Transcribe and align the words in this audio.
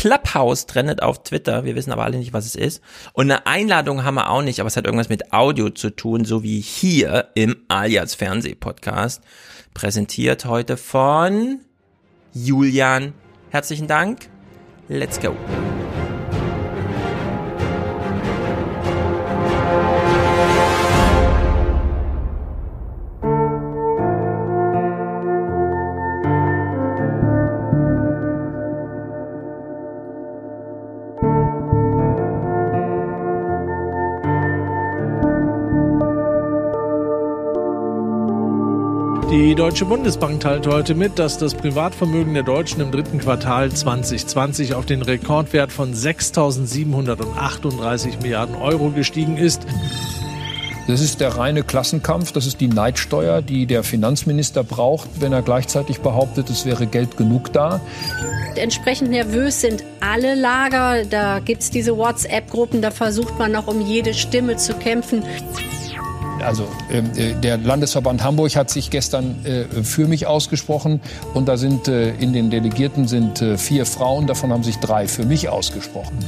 Clubhouse 0.00 0.64
trendet 0.64 1.02
auf 1.02 1.24
Twitter. 1.24 1.66
Wir 1.66 1.74
wissen 1.74 1.92
aber 1.92 2.04
alle 2.04 2.16
nicht, 2.16 2.32
was 2.32 2.46
es 2.46 2.54
ist. 2.54 2.82
Und 3.12 3.30
eine 3.30 3.46
Einladung 3.46 4.02
haben 4.02 4.14
wir 4.14 4.30
auch 4.30 4.40
nicht, 4.40 4.58
aber 4.58 4.68
es 4.68 4.78
hat 4.78 4.86
irgendwas 4.86 5.10
mit 5.10 5.34
Audio 5.34 5.68
zu 5.68 5.90
tun, 5.90 6.24
so 6.24 6.42
wie 6.42 6.58
hier 6.58 7.28
im 7.34 7.54
Alias 7.68 8.14
Fernsehpodcast. 8.14 9.22
Präsentiert 9.74 10.46
heute 10.46 10.78
von 10.78 11.60
Julian. 12.32 13.12
Herzlichen 13.50 13.88
Dank. 13.88 14.30
Let's 14.88 15.20
go. 15.20 15.36
Deutsche 39.70 39.84
Bundesbank 39.84 40.40
teilt 40.40 40.66
heute 40.66 40.96
mit, 40.96 41.20
dass 41.20 41.38
das 41.38 41.54
Privatvermögen 41.54 42.34
der 42.34 42.42
Deutschen 42.42 42.80
im 42.80 42.90
dritten 42.90 43.20
Quartal 43.20 43.70
2020 43.70 44.74
auf 44.74 44.84
den 44.84 45.00
Rekordwert 45.00 45.70
von 45.70 45.94
6.738 45.94 48.20
Milliarden 48.20 48.56
Euro 48.56 48.90
gestiegen 48.90 49.36
ist. 49.36 49.62
Das 50.88 51.00
ist 51.00 51.20
der 51.20 51.36
reine 51.36 51.62
Klassenkampf, 51.62 52.32
das 52.32 52.46
ist 52.46 52.60
die 52.60 52.66
Neidsteuer, 52.66 53.42
die 53.42 53.66
der 53.66 53.84
Finanzminister 53.84 54.64
braucht, 54.64 55.08
wenn 55.20 55.32
er 55.32 55.42
gleichzeitig 55.42 56.00
behauptet, 56.00 56.50
es 56.50 56.66
wäre 56.66 56.88
Geld 56.88 57.16
genug 57.16 57.52
da. 57.52 57.80
Entsprechend 58.56 59.10
nervös 59.10 59.60
sind 59.60 59.84
alle 60.00 60.34
Lager. 60.34 61.04
Da 61.04 61.38
gibt 61.38 61.62
es 61.62 61.70
diese 61.70 61.96
WhatsApp-Gruppen, 61.96 62.82
da 62.82 62.90
versucht 62.90 63.38
man 63.38 63.52
noch 63.52 63.68
um 63.68 63.80
jede 63.80 64.14
Stimme 64.14 64.56
zu 64.56 64.74
kämpfen. 64.74 65.22
Also 66.42 66.68
ähm, 66.90 67.10
äh, 67.16 67.34
der 67.34 67.58
Landesverband 67.58 68.22
Hamburg 68.22 68.56
hat 68.56 68.70
sich 68.70 68.90
gestern 68.90 69.44
äh, 69.44 69.64
für 69.82 70.06
mich 70.06 70.26
ausgesprochen 70.26 71.00
und 71.34 71.46
da 71.46 71.56
sind 71.56 71.88
äh, 71.88 72.14
in 72.14 72.32
den 72.32 72.50
Delegierten 72.50 73.08
sind 73.08 73.42
äh, 73.42 73.56
vier 73.58 73.86
Frauen, 73.86 74.26
davon 74.26 74.52
haben 74.52 74.62
sich 74.62 74.76
drei 74.76 75.08
für 75.08 75.24
mich 75.24 75.48
ausgesprochen. 75.48 76.18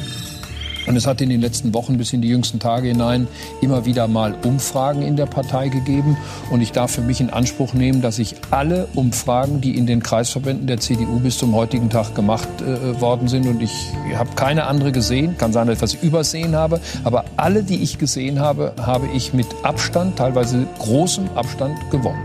Und 0.87 0.97
es 0.97 1.07
hat 1.07 1.21
in 1.21 1.31
den 1.31 1.41
letzten 1.41 1.73
Wochen 1.75 1.97
bis 1.97 2.13
in 2.13 2.23
die 2.23 2.29
jüngsten 2.29 2.59
Tage 2.59 2.89
hinein 2.89 3.29
immer 3.61 3.85
wieder 3.85 4.09
mal 4.09 4.35
Umfragen 4.45 5.03
in 5.03 5.17
der 5.17 5.27
Partei 5.27 5.69
gegeben. 5.69 6.17
Und 6.51 6.61
ich 6.61 6.73
darf 6.73 6.91
für 6.93 7.01
mich 7.01 7.21
in 7.21 7.31
Anspruch 7.31 7.73
nehmen, 7.73 8.03
dass 8.03 8.19
ich 8.19 8.35
alle 8.51 8.89
Umfragen, 8.95 9.61
die 9.61 9.77
in 9.77 9.87
den 9.87 10.03
Kreisverbänden 10.03 10.67
der 10.67 10.81
CDU 10.81 11.21
bis 11.21 11.39
zum 11.39 11.55
heutigen 11.55 11.91
Tag 11.91 12.15
gemacht 12.15 12.49
äh, 12.61 13.01
worden 13.01 13.29
sind, 13.29 13.47
und 13.47 13.63
ich 13.63 13.93
habe 14.15 14.31
keine 14.35 14.67
andere 14.67 14.93
gesehen, 14.93 15.37
kann 15.39 15.53
sein, 15.53 15.67
dass 15.67 15.77
ich 15.77 15.83
was 15.83 15.95
übersehen 15.95 16.57
habe, 16.57 16.81
aber 17.05 17.25
alle, 17.37 17.63
die 17.63 17.83
ich 17.83 17.99
gesehen 17.99 18.41
habe, 18.41 18.75
habe 18.81 19.07
ich 19.15 19.33
mit 19.33 19.47
Abstand, 19.63 20.17
teilweise 20.17 20.67
großem 20.79 21.29
Abstand 21.35 21.79
gewonnen. 21.91 22.23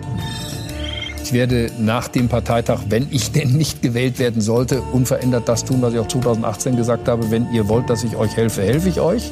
Ich 1.27 1.33
werde 1.33 1.69
nach 1.77 2.07
dem 2.07 2.29
Parteitag, 2.29 2.83
wenn 2.87 3.09
ich 3.11 3.33
denn 3.33 3.49
nicht 3.49 3.81
gewählt 3.81 4.17
werden 4.17 4.39
sollte, 4.39 4.81
unverändert 4.81 5.49
das 5.49 5.65
tun, 5.65 5.81
was 5.81 5.93
ich 5.93 5.99
auch 5.99 6.07
2018 6.07 6.77
gesagt 6.77 7.09
habe. 7.09 7.29
Wenn 7.29 7.51
ihr 7.51 7.67
wollt, 7.67 7.89
dass 7.89 8.05
ich 8.05 8.15
euch 8.15 8.37
helfe, 8.37 8.61
helfe 8.61 8.87
ich 8.87 9.01
euch. 9.01 9.29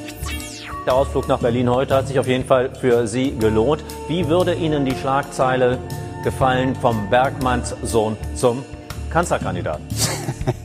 Der 0.85 0.93
Ausflug 0.93 1.29
nach 1.29 1.39
Berlin 1.39 1.69
heute 1.69 1.95
hat 1.95 2.09
sich 2.09 2.19
auf 2.19 2.27
jeden 2.27 2.43
Fall 2.43 2.75
für 2.75 3.07
Sie 3.07 3.33
gelohnt. 3.39 3.81
Wie 4.09 4.27
würde 4.27 4.55
Ihnen 4.55 4.83
die 4.83 4.93
Schlagzeile 4.93 5.77
gefallen 6.21 6.75
vom 6.75 7.09
Bergmannssohn 7.09 8.17
zum 8.35 8.65
Kanzlerkandidaten? 9.09 9.85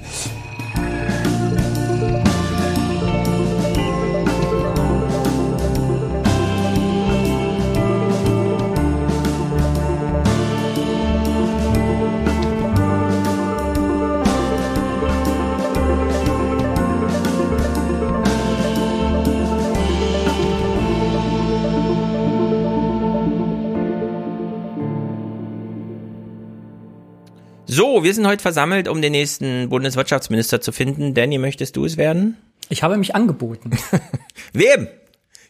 So, 28.00 28.04
wir 28.04 28.14
sind 28.14 28.26
heute 28.26 28.40
versammelt, 28.40 28.88
um 28.88 29.02
den 29.02 29.12
nächsten 29.12 29.68
Bundeswirtschaftsminister 29.68 30.62
zu 30.62 30.72
finden. 30.72 31.12
Danny, 31.12 31.36
möchtest 31.36 31.76
du 31.76 31.84
es 31.84 31.98
werden? 31.98 32.38
Ich 32.70 32.82
habe 32.82 32.96
mich 32.96 33.14
angeboten. 33.14 33.72
Wem? 34.54 34.88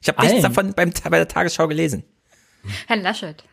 Ich 0.03 0.09
habe 0.09 0.21
nichts 0.27 0.43
davon 0.43 0.73
beim, 0.75 0.91
bei 1.05 1.19
der 1.19 1.29
Tagesschau 1.29 1.69
gelesen. 1.69 2.03
Herr 2.89 2.97
Laschet. 2.97 3.45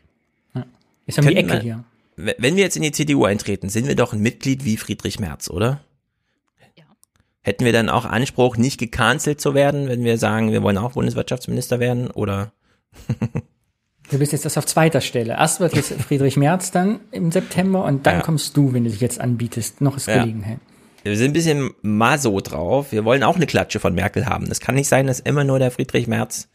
Ist 1.06 1.20
um 1.20 1.28
die 1.28 1.36
Ecke 1.36 1.54
wir- 1.54 1.60
hier. 1.60 1.84
Wenn 2.16 2.56
wir 2.56 2.64
jetzt 2.64 2.76
in 2.76 2.82
die 2.82 2.92
CDU 2.92 3.26
eintreten, 3.26 3.70
sind 3.70 3.88
wir 3.88 3.96
doch 3.96 4.14
ein 4.14 4.20
Mitglied 4.20 4.66
wie 4.66 4.78
Friedrich 4.78 5.20
Merz, 5.20 5.48
oder? 5.52 5.82
Ja. 6.76 6.86
Hätten 7.44 7.66
wir 7.66 7.74
dann 7.74 7.90
auch 7.90 8.06
Anspruch, 8.06 8.58
nicht 8.58 8.80
gecancelt 8.80 9.40
zu 9.40 9.54
werden, 9.54 9.90
wenn 9.90 10.04
wir 10.06 10.18
sagen, 10.18 10.52
wir 10.52 10.64
wollen 10.64 10.80
auch 10.80 10.94
Bundeswirtschaftsminister 10.94 11.80
werden? 11.80 12.10
Oder 12.10 12.52
Du 14.10 14.18
bist 14.20 14.32
jetzt 14.32 14.46
erst 14.46 14.58
auf 14.58 14.66
zweiter 14.66 15.02
Stelle. 15.02 15.34
Erst 15.34 15.60
wird 15.60 15.76
jetzt 15.76 15.92
Friedrich 16.08 16.38
Merz 16.38 16.72
dann 16.72 17.00
im 17.12 17.32
September 17.32 17.84
und 17.84 18.06
dann 18.06 18.16
Ja. 18.18 18.22
kommst 18.22 18.56
du, 18.56 18.74
wenn 18.74 18.84
du 18.86 18.90
dich 18.90 19.02
jetzt 19.02 19.20
anbietest. 19.20 19.82
Noch 19.82 19.98
ist 19.98 20.08
Ja. 20.08 20.22
Gelegenheit. 20.22 20.60
wir 21.04 21.16
sind 21.18 21.32
ein 21.32 21.34
bisschen 21.34 21.72
maso 21.82 22.40
drauf. 22.42 22.92
Wir 22.92 23.06
wollen 23.06 23.24
auch 23.24 23.36
eine 23.36 23.48
Klatsche 23.48 23.80
von 23.80 23.94
Merkel 23.94 24.26
haben. 24.26 24.48
Das 24.50 24.60
kann 24.60 24.76
nicht 24.76 24.88
sein, 24.88 25.08
dass 25.08 25.20
immer 25.20 25.44
nur 25.44 25.60
der 25.60 25.72
Friedrich 25.72 26.08
Merz 26.08 26.48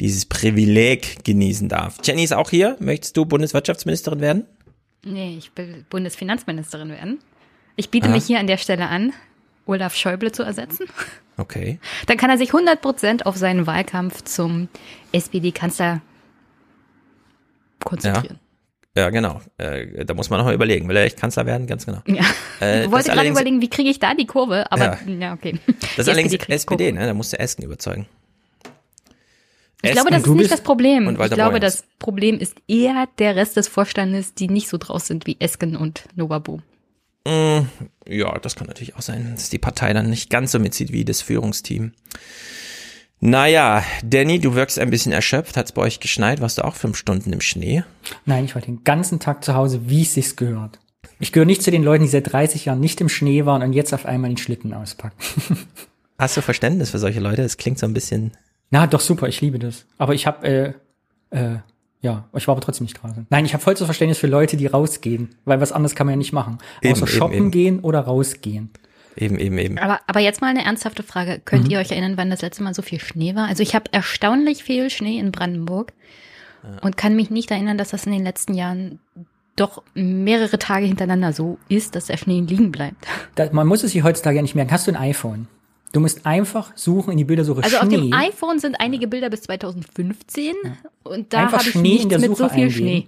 dieses 0.00 0.26
Privileg 0.26 1.24
genießen 1.24 1.68
darf. 1.68 1.98
Jenny 2.02 2.24
ist 2.24 2.32
auch 2.32 2.50
hier. 2.50 2.76
Möchtest 2.80 3.16
du 3.16 3.24
Bundeswirtschaftsministerin 3.26 4.20
werden? 4.20 4.44
Nee, 5.04 5.36
ich 5.38 5.50
will 5.56 5.84
Bundesfinanzministerin 5.90 6.90
werden. 6.90 7.18
Ich 7.76 7.90
biete 7.90 8.06
Aha. 8.08 8.14
mich 8.14 8.24
hier 8.24 8.38
an 8.40 8.46
der 8.46 8.56
Stelle 8.58 8.88
an, 8.88 9.12
Olaf 9.66 9.94
Schäuble 9.94 10.32
zu 10.32 10.42
ersetzen. 10.42 10.86
Okay. 11.36 11.78
Dann 12.06 12.16
kann 12.18 12.30
er 12.30 12.36
sich 12.38 12.52
100 12.52 12.80
Prozent 12.82 13.24
auf 13.26 13.36
seinen 13.36 13.66
Wahlkampf 13.66 14.22
zum 14.24 14.68
SPD-Kanzler 15.12 16.00
konzentrieren. 17.84 18.38
Ja, 18.96 19.10
genau. 19.10 19.40
Äh, 19.56 20.04
da 20.04 20.14
muss 20.14 20.30
man 20.30 20.38
noch 20.40 20.46
mal 20.46 20.54
überlegen. 20.54 20.88
Will 20.88 20.96
er 20.96 21.04
echt 21.04 21.16
Kanzler 21.16 21.46
werden? 21.46 21.66
Ganz 21.68 21.86
genau. 21.86 22.02
Ja. 22.06 22.24
Äh, 22.60 22.84
ich 22.84 22.90
wollte 22.90 23.10
gerade 23.12 23.28
überlegen, 23.28 23.60
wie 23.62 23.70
kriege 23.70 23.88
ich 23.88 24.00
da 24.00 24.14
die 24.14 24.26
Kurve, 24.26 24.70
aber 24.72 24.98
Ja. 25.06 25.12
ja, 25.18 25.32
okay. 25.32 25.58
Das 25.96 26.06
ist 26.06 26.08
allerdings 26.08 26.32
SPD, 26.34 26.64
Kurve. 26.90 26.92
ne? 26.92 27.06
Da 27.06 27.14
musst 27.14 27.32
du 27.32 27.38
Esken 27.38 27.64
überzeugen. 27.64 28.06
Ich 29.82 29.92
glaube, 29.92 30.10
das 30.10 30.22
ist 30.22 30.28
nicht 30.28 30.50
das 30.50 30.60
Problem. 30.60 31.06
und 31.06 31.18
Ich 31.18 31.30
glaube, 31.30 31.52
Borjans. 31.52 31.60
das 31.60 31.84
Problem 31.98 32.38
ist 32.38 32.54
eher 32.68 33.06
der 33.18 33.34
Rest 33.36 33.56
des 33.56 33.66
Vorstandes, 33.68 34.34
die 34.34 34.48
nicht 34.48 34.68
so 34.68 34.76
draus 34.76 35.06
sind 35.06 35.26
wie 35.26 35.36
Esken 35.40 35.74
und 35.76 36.04
Novabu. 36.16 36.58
Mm, 37.26 37.60
ja, 38.06 38.38
das 38.40 38.56
kann 38.56 38.66
natürlich 38.66 38.96
auch 38.96 39.02
sein, 39.02 39.32
dass 39.36 39.48
die 39.50 39.58
Partei 39.58 39.92
dann 39.94 40.10
nicht 40.10 40.28
ganz 40.30 40.52
so 40.52 40.58
mitzieht 40.58 40.92
wie 40.92 41.04
das 41.04 41.22
Führungsteam. 41.22 41.92
Naja, 43.20 43.84
Danny, 44.02 44.38
du 44.38 44.54
wirkst 44.54 44.78
ein 44.78 44.88
bisschen 44.88 45.12
erschöpft. 45.12 45.58
Hat's 45.58 45.72
bei 45.72 45.82
euch 45.82 46.00
geschneit? 46.00 46.40
Warst 46.40 46.56
du 46.56 46.64
auch 46.64 46.74
fünf 46.74 46.96
Stunden 46.96 47.32
im 47.34 47.42
Schnee? 47.42 47.84
Nein, 48.24 48.46
ich 48.46 48.54
war 48.54 48.62
den 48.62 48.82
ganzen 48.82 49.20
Tag 49.20 49.44
zu 49.44 49.54
Hause, 49.54 49.82
wie 49.90 50.02
es 50.02 50.14
sich 50.14 50.36
gehört. 50.36 50.78
Ich 51.18 51.32
gehöre 51.32 51.46
nicht 51.46 51.62
zu 51.62 51.70
den 51.70 51.82
Leuten, 51.82 52.04
die 52.04 52.08
seit 52.10 52.32
30 52.32 52.64
Jahren 52.64 52.80
nicht 52.80 52.98
im 53.02 53.10
Schnee 53.10 53.44
waren 53.44 53.62
und 53.62 53.74
jetzt 53.74 53.92
auf 53.92 54.06
einmal 54.06 54.30
den 54.30 54.38
Schlitten 54.38 54.72
auspacken. 54.72 55.16
Hast 56.18 56.36
du 56.38 56.40
Verständnis 56.40 56.90
für 56.90 56.98
solche 56.98 57.20
Leute? 57.20 57.42
Das 57.42 57.58
klingt 57.58 57.78
so 57.78 57.86
ein 57.86 57.92
bisschen. 57.92 58.32
Na, 58.70 58.86
doch 58.86 59.00
super, 59.00 59.28
ich 59.28 59.40
liebe 59.42 59.58
das. 59.58 59.84
Aber 59.98 60.14
ich 60.14 60.26
habe, 60.26 60.46
äh, 60.46 61.36
äh, 61.36 61.58
ja, 62.00 62.26
ich 62.34 62.46
war 62.48 62.52
aber 62.52 62.62
trotzdem 62.62 62.86
nicht 62.86 63.02
draußen. 63.02 63.26
Nein, 63.28 63.44
ich 63.44 63.52
habe 63.52 63.62
vollstes 63.62 63.84
Verständnis 63.84 64.18
für 64.18 64.28
Leute, 64.28 64.56
die 64.56 64.66
rausgehen, 64.66 65.34
weil 65.44 65.60
was 65.60 65.72
anderes 65.72 65.94
kann 65.94 66.06
man 66.06 66.14
ja 66.14 66.18
nicht 66.18 66.32
machen. 66.32 66.56
Eben, 66.80 66.94
Außer 66.94 67.02
eben, 67.02 67.12
shoppen 67.12 67.36
eben. 67.36 67.50
gehen 67.50 67.80
oder 67.80 68.00
rausgehen. 68.00 68.70
Eben, 69.20 69.38
eben, 69.38 69.58
eben. 69.58 69.78
Aber, 69.78 70.00
aber 70.06 70.20
jetzt 70.20 70.40
mal 70.40 70.48
eine 70.48 70.64
ernsthafte 70.64 71.02
Frage. 71.02 71.40
Könnt 71.44 71.64
Mhm. 71.66 71.70
ihr 71.70 71.78
euch 71.78 71.90
erinnern, 71.90 72.16
wann 72.16 72.30
das 72.30 72.42
letzte 72.42 72.62
Mal 72.62 72.74
so 72.74 72.82
viel 72.82 72.98
Schnee 73.00 73.34
war? 73.34 73.46
Also 73.48 73.62
ich 73.62 73.74
habe 73.74 73.92
erstaunlich 73.92 74.64
viel 74.64 74.88
Schnee 74.90 75.18
in 75.18 75.30
Brandenburg 75.32 75.92
und 76.82 76.96
kann 76.96 77.16
mich 77.16 77.30
nicht 77.30 77.50
erinnern, 77.50 77.78
dass 77.78 77.90
das 77.90 78.04
in 78.06 78.12
den 78.12 78.24
letzten 78.24 78.54
Jahren 78.54 78.98
doch 79.56 79.82
mehrere 79.94 80.58
Tage 80.58 80.86
hintereinander 80.86 81.32
so 81.32 81.58
ist, 81.68 81.94
dass 81.96 82.06
der 82.06 82.16
Schnee 82.16 82.40
liegen 82.40 82.70
bleibt. 82.72 83.06
Da, 83.34 83.48
man 83.52 83.66
muss 83.66 83.82
es 83.82 83.92
sich 83.92 84.02
heutzutage 84.02 84.36
ja 84.36 84.42
nicht 84.42 84.54
merken. 84.54 84.70
Hast 84.72 84.86
du 84.86 84.92
ein 84.92 84.96
iPhone? 84.96 85.48
Du 85.92 86.00
musst 86.00 86.24
einfach 86.24 86.70
suchen 86.76 87.12
in 87.12 87.18
die 87.18 87.24
Bildersuche 87.24 87.62
Also 87.64 87.78
auf 87.78 87.84
Schnee. 87.86 87.96
dem 87.96 88.12
iPhone 88.12 88.58
sind 88.58 88.76
einige 88.80 89.06
Bilder 89.08 89.28
bis 89.28 89.42
2015 89.42 90.54
und 91.02 91.32
da 91.32 91.50
habe 91.50 91.62
ich 91.68 91.74
nichts 91.74 92.06
mit 92.18 92.36
so 92.36 92.48
viel 92.48 92.64
eingeben. 92.64 92.70
Schnee. 92.70 93.06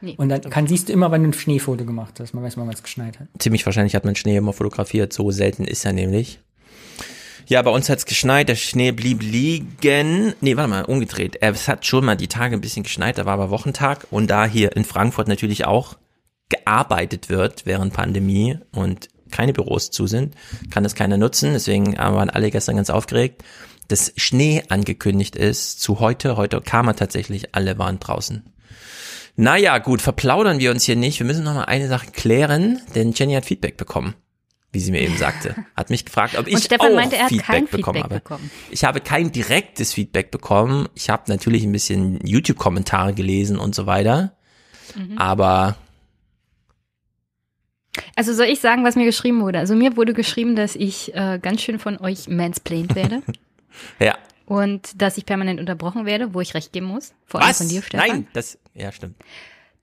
Nee. 0.00 0.14
und 0.16 0.28
dann 0.28 0.40
kann, 0.42 0.66
siehst 0.66 0.88
du 0.88 0.92
immer, 0.92 1.10
wenn 1.10 1.22
du 1.22 1.30
ein 1.30 1.32
Schneefoto 1.32 1.84
gemacht 1.84 2.20
hast. 2.20 2.34
Man 2.34 2.42
weiß 2.42 2.56
mal, 2.56 2.66
wann 2.66 2.74
es 2.74 2.82
geschneit 2.82 3.20
hat. 3.20 3.28
Ziemlich 3.38 3.66
wahrscheinlich 3.66 3.94
hat 3.94 4.04
man 4.04 4.16
Schnee 4.16 4.36
immer 4.36 4.52
fotografiert. 4.52 5.12
So 5.12 5.30
selten 5.30 5.64
ist 5.64 5.84
er 5.84 5.92
nämlich. 5.92 6.40
Ja, 7.46 7.60
bei 7.62 7.70
uns 7.70 7.88
hat's 7.88 8.06
geschneit, 8.06 8.48
der 8.48 8.54
Schnee 8.54 8.92
blieb 8.92 9.22
liegen. 9.22 10.34
Nee, 10.40 10.56
warte 10.56 10.70
mal, 10.70 10.84
umgedreht. 10.84 11.38
Es 11.40 11.66
hat 11.66 11.84
schon 11.84 12.04
mal 12.04 12.16
die 12.16 12.28
Tage 12.28 12.54
ein 12.54 12.60
bisschen 12.60 12.84
geschneit, 12.84 13.18
da 13.18 13.26
war 13.26 13.34
aber 13.34 13.50
Wochentag. 13.50 14.06
Und 14.10 14.28
da 14.30 14.46
hier 14.46 14.76
in 14.76 14.84
Frankfurt 14.84 15.26
natürlich 15.26 15.64
auch 15.64 15.96
gearbeitet 16.48 17.28
wird 17.28 17.66
während 17.66 17.92
Pandemie 17.92 18.58
und 18.72 19.08
keine 19.30 19.52
Büros 19.52 19.90
zu 19.90 20.06
sind, 20.06 20.34
kann 20.70 20.82
das 20.82 20.94
keiner 20.94 21.16
nutzen. 21.16 21.52
Deswegen 21.52 21.96
waren 21.96 22.30
alle 22.30 22.50
gestern 22.50 22.76
ganz 22.76 22.90
aufgeregt, 22.90 23.42
dass 23.88 24.12
Schnee 24.16 24.62
angekündigt 24.68 25.36
ist 25.36 25.80
zu 25.80 26.00
heute. 26.00 26.36
Heute 26.36 26.60
kam 26.60 26.88
er 26.88 26.96
tatsächlich, 26.96 27.54
alle 27.54 27.78
waren 27.78 27.98
draußen. 27.98 28.44
Naja, 29.36 29.78
gut, 29.78 30.02
verplaudern 30.02 30.58
wir 30.58 30.70
uns 30.70 30.84
hier 30.84 30.96
nicht. 30.96 31.18
Wir 31.18 31.26
müssen 31.26 31.44
noch 31.44 31.54
mal 31.54 31.64
eine 31.64 31.88
Sache 31.88 32.10
klären, 32.10 32.80
denn 32.94 33.12
Jenny 33.12 33.34
hat 33.34 33.44
Feedback 33.46 33.76
bekommen 33.76 34.14
wie 34.72 34.78
sie 34.78 34.92
mir 34.92 35.00
eben 35.00 35.16
sagte. 35.16 35.56
Hat 35.76 35.90
mich 35.90 36.04
gefragt, 36.04 36.38
ob 36.38 36.46
ich 36.46 36.54
Und 36.54 36.62
Stefan 36.62 36.92
auch 36.92 36.94
meinte, 36.94 37.16
er 37.16 37.22
hat 37.24 37.30
Feedback 37.30 37.46
kein 37.46 37.66
bekommen 37.66 37.96
Feedback 37.96 38.02
habe. 38.04 38.14
bekommen. 38.14 38.50
Ich 38.70 38.84
habe 38.84 39.00
kein 39.00 39.32
direktes 39.32 39.92
Feedback 39.92 40.30
bekommen. 40.30 40.88
Ich 40.94 41.10
habe 41.10 41.24
natürlich 41.26 41.64
ein 41.64 41.72
bisschen 41.72 42.24
YouTube-Kommentare 42.24 43.12
gelesen 43.12 43.58
und 43.58 43.74
so 43.74 43.86
weiter. 43.86 44.36
Mhm. 44.94 45.18
Aber 45.18 45.76
Also 48.14 48.32
soll 48.32 48.46
ich 48.46 48.60
sagen, 48.60 48.84
was 48.84 48.94
mir 48.94 49.06
geschrieben 49.06 49.40
wurde? 49.40 49.58
Also 49.58 49.74
mir 49.74 49.96
wurde 49.96 50.14
geschrieben, 50.14 50.54
dass 50.54 50.76
ich 50.76 51.14
äh, 51.14 51.40
ganz 51.42 51.62
schön 51.62 51.78
von 51.80 51.98
euch 51.98 52.28
mansplained 52.28 52.94
werde 52.94 53.22
ja. 53.98 54.16
und 54.46 55.02
dass 55.02 55.18
ich 55.18 55.26
permanent 55.26 55.58
unterbrochen 55.58 56.06
werde, 56.06 56.32
wo 56.32 56.40
ich 56.40 56.54
recht 56.54 56.72
geben 56.72 56.86
muss. 56.86 57.12
Vor 57.26 57.40
allem 57.40 57.50
Was? 57.50 57.58
von 57.58 57.68
dir, 57.68 57.82
Stefan. 57.82 58.08
Nein, 58.08 58.26
das 58.34 58.56
ja 58.80 58.92
stimmt. 58.92 59.16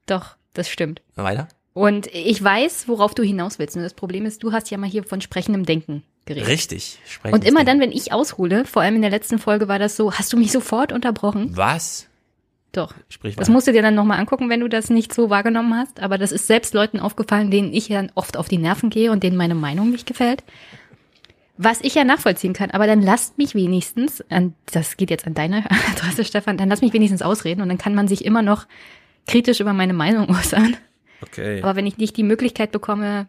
Doch, 0.06 0.36
das 0.54 0.70
stimmt. 0.70 1.02
Weiter? 1.16 1.48
Und 1.74 2.08
ich 2.08 2.44
weiß, 2.44 2.88
worauf 2.88 3.14
du 3.14 3.22
hinaus 3.24 3.60
willst. 3.60 3.76
Und 3.76 3.84
das 3.84 3.94
Problem 3.94 4.26
ist, 4.26 4.42
du 4.44 4.52
hast 4.52 4.72
ja 4.72 4.78
mal 4.78 4.90
hier 4.90 5.04
von 5.04 5.22
sprechendem 5.22 5.66
Denken 5.66 6.04
geredet. 6.26 6.48
Richtig. 6.48 6.98
Und 7.24 7.46
immer 7.46 7.64
dann, 7.64 7.80
wenn 7.80 7.92
ich 7.92 8.12
aushole, 8.12 8.66
vor 8.66 8.82
allem 8.82 8.96
in 8.96 9.02
der 9.02 9.12
letzten 9.12 9.38
Folge 9.38 9.68
war 9.68 9.78
das 9.80 9.96
so, 9.96 10.12
hast 10.14 10.34
du 10.34 10.38
mich 10.38 10.52
sofort 10.52 10.92
unterbrochen? 10.92 11.56
Was? 11.56 12.08
Doch. 12.72 12.94
Sprich 13.10 13.36
Das 13.36 13.44
weiter. 13.48 13.52
musst 13.54 13.68
du 13.68 13.72
dir 13.74 13.82
dann 13.82 13.96
nochmal 13.96 14.20
angucken, 14.20 14.50
wenn 14.50 14.60
du 14.60 14.68
das 14.68 14.90
nicht 14.90 15.14
so 15.14 15.30
wahrgenommen 15.30 15.76
hast. 15.76 16.00
Aber 16.00 16.18
das 16.18 16.32
ist 16.32 16.48
selbst 16.48 16.74
Leuten 16.74 17.00
aufgefallen, 17.00 17.52
denen 17.52 17.74
ich 17.74 17.88
dann 17.90 18.12
oft 18.16 18.38
auf 18.38 18.48
die 18.50 18.58
Nerven 18.58 18.90
gehe 18.90 19.12
und 19.12 19.24
denen 19.24 19.38
meine 19.38 19.56
Meinung 19.56 19.92
nicht 19.92 20.08
gefällt. 20.08 20.44
Was 21.58 21.82
ich 21.82 21.96
ja 21.96 22.04
nachvollziehen 22.04 22.54
kann, 22.54 22.72
aber 22.72 22.86
dann 22.86 23.02
lasst 23.02 23.38
mich 23.38 23.56
wenigstens, 23.56 24.24
das 24.72 24.98
geht 24.98 25.10
jetzt 25.10 25.26
an 25.26 25.34
deine 25.34 25.66
Adresse, 25.92 26.24
Stefan, 26.24 26.58
dann 26.58 26.70
lass 26.70 26.82
mich 26.82 26.94
wenigstens 26.94 27.22
ausreden 27.22 27.62
und 27.62 27.70
dann 27.70 27.78
kann 27.78 27.96
man 27.96 28.08
sich 28.08 28.26
immer 28.26 28.42
noch 28.42 28.68
kritisch 29.28 29.60
über 29.60 29.74
meine 29.74 29.94
Meinung 29.94 30.30
äußern. 30.36 30.78
Okay. 31.22 31.62
Aber 31.62 31.76
wenn 31.76 31.88
ich 31.88 31.98
nicht 31.98 32.16
die 32.16 32.24
Möglichkeit 32.24 32.72
bekomme, 32.72 33.28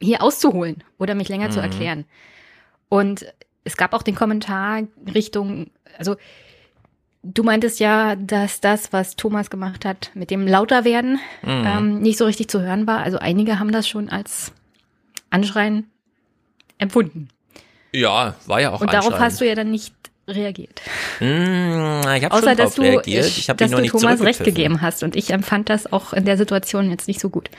hier 0.00 0.22
auszuholen 0.22 0.84
oder 0.98 1.14
mich 1.14 1.28
länger 1.30 1.50
zu 1.50 1.60
erklären. 1.60 2.04
Und 2.90 3.24
es 3.64 3.76
gab 3.76 3.94
auch 3.94 4.02
den 4.02 4.14
Kommentar 4.14 4.82
Richtung, 5.14 5.70
also 5.96 6.16
du 7.22 7.42
meintest 7.42 7.80
ja, 7.80 8.16
dass 8.16 8.60
das, 8.60 8.92
was 8.92 9.16
Thomas 9.16 9.50
gemacht 9.50 9.84
hat, 9.84 10.10
mit 10.14 10.30
dem 10.30 10.46
Lauterwerden 10.46 11.18
ähm, 11.42 12.00
nicht 12.00 12.18
so 12.18 12.26
richtig 12.26 12.48
zu 12.48 12.60
hören 12.60 12.86
war. 12.86 13.00
Also 13.00 13.18
einige 13.18 13.58
haben 13.58 13.72
das 13.72 13.88
schon 13.88 14.08
als 14.08 14.52
Anschreien 15.30 15.90
empfunden. 16.78 17.28
Ja, 17.92 18.34
war 18.46 18.60
ja 18.60 18.72
auch 18.72 18.80
Und 18.80 18.92
darauf 18.92 19.18
hast 19.18 19.40
du 19.40 19.46
ja 19.46 19.54
dann 19.54 19.70
nicht 19.70 19.94
reagiert. 20.28 20.82
Mmh, 21.20 22.00
ich 22.16 22.24
habe 22.24 22.32
Außer 22.32 22.48
schon 22.48 22.56
dass 22.56 22.74
du, 22.74 22.82
reagiert. 22.82 23.26
Ich 23.26 23.48
habe 23.48 23.58
dass 23.58 23.70
du 23.70 23.80
nicht 23.80 23.92
Thomas 23.92 24.20
recht 24.20 24.44
gegeben 24.44 24.82
hast. 24.82 25.02
Und 25.02 25.16
ich 25.16 25.30
empfand 25.30 25.70
das 25.70 25.92
auch 25.92 26.12
in 26.12 26.24
der 26.24 26.36
Situation 26.36 26.90
jetzt 26.90 27.08
nicht 27.08 27.20
so 27.20 27.30
gut. 27.30 27.50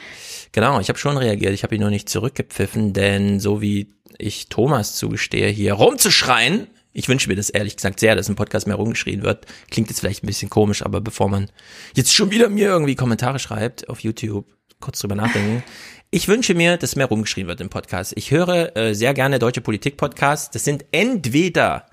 Genau, 0.52 0.80
ich 0.80 0.90
habe 0.90 1.00
schon 1.00 1.18
reagiert. 1.18 1.54
Ich 1.54 1.64
habe 1.64 1.76
ihn 1.76 1.82
nur 1.82 1.90
nicht 1.90 2.10
zurückgepfiffen, 2.10 2.94
denn 2.94 3.40
so 3.40 3.62
wie 3.62 3.96
ich 4.18 4.50
Thomas 4.50 4.96
zugestehe, 4.96 5.48
hier 5.48 5.74
rumzuschreien, 5.74 6.68
ich 6.94 7.08
wünsche 7.08 7.30
mir 7.30 7.36
das 7.36 7.52
ehrlich 7.52 7.76
gesagt 7.76 8.00
sehr, 8.00 8.16
dass 8.16 8.28
im 8.28 8.36
Podcast 8.36 8.66
mehr 8.66 8.76
rumgeschrien 8.76 9.22
wird. 9.22 9.46
Klingt 9.70 9.90
jetzt 9.90 10.00
vielleicht 10.00 10.24
ein 10.24 10.28
bisschen 10.28 10.50
komisch, 10.50 10.84
aber 10.84 11.00
bevor 11.00 11.30
man 11.30 11.52
jetzt 11.94 12.14
schon 12.14 12.32
wieder 12.32 12.50
mir 12.50 12.70
irgendwie 12.70 12.96
Kommentare 12.96 13.38
schreibt 13.38 13.88
auf 13.88 14.00
YouTube, 14.00 14.48
kurz 14.80 15.00
drüber 15.00 15.14
nachdenken. 15.14 15.64
Ich 16.10 16.30
wünsche 16.30 16.54
mir, 16.54 16.78
dass 16.78 16.96
mehr 16.96 17.08
rumgeschrien 17.08 17.48
wird 17.48 17.60
im 17.60 17.70
Podcast. 17.70 18.14
Ich 18.16 18.32
höre 18.32 18.78
äh, 18.78 18.96
sehr 18.96 19.14
gerne 19.14 19.40
deutsche 19.40 19.60
Politik-Podcasts. 19.60 20.52
Das 20.52 20.64
sind 20.64 20.86
entweder 20.92 21.86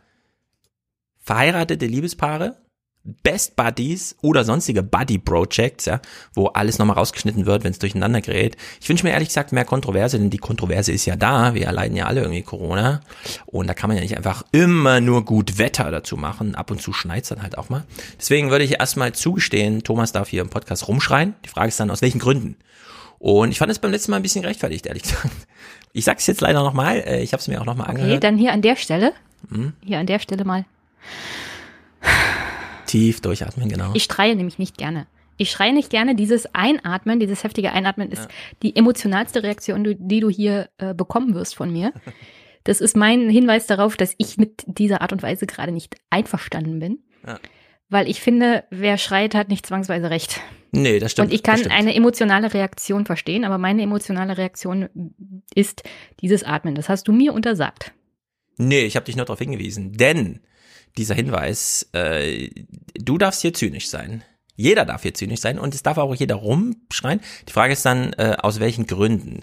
verheiratete 1.18 1.86
Liebespaare, 1.86 2.56
Best 3.24 3.56
Buddies 3.56 4.14
oder 4.22 4.44
sonstige 4.44 4.84
Buddy 4.84 5.18
Projects, 5.18 5.86
ja, 5.86 6.00
wo 6.32 6.46
alles 6.46 6.78
nochmal 6.78 6.96
rausgeschnitten 6.96 7.44
wird, 7.44 7.64
wenn 7.64 7.72
es 7.72 7.80
durcheinander 7.80 8.20
gerät. 8.20 8.56
Ich 8.80 8.88
wünsche 8.88 9.04
mir 9.04 9.12
ehrlich 9.12 9.28
gesagt 9.28 9.50
mehr 9.50 9.64
Kontroverse, 9.64 10.16
denn 10.16 10.30
die 10.30 10.38
Kontroverse 10.38 10.92
ist 10.92 11.06
ja 11.06 11.16
da. 11.16 11.54
Wir 11.54 11.66
erleiden 11.66 11.96
ja 11.96 12.06
alle 12.06 12.20
irgendwie 12.20 12.42
Corona. 12.42 13.00
Und 13.46 13.66
da 13.66 13.74
kann 13.74 13.88
man 13.88 13.96
ja 13.96 14.02
nicht 14.04 14.16
einfach 14.16 14.44
immer 14.52 15.00
nur 15.00 15.24
gut 15.24 15.58
Wetter 15.58 15.90
dazu 15.90 16.16
machen. 16.16 16.54
Ab 16.54 16.70
und 16.70 16.80
zu 16.80 16.92
schneit's 16.92 17.30
dann 17.30 17.42
halt 17.42 17.58
auch 17.58 17.68
mal. 17.68 17.82
Deswegen 18.16 18.50
würde 18.50 18.64
ich 18.64 18.78
erstmal 18.78 19.12
zugestehen, 19.12 19.82
Thomas 19.82 20.12
darf 20.12 20.28
hier 20.28 20.42
im 20.42 20.50
Podcast 20.50 20.86
rumschreien. 20.86 21.34
Die 21.44 21.48
Frage 21.48 21.68
ist 21.68 21.80
dann, 21.80 21.90
aus 21.90 22.00
welchen 22.00 22.20
Gründen? 22.20 22.56
Und 23.24 23.52
ich 23.52 23.58
fand 23.58 23.72
es 23.72 23.78
beim 23.78 23.90
letzten 23.90 24.10
Mal 24.10 24.18
ein 24.18 24.22
bisschen 24.22 24.42
gerechtfertigt, 24.42 24.84
ehrlich 24.84 25.02
gesagt. 25.04 25.30
Ich 25.94 26.04
sag's 26.04 26.26
jetzt 26.26 26.42
leider 26.42 26.62
nochmal, 26.62 26.98
äh, 27.06 27.22
ich 27.22 27.32
habe 27.32 27.40
es 27.40 27.48
mir 27.48 27.58
auch 27.58 27.64
nochmal 27.64 27.88
Okay, 27.88 28.00
angehört. 28.02 28.22
dann 28.22 28.36
hier 28.36 28.52
an 28.52 28.60
der 28.60 28.76
Stelle. 28.76 29.14
Hm? 29.48 29.72
Hier 29.82 29.98
an 29.98 30.04
der 30.06 30.18
Stelle 30.18 30.44
mal. 30.44 30.66
Tief 32.84 33.22
durchatmen, 33.22 33.70
genau. 33.70 33.92
Ich 33.94 34.04
schreie 34.04 34.36
nämlich 34.36 34.58
nicht 34.58 34.76
gerne. 34.76 35.06
Ich 35.38 35.50
schreie 35.50 35.72
nicht 35.72 35.88
gerne. 35.88 36.14
Dieses 36.14 36.54
Einatmen, 36.54 37.18
dieses 37.18 37.44
heftige 37.44 37.72
Einatmen 37.72 38.10
ist 38.12 38.28
die 38.62 38.76
emotionalste 38.76 39.42
Reaktion, 39.42 39.84
die, 39.84 39.96
die 39.98 40.20
du 40.20 40.28
hier 40.28 40.68
äh, 40.76 40.92
bekommen 40.92 41.34
wirst 41.34 41.56
von 41.56 41.72
mir. 41.72 41.94
Das 42.64 42.82
ist 42.82 42.94
mein 42.94 43.30
Hinweis 43.30 43.66
darauf, 43.66 43.96
dass 43.96 44.14
ich 44.18 44.36
mit 44.36 44.64
dieser 44.66 45.00
Art 45.00 45.12
und 45.12 45.22
Weise 45.22 45.46
gerade 45.46 45.72
nicht 45.72 45.96
einverstanden 46.10 46.78
bin. 46.78 46.98
Ja. 47.26 47.38
Weil 47.88 48.08
ich 48.08 48.20
finde, 48.20 48.64
wer 48.70 48.98
schreit, 48.98 49.34
hat 49.34 49.48
nicht 49.48 49.66
zwangsweise 49.66 50.10
recht. 50.10 50.40
nee, 50.72 50.98
das 50.98 51.12
stimmt. 51.12 51.28
und 51.28 51.34
ich 51.34 51.42
kann 51.42 51.66
eine 51.70 51.94
emotionale 51.94 52.52
Reaktion 52.52 53.06
verstehen, 53.06 53.44
aber 53.44 53.58
meine 53.58 53.82
emotionale 53.82 54.38
Reaktion 54.38 54.88
ist 55.54 55.82
dieses 56.20 56.44
Atmen. 56.44 56.74
Das 56.74 56.88
hast 56.88 57.08
du 57.08 57.12
mir 57.12 57.32
untersagt. 57.32 57.92
Nee, 58.56 58.84
ich 58.84 58.96
habe 58.96 59.06
dich 59.06 59.16
nur 59.16 59.26
darauf 59.26 59.38
hingewiesen, 59.38 59.92
denn 59.92 60.40
dieser 60.96 61.14
Hinweis, 61.14 61.88
äh, 61.92 62.50
du 62.94 63.18
darfst 63.18 63.42
hier 63.42 63.52
zynisch 63.52 63.88
sein. 63.88 64.22
Jeder 64.56 64.84
darf 64.84 65.02
hier 65.02 65.14
zynisch 65.14 65.40
sein 65.40 65.58
und 65.58 65.74
es 65.74 65.82
darf 65.82 65.98
auch 65.98 66.14
jeder 66.14 66.36
rumschreien. 66.36 67.20
Die 67.48 67.52
Frage 67.52 67.72
ist 67.72 67.84
dann, 67.84 68.12
äh, 68.12 68.36
aus 68.38 68.60
welchen 68.60 68.86
Gründen. 68.86 69.40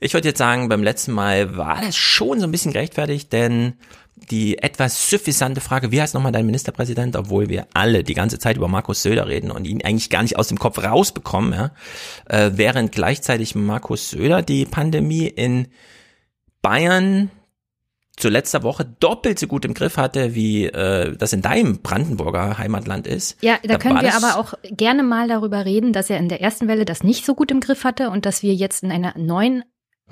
Ich 0.00 0.14
würde 0.14 0.28
jetzt 0.28 0.38
sagen, 0.38 0.68
beim 0.68 0.82
letzten 0.82 1.12
Mal 1.12 1.56
war 1.56 1.80
das 1.80 1.96
schon 1.96 2.40
so 2.40 2.46
ein 2.46 2.50
bisschen 2.50 2.72
gerechtfertigt, 2.72 3.32
denn 3.32 3.74
die 4.30 4.58
etwas 4.58 5.10
suffisante 5.10 5.60
Frage, 5.60 5.92
wie 5.92 6.00
heißt 6.00 6.14
nochmal 6.14 6.32
dein 6.32 6.46
Ministerpräsident, 6.46 7.16
obwohl 7.16 7.48
wir 7.48 7.66
alle 7.74 8.04
die 8.04 8.14
ganze 8.14 8.38
Zeit 8.38 8.56
über 8.56 8.68
Markus 8.68 9.02
Söder 9.02 9.26
reden 9.26 9.50
und 9.50 9.66
ihn 9.66 9.84
eigentlich 9.84 10.10
gar 10.10 10.22
nicht 10.22 10.38
aus 10.38 10.48
dem 10.48 10.58
Kopf 10.58 10.82
rausbekommen, 10.82 11.52
ja, 11.52 11.70
äh, 12.26 12.52
während 12.54 12.92
gleichzeitig 12.92 13.54
Markus 13.54 14.10
Söder 14.10 14.42
die 14.42 14.64
Pandemie 14.64 15.26
in 15.26 15.68
Bayern 16.62 17.30
zu 18.18 18.28
letzter 18.28 18.62
Woche 18.62 18.84
doppelt 18.84 19.38
so 19.38 19.46
gut 19.46 19.64
im 19.64 19.74
Griff 19.74 19.96
hatte, 19.96 20.34
wie 20.34 20.66
äh, 20.66 21.16
das 21.16 21.32
in 21.32 21.42
deinem 21.42 21.78
Brandenburger 21.82 22.58
Heimatland 22.58 23.06
ist. 23.06 23.42
Ja, 23.42 23.58
da, 23.62 23.78
können 23.78 23.96
war 23.96 24.02
wir 24.02 24.14
aber 24.14 24.38
auch 24.38 24.54
gerne 24.64 25.02
mal 25.02 25.28
darüber 25.28 25.64
reden, 25.64 25.92
dass 25.92 26.10
er 26.10 26.18
in 26.18 26.28
der 26.28 26.40
ersten 26.40 26.68
Welle 26.68 26.84
das 26.84 27.02
nicht 27.02 27.24
so 27.24 27.34
gut 27.34 27.50
im 27.50 27.60
Griff 27.60 27.84
hatte 27.84 28.10
und 28.10 28.26
dass 28.26 28.42
wir 28.42 28.54
jetzt 28.54 28.82
in 28.82 28.90
einer 28.90 29.16
neuen 29.16 29.62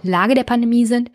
Lage 0.03 0.35
der 0.35 0.45
Pandemie 0.45 0.87
sind, 0.87 1.11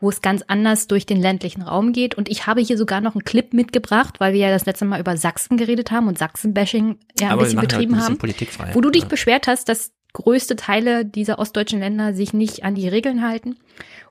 wo 0.00 0.08
es 0.08 0.22
ganz 0.22 0.42
anders 0.46 0.86
durch 0.86 1.06
den 1.06 1.20
ländlichen 1.20 1.62
Raum 1.62 1.92
geht. 1.92 2.14
Und 2.14 2.28
ich 2.28 2.46
habe 2.46 2.60
hier 2.60 2.76
sogar 2.78 3.00
noch 3.00 3.14
einen 3.14 3.24
Clip 3.24 3.52
mitgebracht, 3.54 4.20
weil 4.20 4.32
wir 4.32 4.40
ja 4.40 4.50
das 4.50 4.66
letzte 4.66 4.84
Mal 4.84 5.00
über 5.00 5.16
Sachsen 5.16 5.56
geredet 5.56 5.90
haben 5.90 6.06
und 6.08 6.18
Sachsen-Bashing 6.18 6.98
ja 7.20 7.28
ein 7.28 7.32
Aber 7.32 7.42
bisschen 7.44 7.58
halt 7.58 7.68
betrieben 7.70 7.94
ein 7.94 7.98
bisschen 7.98 8.12
haben. 8.14 8.18
politikfrei. 8.18 8.70
Wo 8.74 8.80
du 8.80 8.90
dich 8.90 9.02
Ja. 9.02 9.08
beschwert 9.08 9.46
hast, 9.46 9.68
dass 9.68 9.92
größte 10.12 10.56
Teile 10.56 11.04
dieser 11.04 11.38
ostdeutschen 11.38 11.80
Länder 11.80 12.14
sich 12.14 12.32
nicht 12.32 12.64
an 12.64 12.74
die 12.74 12.88
Regeln 12.88 13.22
halten 13.22 13.56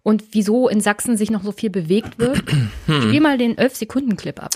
und 0.03 0.23
wieso 0.31 0.67
in 0.69 0.79
Sachsen 0.81 1.17
sich 1.17 1.31
noch 1.31 1.43
so 1.43 1.51
viel 1.51 1.69
bewegt 1.71 2.19
wird. 2.19 2.43
Hm. 2.87 3.01
Spiel 3.01 3.21
mal 3.21 3.37
den 3.39 3.55
11-Sekunden-Clip 3.55 4.41
ab. 4.43 4.51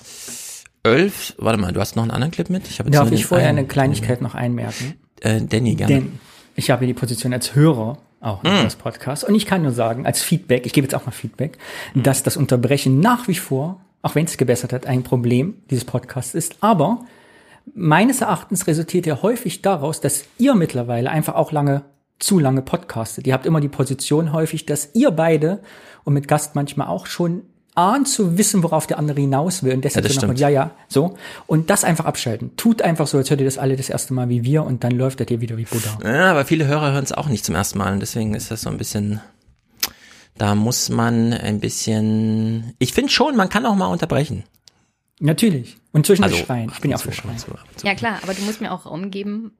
Elf, 0.84 1.34
warte 1.38 1.60
mal, 1.60 1.74
du 1.74 1.80
hast 1.80 1.96
noch 1.96 2.04
einen 2.04 2.12
anderen 2.12 2.32
Clip 2.32 2.50
mit? 2.50 2.68
Ich 2.70 2.80
habe 2.80 2.90
Darf 2.92 3.12
ich 3.12 3.22
den 3.22 3.28
vorher 3.28 3.50
einen. 3.50 3.60
eine 3.60 3.68
Kleinigkeit 3.68 4.22
noch 4.22 4.36
einmerken? 4.36 4.94
Äh, 5.22 5.42
Danny, 5.42 5.76
gerne. 5.76 5.94
Denn 5.96 6.20
ich 6.56 6.70
habe 6.72 6.86
hier 6.86 6.94
die 6.94 7.00
Position 7.00 7.34
als 7.34 7.56
Hörer 7.56 7.98
auch 8.22 8.44
Hm. 8.44 8.64
des 8.64 8.76
Podcasts. 8.76 9.24
Und 9.24 9.36
ich 9.36 9.46
kann 9.46 9.64
nur 9.64 9.72
sagen, 9.72 10.06
als 10.06 10.22
Feedback, 10.22 10.66
ich 10.66 10.74
gebe 10.74 10.86
jetzt 10.86 10.96
auch 10.96 11.06
mal 11.06 11.12
Feedback, 11.12 11.58
dass 11.96 12.24
das 12.24 12.38
Unterbrechen 12.38 13.00
nach 13.00 13.28
wie 13.28 13.36
vor, 13.36 13.80
auch 14.02 14.16
wenn 14.16 14.26
es 14.26 14.38
gebessert 14.38 14.74
hat, 14.74 14.86
ein 14.86 15.04
Problem 15.04 15.56
dieses 15.70 15.86
Podcasts 15.86 16.36
ist. 16.36 16.58
Aber 16.62 17.06
meines 17.74 18.22
Erachtens 18.22 18.68
resultiert 18.68 19.06
ja 19.06 19.22
häufig 19.22 19.62
daraus, 19.62 20.02
dass 20.02 20.26
ihr 20.38 20.56
mittlerweile 20.56 21.10
einfach 21.10 21.36
auch 21.36 21.52
lange, 21.52 21.84
zu 22.20 22.40
lange 22.40 22.62
podcastet. 22.62 23.28
Ihr 23.28 23.34
habt 23.34 23.46
immer 23.46 23.62
die 23.62 23.70
Position 23.70 24.34
häufig, 24.34 24.66
dass 24.66 24.90
ihr 24.94 25.12
beide 25.12 25.62
und 26.04 26.14
mit 26.14 26.28
Gast 26.28 26.56
manchmal 26.56 26.88
auch 26.88 27.06
schon 27.06 27.44
ahnt 27.80 28.08
zu 28.08 28.38
wissen, 28.38 28.62
worauf 28.64 28.88
der 28.88 29.00
andere 29.00 29.22
hinaus 29.22 29.64
will. 29.64 29.74
Und 29.74 29.86
deshalb 29.86 30.04
Ja, 30.04 30.08
das 30.10 30.16
so 30.16 30.28
nochmal, 30.28 30.40
ja, 30.40 30.50
ja, 30.50 30.72
so. 30.88 31.16
Und 31.48 31.70
das 31.70 31.84
einfach 31.84 32.06
abschalten. 32.06 32.56
Tut 32.58 32.82
einfach 32.82 33.08
so, 33.08 33.18
als 33.18 33.30
hört 33.30 33.40
ihr 33.40 33.46
das 33.46 33.58
alle 33.58 33.78
das 33.78 33.90
erste 33.90 34.14
Mal 34.14 34.28
wie 34.30 34.44
wir 34.44 34.64
und 34.64 34.84
dann 34.84 34.92
läuft 34.92 35.20
das 35.20 35.28
hier 35.28 35.40
wieder 35.42 35.56
wie 35.58 35.66
Buddha. 35.66 35.98
Ja, 36.04 36.32
aber 36.32 36.46
viele 36.46 36.68
Hörer 36.68 36.92
hören 36.92 37.04
es 37.04 37.12
auch 37.12 37.28
nicht 37.28 37.46
zum 37.46 37.56
ersten 37.56 37.78
Mal 37.78 37.94
und 37.94 38.02
deswegen 38.02 38.34
ist 38.36 38.52
das 38.52 38.62
so 38.62 38.70
ein 38.70 38.78
bisschen, 38.78 39.22
da 40.38 40.56
muss 40.56 40.90
man 40.90 41.34
ein 41.34 41.60
bisschen, 41.60 42.74
ich 42.80 42.94
finde 42.94 43.12
schon, 43.12 43.36
man 43.36 43.50
kann 43.50 43.66
auch 43.66 43.76
mal 43.76 43.88
unterbrechen. 43.88 44.44
Natürlich. 45.22 45.78
Und 45.92 46.06
zwischendurch 46.06 46.34
Also, 46.36 46.46
Schreien. 46.46 46.72
Ich 46.74 46.82
bin 46.82 46.92
ja 46.92 46.98
auch 46.98 47.02
für 47.02 47.12
Schreien. 47.12 47.38
zu, 47.38 47.52
zu. 47.76 47.88
Ja 47.88 47.96
klar, 47.96 48.20
aber 48.24 48.34
du 48.34 48.42
musst 48.44 48.62
mir 48.62 48.72
auch 48.72 48.86
Raum 48.86 49.12
geben, 49.12 49.52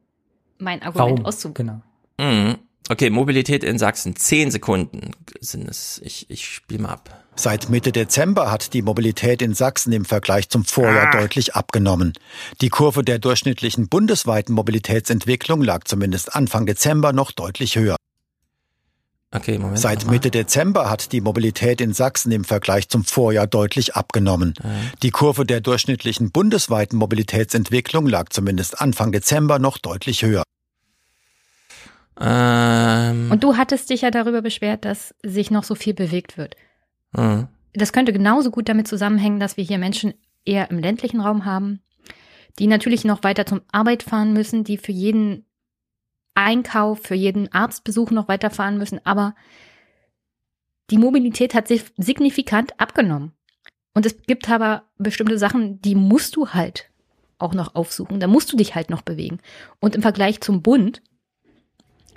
mein 0.58 0.82
Argument 0.82 1.20
Warum? 1.20 1.26
auszu 1.26 1.54
Genau. 1.54 1.82
Mhm. 2.18 2.56
Okay, 2.90 3.10
Mobilität 3.12 3.64
in 3.64 3.78
Sachsen. 3.78 4.16
Zehn 4.16 4.50
Sekunden 4.52 5.12
sind 5.42 5.70
es. 5.70 6.02
Ich, 6.04 6.30
ich 6.30 6.48
spiele 6.48 6.82
mal 6.82 6.90
ab. 6.90 7.24
Seit 7.40 7.70
Mitte 7.70 7.94
Dezember 7.94 8.52
hat 8.52 8.74
die 8.74 8.82
Mobilität 8.82 9.42
in 9.42 9.54
Sachsen 9.54 9.94
im 9.94 10.04
Vergleich 10.04 10.50
zum 10.50 10.66
Vorjahr 10.66 11.08
Ah. 11.08 11.22
deutlich 11.22 11.56
abgenommen. 11.56 12.12
Die 12.60 12.68
Kurve 12.68 13.02
der 13.02 13.18
durchschnittlichen 13.18 13.88
bundesweiten 13.88 14.54
Mobilitätsentwicklung 14.54 15.62
lag 15.62 15.86
zumindest 15.86 16.36
Anfang 16.36 16.66
Dezember 16.66 17.14
noch 17.14 17.32
deutlich 17.32 17.78
höher. 17.78 17.96
Okay, 19.32 19.58
Moment. 19.58 19.80
Seit. 19.80 20.06
Mitte 20.06 20.32
Dezember 20.32 20.90
hat 20.90 21.14
die 21.14 21.22
Mobilität 21.22 21.80
in 21.80 21.94
Sachsen 21.94 22.34
im 22.34 22.44
Vergleich 22.44 22.90
zum 22.90 23.06
Vorjahr 23.06 23.48
deutlich 23.48 23.96
abgenommen. 23.96 24.54
Die 25.02 25.12
Kurve 25.12 25.46
der 25.46 25.62
durchschnittlichen 25.62 26.32
bundesweiten 26.32 26.98
Mobilitätsentwicklung 27.00 28.06
lag 28.06 28.28
zumindest 28.32 28.82
Anfang 28.82 29.14
Dezember 29.14 29.60
noch 29.60 29.78
deutlich 29.78 30.24
höher. 30.24 30.44
Ähm, 32.20 33.32
Und 33.32 33.46
du 33.46 33.56
hattest 33.56 33.92
dich 33.92 34.02
ja 34.02 34.12
darüber 34.12 34.42
beschwert, 34.42 34.84
dass 34.84 35.16
sich 35.24 35.52
noch 35.52 35.64
so 35.64 35.76
viel 35.76 35.94
bewegt 35.94 36.38
wird. 36.38 36.58
Hm. 37.16 37.48
Das 37.74 37.94
könnte 37.94 38.14
genauso 38.14 38.52
gut 38.52 38.68
damit 38.68 38.88
zusammenhängen, 38.88 39.40
dass 39.40 39.58
wir 39.58 39.64
hier 39.64 39.78
Menschen 39.78 40.14
eher 40.46 40.72
im 40.72 40.80
ländlichen 40.80 41.22
Raum 41.22 41.46
haben, 41.46 41.82
die 42.58 42.68
natürlich 42.68 43.06
noch 43.06 43.24
weiter 43.24 43.46
zum 43.46 43.62
Arbeit 43.72 44.04
fahren 44.04 44.34
müssen, 44.34 44.64
die 44.64 44.78
für 44.78 44.92
jeden 44.92 45.46
Einkauf, 46.34 47.00
für 47.04 47.16
jeden 47.16 47.52
Arztbesuch 47.54 48.12
noch 48.12 48.28
weiterfahren 48.28 48.78
müssen, 48.78 49.00
aber 49.06 49.36
die 50.90 50.98
Mobilität 50.98 51.54
hat 51.54 51.68
sich 51.68 51.84
signifikant 51.98 52.80
abgenommen. 52.80 53.34
Und 53.94 54.06
es 54.06 54.22
gibt 54.24 54.50
aber 54.50 54.84
bestimmte 54.98 55.38
Sachen, 55.38 55.82
die 55.82 55.96
musst 55.96 56.36
du 56.36 56.50
halt 56.50 56.90
auch 57.38 57.54
noch 57.54 57.76
aufsuchen. 57.76 58.20
Da 58.20 58.28
musst 58.28 58.52
du 58.52 58.58
dich 58.58 58.76
halt 58.76 58.90
noch 58.90 59.02
bewegen. 59.02 59.40
Und 59.80 59.96
im 59.96 60.02
Vergleich 60.02 60.42
zum 60.42 60.62
Bund 60.62 61.02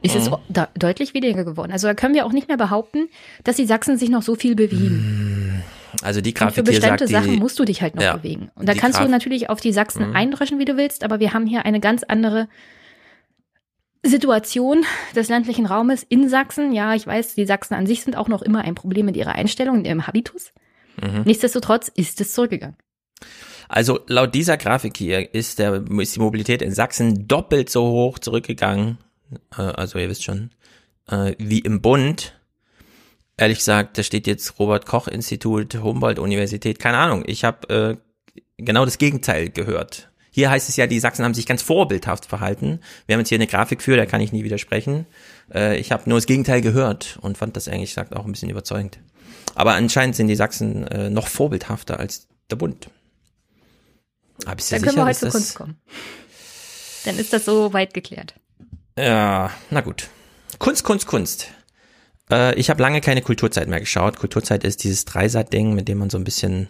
ist 0.03 0.15
es 0.17 0.31
Mhm. 0.31 0.37
da 0.49 0.69
deutlich 0.77 1.15
weniger 1.15 1.45
geworden. 1.45 1.73
Also 1.73 1.87
da 1.87 1.95
können 1.95 2.15
wir 2.15 2.27
auch 2.27 2.33
nicht 2.33 2.49
mehr 2.49 2.57
behaupten, 2.57 3.09
dass 3.45 3.57
die 3.57 3.67
Sachsen 3.67 3.97
sich 3.99 4.09
noch 4.11 4.23
so 4.23 4.35
viel 4.35 4.55
bewegen. 4.55 5.63
Also 6.03 6.21
die 6.21 6.31
Und 6.31 6.39
für 6.39 6.45
Grafik 6.45 6.55
hier 6.55 6.65
bestimmte 6.65 7.07
sagt, 7.07 7.11
Sachen 7.25 7.35
die, 7.35 7.41
musst 7.41 7.59
du 7.59 7.65
dich 7.65 7.83
halt 7.83 7.95
noch 7.95 8.03
Ja. 8.03 8.17
bewegen. 8.17 8.51
Und 8.55 8.69
da 8.69 8.75
kannst 8.75 8.99
du 8.99 9.03
Graf- 9.03 9.11
natürlich 9.11 9.51
auf 9.51 9.61
die 9.61 9.73
Sachsen 9.73 10.09
Mhm. 10.11 10.17
eindreschen, 10.17 10.59
wie 10.59 10.65
du 10.65 10.77
willst, 10.77 11.05
aber 11.05 11.21
wir 11.21 11.33
haben 11.35 11.47
hier 11.47 11.65
eine 11.65 11.81
ganz 11.81 12.03
andere 12.03 12.49
Situation 14.05 14.85
des 15.15 15.29
ländlichen 15.29 15.67
Raumes 15.67 16.03
in 16.09 16.29
Sachsen. 16.29 16.73
Ja, 16.73 16.95
ich 16.95 17.07
weiß, 17.07 17.35
die 17.35 17.47
Sachsen 17.47 17.75
an 17.75 17.87
sich 17.87 18.03
sind 18.03 18.17
auch 18.17 18.27
noch 18.29 18.43
immer 18.43 18.63
ein 18.63 18.75
Problem 18.75 19.07
mit 19.07 19.17
ihrer 19.17 19.35
Einstellung, 19.37 19.79
in 19.79 19.85
ihrem 19.85 20.07
Habitus. 20.07 20.53
Mhm. 21.01 21.23
Nichtsdestotrotz 21.25 21.89
ist 21.89 22.21
es 22.21 22.33
zurückgegangen. 22.33 22.77
Also 23.69 24.01
laut 24.09 24.35
dieser 24.35 24.57
Grafik 24.57 24.97
hier 24.97 25.33
ist, 25.35 25.59
der, 25.59 25.85
ist 26.01 26.17
die 26.17 26.21
Mobilität 26.21 26.63
in 26.63 26.73
Sachsen 26.73 27.29
doppelt 27.29 27.71
so 27.71 27.85
hoch 27.91 28.19
zurückgegangen, 28.19 28.99
äh, 29.57 29.63
also 29.63 29.99
ihr 29.99 30.09
wisst 30.09 30.25
schon, 30.25 30.51
äh, 31.09 31.35
wie 31.39 31.61
im 31.61 31.81
Bund. 31.81 32.39
Ehrlich 33.37 33.59
gesagt, 33.59 33.99
da 33.99 34.03
steht 34.03 34.27
jetzt 34.27 34.59
Robert 34.59 34.87
Koch 34.87 35.09
Institut, 35.09 35.75
Humboldt 35.75 36.19
Universität, 36.19 36.79
keine 36.79 36.99
Ahnung. 36.99 37.25
Ich 37.27 37.45
habe 37.45 37.99
äh, 38.37 38.43
genau 38.59 38.85
das 38.85 38.99
Gegenteil 38.99 39.49
gehört. 39.51 40.11
Hier 40.31 40.51
heißt 40.51 40.69
es 40.69 40.77
ja, 40.77 40.87
die 40.87 40.99
Sachsen 40.99 41.25
haben 41.25 41.35
sich 41.35 41.45
ganz 41.45 41.61
vorbildhaft 41.61 42.25
verhalten. 42.25 42.81
Wir 43.07 43.15
haben 43.15 43.21
jetzt 43.21 43.29
hier 43.29 43.37
eine 43.37 43.47
Grafik 43.47 43.83
für, 43.83 43.97
da 43.97 44.07
kann 44.07 44.23
ich 44.23 44.33
nie 44.33 44.45
widersprechen. 44.45 45.07
Äh, 45.53 45.79
ich 45.79 45.93
habe 45.93 46.09
nur 46.09 46.19
das 46.19 46.27
Gegenteil 46.27 46.63
gehört 46.63 47.19
und 47.21 47.37
fand 47.37 47.57
das 47.57 47.69
eigentlich 47.69 47.91
gesagt 47.91 48.17
auch 48.17 48.25
ein 48.25 48.33
bisschen 48.33 48.49
überzeugend. 48.49 48.99
Aber 49.55 49.75
anscheinend 49.75 50.17
sind 50.17 50.29
die 50.29 50.37
Sachsen 50.37 50.87
äh, 50.87 51.11
noch 51.11 51.29
vorbildhafter 51.29 52.01
als 52.01 52.29
der 52.51 52.57
Bund. 52.57 52.89
Bist 54.39 54.47
du 54.47 54.47
Dann 54.47 54.59
sicher, 54.59 54.81
können 54.81 54.97
wir 54.97 55.05
heute 55.05 55.19
zur 55.19 55.31
Kunst 55.31 55.55
kommen. 55.55 55.77
Dann 57.05 57.19
ist 57.19 57.33
das 57.33 57.45
so 57.45 57.73
weit 57.73 57.95
geklärt. 57.95 58.35
Ja, 58.97 59.51
na 59.71 59.81
gut. 59.81 60.09
Kunst, 60.59 60.85
Kunst, 60.85 61.07
Kunst. 61.07 61.49
Äh, 62.31 62.55
ich 62.57 62.69
habe 62.71 62.83
lange 62.83 63.01
keine 63.01 63.23
Kulturzeit 63.23 63.69
mehr 63.69 63.81
geschaut. 63.81 64.19
Kulturzeit 64.19 64.65
ist 64.65 64.85
dieses 64.85 65.05
Dreisat-Ding, 65.07 65.75
mit 65.75 65.89
dem 65.89 65.99
man 65.99 66.11
so 66.11 66.19
ein 66.19 66.25
bisschen 66.25 66.69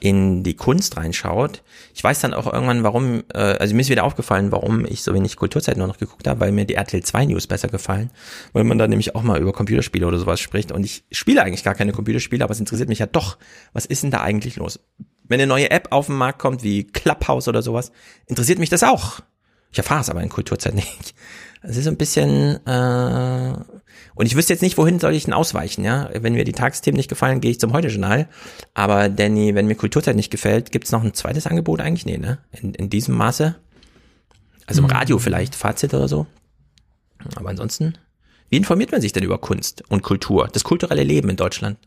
in 0.00 0.42
die 0.42 0.54
Kunst 0.54 0.96
reinschaut. 0.96 1.62
Ich 1.94 2.02
weiß 2.02 2.20
dann 2.20 2.34
auch 2.34 2.52
irgendwann, 2.52 2.82
warum, 2.82 3.22
äh, 3.32 3.38
also 3.38 3.74
mir 3.74 3.82
ist 3.82 3.88
wieder 3.88 4.04
aufgefallen, 4.04 4.52
warum 4.52 4.84
ich 4.84 5.02
so 5.02 5.14
wenig 5.14 5.36
Kulturzeit 5.36 5.76
nur 5.76 5.86
noch 5.86 5.98
geguckt 5.98 6.26
habe, 6.26 6.40
weil 6.40 6.52
mir 6.52 6.64
die 6.64 6.74
RTL 6.74 7.02
2 7.02 7.26
News 7.26 7.46
besser 7.46 7.68
gefallen, 7.68 8.10
weil 8.52 8.64
man 8.64 8.78
da 8.78 8.88
nämlich 8.88 9.14
auch 9.14 9.22
mal 9.22 9.40
über 9.40 9.52
Computerspiele 9.52 10.06
oder 10.06 10.18
sowas 10.18 10.40
spricht. 10.40 10.72
Und 10.72 10.84
ich 10.84 11.04
spiele 11.12 11.42
eigentlich 11.42 11.64
gar 11.64 11.74
keine 11.74 11.92
Computerspiele, 11.92 12.44
aber 12.44 12.52
es 12.52 12.60
interessiert 12.60 12.88
mich 12.88 12.98
ja 12.98 13.06
doch, 13.06 13.38
was 13.72 13.86
ist 13.86 14.02
denn 14.02 14.10
da 14.10 14.20
eigentlich 14.20 14.56
los? 14.56 14.80
Wenn 15.24 15.40
eine 15.40 15.46
neue 15.46 15.70
App 15.70 15.88
auf 15.90 16.06
den 16.06 16.16
Markt 16.16 16.38
kommt, 16.38 16.62
wie 16.64 16.84
Clubhouse 16.84 17.48
oder 17.48 17.62
sowas, 17.62 17.92
interessiert 18.26 18.58
mich 18.58 18.70
das 18.70 18.82
auch. 18.82 19.20
Ich 19.70 19.78
erfahre 19.78 20.02
es 20.02 20.10
aber 20.10 20.22
in 20.22 20.28
Kulturzeit 20.28 20.74
nicht. 20.74 21.14
Es 21.64 21.76
ist 21.76 21.84
so 21.84 21.90
ein 21.90 21.96
bisschen, 21.96 22.64
äh, 22.66 23.54
und 24.14 24.26
ich 24.26 24.34
wüsste 24.34 24.52
jetzt 24.52 24.62
nicht, 24.62 24.78
wohin 24.78 24.98
soll 24.98 25.14
ich 25.14 25.24
denn 25.24 25.32
ausweichen, 25.32 25.84
ja? 25.84 26.10
Wenn 26.12 26.32
mir 26.32 26.44
die 26.44 26.52
Tagesthemen 26.52 26.96
nicht 26.96 27.08
gefallen, 27.08 27.40
gehe 27.40 27.52
ich 27.52 27.60
zum 27.60 27.72
Heute-Journal. 27.72 28.28
Aber 28.74 29.08
Danny, 29.08 29.54
wenn 29.54 29.66
mir 29.66 29.76
Kulturzeit 29.76 30.16
nicht 30.16 30.30
gefällt, 30.30 30.72
gibt's 30.72 30.90
noch 30.90 31.04
ein 31.04 31.14
zweites 31.14 31.46
Angebot 31.46 31.80
eigentlich? 31.80 32.04
Nee, 32.04 32.18
ne? 32.18 32.38
In, 32.50 32.74
in 32.74 32.90
diesem 32.90 33.16
Maße. 33.16 33.54
Also 34.66 34.82
im 34.82 34.86
Radio 34.86 35.18
vielleicht, 35.18 35.54
Fazit 35.54 35.94
oder 35.94 36.08
so. 36.08 36.26
Aber 37.36 37.50
ansonsten, 37.50 37.96
wie 38.48 38.56
informiert 38.56 38.90
man 38.90 39.00
sich 39.00 39.12
denn 39.12 39.22
über 39.22 39.38
Kunst 39.38 39.84
und 39.88 40.02
Kultur, 40.02 40.48
das 40.52 40.64
kulturelle 40.64 41.04
Leben 41.04 41.28
in 41.28 41.36
Deutschland? 41.36 41.78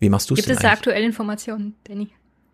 Wie 0.00 0.08
machst 0.08 0.30
du 0.30 0.34
es 0.34 0.38
Gibt 0.38 0.48
denn 0.48 0.56
es 0.56 0.62
da 0.62 0.72
aktuelle 0.72 1.04
Informationen, 1.04 1.74
Danny? 1.84 2.08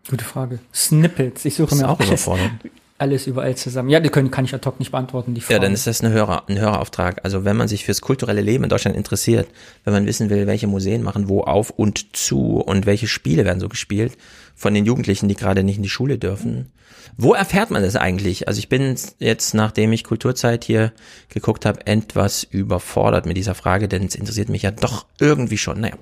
Gute 0.07 0.23
Frage. 0.23 0.59
Snippets. 0.73 1.45
Ich 1.45 1.55
suche 1.55 1.75
mir 1.75 1.89
auch 1.89 1.99
überfordert. 1.99 2.51
alles 2.97 3.27
überall 3.27 3.55
zusammen. 3.55 3.89
Ja, 3.89 3.99
die 3.99 4.09
können, 4.09 4.31
kann 4.31 4.45
ich 4.45 4.53
ad 4.53 4.65
hoc 4.65 4.79
nicht 4.79 4.91
beantworten, 4.91 5.33
die 5.33 5.41
Frage. 5.41 5.55
Ja, 5.55 5.59
dann 5.59 5.73
ist 5.73 5.85
das 5.85 6.01
eine 6.01 6.13
Hörer, 6.13 6.43
ein 6.47 6.57
Hörerauftrag. 6.57 7.21
Also 7.23 7.43
wenn 7.43 7.57
man 7.57 7.67
sich 7.67 7.83
fürs 7.83 8.01
kulturelle 8.01 8.41
Leben 8.41 8.63
in 8.63 8.69
Deutschland 8.69 8.95
interessiert, 8.95 9.47
wenn 9.83 9.93
man 9.93 10.05
wissen 10.05 10.29
will, 10.29 10.47
welche 10.47 10.67
Museen 10.67 11.03
machen 11.03 11.27
wo 11.27 11.41
auf 11.41 11.71
und 11.71 12.15
zu 12.15 12.57
und 12.57 12.85
welche 12.85 13.07
Spiele 13.07 13.43
werden 13.43 13.59
so 13.59 13.67
gespielt 13.67 14.13
von 14.55 14.73
den 14.73 14.85
Jugendlichen, 14.85 15.27
die 15.27 15.35
gerade 15.35 15.63
nicht 15.63 15.77
in 15.77 15.83
die 15.83 15.89
Schule 15.89 16.17
dürfen. 16.17 16.71
Wo 17.17 17.33
erfährt 17.33 17.69
man 17.69 17.83
das 17.83 17.95
eigentlich? 17.95 18.47
Also 18.47 18.59
ich 18.59 18.69
bin 18.69 18.95
jetzt, 19.19 19.53
nachdem 19.53 19.91
ich 19.91 20.03
Kulturzeit 20.03 20.63
hier 20.63 20.93
geguckt 21.29 21.65
habe, 21.65 21.85
etwas 21.87 22.43
überfordert 22.43 23.25
mit 23.25 23.37
dieser 23.37 23.55
Frage, 23.55 23.87
denn 23.87 24.05
es 24.05 24.15
interessiert 24.15 24.49
mich 24.49 24.63
ja 24.63 24.71
doch 24.71 25.05
irgendwie 25.19 25.57
schon. 25.57 25.81
Naja. 25.81 25.95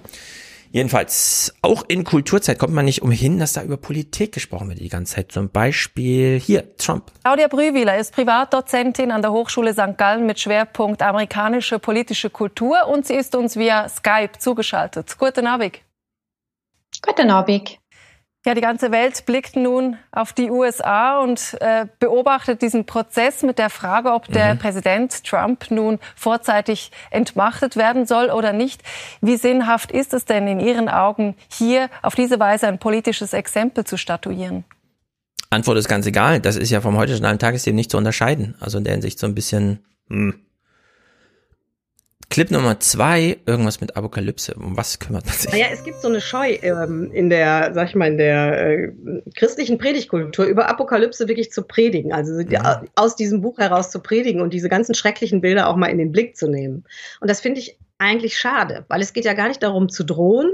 Jedenfalls, 0.73 1.53
auch 1.61 1.83
in 1.87 2.03
Kulturzeit 2.03 2.57
kommt 2.57 2.73
man 2.73 2.85
nicht 2.85 3.03
umhin, 3.03 3.37
dass 3.37 3.53
da 3.53 3.61
über 3.61 3.77
Politik 3.77 4.31
gesprochen 4.31 4.69
wird 4.69 4.79
die 4.79 4.89
ganze 4.89 5.13
Zeit. 5.13 5.31
Zum 5.31 5.49
Beispiel 5.49 6.39
hier, 6.39 6.75
Trump. 6.77 7.11
Claudia 7.21 7.47
Brühwiler 7.47 7.95
ist 7.99 8.11
Privatdozentin 8.11 9.11
an 9.11 9.21
der 9.21 9.31
Hochschule 9.31 9.73
St. 9.73 9.99
Gallen 9.99 10.25
mit 10.25 10.39
Schwerpunkt 10.39 11.03
amerikanische 11.03 11.77
politische 11.77 12.31
Kultur 12.31 12.87
und 12.87 13.05
sie 13.05 13.13
ist 13.13 13.35
uns 13.35 13.55
via 13.55 13.87
Skype 13.87 14.31
zugeschaltet. 14.39 15.15
Guten 15.19 15.45
Abend. 15.45 15.79
Guten 17.05 17.29
Abend. 17.29 17.77
Ja, 18.45 18.53
die 18.53 18.61
ganze 18.61 18.91
Welt 18.91 19.25
blickt 19.25 19.55
nun 19.55 19.95
auf 20.11 20.33
die 20.33 20.51
USA 20.51 21.21
und 21.21 21.55
äh, 21.61 21.85
beobachtet 21.99 22.61
diesen 22.61 22.85
Prozess 22.85 23.41
mit 23.41 23.57
der 23.57 23.69
Frage, 23.69 24.11
ob 24.11 24.27
der 24.27 24.55
Präsident 24.55 25.23
Trump 25.23 25.71
nun 25.71 25.97
vorzeitig 26.13 26.91
entmachtet 27.09 27.77
werden 27.77 28.05
soll 28.05 28.29
oder 28.29 28.51
nicht. 28.51 28.81
Wie 29.21 29.37
sinnhaft 29.37 29.93
ist 29.93 30.13
es 30.13 30.25
denn 30.25 30.45
in 30.47 30.59
Ihren 30.59 30.89
Augen, 30.89 31.35
hier 31.47 31.89
auf 32.01 32.15
diese 32.15 32.37
Weise 32.37 32.67
ein 32.67 32.79
politisches 32.79 33.31
Exempel 33.31 33.85
zu 33.85 33.95
statuieren? 33.95 34.65
Antwort 35.49 35.77
ist 35.77 35.87
ganz 35.87 36.05
egal. 36.05 36.41
Das 36.41 36.57
ist 36.57 36.69
ja 36.69 36.81
vom 36.81 37.01
Journal 37.01 37.37
Tagesthemen 37.37 37.77
nicht 37.77 37.91
zu 37.91 37.97
unterscheiden. 37.97 38.55
Also 38.59 38.77
in 38.77 38.83
der 38.83 38.93
Hinsicht 38.93 39.19
so 39.19 39.27
ein 39.27 39.35
bisschen. 39.35 39.85
Hm. 40.09 40.42
Clip 42.29 42.49
Nummer 42.49 42.79
zwei, 42.79 43.37
irgendwas 43.45 43.81
mit 43.81 43.95
Apokalypse. 43.95 44.53
Um 44.55 44.75
was 44.75 44.99
kümmert 44.99 45.25
man 45.25 45.35
sich? 45.35 45.51
Naja, 45.51 45.67
es 45.71 45.83
gibt 45.83 46.01
so 46.01 46.07
eine 46.07 46.21
Scheu 46.21 46.57
ähm, 46.61 47.11
in 47.11 47.29
der, 47.29 47.71
sag 47.73 47.89
ich 47.89 47.95
mal, 47.95 48.07
in 48.07 48.17
der 48.17 48.69
äh, 48.69 48.91
christlichen 49.35 49.77
Predigtkultur 49.77 50.45
über 50.45 50.67
Apokalypse 50.69 51.27
wirklich 51.27 51.51
zu 51.51 51.63
predigen. 51.63 52.13
Also 52.13 52.41
die, 52.43 52.57
Mhm. 52.57 52.87
aus 52.95 53.15
diesem 53.15 53.41
Buch 53.41 53.57
heraus 53.59 53.91
zu 53.91 53.99
predigen 53.99 54.41
und 54.41 54.53
diese 54.53 54.69
ganzen 54.69 54.95
schrecklichen 54.95 55.41
Bilder 55.41 55.67
auch 55.69 55.75
mal 55.75 55.87
in 55.87 55.97
den 55.97 56.11
Blick 56.11 56.35
zu 56.35 56.47
nehmen. 56.47 56.85
Und 57.21 57.29
das 57.29 57.41
finde 57.41 57.59
ich 57.59 57.77
eigentlich 57.97 58.37
schade, 58.37 58.85
weil 58.87 59.01
es 59.01 59.13
geht 59.13 59.25
ja 59.25 59.33
gar 59.33 59.47
nicht 59.47 59.61
darum 59.63 59.89
zu 59.89 60.03
drohen, 60.03 60.51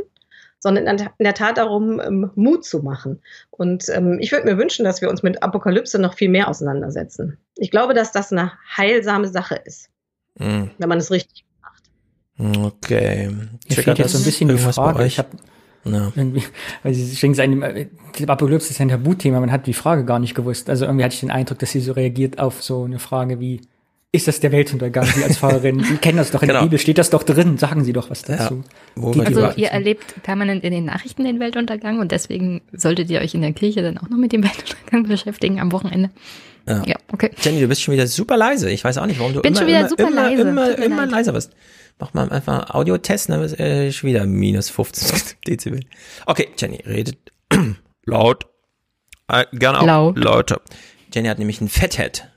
sondern 0.60 0.86
in 0.88 1.10
der, 1.20 1.34
Tat 1.34 1.58
darum, 1.58 2.02
ähm, 2.02 2.32
Mut 2.36 2.66
zu 2.66 2.80
machen. 2.80 3.22
Und 3.50 3.88
ähm, 3.90 4.18
ich 4.20 4.32
würde 4.32 4.46
mir 4.46 4.58
wünschen, 4.58 4.84
dass 4.84 5.02
wir 5.02 5.10
uns 5.10 5.24
mit 5.24 5.42
Apokalypse 5.42 6.00
noch 6.00 6.16
viel 6.16 6.30
mehr 6.30 6.50
auseinandersetzen. 6.50 7.38
Ich 7.56 7.72
glaube, 7.72 7.94
dass 7.94 8.12
das 8.12 8.32
eine 8.32 8.52
heilsame 8.78 9.28
Sache 9.30 9.56
ist, 9.64 9.90
Hm, 10.38 10.72
wenn 10.78 10.90
man 10.90 10.98
es 10.98 11.12
richtig 11.12 11.46
Okay. 12.40 13.28
Mir 13.30 13.50
Triggert 13.68 13.84
fehlt 13.84 13.98
jetzt 14.00 14.12
so 14.14 14.18
ein 14.18 14.24
bisschen 14.24 14.50
die 14.50 14.58
Frage. 14.58 15.06
Ich 15.06 15.20
habe 15.20 15.30
Ja. 15.86 16.12
irgendwie, 16.16 16.44
weil 16.84 16.94
sie 16.94 17.16
schenken 17.16 17.34
es 17.34 17.40
einem, 17.40 17.64
äh, 17.64 17.88
Apokalypse 18.28 18.70
ist 18.72 18.78
ja 18.80 18.86
ein 18.86 18.90
Tabuthema, 18.90 19.40
man 19.40 19.52
hat 19.52 19.66
die 19.68 19.74
Frage 19.74 20.04
gar 20.06 20.20
nicht 20.20 20.36
gewusst. 20.36 20.70
Also 20.70 20.86
irgendwie 20.86 21.04
hatte 21.06 21.14
ich 21.16 21.20
den 21.22 21.32
Eindruck, 21.32 21.60
dass 21.60 21.72
sie 21.72 21.80
so 21.80 21.94
reagiert 21.94 22.40
auf 22.40 22.62
so 22.64 22.84
eine 22.84 23.00
Frage 23.00 23.40
wie, 23.40 23.62
ist 24.12 24.28
das 24.28 24.40
der 24.40 24.52
Weltuntergang, 24.52 25.06
Sie 25.06 25.24
als 25.24 25.38
Pfarrerin? 25.38 25.84
Sie 25.84 25.98
kennen 25.98 26.18
das 26.18 26.32
doch 26.32 26.42
in 26.42 26.48
Genau. 26.48 26.62
der 26.62 26.66
Bibel, 26.66 26.80
steht 26.80 26.98
das 26.98 27.12
doch 27.12 27.22
drin. 27.24 27.58
Sagen 27.60 27.84
Sie 27.84 27.94
doch 27.94 28.10
was 28.10 28.24
dazu. 28.24 28.64
Wo 28.96 29.12
Die- 29.12 29.22
Also 29.22 29.52
ihr 29.56 29.68
erlebt 29.68 30.24
permanent 30.24 30.64
in 30.64 30.72
den 30.72 30.86
Nachrichten 30.86 31.26
den 31.26 31.40
Weltuntergang 31.40 32.00
und 32.00 32.12
deswegen 32.12 32.62
solltet 32.74 33.10
ihr 33.12 33.20
euch 33.22 33.36
in 33.36 33.42
der 33.42 33.54
Kirche 33.54 33.84
dann 33.84 33.98
auch 34.00 34.10
noch 34.10 34.18
mit 34.18 34.32
dem 34.34 34.44
Weltuntergang 34.44 35.04
beschäftigen 35.04 35.60
am 35.60 35.72
Wochenende. 35.72 36.10
Ja. 36.68 36.84
Ja, 36.88 36.96
okay. 37.14 37.30
Jenny, 37.42 37.62
du 37.62 37.68
bist 37.68 37.82
schon 37.84 37.94
wieder 37.94 38.08
super 38.08 38.36
leise. 38.36 38.70
Ich 38.72 38.84
weiß 38.84 38.98
auch 38.98 39.06
nicht, 39.06 39.20
warum 39.20 39.34
du 39.34 39.42
Bin 39.42 39.52
immer, 39.54 39.60
schon 39.60 39.68
wieder 39.68 39.80
immer, 39.82 39.90
super 39.90 40.08
immer, 40.08 40.30
leise. 40.30 40.42
immer, 40.42 40.78
immer 40.80 41.06
leiser 41.06 41.34
bist. 41.34 41.52
Mach 42.00 42.14
mal 42.14 42.30
einfach 42.32 42.70
Audiotest, 42.74 43.30
dann 43.30 43.42
ist 43.44 43.60
äh, 43.60 43.92
schon 43.92 44.10
wieder 44.10 44.26
minus 44.26 44.70
15 44.70 45.36
Dezibel. 45.48 45.82
Okay, 46.26 46.48
Jenny, 46.58 46.82
redet 46.86 47.18
laut. 48.06 48.48
Äh, 49.28 49.46
gerne 49.54 49.80
auch 49.82 49.86
Laut. 49.86 50.18
lauter. 50.18 50.62
Jenny 51.14 51.28
hat 51.28 51.40
nämlich 51.40 51.60
ein 51.62 51.70
Fathead. 51.70 52.28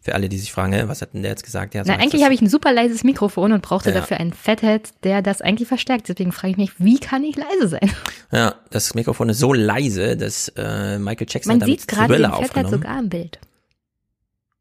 Für 0.00 0.14
alle, 0.14 0.28
die 0.28 0.38
sich 0.38 0.52
fragen, 0.52 0.88
was 0.88 1.02
hat 1.02 1.14
denn 1.14 1.22
der 1.22 1.32
jetzt 1.32 1.42
gesagt? 1.44 1.74
Ja, 1.74 1.84
so 1.84 1.90
Na, 1.90 1.98
eigentlich 1.98 2.22
habe 2.22 2.32
ich 2.32 2.40
ein 2.40 2.48
super 2.48 2.72
leises 2.72 3.02
Mikrofon 3.02 3.52
und 3.52 3.62
brauchte 3.62 3.88
Ja. 3.90 3.96
dafür 3.96 4.18
ein 4.18 4.32
Fathead, 4.32 4.90
der 5.02 5.20
das 5.20 5.40
eigentlich 5.40 5.66
verstärkt. 5.66 6.08
Deswegen 6.08 6.30
frage 6.30 6.52
ich 6.52 6.56
mich, 6.56 6.78
wie 6.78 6.98
kann 7.00 7.24
ich 7.24 7.36
leise 7.36 7.68
sein? 7.68 7.90
Ja, 8.32 8.56
das 8.70 8.94
Mikrofon 8.94 9.28
ist 9.28 9.38
so 9.38 9.52
leise, 9.52 10.16
dass 10.16 10.48
äh, 10.56 10.98
Michael 10.98 11.28
Jackson 11.30 11.50
Man 11.52 11.60
hat 11.60 11.68
damit 11.68 11.80
sieht 11.80 11.88
gerade 11.88 12.16
den 12.16 12.30
Fathead 12.30 12.68
sogar 12.70 12.98
im 12.98 13.08
Bild. 13.08 13.38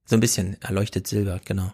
So 0.05 0.15
ein 0.15 0.19
bisschen 0.19 0.55
erleuchtet 0.61 1.07
Silber, 1.07 1.39
genau. 1.45 1.71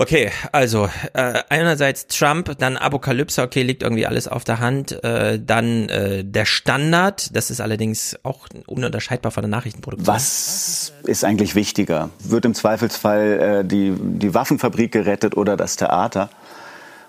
Okay, 0.00 0.30
also 0.52 0.88
äh, 1.14 1.42
einerseits 1.48 2.06
Trump, 2.06 2.56
dann 2.60 2.76
Apokalypse, 2.76 3.42
okay, 3.42 3.64
liegt 3.64 3.82
irgendwie 3.82 4.06
alles 4.06 4.28
auf 4.28 4.44
der 4.44 4.60
Hand. 4.60 4.92
Äh, 5.02 5.40
dann 5.44 5.88
äh, 5.88 6.22
der 6.22 6.44
Standard, 6.44 7.34
das 7.34 7.50
ist 7.50 7.60
allerdings 7.60 8.16
auch 8.22 8.46
ununterscheidbar 8.68 9.32
von 9.32 9.42
der 9.42 9.50
Nachrichtenproduktion. 9.50 10.14
Was 10.14 10.92
ist 11.02 11.24
eigentlich 11.24 11.56
wichtiger? 11.56 12.10
Wird 12.20 12.44
im 12.44 12.54
Zweifelsfall 12.54 13.40
äh, 13.40 13.64
die, 13.64 13.92
die 13.98 14.34
Waffenfabrik 14.34 14.92
gerettet 14.92 15.36
oder 15.36 15.56
das 15.56 15.74
Theater? 15.74 16.30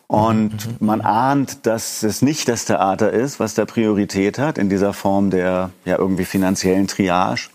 Und 0.07 0.81
man 0.81 1.01
ahnt, 1.01 1.67
dass 1.67 2.01
es 2.01 2.23
nicht 2.23 2.49
das 2.49 2.65
Theater 2.65 3.13
ist, 3.13 3.39
was 3.39 3.53
da 3.53 3.65
Priorität 3.65 4.39
hat 4.39 4.57
in 4.57 4.67
dieser 4.67 4.93
Form 4.93 5.29
der 5.29 5.69
ja 5.85 5.99
irgendwie 5.99 6.25
finanziellen 6.25 6.87
Triage. 6.87 7.49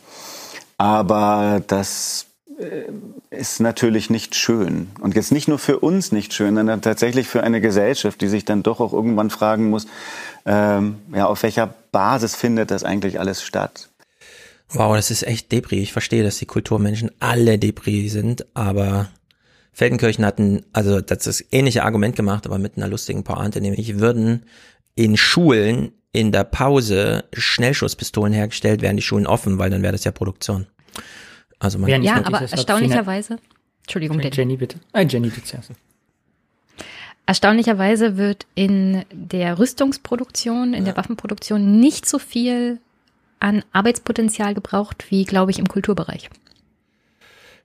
Aber 0.78 1.60
das 1.66 2.23
ist 3.30 3.60
natürlich 3.60 4.10
nicht 4.10 4.34
schön. 4.34 4.88
Und 5.00 5.14
jetzt 5.14 5.32
nicht 5.32 5.48
nur 5.48 5.58
für 5.58 5.80
uns 5.80 6.12
nicht 6.12 6.32
schön, 6.32 6.54
sondern 6.54 6.82
tatsächlich 6.82 7.26
für 7.26 7.42
eine 7.42 7.60
Gesellschaft, 7.60 8.20
die 8.20 8.28
sich 8.28 8.44
dann 8.44 8.62
doch 8.62 8.80
auch 8.80 8.92
irgendwann 8.92 9.30
fragen 9.30 9.70
muss, 9.70 9.86
ähm, 10.46 10.98
ja, 11.14 11.26
auf 11.26 11.42
welcher 11.42 11.74
Basis 11.92 12.36
findet 12.36 12.70
das 12.70 12.84
eigentlich 12.84 13.18
alles 13.18 13.42
statt? 13.42 13.88
Wow, 14.68 14.96
das 14.96 15.10
ist 15.10 15.24
echt 15.24 15.52
Depri. 15.52 15.80
Ich 15.80 15.92
verstehe, 15.92 16.22
dass 16.22 16.38
die 16.38 16.46
Kulturmenschen 16.46 17.10
alle 17.20 17.58
Depri 17.58 18.08
sind, 18.08 18.46
aber 18.54 19.08
Feldenkirchen 19.72 20.24
hatten, 20.24 20.64
also 20.72 21.00
das 21.00 21.26
ist 21.26 21.46
ähnliche 21.50 21.84
Argument 21.84 22.16
gemacht, 22.16 22.46
aber 22.46 22.58
mit 22.58 22.76
einer 22.76 22.88
lustigen 22.88 23.24
Pointe, 23.24 23.60
nämlich 23.60 23.98
würden 23.98 24.46
in 24.94 25.16
Schulen 25.16 25.92
in 26.12 26.30
der 26.30 26.44
Pause 26.44 27.24
Schnellschusspistolen 27.32 28.32
hergestellt, 28.32 28.82
wären 28.82 28.96
die 28.96 29.02
Schulen 29.02 29.26
offen, 29.26 29.58
weil 29.58 29.70
dann 29.70 29.82
wäre 29.82 29.92
das 29.92 30.04
ja 30.04 30.12
Produktion. 30.12 30.66
Also 31.64 31.78
man, 31.78 32.02
Ja, 32.02 32.24
aber 32.24 32.42
erstaunlicherweise, 32.42 33.38
Entschuldigung, 33.82 34.20
Jenny. 34.20 34.34
Jenny 34.34 34.56
bitte. 34.56 34.78
Äh, 34.92 35.06
Jenny, 35.06 35.30
du 35.30 35.42
zuerst. 35.42 35.72
Erstaunlicherweise 37.26 38.18
wird 38.18 38.46
in 38.54 39.04
der 39.10 39.58
Rüstungsproduktion, 39.58 40.74
in 40.74 40.84
der 40.84 40.96
Waffenproduktion 40.96 41.80
nicht 41.80 42.06
so 42.06 42.18
viel 42.18 42.80
an 43.40 43.64
Arbeitspotenzial 43.72 44.54
gebraucht 44.54 45.06
wie, 45.10 45.24
glaube 45.24 45.50
ich, 45.50 45.58
im 45.58 45.66
Kulturbereich. 45.66 46.28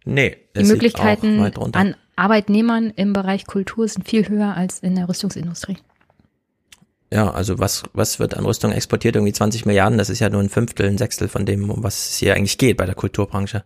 nee, 0.06 0.38
Die 0.56 0.64
Möglichkeiten 0.64 1.42
an 1.74 1.96
Arbeitnehmern 2.16 2.92
im 2.96 3.14
Bereich 3.14 3.48
Kultur 3.48 3.88
sind 3.88 4.08
viel 4.08 4.28
höher 4.28 4.56
als 4.56 4.80
in 4.80 4.96
der 4.96 5.08
Rüstungsindustrie. 5.10 5.78
Ja, 7.12 7.32
also 7.32 7.58
was, 7.58 7.84
was 7.94 8.20
wird 8.20 8.38
an 8.38 8.46
Rüstung 8.46 8.72
exportiert? 8.72 9.16
Irgendwie 9.16 9.34
20 9.34 9.66
Milliarden, 9.66 9.98
das 9.98 10.12
ist 10.12 10.20
ja 10.20 10.30
nur 10.30 10.42
ein 10.42 10.50
Fünftel, 10.50 10.88
ein 10.88 11.00
Sechstel 11.00 11.28
von 11.28 11.46
dem, 11.46 11.70
um 11.72 11.84
was 11.84 12.10
es 12.10 12.18
hier 12.18 12.36
eigentlich 12.36 12.60
geht 12.60 12.78
bei 12.78 12.86
der 12.86 12.94
Kulturbranche. 12.94 13.64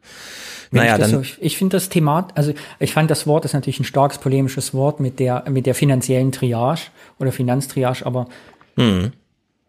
Wenn 0.71 0.81
naja, 0.81 0.95
ich 0.95 1.01
dann, 1.01 1.23
so, 1.23 1.35
ich 1.39 1.57
finde 1.57 1.75
das 1.75 1.89
Thema, 1.89 2.29
also 2.35 2.53
ich 2.79 2.93
fand 2.93 3.11
das 3.11 3.27
Wort 3.27 3.43
ist 3.43 3.53
natürlich 3.53 3.81
ein 3.81 3.85
starkes 3.85 4.17
polemisches 4.17 4.73
Wort 4.73 5.01
mit 5.01 5.19
der 5.19 5.43
mit 5.49 5.65
der 5.65 5.75
finanziellen 5.75 6.31
Triage 6.31 6.83
oder 7.19 7.33
Finanztriage, 7.33 8.05
aber 8.05 8.27
hm, 8.77 9.11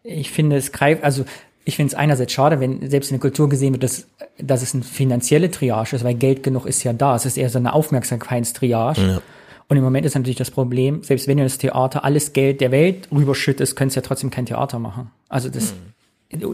ich 0.03 0.31
finde 0.31 0.55
es 0.55 0.71
greift, 0.71 1.03
also 1.03 1.25
ich 1.65 1.75
finde 1.75 1.91
es 1.91 1.95
einerseits 1.95 2.31
schade, 2.31 2.59
wenn 2.59 2.89
selbst 2.89 3.11
in 3.11 3.15
der 3.15 3.21
Kultur 3.21 3.49
gesehen 3.49 3.73
wird, 3.73 3.83
dass, 3.83 4.07
dass 4.37 4.61
es 4.61 4.73
eine 4.73 4.83
finanzielle 4.83 5.51
Triage 5.51 5.95
ist, 5.95 6.03
weil 6.03 6.13
Geld 6.13 6.43
genug 6.43 6.65
ist 6.65 6.83
ja 6.83 6.93
da. 6.93 7.15
Es 7.15 7.25
ist 7.25 7.37
eher 7.37 7.49
so 7.49 7.57
eine 7.57 7.73
Aufmerksamkeitstriage. 7.73 9.01
Ja. 9.01 9.21
Und 9.67 9.77
im 9.77 9.83
Moment 9.83 10.05
ist 10.05 10.15
natürlich 10.15 10.37
das 10.37 10.51
Problem, 10.51 11.01
selbst 11.03 11.27
wenn 11.27 11.37
du 11.37 11.43
das 11.43 11.57
Theater 11.57 12.03
alles 12.03 12.33
Geld 12.33 12.61
der 12.61 12.71
Welt 12.71 13.07
rüberschüttest, 13.11 13.75
könntest 13.75 13.95
du 13.95 14.01
ja 14.01 14.07
trotzdem 14.07 14.29
kein 14.29 14.45
Theater 14.45 14.79
machen. 14.79 15.11
Also 15.27 15.49
das 15.49 15.73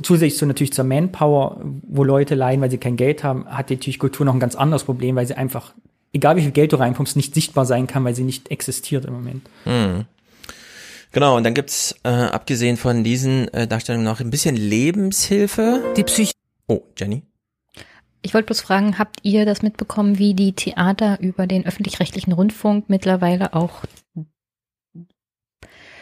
zusätzlich 0.02 0.38
zu 0.38 0.46
natürlich 0.46 0.74
zur 0.74 0.86
Manpower, 0.86 1.62
wo 1.88 2.04
Leute 2.04 2.36
leiden, 2.36 2.62
weil 2.62 2.72
sie 2.72 2.78
kein 2.78 2.96
Geld 2.96 3.24
haben, 3.24 3.46
hat 3.48 3.70
die 3.70 3.76
natürlich 3.76 4.00
Kultur 4.00 4.26
noch 4.26 4.34
ein 4.34 4.40
ganz 4.40 4.56
anderes 4.56 4.84
Problem, 4.84 5.16
weil 5.16 5.26
sie 5.26 5.36
einfach, 5.36 5.74
egal 6.14 6.36
wie 6.36 6.42
viel 6.42 6.52
Geld 6.52 6.72
du 6.72 6.78
reinpumpst, 6.78 7.16
nicht 7.16 7.34
sichtbar 7.34 7.66
sein 7.66 7.88
kann, 7.88 8.04
weil 8.04 8.16
sie 8.16 8.24
nicht 8.24 8.52
existiert 8.52 9.06
im 9.06 9.14
Moment. 9.14 9.50
hm. 9.64 10.06
Genau, 11.14 11.36
und 11.36 11.44
dann 11.44 11.54
gibt's 11.54 11.94
äh, 12.04 12.08
abgesehen 12.08 12.78
von 12.78 13.04
diesen 13.04 13.54
äh, 13.54 13.68
Darstellungen 13.68 14.06
noch 14.06 14.22
ein 14.22 14.30
bisschen 14.30 14.56
Lebenshilfe. 14.56 15.84
Die 15.98 16.06
Psych 16.06 16.32
Oh, 16.70 16.84
Jenny? 16.98 17.24
Ich 18.22 18.34
wollte 18.34 18.48
bloß 18.48 18.62
fragen, 18.62 19.00
habt 19.00 19.20
ihr 19.24 19.46
das 19.46 19.62
mitbekommen, 19.62 20.20
wie 20.20 20.34
die 20.34 20.54
Theater 20.54 21.20
über 21.20 21.48
den 21.48 21.66
öffentlich-rechtlichen 21.66 22.34
Rundfunk 22.34 22.90
mittlerweile 22.90 23.54
auch 23.54 23.84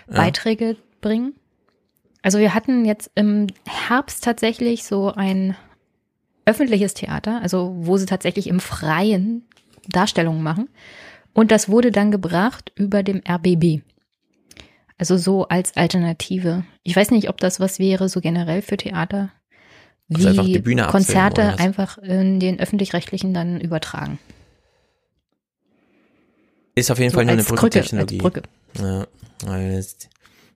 Beiträge 0.08 0.76
bringen? 1.02 1.34
Also 2.22 2.40
wir 2.40 2.54
hatten 2.54 2.84
jetzt 2.84 3.12
im 3.16 3.48
Herbst 3.66 4.24
tatsächlich 4.24 4.84
so 4.84 5.14
ein 5.14 5.56
öffentliches 6.46 6.94
Theater, 6.94 7.42
also 7.42 7.76
wo 7.78 7.98
sie 7.98 8.06
tatsächlich 8.06 8.48
im 8.48 8.60
Freien 8.60 9.48
Darstellungen 9.88 10.44
machen. 10.44 10.70
Und 11.34 11.52
das 11.52 11.70
wurde 11.70 11.92
dann 11.92 12.12
gebracht 12.12 12.72
über 12.76 13.04
dem 13.04 13.22
RBB. 13.28 13.82
Also 14.98 15.16
so 15.16 15.48
als 15.48 15.78
Alternative. 15.78 16.66
Ich 16.84 16.96
weiß 16.96 17.12
nicht, 17.12 17.30
ob 17.30 17.38
das 17.38 17.60
was 17.62 17.80
wäre, 17.80 18.10
so 18.10 18.20
generell 18.20 18.62
für 18.62 18.76
Theater. 18.76 19.32
Also 20.14 20.30
einfach 20.30 20.46
die 20.46 20.56
Wie 20.56 20.60
Bühne 20.60 20.88
abfilmen, 20.88 21.06
Konzerte 21.06 21.60
einfach 21.60 21.98
in 22.00 22.40
den 22.40 22.60
öffentlich-rechtlichen 22.60 23.34
dann 23.34 23.62
übertragen. 23.62 24.20
Ist 26.76 26.92
auf 26.92 27.00
jeden 27.00 27.12
So 27.12 27.18
Fall 27.18 27.26
nur 27.26 27.34
eine 27.34 27.44
Brückentechnologie. 27.44 28.18
Brücke. 28.18 28.44
Ja, 28.80 29.06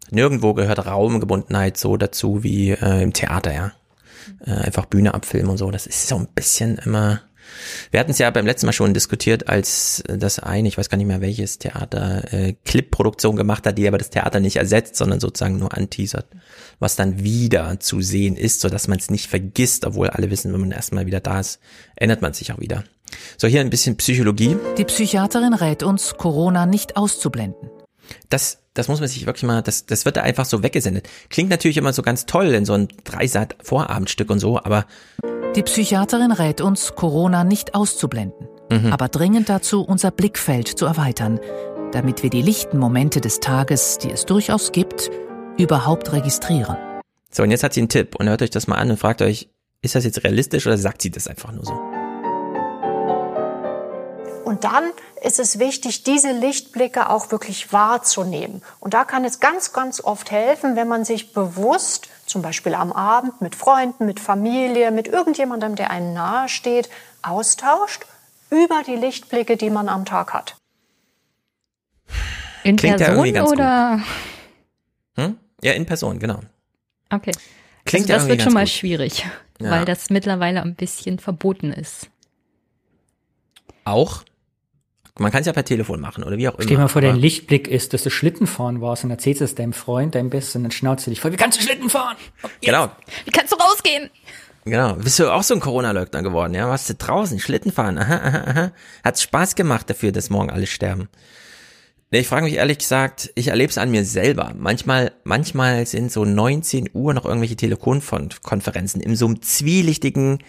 nirgendwo 0.10 0.54
gehört 0.54 0.86
Raumgebundenheit 0.86 1.78
so 1.78 1.98
dazu 1.98 2.44
wie 2.44 2.72
äh, 2.72 3.04
im 3.04 3.14
Theater, 3.14 3.54
ja. 3.54 3.72
Äh, 4.46 4.52
einfach 4.66 4.86
Bühne 4.86 5.14
abfilmen 5.14 5.52
und 5.52 5.58
so. 5.58 5.70
Das 5.70 5.86
ist 5.86 6.08
so 6.08 6.16
ein 6.16 6.28
bisschen 6.34 6.78
immer. 6.78 7.22
Wir 7.92 8.00
hatten 8.00 8.12
es 8.12 8.18
ja 8.18 8.30
beim 8.30 8.46
letzten 8.46 8.66
Mal 8.66 8.74
schon 8.74 8.94
diskutiert, 8.94 9.50
als 9.50 10.04
das 10.08 10.40
eine, 10.40 10.68
ich 10.68 10.78
weiß 10.78 10.90
gar 10.90 10.98
nicht 10.98 11.08
mehr 11.08 11.22
welches 11.22 11.60
Theater, 11.60 12.34
äh, 12.34 12.54
Clip-Produktion 12.66 13.36
gemacht 13.36 13.66
hat, 13.66 13.78
die 13.78 13.88
aber 13.88 13.98
das 13.98 14.10
Theater 14.10 14.40
nicht 14.40 14.58
ersetzt, 14.58 14.96
sondern 14.96 15.20
sozusagen 15.20 15.60
nur 15.60 15.76
anteasert, 15.76 16.28
was 16.80 16.96
dann 16.96 17.24
wieder 17.24 17.80
zu 17.80 18.02
sehen 18.02 18.36
ist, 18.36 18.62
so 18.62 18.70
dass 18.70 18.88
man 18.88 19.00
es 19.00 19.10
nicht 19.10 19.28
vergisst, 19.28 19.86
obwohl 19.86 20.10
alle 20.10 20.30
wissen, 20.30 20.54
wenn 20.54 20.62
man 20.62 20.72
erstmal 20.72 21.06
wieder 21.06 21.20
da 21.20 21.40
ist, 21.40 21.60
ändert 21.96 22.22
man 22.22 22.34
sich 22.34 22.52
auch 22.52 22.60
wieder. 22.60 22.84
So, 23.38 23.48
hier 23.48 23.62
ein 23.62 23.70
bisschen 23.70 23.98
Psychologie. 23.98 24.58
Die 24.78 24.86
Psychiaterin 24.86 25.54
rät 25.54 25.84
uns, 25.84 26.16
Corona 26.18 26.66
nicht 26.66 26.98
auszublenden. 26.98 27.70
Das, 28.30 28.63
das 28.74 28.88
muss 28.88 29.00
man 29.00 29.08
sich 29.08 29.26
wirklich 29.26 29.44
mal, 29.44 29.62
das, 29.62 29.86
das 29.86 30.06
wird 30.06 30.18
da 30.18 30.22
einfach 30.22 30.46
so 30.46 30.64
weggesendet. 30.64 31.08
Klingt 31.30 31.50
natürlich 31.50 31.78
immer 31.78 31.94
so 31.94 32.02
ganz 32.02 32.26
toll 32.26 32.48
in 32.48 32.66
so 32.66 32.74
ein 32.74 32.88
Dreisat-Vorabendstück 33.04 34.30
und 34.30 34.40
so, 34.40 34.58
aber 34.58 34.86
Die 35.56 35.64
Psychiaterin 35.64 36.32
rät 36.32 36.62
uns, 36.62 36.96
Corona 36.96 37.44
nicht 37.44 37.76
auszublenden, 37.76 38.48
aber 38.92 39.08
dringend 39.08 39.50
dazu, 39.50 39.84
unser 39.84 40.10
Blickfeld 40.10 40.68
zu 40.68 40.86
erweitern, 40.86 41.40
damit 41.92 42.24
wir 42.24 42.32
die 42.32 42.42
lichten 42.42 42.80
Momente 42.80 43.22
des 43.22 43.40
Tages, 43.40 44.00
die 44.00 44.10
es 44.10 44.26
durchaus 44.26 44.72
gibt, 44.72 45.12
überhaupt 45.60 46.12
registrieren. 46.12 46.76
so, 47.30 47.44
und 47.44 47.52
jetzt 47.52 47.64
hat 47.64 47.74
sie 47.76 47.82
einen 47.82 47.90
Tipp 47.90 48.16
und 48.16 48.28
hört 48.28 48.42
euch 48.42 48.50
das 48.50 48.66
mal 48.66 48.78
an 48.78 48.90
und 48.90 48.98
fragt 48.98 49.22
euch, 49.22 49.50
ist 49.84 49.94
das 49.94 50.04
jetzt 50.04 50.24
realistisch 50.24 50.66
oder 50.66 50.78
sagt 50.80 51.04
sie 51.04 51.12
das 51.12 51.28
einfach 51.28 51.52
nur 51.52 51.66
so? 51.66 51.74
Und 54.46 54.64
dann 54.64 54.86
ist 55.24 55.40
es 55.40 55.58
wichtig, 55.60 56.04
diese 56.04 56.32
Lichtblicke 56.34 57.10
auch 57.10 57.32
wirklich 57.32 57.72
wahrzunehmen. 57.72 58.62
Und 58.80 58.94
da 58.94 59.06
kann 59.06 59.24
es 59.24 59.40
ganz, 59.40 59.72
ganz 59.72 60.02
oft 60.04 60.32
helfen, 60.32 60.76
wenn 60.76 60.88
man 60.88 61.06
sich 61.06 61.34
bewusst, 61.34 62.10
zum 62.26 62.42
Beispiel 62.42 62.74
am 62.76 62.92
Abend 62.92 63.42
mit 63.42 63.56
Freunden, 63.56 64.06
mit 64.06 64.20
Familie, 64.20 64.92
mit 64.92 65.08
irgendjemandem, 65.08 65.76
der 65.76 65.92
einem 65.92 66.14
nahe 66.14 66.50
steht, 66.50 66.90
austauscht 67.22 68.06
über 68.50 68.84
die 68.86 68.96
Lichtblicke, 68.96 69.56
die 69.58 69.70
man 69.70 69.88
am 69.90 70.06
Tag 70.06 70.34
hat. 70.34 70.56
In 72.64 72.76
Klingt 72.76 73.00
ja 73.00 73.08
Person 73.08 73.26
irgendwie 73.26 73.32
ganz 73.34 73.50
gut. 73.50 73.60
oder? 73.60 74.00
Hm? 75.16 75.38
Ja, 75.62 75.74
in 75.74 75.86
Person, 75.86 76.20
genau. 76.20 76.40
Okay. 77.10 77.32
Klingt 77.86 78.10
also 78.10 78.14
ja 78.14 78.16
das 78.18 78.24
irgendwie 78.24 78.30
wird 78.32 78.42
schon 78.44 78.54
mal 78.54 78.64
gut. 78.64 78.70
schwierig, 78.70 79.26
Ja. 79.60 79.72
weil 79.72 79.86
das 79.86 80.10
mittlerweile 80.10 80.62
ein 80.62 80.76
bisschen 80.76 81.20
verboten 81.20 81.72
ist. 81.72 82.10
Auch? 83.86 84.24
Man 85.20 85.32
kann 85.32 85.42
es 85.42 85.48
ja 85.48 85.54
per 85.54 85.64
Telefon 85.64 86.00
machen 86.00 86.24
oder 86.24 86.38
wie 86.38 86.48
auch 86.48 86.56
immer. 86.56 86.64
Stell 86.64 86.78
dir 86.78 86.82
mal 86.82 86.88
vor, 86.88 87.02
dein 87.02 87.18
Lichtblick 87.18 87.68
ist, 87.68 87.94
dass 87.94 88.02
du 88.02 88.10
Schlitten 88.10 88.48
fahren 88.48 88.82
warst 88.82 89.04
und 89.04 89.12
erzählst 89.12 89.42
es 89.42 89.54
deinem 89.54 89.74
Freund, 89.74 90.16
deinem 90.16 90.32
Besten, 90.32 90.60
und 90.60 90.64
dann 90.64 90.72
schnauzt 90.72 91.06
du 91.06 91.12
dich 91.12 91.22
voll. 91.22 91.32
Wie 91.32 91.38
kannst 91.38 91.60
du 91.60 91.64
Schlitten 91.64 91.90
fahren? 91.90 92.18
Genau. 92.62 92.90
Wie 93.26 93.32
kannst 93.32 93.54
du 93.54 93.58
rausgehen? 93.58 94.10
Genau. 94.66 94.94
Bist 94.96 95.20
du 95.20 95.32
auch 95.32 95.44
so 95.44 95.54
ein 95.54 95.60
Corona-Leugner 95.60 96.24
geworden? 96.24 96.56
Ja, 96.56 96.68
warst 96.68 96.90
du 96.90 96.96
draußen, 96.96 97.40
Schlitten 97.40 97.72
fahren? 97.72 98.00
Aha, 98.00 98.16
aha, 98.16 98.44
aha. 98.48 98.72
Hat's 99.04 99.22
Spaß 99.22 99.54
gemacht 99.54 99.88
dafür, 99.88 100.12
dass 100.12 100.32
morgen 100.32 100.50
alle 100.50 100.66
sterben. 100.66 101.10
Nee, 102.10 102.20
ich 102.20 102.28
frage 102.28 102.46
mich 102.46 102.56
ehrlich 102.56 102.80
gesagt, 102.80 103.32
ich 103.36 103.50
erlebe 103.50 103.70
es 103.70 103.78
an 103.78 103.92
mir 103.92 104.06
selber. 104.06 104.54
Manchmal, 104.56 105.12
manchmal 105.24 105.86
sind 105.86 106.12
so 106.12 106.26
19 106.26 106.90
Uhr 106.94 107.14
noch 107.14 107.26
irgendwelche 107.26 107.56
Telefonkonferenzen 107.56 109.02
in 109.02 109.16
so 109.16 109.26
einem 109.26 109.42
zwielichtigen 109.42 110.40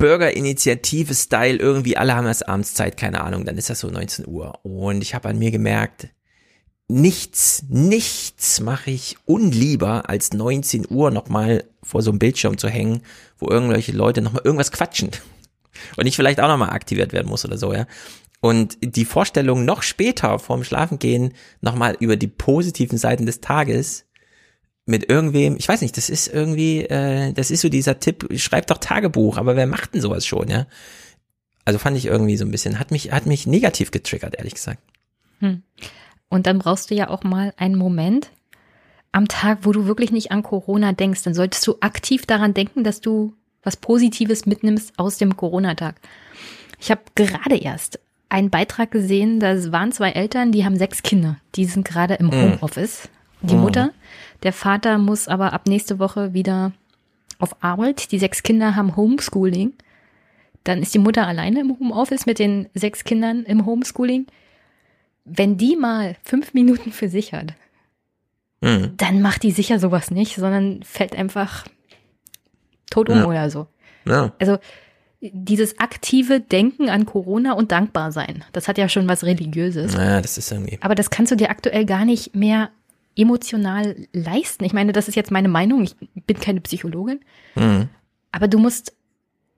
Bürgerinitiative-Style 0.00 1.58
irgendwie, 1.58 1.96
alle 1.96 2.16
haben 2.16 2.26
erst 2.26 2.48
abends 2.48 2.74
Zeit, 2.74 2.96
keine 2.96 3.20
Ahnung, 3.20 3.44
dann 3.44 3.58
ist 3.58 3.70
das 3.70 3.80
so 3.80 3.88
19 3.88 4.26
Uhr. 4.26 4.58
Und 4.64 5.02
ich 5.02 5.14
habe 5.14 5.28
an 5.28 5.38
mir 5.38 5.50
gemerkt, 5.50 6.08
nichts, 6.88 7.64
nichts 7.68 8.60
mache 8.60 8.90
ich 8.90 9.18
unlieber 9.26 10.08
als 10.08 10.32
19 10.32 10.86
Uhr 10.88 11.10
nochmal 11.10 11.64
vor 11.82 12.02
so 12.02 12.10
einem 12.10 12.18
Bildschirm 12.18 12.58
zu 12.58 12.68
hängen, 12.68 13.02
wo 13.38 13.48
irgendwelche 13.48 13.92
Leute 13.92 14.22
nochmal 14.22 14.42
irgendwas 14.42 14.72
quatschen. 14.72 15.10
Und 15.96 16.06
ich 16.06 16.16
vielleicht 16.16 16.40
auch 16.40 16.48
nochmal 16.48 16.70
aktiviert 16.70 17.12
werden 17.12 17.28
muss 17.28 17.44
oder 17.44 17.58
so, 17.58 17.72
ja. 17.72 17.86
Und 18.40 18.78
die 18.80 19.04
Vorstellung 19.04 19.66
noch 19.66 19.82
später 19.82 20.38
vorm 20.38 20.64
Schlafengehen 20.64 21.34
nochmal 21.60 21.96
über 22.00 22.16
die 22.16 22.26
positiven 22.26 22.96
Seiten 22.96 23.26
des 23.26 23.42
Tages 23.42 24.06
mit 24.90 25.08
irgendwem, 25.08 25.56
ich 25.56 25.68
weiß 25.68 25.80
nicht, 25.82 25.96
das 25.96 26.10
ist 26.10 26.26
irgendwie, 26.28 26.80
äh, 26.84 27.32
das 27.32 27.50
ist 27.50 27.60
so 27.60 27.68
dieser 27.68 28.00
Tipp, 28.00 28.28
schreib 28.36 28.66
doch 28.66 28.78
Tagebuch, 28.78 29.38
aber 29.38 29.56
wer 29.56 29.66
macht 29.66 29.94
denn 29.94 30.00
sowas 30.00 30.26
schon, 30.26 30.48
ja? 30.48 30.66
Also 31.64 31.78
fand 31.78 31.96
ich 31.96 32.06
irgendwie 32.06 32.36
so 32.36 32.44
ein 32.44 32.50
bisschen, 32.50 32.78
hat 32.78 32.90
mich, 32.90 33.12
hat 33.12 33.26
mich 33.26 33.46
negativ 33.46 33.90
getriggert, 33.90 34.34
ehrlich 34.36 34.54
gesagt. 34.54 34.82
Hm. 35.38 35.62
Und 36.28 36.46
dann 36.46 36.58
brauchst 36.58 36.90
du 36.90 36.94
ja 36.94 37.08
auch 37.08 37.22
mal 37.22 37.52
einen 37.56 37.76
Moment 37.76 38.30
am 39.12 39.28
Tag, 39.28 39.58
wo 39.62 39.72
du 39.72 39.86
wirklich 39.86 40.10
nicht 40.10 40.32
an 40.32 40.42
Corona 40.42 40.92
denkst. 40.92 41.22
Dann 41.22 41.34
solltest 41.34 41.66
du 41.66 41.76
aktiv 41.80 42.26
daran 42.26 42.54
denken, 42.54 42.84
dass 42.84 43.00
du 43.00 43.34
was 43.62 43.76
Positives 43.76 44.46
mitnimmst 44.46 44.92
aus 44.96 45.18
dem 45.18 45.36
Corona-Tag. 45.36 45.96
Ich 46.80 46.90
habe 46.90 47.02
gerade 47.14 47.56
erst 47.56 48.00
einen 48.28 48.50
Beitrag 48.50 48.90
gesehen, 48.90 49.38
da 49.40 49.72
waren 49.72 49.92
zwei 49.92 50.10
Eltern, 50.12 50.52
die 50.52 50.64
haben 50.64 50.76
sechs 50.76 51.02
Kinder. 51.02 51.36
Die 51.56 51.64
sind 51.66 51.84
gerade 51.84 52.14
im 52.14 52.30
Hm. 52.30 52.40
Homeoffice. 52.52 53.08
Die 53.42 53.54
Mhm. 53.54 53.60
Mutter, 53.60 53.90
der 54.42 54.52
Vater 54.52 54.98
muss 54.98 55.28
aber 55.28 55.52
ab 55.52 55.66
nächste 55.66 55.98
Woche 55.98 56.32
wieder 56.34 56.72
auf 57.38 57.62
Arbeit. 57.62 58.12
Die 58.12 58.18
sechs 58.18 58.42
Kinder 58.42 58.76
haben 58.76 58.96
Homeschooling. 58.96 59.72
Dann 60.64 60.82
ist 60.82 60.92
die 60.94 60.98
Mutter 60.98 61.26
alleine 61.26 61.60
im 61.60 61.78
Homeoffice 61.78 62.26
mit 62.26 62.38
den 62.38 62.68
sechs 62.74 63.04
Kindern 63.04 63.44
im 63.44 63.64
Homeschooling. 63.66 64.26
Wenn 65.24 65.56
die 65.56 65.76
mal 65.76 66.16
fünf 66.22 66.54
Minuten 66.54 66.92
für 66.92 67.08
sich 67.08 67.32
hat, 67.32 67.54
Mhm. 68.62 68.92
dann 68.98 69.22
macht 69.22 69.42
die 69.42 69.52
sicher 69.52 69.78
sowas 69.78 70.10
nicht, 70.10 70.36
sondern 70.36 70.82
fällt 70.82 71.16
einfach 71.16 71.64
tot 72.90 73.08
um 73.08 73.16
Ja. 73.18 73.24
oder 73.26 73.48
so. 73.50 73.68
Ja. 74.04 74.32
Also 74.38 74.58
dieses 75.22 75.78
aktive 75.78 76.40
Denken 76.40 76.90
an 76.90 77.06
Corona 77.06 77.52
und 77.52 77.72
dankbar 77.72 78.12
sein, 78.12 78.44
das 78.52 78.68
hat 78.68 78.76
ja 78.78 78.88
schon 78.90 79.08
was 79.08 79.24
Religiöses. 79.24 79.94
Ja, 79.94 80.20
das 80.20 80.36
ist 80.36 80.50
irgendwie. 80.52 80.78
Aber 80.82 80.94
das 80.94 81.08
kannst 81.10 81.32
du 81.32 81.36
dir 81.36 81.48
aktuell 81.50 81.86
gar 81.86 82.04
nicht 82.04 82.34
mehr 82.34 82.70
emotional 83.16 83.96
leisten. 84.12 84.64
Ich 84.64 84.72
meine, 84.72 84.92
das 84.92 85.08
ist 85.08 85.14
jetzt 85.14 85.30
meine 85.30 85.48
Meinung. 85.48 85.82
Ich 85.82 85.96
bin 86.26 86.38
keine 86.38 86.60
Psychologin. 86.60 87.20
Mhm. 87.54 87.88
Aber 88.32 88.48
du 88.48 88.58
musst 88.58 88.94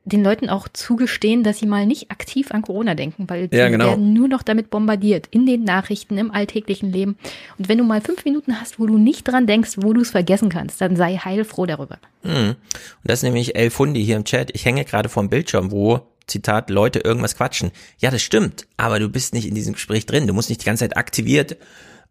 den 0.05 0.25
Leuten 0.25 0.49
auch 0.49 0.69
zugestehen, 0.69 1.45
dass 1.45 1.59
sie 1.59 1.67
mal 1.67 1.87
nicht 1.87 2.11
aktiv 2.11 2.51
an 2.51 2.63
Corona 2.63 2.95
denken, 2.97 3.25
weil 3.29 3.47
die 3.47 3.57
Ja, 3.57 3.69
genau. 3.69 3.87
werden 3.87 4.13
nur 4.13 4.27
noch 4.27 4.43
damit 4.43 4.69
bombardiert, 4.69 5.29
in 5.31 5.47
den 5.47 5.63
Nachrichten, 5.63 6.19
im 6.19 6.33
alltäglichen 6.33 6.91
Leben. 6.93 7.17
Und 7.57 7.69
wenn 7.69 7.79
du 7.79 7.85
mal 7.85 8.01
fünf 8.01 8.25
Minuten 8.25 8.61
hast, 8.61 8.81
wo 8.81 8.87
du 8.87 8.99
nicht 8.99 9.29
dran 9.29 9.47
denkst, 9.47 9.75
wo 9.77 9.93
du 9.93 10.01
es 10.01 10.11
vergessen 10.11 10.49
kannst, 10.49 10.81
dann 10.81 10.97
sei 10.97 11.17
heilfroh 11.19 11.67
darüber. 11.67 11.99
Mhm. 12.25 12.31
Und 12.33 12.57
das 13.05 13.21
ist 13.21 13.23
nämlich 13.23 13.55
El 13.55 13.71
Fundi 13.71 14.05
hier 14.05 14.17
im 14.17 14.25
Chat. 14.25 14.51
Ich 14.55 14.65
hänge 14.65 14.85
gerade 14.85 15.09
vor 15.09 15.23
dem 15.23 15.31
Bildschirm, 15.31 15.71
wo, 15.71 16.01
Zitat, 16.27 16.69
Leute 16.71 16.99
irgendwas 16.99 17.37
quatschen. 17.37 17.71
Ja, 17.99 18.11
das 18.11 18.23
stimmt, 18.23 18.67
aber 18.77 18.99
du 18.99 19.09
bist 19.09 19.35
nicht 19.35 19.47
in 19.47 19.55
diesem 19.55 19.75
Gespräch 19.75 20.07
drin. 20.07 20.27
Du 20.27 20.35
musst 20.35 20.49
nicht 20.49 20.63
die 20.63 20.67
ganze 20.67 20.83
Zeit 20.85 20.97
aktiviert 20.97 21.57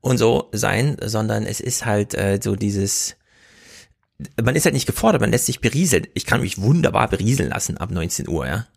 und 0.02 0.18
so 0.18 0.50
sein, 0.52 0.98
sondern 1.04 1.46
es 1.46 1.60
ist 1.60 1.86
halt 1.86 2.14
äh, 2.16 2.40
so 2.42 2.56
dieses, 2.56 3.16
man 4.42 4.56
ist 4.56 4.66
halt 4.66 4.74
nicht 4.74 4.86
gefordert, 4.88 5.22
man 5.22 5.32
lässt 5.32 5.46
sich 5.46 5.62
berieseln. 5.62 6.08
Ich 6.14 6.26
kann 6.26 6.42
mich 6.42 6.62
wunderbar 6.62 7.08
berieseln 7.08 7.50
lassen 7.50 7.78
ab 7.78 7.92
19 7.92 8.28
Uhr, 8.28 8.48
ja. 8.48 8.68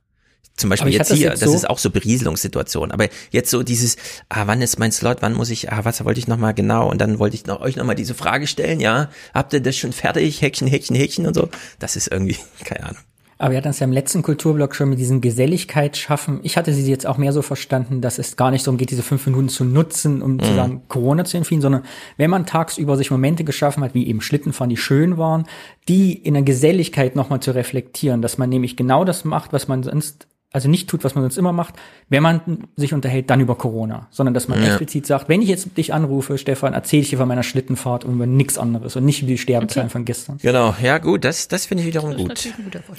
Zum 0.56 0.70
Beispiel 0.70 0.92
jetzt 0.92 1.10
das 1.10 1.18
hier, 1.18 1.30
jetzt 1.30 1.42
das 1.42 1.50
so- 1.50 1.56
ist 1.56 1.68
auch 1.68 1.78
so 1.78 1.90
Berieselungssituation. 1.90 2.92
Aber 2.92 3.08
jetzt 3.32 3.50
so 3.50 3.64
dieses, 3.64 3.96
ah, 4.28 4.46
wann 4.46 4.62
ist 4.62 4.78
mein 4.78 4.92
Slot, 4.92 5.18
wann 5.20 5.32
muss 5.34 5.50
ich, 5.50 5.72
ah, 5.72 5.84
was 5.84 6.04
wollte 6.04 6.20
ich 6.20 6.28
nochmal 6.28 6.54
genau? 6.54 6.88
Und 6.88 7.00
dann 7.00 7.18
wollte 7.18 7.34
ich 7.34 7.46
noch, 7.46 7.60
euch 7.60 7.74
nochmal 7.74 7.96
diese 7.96 8.14
Frage 8.14 8.46
stellen, 8.46 8.78
ja. 8.78 9.10
Habt 9.34 9.52
ihr 9.52 9.60
das 9.60 9.76
schon 9.76 9.92
fertig? 9.92 10.42
Häkchen, 10.42 10.68
Häkchen, 10.68 10.94
Häkchen 10.94 11.26
und 11.26 11.34
so. 11.34 11.48
Das 11.80 11.96
ist 11.96 12.06
irgendwie, 12.06 12.36
keine 12.64 12.84
Ahnung. 12.84 13.02
Aber 13.44 13.52
wir 13.52 13.58
hatten 13.58 13.68
es 13.68 13.78
ja 13.78 13.84
im 13.84 13.92
letzten 13.92 14.22
Kulturblock 14.22 14.74
schon 14.74 14.88
mit 14.88 14.98
diesem 14.98 15.20
Geselligkeit 15.20 15.98
schaffen. 15.98 16.40
Ich 16.44 16.56
hatte 16.56 16.72
sie 16.72 16.88
jetzt 16.90 17.06
auch 17.06 17.18
mehr 17.18 17.32
so 17.32 17.42
verstanden, 17.42 18.00
dass 18.00 18.18
es 18.18 18.36
gar 18.36 18.50
nicht 18.50 18.66
darum 18.66 18.78
geht, 18.78 18.90
diese 18.90 19.02
fünf 19.02 19.26
Minuten 19.26 19.50
zu 19.50 19.64
nutzen, 19.64 20.22
um 20.22 20.40
zu 20.40 20.50
Mhm. 20.50 20.56
sagen, 20.56 20.82
Corona 20.88 21.26
zu 21.26 21.36
entfliehen, 21.36 21.60
sondern 21.60 21.82
wenn 22.16 22.30
man 22.30 22.46
tagsüber 22.46 22.96
sich 22.96 23.10
Momente 23.10 23.44
geschaffen 23.44 23.84
hat, 23.84 23.92
wie 23.92 24.06
eben 24.06 24.22
Schlittenfahren, 24.22 24.70
die 24.70 24.78
schön 24.78 25.18
waren, 25.18 25.44
die 25.88 26.14
in 26.14 26.32
der 26.32 26.42
Geselligkeit 26.42 27.16
nochmal 27.16 27.40
zu 27.40 27.50
reflektieren, 27.50 28.22
dass 28.22 28.38
man 28.38 28.48
nämlich 28.48 28.76
genau 28.76 29.04
das 29.04 29.26
macht, 29.26 29.52
was 29.52 29.68
man 29.68 29.82
sonst, 29.82 30.26
also 30.54 30.70
nicht 30.70 30.88
tut, 30.88 31.02
was 31.04 31.14
man 31.14 31.24
sonst 31.24 31.36
immer 31.36 31.52
macht, 31.52 31.74
wenn 32.08 32.22
man 32.22 32.40
sich 32.76 32.94
unterhält, 32.94 33.28
dann 33.28 33.40
über 33.40 33.56
Corona, 33.56 34.06
sondern 34.10 34.32
dass 34.34 34.48
man 34.48 34.60
Ja. 34.62 34.68
explizit 34.68 35.04
sagt, 35.06 35.28
wenn 35.28 35.42
ich 35.42 35.48
jetzt 35.48 35.76
dich 35.76 35.92
anrufe, 35.92 36.38
Stefan, 36.38 36.72
erzähle 36.72 37.02
ich 37.02 37.10
dir 37.10 37.18
von 37.18 37.26
meiner 37.28 37.42
Schlittenfahrt 37.42 38.04
und 38.04 38.14
über 38.14 38.26
nichts 38.26 38.56
anderes 38.56 38.94
und 38.96 39.04
nicht 39.04 39.20
über 39.20 39.28
die 39.32 39.38
Sterbezahlen 39.38 39.90
von 39.90 40.04
gestern. 40.04 40.38
Genau, 40.40 40.74
ja 40.80 40.98
gut, 40.98 41.24
das, 41.24 41.48
das 41.48 41.66
finde 41.66 41.82
ich 41.82 41.88
wiederum 41.88 42.16
gut. 42.16 42.48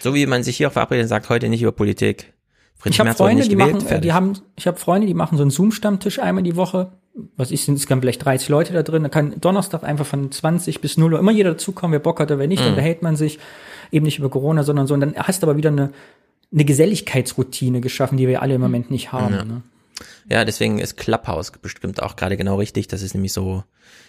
So 0.01 0.13
wie 0.13 0.25
man 0.25 0.43
sich 0.43 0.57
hier 0.57 0.67
auch 0.67 0.73
verabredet 0.73 1.03
und 1.03 1.07
sagt, 1.09 1.29
heute 1.29 1.47
nicht 1.49 1.61
über 1.61 1.71
Politik. 1.71 2.33
Friedrich 2.77 2.95
Ich 2.95 2.99
habe 2.99 3.13
Freunde, 3.15 3.37
nicht 3.37 3.51
die 3.51 3.55
gewählt, 3.55 3.73
machen, 3.75 3.85
äh, 3.85 3.89
fertig. 3.89 4.03
die 4.03 4.13
haben, 4.13 4.33
ich 4.57 4.67
habe 4.67 4.77
Freunde, 4.77 5.07
die 5.07 5.13
machen 5.13 5.37
so 5.37 5.43
einen 5.43 5.49
Zoom-Stammtisch 5.51 6.19
einmal 6.19 6.43
die 6.43 6.57
Woche. 6.57 6.91
Was 7.37 7.49
ist, 7.51 7.63
sind 7.65 7.75
insgesamt 7.75 8.01
vielleicht 8.03 8.25
30 8.25 8.49
Leute 8.49 8.73
da 8.73 8.83
drin. 8.83 9.03
Da 9.03 9.09
kann 9.09 9.39
Donnerstag 9.39 9.83
einfach 9.85 10.05
von 10.05 10.29
20 10.29 10.81
bis 10.81 10.97
0 10.97 11.13
Uhr 11.13 11.19
immer 11.19 11.31
jeder 11.31 11.51
dazukommen, 11.51 11.93
wer 11.93 11.99
Bock 11.99 12.19
hat, 12.19 12.27
wer 12.29 12.47
nicht. 12.47 12.59
Mhm. 12.59 12.63
Dann 12.65 12.69
unterhält 12.73 13.01
man 13.01 13.15
sich 13.15 13.39
eben 13.91 14.05
nicht 14.05 14.19
über 14.19 14.29
Corona, 14.29 14.63
sondern 14.63 14.87
so. 14.87 14.93
Und 14.93 14.99
dann 14.99 15.13
hast 15.15 15.41
du 15.41 15.47
aber 15.47 15.55
wieder 15.55 15.69
eine, 15.69 15.91
eine 16.55 16.65
Geselligkeitsroutine 16.65 17.81
geschaffen, 17.81 18.17
die 18.17 18.27
wir 18.27 18.41
alle 18.41 18.55
im 18.55 18.61
Moment 18.61 18.89
nicht 18.89 19.11
haben. 19.11 19.35
Ja. 19.35 19.43
Ne? 19.43 19.61
Ja, 20.29 20.43
deswegen 20.43 20.79
ist 20.79 20.97
Clubhouse 20.97 21.51
bestimmt 21.51 22.01
auch 22.01 22.15
gerade 22.15 22.35
genau 22.35 22.55
richtig. 22.55 22.87
Das 22.87 23.01
ist 23.01 23.13
nämlich 23.13 23.31
so, 23.31 23.63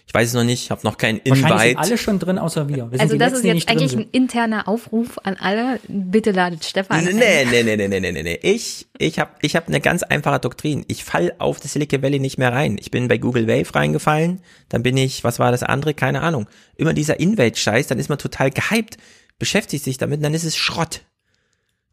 ich 0.07 0.15
weiß 0.15 0.29
es 0.29 0.35
noch 0.35 0.45
nicht, 0.45 0.71
habe 0.71 0.81
noch 0.85 0.97
keinen 0.97 1.21
Wahrscheinlich 1.25 1.47
sind 1.49 1.61
Invite. 1.61 1.79
alle 1.79 1.99
schon 1.99 2.19
drin, 2.19 2.39
außer 2.39 2.69
wir. 2.69 2.91
wir 2.91 3.01
Also 3.01 3.17
das 3.17 3.33
Letzten, 3.33 3.49
ist 3.49 3.55
jetzt 3.55 3.69
eigentlich 3.69 3.97
ein 3.97 4.09
interner 4.13 4.67
Aufruf 4.67 5.19
an 5.25 5.37
alle. 5.39 5.79
Bitte 5.89 6.31
ladet 6.31 6.65
Stefan. 6.65 7.05
Nee, 7.05 7.11
ein. 7.11 7.17
nee, 7.51 7.63
nee, 7.63 7.77
nee, 7.77 7.89
nee, 7.89 8.01
nee, 8.01 8.13
nee, 8.13 8.23
nee. 8.23 8.39
Ich, 8.43 8.87
ich 8.99 9.19
habe 9.19 9.33
ich 9.43 9.57
hab 9.57 9.69
eine 9.69 9.81
ganz 9.81 10.03
einfache 10.03 10.41
Doktrin. 10.41 10.85
Ich 10.89 11.05
fall 11.05 11.35
auf 11.39 11.61
das 11.61 11.75
Silicon 11.75 12.03
Valley 12.03 12.19
nicht 12.19 12.39
mehr 12.39 12.53
rein. 12.53 12.79
Ich 12.81 12.91
bin 12.91 13.09
bei 13.09 13.19
Google 13.19 13.47
Wave 13.47 13.75
reingefallen, 13.75 14.41
dann 14.69 14.83
bin 14.83 14.97
ich, 14.97 15.23
was 15.23 15.39
war 15.39 15.51
das 15.51 15.63
andere? 15.63 15.93
Keine 15.93 16.23
Ahnung. 16.23 16.47
Immer 16.77 16.95
dieser 16.95 17.21
Invade-Scheiß, 17.21 17.89
dann 17.89 17.99
ist 17.99 18.09
man 18.09 18.19
total 18.19 18.51
gehypt, 18.51 18.97
beschäftigt 19.39 19.85
sich 19.85 19.99
damit, 19.99 20.25
dann 20.25 20.35
ist 20.35 20.45
es 20.45 20.57
Schrott. 20.57 21.03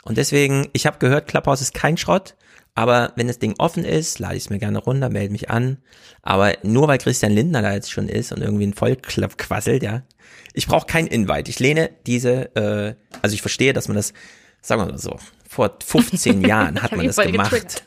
Und 0.04 0.18
deswegen, 0.18 0.70
ich 0.74 0.86
habe 0.86 1.00
gehört, 1.00 1.28
Clubhouse 1.28 1.62
ist 1.62 1.74
kein 1.74 1.98
Schrott, 1.98 2.36
aber 2.76 3.14
wenn 3.16 3.28
das 3.28 3.40
Ding 3.40 3.56
offen 3.60 3.86
ist, 3.86 4.20
lade 4.20 4.36
ich 4.36 4.46
es 4.46 4.50
mir 4.50 4.60
gerne 4.60 4.80
runter, 4.80 5.10
melde 5.10 5.32
mich 5.32 5.50
an. 5.50 5.78
Aber 6.22 6.54
nur 6.64 6.88
weil 6.88 6.98
Christian 6.98 7.32
Lindner 7.32 7.62
da 7.62 7.74
jetzt 7.74 7.92
schon 7.92 8.10
ist 8.10 8.32
und 8.32 8.42
irgendwie 8.42 8.66
ein 8.66 8.74
Vollklapp 8.74 9.38
quasselt, 9.38 9.84
ja. 9.84 10.04
Ich 10.54 10.68
brauche 10.68 10.88
kein 10.88 11.08
Invite. 11.08 11.50
Ich 11.50 11.60
lehne 11.60 11.92
diese, 12.06 12.56
äh, 12.56 12.96
also 13.22 13.34
ich 13.34 13.42
verstehe, 13.42 13.74
dass 13.74 13.88
man 13.88 13.96
das, 13.96 14.14
sagen 14.62 14.82
wir 14.82 14.88
mal 14.88 14.98
so, 14.98 15.18
vor 15.48 15.78
15 15.84 16.42
Jahren 16.48 16.82
hat 16.82 16.96
man 16.96 17.06
das 17.06 17.18
gemacht. 17.18 17.84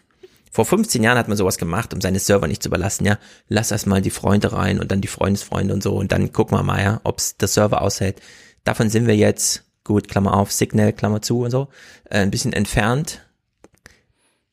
Vor 0.52 0.64
15 0.64 1.02
Jahren 1.02 1.18
hat 1.18 1.28
man 1.28 1.36
sowas 1.36 1.58
gemacht, 1.58 1.92
um 1.92 2.00
seine 2.00 2.18
Server 2.18 2.46
nicht 2.46 2.62
zu 2.62 2.70
überlassen, 2.70 3.04
ja. 3.04 3.18
Lass 3.48 3.72
erst 3.72 3.86
mal 3.86 4.00
die 4.00 4.10
Freunde 4.10 4.52
rein 4.52 4.80
und 4.80 4.90
dann 4.90 5.00
die 5.00 5.08
Freundesfreunde 5.08 5.74
und 5.74 5.82
so 5.82 5.96
und 5.96 6.12
dann 6.12 6.32
gucken 6.32 6.56
wir 6.56 6.62
mal, 6.62 6.82
ja, 6.82 7.00
ob's 7.04 7.36
der 7.36 7.48
Server 7.48 7.82
aushält. 7.82 8.22
Davon 8.64 8.88
sind 8.88 9.06
wir 9.06 9.16
jetzt, 9.16 9.64
gut, 9.86 10.08
Klammer 10.08 10.34
auf, 10.34 10.52
Signal, 10.52 10.92
Klammer 10.92 11.22
zu 11.22 11.40
und 11.44 11.50
so, 11.50 11.68
äh, 12.10 12.18
ein 12.18 12.30
bisschen 12.30 12.52
entfernt. 12.52 13.22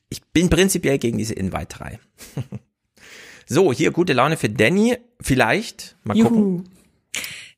Ich 0.08 0.22
bin 0.22 0.48
prinzipiell 0.48 0.98
gegen 0.98 1.18
diese 1.18 1.34
Invite-Reihe. 1.34 1.98
so, 3.46 3.72
hier 3.72 3.90
gute 3.90 4.12
Laune 4.12 4.36
für 4.36 4.48
Danny, 4.48 4.96
vielleicht, 5.20 5.96
mal 6.04 6.16
gucken. 6.16 6.68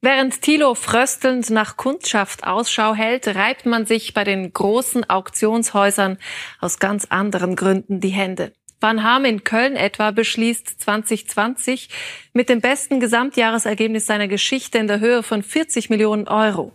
Während 0.00 0.40
Thilo 0.42 0.74
fröstelnd 0.74 1.50
nach 1.50 1.76
Kundschaft 1.76 2.44
Ausschau 2.44 2.94
hält, 2.94 3.28
reibt 3.28 3.66
man 3.66 3.86
sich 3.86 4.14
bei 4.14 4.24
den 4.24 4.52
großen 4.52 5.08
Auktionshäusern 5.08 6.18
aus 6.60 6.78
ganz 6.78 7.06
anderen 7.06 7.56
Gründen 7.56 8.00
die 8.00 8.10
Hände. 8.10 8.52
Van 8.78 9.02
Ham 9.02 9.24
in 9.24 9.42
Köln 9.42 9.74
etwa 9.74 10.10
beschließt 10.10 10.82
2020 10.82 11.88
mit 12.34 12.50
dem 12.50 12.60
besten 12.60 13.00
Gesamtjahresergebnis 13.00 14.04
seiner 14.06 14.28
Geschichte 14.28 14.76
in 14.76 14.86
der 14.86 15.00
Höhe 15.00 15.22
von 15.22 15.42
40 15.42 15.88
Millionen 15.88 16.28
Euro. 16.28 16.72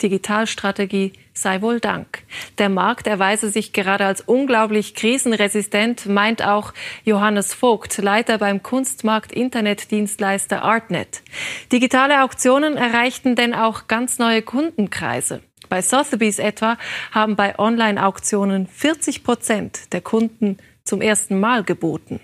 Digitalstrategie 0.00 1.12
sei 1.34 1.60
wohl 1.60 1.78
Dank. 1.78 2.22
Der 2.56 2.70
Markt 2.70 3.06
erweise 3.06 3.50
sich 3.50 3.74
gerade 3.74 4.06
als 4.06 4.22
unglaublich 4.22 4.94
krisenresistent, 4.94 6.06
meint 6.06 6.42
auch 6.42 6.72
Johannes 7.04 7.52
Vogt, 7.52 7.98
Leiter 7.98 8.38
beim 8.38 8.62
Kunstmarkt 8.62 9.30
Internetdienstleister 9.30 10.62
Artnet. 10.62 11.22
Digitale 11.70 12.22
Auktionen 12.22 12.78
erreichten 12.78 13.36
denn 13.36 13.52
auch 13.52 13.88
ganz 13.88 14.18
neue 14.18 14.40
Kundenkreise. 14.40 15.42
Bei 15.68 15.80
Sotheby's 15.80 16.38
etwa 16.38 16.76
haben 17.12 17.36
bei 17.36 17.58
Online-Auktionen 17.58 18.66
40 18.66 19.24
Prozent 19.24 19.92
der 19.92 20.02
Kunden 20.02 20.58
zum 20.84 21.00
ersten 21.00 21.38
Mal 21.40 21.64
geboten. 21.64 22.20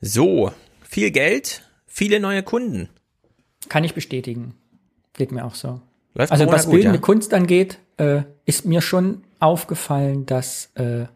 So, 0.00 0.52
viel 0.82 1.10
Geld, 1.10 1.62
viele 1.86 2.20
neue 2.20 2.42
Kunden. 2.42 2.88
Kann 3.68 3.84
ich 3.84 3.94
bestätigen. 3.94 4.54
Geht 5.14 5.32
mir 5.32 5.44
auch 5.44 5.54
so. 5.54 5.80
Läuft 6.14 6.32
also 6.32 6.46
was 6.46 6.64
gut, 6.66 6.74
bildende 6.74 6.98
ja? 6.98 7.02
Kunst 7.02 7.34
angeht, 7.34 7.78
äh, 7.96 8.22
ist 8.44 8.64
mir 8.64 8.80
schon 8.80 9.22
aufgefallen, 9.40 10.26
dass 10.26 10.70
äh, 10.74 11.06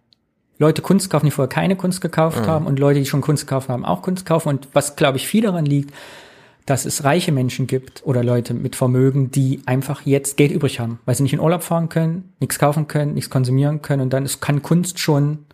Leute 0.59 0.83
Kunst 0.83 1.09
kaufen, 1.11 1.27
die 1.27 1.31
vorher 1.31 1.49
keine 1.49 1.77
Kunst 1.77 2.01
gekauft 2.01 2.41
Mhm. 2.41 2.47
haben 2.47 2.67
und 2.67 2.79
Leute, 2.79 3.01
die 3.01 3.07
schon 3.07 3.21
Kunst 3.23 3.47
gekauft 3.47 3.69
haben, 3.69 3.85
auch 3.85 4.03
Kunst 4.03 4.27
kaufen. 4.27 4.49
Und 4.49 4.69
was, 4.73 4.97
glaube 4.97 5.17
ich, 5.17 5.27
viel 5.27 5.43
daran 5.43 5.65
liegt, 5.65 5.95
dass 6.67 6.85
es 6.85 7.05
reiche 7.05 7.33
Menschen 7.33 7.67
gibt 7.67 8.03
oder 8.05 8.23
Leute 8.23 8.53
mit 8.53 8.77
Vermögen, 8.77 9.31
die 9.31 9.63
einfach 9.67 10.03
jetzt 10.05 10.37
Geld 10.37 10.53
übrig 10.53 10.79
haben, 10.81 11.01
weil 11.05 11.15
sie 11.15 11.23
nicht 11.23 11.33
in 11.33 11.41
Urlaub 11.41 11.63
fahren 11.63 11.89
können, 11.89 12.35
nichts 12.41 12.59
kaufen 12.59 12.87
können, 12.89 13.15
nichts 13.15 13.31
konsumieren 13.31 13.81
können 13.83 14.03
und 14.03 14.13
dann 14.13 14.25
ist, 14.25 14.41
kann 14.41 14.63
Kunst 14.63 14.99
schon 14.99 15.47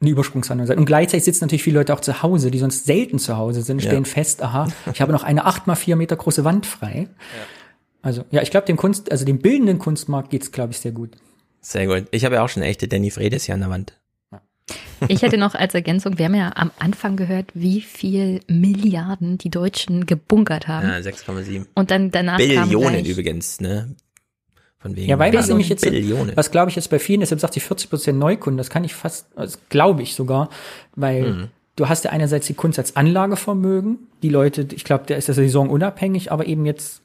eine 0.00 0.10
Übersprungshandlung 0.10 0.66
sein. 0.66 0.78
Und 0.78 0.86
gleichzeitig 0.86 1.24
sitzen 1.24 1.44
natürlich 1.44 1.62
viele 1.62 1.78
Leute 1.78 1.92
auch 1.94 2.00
zu 2.00 2.22
Hause, 2.22 2.50
die 2.50 2.58
sonst 2.58 2.86
selten 2.86 3.18
zu 3.18 3.36
Hause 3.36 3.62
sind, 3.62 3.82
Ja. 3.82 3.90
stellen 3.90 4.06
fest, 4.06 4.42
aha, 4.42 4.68
ich 4.92 5.00
habe 5.00 5.12
noch 5.12 5.24
eine 5.24 5.44
acht 5.44 5.66
mal 5.66 5.74
vier 5.74 5.96
Meter 5.96 6.16
große 6.16 6.44
Wand 6.44 6.64
frei. 6.66 7.08
Also 8.02 8.24
ja, 8.30 8.40
ich 8.40 8.50
glaube, 8.50 8.66
dem 8.66 8.78
Kunst, 8.78 9.12
also 9.12 9.24
dem 9.26 9.38
bildenden 9.40 9.78
Kunstmarkt 9.78 10.30
geht's, 10.30 10.52
glaube 10.52 10.72
ich, 10.72 10.78
sehr 10.78 10.92
gut. 10.92 11.10
Sehr 11.60 11.86
gut. 11.86 12.06
Ich 12.12 12.24
habe 12.24 12.36
ja 12.36 12.42
auch 12.44 12.48
schon 12.48 12.62
echte 12.62 12.88
Danny 12.88 13.10
Fredes 13.10 13.44
hier 13.44 13.54
an 13.54 13.60
der 13.60 13.68
Wand. 13.68 13.92
Ich 15.08 15.22
hätte 15.22 15.36
noch 15.36 15.54
als 15.54 15.74
Ergänzung, 15.74 16.18
wir 16.18 16.26
haben 16.26 16.34
ja 16.34 16.52
am 16.54 16.70
Anfang 16.78 17.16
gehört, 17.16 17.50
wie 17.54 17.80
viel 17.80 18.40
Milliarden 18.46 19.36
die 19.36 19.50
Deutschen 19.50 20.06
gebunkert 20.06 20.68
haben. 20.68 20.88
Ja, 20.88 20.96
6,7. 20.96 21.66
Und 21.74 21.90
dann 21.90 22.10
danach 22.10 22.38
kam 22.38 22.46
Billionen 22.68 23.02
gleich, 23.02 23.08
übrigens, 23.08 23.60
ne? 23.60 23.94
Von 24.80 24.96
wegen 24.96 25.08
Ja, 25.10 25.18
weil 25.18 25.32
was 25.34 25.48
nämlich 25.48 25.68
jetzt, 25.68 25.82
Billionen. 25.84 26.34
was 26.36 26.50
glaube 26.50 26.70
ich 26.70 26.76
jetzt 26.76 26.88
bei 26.88 26.98
vielen, 26.98 27.20
deshalb 27.20 27.40
sagt 27.40 27.54
die 27.54 27.60
40 27.60 27.90
Prozent 27.90 28.18
Neukunden, 28.18 28.56
das 28.56 28.70
kann 28.70 28.82
ich 28.82 28.94
fast, 28.94 29.26
das 29.36 29.58
glaube 29.68 30.02
ich 30.02 30.14
sogar, 30.14 30.48
weil 30.96 31.22
Mhm. 31.32 31.48
du 31.76 31.88
hast 31.88 32.04
ja 32.04 32.10
einerseits 32.12 32.46
die 32.46 32.54
Kunst 32.54 32.78
als 32.78 32.96
Anlagevermögen, 32.96 33.98
die 34.22 34.30
Leute, 34.30 34.66
ich 34.72 34.84
glaube, 34.84 35.04
der 35.06 35.18
ist 35.18 35.28
ja 35.28 35.34
saisonunabhängig, 35.34 36.32
aber 36.32 36.46
eben 36.46 36.64
jetzt, 36.64 37.02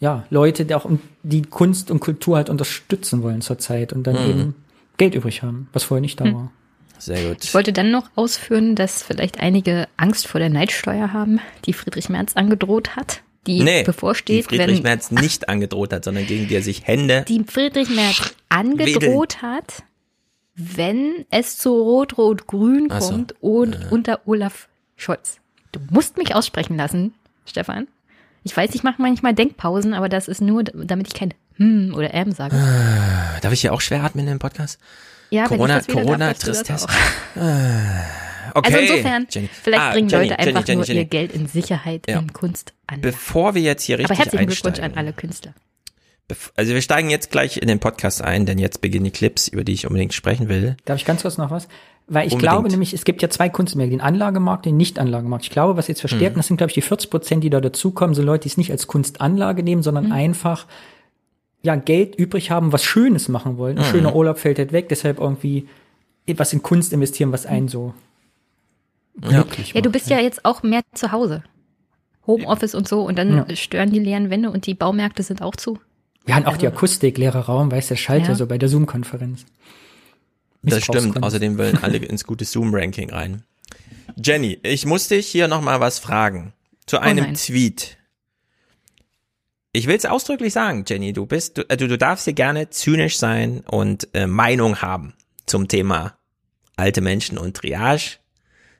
ja, 0.00 0.24
Leute, 0.30 0.64
die 0.64 0.74
auch 0.74 0.84
um- 0.84 0.98
die 1.22 1.42
Kunst 1.42 1.92
und 1.92 2.00
Kultur 2.00 2.36
halt 2.36 2.50
unterstützen 2.50 3.22
wollen 3.22 3.40
zurzeit 3.40 3.92
und 3.92 4.04
dann 4.06 4.16
Mhm. 4.24 4.30
eben 4.30 4.54
Geld 4.96 5.14
übrig 5.14 5.42
haben, 5.44 5.68
was 5.72 5.84
vorher 5.84 6.00
nicht 6.00 6.20
da 6.20 6.24
Mhm. 6.24 6.34
war. 6.34 6.52
Sehr 6.98 7.28
gut. 7.30 7.44
Ich 7.44 7.54
wollte 7.54 7.72
dann 7.72 7.90
noch 7.92 8.10
ausführen, 8.16 8.74
dass 8.76 9.02
vielleicht 9.02 9.40
einige 9.40 9.86
Angst 9.96 10.26
vor 10.28 10.38
der 10.40 10.50
Neidsteuer 10.50 11.12
haben, 11.12 11.40
die 11.66 11.72
Friedrich 11.72 12.08
Merz 12.08 12.34
angedroht 12.36 12.94
hat, 12.96 13.22
die 13.46 13.62
nee, 13.62 13.80
die 13.80 13.84
bevorsteht, 13.84 14.46
Friedrich 14.46 14.78
wenn 14.78 14.82
Merz 14.82 15.10
nicht 15.10 15.48
angedroht 15.48 15.92
hat, 15.92 16.04
sondern 16.04 16.26
gegen 16.26 16.48
die 16.48 16.54
er 16.54 16.62
sich 16.62 16.86
Hände. 16.86 17.24
die 17.28 17.44
Friedrich 17.44 17.88
Merz 17.90 18.34
angedroht 18.48 19.42
hat, 19.42 19.82
wenn 20.54 21.24
es 21.30 21.58
zu 21.58 21.70
Rot-Rot-Grün 21.70 22.88
so, 22.90 23.08
kommt 23.08 23.34
und 23.40 23.90
unter 23.90 24.20
Olaf 24.26 24.68
Scholz. 24.96 25.38
Du 25.72 25.80
musst 25.90 26.18
mich 26.18 26.34
aussprechen 26.34 26.76
lassen, 26.76 27.14
Stefan. 27.46 27.88
Ich 28.44 28.56
weiß, 28.56 28.74
ich 28.74 28.82
mache 28.82 29.00
manchmal 29.00 29.34
Denkpausen, 29.34 29.94
aber 29.94 30.08
das 30.08 30.28
ist 30.28 30.40
nur, 30.40 30.64
damit 30.64 31.08
ich 31.08 31.14
kein 31.14 31.32
Hm 31.56 31.94
oder 31.94 32.12
Ähm 32.14 32.32
sage. 32.32 32.56
Darf 33.40 33.52
ich 33.52 33.60
hier 33.60 33.72
auch 33.72 33.80
schwer 33.80 34.04
atmen 34.04 34.26
im 34.28 34.38
Podcast? 34.38 34.78
Ja, 35.30 35.46
Corona, 35.46 35.80
Corona, 35.80 36.34
Tristesse. 36.34 36.86
Okay. 38.54 38.74
Also 38.74 38.92
insofern, 38.94 39.26
Jenny. 39.30 39.48
vielleicht 39.62 39.82
Ah, 39.82 39.92
bringen 39.92 40.08
Jenny, 40.08 40.24
Leute 40.28 40.38
einfach 40.38 40.66
Jenny, 40.66 40.76
nur 40.76 40.84
Jenny. 40.86 41.00
ihr 41.00 41.04
Geld 41.06 41.32
in 41.32 41.46
Sicherheit 41.46 42.04
Ja. 42.08 42.18
in 42.18 42.32
Kunst 42.32 42.74
an. 42.86 43.00
Bevor 43.00 43.54
wir 43.54 43.62
jetzt 43.62 43.82
hier 43.84 43.98
richtig 43.98 44.10
Aber 44.10 44.18
herzlichen 44.18 44.46
Glückwunsch 44.46 44.78
einsteigen, 44.78 44.92
an 44.98 44.98
alle 45.04 45.12
Künstler. 45.12 45.54
also 46.56 46.72
wir 46.74 46.80
steigen 46.82 47.10
jetzt 47.10 47.30
gleich 47.30 47.56
in 47.58 47.68
den 47.68 47.78
Podcast 47.78 48.22
ein, 48.22 48.46
denn 48.46 48.58
jetzt 48.58 48.80
beginnen 48.80 49.04
die 49.04 49.10
Clips, 49.10 49.48
über 49.48 49.64
die 49.64 49.72
ich 49.72 49.86
unbedingt 49.86 50.14
sprechen 50.14 50.48
will. 50.48 50.76
Darf 50.84 50.96
ich 50.98 51.04
ganz 51.04 51.22
kurz 51.22 51.36
noch 51.38 51.50
was? 51.50 51.68
Weil 52.08 52.26
ich 52.26 52.32
Unbedingt. 52.32 52.52
glaube 52.52 52.68
nämlich, 52.68 52.92
es 52.94 53.04
gibt 53.04 53.22
ja 53.22 53.30
zwei 53.30 53.48
Kunstmärkte, 53.48 53.90
den 53.92 54.00
Anlagemarkt, 54.00 54.66
den 54.66 54.76
Nicht-Anlagemarkt. 54.76 55.44
Ich 55.44 55.50
glaube, 55.50 55.76
was 55.76 55.88
jetzt 55.88 56.00
verstärkt, 56.00 56.34
Mhm. 56.36 56.40
das 56.40 56.46
sind, 56.48 56.56
glaube 56.56 56.70
ich, 56.70 56.74
die 56.74 56.82
40 56.82 57.10
Prozent, 57.10 57.44
die 57.44 57.50
da 57.50 57.60
dazukommen, 57.60 58.14
sind 58.14 58.26
Leute, 58.26 58.42
die 58.42 58.48
es 58.48 58.56
nicht 58.56 58.70
als 58.72 58.86
Kunstanlage 58.86 59.62
nehmen, 59.62 59.82
sondern 59.82 60.06
Mhm. 60.06 60.12
einfach 60.12 60.66
ja 61.62 61.76
Geld 61.76 62.16
übrig 62.16 62.50
haben, 62.50 62.72
was 62.72 62.82
Schönes 62.82 63.28
machen 63.28 63.56
wollen. 63.56 63.78
Ein 63.78 63.86
Mhm. 63.86 63.90
schöner 63.90 64.16
Urlaub 64.16 64.38
fällt 64.38 64.58
halt 64.58 64.72
weg, 64.72 64.88
deshalb 64.88 65.20
irgendwie 65.20 65.68
etwas 66.26 66.52
in 66.52 66.62
Kunst 66.62 66.92
investieren, 66.92 67.30
was 67.32 67.46
einen 67.46 67.68
so 67.68 67.94
glücklich 69.20 69.72
Ja, 69.74 69.80
du 69.80 69.88
macht. 69.88 69.92
bist 69.92 70.10
ja 70.10 70.18
jetzt 70.20 70.44
auch 70.44 70.62
mehr 70.62 70.82
zu 70.94 71.12
Hause. 71.12 71.42
Homeoffice 72.26 72.74
und 72.74 72.86
so 72.88 73.02
und 73.02 73.16
dann 73.18 73.46
Ja. 73.48 73.56
stören 73.56 73.90
die 73.90 73.98
leeren 73.98 74.30
Wände 74.30 74.50
und 74.50 74.66
die 74.66 74.74
Baumärkte 74.74 75.22
sind 75.22 75.42
auch 75.42 75.56
zu. 75.56 75.78
Wir 76.24 76.36
hatten 76.36 76.46
auch 76.46 76.56
die 76.56 76.68
Akustik, 76.68 77.18
leerer 77.18 77.40
Raum, 77.40 77.72
weißt 77.72 77.90
du, 77.90 77.94
der 77.94 77.98
schallt 77.98 78.22
ja. 78.22 78.28
Ja. 78.30 78.34
so 78.36 78.46
bei 78.46 78.58
der 78.58 78.68
Zoom-Konferenz. 78.68 79.44
Das 80.62 80.84
stimmt. 80.84 81.20
Außerdem 81.20 81.58
wollen 81.58 81.78
alle 81.82 81.96
ins 81.98 82.22
gute 82.24 82.44
Zoom-Ranking 82.44 83.10
rein. 83.10 83.42
Jenny, 84.22 84.60
ich 84.62 84.86
muss 84.86 85.08
dich 85.08 85.26
hier 85.26 85.48
noch 85.48 85.60
mal 85.62 85.80
was 85.80 85.98
fragen. 85.98 86.52
Zu 86.86 87.00
einem 87.00 87.24
nein. 87.24 87.34
Tweet. 87.34 87.96
Ich 89.72 89.86
will 89.86 89.96
es 89.96 90.04
ausdrücklich 90.04 90.52
sagen, 90.52 90.84
Jenny, 90.86 91.12
du 91.12 91.26
bist, 91.26 91.58
du, 91.58 91.68
äh, 91.68 91.76
du, 91.76 91.88
du 91.88 91.96
darfst 91.98 92.24
hier 92.26 92.34
gerne 92.34 92.70
zynisch 92.70 93.16
sein 93.16 93.60
und 93.66 94.06
äh, 94.14 94.26
Meinung 94.26 94.82
haben 94.82 95.14
zum 95.46 95.66
Thema 95.66 96.14
alte 96.76 97.00
Menschen 97.00 97.38
und 97.38 97.56
Triage, 97.56 98.18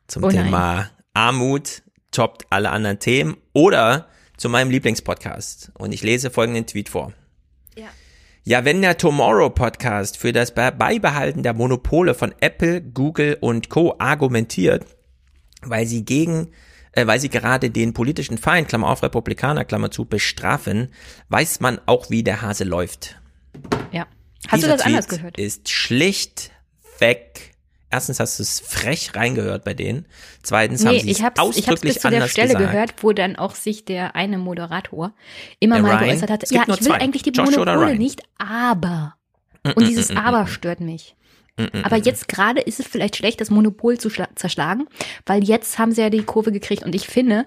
zum 0.08 0.24
Oh. 0.24 0.28
Thema 0.30 0.90
Armut, 1.14 1.82
toppt 2.10 2.46
alle 2.50 2.70
anderen 2.70 2.98
Themen 2.98 3.36
oder 3.52 4.08
zu 4.36 4.48
meinem 4.48 4.70
Lieblingspodcast. 4.70 5.72
Und 5.78 5.92
ich 5.92 6.02
lese 6.02 6.30
folgenden 6.30 6.66
Tweet 6.66 6.88
vor. 6.88 7.12
Ja, 8.44 8.64
wenn 8.64 8.82
der 8.82 8.98
Tomorrow 8.98 9.50
Podcast 9.50 10.16
für 10.16 10.32
das 10.32 10.52
Be- 10.52 10.72
Beibehalten 10.76 11.44
der 11.44 11.54
Monopole 11.54 12.12
von 12.12 12.34
Apple, 12.40 12.82
Google 12.82 13.38
und 13.40 13.68
Co. 13.68 13.94
argumentiert, 14.00 14.84
weil 15.62 15.86
sie 15.86 16.04
gegen, 16.04 16.48
äh, 16.90 17.06
weil 17.06 17.20
sie 17.20 17.28
gerade 17.28 17.70
den 17.70 17.94
politischen 17.94 18.38
Feind, 18.38 18.66
Klammer 18.66 18.88
auf 18.88 19.04
Republikaner, 19.04 19.64
Klammer 19.64 19.92
zu, 19.92 20.06
bestrafen, 20.06 20.88
weiß 21.28 21.60
man 21.60 21.80
auch, 21.86 22.10
wie 22.10 22.24
der 22.24 22.42
Hase 22.42 22.64
läuft. 22.64 23.16
Ja. 23.92 24.08
Hast 24.48 24.56
Dieser 24.64 24.72
du 24.72 24.76
das 24.78 24.86
anders 24.86 25.06
Tweet 25.06 25.18
gehört? 25.20 25.38
Ist 25.38 25.70
schlichtweg. 25.70 27.51
Erstens 27.92 28.18
hast 28.20 28.38
du 28.38 28.42
es 28.42 28.60
frech 28.60 29.14
reingehört 29.14 29.64
bei 29.64 29.74
denen. 29.74 30.06
Zweitens 30.42 30.84
haben 30.84 30.92
Nee, 30.94 31.00
sie 31.00 31.10
ich 31.10 31.18
es 31.18 31.22
hab's, 31.22 31.38
ich 31.38 31.44
hab's 31.44 31.58
ausdrücklich 31.58 31.94
bis 31.94 32.02
zu 32.02 32.08
der 32.10 32.26
Stelle 32.26 32.54
gesagt. 32.54 32.72
gehört, 32.72 32.94
wo 33.02 33.12
dann 33.12 33.36
auch 33.36 33.54
sich 33.54 33.84
der 33.84 34.16
eine 34.16 34.38
Moderator 34.38 35.12
immer 35.60 35.76
Der 35.76 35.82
mal 35.84 35.96
Ryan? 35.96 36.08
geäußert 36.08 36.30
hat, 36.30 36.50
ja, 36.50 36.62
ich 36.62 36.68
will 36.68 36.76
zwei. 36.78 36.94
eigentlich 37.00 37.22
die 37.22 37.30
oder 37.38 37.44
Monopole 37.44 37.96
nicht, 37.96 38.22
aber. 38.38 39.14
Und 39.76 39.86
dieses 39.86 40.08
mm, 40.10 40.14
mm, 40.14 40.18
Aber 40.18 40.46
stört 40.48 40.80
mich. 40.80 41.14
Mm, 41.56 41.66
Aber 41.84 41.96
jetzt 41.96 42.26
gerade 42.28 42.60
ist 42.62 42.80
es 42.80 42.86
vielleicht 42.88 43.16
schlecht, 43.16 43.40
das 43.40 43.50
Monopol 43.50 43.98
zu 43.98 44.08
schla- 44.08 44.34
zerschlagen, 44.34 44.86
weil 45.26 45.44
jetzt 45.44 45.78
haben 45.78 45.92
sie 45.92 46.00
ja 46.00 46.10
die 46.10 46.22
Kurve 46.22 46.50
gekriegt. 46.50 46.82
Und 46.82 46.94
ich 46.94 47.06
finde, 47.06 47.46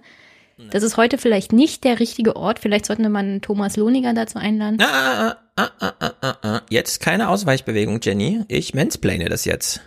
das 0.71 0.83
ist 0.83 0.95
heute 0.95 1.17
vielleicht 1.17 1.51
nicht 1.51 1.83
der 1.83 1.99
richtige 1.99 2.35
Ort. 2.37 2.59
Vielleicht 2.59 2.85
sollten 2.85 3.01
wir 3.03 3.09
mal 3.09 3.39
Thomas 3.41 3.75
Lohniger 3.75 4.13
dazu 4.13 4.37
einladen. 4.37 4.77
Ah, 4.81 4.85
ah, 5.31 5.37
ah, 5.57 5.69
ah, 5.79 5.93
ah, 5.99 6.11
ah, 6.21 6.35
ah. 6.43 6.61
Jetzt 6.69 7.01
keine 7.01 7.27
Ausweichbewegung, 7.27 7.99
Jenny. 8.01 8.45
Ich 8.47 8.73
mansplane 8.73 9.27
das 9.27 9.43
jetzt. 9.43 9.81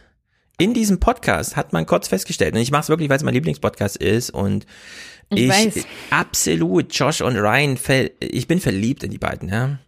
In 0.61 0.75
diesem 0.75 0.99
Podcast 0.99 1.55
hat 1.55 1.73
man 1.73 1.87
kurz 1.87 2.09
festgestellt, 2.09 2.55
und 2.55 2.61
ich 2.61 2.73
mache 2.73 2.83
es 2.83 2.89
wirklich, 2.89 3.09
weil 3.09 3.17
es 3.17 3.23
mein 3.23 3.35
Lieblingspodcast 3.35 3.97
ist 3.97 4.31
und 4.31 4.67
Ich 5.31 5.45
ich, 5.45 5.49
weiß. 5.49 5.87
absolut 6.11 6.93
Josh 6.93 7.21
und 7.21 7.37
Ryan, 7.37 7.79
ich 8.19 8.49
bin 8.49 8.59
verliebt 8.59 9.05
in 9.05 9.13
die 9.13 9.19
beiden, 9.19 9.49
ja. 9.49 9.79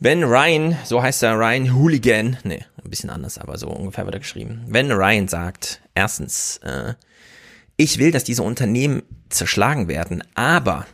Wenn 0.00 0.24
Ryan, 0.24 0.76
so 0.84 1.00
heißt 1.00 1.22
er 1.22 1.38
Ryan 1.38 1.76
Hooligan, 1.76 2.38
nee, 2.42 2.64
ein 2.82 2.90
bisschen 2.90 3.08
anders, 3.08 3.38
aber 3.38 3.56
so 3.56 3.68
ungefähr 3.68 4.04
wird 4.04 4.16
er 4.16 4.20
geschrieben. 4.20 4.64
Wenn 4.66 4.90
Ryan 4.90 5.28
sagt, 5.28 5.80
erstens, 5.94 6.56
äh, 6.64 6.94
ich 7.76 7.98
will, 7.98 8.10
dass 8.10 8.24
diese 8.24 8.42
Unternehmen 8.42 9.04
zerschlagen 9.28 9.86
werden, 9.86 10.24
aber, 10.34 10.86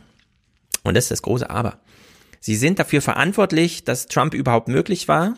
und 0.83 0.93
das 0.93 1.05
ist 1.05 1.11
das 1.11 1.21
große 1.23 1.49
Aber, 1.49 1.79
sie 2.39 2.55
sind 2.55 2.77
dafür 2.77 3.01
verantwortlich, 3.01 3.83
dass 3.83 4.05
Trump 4.05 4.35
überhaupt 4.35 4.67
möglich 4.67 5.07
war. 5.07 5.33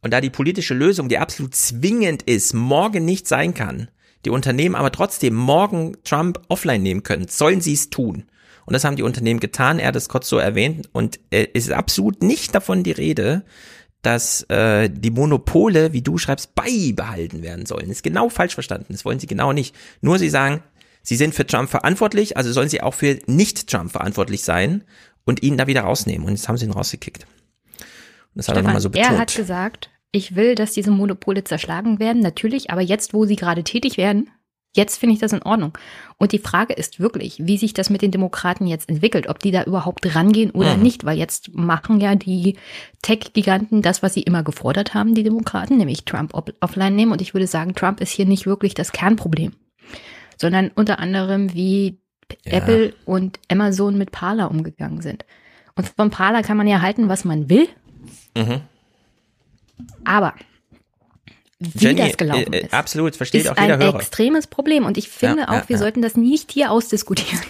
Und 0.00 0.12
da 0.12 0.20
die 0.20 0.30
politische 0.30 0.74
Lösung, 0.74 1.08
die 1.08 1.18
absolut 1.18 1.54
zwingend 1.54 2.22
ist, 2.22 2.54
morgen 2.54 3.04
nicht 3.04 3.26
sein 3.26 3.54
kann, 3.54 3.88
die 4.24 4.30
Unternehmen 4.30 4.74
aber 4.74 4.92
trotzdem 4.92 5.34
morgen 5.34 5.96
Trump 6.04 6.40
offline 6.48 6.82
nehmen 6.82 7.02
können, 7.02 7.28
sollen 7.28 7.60
sie 7.60 7.74
es 7.74 7.90
tun. 7.90 8.24
Und 8.66 8.74
das 8.74 8.84
haben 8.84 8.96
die 8.96 9.02
Unternehmen 9.02 9.40
getan. 9.40 9.78
Er 9.78 9.88
hat 9.88 9.96
es 9.96 10.10
kurz 10.10 10.28
so 10.28 10.36
erwähnt. 10.36 10.90
Und 10.92 11.18
äh, 11.30 11.46
es 11.54 11.66
ist 11.66 11.72
absolut 11.72 12.22
nicht 12.22 12.54
davon 12.54 12.82
die 12.82 12.92
Rede, 12.92 13.44
dass 14.02 14.42
äh, 14.50 14.90
die 14.90 15.10
Monopole, 15.10 15.92
wie 15.92 16.02
du 16.02 16.18
schreibst, 16.18 16.54
beibehalten 16.54 17.42
werden 17.42 17.66
sollen. 17.66 17.90
ist 17.90 18.02
genau 18.02 18.28
falsch 18.28 18.54
verstanden. 18.54 18.92
Das 18.92 19.04
wollen 19.04 19.20
sie 19.20 19.26
genau 19.26 19.52
nicht. 19.52 19.74
Nur 20.02 20.18
sie 20.18 20.28
sagen, 20.28 20.62
sie 21.02 21.16
sind 21.16 21.34
für 21.34 21.46
Trump 21.46 21.70
verantwortlich, 21.70 22.36
also 22.36 22.52
sollen 22.52 22.68
sie 22.68 22.82
auch 22.82 22.94
für 22.94 23.18
nicht-Trump 23.26 23.90
verantwortlich 23.90 24.44
sein 24.44 24.84
und 25.24 25.42
ihn 25.42 25.56
da 25.56 25.66
wieder 25.66 25.82
rausnehmen. 25.82 26.26
Und 26.26 26.34
jetzt 26.34 26.46
haben 26.48 26.58
sie 26.58 26.66
ihn 26.66 26.72
rausgekickt. 26.72 27.26
Das 28.38 28.48
hat 28.48 28.56
er 28.56 28.62
nochmal 28.62 28.80
so 28.80 28.88
betont. 28.88 29.12
Er 29.12 29.18
hat 29.18 29.34
gesagt, 29.34 29.90
ich 30.12 30.36
will, 30.36 30.54
dass 30.54 30.72
diese 30.72 30.90
Monopole 30.90 31.44
zerschlagen 31.44 31.98
werden, 31.98 32.22
natürlich, 32.22 32.70
aber 32.70 32.80
jetzt, 32.80 33.12
wo 33.12 33.26
sie 33.26 33.36
gerade 33.36 33.64
tätig 33.64 33.98
werden, 33.98 34.30
Jetzt 34.76 34.98
finde 34.98 35.14
ich 35.14 35.20
das 35.20 35.32
in 35.32 35.42
Ordnung. 35.42 35.76
Und 36.18 36.32
die 36.32 36.38
Frage 36.38 36.74
ist 36.74 37.00
wirklich, 37.00 37.44
wie 37.44 37.56
sich 37.56 37.72
das 37.72 37.90
mit 37.90 38.02
den 38.02 38.10
Demokraten 38.10 38.66
jetzt 38.66 38.88
entwickelt, 38.88 39.28
ob 39.28 39.38
die 39.38 39.50
da 39.50 39.64
überhaupt 39.64 40.14
rangehen 40.14 40.50
oder 40.50 40.76
mhm. 40.76 40.82
nicht, 40.82 41.04
weil 41.04 41.16
jetzt 41.16 41.54
machen 41.54 42.00
ja 42.00 42.14
die 42.14 42.56
Tech-Giganten 43.02 43.82
das, 43.82 44.02
was 44.02 44.14
sie 44.14 44.22
immer 44.22 44.42
gefordert 44.42 44.94
haben, 44.94 45.14
die 45.14 45.22
Demokraten, 45.22 45.78
nämlich 45.78 46.04
Trump 46.04 46.32
offline 46.60 46.94
nehmen. 46.94 47.12
Und 47.12 47.22
ich 47.22 47.34
würde 47.34 47.46
sagen, 47.46 47.74
Trump 47.74 48.00
ist 48.00 48.12
hier 48.12 48.26
nicht 48.26 48.46
wirklich 48.46 48.74
das 48.74 48.92
Kernproblem, 48.92 49.52
sondern 50.36 50.70
unter 50.74 50.98
anderem, 50.98 51.54
wie 51.54 51.98
ja. 52.44 52.52
Apple 52.52 52.92
und 53.06 53.40
Amazon 53.50 53.96
mit 53.96 54.12
Parler 54.12 54.50
umgegangen 54.50 55.00
sind. 55.00 55.24
Und 55.76 55.88
von 55.88 56.10
Parler 56.10 56.42
kann 56.42 56.58
man 56.58 56.68
ja 56.68 56.82
halten, 56.82 57.08
was 57.08 57.24
man 57.24 57.48
will. 57.48 57.68
Mhm. 58.36 58.60
Aber 60.04 60.34
wie 61.60 61.78
Jenny, 61.86 62.00
das 62.00 62.16
gelaufen 62.16 62.52
äh, 62.52 62.60
ist. 62.62 62.72
Absolut, 62.74 63.16
versteht 63.16 63.42
ist 63.42 63.50
auch 63.50 63.60
jeder 63.60 63.74
ein 63.74 63.80
Hörer. 63.82 63.96
extremes 63.96 64.46
Problem 64.46 64.84
und 64.86 64.96
ich 64.96 65.08
finde 65.08 65.42
Ja, 65.42 65.48
auch, 65.48 65.52
ja, 65.54 65.68
wir 65.68 65.74
ja. 65.74 65.78
sollten 65.78 66.02
das 66.02 66.16
nicht 66.16 66.52
hier 66.52 66.70
ausdiskutieren, 66.70 67.40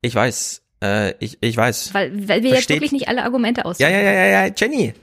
Ich 0.00 0.14
weiß, 0.14 0.62
äh, 0.82 1.14
ich, 1.18 1.38
ich 1.40 1.56
weiß. 1.56 1.92
weil, 1.92 2.12
weil 2.28 2.42
wir 2.42 2.50
jetzt 2.50 2.58
Versteht- 2.58 2.76
wirklich 2.76 2.92
nicht 2.92 3.08
alle 3.08 3.24
Argumente 3.24 3.64
aus. 3.64 3.78
Ja, 3.78 3.88
ja, 3.88 4.00
ja, 4.00 4.12
ja, 4.12 4.46
ja, 4.46 4.52
Jenny. 4.56 4.94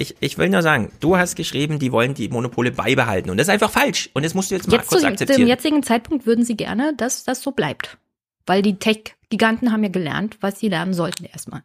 Ich, 0.00 0.14
ich 0.20 0.38
will 0.38 0.48
nur 0.48 0.62
sagen, 0.62 0.92
du 1.00 1.16
hast 1.16 1.34
geschrieben, 1.34 1.80
die 1.80 1.90
wollen 1.90 2.14
die 2.14 2.28
Monopole 2.28 2.70
beibehalten. 2.70 3.30
Und 3.30 3.36
das 3.36 3.48
ist 3.48 3.52
einfach 3.52 3.70
falsch. 3.72 4.10
Und 4.14 4.24
das 4.24 4.32
musst 4.32 4.50
du 4.50 4.54
jetzt 4.54 4.68
mal 4.68 4.76
Jetzt 4.76 4.88
kurz 4.88 5.00
zu 5.02 5.08
akzeptieren. 5.08 5.40
dem 5.40 5.48
jetzigen 5.48 5.82
Zeitpunkt 5.82 6.24
würden 6.24 6.44
sie 6.44 6.56
gerne, 6.56 6.94
dass 6.96 7.24
das 7.24 7.42
so 7.42 7.50
bleibt. 7.50 7.98
Weil 8.46 8.62
die 8.62 8.76
Tech-Giganten 8.78 9.72
haben 9.72 9.82
ja 9.82 9.88
gelernt, 9.88 10.38
was 10.40 10.60
sie 10.60 10.68
lernen 10.68 10.94
sollten 10.94 11.24
erstmal. 11.24 11.62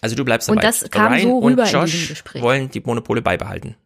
Also 0.00 0.14
du 0.16 0.24
bleibst 0.24 0.48
Und 0.48 0.56
dabei. 0.56 0.66
das 0.66 0.90
kam 0.90 1.12
Ryan 1.12 1.22
so 1.22 1.38
rüber 1.38 1.62
und 1.62 1.68
in 1.68 1.72
Josh 1.74 1.90
diesem 1.92 2.08
Gespräch. 2.08 2.42
wollen 2.42 2.70
die 2.70 2.80
Monopole 2.80 3.22
beibehalten. 3.22 3.76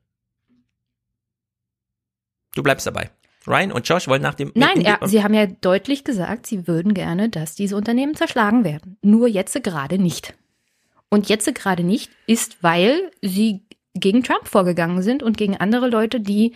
Du 2.55 2.63
bleibst 2.63 2.87
dabei. 2.87 3.11
Ryan 3.47 3.73
und 3.73 3.89
Josh 3.89 4.07
wollen 4.09 4.23
nach 4.23 4.35
dem... 4.35 4.53
Nein, 4.55 4.83
er, 4.83 5.07
sie 5.07 5.23
haben 5.23 5.35
ja 5.35 5.47
deutlich 5.47 6.05
gesagt, 6.05 6.47
sie 6.47 6.67
würden 6.67 6.93
gerne, 6.95 7.29
dass 7.31 7.55
diese 7.55 7.77
Unternehmen 7.77 8.15
zerschlagen 8.15 8.65
werden. 8.65 8.99
Nur 9.03 9.29
jetzt 9.29 9.61
gerade 9.63 9.99
nicht. 9.99 10.35
Und 11.09 11.29
jetzt 11.29 11.53
gerade 11.55 11.83
nicht 11.83 12.11
ist, 12.27 12.63
weil 12.63 13.11
sie 13.23 13.63
gegen 13.95 14.23
Trump 14.23 14.47
vorgegangen 14.47 15.03
sind 15.03 15.23
und 15.23 15.37
gegen 15.39 15.57
andere 15.57 15.89
Leute, 15.89 16.21
die 16.21 16.55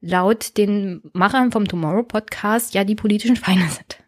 laut 0.00 0.56
den 0.56 1.02
Machern 1.12 1.52
vom 1.52 1.66
Tomorrow 1.66 2.02
Podcast 2.02 2.74
ja 2.74 2.84
die 2.84 2.94
politischen 2.94 3.36
Feinde 3.36 3.68
sind. 3.68 3.98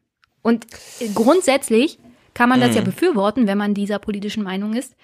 Und 0.43 0.67
grundsätzlich 1.15 1.99
kann 2.35 2.49
man 2.49 2.61
das 2.61 2.71
Mhm. 2.71 2.77
ja 2.77 2.81
befürworten, 2.83 3.47
wenn 3.47 3.59
man 3.59 3.75
dieser 3.75 3.99
politischen 3.99 4.43
Meinung 4.43 4.75
ist. 4.75 4.95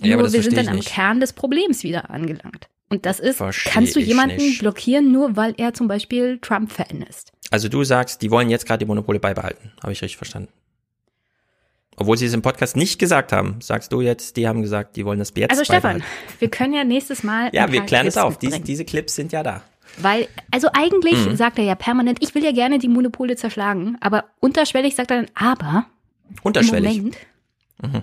Ja, 0.00 0.16
Nur 0.16 0.32
wir 0.32 0.42
sind 0.42 0.56
dann 0.56 0.68
am 0.68 0.76
nicht. 0.76 0.88
Kern 0.88 1.20
des 1.20 1.32
Problems 1.32 1.82
wieder 1.82 2.10
angelangt. 2.10 2.68
Und 2.90 3.04
das 3.04 3.20
ist, 3.20 3.36
Verstehe 3.36 3.72
kannst 3.72 3.96
du 3.96 4.00
jemanden 4.00 4.36
nicht. 4.36 4.60
blockieren, 4.60 5.12
nur 5.12 5.36
weil 5.36 5.54
er 5.58 5.74
zum 5.74 5.88
Beispiel 5.88 6.38
Trump-Fan 6.40 7.02
ist. 7.02 7.32
Also 7.50 7.68
du 7.68 7.82
sagst, 7.84 8.22
die 8.22 8.30
wollen 8.30 8.48
jetzt 8.48 8.66
gerade 8.66 8.78
die 8.78 8.86
Monopole 8.86 9.18
beibehalten. 9.20 9.72
Habe 9.82 9.92
ich 9.92 10.00
richtig 10.02 10.16
verstanden. 10.16 10.48
Obwohl 11.96 12.16
sie 12.16 12.26
es 12.26 12.32
im 12.34 12.42
Podcast 12.42 12.76
nicht 12.76 12.98
gesagt 13.00 13.32
haben, 13.32 13.56
sagst 13.60 13.92
du 13.92 14.00
jetzt, 14.00 14.36
die 14.36 14.46
haben 14.46 14.62
gesagt, 14.62 14.94
die 14.96 15.04
wollen 15.04 15.18
das 15.18 15.32
jetzt 15.34 15.50
Also 15.50 15.64
Stefan, 15.64 16.02
wir 16.38 16.48
können 16.48 16.72
ja 16.72 16.84
nächstes 16.84 17.24
Mal. 17.24 17.50
Ja, 17.52 17.72
wir 17.72 17.80
klären 17.82 18.06
es 18.06 18.14
Clips 18.14 18.24
auf. 18.24 18.38
Diese, 18.38 18.60
diese 18.60 18.84
Clips 18.84 19.16
sind 19.16 19.32
ja 19.32 19.42
da. 19.42 19.62
Weil, 19.96 20.28
also 20.52 20.68
eigentlich 20.74 21.26
Mhm. 21.26 21.34
sagt 21.34 21.58
er 21.58 21.64
ja 21.64 21.74
permanent, 21.74 22.18
ich 22.22 22.34
will 22.34 22.44
ja 22.44 22.52
gerne 22.52 22.78
die 22.78 22.88
Monopole 22.88 23.34
zerschlagen, 23.36 23.96
aber 24.00 24.26
unterschwellig 24.38 24.94
sagt 24.94 25.10
er 25.10 25.22
dann, 25.22 25.30
aber 25.34 25.86
Unterschwellig. 26.42 26.96
Moment. 26.98 27.16
Mhm. 27.82 28.02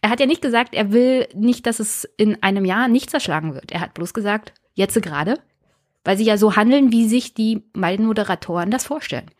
Er 0.00 0.10
hat 0.10 0.18
ja 0.18 0.26
nicht 0.26 0.42
gesagt, 0.42 0.74
er 0.74 0.92
will 0.92 1.28
nicht, 1.34 1.64
dass 1.66 1.78
es 1.78 2.04
in 2.16 2.42
einem 2.42 2.64
Jahr 2.64 2.88
nicht 2.88 3.08
zerschlagen 3.08 3.54
wird. 3.54 3.70
Er 3.70 3.80
hat 3.80 3.94
bloß 3.94 4.12
gesagt, 4.12 4.52
jetzt 4.74 5.00
gerade, 5.00 5.38
weil 6.04 6.18
sie 6.18 6.24
ja 6.24 6.36
so 6.36 6.56
handeln, 6.56 6.90
wie 6.90 7.06
sich 7.06 7.34
die 7.34 7.62
beiden 7.72 8.06
Moderatoren 8.06 8.70
das 8.70 8.84
vorstellen. 8.84 9.30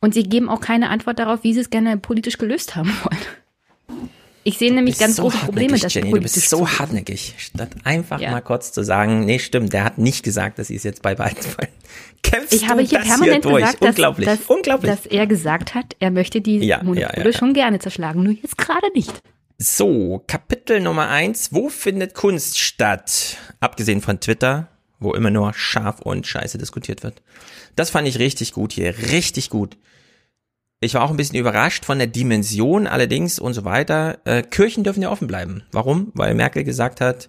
Und 0.00 0.14
sie 0.14 0.22
geben 0.22 0.48
auch 0.48 0.60
keine 0.60 0.90
Antwort 0.90 1.18
darauf, 1.18 1.42
wie 1.42 1.54
sie 1.54 1.60
es 1.60 1.70
gerne 1.70 1.96
politisch 1.98 2.38
gelöst 2.38 2.76
haben 2.76 2.90
wollen. 3.02 4.08
Ich 4.48 4.58
sehe 4.58 4.72
nämlich 4.72 4.96
ganz 4.96 5.16
so 5.16 5.22
große 5.22 5.38
Probleme, 5.38 5.72
hartnäckig, 5.72 5.82
das 5.82 5.94
Jenny, 5.94 6.10
du 6.12 6.20
bist 6.20 6.48
so 6.48 6.68
hartnäckig. 6.68 7.34
Statt 7.36 7.70
einfach 7.82 8.20
Ja. 8.20 8.30
mal 8.30 8.40
kurz 8.42 8.70
zu 8.70 8.84
sagen, 8.84 9.24
nee, 9.24 9.40
stimmt, 9.40 9.72
der 9.72 9.82
hat 9.82 9.98
nicht 9.98 10.22
gesagt, 10.22 10.60
dass 10.60 10.68
sie 10.68 10.76
es 10.76 10.84
jetzt 10.84 11.02
beibehalten 11.02 11.44
wollen. 11.58 11.68
Kämpfst 12.22 12.52
Ich 12.52 12.68
habe 12.68 12.82
hier 12.82 13.00
permanent 13.00 13.44
hier 13.44 13.50
durch? 13.50 13.62
gesagt, 13.64 13.82
dass, 13.82 13.88
Unglaublich, 13.88 14.26
dass, 14.26 14.40
unglaublich. 14.46 14.90
dass 14.92 15.06
er 15.06 15.26
gesagt 15.26 15.74
hat, 15.74 15.96
er 15.98 16.12
möchte 16.12 16.40
die 16.40 16.58
Ja, 16.58 16.78
ja, 16.78 16.82
Monopole 16.84 17.00
ja, 17.18 17.24
ja. 17.26 17.32
schon 17.36 17.54
gerne 17.54 17.80
zerschlagen, 17.80 18.22
nur 18.22 18.34
jetzt 18.34 18.56
gerade 18.56 18.86
nicht. 18.94 19.12
So, 19.58 20.22
Kapitel 20.28 20.80
Nummer 20.80 21.08
eins. 21.08 21.52
Wo 21.52 21.68
findet 21.68 22.14
Kunst 22.14 22.58
statt? 22.60 23.38
Abgesehen 23.58 24.00
von 24.00 24.20
Twitter, 24.20 24.68
wo 25.00 25.12
immer 25.12 25.30
nur 25.30 25.54
scharf 25.54 26.00
und 26.02 26.24
scheiße 26.26 26.56
diskutiert 26.58 27.02
wird. 27.02 27.20
Das 27.74 27.90
fand 27.90 28.06
ich 28.06 28.20
richtig 28.20 28.52
gut 28.52 28.72
hier, 28.72 28.94
richtig 29.10 29.50
gut. 29.50 29.76
Ich 30.86 30.94
war 30.94 31.02
auch 31.02 31.10
ein 31.10 31.16
bisschen 31.16 31.36
überrascht 31.36 31.84
von 31.84 31.98
der 31.98 32.06
Dimension 32.06 32.86
allerdings 32.86 33.40
und 33.40 33.54
so 33.54 33.64
weiter. 33.64 34.18
Äh, 34.24 34.42
Kirchen 34.42 34.84
dürfen 34.84 35.02
ja 35.02 35.10
offen 35.10 35.26
bleiben. 35.26 35.64
Warum? 35.72 36.12
Weil 36.14 36.36
Merkel 36.36 36.62
gesagt 36.62 37.00
hat, 37.00 37.28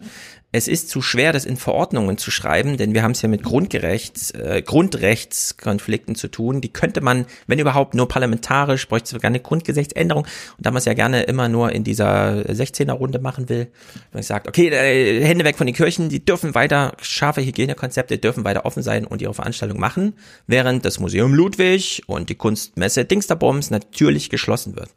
es 0.54 0.70
ist 0.70 0.90
zu 0.90 1.02
schwer, 1.02 1.34
das 1.34 1.46
in 1.46 1.58
Verordnungen 1.58 2.18
zu 2.18 2.32
schreiben, 2.32 2.78
denn 2.78 2.94
wir 2.94 3.04
haben 3.04 3.12
es 3.12 3.22
ja 3.22 3.28
mit 3.28 3.44
Grundgerechts, 3.44 4.32
äh, 4.32 4.62
Grundrechtskonflikten 4.66 6.16
zu 6.16 6.30
tun. 6.30 6.62
Die 6.62 6.72
könnte 6.72 7.02
man, 7.02 7.26
wenn 7.48 7.60
überhaupt, 7.60 7.96
nur 7.96 8.08
parlamentarisch, 8.08 8.88
bräuchte 8.88 9.06
es 9.06 9.10
sogar 9.12 9.28
eine 9.28 9.42
Grundgesetzänderung. 9.42 10.24
Und 10.24 10.66
da 10.66 10.72
man 10.72 10.78
es 10.78 10.86
ja 10.86 10.94
gerne 10.94 11.24
immer 11.24 11.50
nur 11.50 11.74
in 11.74 11.84
dieser 11.84 12.46
16er-Runde 12.46 13.20
machen 13.20 13.50
will, 13.50 13.68
wenn 14.14 14.22
ich 14.22 14.28
sagt, 14.28 14.48
okay, 14.48 14.70
äh, 14.70 15.22
Hände 15.26 15.44
weg 15.44 15.58
von 15.58 15.68
den 15.68 15.76
Kirchen, 15.76 16.08
die 16.08 16.24
dürfen 16.24 16.56
weiter, 16.56 16.96
scharfe 17.02 17.42
Hygienekonzepte 17.42 18.18
dürfen 18.18 18.46
weiter 18.46 18.66
offen 18.66 18.84
sein 18.84 19.06
und 19.06 19.22
ihre 19.22 19.34
Veranstaltung 19.34 19.80
machen, 19.80 20.14
während 20.48 20.86
das 20.86 21.00
Museum 21.00 21.34
Ludwig 21.34 22.04
und 22.08 22.30
die 22.30 22.36
Kunstmesse 22.36 23.04
Dingsterbombs 23.04 23.70
natürlich 23.70 24.30
geschlossen 24.30 24.78
wird. 24.78 24.90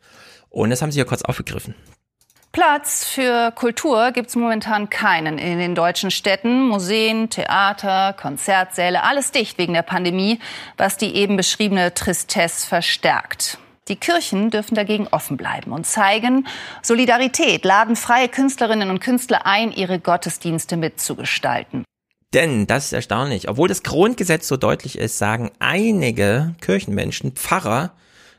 Und 0.48 0.70
das 0.70 0.80
haben 0.80 0.92
sie 0.92 0.98
ja 1.00 1.04
kurz 1.04 1.22
aufgegriffen. 1.22 1.74
Platz 2.52 3.04
für 3.04 3.52
Kultur 3.52 4.10
gibt's 4.10 4.34
momentan 4.34 4.90
keinen 4.90 5.38
in 5.38 5.60
den 5.60 5.76
deutschen 5.76 6.10
Städten. 6.10 6.66
Museen, 6.66 7.30
Theater, 7.30 8.12
Konzertsäle, 8.12 9.04
alles 9.04 9.30
dicht 9.30 9.56
wegen 9.56 9.72
der 9.72 9.82
Pandemie, 9.82 10.40
was 10.76 10.96
die 10.96 11.14
eben 11.14 11.36
beschriebene 11.36 11.94
Tristesse 11.94 12.66
verstärkt. 12.66 13.58
Die 13.86 13.94
Kirchen 13.94 14.50
dürfen 14.50 14.74
dagegen 14.74 15.06
offen 15.08 15.36
bleiben 15.36 15.70
und 15.70 15.86
zeigen 15.86 16.46
Solidarität, 16.82 17.64
laden 17.64 17.94
freie 17.94 18.28
Künstlerinnen 18.28 18.90
und 18.90 18.98
Künstler 18.98 19.46
ein, 19.46 19.70
ihre 19.70 20.00
Gottesdienste 20.00 20.76
mitzugestalten. 20.76 21.84
Denn, 22.34 22.66
das 22.66 22.86
ist 22.86 22.92
erstaunlich, 22.92 23.48
obwohl 23.48 23.68
das 23.68 23.84
Grundgesetz 23.84 24.48
so 24.48 24.56
deutlich 24.56 24.98
ist, 24.98 25.18
sagen 25.18 25.52
einige 25.60 26.54
Kirchenmenschen, 26.60 27.32
Pfarrer, 27.32 27.92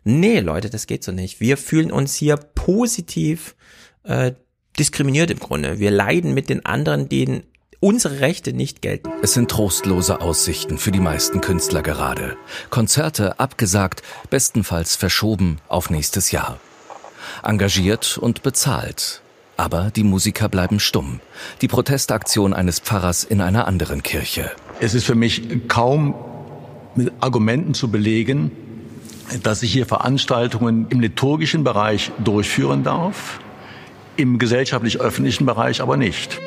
nee 0.04 0.42
Leute, 0.42 0.70
das 0.70 0.86
geht 0.86 1.04
so 1.04 1.14
nicht. 1.14 1.40
Wir 1.40 1.56
fühlen 1.56 1.94
uns 1.94 2.16
hier 2.16 2.36
positiv 2.36 3.56
äh, 4.04 4.34
diskriminiert 4.78 5.32
im 5.32 5.40
Grunde. 5.40 5.80
Wir 5.80 5.92
leiden 5.92 6.34
mit 6.34 6.50
den 6.50 6.66
anderen, 6.66 7.10
denen 7.10 7.44
unsere 7.80 8.20
Rechte 8.20 8.54
nicht 8.54 8.82
gelten. 8.82 9.10
Es 9.22 9.34
sind 9.34 9.50
trostlose 9.50 10.22
Aussichten 10.22 10.78
für 10.78 10.92
die 10.92 11.00
meisten 11.00 11.42
Künstler 11.42 11.82
gerade. 11.82 12.38
Konzerte 12.70 13.40
abgesagt, 13.40 14.04
bestenfalls 14.30 14.96
verschoben 14.96 15.58
auf 15.68 15.90
nächstes 15.90 16.32
Jahr. 16.32 16.60
Engagiert 17.44 18.18
und 18.18 18.44
bezahlt. 18.44 19.22
Aber 19.58 19.92
die 19.96 20.04
Musiker 20.04 20.48
bleiben 20.48 20.80
stumm. 20.80 21.20
Die 21.62 21.68
Protestaktion 21.68 22.54
eines 22.54 22.80
Pfarrers 22.80 23.24
in 23.24 23.42
einer 23.42 23.68
anderen 23.68 24.02
Kirche. 24.04 24.52
Es 24.80 24.94
ist 24.94 25.06
für 25.06 25.16
mich 25.16 25.68
kaum 25.68 26.16
mit 26.96 27.12
Argumenten 27.20 27.74
zu 27.74 27.92
belegen, 27.92 28.52
dass 29.44 29.64
ich 29.64 29.72
hier 29.72 29.86
Veranstaltungen 29.86 30.88
im 30.90 31.00
liturgischen 31.00 31.64
Bereich 31.64 32.12
durchführen 32.24 32.84
darf, 32.84 33.40
im 34.18 34.40
gesellschaftlich-öffentlichen 34.40 35.46
Bereich 35.46 35.82
aber 35.82 35.98
nicht. 35.98 36.40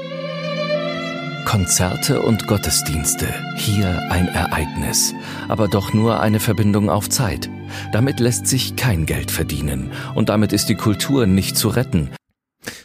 Konzerte 1.45 2.21
und 2.23 2.47
Gottesdienste. 2.47 3.29
Hier 3.57 4.11
ein 4.11 4.29
Ereignis. 4.29 5.15
Aber 5.49 5.69
doch 5.69 5.93
nur 5.93 6.21
eine 6.21 6.41
Verbindung 6.41 6.91
auf 6.91 7.09
Zeit. 7.09 7.49
Damit 7.93 8.19
lässt 8.19 8.47
sich 8.47 8.77
kein 8.77 9.07
Geld 9.07 9.31
verdienen. 9.31 9.93
Und 10.15 10.31
damit 10.31 10.53
ist 10.53 10.69
die 10.69 10.75
Kultur 10.75 11.27
nicht 11.27 11.57
zu 11.57 11.69
retten. 11.69 12.11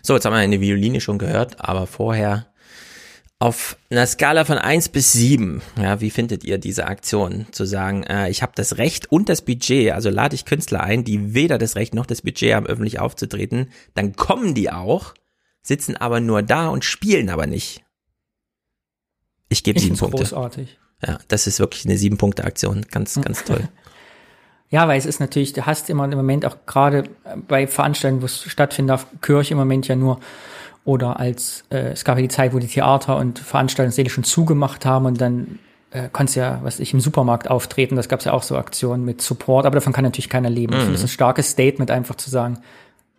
So, 0.02 0.14
jetzt 0.14 0.26
haben 0.26 0.34
wir 0.34 0.40
eine 0.40 0.62
Violine 0.62 1.02
schon 1.02 1.18
gehört, 1.18 1.58
aber 1.60 1.88
vorher 1.88 2.48
auf 3.40 3.78
einer 3.90 4.06
Skala 4.06 4.44
von 4.44 4.58
eins 4.58 4.90
bis 4.90 5.14
sieben, 5.14 5.62
ja, 5.82 6.02
wie 6.02 6.10
findet 6.10 6.44
ihr 6.44 6.58
diese 6.58 6.88
Aktion? 6.88 7.48
Zu 7.52 7.64
sagen, 7.64 8.04
äh, 8.04 8.30
ich 8.30 8.42
habe 8.42 8.52
das 8.54 8.78
Recht 8.78 9.10
und 9.12 9.30
das 9.30 9.44
Budget, 9.44 9.94
also 9.94 10.10
lade 10.10 10.36
ich 10.36 10.44
Künstler 10.44 10.82
ein, 10.82 11.06
die 11.06 11.34
weder 11.34 11.58
das 11.58 11.78
Recht 11.78 11.94
noch 11.94 12.06
das 12.06 12.22
Budget 12.22 12.54
haben, 12.54 12.68
öffentlich 12.68 13.00
aufzutreten, 13.00 13.72
dann 13.94 14.16
kommen 14.16 14.54
die 14.56 14.72
auch. 14.72 15.14
sitzen 15.62 15.96
aber 15.96 16.20
nur 16.20 16.42
da 16.42 16.68
und 16.68 16.84
spielen 16.84 17.30
aber 17.30 17.48
nicht. 17.48 17.84
Ich 19.48 19.64
gebe 19.64 19.80
sieben 19.80 19.98
Punkte. 19.98 20.18
Großartig. 20.24 20.78
Ja, 21.06 21.20
das 21.30 21.48
ist 21.48 21.60
wirklich 21.60 21.86
eine 21.86 21.98
sieben 21.98 22.18
Punkte 22.18 22.44
Aktion, 22.44 22.86
ganz 22.92 23.20
ganz 23.22 23.44
toll. 23.46 23.68
Ja, 24.72 24.88
weil 24.88 25.00
es 25.00 25.08
ist 25.08 25.20
natürlich, 25.20 25.54
du 25.54 25.66
hast 25.66 25.90
immer 25.90 26.06
im 26.06 26.12
Moment 26.12 26.46
auch 26.46 26.58
gerade 26.68 27.10
bei 27.48 27.66
Veranstaltungen, 27.66 28.22
wo 28.22 28.28
es 28.28 28.44
stattfindet, 28.44 28.94
auf 28.94 29.08
Kirche 29.20 29.56
im 29.56 29.58
Moment 29.58 29.88
ja 29.88 29.96
nur 29.96 30.20
oder 30.90 31.20
als 31.20 31.64
äh, 31.70 31.92
es 31.92 32.04
gab 32.04 32.18
ja 32.18 32.24
die 32.24 32.30
Zeit, 32.30 32.52
wo 32.52 32.58
die 32.58 32.68
Theater 32.68 33.18
und 33.18 33.38
Veranstaltungssäle 33.38 34.10
schon 34.10 34.24
zugemacht 34.24 34.88
haben 34.88 35.06
und 35.06 35.22
dann 35.22 35.60
äh, 35.92 36.10
konntest 36.12 36.36
ja, 36.36 36.60
was 36.64 36.80
ich 36.80 36.94
im 36.94 37.00
Supermarkt 37.00 37.48
auftreten, 37.48 37.96
das 37.96 38.10
gab 38.10 38.22
es 38.22 38.26
ja 38.26 38.34
auch 38.34 38.42
so 38.42 38.58
Aktionen 38.58 39.06
mit 39.06 39.22
Support, 39.22 39.68
aber 39.68 39.76
davon 39.76 39.94
kann 39.94 40.04
natürlich 40.04 40.30
keiner 40.30 40.50
leben. 40.50 40.74
Mhm. 40.74 40.80
Ich 40.80 40.84
finde 40.86 40.98
das 40.98 41.04
ein 41.04 41.10
starkes 41.10 41.52
Statement, 41.52 41.92
einfach 41.92 42.16
zu 42.16 42.32
sagen, 42.32 42.58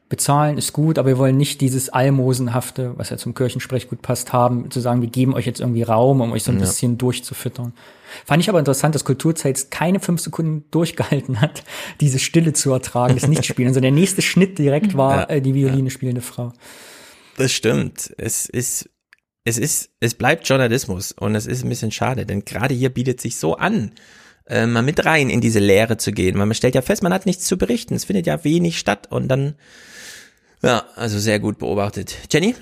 bezahlen 0.09 0.59
ist 0.59 0.73
gut, 0.73 0.99
aber 0.99 1.11
wir 1.11 1.19
wollen 1.19 1.37
nicht 1.37 1.61
dieses 1.61 1.91
Almosenhafte, 1.91 2.95
was 2.97 3.11
ja 3.11 3.17
zum 3.17 3.35
Kirchensprech 3.35 3.89
gut 3.89 4.03
passt, 4.03 4.33
haben, 4.33 4.69
zu 4.73 4.81
sagen, 4.81 5.01
wir 5.01 5.09
geben 5.09 5.35
euch 5.35 5.47
jetzt 5.47 5.61
irgendwie 5.61 5.85
Raum, 5.85 6.21
um 6.21 6.33
euch 6.33 6.43
so 6.43 6.51
ein 6.51 6.57
ja. 6.57 6.63
bisschen 6.63 6.99
durchzufüttern. 6.99 7.73
Fand 8.27 8.43
ich 8.43 8.49
aber 8.49 8.59
interessant, 8.59 8.97
dass 8.97 9.05
Kulturzeit 9.05 9.71
keine 9.71 10.01
fünf 10.01 10.21
Sekunden 10.21 10.65
durchgehalten 10.73 11.41
hat, 11.41 11.63
diese 12.01 12.19
Stille 12.19 12.53
zu 12.53 12.73
ertragen, 12.73 13.15
das 13.15 13.29
Nicht-Spielen. 13.29 13.69
Also 13.69 13.79
der 13.79 13.93
nächste 13.93 14.21
Schnitt 14.21 14.59
direkt 14.59 14.97
war 14.97 15.31
äh, 15.31 15.41
die 15.41 15.55
Violine 15.55 15.91
spielende 15.91 16.23
Frau. 16.23 16.53
Das 17.37 17.53
stimmt. 17.53 18.13
Es 18.19 18.47
ist, 18.47 18.91
es 19.45 19.59
ist, 19.59 19.91
es 20.01 20.15
bleibt 20.15 20.49
Journalismus 20.49 21.13
und 21.13 21.35
es 21.35 21.47
ist 21.47 21.65
ein 21.65 21.69
bisschen 21.69 21.93
schade, 21.93 22.27
denn 22.27 22.45
gerade 22.45 22.75
hier 22.75 22.91
bietet 22.91 23.21
sich 23.21 23.37
so 23.37 23.57
an, 23.57 23.93
äh, 24.47 24.67
mal 24.67 24.83
mit 24.83 25.05
rein 25.05 25.31
in 25.31 25.41
diese 25.41 25.61
Lehre 25.61 25.97
zu 25.97 26.13
gehen, 26.13 26.39
weil 26.39 26.47
man 26.47 26.55
stellt 26.55 26.75
ja 26.75 26.83
fest, 26.83 27.03
man 27.03 27.15
hat 27.15 27.27
nichts 27.27 27.47
zu 27.47 27.57
berichten, 27.57 27.95
es 27.95 28.05
findet 28.05 28.27
ja 28.27 28.45
wenig 28.45 28.79
statt 28.79 29.07
und 29.11 29.29
dann 29.29 29.55
ja, 30.63 30.85
also 30.95 31.19
sehr 31.19 31.39
gut 31.39 31.59
beobachtet. 31.59 32.17
Jenny? 32.31 32.55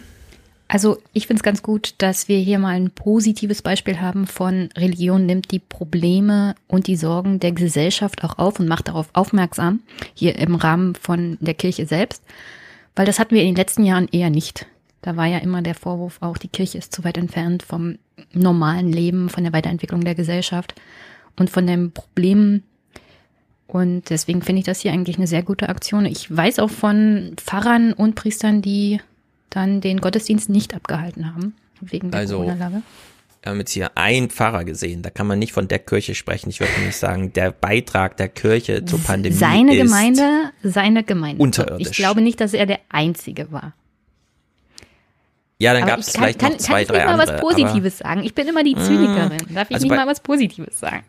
Also 0.69 0.99
ich 1.15 1.27
finde 1.27 1.41
es 1.41 1.43
ganz 1.43 1.63
gut, 1.63 1.95
dass 1.99 2.29
wir 2.29 2.39
hier 2.39 2.59
mal 2.59 2.77
ein 2.77 2.91
positives 2.91 3.63
Beispiel 3.63 4.01
haben 4.01 4.27
von 4.27 4.69
Religion 4.77 5.25
nimmt 5.25 5.51
die 5.51 5.61
Probleme 5.61 6.55
und 6.67 6.87
die 6.87 6.97
Sorgen 6.97 7.41
der 7.41 7.53
Gesellschaft 7.53 8.23
auch 8.23 8.39
auf 8.39 8.61
und 8.61 8.69
macht 8.69 8.89
darauf 8.89 9.09
aufmerksam, 9.15 9.81
hier 10.13 10.39
im 10.39 10.55
Rahmen 10.55 10.95
von 10.95 11.39
der 11.41 11.55
Kirche 11.55 11.87
selbst, 11.87 12.23
weil 12.99 13.07
das 13.07 13.19
hatten 13.19 13.35
wir 13.35 13.43
in 13.43 13.49
den 13.49 13.57
letzten 13.57 13.85
Jahren 13.85 14.09
eher 14.09 14.29
nicht. 14.29 14.67
Da 15.03 15.17
war 15.17 15.27
ja 15.27 15.39
immer 15.39 15.63
der 15.63 15.77
Vorwurf 15.77 16.19
auch, 16.21 16.37
die 16.37 16.49
Kirche 16.49 16.79
ist 16.79 16.93
zu 16.93 17.05
weit 17.05 17.17
entfernt 17.17 17.63
vom 17.63 17.97
normalen 18.33 18.93
Leben, 18.93 19.29
von 19.29 19.45
der 19.45 19.53
Weiterentwicklung 19.53 20.03
der 20.03 20.17
Gesellschaft 20.17 20.75
und 21.37 21.49
von 21.49 21.67
den 21.67 21.93
Problemen 21.93 22.65
und 23.69 24.09
deswegen 24.09 24.41
finde 24.41 24.61
ich 24.61 24.65
das 24.65 24.81
hier 24.81 24.93
eigentlich 24.93 25.19
eine 25.19 25.27
sehr 25.27 25.43
gute 25.43 25.69
Aktion. 25.69 26.07
Ich 26.07 26.35
weiß 26.35 26.59
auch 26.59 26.71
von 26.71 27.35
Pfarrern 27.37 27.93
und 27.93 28.15
Priestern, 28.15 28.63
die 28.63 28.99
dann 29.51 29.83
den 29.83 30.01
Gottesdienst 30.01 30.49
nicht 30.49 30.75
abgehalten 30.75 31.33
haben, 31.35 31.55
wegen 31.81 32.11
der 32.11 32.21
also, 32.21 32.39
Corona-Lage. 32.39 32.83
Wir 33.49 33.53
haben 33.53 33.61
jetzt 33.61 33.73
hier 33.73 33.97
einen 33.97 34.29
Pfarrer 34.29 34.65
gesehen, 34.65 35.01
da 35.01 35.09
kann 35.09 35.27
man 35.27 35.39
nicht 35.39 35.55
von 35.55 35.69
der 35.69 35.79
Kirche 35.79 36.15
sprechen. 36.15 36.51
Ich 36.51 36.61
würde 36.61 36.71
nicht 36.85 36.99
sagen, 36.99 37.33
der 37.33 37.51
Beitrag 37.51 38.19
der 38.19 38.29
Kirche 38.29 38.85
zur 38.85 39.03
Pandemie 39.03 39.35
seine 39.35 39.75
ist 39.75 39.85
Gemeinde, 39.85 40.51
seine 40.63 41.03
Gemeinde. 41.03 41.43
Unterirdisch. 41.43 41.89
Ich 41.89 41.97
glaube 41.97 42.21
nicht, 42.21 42.43
dass 42.43 42.53
er 42.53 42.67
der 42.67 42.81
Einzige 42.91 43.51
war. 43.51 43.73
Ja, 45.57 45.73
dann 45.73 45.87
gab 45.87 46.01
es 46.01 46.11
vielleicht 46.11 46.39
kann, 46.39 46.53
noch 46.53 46.59
zwei, 46.59 46.85
kann 46.85 46.97
drei 46.97 47.07
andere. 47.07 47.23
Ich 47.23 47.29
mal 47.31 47.37
was 47.37 47.41
Positives 47.41 47.99
sagen? 47.99 48.23
Ich 48.23 48.35
bin 48.35 48.49
immer 48.49 48.63
die 48.63 48.75
Zynikerin. 48.75 49.39
Darf 49.55 49.71
ich 49.71 49.77
also 49.77 49.87
nicht 49.87 49.97
mal 49.97 50.07
was 50.07 50.21
Positives 50.21 50.79
sagen? 50.79 51.05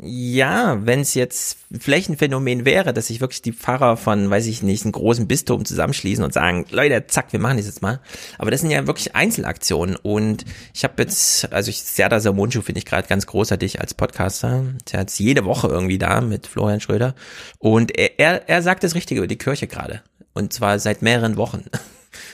Ja, 0.00 0.78
wenn 0.86 1.00
es 1.00 1.14
jetzt 1.14 1.58
vielleicht 1.70 2.08
ein 2.08 2.16
Phänomen 2.16 2.64
wäre, 2.64 2.92
dass 2.92 3.08
sich 3.08 3.20
wirklich 3.20 3.42
die 3.42 3.52
Pfarrer 3.52 3.96
von, 3.96 4.30
weiß 4.30 4.46
ich 4.46 4.62
nicht, 4.62 4.84
einem 4.84 4.92
großen 4.92 5.28
Bistum 5.28 5.64
zusammenschließen 5.64 6.24
und 6.24 6.32
sagen, 6.32 6.64
Leute, 6.70 7.06
zack, 7.06 7.32
wir 7.32 7.40
machen 7.40 7.56
das 7.56 7.66
jetzt 7.66 7.82
mal. 7.82 8.00
Aber 8.38 8.50
das 8.50 8.60
sind 8.60 8.70
ja 8.70 8.86
wirklich 8.86 9.14
Einzelaktionen 9.14 9.96
und 9.96 10.44
ich 10.72 10.84
habe 10.84 11.02
jetzt, 11.02 11.52
also 11.52 11.68
ich, 11.68 11.82
Serda 11.82 12.20
Samunchu 12.20 12.62
finde 12.62 12.78
ich 12.78 12.86
gerade 12.86 13.08
ganz 13.08 13.26
großartig 13.26 13.80
als 13.80 13.94
Podcaster. 13.94 14.64
Der 14.92 15.06
ist 15.06 15.18
jede 15.18 15.44
Woche 15.44 15.68
irgendwie 15.68 15.98
da 15.98 16.20
mit 16.20 16.46
Florian 16.46 16.80
Schröder 16.80 17.14
und 17.58 17.96
er, 17.98 18.18
er, 18.18 18.48
er 18.48 18.62
sagt 18.62 18.84
das 18.84 18.94
Richtige 18.94 19.20
über 19.20 19.28
die 19.28 19.38
Kirche 19.38 19.66
gerade 19.66 20.02
und 20.32 20.52
zwar 20.52 20.78
seit 20.78 21.02
mehreren 21.02 21.36
Wochen. 21.36 21.64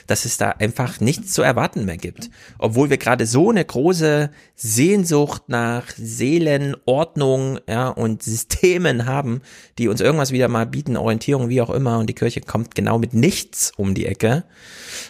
Dass 0.07 0.25
es 0.25 0.37
da 0.37 0.51
einfach 0.51 0.99
nichts 0.99 1.33
zu 1.33 1.41
erwarten 1.41 1.85
mehr 1.85 1.97
gibt. 1.97 2.29
Obwohl 2.57 2.89
wir 2.89 2.97
gerade 2.97 3.25
so 3.25 3.49
eine 3.49 3.63
große 3.63 4.29
Sehnsucht 4.55 5.43
nach 5.47 5.89
Seelenordnung 5.95 7.59
ja, 7.67 7.89
und 7.89 8.23
Systemen 8.29 9.05
haben, 9.05 9.41
die 9.77 9.87
uns 9.87 10.01
irgendwas 10.01 10.31
wieder 10.31 10.47
mal 10.47 10.65
bieten, 10.65 10.97
Orientierung, 10.97 11.49
wie 11.49 11.61
auch 11.61 11.69
immer. 11.69 11.99
Und 11.99 12.07
die 12.07 12.15
Kirche 12.15 12.41
kommt 12.41 12.75
genau 12.75 12.99
mit 12.99 13.13
nichts 13.13 13.71
um 13.77 13.93
die 13.93 14.05
Ecke. 14.05 14.43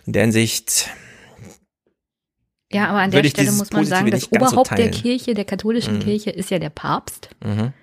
In 0.06 0.14
der 0.14 0.24
Hinsicht 0.24 0.90
Ja, 2.72 2.88
aber 2.90 3.00
an 3.00 3.12
der 3.12 3.24
Stelle 3.24 3.52
muss 3.52 3.72
man 3.72 3.86
sagen, 3.86 4.06
Positive 4.06 4.12
das 4.12 4.22
nicht 4.22 4.32
ganz 4.32 4.52
so 4.52 4.58
Oberhaupt 4.60 4.78
der. 4.78 4.92
Kirche, 4.92 5.34
der 5.34 5.46
katholischen 5.46 5.96
Mhm. 5.96 6.00
Kirche, 6.02 6.30
ist 6.30 6.52
ja 6.52 6.60
der 6.60 6.70
Papst. 6.70 7.30
Mhm. 7.44 7.74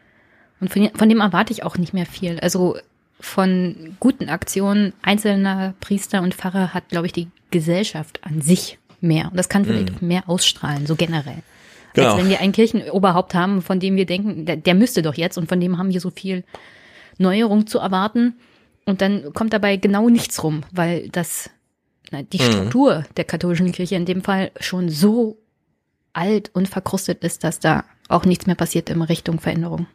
Und 0.60 0.72
von, 0.72 0.90
von 0.94 1.08
dem 1.08 1.20
erwarte 1.20 1.52
ich 1.52 1.64
auch 1.64 1.76
nicht 1.76 1.92
mehr 1.92 2.06
viel. 2.06 2.38
Also 2.40 2.78
von 3.20 3.96
guten 4.00 4.28
Aktionen 4.28 4.92
einzelner 5.02 5.74
Priester 5.80 6.22
und 6.22 6.34
Pfarrer 6.34 6.74
hat, 6.74 6.88
glaube 6.88 7.06
ich, 7.06 7.12
die 7.12 7.28
Gesellschaft 7.50 8.20
an 8.24 8.40
sich 8.42 8.78
mehr. 9.00 9.28
Und 9.30 9.36
das 9.36 9.48
kann 9.48 9.64
vielleicht 9.64 9.90
Mhm. 9.90 9.96
auch 9.96 10.00
mehr 10.02 10.28
ausstrahlen, 10.28 10.86
so 10.86 10.96
generell. 10.96 11.42
Genau. 11.94 12.08
Als 12.12 12.18
wenn 12.18 12.28
wir 12.28 12.40
ein 12.40 12.52
Kirchenoberhaupt 12.52 13.34
haben, 13.34 13.62
von 13.62 13.80
dem 13.80 13.96
wir 13.96 14.04
denken, 14.06 14.44
der, 14.44 14.56
der 14.56 14.74
müsste 14.74 15.00
doch 15.02 15.14
jetzt 15.14 15.38
und 15.38 15.48
von 15.48 15.60
dem 15.60 15.78
haben 15.78 15.92
wir 15.92 16.00
so 16.00 16.10
viel 16.10 16.44
Neuerung 17.18 17.66
zu 17.66 17.78
erwarten. 17.78 18.34
Und 18.84 19.00
dann 19.00 19.32
kommt 19.32 19.52
dabei 19.52 19.76
genau 19.78 20.08
nichts 20.10 20.42
rum, 20.44 20.62
weil 20.72 21.08
das, 21.08 21.48
na, 22.10 22.22
die 22.22 22.38
Mhm. 22.38 22.42
Struktur 22.52 23.04
der 23.16 23.24
katholischen 23.24 23.72
Kirche 23.72 23.94
in 23.96 24.04
dem 24.04 24.22
Fall 24.22 24.50
schon 24.60 24.90
so 24.90 25.38
alt 26.12 26.50
und 26.54 26.68
verkrustet 26.68 27.24
ist, 27.24 27.44
dass 27.44 27.58
da 27.60 27.84
auch 28.08 28.24
nichts 28.24 28.46
mehr 28.46 28.54
passiert 28.54 28.88
in 28.90 29.02
Richtung 29.02 29.40
Veränderung. 29.40 29.86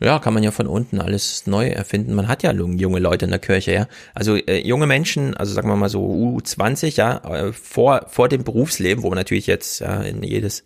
Ja, 0.00 0.18
kann 0.18 0.34
man 0.34 0.42
ja 0.42 0.50
von 0.50 0.66
unten 0.66 1.00
alles 1.00 1.46
neu 1.46 1.68
erfinden. 1.68 2.14
Man 2.14 2.26
hat 2.28 2.42
ja 2.42 2.52
jung- 2.52 2.78
junge 2.78 2.98
Leute 2.98 3.24
in 3.26 3.30
der 3.30 3.38
Kirche, 3.40 3.72
ja. 3.72 3.88
Also 4.14 4.36
äh, 4.36 4.58
junge 4.66 4.86
Menschen, 4.86 5.36
also 5.36 5.54
sagen 5.54 5.68
wir 5.68 5.76
mal 5.76 5.88
so 5.88 6.04
U20, 6.04 6.96
ja, 6.96 7.18
äh, 7.18 7.52
vor, 7.52 8.06
vor 8.08 8.28
dem 8.28 8.42
Berufsleben, 8.44 9.04
wo 9.04 9.08
man 9.08 9.18
natürlich 9.18 9.46
jetzt 9.46 9.80
ja, 9.80 10.02
in 10.02 10.22
jedes 10.22 10.64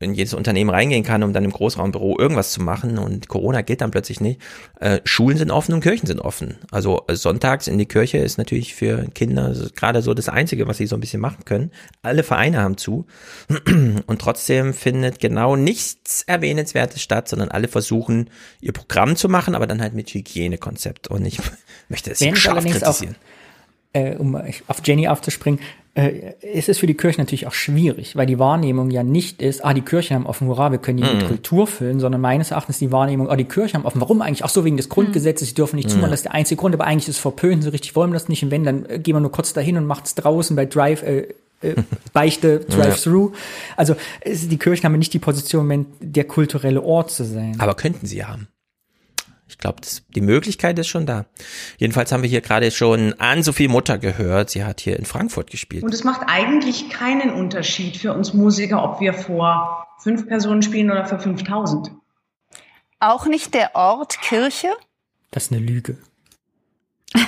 in 0.00 0.14
jedes 0.14 0.32
Unternehmen 0.32 0.70
reingehen 0.70 1.04
kann, 1.04 1.22
um 1.22 1.34
dann 1.34 1.44
im 1.44 1.52
Großraumbüro 1.52 2.18
irgendwas 2.18 2.52
zu 2.52 2.62
machen 2.62 2.98
und 2.98 3.28
Corona 3.28 3.60
geht 3.60 3.82
dann 3.82 3.90
plötzlich 3.90 4.20
nicht. 4.20 4.40
Äh, 4.80 5.00
Schulen 5.04 5.36
sind 5.36 5.50
offen 5.50 5.74
und 5.74 5.82
Kirchen 5.82 6.06
sind 6.06 6.20
offen. 6.20 6.56
Also 6.70 7.02
äh, 7.06 7.14
sonntags 7.16 7.68
in 7.68 7.76
die 7.76 7.84
Kirche 7.84 8.16
ist 8.16 8.38
natürlich 8.38 8.74
für 8.74 9.04
Kinder 9.10 9.54
gerade 9.76 10.00
so 10.00 10.14
das 10.14 10.30
Einzige, 10.30 10.66
was 10.66 10.78
sie 10.78 10.86
so 10.86 10.96
ein 10.96 11.00
bisschen 11.00 11.20
machen 11.20 11.44
können. 11.44 11.70
Alle 12.00 12.22
Vereine 12.22 12.62
haben 12.62 12.78
zu 12.78 13.06
und 14.06 14.18
trotzdem 14.18 14.72
findet 14.72 15.20
genau 15.20 15.54
nichts 15.54 16.22
Erwähnenswertes 16.22 17.02
statt, 17.02 17.28
sondern 17.28 17.50
alle 17.50 17.68
versuchen 17.68 18.30
ihr 18.62 18.72
Programm 18.72 19.16
zu 19.16 19.28
machen, 19.28 19.54
aber 19.54 19.66
dann 19.66 19.82
halt 19.82 19.92
mit 19.92 20.08
Hygienekonzept 20.14 21.08
und 21.08 21.26
ich 21.26 21.38
möchte 21.90 22.10
es 22.10 22.20
scharf 22.38 22.56
allerdings 22.56 22.82
auch, 22.84 22.96
kritisieren. 22.96 23.16
äh, 23.92 24.16
um 24.16 24.34
auf 24.66 24.80
Jenny 24.82 25.08
aufzuspringen, 25.08 25.60
äh, 25.94 26.34
ist 26.40 26.68
es 26.68 26.78
für 26.78 26.86
die 26.86 26.94
Kirche 26.94 27.20
natürlich 27.20 27.46
auch 27.46 27.52
schwierig, 27.52 28.14
weil 28.16 28.26
die 28.26 28.38
Wahrnehmung 28.38 28.90
ja 28.90 29.02
nicht 29.02 29.42
ist, 29.42 29.64
ah, 29.64 29.74
die 29.74 29.80
Kirchen 29.80 30.14
haben 30.14 30.26
offen, 30.26 30.46
hurra, 30.46 30.70
wir 30.70 30.78
können 30.78 30.98
die 30.98 31.02
mit 31.04 31.22
Mhm. 31.24 31.26
Kultur 31.26 31.66
füllen, 31.66 31.98
sondern 32.00 32.20
meines 32.20 32.50
Erachtens 32.52 32.78
die 32.78 32.92
Wahrnehmung, 32.92 33.28
ah, 33.28 33.36
die 33.36 33.44
Kirchen 33.44 33.74
haben 33.78 33.86
offen, 33.86 34.00
warum 34.00 34.22
eigentlich? 34.22 34.44
Ach 34.44 34.50
so, 34.50 34.64
wegen 34.64 34.76
des 34.76 34.88
Grundgesetzes, 34.88 35.48
sie 35.48 35.54
dürfen 35.54 35.76
nicht 35.76 35.90
zumachen, 35.90 36.08
Mhm. 36.08 36.12
das 36.12 36.20
ist 36.20 36.24
der 36.26 36.34
einzige 36.34 36.60
Grund, 36.60 36.74
aber 36.74 36.84
eigentlich 36.86 37.08
ist 37.08 37.16
es 37.16 37.20
verpönt, 37.20 37.64
so 37.64 37.70
richtig 37.70 37.96
wollen 37.96 38.10
wir 38.10 38.14
das 38.14 38.28
nicht, 38.28 38.42
und 38.44 38.50
wenn, 38.50 38.64
dann 38.64 38.86
äh, 38.88 38.98
gehen 39.00 39.16
wir 39.16 39.20
nur 39.20 39.32
kurz 39.32 39.52
dahin 39.52 39.76
und 39.76 39.86
macht 39.86 40.06
es 40.06 40.14
draußen 40.14 40.54
bei 40.54 40.66
Drive, 40.66 41.02
äh, 41.02 41.26
äh, 41.62 41.74
Beichte, 42.12 42.60
Drive-Through. 42.60 43.32
Also 43.76 43.94
es, 44.20 44.48
die 44.48 44.58
Kirchen 44.58 44.84
haben 44.84 44.96
nicht 44.98 45.12
die 45.12 45.18
Position, 45.18 45.62
im 45.62 45.66
Moment 45.66 45.86
der 46.00 46.24
kulturelle 46.24 46.82
Ort 46.82 47.10
zu 47.10 47.24
sein. 47.24 47.56
Aber 47.58 47.74
könnten 47.74 48.06
sie 48.06 48.24
haben. 48.24 48.48
Ich 49.50 49.58
glaube, 49.58 49.80
die 50.14 50.20
Möglichkeit 50.20 50.78
ist 50.78 50.86
schon 50.86 51.06
da. 51.06 51.26
Jedenfalls 51.76 52.12
haben 52.12 52.22
wir 52.22 52.30
hier 52.30 52.40
gerade 52.40 52.70
schon 52.70 53.14
Ann-Sophie 53.18 53.66
Mutter 53.66 53.98
gehört. 53.98 54.50
Sie 54.50 54.64
hat 54.64 54.80
hier 54.80 54.96
in 54.96 55.04
Frankfurt 55.04 55.50
gespielt. 55.50 55.82
Und 55.82 55.92
es 55.92 56.04
macht 56.04 56.22
eigentlich 56.26 56.88
keinen 56.88 57.30
Unterschied 57.30 57.96
für 57.96 58.12
uns 58.14 58.32
Musiker, 58.32 58.84
ob 58.84 59.00
wir 59.00 59.12
vor 59.12 59.88
fünf 59.98 60.28
Personen 60.28 60.62
spielen 60.62 60.90
oder 60.90 61.04
für 61.04 61.18
5000. 61.18 61.90
Auch 63.00 63.26
nicht 63.26 63.54
der 63.54 63.74
Ort 63.74 64.20
Kirche? 64.22 64.68
Das 65.32 65.44
ist 65.44 65.52
eine 65.52 65.60
Lüge. 65.60 65.98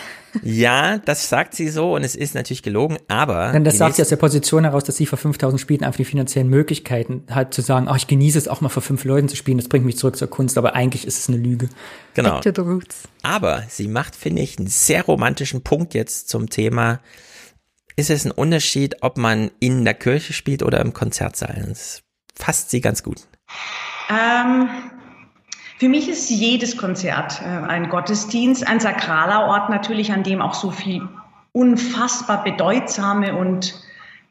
Ja, 0.42 0.98
das 0.98 1.28
sagt 1.28 1.54
sie 1.54 1.68
so 1.68 1.94
und 1.94 2.04
es 2.04 2.14
ist 2.16 2.34
natürlich 2.34 2.62
gelogen, 2.62 2.98
aber. 3.08 3.52
Denn 3.52 3.64
das 3.64 3.78
sagt 3.78 3.96
sie 3.96 4.02
aus 4.02 4.08
der 4.08 4.16
Position 4.16 4.64
heraus, 4.64 4.84
dass 4.84 4.96
sie 4.96 5.06
vor 5.06 5.18
5000 5.18 5.60
Spielen 5.60 5.84
einfach 5.84 5.98
die 5.98 6.04
finanziellen 6.04 6.48
Möglichkeiten 6.48 7.24
hat, 7.30 7.52
zu 7.52 7.60
sagen, 7.60 7.86
ach, 7.88 7.96
ich 7.96 8.06
genieße 8.06 8.38
es 8.38 8.48
auch 8.48 8.60
mal 8.60 8.68
vor 8.68 8.82
fünf 8.82 9.04
Leuten 9.04 9.28
zu 9.28 9.36
spielen, 9.36 9.58
das 9.58 9.68
bringt 9.68 9.84
mich 9.84 9.98
zurück 9.98 10.16
zur 10.16 10.28
Kunst, 10.28 10.56
aber 10.56 10.74
eigentlich 10.74 11.06
ist 11.06 11.18
es 11.18 11.28
eine 11.28 11.38
Lüge. 11.38 11.68
Genau. 12.14 12.40
Back 12.40 12.54
to 12.54 12.62
the 12.62 12.68
roots. 12.68 13.02
Aber 13.22 13.62
sie 13.68 13.88
macht, 13.88 14.16
finde 14.16 14.42
ich, 14.42 14.58
einen 14.58 14.68
sehr 14.68 15.04
romantischen 15.04 15.62
Punkt 15.62 15.94
jetzt 15.94 16.28
zum 16.28 16.48
Thema. 16.48 17.00
Ist 17.96 18.10
es 18.10 18.24
ein 18.24 18.30
Unterschied, 18.30 18.96
ob 19.02 19.18
man 19.18 19.50
in 19.60 19.84
der 19.84 19.94
Kirche 19.94 20.32
spielt 20.32 20.62
oder 20.62 20.80
im 20.80 20.94
Konzertsaal? 20.94 21.66
Das 21.68 22.02
fasst 22.34 22.70
sie 22.70 22.80
ganz 22.80 23.02
gut. 23.02 23.18
Ähm, 24.10 24.68
für 25.82 25.88
mich 25.88 26.08
ist 26.08 26.30
jedes 26.30 26.76
Konzert 26.76 27.42
äh, 27.42 27.44
ein 27.44 27.88
Gottesdienst, 27.88 28.68
ein 28.68 28.78
sakraler 28.78 29.48
Ort 29.48 29.68
natürlich, 29.68 30.12
an 30.12 30.22
dem 30.22 30.40
auch 30.40 30.54
so 30.54 30.70
viel 30.70 31.08
unfassbar 31.50 32.44
bedeutsame 32.44 33.34
und 33.34 33.74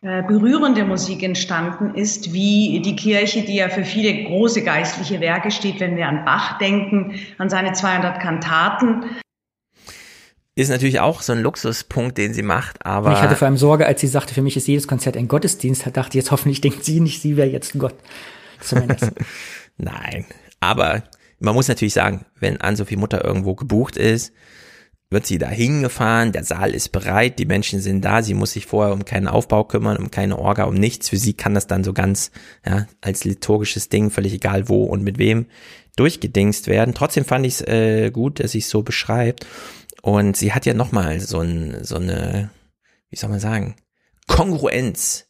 äh, 0.01 0.23
berührende 0.23 0.85
Musik 0.85 1.23
entstanden 1.23 1.93
ist, 1.93 2.31
wie 2.31 2.81
die 2.85 2.95
Kirche, 2.95 3.41
die 3.41 3.55
ja 3.55 3.67
für 3.67 3.83
viele 3.83 4.23
große 4.23 4.63
geistliche 4.63 5.19
Werke 5.19 5.51
steht, 5.51 5.81
wenn 5.81 5.97
wir 5.97 6.07
an 6.07 6.23
Bach 6.23 6.57
denken, 6.57 7.15
an 7.37 7.49
seine 7.49 7.73
200 7.73 8.21
Kantaten. 8.21 9.03
Ist 10.55 10.69
natürlich 10.69 11.01
auch 11.01 11.21
so 11.21 11.33
ein 11.33 11.41
Luxuspunkt, 11.41 12.17
den 12.17 12.33
sie 12.33 12.43
macht, 12.43 12.85
aber. 12.85 13.09
Und 13.09 13.15
ich 13.15 13.21
hatte 13.21 13.35
vor 13.35 13.47
allem 13.47 13.57
Sorge, 13.57 13.85
als 13.87 13.99
sie 13.99 14.07
sagte, 14.07 14.33
für 14.33 14.41
mich 14.41 14.55
ist 14.55 14.69
jedes 14.69 14.87
Konzert 14.87 15.17
ein 15.17 15.27
Gottesdienst, 15.27 15.85
dachte 15.85 16.11
ich, 16.11 16.23
jetzt 16.23 16.31
hoffentlich 16.31 16.61
denkt 16.61 16.85
sie 16.85 17.01
nicht, 17.01 17.21
sie 17.21 17.35
wäre 17.35 17.49
jetzt 17.49 17.77
Gott. 17.77 17.95
Zumindest. 18.61 19.11
Nein. 19.77 20.23
Aber 20.61 21.03
man 21.41 21.55
muss 21.55 21.67
natürlich 21.67 21.93
sagen, 21.93 22.25
wenn 22.39 22.61
Ann-Sophie 22.61 22.95
Mutter 22.95 23.23
irgendwo 23.25 23.55
gebucht 23.55 23.97
ist, 23.97 24.33
wird 25.09 25.25
sie 25.25 25.37
da 25.37 25.49
hingefahren, 25.49 26.31
der 26.31 26.45
Saal 26.45 26.71
ist 26.71 26.93
bereit, 26.93 27.37
die 27.37 27.45
Menschen 27.45 27.81
sind 27.81 28.05
da, 28.05 28.23
sie 28.23 28.33
muss 28.33 28.53
sich 28.53 28.65
vorher 28.65 28.93
um 28.93 29.03
keinen 29.03 29.27
Aufbau 29.27 29.65
kümmern, 29.65 29.97
um 29.97 30.09
keine 30.09 30.39
Orga, 30.39 30.63
um 30.63 30.75
nichts. 30.75 31.09
Für 31.09 31.17
sie 31.17 31.33
kann 31.33 31.53
das 31.53 31.67
dann 31.67 31.83
so 31.83 31.91
ganz, 31.91 32.31
ja, 32.65 32.87
als 33.01 33.25
liturgisches 33.25 33.89
Ding, 33.89 34.09
völlig 34.09 34.33
egal 34.33 34.69
wo 34.69 34.85
und 34.85 35.03
mit 35.03 35.17
wem, 35.17 35.47
durchgedingst 35.97 36.67
werden. 36.67 36.93
Trotzdem 36.93 37.25
fand 37.25 37.45
ich 37.45 37.55
es 37.55 37.61
äh, 37.67 38.11
gut, 38.11 38.39
dass 38.39 38.53
sie 38.53 38.59
es 38.59 38.69
so 38.69 38.83
beschreibt. 38.83 39.45
Und 40.01 40.37
sie 40.37 40.53
hat 40.53 40.65
ja 40.65 40.73
nochmal 40.73 41.19
so, 41.19 41.41
ein, 41.41 41.83
so 41.83 41.97
eine, 41.97 42.49
wie 43.09 43.17
soll 43.17 43.29
man 43.29 43.41
sagen, 43.41 43.75
Kongruenz 44.27 45.27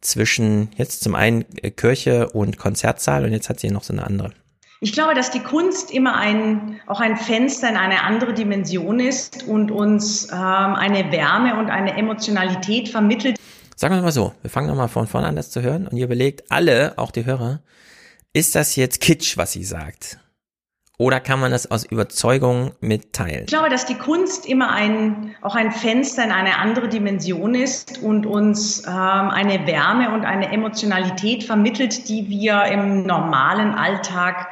zwischen 0.00 0.70
jetzt 0.76 1.02
zum 1.02 1.14
einen 1.14 1.44
äh, 1.56 1.70
Kirche 1.70 2.30
und 2.30 2.56
Konzertsaal 2.56 3.26
und 3.26 3.32
jetzt 3.32 3.50
hat 3.50 3.60
sie 3.60 3.70
noch 3.70 3.84
so 3.84 3.92
eine 3.92 4.06
andere. 4.06 4.32
Ich 4.80 4.92
glaube, 4.92 5.14
dass 5.14 5.32
die 5.32 5.40
Kunst 5.40 5.90
immer 5.90 6.14
ein, 6.16 6.80
auch 6.86 7.00
ein 7.00 7.16
Fenster 7.16 7.68
in 7.68 7.76
eine 7.76 8.04
andere 8.04 8.32
Dimension 8.32 9.00
ist 9.00 9.42
und 9.48 9.72
uns 9.72 10.30
ähm, 10.30 10.36
eine 10.38 11.10
Wärme 11.10 11.58
und 11.58 11.68
eine 11.68 11.96
Emotionalität 11.96 12.88
vermittelt. 12.88 13.38
Sagen 13.74 13.94
wir 13.94 14.02
mal 14.02 14.12
so, 14.12 14.34
wir 14.42 14.50
fangen 14.50 14.68
nochmal 14.68 14.88
von 14.88 15.08
vorne 15.08 15.26
an, 15.26 15.36
das 15.36 15.50
zu 15.50 15.62
hören 15.62 15.88
und 15.88 15.96
ihr 15.96 16.04
überlegt, 16.04 16.50
alle, 16.50 16.94
auch 16.96 17.10
die 17.10 17.24
Hörer, 17.24 17.60
ist 18.32 18.54
das 18.54 18.76
jetzt 18.76 19.00
Kitsch, 19.00 19.36
was 19.36 19.52
sie 19.52 19.64
sagt? 19.64 20.20
Oder 21.00 21.20
kann 21.20 21.38
man 21.38 21.52
das 21.52 21.70
aus 21.70 21.84
Überzeugung 21.84 22.72
mitteilen? 22.80 23.42
Ich 23.42 23.46
glaube, 23.46 23.68
dass 23.68 23.86
die 23.86 23.94
Kunst 23.94 24.46
immer 24.46 24.72
ein, 24.72 25.36
auch 25.42 25.54
ein 25.54 25.70
Fenster 25.70 26.24
in 26.24 26.32
eine 26.32 26.58
andere 26.58 26.88
Dimension 26.88 27.54
ist 27.54 28.02
und 28.02 28.26
uns 28.26 28.84
ähm, 28.84 28.92
eine 28.92 29.64
Wärme 29.68 30.10
und 30.12 30.24
eine 30.24 30.50
Emotionalität 30.50 31.44
vermittelt, 31.44 32.08
die 32.08 32.28
wir 32.28 32.64
im 32.64 33.06
normalen 33.06 33.74
Alltag 33.74 34.48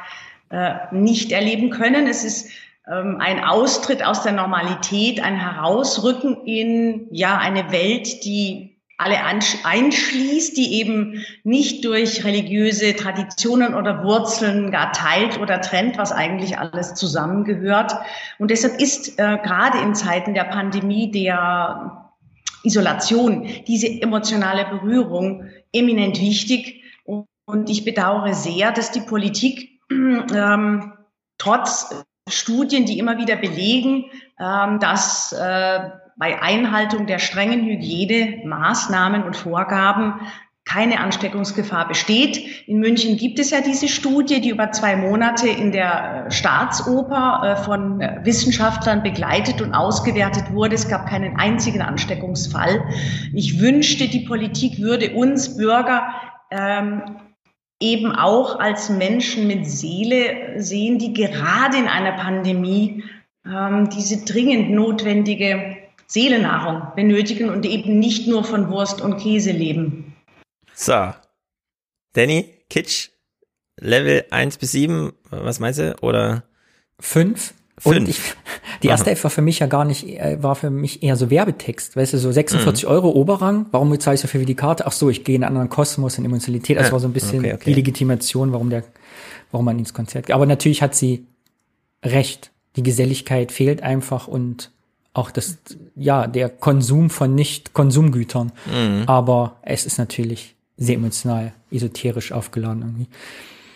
äh, 0.49 0.75
nicht 0.91 1.33
erleben 1.33 1.69
können. 1.69 2.07
Es 2.07 2.23
ist 2.23 2.49
ähm, 2.89 3.17
ein 3.19 3.43
Austritt 3.43 4.01
aus 4.05 4.23
der 4.23 4.31
Normalität, 4.31 5.21
ein 5.21 5.35
Herausrücken 5.35 6.45
in 6.45 7.07
ja 7.11 7.37
eine 7.37 7.73
Welt, 7.73 8.23
die 8.23 8.76
alle 8.97 9.17
einschließt, 9.23 10.57
die 10.57 10.79
eben 10.79 11.23
nicht 11.43 11.85
durch 11.85 12.25
religiöse 12.25 12.95
Traditionen 12.95 13.75
oder 13.75 14.03
Wurzeln 14.03 14.71
gar 14.71 14.91
teilt 14.91 15.39
oder 15.39 15.61
trennt, 15.61 15.99
was 15.99 16.11
eigentlich 16.11 16.57
alles 16.57 16.95
zusammengehört. 16.95 17.93
Und 18.39 18.49
deshalb 18.49 18.81
ist 18.81 19.19
äh, 19.19 19.37
gerade 19.43 19.77
in 19.79 19.93
Zeiten 19.93 20.33
der 20.33 20.45
Pandemie 20.45 21.11
der 21.11 22.09
Isolation 22.63 23.47
diese 23.67 23.87
emotionale 24.01 24.65
Berührung 24.65 25.45
eminent 25.71 26.19
wichtig. 26.19 26.81
Und 27.05 27.69
ich 27.69 27.85
bedauere 27.85 28.33
sehr, 28.33 28.71
dass 28.71 28.91
die 28.91 29.01
Politik 29.01 29.79
ähm, 29.91 30.93
trotz 31.37 32.03
Studien, 32.27 32.85
die 32.85 32.97
immer 32.97 33.17
wieder 33.19 33.35
belegen, 33.35 34.05
ähm, 34.39 34.79
dass 34.79 35.33
äh, 35.33 35.89
bei 36.17 36.41
Einhaltung 36.41 37.05
der 37.05 37.19
strengen 37.19 37.65
Hygienemaßnahmen 37.65 39.23
und 39.23 39.35
Vorgaben 39.35 40.19
keine 40.67 40.99
Ansteckungsgefahr 40.99 41.87
besteht. 41.87 42.67
In 42.67 42.79
München 42.79 43.15
gibt 43.15 43.39
es 43.39 43.51
ja 43.51 43.61
diese 43.61 43.87
Studie, 43.87 44.41
die 44.41 44.49
über 44.49 44.71
zwei 44.71 44.97
Monate 44.97 45.47
in 45.47 45.71
der 45.71 46.25
äh, 46.27 46.31
Staatsoper 46.31 47.41
äh, 47.43 47.63
von 47.63 48.01
äh, 48.01 48.19
Wissenschaftlern 48.23 49.01
begleitet 49.01 49.61
und 49.61 49.73
ausgewertet 49.73 50.51
wurde. 50.51 50.75
Es 50.75 50.89
gab 50.89 51.07
keinen 51.07 51.39
einzigen 51.39 51.81
Ansteckungsfall. 51.81 52.83
Ich 53.33 53.61
wünschte, 53.61 54.09
die 54.09 54.25
Politik 54.25 54.79
würde 54.79 55.11
uns 55.13 55.55
Bürger 55.55 56.09
ähm, 56.51 57.01
eben 57.79 58.13
auch 58.13 58.59
als 58.59 58.89
Menschen 58.89 59.47
mit 59.47 59.67
Seele 59.67 60.59
sehen, 60.61 60.99
die 60.99 61.13
gerade 61.13 61.77
in 61.77 61.87
einer 61.87 62.13
Pandemie 62.13 63.03
ähm, 63.45 63.89
diese 63.89 64.25
dringend 64.25 64.71
notwendige 64.71 65.76
Seelennahrung 66.07 66.95
benötigen 66.95 67.49
und 67.49 67.65
eben 67.65 67.99
nicht 67.99 68.27
nur 68.27 68.43
von 68.43 68.69
Wurst 68.69 69.01
und 69.01 69.17
Käse 69.17 69.51
leben. 69.51 70.15
So. 70.73 71.13
Danny, 72.13 72.53
Kitsch, 72.69 73.09
Level 73.79 74.25
1 74.31 74.57
bis 74.57 74.71
7, 74.71 75.11
was 75.29 75.59
meinst 75.59 75.79
du? 75.79 75.95
Oder? 76.01 76.43
5? 76.99 77.53
Und 77.83 78.09
ich, 78.09 78.19
die 78.81 78.87
erste 78.87 79.11
F 79.11 79.23
war 79.23 79.31
für 79.31 79.43
mich 79.43 79.59
ja 79.59 79.67
gar 79.67 79.85
nicht, 79.85 80.07
äh, 80.07 80.41
war 80.41 80.55
für 80.55 80.71
mich 80.71 81.03
eher 81.03 81.15
so 81.15 81.29
Werbetext, 81.29 81.95
weißt 81.95 82.13
du, 82.13 82.17
so 82.17 82.31
46 82.31 82.85
mhm. 82.85 82.89
Euro 82.89 83.09
Oberrang, 83.09 83.67
warum 83.71 83.91
bezahle 83.91 84.15
ich 84.15 84.21
so 84.21 84.27
viel 84.27 84.41
wie 84.41 84.45
die 84.45 84.55
Karte? 84.55 84.87
Ach 84.87 84.91
so, 84.91 85.11
ich 85.11 85.23
gehe 85.23 85.35
in 85.35 85.43
einen 85.43 85.49
anderen 85.49 85.69
Kosmos, 85.69 86.17
in 86.17 86.25
Emotionalität, 86.25 86.77
das 86.77 86.91
war 86.91 86.99
so 86.99 87.07
ein 87.07 87.13
bisschen 87.13 87.39
okay, 87.39 87.53
okay. 87.53 87.63
die 87.65 87.73
Legitimation, 87.73 88.51
warum 88.51 88.71
der, 88.71 88.83
warum 89.51 89.65
man 89.65 89.77
ins 89.77 89.93
Konzert 89.93 90.25
geht. 90.25 90.33
Aber 90.33 90.47
natürlich 90.47 90.81
hat 90.81 90.95
sie 90.95 91.27
recht. 92.03 92.51
Die 92.77 92.83
Geselligkeit 92.83 93.51
fehlt 93.51 93.83
einfach 93.83 94.27
und 94.27 94.71
auch 95.17 95.31
das, 95.31 95.57
ja, 95.95 96.27
der 96.27 96.49
Konsum 96.49 97.09
von 97.09 97.33
Nicht-Konsumgütern. 97.35 98.51
Mhm. 98.65 99.03
Aber 99.07 99.57
es 99.63 99.85
ist 99.85 99.97
natürlich 99.97 100.55
sehr 100.77 100.95
emotional, 100.95 101.53
esoterisch 101.71 102.31
aufgeladen 102.31 102.81
irgendwie. 102.81 103.07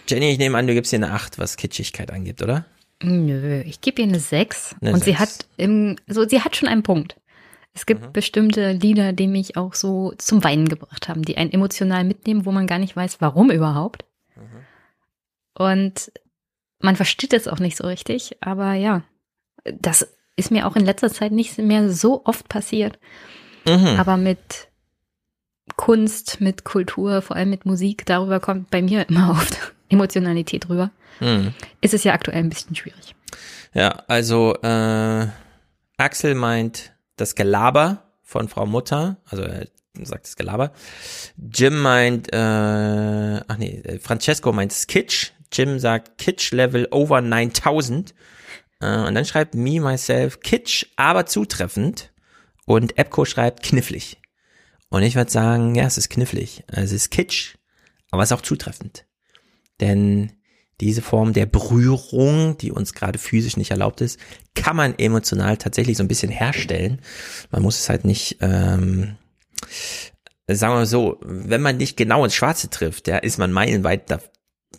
Jenny, 0.08 0.32
ich 0.32 0.38
nehme 0.38 0.58
an, 0.58 0.68
du 0.68 0.74
gibst 0.74 0.94
ihr 0.94 1.00
eine 1.00 1.12
8, 1.12 1.40
was 1.40 1.58
Kitschigkeit 1.58 2.12
angeht, 2.12 2.42
oder? 2.42 2.66
Nö, 3.02 3.62
ich 3.62 3.82
gebe 3.82 4.02
ihr 4.02 4.08
eine 4.08 4.20
6. 4.20 4.76
Eine 4.82 4.94
und 4.94 5.04
6. 5.04 5.06
sie 5.06 5.18
hat 5.18 5.46
im, 5.58 5.96
so, 6.08 6.28
sie 6.28 6.42
hat 6.42 6.56
schon 6.56 6.68
einen 6.68 6.84
Punkt. 6.84 7.16
Es 7.74 7.86
gibt 7.86 8.02
mhm. 8.02 8.12
bestimmte 8.12 8.74
Lieder, 8.74 9.14
die 9.14 9.28
mich 9.28 9.58
auch 9.58 9.74
so 9.74 10.14
zum 10.18 10.44
Weinen 10.44 10.68
gebracht 10.68 11.08
haben, 11.08 11.24
die 11.24 11.38
einen 11.38 11.52
emotional 11.52 12.04
mitnehmen, 12.04 12.46
wo 12.46 12.52
man 12.52 12.68
gar 12.68 12.80
nicht 12.80 12.96
weiß, 12.96 13.22
warum 13.22 13.50
überhaupt. 13.50 14.06
Mhm. 14.36 15.64
Und 15.64 16.12
man 16.80 16.96
versteht 16.96 17.34
es 17.34 17.48
auch 17.48 17.60
nicht 17.60 17.78
so 17.78 17.88
richtig, 17.88 18.38
aber 18.42 18.74
ja, 18.74 19.04
das 19.64 20.08
ist 20.36 20.52
mir 20.52 20.68
auch 20.68 20.76
in 20.76 20.86
letzter 20.86 21.12
Zeit 21.12 21.32
nicht 21.32 21.58
mehr 21.58 21.92
so 21.92 22.26
oft 22.26 22.48
passiert. 22.50 23.00
Mhm. 23.66 24.00
Aber 24.00 24.18
mit 24.18 24.70
Kunst, 25.76 26.42
mit 26.42 26.64
Kultur, 26.64 27.22
vor 27.22 27.36
allem 27.36 27.50
mit 27.50 27.66
Musik, 27.66 28.06
darüber 28.06 28.40
kommt 28.40 28.70
bei 28.72 28.82
mir 28.82 29.08
immer 29.10 29.32
oft 29.32 29.58
Emotionalität 29.90 30.70
rüber. 30.70 30.92
Mhm. 31.20 31.54
Ist 31.82 31.94
es 31.94 32.04
ja 32.04 32.14
aktuell 32.14 32.40
ein 32.40 32.50
bisschen 32.50 32.76
schwierig. 32.76 33.16
Ja, 33.74 34.04
also 34.08 34.56
äh, 34.62 35.28
Axel 35.98 36.36
meint 36.36 36.94
das 37.16 37.36
Gelaber 37.36 38.04
von 38.24 38.48
Frau 38.48 38.66
Mutter, 38.66 39.18
also 39.30 39.44
er 39.44 39.68
sagt 40.02 40.26
das 40.26 40.36
Gelaber. 40.36 40.72
Jim 41.38 41.82
meint, 41.82 42.32
äh, 42.34 42.38
ach 43.48 43.58
nee, 43.58 44.00
Francesco 44.02 44.52
meint 44.52 44.74
Kitsch. 44.88 45.32
Jim 45.52 45.80
sagt 45.80 46.18
Kitsch 46.18 46.52
Level 46.52 46.88
over 46.92 47.22
9000. 47.22 48.14
Äh, 48.82 49.08
und 49.08 49.16
dann 49.16 49.26
schreibt 49.26 49.56
me, 49.56 49.80
myself, 49.80 50.40
kitsch, 50.42 50.88
aber 50.96 51.26
zutreffend. 51.26 52.12
Und 52.66 52.98
Epco 52.98 53.26
schreibt 53.26 53.64
knifflig. 53.64 54.22
Und 54.90 55.04
ich 55.04 55.16
würde 55.16 55.32
sagen, 55.32 55.76
ja, 55.76 55.86
es 55.86 55.98
ist 55.98 56.10
knifflig. 56.10 56.64
Es 56.68 56.92
ist 56.92 57.12
kitsch, 57.12 57.56
aber 58.12 58.24
es 58.24 58.32
ist 58.32 58.38
auch 58.38 58.42
zutreffend. 58.42 59.06
Denn 59.80 60.34
diese 60.82 61.02
Form 61.02 61.32
der 61.34 61.46
Berührung, 61.46 62.58
die 62.58 62.72
uns 62.72 62.94
gerade 62.94 63.20
physisch 63.20 63.56
nicht 63.56 63.72
erlaubt 63.72 64.02
ist, 64.02 64.20
kann 64.56 64.76
man 64.76 64.98
emotional 64.98 65.58
tatsächlich 65.58 65.96
so 65.96 66.04
ein 66.04 66.08
bisschen 66.08 66.32
herstellen. 66.32 67.02
Man 67.52 67.62
muss 67.62 67.80
es 67.80 67.88
halt 67.88 68.04
nicht, 68.04 68.38
ähm, 68.42 69.16
sagen 70.48 70.74
wir 70.74 70.80
mal 70.80 70.86
so, 70.86 71.20
wenn 71.22 71.62
man 71.62 71.78
nicht 71.78 71.98
genau 71.98 72.26
ins 72.26 72.36
Schwarze 72.36 72.70
trifft, 72.70 73.08
ja, 73.08 73.18
ist 73.18 73.38
man 73.38 73.52
meilenweit 73.52 74.10
da, 74.10 74.20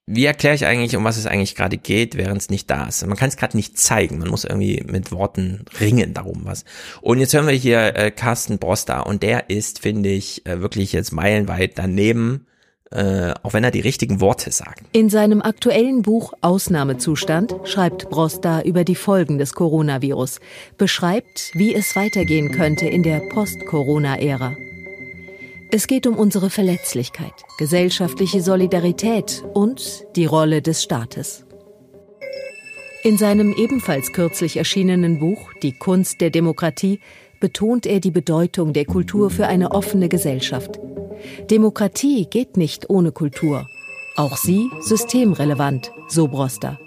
wie 0.06 0.26
erkläre 0.26 0.54
ich 0.54 0.64
eigentlich, 0.64 0.94
um 0.94 1.02
was 1.02 1.16
es 1.16 1.26
eigentlich 1.26 1.56
gerade 1.56 1.76
geht, 1.76 2.16
während 2.16 2.40
es 2.40 2.50
nicht 2.50 2.70
da 2.70 2.86
ist? 2.86 3.04
Man 3.04 3.16
kann 3.16 3.30
es 3.30 3.36
gerade 3.36 3.56
nicht 3.56 3.78
zeigen. 3.78 4.18
Man 4.18 4.28
muss 4.28 4.44
irgendwie 4.44 4.84
mit 4.86 5.12
Worten 5.12 5.64
ringen 5.80 6.14
darum 6.14 6.42
was. 6.44 6.64
Und 7.00 7.18
jetzt 7.18 7.34
hören 7.34 7.46
wir 7.46 7.54
hier 7.54 7.96
äh, 7.96 8.10
Carsten 8.10 8.58
Broster 8.58 9.06
und 9.06 9.22
der 9.24 9.50
ist, 9.50 9.80
finde 9.80 10.08
ich, 10.08 10.46
äh, 10.46 10.60
wirklich 10.60 10.92
jetzt 10.92 11.12
meilenweit 11.12 11.78
daneben, 11.78 12.46
äh, 12.90 13.32
auch 13.42 13.52
wenn 13.52 13.64
er 13.64 13.70
die 13.70 13.80
richtigen 13.80 14.20
Worte 14.20 14.50
sagt. 14.50 14.82
In 14.92 15.10
seinem 15.10 15.42
aktuellen 15.42 16.02
Buch 16.02 16.32
Ausnahmezustand 16.40 17.54
schreibt 17.64 18.10
Broster 18.10 18.64
über 18.64 18.84
die 18.84 18.96
Folgen 18.96 19.38
des 19.38 19.54
Coronavirus, 19.54 20.40
beschreibt, 20.76 21.52
wie 21.54 21.74
es 21.74 21.94
weitergehen 21.94 22.50
könnte 22.50 22.86
in 22.86 23.02
der 23.02 23.20
Post-Corona-Ära. 23.20 24.56
Es 25.72 25.86
geht 25.86 26.08
um 26.08 26.16
unsere 26.16 26.50
Verletzlichkeit, 26.50 27.32
gesellschaftliche 27.58 28.42
Solidarität 28.42 29.44
und 29.54 30.04
die 30.16 30.26
Rolle 30.26 30.62
des 30.62 30.82
Staates. 30.82 31.44
In 33.04 33.16
seinem 33.16 33.54
ebenfalls 33.54 34.12
kürzlich 34.12 34.56
erschienenen 34.56 35.20
Buch 35.20 35.52
Die 35.62 35.72
Kunst 35.72 36.20
der 36.20 36.30
Demokratie 36.30 36.98
betont 37.40 37.86
er 37.86 38.00
die 38.00 38.10
Bedeutung 38.10 38.72
der 38.72 38.84
Kultur 38.84 39.30
für 39.30 39.46
eine 39.46 39.72
offene 39.72 40.08
Gesellschaft. 40.08 40.78
Demokratie 41.50 42.26
geht 42.26 42.56
nicht 42.56 42.88
ohne 42.88 43.12
Kultur. 43.12 43.66
Auch 44.16 44.36
sie 44.36 44.70
systemrelevant, 44.80 45.90
so 46.08 46.28
Broster. 46.28 46.78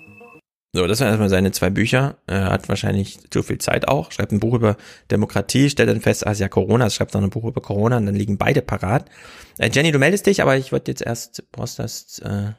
So, 0.76 0.88
das 0.88 0.99
waren 0.99 1.10
erstmal 1.10 1.30
seine 1.30 1.51
zwei 1.51 1.70
Bücher. 1.70 2.18
Er 2.26 2.45
hat 2.45 2.68
wahrscheinlich 2.68 3.20
zu 3.30 3.43
viel 3.43 3.60
Zeit 3.60 3.88
auch. 3.88 4.12
Schreibt 4.12 4.32
ein 4.32 4.39
Buch 4.39 4.56
über 4.56 4.76
Demokratie, 5.12 5.70
stellt 5.70 5.89
dann 5.89 6.01
fest, 6.01 6.26
ah, 6.26 6.34
ja 6.34 6.49
Corona, 6.49 6.88
es 6.88 6.95
schreibt 6.95 7.14
noch 7.14 7.22
ein 7.22 7.30
Buch 7.30 7.45
über 7.45 7.62
Corona 7.62 7.97
und 7.97 8.08
dann 8.08 8.16
liegen 8.16 8.39
beide 8.39 8.64
parat. 8.64 9.06
Äh, 9.60 9.70
Jenny, 9.72 9.91
du 9.91 9.99
meldest 9.99 10.26
dich, 10.26 10.41
aber 10.41 10.58
ich 10.58 10.72
wollte 10.72 10.89
jetzt 10.89 11.04
erst 11.04 11.43
das 11.51 12.20
äh, 12.20 12.54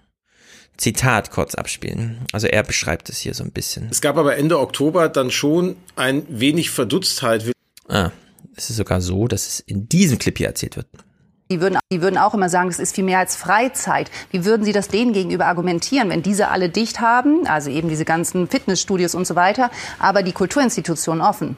Zitat 0.76 1.32
kurz 1.32 1.56
abspielen. 1.56 2.18
Also 2.32 2.46
er 2.46 2.62
beschreibt 2.62 3.08
es 3.08 3.18
hier 3.18 3.34
so 3.34 3.42
ein 3.42 3.50
bisschen. 3.50 3.88
Es 3.90 4.00
gab 4.00 4.16
aber 4.16 4.36
Ende 4.36 4.60
Oktober 4.60 5.08
dann 5.08 5.32
schon 5.32 5.74
ein 5.96 6.24
wenig 6.28 6.70
Verdutztheit. 6.70 7.52
Ah, 7.88 8.10
es 8.56 8.70
ist 8.70 8.76
sogar 8.76 9.00
so, 9.00 9.26
dass 9.28 9.46
es 9.46 9.60
in 9.60 9.88
diesem 9.88 10.18
Clip 10.18 10.36
hier 10.36 10.46
erzählt 10.46 10.76
wird. 10.76 10.86
Die 11.50 11.60
würden, 11.60 11.78
die 11.92 12.00
würden 12.00 12.16
auch 12.16 12.32
immer 12.32 12.48
sagen, 12.48 12.68
das 12.68 12.78
ist 12.78 12.94
viel 12.94 13.04
mehr 13.04 13.18
als 13.18 13.36
Freizeit. 13.36 14.10
Wie 14.30 14.44
würden 14.44 14.64
Sie 14.64 14.72
das 14.72 14.88
denen 14.88 15.12
gegenüber 15.12 15.46
argumentieren, 15.46 16.08
wenn 16.08 16.22
diese 16.22 16.48
alle 16.48 16.70
dicht 16.70 17.00
haben, 17.00 17.46
also 17.46 17.70
eben 17.70 17.88
diese 17.88 18.06
ganzen 18.06 18.48
Fitnessstudios 18.48 19.14
und 19.14 19.26
so 19.26 19.36
weiter, 19.36 19.70
aber 19.98 20.22
die 20.22 20.32
Kulturinstitutionen 20.32 21.22
offen? 21.22 21.56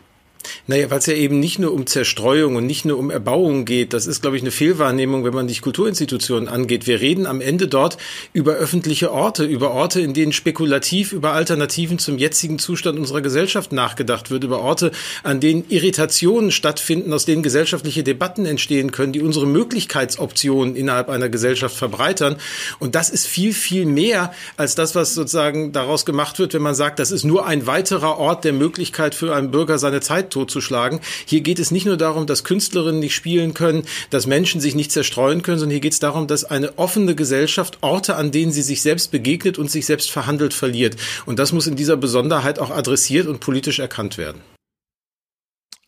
Naja, 0.67 0.91
weil 0.91 0.99
es 0.99 1.07
ja 1.07 1.15
eben 1.15 1.41
nicht 1.41 1.59
nur 1.59 1.73
um 1.73 1.87
Zerstreuung 1.87 2.57
und 2.57 2.67
nicht 2.67 2.85
nur 2.85 2.99
um 2.99 3.11
Erbauung 3.11 3.65
geht. 3.65 3.93
Das 3.93 4.07
ist, 4.07 4.23
glaube 4.23 4.37
ich, 4.37 4.43
eine 4.43 4.51
Fehlwahrnehmung, 4.51 5.25
wenn 5.25 5.35
man 5.35 5.47
die 5.47 5.57
Kulturinstitutionen 5.57 6.49
angeht. 6.49 6.87
Wir 6.87 7.01
reden 7.01 7.27
am 7.27 7.41
Ende 7.41 7.69
dort 7.69 7.97
über 8.33 8.55
öffentliche 8.55 9.13
Orte, 9.13 9.45
über 9.45 9.73
Orte, 9.73 10.01
in 10.01 10.15
denen 10.15 10.33
spekulativ 10.33 11.13
über 11.13 11.33
Alternativen 11.33 11.99
zum 11.99 12.19
jetzigen 12.19 12.59
Zustand 12.59 12.99
unserer 12.99 13.21
Gesellschaft 13.21 13.73
nachgedacht 13.73 14.31
wird, 14.31 14.45
über 14.45 14.61
Orte, 14.61 14.93
an 15.23 15.41
denen 15.41 15.65
Irritationen 15.69 16.51
stattfinden, 16.51 17.13
aus 17.13 17.25
denen 17.25 17.43
gesellschaftliche 17.43 18.03
Debatten 18.03 18.47
entstehen 18.47 18.93
können, 18.93 19.13
die 19.13 19.23
unsere 19.23 19.47
Möglichkeitsoptionen 19.47 20.77
innerhalb 20.77 21.09
einer 21.09 21.29
Gesellschaft 21.29 21.77
verbreitern. 21.77 22.37
Und 22.79 22.95
das 22.95 23.11
ist 23.11 23.27
viel, 23.27 23.53
viel 23.53 23.87
mehr 23.87 24.33
als 24.57 24.75
das, 24.75 24.95
was 24.95 25.15
sozusagen 25.15 25.73
daraus 25.73 26.05
gemacht 26.05 26.39
wird, 26.39 26.55
wenn 26.55 26.63
man 26.63 26.75
sagt, 26.75 26.99
das 26.99 27.11
ist 27.11 27.25
nur 27.25 27.47
ein 27.47 27.67
weiterer 27.67 28.19
Ort 28.19 28.45
der 28.45 28.53
Möglichkeit 28.53 29.15
für 29.15 29.35
einen 29.35 29.51
Bürger, 29.51 29.79
seine 29.79 30.01
Zeit 30.01 30.31
totzuschlagen. 30.37 31.01
Hier 31.25 31.41
geht 31.41 31.59
es 31.59 31.71
nicht 31.71 31.87
nur 31.87 31.97
darum, 31.97 32.27
dass 32.27 32.45
Künstlerinnen 32.45 33.01
nicht 33.01 33.15
spielen 33.15 33.55
können, 33.55 33.85
dass 34.11 34.27
Menschen 34.27 34.61
sich 34.61 34.75
nicht 34.75 34.93
zerstreuen 34.93 35.43
können, 35.43 35.59
sondern 35.59 35.73
hier 35.73 35.81
geht 35.81 35.95
es 35.95 35.99
darum, 35.99 36.27
dass 36.27 36.45
eine 36.45 36.79
offene 36.79 37.15
Gesellschaft 37.15 37.79
Orte, 37.81 38.17
an 38.17 38.31
denen 38.31 38.53
sie 38.53 38.63
sich 38.63 38.83
selbst 38.83 39.11
begegnet 39.11 39.59
und 39.59 39.71
sich 39.71 39.87
selbst 39.87 40.11
verhandelt, 40.11 40.53
verliert. 40.53 40.97
Und 41.25 41.39
das 41.39 41.53
muss 41.53 41.67
in 41.67 41.77
dieser 41.77 41.97
Besonderheit 41.97 42.59
auch 42.59 42.71
adressiert 42.71 43.27
und 43.27 43.41
politisch 43.41 43.79
erkannt 43.79 44.19
werden. 44.19 44.43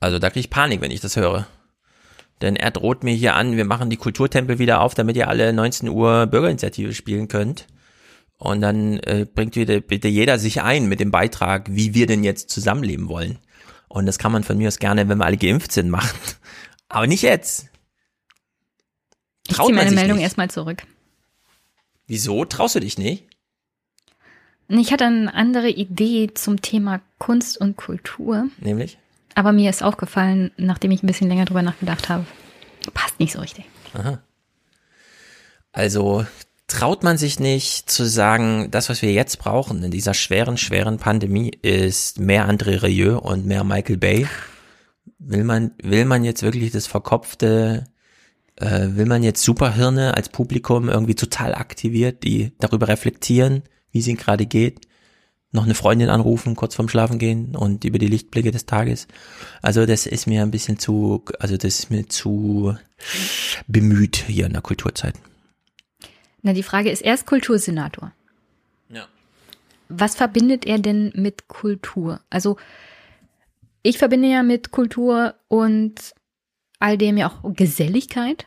Also 0.01 0.19
da 0.19 0.31
kriege 0.31 0.41
ich 0.41 0.51
Panik, 0.51 0.81
wenn 0.81 0.91
ich 0.91 1.01
das 1.01 1.17
höre. 1.17 1.47
Denn 2.41 2.57
er 2.57 2.71
droht 2.71 3.03
mir 3.03 3.15
hier 3.15 3.35
an, 3.35 3.57
wir 3.57 3.65
machen 3.65 3.91
die 3.91 3.97
Kulturtempel 3.97 4.59
wieder 4.59 4.81
auf, 4.81 4.95
damit 4.95 5.17
ihr 5.17 5.29
alle 5.29 5.53
19 5.53 5.89
Uhr 5.89 6.27
Bürgerinitiative 6.27 6.95
spielen 6.95 7.29
könnt. 7.29 7.67
Und 8.39 8.61
dann 8.61 9.01
äh, 9.01 9.27
bringt 9.33 9.57
wieder 9.57 9.81
bitte 9.81 10.07
jeder 10.07 10.39
sich 10.39 10.63
ein 10.63 10.87
mit 10.89 11.01
dem 11.01 11.11
Beitrag, 11.11 11.67
wie 11.71 11.95
wir 11.95 12.07
denn 12.07 12.23
jetzt 12.23 12.51
zusammenleben 12.51 13.09
wollen. 13.09 13.39
Und 13.89 14.07
das 14.07 14.19
kann 14.19 14.33
man 14.33 14.45
von 14.45 14.59
mir 14.59 14.69
aus 14.69 14.79
gerne, 14.79 15.09
wenn 15.09 15.19
wir 15.19 15.25
alle 15.25 15.37
geimpft 15.37 15.73
sind, 15.73 15.89
machen. 15.91 16.19
Aber 16.89 17.07
nicht 17.07 17.23
jetzt. 17.23 17.69
Traut 19.49 19.71
ich 19.71 19.77
ziehe 19.77 19.85
meine 19.85 19.91
Meldung 19.95 20.17
nicht. 20.17 20.25
erstmal 20.25 20.51
zurück. 20.51 20.83
Wieso? 22.07 22.45
Traust 22.45 22.75
du 22.75 22.81
dich 22.81 22.99
nicht? 22.99 23.25
Ich 24.69 24.93
hatte 24.93 25.07
eine 25.07 25.33
andere 25.33 25.71
Idee 25.71 26.31
zum 26.35 26.61
Thema 26.61 27.01
Kunst 27.19 27.59
und 27.59 27.77
Kultur. 27.77 28.49
Nämlich? 28.59 28.99
Aber 29.35 29.53
mir 29.53 29.71
ist 29.71 29.83
aufgefallen, 29.83 30.51
nachdem 30.57 30.91
ich 30.91 31.03
ein 31.03 31.07
bisschen 31.07 31.29
länger 31.29 31.47
drüber 31.47 31.63
nachgedacht 31.63 32.09
habe, 32.09 32.27
passt 32.93 33.19
nicht 33.21 33.33
so 33.33 33.41
richtig. 33.41 33.65
Aha. 33.95 34.21
Also 35.73 36.27
traut 36.69 37.03
man 37.03 37.17
sich 37.17 37.41
nicht 37.41 37.91
zu 37.91 38.05
sagen, 38.05 38.71
das, 38.71 38.89
was 38.91 39.03
wir 39.03 39.11
jetzt 39.13 39.39
brauchen 39.39 39.83
in 39.83 39.91
dieser 39.91 40.15
schweren, 40.15 40.59
schweren 40.59 40.99
Pandemie, 40.99 41.51
ist 41.63 42.21
mehr 42.21 42.49
André 42.49 42.83
Rieu 42.83 43.19
und 43.19 43.47
mehr 43.47 43.65
Michael 43.65 43.97
Bay? 43.97 44.29
Will 45.19 45.45
man, 45.45 45.73
will 45.83 46.05
man 46.05 46.23
jetzt 46.23 46.43
wirklich 46.43 46.71
das 46.71 46.87
verkopfte, 46.87 47.87
äh, 48.57 48.89
will 48.91 49.07
man 49.07 49.23
jetzt 49.23 49.43
Superhirne 49.43 50.15
als 50.15 50.29
Publikum 50.29 50.89
irgendwie 50.89 51.15
total 51.15 51.55
aktiviert, 51.55 52.23
die 52.23 52.53
darüber 52.61 52.87
reflektieren, 52.89 53.63
wie 53.91 54.01
es 54.01 54.07
ihnen 54.07 54.19
gerade 54.19 54.47
geht? 54.47 54.83
Noch 55.51 55.65
eine 55.65 55.75
Freundin 55.75 56.11
anrufen, 56.11 56.55
kurz 56.55 56.75
vorm 56.75 56.91
Schlafen 56.91 57.19
gehen 57.19 57.57
und 57.57 57.85
über 57.87 57.99
die 57.99 58.07
Lichtblicke 58.07 58.51
des 58.51 58.67
Tages. 58.67 59.09
Also 59.63 59.87
das 59.87 60.07
ist 60.07 60.27
mir 60.27 60.43
ein 60.43 60.51
bisschen 60.51 60.79
zu, 60.79 61.25
also 61.41 61.57
das 61.57 61.79
ist 61.79 61.91
mir 61.91 62.07
zu 62.07 62.77
bemüht 63.67 64.25
hier 64.27 64.45
in 64.45 64.53
der 64.53 64.61
Kulturzeit. 64.61 65.15
Na, 66.49 66.55
die 66.55 66.63
Frage 66.63 66.91
ist, 66.91 67.03
er 67.03 67.13
ist 67.13 67.27
Kultursenator. 67.27 68.11
Ja. 68.89 69.07
Was 69.91 70.15
verbindet 70.15 70.65
er 70.65 70.79
denn 70.79 71.13
mit 71.15 71.47
Kultur? 71.47 72.23
Also, 72.31 72.57
ich 73.83 73.99
verbinde 73.99 74.29
ja 74.29 74.43
mit 74.43 74.71
Kultur 74.71 75.35
und 75.49 76.15
all 76.79 76.97
dem 76.97 77.19
ja 77.19 77.29
auch 77.29 77.55
Geselligkeit, 77.55 78.47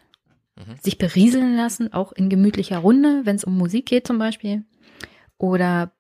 mhm. 0.55 0.77
sich 0.81 0.97
berieseln 0.97 1.55
lassen, 1.55 1.93
auch 1.93 2.11
in 2.11 2.29
gemütlicher 2.29 2.79
Runde, 2.79 3.21
wenn 3.25 3.35
es 3.35 3.43
um 3.43 3.55
Musik 3.55 3.85
geht 3.85 4.07
zum 4.07 4.17
Beispiel. 4.17 4.63
Oder 5.37 5.91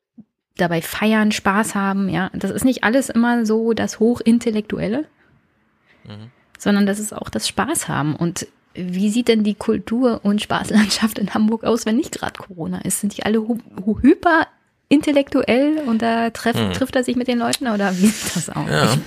dabei 0.57 0.81
feiern, 0.81 1.31
Spaß 1.31 1.75
haben, 1.75 2.09
ja. 2.09 2.31
Das 2.33 2.49
ist 2.49 2.65
nicht 2.65 2.83
alles 2.83 3.09
immer 3.09 3.45
so 3.45 3.73
das 3.73 3.99
Hochintellektuelle, 3.99 5.05
mhm. 6.05 6.31
sondern 6.57 6.87
das 6.87 6.97
ist 6.97 7.13
auch 7.13 7.29
das 7.29 7.47
Spaß 7.47 7.87
haben. 7.87 8.15
Und 8.15 8.47
wie 8.73 9.09
sieht 9.09 9.27
denn 9.27 9.43
die 9.43 9.55
Kultur- 9.55 10.21
und 10.23 10.41
Spaßlandschaft 10.41 11.19
in 11.19 11.33
Hamburg 11.33 11.63
aus, 11.63 11.85
wenn 11.85 11.97
nicht 11.97 12.11
gerade 12.11 12.39
Corona 12.39 12.79
ist? 12.81 13.01
Sind 13.01 13.17
die 13.17 13.23
alle 13.23 13.45
hyper 14.01 14.47
intellektuell 14.89 15.83
und 15.85 16.01
da 16.01 16.29
treff, 16.29 16.57
hm. 16.57 16.73
trifft 16.73 16.95
er 16.95 17.03
sich 17.03 17.15
mit 17.15 17.27
den 17.27 17.39
Leuten 17.39 17.67
oder 17.67 17.91
wie 17.97 18.07
sieht 18.07 18.35
das 18.35 18.49
aus? 18.49 18.69
Ja. 18.69 18.93
Ich, 18.93 18.99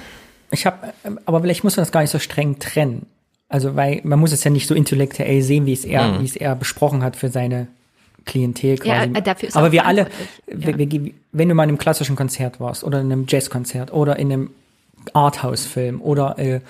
ich 0.51 0.67
habe, 0.67 0.95
aber 1.27 1.41
vielleicht 1.41 1.65
muss 1.65 1.77
man 1.77 1.83
das 1.83 1.93
gar 1.93 2.01
nicht 2.01 2.11
so 2.11 2.19
streng 2.19 2.59
trennen. 2.59 3.07
Also, 3.49 3.77
weil 3.77 4.01
man 4.05 4.19
muss 4.19 4.33
es 4.33 4.43
ja 4.43 4.51
nicht 4.51 4.67
so 4.67 4.75
intellektuell 4.75 5.43
sehen, 5.43 5.67
wie 5.67 5.75
es 5.75 5.85
er, 5.85 6.15
hm. 6.15 6.21
wie 6.21 6.25
es 6.25 6.37
er 6.37 6.57
besprochen 6.57 7.03
hat 7.03 7.17
für 7.17 7.29
seine 7.29 7.69
Klientel 8.25 8.79
quasi. 8.79 9.13
Ja, 9.13 9.21
dafür 9.21 9.49
ist 9.49 9.57
aber 9.57 9.73
wir 9.73 9.87
alle, 9.87 10.09
ja. 10.47 10.77
wir, 10.77 11.13
wenn 11.33 11.49
du 11.49 11.55
mal 11.55 11.65
in 11.65 11.69
einem 11.69 11.79
klassischen 11.79 12.17
Konzert 12.17 12.61
warst 12.61 12.85
oder 12.85 13.01
in 13.01 13.13
einem 13.13 13.27
Jazzkonzert 13.29 13.93
oder 13.93 14.19
in 14.19 14.33
einem 14.33 14.51
Arthouse-Film 15.13 16.01
oder 16.01 16.39
äh, 16.39 16.61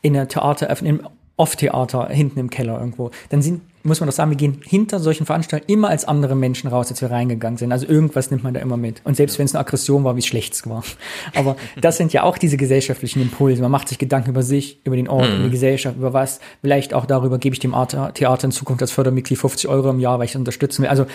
in 0.00 0.16
einer 0.16 0.28
Theater, 0.28 0.70
in 0.80 0.88
einem 0.88 1.06
Off-Theater 1.36 2.08
hinten 2.08 2.38
im 2.38 2.50
Keller 2.50 2.78
irgendwo, 2.78 3.10
dann 3.30 3.42
sind, 3.42 3.62
muss 3.82 4.00
man 4.00 4.08
doch 4.08 4.14
sagen, 4.14 4.30
wir 4.30 4.36
gehen 4.36 4.60
hinter 4.62 5.00
solchen 5.00 5.26
Veranstaltungen 5.26 5.70
immer 5.70 5.88
als 5.88 6.04
andere 6.04 6.36
Menschen 6.36 6.68
raus, 6.68 6.90
als 6.90 7.00
wir 7.00 7.10
reingegangen 7.10 7.56
sind. 7.56 7.72
Also 7.72 7.86
irgendwas 7.86 8.30
nimmt 8.30 8.44
man 8.44 8.54
da 8.54 8.60
immer 8.60 8.76
mit. 8.76 9.00
Und 9.04 9.16
selbst 9.16 9.38
wenn 9.38 9.46
es 9.46 9.54
eine 9.54 9.60
Aggression 9.60 10.04
war, 10.04 10.14
wie 10.16 10.22
schlecht 10.22 10.54
es 10.54 10.68
war. 10.68 10.84
Aber 11.34 11.56
das 11.80 11.96
sind 11.96 12.12
ja 12.12 12.22
auch 12.22 12.38
diese 12.38 12.56
gesellschaftlichen 12.56 13.22
Impulse. 13.22 13.62
Man 13.62 13.70
macht 13.70 13.88
sich 13.88 13.98
Gedanken 13.98 14.30
über 14.30 14.42
sich, 14.42 14.80
über 14.84 14.96
den 14.96 15.08
Ort, 15.08 15.28
mhm. 15.30 15.36
über 15.36 15.44
die 15.44 15.50
Gesellschaft, 15.50 15.96
über 15.96 16.12
was. 16.12 16.40
Vielleicht 16.60 16.94
auch 16.94 17.06
darüber, 17.06 17.38
gebe 17.38 17.54
ich 17.54 17.60
dem 17.60 17.72
Theater 17.72 18.44
in 18.44 18.52
Zukunft 18.52 18.82
als 18.82 18.92
Fördermitglied 18.92 19.38
50 19.38 19.68
Euro 19.68 19.90
im 19.90 20.00
Jahr, 20.00 20.18
weil 20.18 20.26
ich 20.26 20.32
es 20.32 20.36
unterstützen 20.36 20.82
will. 20.82 20.90
Also 20.90 21.06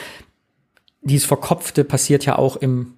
dieses 1.02 1.26
Verkopfte 1.28 1.84
passiert 1.84 2.26
ja 2.26 2.38
auch 2.38 2.56
im, 2.58 2.96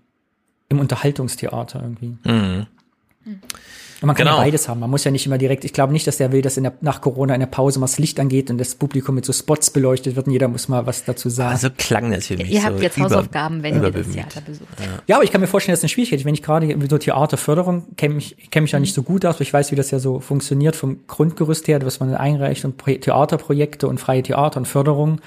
im 0.69 0.79
Unterhaltungstheater 0.79 1.81
irgendwie. 1.81 2.17
Mhm. 2.23 2.67
Und 4.01 4.07
man 4.07 4.15
kann 4.15 4.27
Genau. 4.27 4.37
ja 4.37 4.43
beides 4.43 4.69
haben. 4.69 4.79
Man 4.79 4.89
muss 4.89 5.03
ja 5.03 5.11
nicht 5.11 5.25
immer 5.25 5.37
direkt, 5.37 5.65
ich 5.65 5.73
glaube 5.73 5.91
nicht, 5.91 6.07
dass 6.07 6.17
der 6.17 6.31
will, 6.31 6.41
dass 6.41 6.55
in 6.55 6.63
der, 6.63 6.73
nach 6.79 7.01
Corona 7.01 7.33
in 7.33 7.41
der 7.41 7.47
Pause 7.47 7.79
mal 7.79 7.85
das 7.85 7.99
Licht 7.99 8.17
angeht 8.19 8.49
und 8.49 8.57
das 8.57 8.75
Publikum 8.75 9.15
mit 9.15 9.25
so 9.25 9.33
Spots 9.33 9.71
beleuchtet 9.71 10.15
wird 10.15 10.27
und 10.27 10.31
jeder 10.33 10.47
muss 10.47 10.69
mal 10.69 10.85
was 10.85 11.03
dazu 11.03 11.29
sagen. 11.29 11.51
Also 11.51 11.67
klang 11.77 12.09
das 12.11 12.27
für 12.27 12.37
mich 12.37 12.49
Ihr 12.49 12.61
so 12.61 12.67
habt 12.67 12.81
jetzt 12.81 12.95
über- 12.95 13.05
Hausaufgaben, 13.07 13.61
wenn 13.61 13.75
ihr 13.83 13.91
das. 13.91 14.07
Theater 14.09 14.41
besucht. 14.41 14.69
Ja, 15.07 15.15
aber 15.17 15.23
ich 15.25 15.31
kann 15.31 15.41
mir 15.41 15.47
vorstellen, 15.47 15.73
das 15.73 15.79
ist 15.79 15.83
eine 15.83 15.89
Schwierigkeit. 15.89 16.23
Wenn 16.23 16.33
ich 16.33 16.43
gerade 16.43 16.73
so 16.89 16.97
Theaterförderung 16.97 17.95
kenne 17.97 18.15
mich, 18.15 18.37
kenne 18.51 18.61
mich 18.63 18.71
da 18.71 18.79
nicht 18.79 18.93
so 18.93 19.03
gut 19.03 19.25
aus, 19.25 19.35
aber 19.35 19.41
ich 19.41 19.51
weiß, 19.53 19.71
wie 19.71 19.75
das 19.75 19.91
ja 19.91 19.99
so 19.99 20.21
funktioniert 20.21 20.75
vom 20.77 20.99
Grundgerüst 21.07 21.67
her, 21.67 21.79
was 21.85 21.99
man 21.99 22.15
einreicht 22.15 22.63
und 22.65 22.77
Pro 22.77 22.91
Theaterprojekte 22.93 23.87
und 23.87 23.99
freie 23.99 24.23
Theater 24.23 24.59
und 24.59 24.65
Förderung, 24.67 25.19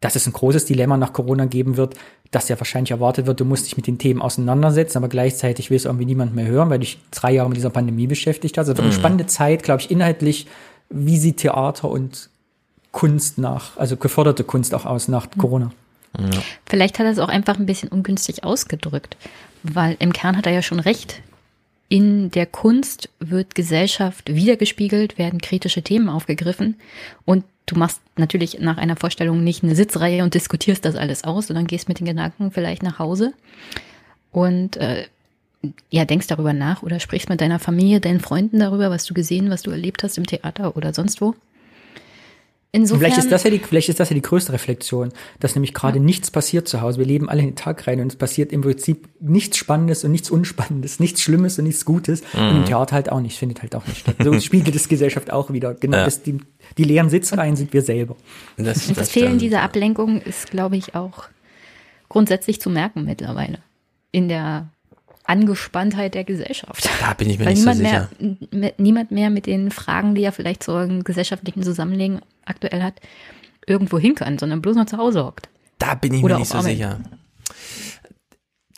dass 0.00 0.16
es 0.16 0.26
ein 0.26 0.32
großes 0.32 0.64
Dilemma 0.64 0.96
nach 0.96 1.12
Corona 1.12 1.44
geben 1.46 1.76
wird, 1.76 1.94
dass 2.30 2.48
ja 2.48 2.58
wahrscheinlich 2.58 2.90
erwartet 2.90 3.26
wird, 3.26 3.40
du 3.40 3.44
musst 3.44 3.66
dich 3.66 3.76
mit 3.76 3.86
den 3.86 3.98
Themen 3.98 4.20
auseinandersetzen, 4.20 4.98
aber 4.98 5.08
gleichzeitig 5.08 5.70
will 5.70 5.76
es 5.76 5.84
irgendwie 5.84 6.04
niemand 6.06 6.34
mehr 6.34 6.46
hören, 6.46 6.70
weil 6.70 6.78
du 6.78 6.84
dich 6.84 6.98
drei 7.10 7.32
Jahre 7.32 7.48
mit 7.48 7.56
dieser 7.56 7.70
Pandemie 7.70 8.06
beschäftigt 8.06 8.58
hast. 8.58 8.68
Also 8.68 8.82
eine 8.82 8.90
Mhm. 8.90 8.96
spannende 8.96 9.26
Zeit, 9.26 9.62
glaube 9.62 9.80
ich, 9.82 9.90
inhaltlich, 9.90 10.46
wie 10.90 11.16
sieht 11.18 11.38
Theater 11.38 11.88
und 11.90 12.28
Kunst 12.92 13.38
nach, 13.38 13.76
also 13.76 13.96
geförderte 13.96 14.44
Kunst 14.44 14.74
auch 14.74 14.86
aus 14.86 15.08
nach 15.08 15.28
Corona. 15.36 15.70
Vielleicht 16.66 16.98
hat 16.98 17.04
er 17.06 17.12
es 17.12 17.18
auch 17.18 17.28
einfach 17.28 17.58
ein 17.58 17.66
bisschen 17.66 17.90
ungünstig 17.90 18.42
ausgedrückt, 18.42 19.16
weil 19.62 19.96
im 19.98 20.12
Kern 20.14 20.36
hat 20.36 20.46
er 20.46 20.52
ja 20.52 20.62
schon 20.62 20.80
recht. 20.80 21.20
In 21.88 22.30
der 22.30 22.46
Kunst 22.46 23.10
wird 23.20 23.54
Gesellschaft 23.54 24.34
wiedergespiegelt, 24.34 25.18
werden 25.18 25.40
kritische 25.40 25.82
Themen 25.82 26.08
aufgegriffen 26.08 26.76
und 27.24 27.44
du 27.66 27.76
machst 27.78 28.00
natürlich 28.16 28.58
nach 28.60 28.76
einer 28.78 28.96
Vorstellung 28.96 29.42
nicht 29.44 29.62
eine 29.64 29.74
Sitzreihe 29.74 30.22
und 30.22 30.34
diskutierst 30.34 30.84
das 30.84 30.94
alles 30.96 31.24
aus, 31.24 31.48
sondern 31.48 31.66
gehst 31.66 31.88
mit 31.88 31.98
den 32.00 32.06
Gedanken 32.06 32.50
vielleicht 32.50 32.82
nach 32.82 32.98
Hause 32.98 33.32
und 34.32 34.76
äh, 34.76 35.04
ja, 35.90 36.04
denkst 36.04 36.28
darüber 36.28 36.52
nach 36.52 36.82
oder 36.82 37.00
sprichst 37.00 37.28
mit 37.28 37.40
deiner 37.40 37.58
Familie, 37.58 38.00
deinen 38.00 38.20
Freunden 38.20 38.60
darüber, 38.60 38.90
was 38.90 39.04
du 39.04 39.14
gesehen, 39.14 39.50
was 39.50 39.62
du 39.62 39.70
erlebt 39.72 40.02
hast 40.04 40.16
im 40.16 40.26
Theater 40.26 40.76
oder 40.76 40.94
sonst 40.94 41.20
wo. 41.20 41.34
Insofern, 42.72 43.00
vielleicht 43.00 43.18
ist 43.18 43.32
das 43.32 43.42
ja 43.44 43.50
die, 43.50 43.58
vielleicht 43.58 43.88
ist 43.88 44.00
das 44.00 44.10
ja 44.10 44.14
die 44.14 44.20
größte 44.22 44.52
Reflexion, 44.52 45.10
dass 45.40 45.54
nämlich 45.54 45.72
gerade 45.72 45.98
nichts 45.98 46.30
passiert 46.30 46.68
zu 46.68 46.82
Hause. 46.82 46.98
Wir 46.98 47.06
leben 47.06 47.28
alle 47.28 47.40
in 47.40 47.46
den 47.50 47.56
Tag 47.56 47.86
rein 47.86 48.00
und 48.00 48.08
es 48.12 48.16
passiert 48.16 48.52
im 48.52 48.60
Prinzip 48.60 49.08
nichts 49.18 49.56
Spannendes 49.56 50.04
und 50.04 50.10
nichts 50.12 50.30
Unspannendes, 50.30 51.00
nichts 51.00 51.22
Schlimmes 51.22 51.58
und 51.58 51.64
nichts 51.64 51.86
Gutes. 51.86 52.22
Und 52.34 52.50
Mhm. 52.50 52.56
im 52.58 52.64
Theater 52.66 52.94
halt 52.94 53.10
auch 53.10 53.20
nicht, 53.20 53.38
findet 53.38 53.62
halt 53.62 53.74
auch 53.76 53.86
nicht 53.86 54.00
statt. 54.00 54.16
So 54.22 54.38
spiegelt 54.40 54.76
es 54.76 54.88
Gesellschaft 54.88 55.32
auch 55.32 55.50
wieder. 55.52 55.72
Genau, 55.74 55.96
Ja. 55.96 56.04
das, 56.04 56.22
die, 56.22 56.38
die 56.78 56.84
leeren 56.84 57.08
Sitzreihen 57.10 57.56
sind 57.56 57.72
wir 57.72 57.82
selber. 57.82 58.16
Das, 58.56 58.86
Das, 58.92 59.10
Fehlen 59.10 59.38
dieser 59.38 59.62
Ablenkung 59.62 60.20
ist, 60.20 60.50
glaube 60.50 60.76
ich, 60.76 60.94
auch 60.94 61.24
grundsätzlich 62.08 62.60
zu 62.60 62.70
merken 62.70 63.04
mittlerweile. 63.04 63.58
In 64.12 64.28
der 64.28 64.68
Angespanntheit 65.24 66.14
der 66.14 66.24
Gesellschaft. 66.24 66.88
Da 67.00 67.14
bin 67.14 67.28
ich 67.30 67.38
mir 67.38 67.46
Weil 67.46 67.54
nicht 67.54 67.64
so 67.64 67.72
sicher. 67.72 68.08
mehr, 68.52 68.72
niemand 68.78 69.10
mehr 69.10 69.30
mit 69.30 69.46
den 69.46 69.70
Fragen, 69.70 70.14
die 70.14 70.22
er 70.22 70.32
vielleicht 70.32 70.62
so 70.62 70.78
im 70.80 71.02
gesellschaftlichen 71.02 71.62
Zusammenleben 71.62 72.20
aktuell 72.44 72.82
hat, 72.82 72.94
irgendwo 73.66 73.98
hin 73.98 74.14
kann, 74.14 74.38
sondern 74.38 74.62
bloß 74.62 74.76
noch 74.76 74.86
zu 74.86 74.98
Hause 74.98 75.24
hockt. 75.24 75.48
Da 75.78 75.94
bin 75.94 76.14
ich 76.14 76.22
Oder 76.22 76.34
mir 76.36 76.40
nicht 76.40 76.50
so 76.52 76.58
Arbeit. 76.58 76.72
sicher. 76.72 77.00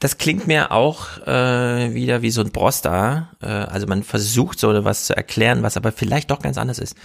Das 0.01 0.17
klingt 0.17 0.47
mir 0.47 0.71
auch 0.71 1.19
äh, 1.27 1.93
wieder 1.93 2.23
wie 2.23 2.31
so 2.31 2.41
ein 2.41 2.53
Broster. 2.53 3.31
Äh, 3.43 3.47
also 3.47 3.87
man 3.87 4.05
versucht 4.05 4.61
so 4.61 4.85
was 4.85 5.07
zu 5.07 5.17
erklären, 5.17 5.63
was 5.63 5.77
aber 5.77 5.91
vielleicht 5.91 6.31
doch 6.31 6.41
ganz 6.41 6.57
anders 6.57 6.79
ist. 6.79 6.97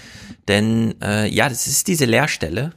Denn 0.47 0.95
äh, 1.01 1.27
ja, 1.27 1.49
das 1.49 1.65
ist 1.65 1.87
diese 1.87 2.05
Leerstelle. 2.05 2.73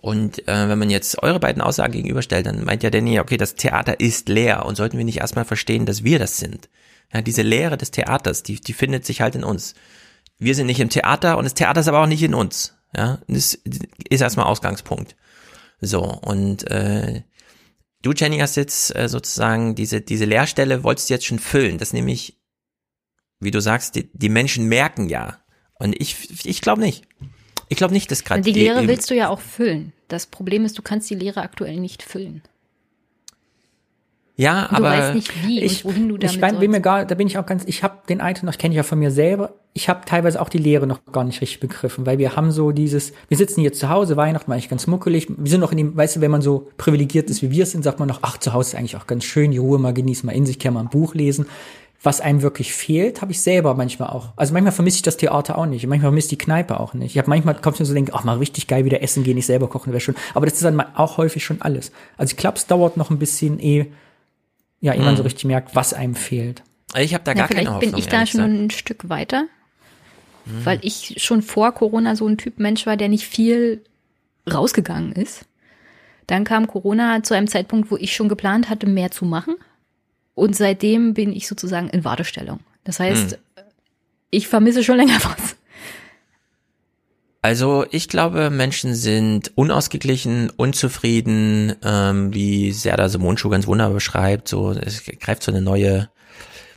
Und 0.00 0.46
äh, 0.46 0.68
wenn 0.68 0.78
man 0.78 0.90
jetzt 0.90 1.20
eure 1.24 1.40
beiden 1.40 1.60
Aussagen 1.60 1.92
gegenüberstellt, 1.92 2.46
dann 2.46 2.64
meint 2.64 2.84
ja 2.84 2.90
Danny, 2.90 3.18
okay, 3.18 3.36
das 3.36 3.56
Theater 3.56 3.98
ist 3.98 4.28
leer 4.28 4.64
und 4.64 4.76
sollten 4.76 4.96
wir 4.96 5.04
nicht 5.04 5.18
erstmal 5.18 5.44
verstehen, 5.44 5.86
dass 5.86 6.04
wir 6.04 6.20
das 6.20 6.36
sind. 6.36 6.68
Ja, 7.12 7.20
diese 7.20 7.42
Leere 7.42 7.76
des 7.76 7.90
Theaters, 7.90 8.44
die, 8.44 8.60
die 8.60 8.72
findet 8.74 9.04
sich 9.04 9.20
halt 9.20 9.34
in 9.34 9.42
uns. 9.42 9.74
Wir 10.38 10.54
sind 10.54 10.66
nicht 10.66 10.78
im 10.78 10.90
Theater 10.90 11.36
und 11.36 11.44
das 11.44 11.54
Theater 11.54 11.80
ist 11.80 11.88
aber 11.88 12.00
auch 12.00 12.06
nicht 12.06 12.22
in 12.22 12.34
uns. 12.34 12.74
Ja, 12.96 13.18
das 13.26 13.58
ist 14.08 14.20
erstmal 14.20 14.46
Ausgangspunkt. 14.46 15.16
So, 15.80 16.02
und 16.02 16.70
äh, 16.70 17.22
du, 18.02 18.12
Jenny, 18.12 18.38
hast 18.38 18.56
jetzt 18.56 18.94
äh, 18.94 19.08
sozusagen 19.08 19.74
diese, 19.74 20.00
diese 20.00 20.24
Leerstelle 20.24 20.84
wolltest 20.84 21.10
du 21.10 21.14
jetzt 21.14 21.26
schon 21.26 21.38
füllen. 21.38 21.78
Das 21.78 21.92
nämlich, 21.92 22.38
wie 23.40 23.50
du 23.50 23.60
sagst, 23.60 23.94
die, 23.94 24.10
die 24.12 24.28
Menschen 24.28 24.66
merken 24.66 25.08
ja. 25.08 25.38
Und 25.74 26.00
ich, 26.00 26.46
ich 26.46 26.60
glaube 26.60 26.80
nicht. 26.80 27.06
Ich 27.68 27.76
glaube 27.76 27.92
nicht, 27.92 28.10
dass 28.10 28.24
gerade 28.24 28.42
Die 28.42 28.52
Lehre 28.52 28.88
willst 28.88 29.10
du 29.10 29.14
ja 29.14 29.28
auch 29.28 29.40
füllen. 29.40 29.92
Das 30.08 30.26
Problem 30.26 30.64
ist, 30.64 30.78
du 30.78 30.82
kannst 30.82 31.10
die 31.10 31.14
Lehre 31.14 31.42
aktuell 31.42 31.76
nicht 31.76 32.02
füllen. 32.02 32.42
Ja, 34.38 34.68
du 34.70 34.76
aber 34.76 34.90
weißt 34.90 35.14
nicht, 35.16 35.44
wie 35.44 35.60
ich, 35.60 35.84
und 35.84 35.90
wohin 35.90 36.08
du 36.08 36.16
damit 36.16 36.36
ich 36.36 36.40
mein, 36.40 36.60
bin 36.60 36.70
mir 36.70 36.80
gar, 36.80 37.04
da 37.04 37.16
bin 37.16 37.26
ich 37.26 37.38
auch 37.38 37.44
ganz, 37.44 37.64
ich 37.66 37.82
habe 37.82 37.98
den 38.08 38.20
Eindruck, 38.20 38.46
das 38.46 38.56
kenne 38.56 38.72
ich 38.72 38.76
ja 38.76 38.84
von 38.84 39.00
mir 39.00 39.10
selber, 39.10 39.50
ich 39.74 39.88
habe 39.88 40.02
teilweise 40.06 40.40
auch 40.40 40.48
die 40.48 40.58
Lehre 40.58 40.86
noch 40.86 41.00
gar 41.10 41.24
nicht 41.24 41.40
richtig 41.40 41.58
begriffen, 41.58 42.06
weil 42.06 42.18
wir 42.18 42.36
haben 42.36 42.52
so 42.52 42.70
dieses, 42.70 43.12
wir 43.26 43.36
sitzen 43.36 43.62
hier 43.62 43.72
zu 43.72 43.88
Hause, 43.88 44.16
Weihnachten 44.16 44.46
war 44.46 44.54
eigentlich 44.54 44.68
ganz 44.68 44.86
muckelig, 44.86 45.26
wir 45.28 45.50
sind 45.50 45.60
noch 45.60 45.72
in 45.72 45.78
dem, 45.78 45.96
weißt 45.96 46.16
du, 46.16 46.20
wenn 46.20 46.30
man 46.30 46.40
so 46.40 46.68
privilegiert 46.76 47.28
ist, 47.30 47.42
wie 47.42 47.50
wir 47.50 47.66
sind, 47.66 47.82
sagt 47.82 47.98
man 47.98 48.06
noch, 48.06 48.20
ach, 48.22 48.38
zu 48.38 48.52
Hause 48.52 48.70
ist 48.70 48.74
eigentlich 48.76 48.96
auch 48.96 49.08
ganz 49.08 49.24
schön, 49.24 49.50
die 49.50 49.58
Ruhe 49.58 49.80
mal 49.80 49.92
genießen, 49.92 50.24
mal 50.24 50.36
in 50.36 50.46
sich 50.46 50.60
kehren, 50.60 50.74
mal 50.74 50.82
ein 50.82 50.88
Buch 50.88 51.16
lesen. 51.16 51.46
Was 52.00 52.20
einem 52.20 52.42
wirklich 52.42 52.72
fehlt, 52.72 53.22
habe 53.22 53.32
ich 53.32 53.40
selber 53.40 53.74
manchmal 53.74 54.10
auch. 54.10 54.28
Also 54.36 54.52
manchmal 54.52 54.70
vermisse 54.70 54.98
ich 54.98 55.02
das 55.02 55.16
Theater 55.16 55.58
auch 55.58 55.66
nicht. 55.66 55.84
Manchmal 55.88 56.10
vermisse 56.10 56.26
ich 56.26 56.38
die 56.38 56.38
Kneipe 56.38 56.78
auch 56.78 56.94
nicht. 56.94 57.10
Ich 57.10 57.18
habe 57.18 57.28
manchmal 57.28 57.56
kommt 57.56 57.80
mir 57.80 57.86
so 57.86 57.92
denke, 57.92 58.12
ach 58.14 58.22
mal 58.22 58.38
richtig 58.38 58.68
geil 58.68 58.84
wieder 58.84 59.02
essen 59.02 59.24
gehen, 59.24 59.34
nicht 59.34 59.46
selber 59.46 59.66
kochen 59.66 59.92
wäre 59.92 60.00
schon. 60.00 60.14
Aber 60.32 60.46
das 60.46 60.54
ist 60.54 60.64
dann 60.64 60.80
auch 60.94 61.16
häufig 61.16 61.44
schon 61.44 61.60
alles. 61.60 61.90
Also 62.16 62.30
ich 62.30 62.36
glaube, 62.36 62.56
es 62.56 62.68
dauert 62.68 62.96
noch 62.96 63.10
ein 63.10 63.18
bisschen, 63.18 63.58
eh, 63.58 63.86
ja, 64.80 64.92
ehe 64.94 65.00
man 65.02 65.12
Mhm. 65.14 65.16
so 65.18 65.22
richtig 65.24 65.44
merkt, 65.44 65.74
was 65.74 65.92
einem 65.94 66.14
fehlt. 66.14 66.62
ich 66.96 67.14
habe 67.14 67.24
da 67.24 67.32
Ja, 67.32 67.38
gar 67.38 67.48
vielleicht 67.48 67.66
keine 67.66 67.76
Hoffnung. 67.76 67.92
bin 67.92 67.98
ich 68.00 68.06
da 68.08 68.26
schon 68.26 68.40
gesagt. 68.42 68.60
ein 68.62 68.70
Stück 68.70 69.08
weiter, 69.08 69.46
weil 70.64 70.78
ich 70.82 71.14
schon 71.18 71.42
vor 71.42 71.72
Corona 71.72 72.16
so 72.16 72.26
ein 72.26 72.38
Typ 72.38 72.58
Mensch 72.58 72.86
war, 72.86 72.96
der 72.96 73.08
nicht 73.08 73.26
viel 73.26 73.82
rausgegangen 74.50 75.12
ist. 75.12 75.44
Dann 76.26 76.44
kam 76.44 76.66
Corona 76.66 77.22
zu 77.22 77.34
einem 77.34 77.48
Zeitpunkt, 77.48 77.90
wo 77.90 77.96
ich 77.96 78.14
schon 78.14 78.28
geplant 78.28 78.68
hatte, 78.70 78.86
mehr 78.86 79.10
zu 79.10 79.24
machen. 79.24 79.54
Und 80.34 80.56
seitdem 80.56 81.14
bin 81.14 81.32
ich 81.34 81.48
sozusagen 81.48 81.88
in 81.90 82.04
Wartestellung. 82.04 82.60
Das 82.84 83.00
heißt, 83.00 83.32
Hm. 83.32 83.38
ich 84.30 84.46
vermisse 84.48 84.84
schon 84.84 84.96
länger 84.96 85.18
was. 85.24 85.47
Also 87.48 87.86
ich 87.90 88.10
glaube, 88.10 88.50
Menschen 88.50 88.94
sind 88.94 89.52
unausgeglichen, 89.54 90.50
unzufrieden, 90.50 91.74
ähm, 91.82 92.34
wie 92.34 92.72
Serda 92.72 93.08
Simonschuh 93.08 93.48
ganz 93.48 93.66
wunderbar 93.66 93.94
beschreibt. 93.94 94.48
So, 94.48 94.72
es 94.72 95.02
greift 95.18 95.44
so 95.44 95.50
eine 95.50 95.62
neue 95.62 96.10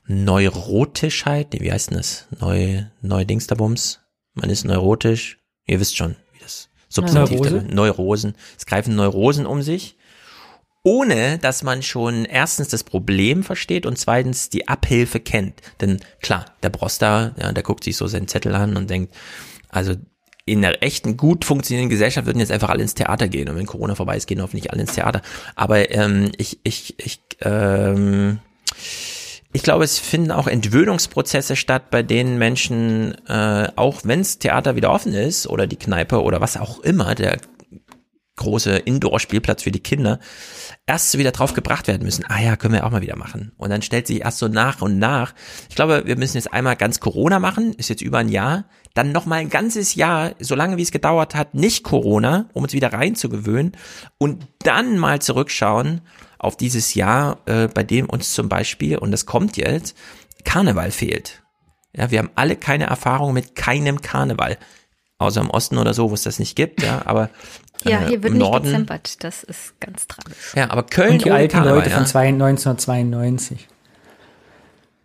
Neurotischheit. 0.08 1.52
Nee, 1.52 1.60
wie 1.60 1.74
heißt 1.74 1.90
denn 1.90 1.98
das? 1.98 2.26
Neu, 2.40 2.86
neu 3.02 3.26
Dingsterbums. 3.26 4.00
Man 4.34 4.50
ist 4.50 4.64
neurotisch. 4.64 5.40
Ihr 5.68 5.82
wisst 5.82 5.98
schon, 5.98 6.16
wie 6.32 6.40
das 6.40 6.70
Substantiv 6.88 7.42
Neurose? 7.42 7.66
Neurosen. 7.70 8.36
Es 8.58 8.66
greifen 8.66 8.96
Neurosen 8.96 9.46
um 9.46 9.62
sich. 9.62 9.98
Ohne, 10.84 11.38
dass 11.40 11.64
man 11.64 11.84
schon 11.84 12.24
erstens 12.24 12.70
das 12.70 12.86
Problem 12.86 13.44
versteht 13.44 13.86
und 13.86 13.98
zweitens 13.98 14.48
die 14.48 14.70
Abhilfe 14.70 15.20
kennt. 15.20 15.60
Denn 15.82 16.00
klar, 16.22 16.46
der 16.64 16.70
Broster, 16.70 17.36
ja, 17.38 17.52
der 17.52 17.62
guckt 17.62 17.84
sich 17.84 17.98
so 17.98 18.08
seinen 18.08 18.30
Zettel 18.30 18.56
an 18.56 18.78
und 18.78 18.90
denkt, 18.90 19.14
also 19.68 19.96
in 20.46 20.64
einer 20.64 20.82
echten, 20.82 21.18
gut 21.18 21.46
funktionierenden 21.46 21.90
Gesellschaft 21.92 22.26
würden 22.26 22.40
jetzt 22.40 22.52
einfach 22.52 22.70
alle 22.70 22.82
ins 22.82 22.96
Theater 22.96 23.28
gehen. 23.28 23.50
Und 23.50 23.58
wenn 23.58 23.66
Corona 23.66 23.96
vorbei 23.96 24.18
ist, 24.18 24.28
gehen 24.28 24.42
hoffentlich 24.42 24.72
alle 24.72 24.82
ins 24.82 24.94
Theater. 24.94 25.22
Aber 25.56 25.92
ähm, 25.92 26.32
ich, 26.38 26.60
ich, 26.64 26.96
ich, 26.98 27.22
ähm, 27.42 28.40
ich 29.54 29.64
glaube, 29.64 29.84
es 29.84 30.00
finden 30.00 30.32
auch 30.32 30.48
Entwöhnungsprozesse 30.48 31.56
statt, 31.56 31.90
bei 31.92 32.04
denen 32.04 32.38
Menschen, 32.38 33.16
äh, 33.28 33.68
auch 33.76 34.02
wenns 34.04 34.40
Theater 34.40 34.76
wieder 34.76 34.92
offen 34.92 35.14
ist 35.14 35.48
oder 35.48 35.68
die 35.68 35.76
Kneipe 35.76 36.22
oder 36.22 36.42
was 36.42 36.58
auch 36.58 36.80
immer, 36.80 37.16
der 37.16 37.38
große 38.42 38.78
Indoor-Spielplatz 38.78 39.64
für 39.64 39.72
die 39.72 39.80
Kinder, 39.80 40.20
erst 40.86 41.18
wieder 41.18 41.32
drauf 41.32 41.54
gebracht 41.54 41.88
werden 41.88 42.04
müssen. 42.04 42.26
Ah 42.28 42.42
ja, 42.42 42.56
können 42.56 42.74
wir 42.74 42.86
auch 42.86 42.92
mal 42.92 43.02
wieder 43.02 43.16
machen. 43.16 43.54
Und 43.58 43.70
dann 43.70 43.82
stellt 43.82 44.08
sich 44.08 44.22
erst 44.22 44.40
so 44.40 44.48
nach 44.48 44.82
und 44.82 45.00
nach. 45.00 45.34
Ich 45.70 45.76
glaube, 45.76 46.04
wir 46.06 46.18
müssen 46.18 46.38
jetzt 46.38 46.52
einmal 46.52 46.76
ganz 46.76 47.00
Corona 47.00 47.40
machen, 47.40 47.74
ist 47.74 47.90
jetzt 47.90 48.02
über 48.02 48.18
ein 48.18 48.30
Jahr, 48.30 48.66
dann 48.94 49.12
noch 49.12 49.26
mal 49.26 49.36
ein 49.36 49.50
ganzes 49.50 49.96
Jahr, 49.96 50.34
so 50.40 50.56
lange 50.56 50.78
wie 50.78 50.82
es 50.82 50.92
gedauert 50.92 51.36
hat, 51.36 51.54
nicht 51.54 51.84
Corona, 51.84 52.50
um 52.54 52.64
uns 52.64 52.74
wieder 52.74 52.92
reinzugewöhnen 52.92 53.78
und 54.18 54.48
dann 54.60 54.98
mal 54.98 55.22
zurückschauen 55.22 56.02
auf 56.40 56.58
dieses 56.58 56.96
Jahr, 56.96 57.40
äh, 57.46 57.68
bei 57.68 57.84
dem 57.84 58.10
uns 58.10 58.34
zum 58.34 58.50
Beispiel, 58.50 58.98
und 58.98 59.12
das 59.12 59.26
kommt 59.26 59.58
jetzt, 59.58 59.96
Karneval 60.44 60.92
fehlt. 60.92 61.44
Ja, 61.96 62.10
wir 62.10 62.20
haben 62.20 62.32
alle 62.36 62.56
keine 62.56 62.86
Erfahrung 62.86 63.34
mit 63.34 63.56
keinem 63.56 64.02
Karneval. 64.02 64.58
Außer 65.22 65.42
im 65.42 65.50
Osten 65.50 65.78
oder 65.78 65.94
so, 65.94 66.10
wo 66.10 66.14
es 66.14 66.24
das 66.24 66.40
nicht 66.40 66.56
gibt, 66.56 66.82
ja, 66.82 67.02
aber 67.06 67.30
Ja, 67.84 68.02
äh, 68.02 68.08
hier 68.10 68.24
wird 68.24 68.34
im 68.34 68.40
nicht 68.40 68.48
Norden. 68.48 68.66
gezempert. 68.66 69.24
Das 69.24 69.44
ist 69.44 69.80
ganz 69.80 70.08
tragisch. 70.08 70.54
Ja, 70.56 70.70
aber 70.70 70.84
Köln 70.84 71.14
Und 71.14 71.26
die 71.26 71.32
alten 71.32 71.54
Karneval, 71.54 71.78
Leute 71.78 71.90
ja. 71.90 71.98
von 71.98 72.06
zwei- 72.06 72.28
1992. 72.28 73.68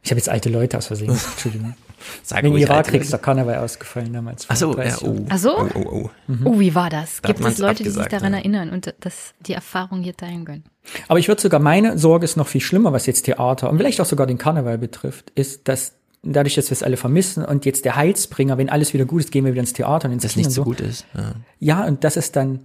Ich 0.03 0.11
habe 0.11 0.19
jetzt 0.19 0.29
alte 0.29 0.49
Leute 0.51 0.79
aus 0.79 0.87
Versehen. 0.87 1.11
Entschuldigung. 1.33 1.75
Sag 2.23 2.43
Wegen 2.43 2.53
ruhig 2.53 2.63
Irakkrieg 2.63 3.01
ist 3.03 3.13
der 3.13 3.19
Karneval 3.19 3.57
ausgefallen 3.57 4.13
damals. 4.13 4.45
vor 4.45 4.55
Ach 4.55 4.59
so, 4.59 4.75
30 4.75 5.01
ja, 5.03 5.09
oh. 5.09 5.27
Ach 5.29 5.39
so? 5.39 5.59
Oh, 5.59 5.69
oh, 5.75 6.11
oh. 6.29 6.33
Oh, 6.45 6.61
wie 6.61 6.75
war 6.75 6.91
das? 6.91 7.21
Da 7.23 7.29
hat 7.31 7.37
Gibt 7.37 7.39
es 7.41 7.45
man's 7.45 7.59
Leute, 7.59 7.83
die 7.83 7.89
sich 7.91 7.99
abgesagt, 8.01 8.13
daran 8.13 8.33
ja. 8.35 8.39
erinnern 8.41 8.71
und 8.71 8.95
das, 9.01 9.35
die 9.41 9.55
Erfahrung 9.55 10.03
hier 10.03 10.17
teilen 10.17 10.45
können? 10.45 10.65
Aber 11.09 11.19
ich 11.19 11.27
würde 11.27 11.41
sogar, 11.41 11.59
meine 11.59 11.99
Sorge 11.99 12.25
ist 12.25 12.37
noch 12.37 12.47
viel 12.47 12.61
schlimmer, 12.61 12.93
was 12.93 13.07
jetzt 13.07 13.23
Theater 13.23 13.71
und 13.71 13.79
vielleicht 13.79 14.01
auch 14.01 14.07
sogar 14.07 14.27
den 14.27 14.39
Karneval 14.39 14.79
betrifft, 14.79 15.31
ist, 15.35 15.67
dass 15.67 15.95
dadurch, 16.33 16.55
dass 16.55 16.69
wir 16.71 16.73
es 16.73 16.83
alle 16.83 16.97
vermissen 16.97 17.45
und 17.45 17.65
jetzt 17.65 17.85
der 17.85 17.97
Heilsbringer, 17.97 18.59
wenn 18.59 18.69
alles 18.69 18.93
wieder 18.95 19.05
gut 19.05 19.21
ist, 19.23 19.31
gehen 19.33 19.45
wir 19.45 19.53
wieder 19.53 19.61
ins 19.61 19.73
Theater 19.73 20.09
und 20.09 20.15
ins 20.15 20.23
Das 20.23 20.33
Kino 20.33 20.41
nicht 20.41 20.47
und 20.49 20.53
so 20.53 20.65
gut 20.65 20.81
ist. 20.81 21.07
Ja. 21.15 21.33
Ja, 21.59 21.85
und 21.87 22.05
das 22.05 22.17
ist 22.17 22.37
dann 22.37 22.61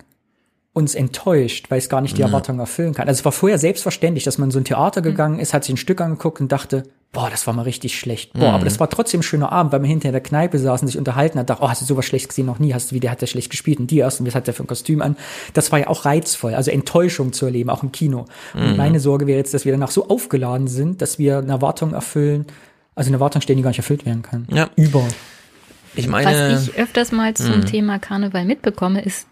uns 0.73 0.95
enttäuscht, 0.95 1.65
weil 1.69 1.79
es 1.79 1.89
gar 1.89 1.99
nicht 1.99 2.15
die 2.17 2.21
Ja. 2.21 2.27
Erwartungen 2.27 2.59
erfüllen 2.59 2.93
kann. 2.93 3.07
Also 3.09 3.19
es 3.19 3.25
war 3.25 3.33
vorher 3.33 3.57
selbstverständlich, 3.57 4.23
dass 4.23 4.37
man 4.37 4.47
in 4.47 4.51
so 4.51 4.59
ein 4.59 4.63
Theater 4.63 5.01
Mhm. 5.01 5.05
gegangen 5.05 5.39
ist, 5.39 5.53
hat 5.53 5.65
sich 5.65 5.73
ein 5.73 5.77
Stück 5.77 5.99
angeguckt 5.99 6.39
und 6.39 6.49
dachte, 6.49 6.83
boah, 7.11 7.29
das 7.29 7.45
war 7.45 7.53
mal 7.53 7.63
richtig 7.63 7.99
schlecht. 7.99 8.31
Boah, 8.31 8.39
Mhm. 8.49 8.55
aber 8.55 8.63
das 8.63 8.79
war 8.79 8.89
trotzdem 8.89 9.19
ein 9.19 9.23
schöner 9.23 9.51
Abend, 9.51 9.73
weil 9.73 9.81
man 9.81 9.89
hinter 9.89 10.07
in 10.07 10.13
der 10.13 10.21
Kneipe 10.21 10.57
saß 10.57 10.81
und 10.81 10.87
sich 10.87 10.97
unterhalten 10.97 11.37
hat, 11.39 11.49
dachte, 11.49 11.61
oh, 11.61 11.67
hast 11.67 11.81
du 11.81 11.85
sowas 11.85 12.05
schlecht 12.05 12.29
gesehen 12.29 12.45
noch 12.45 12.59
nie, 12.59 12.73
hast 12.73 12.91
du, 12.91 12.95
wie 12.95 13.01
der 13.01 13.11
hat 13.11 13.19
der 13.19 13.27
schlecht 13.27 13.49
gespielt 13.51 13.81
und 13.81 13.91
die 13.91 13.97
erst 13.97 14.21
und 14.21 14.27
was 14.27 14.33
hat 14.33 14.47
der 14.47 14.53
für 14.53 14.63
ein 14.63 14.67
Kostüm 14.67 15.01
an. 15.01 15.17
Das 15.53 15.73
war 15.73 15.79
ja 15.79 15.87
auch 15.87 16.05
reizvoll, 16.05 16.53
also 16.55 16.71
Enttäuschung 16.71 17.33
zu 17.33 17.45
erleben, 17.47 17.69
auch 17.69 17.83
im 17.83 17.91
Kino. 17.91 18.27
Und 18.53 18.71
Mhm. 18.71 18.77
meine 18.77 19.01
Sorge 19.01 19.27
wäre 19.27 19.39
jetzt, 19.39 19.53
dass 19.53 19.65
wir 19.65 19.73
danach 19.73 19.91
so 19.91 20.07
aufgeladen 20.07 20.67
sind, 20.67 21.01
dass 21.01 21.19
wir 21.19 21.39
eine 21.39 21.51
Erwartung 21.51 21.91
erfüllen, 21.93 22.45
also 22.95 23.07
eine 23.09 23.15
Erwartung 23.17 23.41
stellen, 23.41 23.57
die 23.57 23.63
gar 23.63 23.69
nicht 23.69 23.79
erfüllt 23.79 24.05
werden 24.05 24.21
kann. 24.21 24.47
Ja. 24.51 24.69
Über. 24.75 25.07
Ich 25.95 26.07
meine, 26.07 26.55
Was 26.55 26.67
ich 26.69 26.75
öfters 26.75 27.11
mal 27.11 27.33
zum 27.35 27.57
Mhm. 27.59 27.65
Thema 27.65 27.99
Karneval 27.99 28.45
mitbekomme, 28.45 29.01
ist, 29.01 29.27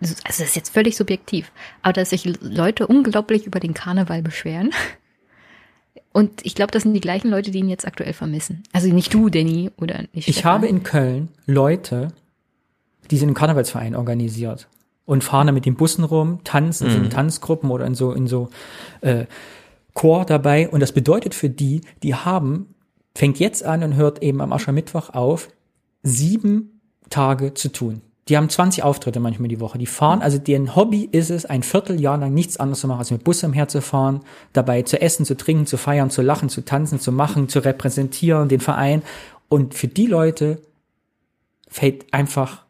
also 0.00 0.14
das 0.24 0.40
ist 0.40 0.54
jetzt 0.56 0.72
völlig 0.72 0.96
subjektiv, 0.96 1.50
aber 1.82 1.92
dass 1.94 2.10
sich 2.10 2.24
Leute 2.40 2.86
unglaublich 2.86 3.46
über 3.46 3.60
den 3.60 3.74
Karneval 3.74 4.22
beschweren. 4.22 4.70
Und 6.12 6.44
ich 6.44 6.54
glaube, 6.54 6.70
das 6.72 6.82
sind 6.82 6.92
die 6.94 7.00
gleichen 7.00 7.30
Leute, 7.30 7.50
die 7.50 7.58
ihn 7.60 7.68
jetzt 7.68 7.86
aktuell 7.86 8.12
vermissen. 8.12 8.62
Also 8.72 8.88
nicht 8.88 9.12
du, 9.14 9.28
Danny, 9.30 9.70
oder 9.78 10.02
nicht 10.12 10.28
Ich 10.28 10.34
Stefan. 10.36 10.52
habe 10.52 10.66
in 10.66 10.82
Köln 10.82 11.28
Leute, 11.46 12.08
die 13.10 13.16
sind 13.16 13.28
im 13.30 13.34
Karnevalsverein 13.34 13.96
organisiert 13.96 14.68
und 15.06 15.24
fahren 15.24 15.46
da 15.46 15.52
mit 15.52 15.64
den 15.66 15.74
Bussen 15.74 16.04
rum, 16.04 16.40
tanzen, 16.44 16.88
sind 16.90 16.98
in 16.98 17.04
Mhm. 17.06 17.10
Tanzgruppen 17.10 17.70
oder 17.70 17.86
in 17.86 17.94
so, 17.94 18.12
in 18.12 18.26
so 18.26 18.50
äh, 19.00 19.24
Chor 19.94 20.24
dabei. 20.26 20.68
Und 20.68 20.80
das 20.80 20.92
bedeutet 20.92 21.34
für 21.34 21.48
die, 21.48 21.80
die 22.02 22.14
haben, 22.14 22.71
fängt 23.14 23.38
jetzt 23.38 23.64
an 23.64 23.82
und 23.82 23.96
hört 23.96 24.22
eben 24.22 24.40
am 24.40 24.52
Aschermittwoch 24.52 25.10
auf, 25.10 25.48
sieben 26.02 26.80
Tage 27.10 27.54
zu 27.54 27.70
tun. 27.70 28.00
Die 28.28 28.36
haben 28.36 28.48
20 28.48 28.84
Auftritte 28.84 29.18
manchmal 29.20 29.48
die 29.48 29.60
Woche. 29.60 29.78
Die 29.78 29.86
fahren, 29.86 30.22
also 30.22 30.38
deren 30.38 30.76
Hobby 30.76 31.08
ist 31.10 31.30
es, 31.30 31.44
ein 31.44 31.62
Vierteljahr 31.62 32.16
lang 32.18 32.32
nichts 32.32 32.56
anderes 32.56 32.80
zu 32.80 32.86
machen, 32.86 33.00
als 33.00 33.10
mit 33.10 33.24
Bus 33.24 33.42
umherzufahren, 33.42 34.20
dabei 34.52 34.82
zu 34.82 35.00
essen, 35.00 35.26
zu 35.26 35.36
trinken, 35.36 35.66
zu 35.66 35.76
feiern, 35.76 36.08
zu 36.08 36.22
lachen, 36.22 36.48
zu 36.48 36.64
tanzen, 36.64 37.00
zu 37.00 37.10
machen, 37.10 37.48
zu 37.48 37.58
repräsentieren, 37.58 38.48
den 38.48 38.60
Verein. 38.60 39.02
Und 39.48 39.74
für 39.74 39.88
die 39.88 40.06
Leute 40.06 40.62
fällt 41.68 42.14
einfach, 42.14 42.64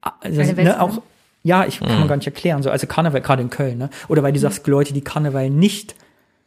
also, 0.00 0.40
Eine 0.40 0.56
Welt 0.56 0.68
ne, 0.68 0.80
auch, 0.80 1.02
ja, 1.42 1.66
ich 1.66 1.80
kann 1.80 1.92
Mhm. 1.92 1.98
man 2.00 2.08
gar 2.08 2.16
nicht 2.16 2.26
erklären, 2.26 2.62
so, 2.62 2.70
also 2.70 2.86
Karneval, 2.86 3.22
gerade 3.22 3.42
in 3.42 3.50
Köln, 3.50 3.78
ne? 3.78 3.90
Oder 4.08 4.22
weil 4.22 4.32
du 4.32 4.38
sagst, 4.38 4.66
Leute, 4.66 4.94
die 4.94 5.00
Karneval 5.02 5.50
nicht 5.50 5.94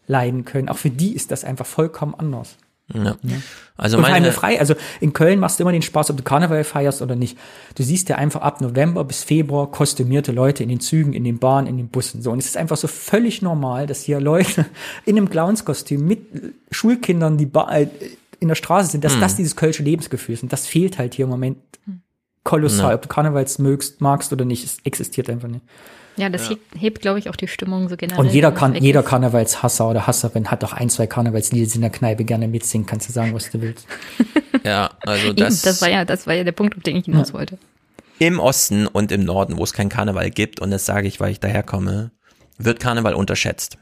leiden 0.08 0.45
können, 0.45 0.70
auch 0.70 0.78
für 0.78 0.89
die 0.89 1.14
ist 1.14 1.32
das 1.32 1.43
einfach 1.43 1.66
vollkommen 1.66 2.16
anders. 2.16 2.58
Ja. 2.94 3.18
Also 3.76 3.98
und 3.98 4.04
meine, 4.04 4.32
frei, 4.32 4.60
also 4.60 4.74
in 5.02 5.12
Köln 5.12 5.40
machst 5.40 5.60
du 5.60 5.64
immer 5.64 5.74
den 5.74 5.82
Spaß, 5.82 6.10
ob 6.10 6.18
du 6.18 6.24
Karneval 6.24 6.64
feierst 6.64 7.02
oder 7.02 7.16
nicht. 7.16 7.38
Du 7.76 7.84
siehst 7.84 8.08
ja 8.10 8.16
einfach 8.16 8.42
ab 8.42 8.62
November 8.62 9.04
bis 9.04 9.24
Februar 9.24 9.70
kostümierte 9.70 10.32
Leute 10.32 10.64
in 10.64 10.70
den 10.70 10.80
Zügen, 10.80 11.14
in 11.14 11.24
den 11.26 11.38
Bahnen, 11.38 11.68
in 11.68 11.78
den 11.78 11.90
Bussen. 11.90 12.22
So. 12.22 12.32
Und 12.32 12.40
es 12.40 12.46
ist 12.46 12.58
einfach 12.58 12.78
so 12.78 12.88
völlig 12.88 13.42
normal, 13.42 13.88
dass 13.88 14.04
hier 14.04 14.20
Leute 14.22 14.66
in 15.06 15.18
einem 15.18 15.30
Clownskostüm 15.30 16.08
mit 16.08 16.22
Schulkindern, 16.72 17.38
die 17.38 17.46
ba 17.46 17.70
äh, 17.72 17.88
in 18.40 18.48
der 18.48 18.56
Straße 18.56 18.92
sind, 18.92 19.04
dass 19.04 19.16
Hm. 19.16 19.22
das 19.22 19.36
dieses 19.36 19.56
kölsche 19.56 19.84
Lebensgefühl 19.84 20.34
ist. 20.36 20.44
Und 20.44 20.54
das 20.54 20.66
fehlt 20.66 20.98
halt 20.98 21.16
hier 21.16 21.26
im 21.26 21.32
Moment 21.32 21.58
kolossal. 22.44 22.92
Ja. 22.92 22.96
Ob 22.96 23.02
du 23.02 23.08
Karnevals 23.10 23.60
mögst, 23.60 24.00
magst 24.00 24.32
oder 24.32 24.46
nicht, 24.46 24.64
es 24.64 24.78
existiert 24.84 25.30
einfach 25.30 25.50
nicht. 25.50 25.66
Ja, 26.18 26.30
das 26.30 26.49
hebt, 26.49 26.61
hebt 26.76 27.01
glaube 27.01 27.20
ich, 27.20 27.30
auch 27.30 27.36
die 27.36 27.47
Stimmung 27.47 27.89
so 27.89 27.95
generell. 27.97 28.20
Und 28.20 28.32
jeder 28.34 28.51
das 28.51 28.59
kann, 28.59 28.76
jeder 28.76 29.01
ist. 29.01 29.05
Karnevalshasser 29.07 29.89
oder 29.89 30.07
Hasserin 30.07 30.49
hat 30.49 30.63
doch 30.63 30.74
ein, 30.74 30.89
zwei 30.89 31.07
Karnevalslieder 31.07 31.74
in 31.76 31.82
der 31.82 31.89
Kneipe 31.91 32.26
gerne 32.26 32.47
mitsingen. 32.47 32.88
Kannst 32.88 33.07
du 33.09 33.13
sagen, 33.13 33.34
was 33.34 33.49
du 33.51 33.61
willst. 33.61 33.86
ja, 34.63 34.89
also 35.05 35.28
Eben, 35.28 35.36
das, 35.38 35.61
das 35.61 35.82
war 35.82 35.89
ja, 35.89 36.05
das 36.05 36.26
war 36.28 36.34
ja 36.34 36.43
der 36.43 36.51
Punkt, 36.53 36.76
auf 36.76 36.84
den 36.84 36.95
ich 36.97 37.05
hinaus 37.05 37.34
wollte. 37.34 37.57
im 38.20 38.39
Osten 38.39 38.88
und 38.88 39.11
im 39.11 39.24
Norden, 39.24 39.57
wo 39.57 39.63
es 39.63 39.74
keinen 39.74 39.89
Karneval 39.89 40.32
gibt, 40.32 40.59
und 40.59 40.72
das 40.72 40.86
sage 40.86 41.07
ich, 41.07 41.20
weil 41.20 41.32
ich 41.32 41.39
daherkomme, 41.39 42.11
wird 42.57 42.80
Karneval 42.80 43.13
unterschätzt. 43.13 43.78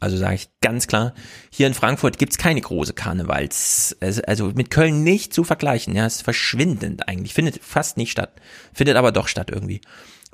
Also 0.00 0.16
sage 0.16 0.34
ich 0.36 0.48
ganz 0.60 0.86
klar, 0.86 1.12
hier 1.50 1.66
in 1.66 1.74
Frankfurt 1.74 2.18
gibt's 2.18 2.38
keine 2.38 2.60
große 2.60 2.92
Karnevals, 2.92 3.96
also- 4.00 4.22
also 4.26 4.52
mit 4.54 4.70
Köln 4.70 5.02
nicht 5.02 5.32
zu 5.34 5.42
vergleichen, 5.42 5.96
ja, 5.96 6.06
ist 6.06 6.22
verschwindend 6.22 7.08
eigentlich, 7.08 7.34
findet 7.34 7.58
fast 7.64 7.96
nicht 7.96 8.12
statt, 8.12 8.32
findet 8.72 8.96
aber 8.96 9.10
doch 9.10 9.26
statt 9.26 9.50
irgendwie. 9.50 9.80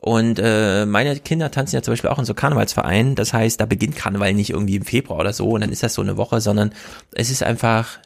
Und 0.04 0.38
äh, 0.38 0.84
meine 0.84 1.18
Kinder 1.18 1.50
tanzen 1.50 1.76
ja 1.76 1.82
zum 1.82 1.92
Beispiel 1.92 2.10
auch 2.10 2.18
in 2.18 2.26
so 2.26 2.34
Karnevalsvereinen, 2.34 3.14
das 3.14 3.32
heißt, 3.32 3.58
da 3.58 3.64
beginnt 3.64 3.96
Karneval 3.96 4.34
nicht 4.34 4.50
irgendwie 4.50 4.76
im 4.76 4.84
Februar 4.84 5.18
oder 5.18 5.32
so 5.32 5.48
und 5.52 5.62
dann 5.62 5.72
ist 5.72 5.82
das 5.82 5.94
so 5.94 6.02
eine 6.02 6.18
Woche, 6.18 6.42
sondern 6.42 6.74
es 7.12 7.30
ist 7.30 7.42
einfach 7.42 8.00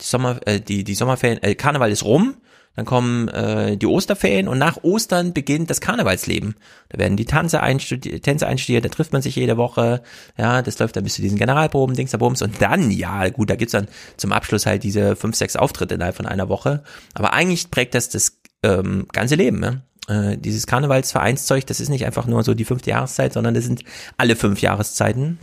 die 0.00 0.04
Sommer, 0.04 0.40
äh, 0.46 0.58
die, 0.58 0.82
die 0.82 0.96
Sommerferien, 0.96 1.40
äh, 1.44 1.54
Karneval 1.54 1.92
ist 1.92 2.04
rum, 2.04 2.34
dann 2.74 2.86
kommen 2.86 3.28
äh, 3.28 3.76
die 3.76 3.86
Osterferien 3.86 4.48
und 4.48 4.58
nach 4.58 4.82
Ostern 4.82 5.32
beginnt 5.32 5.70
das 5.70 5.80
Karnevalsleben. 5.80 6.56
Da 6.88 6.98
werden 6.98 7.16
die 7.16 7.24
Tänze 7.24 7.62
einstudiert, 7.62 8.24
Tänze 8.24 8.48
einstudiert, 8.48 8.84
da 8.84 8.88
trifft 8.88 9.12
man 9.12 9.22
sich 9.22 9.36
jede 9.36 9.56
Woche, 9.56 10.02
ja, 10.36 10.60
das 10.60 10.80
läuft 10.80 10.96
dann 10.96 11.04
bis 11.04 11.14
zu 11.14 11.22
diesen 11.22 11.38
Generalproben, 11.38 11.94
Dings 11.94 12.10
da 12.10 12.18
Bums 12.18 12.42
und 12.42 12.60
dann, 12.60 12.90
ja, 12.90 13.28
gut, 13.28 13.48
da 13.48 13.54
gibt's 13.54 13.70
dann 13.70 13.86
zum 14.16 14.32
Abschluss 14.32 14.66
halt 14.66 14.82
diese 14.82 15.14
fünf, 15.14 15.36
sechs 15.36 15.54
Auftritte 15.54 15.94
innerhalb 15.94 16.16
von 16.16 16.26
einer 16.26 16.48
Woche. 16.48 16.82
Aber 17.14 17.32
eigentlich 17.32 17.70
prägt 17.70 17.94
das 17.94 18.08
das 18.08 18.40
ähm, 18.64 19.06
ganze 19.12 19.36
Leben, 19.36 19.60
ne? 19.60 19.82
Äh, 20.08 20.36
dieses 20.36 20.66
Karnevalsvereinszeug, 20.66 21.66
das 21.66 21.80
ist 21.80 21.88
nicht 21.88 22.04
einfach 22.04 22.26
nur 22.26 22.42
so 22.44 22.54
die 22.54 22.64
fünfte 22.64 22.90
Jahreszeit, 22.90 23.32
sondern 23.32 23.54
das 23.54 23.64
sind 23.64 23.84
alle 24.18 24.36
fünf 24.36 24.60
Jahreszeiten. 24.60 25.38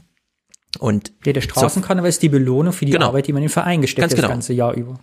Und 0.80 1.12
Ja, 1.26 1.34
der 1.34 1.42
Straßenkarneval 1.42 2.10
ist 2.10 2.22
die 2.22 2.30
Belohnung 2.30 2.72
für 2.72 2.86
die 2.86 2.92
Genau. 2.92 3.08
Arbeit, 3.08 3.28
die 3.28 3.34
man 3.34 3.42
den 3.42 3.50
Verein 3.50 3.82
gesteckt 3.82 4.04
hat, 4.06 4.12
genau. 4.12 4.22
das 4.28 4.32
ganze 4.32 4.54
Jahr 4.54 4.74
über. 4.74 5.00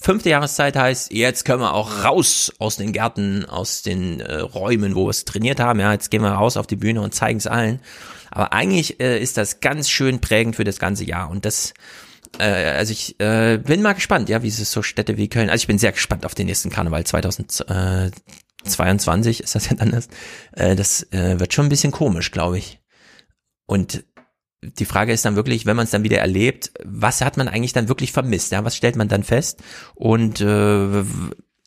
fünfte 0.00 0.30
Jahreszeit 0.30 0.76
heißt, 0.76 1.12
jetzt 1.12 1.44
können 1.44 1.60
wir 1.60 1.74
auch 1.74 2.04
raus 2.04 2.52
aus 2.58 2.76
den 2.76 2.92
Gärten, 2.92 3.44
aus 3.44 3.82
den 3.82 4.20
äh, 4.20 4.36
Räumen, 4.36 4.94
wo 4.94 5.06
wir 5.06 5.10
es 5.10 5.24
trainiert 5.24 5.60
haben. 5.60 5.80
Ja, 5.80 5.92
jetzt 5.92 6.10
gehen 6.10 6.22
wir 6.22 6.30
raus 6.30 6.56
auf 6.56 6.66
die 6.66 6.76
Bühne 6.76 7.00
und 7.02 7.14
zeigen 7.14 7.38
es 7.38 7.46
allen. 7.46 7.80
Aber 8.30 8.52
eigentlich 8.52 9.00
äh, 9.00 9.20
ist 9.20 9.36
das 9.36 9.60
ganz 9.60 9.90
schön 9.90 10.20
prägend 10.20 10.56
für 10.56 10.64
das 10.64 10.78
ganze 10.78 11.04
Jahr. 11.04 11.28
Und 11.30 11.44
das, 11.44 11.74
äh, 12.38 12.44
also 12.44 12.92
ich 12.92 13.18
äh, 13.20 13.58
bin 13.58 13.82
mal 13.82 13.94
gespannt, 13.94 14.28
ja, 14.28 14.42
wie 14.42 14.48
es 14.48 14.70
so 14.70 14.82
Städte 14.82 15.16
wie 15.16 15.28
Köln. 15.28 15.50
Also 15.50 15.62
ich 15.62 15.66
bin 15.66 15.78
sehr 15.78 15.92
gespannt 15.92 16.24
auf 16.24 16.34
den 16.36 16.46
nächsten 16.46 16.70
Karneval 16.70 17.04
2022 18.64 19.42
ist 19.42 19.54
das 19.54 19.70
ja 19.70 19.76
dann 19.76 19.90
das. 19.90 20.08
Äh, 20.52 20.76
das 20.76 21.02
äh, 21.12 21.38
wird 21.38 21.52
schon 21.52 21.66
ein 21.66 21.70
bisschen 21.70 21.92
komisch, 21.92 22.30
glaube 22.30 22.58
ich. 22.58 22.80
Und 23.66 24.04
die 24.62 24.84
Frage 24.84 25.12
ist 25.12 25.24
dann 25.24 25.36
wirklich, 25.36 25.64
wenn 25.64 25.76
man 25.76 25.84
es 25.84 25.90
dann 25.90 26.04
wieder 26.04 26.18
erlebt, 26.18 26.72
was 26.84 27.22
hat 27.22 27.36
man 27.36 27.48
eigentlich 27.48 27.72
dann 27.72 27.88
wirklich 27.88 28.12
vermisst? 28.12 28.52
Ja, 28.52 28.64
was 28.64 28.76
stellt 28.76 28.96
man 28.96 29.08
dann 29.08 29.22
fest? 29.22 29.60
Und 29.94 30.40
äh, 30.40 31.04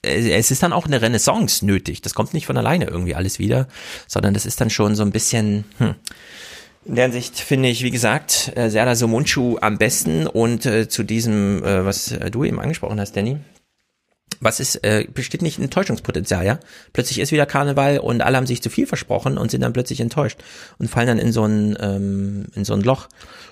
es 0.04 0.52
ist 0.52 0.62
dann 0.62 0.74
auch 0.74 0.86
eine 0.86 1.02
Renaissance 1.02 1.66
nötig. 1.66 2.02
Das 2.02 2.14
kommt 2.14 2.34
nicht 2.34 2.46
von 2.46 2.58
alleine 2.58 2.86
irgendwie 2.86 3.16
alles 3.16 3.40
wieder, 3.40 3.68
sondern 4.08 4.34
das 4.34 4.46
ist 4.46 4.62
dann 4.62 4.70
schon 4.70 4.96
so 4.96 5.04
ein 5.04 5.12
bisschen. 5.12 5.66
Hm. 5.78 5.96
In 6.86 6.96
der 6.96 7.06
Hinsicht 7.06 7.40
finde 7.40 7.70
ich, 7.70 7.82
wie 7.84 7.92
gesagt, 7.92 8.52
äh, 8.56 8.70
Serdar 8.70 8.98
Somunchu 8.98 9.58
am 9.62 9.78
besten 9.78 10.28
und 10.28 10.66
äh, 10.66 10.90
zu 10.90 11.04
diesem, 11.04 11.64
äh, 11.64 11.86
was 11.86 12.12
äh, 12.12 12.30
du 12.30 12.44
eben 12.44 12.60
angesprochen 12.60 13.00
hast, 13.00 13.16
Danny, 13.16 13.38
was 14.40 14.60
ist, 14.60 14.84
äh, 14.84 15.08
besteht 15.12 15.42
nicht 15.42 15.58
ein 15.58 15.64
Enttäuschungspotenzial, 15.64 16.46
ja? 16.46 16.60
Plötzlich 16.92 17.20
ist 17.20 17.32
wieder 17.32 17.46
Karneval 17.46 18.00
und 18.00 18.22
alle 18.22 18.38
haben 18.38 18.48
sich 18.48 18.62
zu 18.62 18.70
viel 18.70 18.88
versprochen 18.88 19.38
und 19.38 19.52
sind 19.52 19.62
dann 19.62 19.74
plötzlich 19.74 20.02
enttäuscht 20.02 20.44
und 20.78 20.90
fallen 20.90 21.08
dann 21.08 21.20
in 21.20 21.32
so 21.32 21.46
ein, 21.46 21.78
ähm, 21.80 22.48
in 22.54 22.66
so 22.66 22.74
ein 22.74 22.82
Loch. 22.82 23.08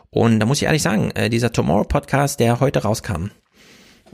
Und 0.10 0.40
da 0.40 0.46
muss 0.46 0.58
ich 0.58 0.66
ehrlich 0.66 0.82
sagen, 0.82 1.12
äh, 1.12 1.30
dieser 1.30 1.54
Tomorrow 1.54 1.86
Podcast, 1.86 2.40
der 2.40 2.60
heute 2.60 2.84
rauskam, 2.84 3.30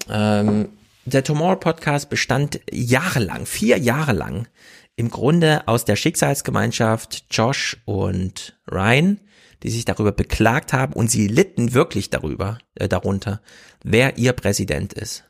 ähm, 0.09 0.69
der 1.05 1.23
Tomorrow 1.23 1.55
Podcast 1.55 2.09
bestand 2.09 2.59
jahrelang, 2.71 3.45
vier 3.45 3.77
Jahre 3.77 4.13
lang, 4.13 4.47
im 4.95 5.09
Grunde 5.09 5.67
aus 5.67 5.85
der 5.85 5.95
Schicksalsgemeinschaft 5.95 7.25
Josh 7.31 7.77
und 7.85 8.57
Ryan, 8.69 9.19
die 9.63 9.69
sich 9.69 9.85
darüber 9.85 10.11
beklagt 10.11 10.73
haben 10.73 10.93
und 10.93 11.09
sie 11.09 11.27
litten 11.27 11.73
wirklich 11.73 12.09
darüber, 12.09 12.59
äh, 12.75 12.87
darunter, 12.87 13.41
wer 13.83 14.17
ihr 14.17 14.33
Präsident 14.33 14.93
ist. 14.93 15.23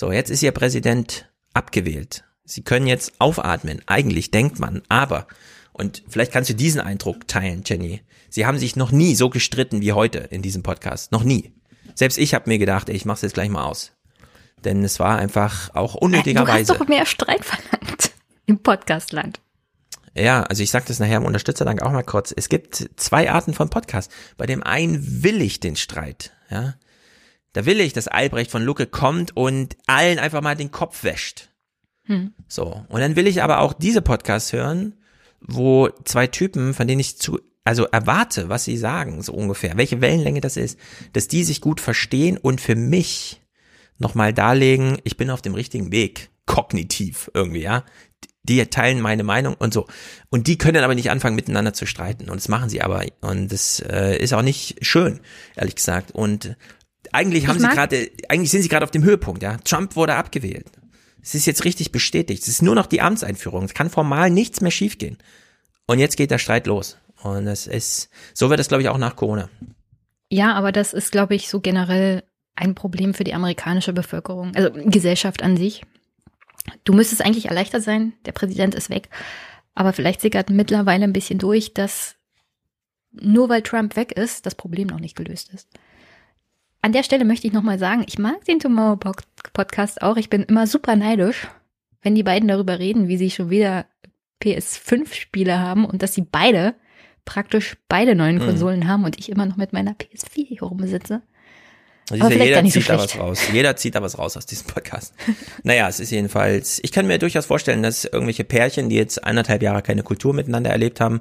So, 0.00 0.10
jetzt 0.12 0.30
ist 0.30 0.42
ihr 0.42 0.52
Präsident 0.52 1.28
abgewählt. 1.52 2.24
Sie 2.46 2.62
können 2.62 2.86
jetzt 2.86 3.12
aufatmen. 3.18 3.82
Eigentlich 3.84 4.30
denkt 4.30 4.58
man, 4.58 4.80
aber, 4.88 5.26
und 5.74 6.02
vielleicht 6.08 6.32
kannst 6.32 6.48
du 6.48 6.54
diesen 6.54 6.80
Eindruck 6.80 7.28
teilen, 7.28 7.64
Jenny. 7.66 8.00
Sie 8.30 8.46
haben 8.46 8.58
sich 8.58 8.76
noch 8.76 8.92
nie 8.92 9.14
so 9.14 9.28
gestritten 9.28 9.82
wie 9.82 9.92
heute 9.92 10.20
in 10.20 10.40
diesem 10.40 10.62
Podcast. 10.62 11.12
Noch 11.12 11.22
nie. 11.22 11.52
Selbst 11.94 12.16
ich 12.16 12.32
habe 12.32 12.48
mir 12.48 12.56
gedacht, 12.56 12.88
ey, 12.88 12.96
ich 12.96 13.04
mach's 13.04 13.20
jetzt 13.20 13.34
gleich 13.34 13.50
mal 13.50 13.62
aus. 13.62 13.92
Denn 14.64 14.82
es 14.84 15.00
war 15.00 15.18
einfach 15.18 15.74
auch 15.74 15.92
Du 15.92 15.98
unnötigerweise. 15.98 16.72
hast 16.72 16.80
doch 16.80 16.88
mehr 16.88 17.04
Streit 17.04 17.44
verlangt 17.44 18.12
im 18.46 18.58
Podcastland. 18.62 19.42
Ja, 20.14 20.44
also 20.44 20.62
ich 20.62 20.70
sage 20.70 20.86
das 20.88 20.98
nachher 20.98 21.18
im 21.18 21.26
Unterstützerdank 21.26 21.82
auch 21.82 21.92
mal 21.92 22.04
kurz. 22.04 22.32
Es 22.34 22.48
gibt 22.48 22.88
zwei 22.96 23.30
Arten 23.30 23.52
von 23.52 23.68
Podcast. 23.68 24.10
Bei 24.38 24.46
dem 24.46 24.62
einen 24.62 25.22
will 25.22 25.42
ich 25.42 25.60
den 25.60 25.76
Streit, 25.76 26.32
ja. 26.50 26.76
Da 27.52 27.66
will 27.66 27.80
ich, 27.80 27.92
dass 27.92 28.08
Albrecht 28.08 28.50
von 28.50 28.62
Lucke 28.62 28.86
kommt 28.86 29.36
und 29.36 29.76
allen 29.86 30.18
einfach 30.18 30.42
mal 30.42 30.56
den 30.56 30.70
Kopf 30.70 31.02
wäscht. 31.02 31.50
Hm. 32.04 32.32
So. 32.48 32.84
Und 32.88 33.00
dann 33.00 33.16
will 33.16 33.26
ich 33.26 33.42
aber 33.42 33.60
auch 33.60 33.72
diese 33.72 34.02
Podcasts 34.02 34.52
hören, 34.52 34.94
wo 35.40 35.88
zwei 36.04 36.26
Typen, 36.26 36.74
von 36.74 36.86
denen 36.86 37.00
ich 37.00 37.18
zu, 37.18 37.40
also 37.64 37.84
erwarte, 37.86 38.48
was 38.48 38.64
sie 38.64 38.76
sagen, 38.76 39.22
so 39.22 39.32
ungefähr, 39.32 39.76
welche 39.76 40.00
Wellenlänge 40.00 40.40
das 40.40 40.56
ist, 40.56 40.78
dass 41.12 41.28
die 41.28 41.44
sich 41.44 41.60
gut 41.60 41.80
verstehen 41.80 42.36
und 42.36 42.60
für 42.60 42.76
mich 42.76 43.40
nochmal 43.98 44.32
darlegen, 44.32 44.98
ich 45.04 45.16
bin 45.16 45.30
auf 45.30 45.42
dem 45.42 45.54
richtigen 45.54 45.92
Weg, 45.92 46.30
kognitiv 46.46 47.30
irgendwie, 47.34 47.62
ja. 47.62 47.84
Die 48.42 48.64
teilen 48.66 49.02
meine 49.02 49.22
Meinung 49.22 49.54
und 49.54 49.74
so. 49.74 49.86
Und 50.30 50.46
die 50.46 50.56
können 50.56 50.82
aber 50.82 50.94
nicht 50.94 51.10
anfangen, 51.10 51.36
miteinander 51.36 51.74
zu 51.74 51.84
streiten. 51.84 52.30
Und 52.30 52.36
das 52.36 52.48
machen 52.48 52.70
sie 52.70 52.80
aber. 52.80 53.04
Und 53.20 53.52
das 53.52 53.80
äh, 53.80 54.16
ist 54.16 54.32
auch 54.32 54.42
nicht 54.42 54.78
schön, 54.84 55.20
ehrlich 55.56 55.74
gesagt. 55.74 56.12
Und 56.12 56.56
eigentlich 57.12 57.46
haben 57.46 57.58
sie 57.58 57.68
gerade, 57.68 58.10
eigentlich 58.28 58.50
sind 58.50 58.62
sie 58.62 58.68
gerade 58.68 58.84
auf 58.84 58.90
dem 58.90 59.04
Höhepunkt, 59.04 59.42
ja. 59.42 59.56
Trump 59.58 59.96
wurde 59.96 60.14
abgewählt. 60.14 60.66
Es 61.22 61.34
ist 61.34 61.46
jetzt 61.46 61.64
richtig 61.64 61.92
bestätigt. 61.92 62.42
Es 62.42 62.48
ist 62.48 62.62
nur 62.62 62.74
noch 62.74 62.86
die 62.86 63.00
Amtseinführung. 63.00 63.64
Es 63.64 63.74
kann 63.74 63.90
formal 63.90 64.30
nichts 64.30 64.60
mehr 64.60 64.70
schiefgehen. 64.70 65.18
Und 65.86 65.98
jetzt 65.98 66.16
geht 66.16 66.30
der 66.30 66.38
Streit 66.38 66.66
los. 66.66 66.96
Und 67.22 67.46
es 67.46 67.66
ist, 67.66 68.08
so 68.32 68.48
wird 68.48 68.60
es, 68.60 68.68
glaube 68.68 68.82
ich, 68.82 68.88
auch 68.88 68.98
nach 68.98 69.16
Corona. 69.16 69.50
Ja, 70.30 70.54
aber 70.54 70.72
das 70.72 70.94
ist, 70.94 71.12
glaube 71.12 71.34
ich, 71.34 71.48
so 71.48 71.60
generell 71.60 72.22
ein 72.54 72.74
Problem 72.74 73.14
für 73.14 73.24
die 73.24 73.34
amerikanische 73.34 73.92
Bevölkerung, 73.92 74.54
also 74.54 74.70
Gesellschaft 74.72 75.42
an 75.42 75.56
sich. 75.56 75.82
Du 76.84 76.92
müsstest 76.92 77.22
eigentlich 77.22 77.46
erleichtert 77.46 77.82
sein, 77.82 78.12
der 78.26 78.32
Präsident 78.32 78.74
ist 78.74 78.90
weg. 78.90 79.08
Aber 79.74 79.92
vielleicht 79.92 80.20
sickert 80.20 80.50
mittlerweile 80.50 81.04
ein 81.04 81.12
bisschen 81.12 81.38
durch, 81.38 81.74
dass 81.74 82.16
nur 83.12 83.48
weil 83.48 83.62
Trump 83.62 83.96
weg 83.96 84.12
ist, 84.12 84.46
das 84.46 84.54
Problem 84.54 84.88
noch 84.88 85.00
nicht 85.00 85.16
gelöst 85.16 85.52
ist. 85.52 85.68
An 86.82 86.92
der 86.92 87.02
Stelle 87.02 87.24
möchte 87.24 87.46
ich 87.46 87.52
nochmal 87.52 87.78
sagen, 87.78 88.04
ich 88.06 88.18
mag 88.18 88.44
den 88.46 88.58
Tomorrow 88.58 88.98
Podcast 89.52 90.00
auch. 90.02 90.16
Ich 90.16 90.30
bin 90.30 90.44
immer 90.44 90.66
super 90.66 90.96
neidisch, 90.96 91.48
wenn 92.02 92.14
die 92.14 92.22
beiden 92.22 92.48
darüber 92.48 92.78
reden, 92.78 93.08
wie 93.08 93.18
sie 93.18 93.30
schon 93.30 93.50
wieder 93.50 93.84
PS5-Spiele 94.42 95.58
haben 95.58 95.84
und 95.84 96.02
dass 96.02 96.14
sie 96.14 96.22
beide 96.22 96.74
praktisch 97.26 97.76
beide 97.88 98.14
neuen 98.14 98.36
mhm. 98.36 98.46
Konsolen 98.46 98.80
mhm. 98.80 98.88
haben 98.88 99.04
und 99.04 99.18
ich 99.18 99.28
immer 99.28 99.44
noch 99.44 99.56
mit 99.56 99.74
meiner 99.74 99.92
PS4 99.92 100.46
hier 100.46 100.62
rumsitze. 100.62 101.22
Aber 102.10 102.32
ja, 102.32 102.44
jeder 102.44 102.64
zieht 102.64 102.82
so 102.84 102.92
da 102.92 102.98
was 102.98 103.18
raus. 103.18 103.40
Jeder 103.52 103.76
zieht 103.76 103.94
da 103.94 104.02
was 104.02 104.18
raus 104.18 104.36
aus 104.36 104.46
diesem 104.46 104.66
Podcast. 104.66 105.14
naja, 105.62 105.88
es 105.88 106.00
ist 106.00 106.10
jedenfalls, 106.10 106.80
ich 106.82 106.90
kann 106.90 107.06
mir 107.06 107.18
durchaus 107.18 107.46
vorstellen, 107.46 107.82
dass 107.82 108.04
irgendwelche 108.04 108.42
Pärchen, 108.42 108.88
die 108.88 108.96
jetzt 108.96 109.22
eineinhalb 109.22 109.62
Jahre 109.62 109.82
keine 109.82 110.02
Kultur 110.02 110.34
miteinander 110.34 110.70
erlebt 110.70 111.00
haben, 111.00 111.20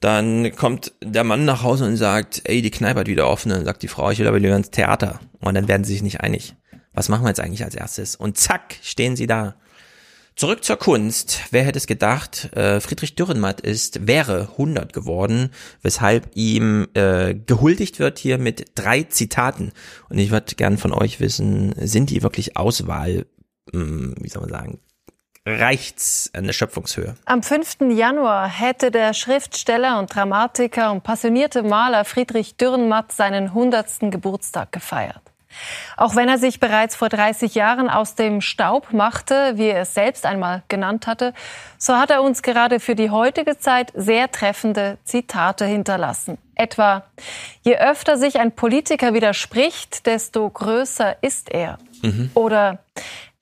dann 0.00 0.54
kommt 0.54 0.92
der 1.02 1.24
Mann 1.24 1.44
nach 1.44 1.62
Hause 1.62 1.84
und 1.84 1.96
sagt, 1.96 2.42
ey, 2.44 2.62
die 2.62 2.70
Kneipe 2.70 3.00
hat 3.00 3.06
wieder 3.08 3.28
offen. 3.28 3.50
Dann 3.50 3.64
sagt 3.64 3.82
die 3.82 3.88
Frau, 3.88 4.10
ich 4.10 4.18
will 4.18 4.28
aber 4.28 4.38
lieber 4.38 4.56
ins 4.56 4.70
Theater. 4.70 5.20
Und 5.40 5.54
dann 5.54 5.68
werden 5.68 5.84
sie 5.84 5.94
sich 5.94 6.02
nicht 6.02 6.20
einig. 6.20 6.54
Was 6.92 7.08
machen 7.08 7.24
wir 7.24 7.28
jetzt 7.28 7.40
eigentlich 7.40 7.64
als 7.64 7.74
erstes? 7.74 8.16
Und 8.16 8.38
zack, 8.38 8.76
stehen 8.82 9.16
sie 9.16 9.26
da. 9.26 9.56
Zurück 10.36 10.62
zur 10.62 10.76
Kunst. 10.76 11.40
Wer 11.50 11.64
hätte 11.64 11.78
es 11.78 11.88
gedacht? 11.88 12.50
Äh, 12.56 12.80
Friedrich 12.80 13.16
Dürrenmatt 13.16 13.60
ist, 13.60 14.06
wäre 14.06 14.50
100 14.52 14.92
geworden, 14.92 15.50
weshalb 15.82 16.30
ihm 16.34 16.86
äh, 16.94 17.34
gehuldigt 17.34 17.98
wird 17.98 18.20
hier 18.20 18.38
mit 18.38 18.66
drei 18.76 19.02
Zitaten. 19.02 19.72
Und 20.08 20.18
ich 20.18 20.30
würde 20.30 20.54
gern 20.54 20.78
von 20.78 20.92
euch 20.92 21.18
wissen, 21.18 21.74
sind 21.76 22.10
die 22.10 22.22
wirklich 22.22 22.56
Auswahl, 22.56 23.26
mh, 23.72 23.80
hm, 23.80 24.14
wie 24.20 24.28
soll 24.28 24.42
man 24.42 24.50
sagen, 24.50 24.78
reicht's 25.48 26.30
eine 26.34 26.52
Schöpfungshöhe? 26.52 27.14
Am 27.24 27.42
5. 27.42 27.78
Januar 27.90 28.48
hätte 28.48 28.90
der 28.90 29.14
Schriftsteller 29.14 29.98
und 29.98 30.14
Dramatiker 30.14 30.92
und 30.92 31.02
passionierte 31.02 31.62
Maler 31.62 32.04
Friedrich 32.04 32.56
Dürrenmatt 32.56 33.12
seinen 33.12 33.46
100. 33.46 34.10
Geburtstag 34.10 34.72
gefeiert. 34.72 35.22
Auch 35.96 36.14
wenn 36.14 36.28
er 36.28 36.38
sich 36.38 36.60
bereits 36.60 36.94
vor 36.94 37.08
30 37.08 37.54
Jahren 37.54 37.88
aus 37.88 38.14
dem 38.14 38.40
Staub 38.40 38.92
machte, 38.92 39.52
wie 39.56 39.68
er 39.68 39.82
es 39.82 39.94
selbst 39.94 40.26
einmal 40.26 40.62
genannt 40.68 41.06
hatte, 41.06 41.34
so 41.78 41.96
hat 41.96 42.10
er 42.10 42.22
uns 42.22 42.42
gerade 42.42 42.80
für 42.80 42.94
die 42.94 43.10
heutige 43.10 43.58
Zeit 43.58 43.92
sehr 43.94 44.30
treffende 44.30 44.98
Zitate 45.04 45.64
hinterlassen. 45.64 46.38
Etwa, 46.54 47.04
je 47.62 47.76
öfter 47.78 48.18
sich 48.18 48.38
ein 48.38 48.52
Politiker 48.52 49.14
widerspricht, 49.14 50.06
desto 50.06 50.48
größer 50.48 51.16
ist 51.22 51.50
er. 51.50 51.78
Mhm. 52.02 52.30
Oder, 52.34 52.78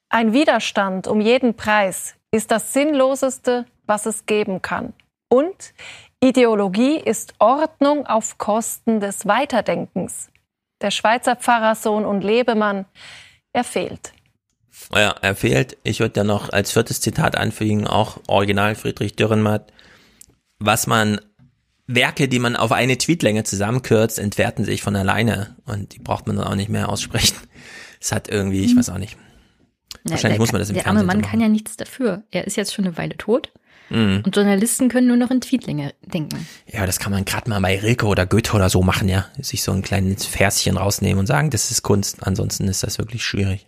ein 0.08 0.32
Widerstand 0.32 1.06
um 1.06 1.20
jeden 1.20 1.54
Preis 1.54 2.14
ist 2.30 2.50
das 2.50 2.72
Sinnloseste, 2.72 3.66
was 3.86 4.06
es 4.06 4.26
geben 4.26 4.62
kann. 4.62 4.92
Und 5.28 5.74
Ideologie 6.22 6.98
ist 6.98 7.34
Ordnung 7.38 8.06
auf 8.06 8.38
Kosten 8.38 9.00
des 9.00 9.26
Weiterdenkens. 9.26 10.28
Der 10.80 10.90
Schweizer 10.90 11.36
Pfarrersohn 11.36 12.04
und 12.04 12.22
Lebemann, 12.22 12.84
er 13.52 13.64
fehlt. 13.64 14.12
Ja, 14.94 15.14
er 15.22 15.34
fehlt. 15.34 15.78
Ich 15.82 16.00
würde 16.00 16.20
ja 16.20 16.24
noch 16.24 16.50
als 16.50 16.72
viertes 16.72 17.00
Zitat 17.00 17.36
anfügen, 17.36 17.86
auch 17.86 18.18
Original 18.28 18.74
Friedrich 18.74 19.16
Dürrenmatt. 19.16 19.72
Was 20.58 20.86
man, 20.86 21.20
Werke, 21.86 22.28
die 22.28 22.38
man 22.38 22.56
auf 22.56 22.72
eine 22.72 22.98
Tweetlänge 22.98 23.44
zusammenkürzt, 23.44 24.18
entwerten 24.18 24.64
sich 24.64 24.82
von 24.82 24.96
alleine 24.96 25.56
und 25.64 25.94
die 25.94 25.98
braucht 25.98 26.26
man 26.26 26.36
dann 26.36 26.46
auch 26.46 26.54
nicht 26.54 26.68
mehr 26.68 26.88
aussprechen. 26.88 27.36
Es 28.00 28.12
hat 28.12 28.28
irgendwie, 28.28 28.64
ich 28.64 28.76
weiß 28.76 28.90
auch 28.90 28.98
nicht. 28.98 29.16
Wahrscheinlich 30.08 30.36
ja, 30.36 30.42
muss 30.42 30.52
man 30.52 30.60
das 30.60 30.68
im 30.68 30.74
Der 30.74 30.84
Fernsehen 30.84 31.08
arme 31.08 31.20
Mann 31.20 31.22
kann 31.22 31.40
ja 31.40 31.48
nichts 31.48 31.76
dafür. 31.76 32.22
Er 32.30 32.46
ist 32.46 32.56
jetzt 32.56 32.74
schon 32.74 32.84
eine 32.84 32.96
Weile 32.96 33.16
tot. 33.16 33.52
Mhm. 33.88 34.22
Und 34.24 34.34
Journalisten 34.34 34.88
können 34.88 35.06
nur 35.06 35.16
noch 35.16 35.30
in 35.30 35.40
Tweetlänge 35.40 35.94
denken. 36.02 36.46
Ja, 36.66 36.86
das 36.86 36.98
kann 36.98 37.12
man 37.12 37.24
gerade 37.24 37.48
mal 37.48 37.60
bei 37.60 37.78
Rilke 37.78 38.06
oder 38.06 38.26
Goethe 38.26 38.54
oder 38.54 38.68
so 38.68 38.82
machen, 38.82 39.08
ja. 39.08 39.26
Sich 39.40 39.62
so 39.62 39.72
ein 39.72 39.82
kleines 39.82 40.26
Verschen 40.26 40.76
rausnehmen 40.76 41.20
und 41.20 41.26
sagen, 41.26 41.50
das 41.50 41.70
ist 41.70 41.82
Kunst. 41.82 42.26
Ansonsten 42.26 42.66
ist 42.68 42.82
das 42.82 42.98
wirklich 42.98 43.24
schwierig. 43.24 43.66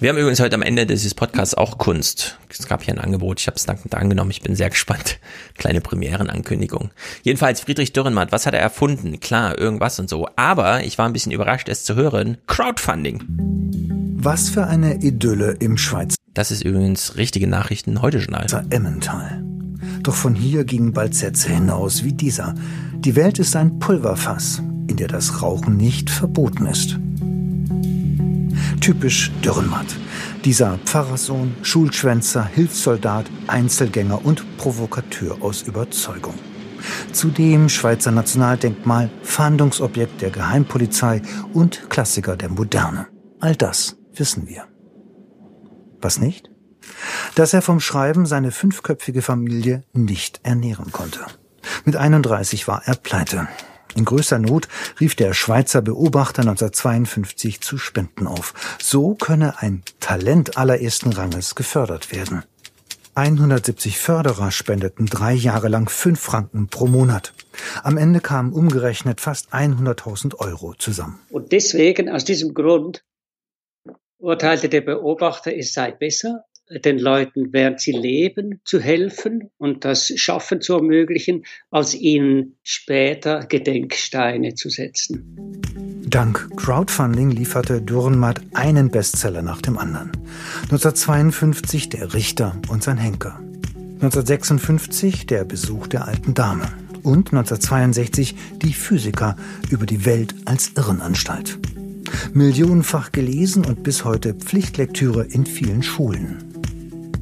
Wir 0.00 0.08
haben 0.10 0.18
übrigens 0.18 0.40
heute 0.40 0.56
am 0.56 0.62
Ende 0.62 0.86
dieses 0.86 1.14
Podcasts 1.14 1.54
auch 1.54 1.78
Kunst. 1.78 2.38
Es 2.48 2.66
gab 2.66 2.82
hier 2.82 2.94
ein 2.94 3.00
Angebot, 3.00 3.40
ich 3.40 3.46
habe 3.46 3.56
es 3.56 3.64
dankend 3.64 3.94
angenommen, 3.94 4.32
ich 4.32 4.42
bin 4.42 4.56
sehr 4.56 4.68
gespannt. 4.68 5.20
Kleine 5.56 5.80
Premierenankündigung. 5.80 6.90
Jedenfalls 7.22 7.60
Friedrich 7.60 7.92
Dürrenmatt, 7.92 8.32
was 8.32 8.44
hat 8.44 8.54
er 8.54 8.60
erfunden? 8.60 9.20
Klar, 9.20 9.56
irgendwas 9.56 10.00
und 10.00 10.08
so. 10.08 10.28
Aber 10.34 10.82
ich 10.82 10.98
war 10.98 11.06
ein 11.06 11.12
bisschen 11.12 11.30
überrascht, 11.30 11.68
es 11.68 11.84
zu 11.84 11.94
hören. 11.94 12.38
Crowdfunding. 12.48 13.22
Was 14.16 14.48
für 14.48 14.66
eine 14.66 14.96
Idylle 14.96 15.52
im 15.60 15.78
Schweizer. 15.78 16.16
Das 16.32 16.50
ist 16.50 16.64
übrigens 16.64 17.16
richtige 17.16 17.46
Nachrichten 17.46 18.02
heute 18.02 18.18
Journal. 18.18 18.66
Emmental. 18.70 19.44
Doch 20.02 20.14
von 20.14 20.34
hier 20.34 20.64
gingen 20.64 20.92
bald 20.92 21.14
Sätze 21.14 21.50
hinaus 21.50 22.02
wie 22.02 22.12
dieser. 22.12 22.54
Die 22.96 23.14
Welt 23.14 23.38
ist 23.38 23.54
ein 23.54 23.78
Pulverfass, 23.78 24.60
in 24.88 24.96
der 24.96 25.08
das 25.08 25.40
Rauchen 25.40 25.76
nicht 25.76 26.10
verboten 26.10 26.66
ist. 26.66 26.98
Typisch 28.84 29.32
Dürrenmatt. 29.42 29.86
Dieser 30.44 30.76
Pfarrerssohn, 30.84 31.56
Schulschwänzer, 31.62 32.44
Hilfssoldat, 32.44 33.24
Einzelgänger 33.46 34.22
und 34.26 34.58
Provokateur 34.58 35.38
aus 35.40 35.62
Überzeugung. 35.62 36.34
Zudem 37.10 37.70
Schweizer 37.70 38.10
Nationaldenkmal, 38.10 39.08
Fahndungsobjekt 39.22 40.20
der 40.20 40.28
Geheimpolizei 40.28 41.22
und 41.54 41.88
Klassiker 41.88 42.36
der 42.36 42.50
Moderne. 42.50 43.06
All 43.40 43.56
das 43.56 43.96
wissen 44.12 44.48
wir. 44.48 44.66
Was 46.02 46.20
nicht? 46.20 46.50
Dass 47.36 47.54
er 47.54 47.62
vom 47.62 47.80
Schreiben 47.80 48.26
seine 48.26 48.50
fünfköpfige 48.50 49.22
Familie 49.22 49.84
nicht 49.94 50.40
ernähren 50.42 50.92
konnte. 50.92 51.20
Mit 51.86 51.96
31 51.96 52.68
war 52.68 52.82
er 52.84 52.96
pleite. 52.96 53.48
In 53.96 54.04
größter 54.04 54.38
Not 54.38 54.68
rief 55.00 55.14
der 55.14 55.34
Schweizer 55.34 55.82
Beobachter 55.82 56.42
1952 56.42 57.60
zu 57.60 57.78
Spenden 57.78 58.26
auf. 58.26 58.54
So 58.80 59.14
könne 59.14 59.60
ein 59.60 59.82
Talent 60.00 60.56
allerersten 60.56 61.12
Ranges 61.12 61.54
gefördert 61.54 62.12
werden. 62.12 62.42
170 63.16 63.98
Förderer 63.98 64.50
spendeten 64.50 65.06
drei 65.06 65.32
Jahre 65.32 65.68
lang 65.68 65.88
fünf 65.88 66.20
Franken 66.20 66.66
pro 66.66 66.88
Monat. 66.88 67.32
Am 67.84 67.96
Ende 67.96 68.20
kamen 68.20 68.52
umgerechnet 68.52 69.20
fast 69.20 69.54
100.000 69.54 70.34
Euro 70.38 70.74
zusammen. 70.74 71.20
Und 71.30 71.52
deswegen, 71.52 72.10
aus 72.10 72.24
diesem 72.24 72.54
Grund, 72.54 73.04
urteilte 74.18 74.68
der 74.68 74.80
Beobachter, 74.80 75.56
es 75.56 75.72
sei 75.72 75.92
besser, 75.92 76.44
den 76.70 76.98
Leuten, 76.98 77.52
während 77.52 77.80
sie 77.80 77.92
leben, 77.92 78.60
zu 78.64 78.80
helfen 78.80 79.50
und 79.58 79.84
das 79.84 80.12
Schaffen 80.16 80.60
zu 80.60 80.74
ermöglichen, 80.74 81.44
als 81.70 81.94
ihnen 81.94 82.56
später 82.62 83.46
Gedenksteine 83.46 84.54
zu 84.54 84.70
setzen. 84.70 85.62
Dank 86.06 86.48
Crowdfunding 86.56 87.30
lieferte 87.30 87.82
Dürrenmatt 87.82 88.40
einen 88.54 88.90
Bestseller 88.90 89.42
nach 89.42 89.60
dem 89.60 89.78
anderen. 89.78 90.12
1952 90.64 91.88
Der 91.88 92.14
Richter 92.14 92.60
und 92.68 92.82
sein 92.82 92.98
Henker. 92.98 93.40
1956 93.94 95.26
Der 95.26 95.44
Besuch 95.44 95.86
der 95.86 96.06
alten 96.06 96.34
Dame. 96.34 96.68
Und 97.02 97.32
1962 97.32 98.34
Die 98.62 98.74
Physiker 98.74 99.36
über 99.70 99.86
die 99.86 100.04
Welt 100.04 100.34
als 100.44 100.72
Irrenanstalt. 100.76 101.58
Millionenfach 102.32 103.12
gelesen 103.12 103.64
und 103.64 103.82
bis 103.82 104.04
heute 104.04 104.34
Pflichtlektüre 104.34 105.24
in 105.24 105.46
vielen 105.46 105.82
Schulen. 105.82 106.53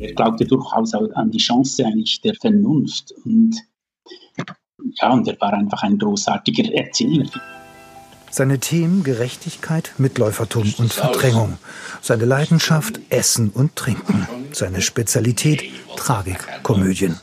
Er 0.03 0.15
glaubte 0.15 0.45
durchaus 0.45 0.95
auch 0.95 1.09
an 1.15 1.31
die 1.31 1.39
Chance 1.39 1.87
eigentlich 1.87 2.21
der 2.23 2.35
Vernunft 2.35 3.15
und 3.25 3.55
ja, 5.01 5.13
und 5.13 5.29
er 5.29 5.41
war 5.41 5.53
einfach 5.53 5.85
ein 5.85 5.97
großartiger 5.97 6.75
Erzähler. 6.75 7.31
Seine 8.31 8.59
Themen 8.59 9.05
Gerechtigkeit, 9.05 9.93
Mitläufertum 9.99 10.75
und 10.79 10.93
Verdrängung. 10.93 11.57
Seine 12.01 12.25
Leidenschaft 12.25 12.99
Essen 13.11 13.51
und 13.51 13.77
Trinken. 13.77 14.27
Seine 14.51 14.83
Spezialität 14.83 15.63
Tragik, 15.97 16.39
Komödien. 16.65 17.21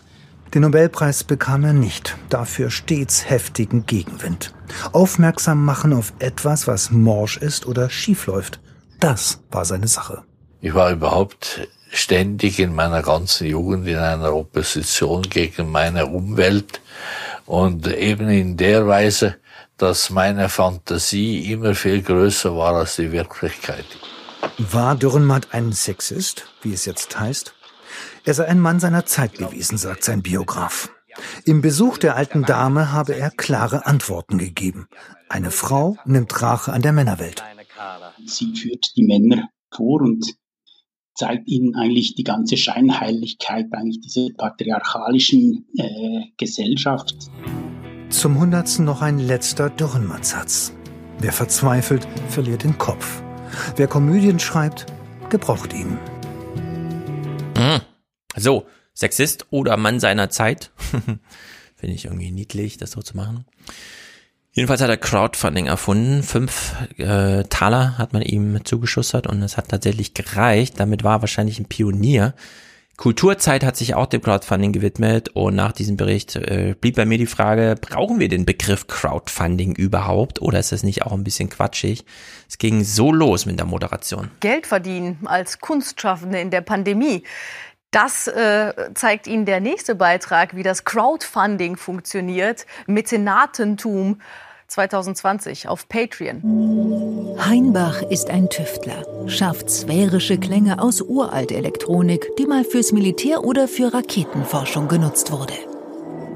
Den 0.53 0.61
Nobelpreis 0.61 1.25
bekam 1.25 1.65
er 1.65 1.73
nicht, 1.73 2.15
dafür 2.29 2.71
stets 2.71 3.29
heftigen 3.29 3.85
Gegenwind. 3.87 4.53
Aufmerksam 4.93 5.65
machen 5.65 5.91
auf 5.91 6.13
etwas, 6.19 6.65
was 6.65 6.91
morsch 6.91 7.37
ist 7.37 7.67
oder 7.67 7.89
schief 7.89 8.25
läuft. 8.27 8.61
Das 9.01 9.43
war 9.51 9.65
seine 9.65 9.87
Sache. 9.87 10.23
Ich 10.61 10.73
war 10.73 10.91
überhaupt 10.91 11.67
ständig 11.91 12.59
in 12.59 12.73
meiner 12.73 13.01
ganzen 13.01 13.47
Jugend 13.47 13.87
in 13.87 13.97
einer 13.97 14.33
Opposition 14.33 15.23
gegen 15.23 15.71
meine 15.71 16.05
Umwelt 16.07 16.81
und 17.45 17.87
eben 17.87 18.29
in 18.29 18.57
der 18.57 18.87
Weise, 18.87 19.37
dass 19.77 20.09
meine 20.09 20.49
Fantasie 20.49 21.51
immer 21.51 21.73
viel 21.73 22.01
größer 22.01 22.55
war 22.55 22.75
als 22.75 22.97
die 22.97 23.11
Wirklichkeit. 23.11 23.85
War 24.57 24.95
Dürrenmatt 24.95 25.49
ein 25.51 25.71
Sexist, 25.71 26.45
wie 26.61 26.73
es 26.73 26.85
jetzt 26.85 27.19
heißt? 27.19 27.53
Er 28.25 28.33
sei 28.33 28.45
ein 28.45 28.59
Mann 28.59 28.79
seiner 28.79 29.05
Zeit 29.05 29.35
gewesen, 29.35 29.77
sagt 29.77 30.03
sein 30.03 30.21
Biograf. 30.21 30.91
Im 31.45 31.61
Besuch 31.61 31.97
der 31.97 32.15
alten 32.15 32.43
Dame 32.43 32.91
habe 32.91 33.15
er 33.15 33.31
klare 33.31 33.85
Antworten 33.85 34.37
gegeben. 34.37 34.87
Eine 35.27 35.51
Frau 35.51 35.97
nimmt 36.05 36.41
Rache 36.41 36.71
an 36.71 36.81
der 36.81 36.93
Männerwelt. 36.93 37.43
Sie 38.25 38.55
führt 38.55 38.91
die 38.95 39.03
Männer 39.03 39.49
vor 39.75 40.01
und 40.01 40.35
zeigt 41.19 41.49
ihnen 41.49 41.75
eigentlich 41.75 42.15
die 42.15 42.23
ganze 42.23 42.55
Scheinheiligkeit 42.55 43.65
eigentlich 43.73 43.99
dieser 43.99 44.29
patriarchalischen 44.37 45.65
äh, 45.77 46.21
Gesellschaft. 46.37 47.13
Zum 48.09 48.39
Hundertsten 48.39 48.85
noch 48.85 49.01
ein 49.01 49.19
letzter 49.19 49.69
Dürrenmatt-Satz. 49.69 50.71
Wer 51.19 51.33
verzweifelt, 51.33 52.07
verliert 52.29 52.63
den 52.63 52.77
Kopf. 52.77 53.21
Wer 53.75 53.87
Komödien 53.87 54.39
schreibt, 54.39 54.85
gebraucht 55.29 55.73
ihn. 55.73 55.99
Mhm. 57.57 57.81
So, 58.37 58.65
Sexist 58.93 59.45
oder 59.49 59.75
Mann 59.75 59.99
seiner 59.99 60.29
Zeit. 60.29 60.71
Finde 61.75 61.95
ich 61.95 62.05
irgendwie 62.05 62.31
niedlich, 62.31 62.77
das 62.77 62.91
so 62.91 63.01
zu 63.01 63.17
machen. 63.17 63.45
Jedenfalls 64.59 64.81
hat 64.81 64.89
er 64.89 64.97
Crowdfunding 64.97 65.67
erfunden. 65.67 66.21
Fünf 66.21 66.73
äh, 66.97 67.45
Taler 67.45 67.97
hat 67.97 68.11
man 68.11 68.21
ihm 68.21 68.59
zugeschustert 68.65 69.25
und 69.25 69.41
es 69.41 69.55
hat 69.55 69.69
tatsächlich 69.69 70.13
gereicht. 70.13 70.77
Damit 70.81 71.05
war 71.05 71.19
er 71.19 71.21
wahrscheinlich 71.21 71.59
ein 71.59 71.65
Pionier. 71.65 72.33
Kulturzeit 72.97 73.63
hat 73.63 73.77
sich 73.77 73.95
auch 73.95 74.07
dem 74.07 74.21
Crowdfunding 74.21 74.73
gewidmet 74.73 75.29
und 75.29 75.55
nach 75.55 75.71
diesem 75.71 75.95
Bericht 75.95 76.35
äh, 76.35 76.75
blieb 76.77 76.97
bei 76.97 77.05
mir 77.05 77.17
die 77.17 77.25
Frage, 77.25 77.75
brauchen 77.79 78.19
wir 78.19 78.27
den 78.27 78.45
Begriff 78.45 78.87
Crowdfunding 78.87 79.75
überhaupt 79.75 80.41
oder 80.41 80.59
ist 80.59 80.73
das 80.73 80.83
nicht 80.83 81.03
auch 81.03 81.13
ein 81.13 81.23
bisschen 81.23 81.47
quatschig? 81.47 82.03
Es 82.49 82.57
ging 82.57 82.83
so 82.83 83.13
los 83.13 83.45
mit 83.45 83.59
der 83.59 83.65
Moderation. 83.65 84.29
Geld 84.41 84.67
verdienen 84.67 85.19
als 85.23 85.59
Kunstschaffende 85.59 86.41
in 86.41 86.49
der 86.49 86.59
Pandemie. 86.59 87.23
Das 87.91 88.27
äh, 88.27 88.73
zeigt 88.93 89.25
Ihnen 89.25 89.45
der 89.45 89.61
nächste 89.61 89.95
Beitrag, 89.95 90.53
wie 90.53 90.63
das 90.63 90.83
Crowdfunding 90.83 91.77
funktioniert, 91.77 92.65
Mäzenatentum 92.87 94.19
2020 94.69 95.67
auf 95.67 95.87
Patreon. 95.89 97.35
Heinbach 97.39 98.01
ist 98.03 98.29
ein 98.29 98.49
Tüftler, 98.49 99.05
schafft 99.27 99.69
sphärische 99.69 100.37
Klänge 100.37 100.81
aus 100.81 101.01
Uraltelektronik, 101.01 102.35
die 102.37 102.45
mal 102.45 102.63
fürs 102.63 102.91
Militär 102.91 103.43
oder 103.43 103.67
für 103.67 103.93
Raketenforschung 103.93 104.87
genutzt 104.87 105.31
wurde. 105.31 105.53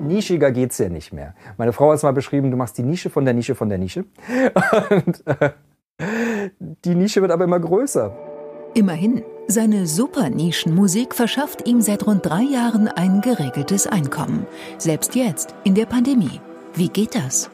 Nischiger 0.01 0.51
geht's 0.51 0.77
ja 0.77 0.89
nicht 0.89 1.13
mehr. 1.13 1.34
Meine 1.57 1.73
Frau 1.73 1.89
hat 1.89 1.97
es 1.97 2.03
mal 2.03 2.13
beschrieben, 2.13 2.51
du 2.51 2.57
machst 2.57 2.77
die 2.77 2.84
Nische 2.84 3.09
von 3.09 3.25
der 3.25 3.34
Nische 3.34 3.55
von 3.55 3.69
der 3.69 3.77
Nische. 3.77 4.05
Und 4.89 5.23
äh, 5.27 5.51
die 6.84 6.95
Nische 6.95 7.21
wird 7.21 7.31
aber 7.31 7.45
immer 7.45 7.59
größer. 7.59 8.15
Immerhin, 8.73 9.23
seine 9.47 9.86
Super-Nischenmusik 9.86 11.13
verschafft 11.13 11.67
ihm 11.67 11.81
seit 11.81 12.07
rund 12.07 12.25
drei 12.25 12.41
Jahren 12.41 12.88
ein 12.88 13.21
geregeltes 13.21 13.88
Einkommen. 13.88 14.47
Selbst 14.77 15.15
jetzt, 15.15 15.53
in 15.63 15.75
der 15.75 15.86
Pandemie. 15.86 16.41
Wie 16.73 16.89
geht 16.89 17.13
das? 17.13 17.51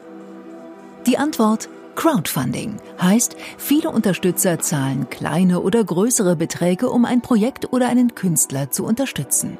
Die 1.06 1.16
Antwort 1.16 1.68
Crowdfunding 1.96 2.76
heißt, 3.00 3.36
viele 3.58 3.90
Unterstützer 3.90 4.58
zahlen 4.58 5.08
kleine 5.08 5.60
oder 5.60 5.82
größere 5.82 6.36
Beträge, 6.36 6.90
um 6.90 7.04
ein 7.04 7.22
Projekt 7.22 7.72
oder 7.72 7.88
einen 7.88 8.14
Künstler 8.14 8.70
zu 8.70 8.84
unterstützen. 8.84 9.58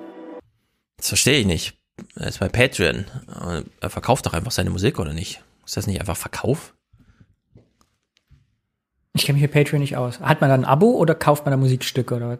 Das 0.98 1.08
verstehe 1.08 1.40
ich 1.40 1.46
nicht. 1.46 1.74
Er 2.14 2.28
ist 2.28 2.40
bei 2.40 2.48
Patreon. 2.48 3.06
Er 3.80 3.90
verkauft 3.90 4.26
doch 4.26 4.32
einfach 4.32 4.52
seine 4.52 4.70
Musik, 4.70 4.98
oder 4.98 5.12
nicht? 5.12 5.42
Ist 5.66 5.76
das 5.76 5.86
nicht 5.86 6.00
einfach 6.00 6.16
Verkauf? 6.16 6.74
Ich 9.14 9.24
kenne 9.24 9.34
mich 9.34 9.42
mit 9.42 9.52
Patreon 9.52 9.80
nicht 9.80 9.96
aus. 9.96 10.20
Hat 10.20 10.40
man 10.40 10.50
dann 10.50 10.64
ein 10.64 10.70
Abo 10.70 10.92
oder 10.92 11.14
kauft 11.14 11.44
man 11.46 11.52
da 11.52 11.56
Musikstücke 11.56 12.14
oder 12.14 12.28
was? 12.28 12.38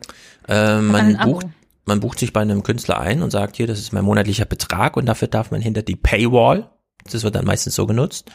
Äh, 0.49 0.81
man, 0.81 1.17
bucht, 1.17 1.47
man 1.85 2.01
bucht 2.01 2.19
sich 2.19 2.33
bei 2.33 2.41
einem 2.41 2.63
Künstler 2.63 3.01
ein 3.01 3.23
und 3.23 3.31
sagt 3.31 3.57
hier, 3.57 3.67
das 3.67 3.79
ist 3.79 3.93
mein 3.93 4.05
monatlicher 4.05 4.45
Betrag 4.45 4.97
und 4.97 5.07
dafür 5.07 5.29
darf 5.29 5.51
man 5.51 5.61
hinter 5.61 5.83
die 5.83 5.97
Paywall. 5.97 6.71
Das 7.11 7.23
wird 7.23 7.35
dann 7.35 7.45
meistens 7.45 7.75
so 7.75 7.87
genutzt. 7.87 8.31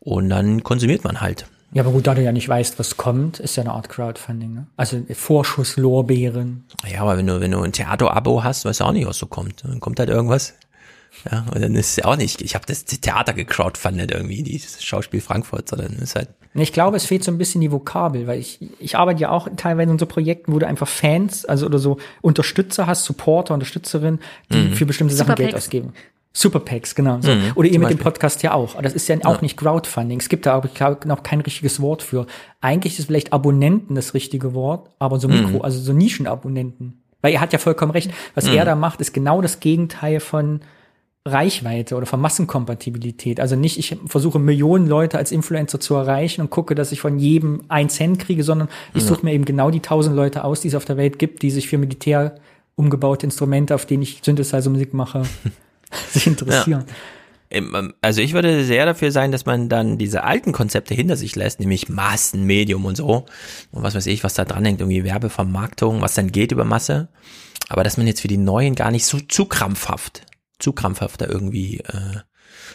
Und 0.00 0.30
dann 0.30 0.62
konsumiert 0.62 1.04
man 1.04 1.20
halt. 1.20 1.46
Ja, 1.72 1.82
aber 1.82 1.92
gut, 1.92 2.06
da 2.06 2.14
du 2.14 2.22
ja 2.22 2.32
nicht 2.32 2.48
weißt, 2.48 2.78
was 2.78 2.96
kommt, 2.96 3.40
ist 3.40 3.56
ja 3.56 3.62
eine 3.62 3.72
Art 3.72 3.88
Crowdfunding, 3.88 4.54
ne? 4.54 4.66
Also 4.76 5.02
Vorschusslorbeeren. 5.12 6.64
Ja, 6.90 7.02
aber 7.02 7.16
wenn 7.18 7.26
du, 7.26 7.40
wenn 7.40 7.50
du 7.50 7.60
ein 7.60 7.72
Theater-Abo 7.72 8.44
hast, 8.44 8.64
weißt 8.64 8.80
du 8.80 8.84
auch 8.84 8.92
nicht, 8.92 9.06
was 9.06 9.18
so 9.18 9.26
kommt. 9.26 9.64
Dann 9.64 9.80
kommt 9.80 9.98
halt 9.98 10.08
irgendwas. 10.08 10.54
Ja, 11.30 11.46
und 11.52 11.62
dann 11.62 11.74
ist 11.74 11.90
es 11.90 11.96
ja 11.96 12.04
auch 12.04 12.16
nicht, 12.16 12.42
ich 12.42 12.54
habe 12.54 12.66
das 12.66 12.84
Theater 12.84 13.32
gecrowdfundet 13.32 14.10
irgendwie, 14.10 14.42
dieses 14.42 14.82
Schauspiel 14.84 15.20
Frankfurt, 15.20 15.68
sondern 15.68 15.94
ist 15.94 16.14
halt. 16.14 16.28
Ich 16.54 16.72
glaube, 16.72 16.96
es 16.96 17.04
fehlt 17.04 17.24
so 17.24 17.30
ein 17.30 17.38
bisschen 17.38 17.60
die 17.60 17.72
Vokabel, 17.72 18.26
weil 18.26 18.38
ich, 18.38 18.58
ich 18.78 18.96
arbeite 18.96 19.20
ja 19.20 19.30
auch 19.30 19.48
teilweise 19.56 19.90
in 19.90 19.98
so 19.98 20.06
Projekten, 20.06 20.52
wo 20.52 20.58
du 20.58 20.66
einfach 20.66 20.88
Fans, 20.88 21.44
also 21.44 21.66
oder 21.66 21.78
so 21.78 21.98
Unterstützer 22.22 22.86
hast, 22.86 23.04
Supporter, 23.04 23.54
Unterstützerin, 23.54 24.20
die 24.52 24.58
mhm. 24.58 24.72
für 24.72 24.86
bestimmte 24.86 25.14
Sachen 25.14 25.34
Geld 25.34 25.54
ausgeben. 25.54 25.92
Superpacks, 26.36 26.94
genau. 26.94 27.18
So. 27.22 27.32
Mhm, 27.32 27.52
Oder 27.54 27.68
ihr 27.68 27.78
mit 27.78 27.88
dem 27.88 27.96
Podcast 27.96 28.42
ja 28.42 28.52
auch. 28.52 28.80
Das 28.82 28.92
ist 28.92 29.08
ja 29.08 29.16
auch 29.24 29.36
ja. 29.36 29.40
nicht 29.40 29.56
Crowdfunding. 29.56 30.20
Es 30.20 30.28
gibt 30.28 30.44
da 30.44 30.52
aber 30.52 30.68
glaube 30.68 31.08
noch 31.08 31.22
kein 31.22 31.40
richtiges 31.40 31.80
Wort 31.80 32.02
für. 32.02 32.26
Eigentlich 32.60 32.98
ist 32.98 33.06
vielleicht 33.06 33.32
Abonnenten 33.32 33.94
das 33.94 34.12
richtige 34.12 34.52
Wort, 34.52 34.90
aber 34.98 35.18
so 35.18 35.28
Mikro, 35.28 35.58
mhm. 35.58 35.62
also 35.62 35.80
so 35.80 35.94
Nischenabonnenten. 35.94 37.00
Weil 37.22 37.32
er 37.32 37.40
hat 37.40 37.54
ja 37.54 37.58
vollkommen 37.58 37.92
recht. 37.92 38.10
Was 38.34 38.46
mhm. 38.50 38.58
er 38.58 38.66
da 38.66 38.74
macht, 38.74 39.00
ist 39.00 39.14
genau 39.14 39.40
das 39.40 39.60
Gegenteil 39.60 40.20
von 40.20 40.60
Reichweite 41.24 41.96
oder 41.96 42.04
von 42.04 42.20
Massenkompatibilität. 42.20 43.40
Also 43.40 43.56
nicht, 43.56 43.78
ich 43.78 43.96
versuche 44.04 44.38
Millionen 44.38 44.86
Leute 44.86 45.16
als 45.16 45.32
Influencer 45.32 45.80
zu 45.80 45.94
erreichen 45.94 46.42
und 46.42 46.50
gucke, 46.50 46.74
dass 46.74 46.92
ich 46.92 47.00
von 47.00 47.18
jedem 47.18 47.62
ein 47.68 47.88
Cent 47.88 48.18
kriege, 48.18 48.42
sondern 48.42 48.68
ich 48.92 49.02
ja. 49.02 49.08
suche 49.08 49.24
mir 49.24 49.32
eben 49.32 49.46
genau 49.46 49.70
die 49.70 49.80
tausend 49.80 50.14
Leute 50.14 50.44
aus, 50.44 50.60
die 50.60 50.68
es 50.68 50.74
auf 50.74 50.84
der 50.84 50.98
Welt 50.98 51.18
gibt, 51.18 51.42
die 51.42 51.50
sich 51.50 51.66
für 51.66 51.78
Militär 51.78 52.34
umgebaute 52.74 53.24
Instrumente, 53.24 53.74
auf 53.74 53.86
denen 53.86 54.02
ich 54.02 54.20
Synthesizer-Musik 54.22 54.92
mache, 54.92 55.22
sich 56.10 56.26
interessieren. 56.26 56.84
Ja. 56.88 56.94
Ähm, 57.50 57.94
also 58.00 58.20
ich 58.20 58.32
würde 58.32 58.64
sehr 58.64 58.86
dafür 58.86 59.12
sein, 59.12 59.32
dass 59.32 59.46
man 59.46 59.68
dann 59.68 59.98
diese 59.98 60.24
alten 60.24 60.52
Konzepte 60.52 60.94
hinter 60.94 61.16
sich 61.16 61.36
lässt, 61.36 61.60
nämlich 61.60 61.88
Massenmedium 61.88 62.84
und 62.84 62.96
so. 62.96 63.26
Und 63.70 63.82
was 63.82 63.94
weiß 63.94 64.06
ich, 64.06 64.24
was 64.24 64.34
da 64.34 64.44
dran 64.44 64.64
hängt, 64.64 64.80
irgendwie 64.80 65.04
Werbevermarktung, 65.04 66.00
was 66.00 66.14
dann 66.14 66.32
geht 66.32 66.52
über 66.52 66.64
Masse. 66.64 67.08
Aber 67.68 67.84
dass 67.84 67.96
man 67.96 68.06
jetzt 68.06 68.20
für 68.20 68.28
die 68.28 68.36
neuen 68.36 68.74
gar 68.74 68.90
nicht 68.90 69.06
so 69.06 69.18
zu 69.18 69.46
krampfhaft, 69.46 70.22
zu 70.58 70.72
krampfhafter 70.72 71.28
irgendwie 71.28 71.78
äh, 71.80 72.20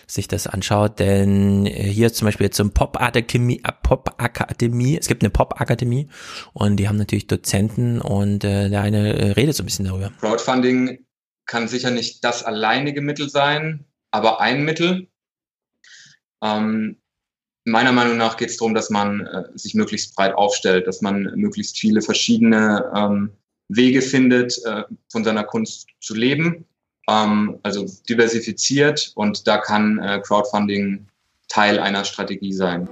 sich 0.08 0.28
das 0.28 0.48
anschaut. 0.48 1.00
Denn 1.00 1.66
äh, 1.66 1.84
hier 1.84 2.12
zum 2.12 2.26
Beispiel 2.26 2.46
jetzt 2.46 2.58
zum 2.58 2.72
Pop-Akademie, 2.72 3.62
äh, 3.64 3.72
Pop-Akademie, 3.84 4.98
es 4.98 5.08
gibt 5.08 5.24
eine 5.24 5.30
Pop-Akademie 5.30 6.10
und 6.54 6.78
die 6.78 6.88
haben 6.88 6.98
natürlich 6.98 7.28
Dozenten 7.28 8.02
und 8.02 8.44
äh, 8.44 8.70
der 8.70 8.82
eine 8.82 9.14
äh, 9.14 9.32
redet 9.32 9.56
so 9.56 9.64
ein 9.64 9.66
bisschen 9.66 9.86
darüber. 9.86 10.12
Crowdfunding 10.20 11.00
kann 11.52 11.68
sicher 11.68 11.92
nicht 11.92 12.24
das 12.24 12.44
alleinige 12.44 13.02
Mittel 13.02 13.30
sein, 13.30 13.84
aber 14.10 14.40
ein 14.40 14.64
Mittel. 14.64 15.08
Ähm, 16.42 16.96
meiner 17.66 17.92
Meinung 17.92 18.16
nach 18.16 18.38
geht 18.38 18.52
es 18.52 18.58
darum, 18.58 18.74
dass 18.74 18.90
man 18.90 19.26
äh, 19.28 19.44
sich 19.56 19.76
möglichst 19.76 20.16
breit 20.16 20.34
aufstellt, 20.34 20.88
dass 20.88 21.02
man 21.02 21.24
möglichst 21.36 21.78
viele 21.78 22.02
verschiedene 22.02 22.90
ähm, 22.96 23.32
Wege 23.68 24.02
findet, 24.02 24.64
äh, 24.64 24.84
von 25.12 25.26
seiner 25.26 25.44
Kunst 25.44 25.88
zu 26.00 26.16
leben. 26.16 26.64
Ähm, 27.10 27.60
also 27.64 27.86
diversifiziert 28.08 29.12
und 29.16 29.46
da 29.46 29.58
kann 29.58 30.00
äh, 30.00 30.22
Crowdfunding 30.26 31.06
Teil 31.50 31.80
einer 31.80 32.06
Strategie 32.06 32.54
sein. 32.54 32.88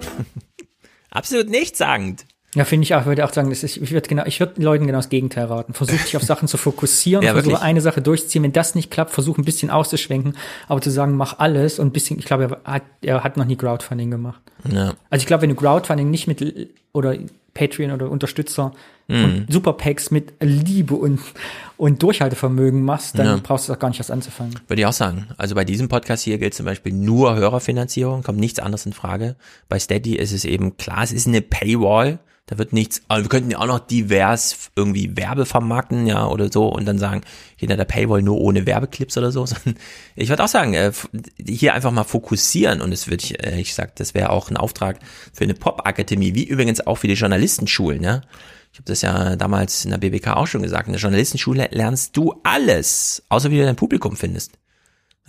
Absolut 1.12 1.48
nichtssagend. 1.48 2.26
Ja, 2.56 2.66
finde 2.66 2.84
ich 2.84 2.96
auch. 2.96 3.02
Ich 3.02 3.06
würde 3.06 3.24
auch 3.26 3.34
sagen, 3.34 3.50
das 3.50 3.64
ist, 3.64 3.78
ich 3.78 3.92
würde 3.92 4.10
genau, 4.10 4.24
ich 4.26 4.40
würde 4.40 4.62
Leuten 4.62 4.88
genau 4.88 4.98
das 4.98 5.10
Gegenteil 5.10 5.46
raten. 5.46 5.74
Versuch 5.74 6.02
dich 6.02 6.18
auf 6.18 6.24
Sachen 6.24 6.48
zu 6.48 6.58
fokussieren, 6.58 7.24
ja, 7.26 7.34
versuche 7.34 7.62
eine 7.62 7.80
Sache 7.80 8.02
durchzuziehen. 8.02 8.44
Wenn 8.44 8.54
das 8.54 8.74
nicht 8.74 8.90
klappt, 8.90 9.12
versuch 9.12 9.38
ein 9.38 9.46
bisschen 9.46 9.70
auszuschwenken, 9.70 10.36
aber 10.68 10.82
zu 10.82 10.90
sagen, 10.90 11.16
mach 11.16 11.38
alles 11.38 11.78
und 11.78 11.88
ein 11.88 11.92
bisschen, 11.92 12.18
ich 12.18 12.26
glaube, 12.26 12.60
er 12.64 12.74
hat, 12.74 12.84
er 13.02 13.24
hat 13.24 13.38
noch 13.38 13.46
nie 13.46 13.56
Crowdfunding 13.56 14.10
gemacht. 14.10 14.42
Ja. 14.72 14.94
Also 15.10 15.24
ich 15.24 15.28
glaube, 15.28 15.44
wenn 15.44 15.50
du 15.50 15.56
Crowdfunding 15.56 16.10
nicht 16.10 16.28
mit 16.28 16.70
oder 16.92 17.16
Patreon 17.54 17.92
oder 17.92 18.10
Unterstützer 18.10 18.74
mhm. 19.08 19.24
und 19.24 19.46
Superpacks 19.50 20.12
mit 20.12 20.34
Liebe 20.40 20.96
und, 20.96 21.20
und 21.78 22.02
Durchhaltevermögen 22.02 22.84
machst, 22.84 23.18
dann 23.18 23.26
ja. 23.26 23.40
brauchst 23.42 23.68
du 23.68 23.74
auch 23.74 23.80
gar 23.80 23.90
nicht 23.90 24.00
was 24.00 24.12
anzufangen. 24.12 24.56
Würde 24.68 24.82
ich 24.82 24.86
auch 24.86 24.94
sagen. 24.94 25.28
Also 25.38 25.56
bei 25.56 25.66
diesem 25.66 25.90
Podcast 25.90 26.24
hier 26.24 26.38
gilt 26.38 26.54
zum 26.54 26.66
Beispiel 26.66 26.94
nur 26.94 27.36
Hörerfinanzierung, 27.36 28.24
kommt 28.24 28.40
nichts 28.40 28.60
anderes 28.60 28.86
in 28.86 28.94
Frage. 28.94 29.36
Bei 29.68 29.80
Steady 29.80 30.16
ist 30.16 30.32
es 30.32 30.46
eben 30.46 30.78
klar, 30.78 31.04
es 31.04 31.12
ist 31.12 31.28
eine 31.28 31.42
Paywall. 31.42 32.20
Da 32.46 32.58
wird 32.58 32.74
nichts, 32.74 33.04
aber 33.10 33.22
wir 33.22 33.30
könnten 33.30 33.52
ja 33.52 33.60
auch 33.60 33.68
noch 33.68 33.78
divers 33.78 34.72
irgendwie 34.76 35.16
Werbe 35.16 35.46
vermarkten, 35.46 36.08
ja, 36.08 36.26
oder 36.26 36.52
so 36.52 36.68
und 36.68 36.86
dann 36.88 36.98
sagen, 36.98 37.22
hinter 37.60 37.76
der 37.76 37.86
Paywall 37.86 38.22
nur 38.22 38.40
ohne 38.40 38.66
Werbeclips 38.66 39.18
oder 39.18 39.32
so. 39.32 39.46
Ich 40.16 40.30
würde 40.30 40.44
auch 40.44 40.48
sagen, 40.48 40.74
äh, 40.74 40.92
hier 41.46 41.74
einfach 41.74 41.92
mal 41.92 42.04
fokussieren 42.04 42.82
und 42.82 42.92
es 42.92 43.08
würde 43.08 43.24
ich, 43.24 43.40
ich 43.40 43.74
sag, 43.74 43.96
das 43.98 44.14
wäre 44.14 44.32
auch 44.32 44.50
ein 44.50 44.58
Auftrag 44.58 45.00
für 45.34 45.44
eine 45.44 45.54
Pop-Akademie, 45.54 46.34
wie 46.36 46.44
übrigens 46.44 46.86
auch 46.86 46.96
für 46.96 47.08
die 47.08 47.14
Journalistenschulen, 47.14 48.04
ja. 48.04 48.22
Ich 48.72 48.80
habe 48.80 48.86
das 48.86 49.02
ja 49.02 49.36
damals 49.36 49.84
in 49.84 49.92
der 49.92 49.98
BBK 49.98 50.36
auch 50.36 50.48
schon 50.48 50.62
gesagt. 50.62 50.88
In 50.88 50.94
der 50.94 51.02
Journalistenschule 51.02 51.70
lernst 51.72 52.16
du 52.16 52.40
alles, 52.44 53.24
außer 53.30 53.50
wie 53.50 53.58
du 53.58 53.64
dein 53.64 53.76
Publikum 53.76 54.16
findest. 54.16 54.60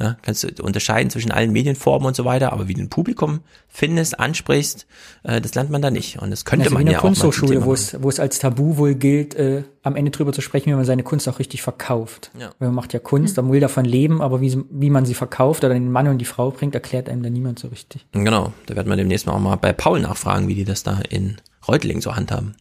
Ja, 0.01 0.17
kannst 0.23 0.45
du 0.45 0.63
unterscheiden 0.65 1.11
zwischen 1.11 1.31
allen 1.31 1.53
Medienformen 1.53 2.07
und 2.07 2.17
so 2.17 2.25
weiter, 2.25 2.55
aber 2.55 2.69
wie 2.69 2.73
du 2.75 2.81
ein 2.81 2.89
Publikum 2.89 3.41
findest, 3.69 4.19
ansprichst, 4.19 4.87
äh, 5.25 5.43
das 5.43 5.55
lernt 5.55 5.69
man 5.69 5.83
da 5.83 5.91
nicht. 5.91 6.19
Und 6.23 6.31
das 6.31 6.47
könnte 6.47 6.65
also 6.65 6.75
man 6.75 6.81
in 6.83 6.87
ja 6.87 6.93
der 6.93 7.01
auch 7.01 7.05
mal 7.05 7.15
zum 7.15 7.31
Kunsthochschule, 7.31 7.67
wo 7.67 7.75
es, 7.75 8.03
wo 8.03 8.09
es 8.09 8.19
als 8.19 8.39
Tabu 8.39 8.79
wohl 8.79 8.95
gilt, 8.95 9.35
äh, 9.35 9.65
am 9.83 9.97
Ende 9.97 10.11
drüber 10.11 10.33
zu 10.33 10.41
sprechen, 10.41 10.71
wie 10.71 10.75
man 10.75 10.87
seine 10.87 11.03
Kunst 11.03 11.29
auch 11.29 11.39
richtig 11.39 11.61
verkauft. 11.61 12.31
Ja. 12.39 12.51
Weil 12.59 12.69
man 12.69 12.77
macht 12.77 12.95
ja 12.95 12.99
Kunst, 12.99 13.37
man 13.37 13.53
will 13.53 13.61
davon 13.61 13.85
leben, 13.85 14.23
aber 14.23 14.41
wie, 14.41 14.57
wie 14.71 14.89
man 14.89 15.05
sie 15.05 15.13
verkauft 15.13 15.65
oder 15.65 15.75
den 15.75 15.93
Mann 15.93 16.09
und 16.09 16.17
die 16.17 16.25
Frau 16.25 16.51
bringt, 16.51 16.75
erklärt 16.75 17.11
einem 17.11 17.23
da 17.23 17.29
niemand 17.29 17.59
so 17.59 17.69
richtig. 17.69 18.07
Genau, 18.13 18.55
da 18.67 18.77
werden 18.77 18.89
wir 18.89 18.97
demnächst 18.97 19.27
mal 19.27 19.35
auch 19.35 19.39
mal 19.39 19.57
bei 19.57 19.75
Paul 19.75 20.01
nachfragen, 20.01 20.49
wie 20.49 20.55
die 20.55 20.65
das 20.65 20.83
da 20.83 20.99
in 21.11 21.37
Reutlingen 21.69 22.01
so 22.01 22.17
handhaben. 22.17 22.55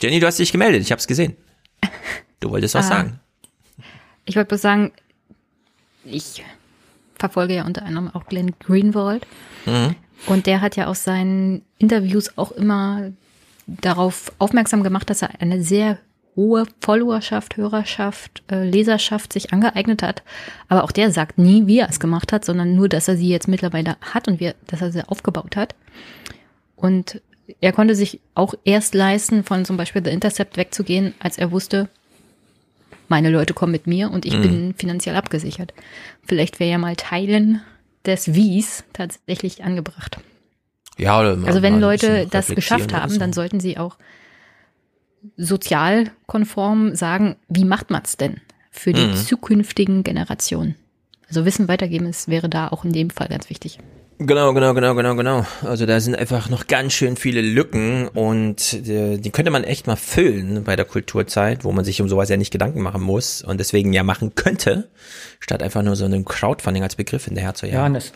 Jenny, 0.00 0.18
du 0.18 0.26
hast 0.26 0.38
dich 0.38 0.50
gemeldet, 0.50 0.80
ich 0.80 0.90
habe 0.92 0.98
es 0.98 1.06
gesehen. 1.06 1.36
Du 2.40 2.50
wolltest 2.50 2.74
was 2.74 2.86
Ah. 2.86 2.88
sagen. 2.88 3.20
Ich 4.24 4.36
wollte 4.36 4.48
bloß 4.48 4.62
sagen, 4.62 4.92
ich 6.04 6.44
verfolge 7.16 7.54
ja 7.54 7.64
unter 7.64 7.84
anderem 7.84 8.10
auch 8.12 8.26
Glenn 8.26 8.52
Greenwald. 8.58 9.26
Mhm. 9.66 9.94
Und 10.26 10.46
der 10.46 10.60
hat 10.60 10.76
ja 10.76 10.86
aus 10.86 11.04
seinen 11.04 11.62
Interviews 11.78 12.36
auch 12.38 12.52
immer 12.52 13.12
darauf 13.66 14.32
aufmerksam 14.38 14.82
gemacht, 14.82 15.10
dass 15.10 15.22
er 15.22 15.40
eine 15.40 15.62
sehr 15.62 15.98
hohe 16.34 16.64
Followerschaft, 16.80 17.56
Hörerschaft, 17.56 18.42
äh, 18.50 18.64
Leserschaft 18.64 19.32
sich 19.32 19.52
angeeignet 19.52 20.02
hat. 20.02 20.22
Aber 20.68 20.84
auch 20.84 20.92
der 20.92 21.10
sagt 21.10 21.38
nie, 21.38 21.66
wie 21.66 21.78
er 21.78 21.88
es 21.88 22.00
gemacht 22.00 22.32
hat, 22.32 22.44
sondern 22.44 22.74
nur, 22.74 22.88
dass 22.88 23.08
er 23.08 23.16
sie 23.16 23.28
jetzt 23.28 23.48
mittlerweile 23.48 23.96
hat 24.00 24.28
und 24.28 24.40
wie, 24.40 24.52
dass 24.66 24.80
er 24.80 24.92
sie 24.92 25.06
aufgebaut 25.06 25.56
hat. 25.56 25.74
Und 26.76 27.20
er 27.60 27.72
konnte 27.72 27.94
sich 27.94 28.20
auch 28.34 28.54
erst 28.64 28.94
leisten, 28.94 29.44
von 29.44 29.64
zum 29.64 29.76
Beispiel 29.76 30.02
The 30.02 30.10
Intercept 30.10 30.56
wegzugehen, 30.56 31.14
als 31.18 31.38
er 31.38 31.50
wusste, 31.50 31.88
meine 33.12 33.28
Leute 33.30 33.52
kommen 33.52 33.72
mit 33.72 33.86
mir 33.86 34.10
und 34.10 34.24
ich 34.24 34.32
Mhm. 34.34 34.42
bin 34.42 34.74
finanziell 34.74 35.14
abgesichert. 35.16 35.74
Vielleicht 36.24 36.58
wäre 36.60 36.70
ja 36.70 36.78
mal 36.78 36.96
Teilen 36.96 37.60
des 38.06 38.32
Wies 38.34 38.84
tatsächlich 38.94 39.62
angebracht. 39.62 40.16
Ja, 40.96 41.20
oder 41.20 41.38
Also 41.46 41.60
wenn 41.62 41.78
Leute 41.78 42.26
das 42.30 42.48
geschafft 42.48 42.92
haben, 42.94 43.10
so. 43.10 43.18
dann 43.18 43.32
sollten 43.34 43.60
sie 43.60 43.76
auch 43.76 43.96
sozialkonform 45.36 46.94
sagen, 46.94 47.36
wie 47.48 47.64
macht 47.64 47.90
man's 47.90 48.16
denn 48.16 48.40
für 48.70 48.92
die 48.92 49.00
Mhm. 49.08 49.14
zukünftigen 49.14 50.02
Generationen? 50.04 50.74
Also 51.28 51.44
Wissen 51.44 51.68
weitergeben 51.68 52.06
ist, 52.06 52.28
wäre 52.28 52.48
da 52.48 52.68
auch 52.68 52.84
in 52.84 52.92
dem 52.92 53.10
Fall 53.10 53.28
ganz 53.28 53.50
wichtig. 53.50 53.78
Genau, 54.26 54.52
genau, 54.54 54.74
genau, 54.74 54.94
genau, 54.94 55.14
genau. 55.16 55.46
Also 55.62 55.86
da 55.86 55.98
sind 56.00 56.14
einfach 56.16 56.48
noch 56.48 56.66
ganz 56.66 56.92
schön 56.92 57.16
viele 57.16 57.40
Lücken 57.40 58.08
und 58.08 58.72
äh, 58.88 59.18
die 59.18 59.30
könnte 59.30 59.50
man 59.50 59.64
echt 59.64 59.86
mal 59.86 59.96
füllen 59.96 60.64
bei 60.64 60.76
der 60.76 60.84
Kulturzeit, 60.84 61.64
wo 61.64 61.72
man 61.72 61.84
sich 61.84 62.00
um 62.00 62.08
sowas 62.08 62.28
ja 62.28 62.36
nicht 62.36 62.50
Gedanken 62.52 62.80
machen 62.82 63.02
muss 63.02 63.42
und 63.42 63.58
deswegen 63.58 63.92
ja 63.92 64.02
machen 64.02 64.34
könnte, 64.34 64.88
statt 65.40 65.62
einfach 65.62 65.82
nur 65.82 65.96
so 65.96 66.04
einem 66.04 66.24
Crowdfunding 66.24 66.82
als 66.82 66.96
Begriff 66.96 67.24
hinterher 67.24 67.54
zu 67.54 67.66
Ja, 67.66 67.72
jagen. 67.74 67.86
und 67.86 67.94
das 67.94 68.12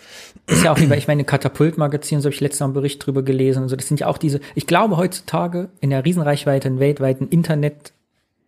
ist 0.58 0.64
ja 0.64 0.72
auch 0.72 0.78
wie 0.78 0.86
bei, 0.86 0.96
ich 0.98 1.08
meine, 1.08 1.24
Katapultmagazin, 1.24 2.20
so 2.20 2.26
habe 2.26 2.34
ich 2.34 2.40
letztens 2.40 2.62
einen 2.62 2.72
Bericht 2.74 3.04
drüber 3.04 3.22
gelesen 3.22 3.62
und 3.62 3.68
so. 3.68 3.76
Das 3.76 3.88
sind 3.88 3.98
ja 4.00 4.06
auch 4.06 4.18
diese, 4.18 4.40
ich 4.54 4.66
glaube 4.66 4.96
heutzutage 4.96 5.70
in 5.80 5.90
der 5.90 6.04
Riesenreichweite, 6.04 6.68
in 6.68 6.78
weltweiten 6.78 7.28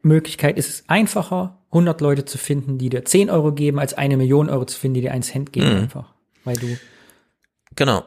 Internetmöglichkeit 0.02 0.56
ist 0.58 0.68
es 0.68 0.84
einfacher, 0.86 1.56
100 1.70 2.00
Leute 2.00 2.24
zu 2.24 2.38
finden, 2.38 2.78
die 2.78 2.88
dir 2.88 3.04
10 3.04 3.30
Euro 3.30 3.52
geben, 3.52 3.78
als 3.78 3.94
eine 3.94 4.16
Million 4.16 4.48
Euro 4.48 4.64
zu 4.64 4.78
finden, 4.78 4.94
die 4.94 5.00
dir 5.02 5.12
einen 5.12 5.22
Cent 5.22 5.52
geben 5.52 5.68
Mhm. 5.70 5.76
einfach. 5.82 6.04
Weil 6.44 6.56
du, 6.56 6.78
Genau. 7.78 8.02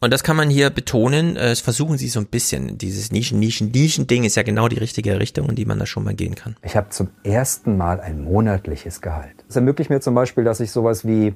Und 0.00 0.10
das 0.10 0.22
kann 0.22 0.36
man 0.36 0.48
hier 0.48 0.70
betonen. 0.70 1.36
äh, 1.36 1.50
Es 1.50 1.60
versuchen 1.60 1.98
sie 1.98 2.08
so 2.08 2.18
ein 2.18 2.26
bisschen. 2.26 2.78
Dieses 2.78 3.12
Nischen, 3.12 3.38
Nischen, 3.38 3.70
Nischen-Ding 3.70 4.24
ist 4.24 4.36
ja 4.36 4.42
genau 4.42 4.68
die 4.68 4.78
richtige 4.78 5.20
Richtung, 5.20 5.50
in 5.50 5.54
die 5.54 5.66
man 5.66 5.78
da 5.78 5.84
schon 5.84 6.02
mal 6.02 6.14
gehen 6.14 6.34
kann. 6.34 6.56
Ich 6.62 6.76
habe 6.76 6.88
zum 6.88 7.08
ersten 7.22 7.76
Mal 7.76 8.00
ein 8.00 8.24
monatliches 8.24 9.02
Gehalt. 9.02 9.44
Das 9.48 9.56
ermöglicht 9.56 9.90
mir 9.90 10.00
zum 10.00 10.14
Beispiel, 10.14 10.44
dass 10.44 10.60
ich 10.60 10.70
sowas 10.70 11.06
wie 11.06 11.34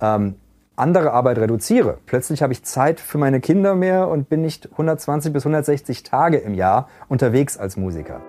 ähm, 0.00 0.36
andere 0.76 1.12
Arbeit 1.12 1.38
reduziere. 1.38 1.98
Plötzlich 2.06 2.42
habe 2.42 2.52
ich 2.52 2.62
Zeit 2.62 3.00
für 3.00 3.18
meine 3.18 3.40
Kinder 3.40 3.74
mehr 3.74 4.06
und 4.06 4.28
bin 4.28 4.42
nicht 4.42 4.68
120 4.70 5.32
bis 5.32 5.44
160 5.44 6.04
Tage 6.04 6.38
im 6.38 6.54
Jahr 6.54 6.88
unterwegs 7.08 7.56
als 7.56 7.76
Musiker. 7.76 8.20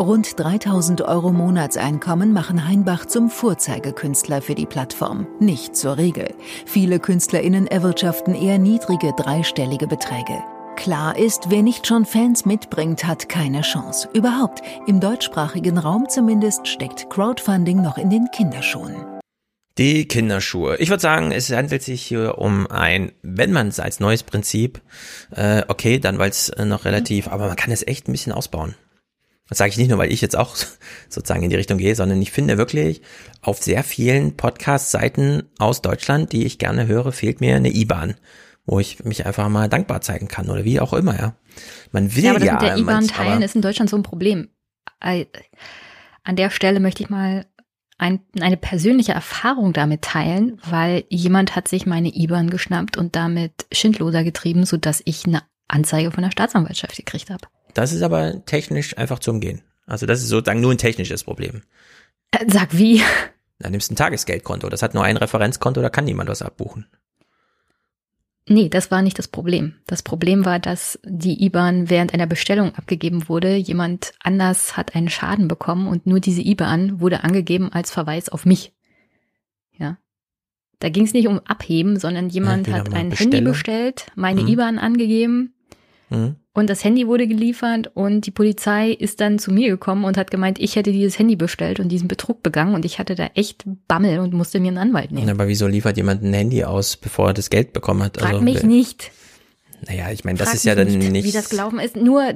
Rund 0.00 0.40
3000 0.40 1.02
Euro 1.02 1.30
Monatseinkommen 1.30 2.32
machen 2.32 2.66
Heinbach 2.66 3.04
zum 3.04 3.28
Vorzeigekünstler 3.28 4.40
für 4.40 4.54
die 4.54 4.64
Plattform, 4.64 5.26
nicht 5.40 5.76
zur 5.76 5.98
Regel. 5.98 6.32
Viele 6.64 6.98
KünstlerInnen 7.00 7.66
erwirtschaften 7.66 8.34
eher 8.34 8.58
niedrige 8.58 9.12
dreistellige 9.14 9.86
Beträge. 9.86 10.42
Klar 10.76 11.18
ist, 11.18 11.50
wer 11.50 11.62
nicht 11.62 11.86
schon 11.86 12.06
Fans 12.06 12.46
mitbringt, 12.46 13.04
hat 13.04 13.28
keine 13.28 13.60
Chance. 13.60 14.08
Überhaupt, 14.14 14.62
im 14.86 15.00
deutschsprachigen 15.00 15.76
Raum 15.76 16.08
zumindest, 16.08 16.66
steckt 16.66 17.10
Crowdfunding 17.10 17.82
noch 17.82 17.98
in 17.98 18.08
den 18.08 18.30
Kinderschuhen. 18.34 18.96
Die 19.76 20.08
Kinderschuhe. 20.08 20.78
Ich 20.78 20.88
würde 20.88 21.02
sagen, 21.02 21.30
es 21.30 21.50
handelt 21.50 21.82
sich 21.82 22.00
hier 22.00 22.38
um 22.38 22.66
ein, 22.68 23.12
wenn 23.20 23.52
man 23.52 23.68
es 23.68 23.78
als 23.78 24.00
neues 24.00 24.22
Prinzip, 24.22 24.80
äh, 25.36 25.60
okay, 25.68 25.98
dann 25.98 26.18
weil 26.18 26.30
es 26.30 26.48
äh, 26.48 26.64
noch 26.64 26.86
relativ, 26.86 27.28
aber 27.28 27.48
man 27.48 27.56
kann 27.56 27.70
es 27.70 27.86
echt 27.86 28.08
ein 28.08 28.12
bisschen 28.12 28.32
ausbauen. 28.32 28.74
Das 29.50 29.58
sage 29.58 29.70
ich 29.70 29.76
nicht 29.76 29.90
nur, 29.90 29.98
weil 29.98 30.12
ich 30.12 30.20
jetzt 30.20 30.36
auch 30.36 30.56
sozusagen 31.08 31.42
in 31.42 31.50
die 31.50 31.56
Richtung 31.56 31.76
gehe, 31.76 31.94
sondern 31.94 32.22
ich 32.22 32.30
finde 32.30 32.56
wirklich, 32.56 33.02
auf 33.42 33.62
sehr 33.62 33.82
vielen 33.84 34.36
Podcast-Seiten 34.36 35.42
aus 35.58 35.82
Deutschland, 35.82 36.32
die 36.32 36.46
ich 36.46 36.58
gerne 36.58 36.86
höre, 36.86 37.12
fehlt 37.12 37.40
mir 37.40 37.56
eine 37.56 37.70
IBAN, 37.70 38.14
wo 38.64 38.78
ich 38.78 39.04
mich 39.04 39.26
einfach 39.26 39.48
mal 39.48 39.68
dankbar 39.68 40.00
zeigen 40.00 40.28
kann 40.28 40.48
oder 40.48 40.64
wie 40.64 40.80
auch 40.80 40.92
immer, 40.92 41.18
ja. 41.18 41.34
Man 41.90 42.14
will 42.14 42.24
Ja, 42.24 42.30
ja, 42.32 42.36
aber 42.36 42.44
das 42.44 42.52
mit 42.52 42.62
der 42.62 42.78
IBAN 42.78 43.08
teilen 43.08 43.42
ist 43.42 43.56
in 43.56 43.62
Deutschland 43.62 43.90
so 43.90 43.96
ein 43.96 44.04
Problem. 44.04 44.48
An 45.00 46.36
der 46.36 46.50
Stelle 46.50 46.78
möchte 46.78 47.02
ich 47.02 47.10
mal 47.10 47.46
ein, 47.98 48.20
eine 48.40 48.56
persönliche 48.56 49.12
Erfahrung 49.12 49.72
damit 49.72 50.02
teilen, 50.02 50.60
weil 50.64 51.04
jemand 51.08 51.56
hat 51.56 51.68
sich 51.68 51.86
meine 51.86 52.14
IBAN 52.14 52.50
geschnappt 52.50 52.96
und 52.96 53.16
damit 53.16 53.66
Schindloser 53.72 54.22
getrieben, 54.22 54.64
sodass 54.64 55.02
ich 55.04 55.26
eine 55.26 55.42
Anzeige 55.68 56.10
von 56.10 56.22
der 56.22 56.30
Staatsanwaltschaft 56.30 56.96
gekriegt 56.96 57.30
habe. 57.30 57.46
Das 57.74 57.92
ist 57.92 58.02
aber 58.02 58.44
technisch 58.46 58.96
einfach 58.98 59.18
zu 59.18 59.30
umgehen. 59.30 59.62
Also 59.86 60.06
das 60.06 60.20
ist 60.20 60.28
sozusagen 60.28 60.60
nur 60.60 60.70
ein 60.72 60.78
technisches 60.78 61.24
Problem. 61.24 61.62
Äh, 62.30 62.44
Sag 62.48 62.76
wie? 62.76 63.02
Da 63.58 63.68
nimmst 63.70 63.90
du 63.90 63.94
ein 63.94 63.96
Tagesgeldkonto, 63.96 64.68
das 64.68 64.82
hat 64.82 64.94
nur 64.94 65.04
ein 65.04 65.16
Referenzkonto, 65.16 65.82
da 65.82 65.90
kann 65.90 66.04
niemand 66.06 66.30
was 66.30 66.42
abbuchen. 66.42 66.86
Nee, 68.48 68.68
das 68.68 68.90
war 68.90 69.02
nicht 69.02 69.18
das 69.18 69.28
Problem. 69.28 69.74
Das 69.86 70.02
Problem 70.02 70.44
war, 70.44 70.58
dass 70.58 70.98
die 71.04 71.44
IBAN 71.44 71.88
während 71.90 72.14
einer 72.14 72.26
Bestellung 72.26 72.74
abgegeben 72.74 73.28
wurde. 73.28 73.54
Jemand 73.54 74.12
anders 74.20 74.76
hat 74.76 74.96
einen 74.96 75.08
Schaden 75.08 75.46
bekommen 75.46 75.86
und 75.86 76.06
nur 76.06 76.18
diese 76.20 76.40
IBAN 76.42 77.00
wurde 77.00 77.22
angegeben 77.22 77.70
als 77.72 77.90
Verweis 77.92 78.28
auf 78.28 78.46
mich. 78.46 78.72
Ja. 79.78 79.98
Da 80.80 80.88
ging 80.88 81.04
es 81.04 81.12
nicht 81.12 81.28
um 81.28 81.38
Abheben, 81.40 81.98
sondern 81.98 82.28
jemand 82.28 82.66
wieder 82.66 82.78
hat 82.78 82.88
ein 82.88 82.94
Handy 82.96 83.10
Bestellung. 83.16 83.52
bestellt, 83.52 84.06
meine 84.16 84.42
Mhm. 84.42 84.48
IBAN 84.48 84.78
angegeben 84.78 85.54
Mhm. 86.08 86.36
Und 86.52 86.68
das 86.68 86.82
Handy 86.82 87.06
wurde 87.06 87.28
geliefert 87.28 87.90
und 87.94 88.26
die 88.26 88.32
Polizei 88.32 88.90
ist 88.90 89.20
dann 89.20 89.38
zu 89.38 89.52
mir 89.52 89.68
gekommen 89.68 90.04
und 90.04 90.16
hat 90.16 90.30
gemeint, 90.30 90.58
ich 90.58 90.74
hätte 90.74 90.90
dieses 90.90 91.18
Handy 91.18 91.36
bestellt 91.36 91.78
und 91.78 91.88
diesen 91.88 92.08
Betrug 92.08 92.42
begangen 92.42 92.74
und 92.74 92.84
ich 92.84 92.98
hatte 92.98 93.14
da 93.14 93.30
echt 93.34 93.64
Bammel 93.86 94.18
und 94.18 94.34
musste 94.34 94.58
mir 94.58 94.68
einen 94.68 94.78
Anwalt 94.78 95.12
nehmen. 95.12 95.30
Aber 95.30 95.46
wieso 95.46 95.68
liefert 95.68 95.96
jemand 95.96 96.24
ein 96.24 96.32
Handy 96.32 96.64
aus, 96.64 96.96
bevor 96.96 97.28
er 97.28 97.34
das 97.34 97.50
Geld 97.50 97.72
bekommen 97.72 98.02
hat? 98.02 98.18
Frag 98.18 98.32
also, 98.32 98.42
mich 98.42 98.64
nicht. 98.64 99.12
Naja, 99.86 100.10
ich 100.10 100.24
meine, 100.24 100.38
das 100.38 100.52
ist 100.52 100.64
ja 100.64 100.74
dann 100.74 100.88
nicht, 100.88 101.10
nicht. 101.10 101.24
Wie 101.24 101.32
das 101.32 101.48
gelaufen 101.48 101.78
ist. 101.78 101.96
Nur, 101.96 102.34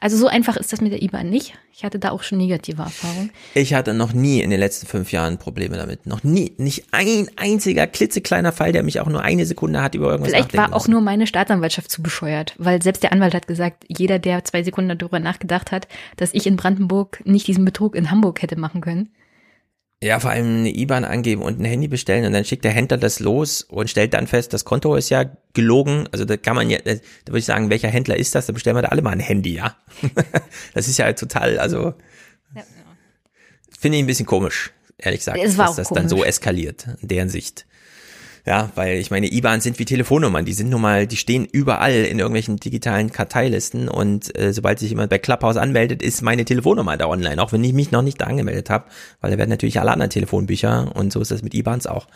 also 0.00 0.16
so 0.16 0.28
einfach 0.28 0.56
ist 0.56 0.72
das 0.72 0.80
mit 0.80 0.92
der 0.92 1.02
IBAN 1.02 1.28
nicht. 1.28 1.54
Ich 1.72 1.84
hatte 1.84 1.98
da 1.98 2.10
auch 2.10 2.22
schon 2.22 2.38
negative 2.38 2.82
Erfahrungen. 2.82 3.30
Ich 3.54 3.74
hatte 3.74 3.94
noch 3.94 4.12
nie 4.12 4.40
in 4.40 4.50
den 4.50 4.60
letzten 4.60 4.86
fünf 4.86 5.10
Jahren 5.10 5.38
Probleme 5.38 5.76
damit. 5.76 6.06
Noch 6.06 6.22
nie. 6.22 6.52
Nicht 6.58 6.86
ein 6.92 7.28
einziger 7.36 7.88
klitzekleiner 7.88 8.52
Fall, 8.52 8.72
der 8.72 8.84
mich 8.84 9.00
auch 9.00 9.08
nur 9.08 9.22
eine 9.22 9.46
Sekunde 9.46 9.82
hat 9.82 9.96
über 9.96 10.10
irgendwas 10.10 10.32
Vielleicht 10.32 10.56
war 10.56 10.72
auch 10.72 10.86
nur 10.86 11.00
meine 11.00 11.26
Staatsanwaltschaft 11.26 11.90
zu 11.90 12.02
bescheuert, 12.02 12.54
weil 12.58 12.80
selbst 12.82 13.02
der 13.02 13.12
Anwalt 13.12 13.34
hat 13.34 13.48
gesagt, 13.48 13.84
jeder, 13.88 14.20
der 14.20 14.44
zwei 14.44 14.62
Sekunden 14.62 14.96
darüber 14.96 15.18
nachgedacht 15.18 15.72
hat, 15.72 15.88
dass 16.16 16.32
ich 16.32 16.46
in 16.46 16.56
Brandenburg 16.56 17.20
nicht 17.24 17.48
diesen 17.48 17.64
Betrug 17.64 17.96
in 17.96 18.10
Hamburg 18.10 18.42
hätte 18.42 18.56
machen 18.56 18.80
können. 18.80 19.10
Ja, 20.04 20.20
vor 20.20 20.32
allem 20.32 20.58
eine 20.58 20.68
IBAN 20.68 21.06
angeben 21.06 21.40
und 21.40 21.58
ein 21.58 21.64
Handy 21.64 21.88
bestellen 21.88 22.26
und 22.26 22.34
dann 22.34 22.44
schickt 22.44 22.62
der 22.62 22.72
Händler 22.72 22.98
das 22.98 23.20
los 23.20 23.62
und 23.62 23.88
stellt 23.88 24.12
dann 24.12 24.26
fest, 24.26 24.52
das 24.52 24.66
Konto 24.66 24.96
ist 24.96 25.08
ja 25.08 25.24
gelogen. 25.54 26.06
Also 26.12 26.26
da 26.26 26.36
kann 26.36 26.54
man 26.54 26.68
ja, 26.68 26.76
da 26.76 26.92
würde 27.26 27.38
ich 27.38 27.46
sagen, 27.46 27.70
welcher 27.70 27.88
Händler 27.88 28.14
ist 28.18 28.34
das? 28.34 28.44
Da 28.44 28.52
bestellen 28.52 28.76
wir 28.76 28.82
da 28.82 28.88
alle 28.88 29.00
mal 29.00 29.12
ein 29.12 29.20
Handy, 29.20 29.54
ja. 29.54 29.74
das 30.74 30.88
ist 30.88 30.98
ja 30.98 31.10
total, 31.14 31.58
also 31.58 31.94
finde 33.80 33.96
ich 33.96 34.04
ein 34.04 34.06
bisschen 34.06 34.26
komisch, 34.26 34.72
ehrlich 34.98 35.20
gesagt, 35.20 35.38
Es 35.42 35.56
war 35.56 35.68
dass 35.68 35.76
das 35.76 35.88
dann 35.88 36.10
so 36.10 36.16
komisch. 36.16 36.28
eskaliert, 36.28 36.86
in 37.00 37.08
deren 37.08 37.30
Sicht. 37.30 37.64
Ja, 38.46 38.70
weil 38.74 38.98
ich 38.98 39.10
meine, 39.10 39.32
IBANs 39.32 39.64
sind 39.64 39.78
wie 39.78 39.86
Telefonnummern, 39.86 40.44
die 40.44 40.52
sind 40.52 40.68
nun 40.68 40.82
mal, 40.82 41.06
die 41.06 41.16
stehen 41.16 41.46
überall 41.46 41.94
in 41.94 42.18
irgendwelchen 42.18 42.58
digitalen 42.58 43.10
Karteilisten 43.10 43.88
und 43.88 44.38
äh, 44.38 44.52
sobald 44.52 44.78
sich 44.78 44.90
jemand 44.90 45.08
bei 45.08 45.16
Clubhouse 45.16 45.56
anmeldet, 45.56 46.02
ist 46.02 46.20
meine 46.20 46.44
Telefonnummer 46.44 46.98
da 46.98 47.06
online, 47.06 47.42
auch 47.42 47.52
wenn 47.52 47.64
ich 47.64 47.72
mich 47.72 47.90
noch 47.90 48.02
nicht 48.02 48.20
da 48.20 48.26
angemeldet 48.26 48.68
habe, 48.68 48.84
weil 49.22 49.30
da 49.30 49.38
werden 49.38 49.48
natürlich 49.48 49.80
alle 49.80 49.92
anderen 49.92 50.10
Telefonbücher 50.10 50.94
und 50.94 51.10
so 51.10 51.22
ist 51.22 51.30
das 51.30 51.42
mit 51.42 51.54
IBANs 51.54 51.86
auch. 51.86 52.06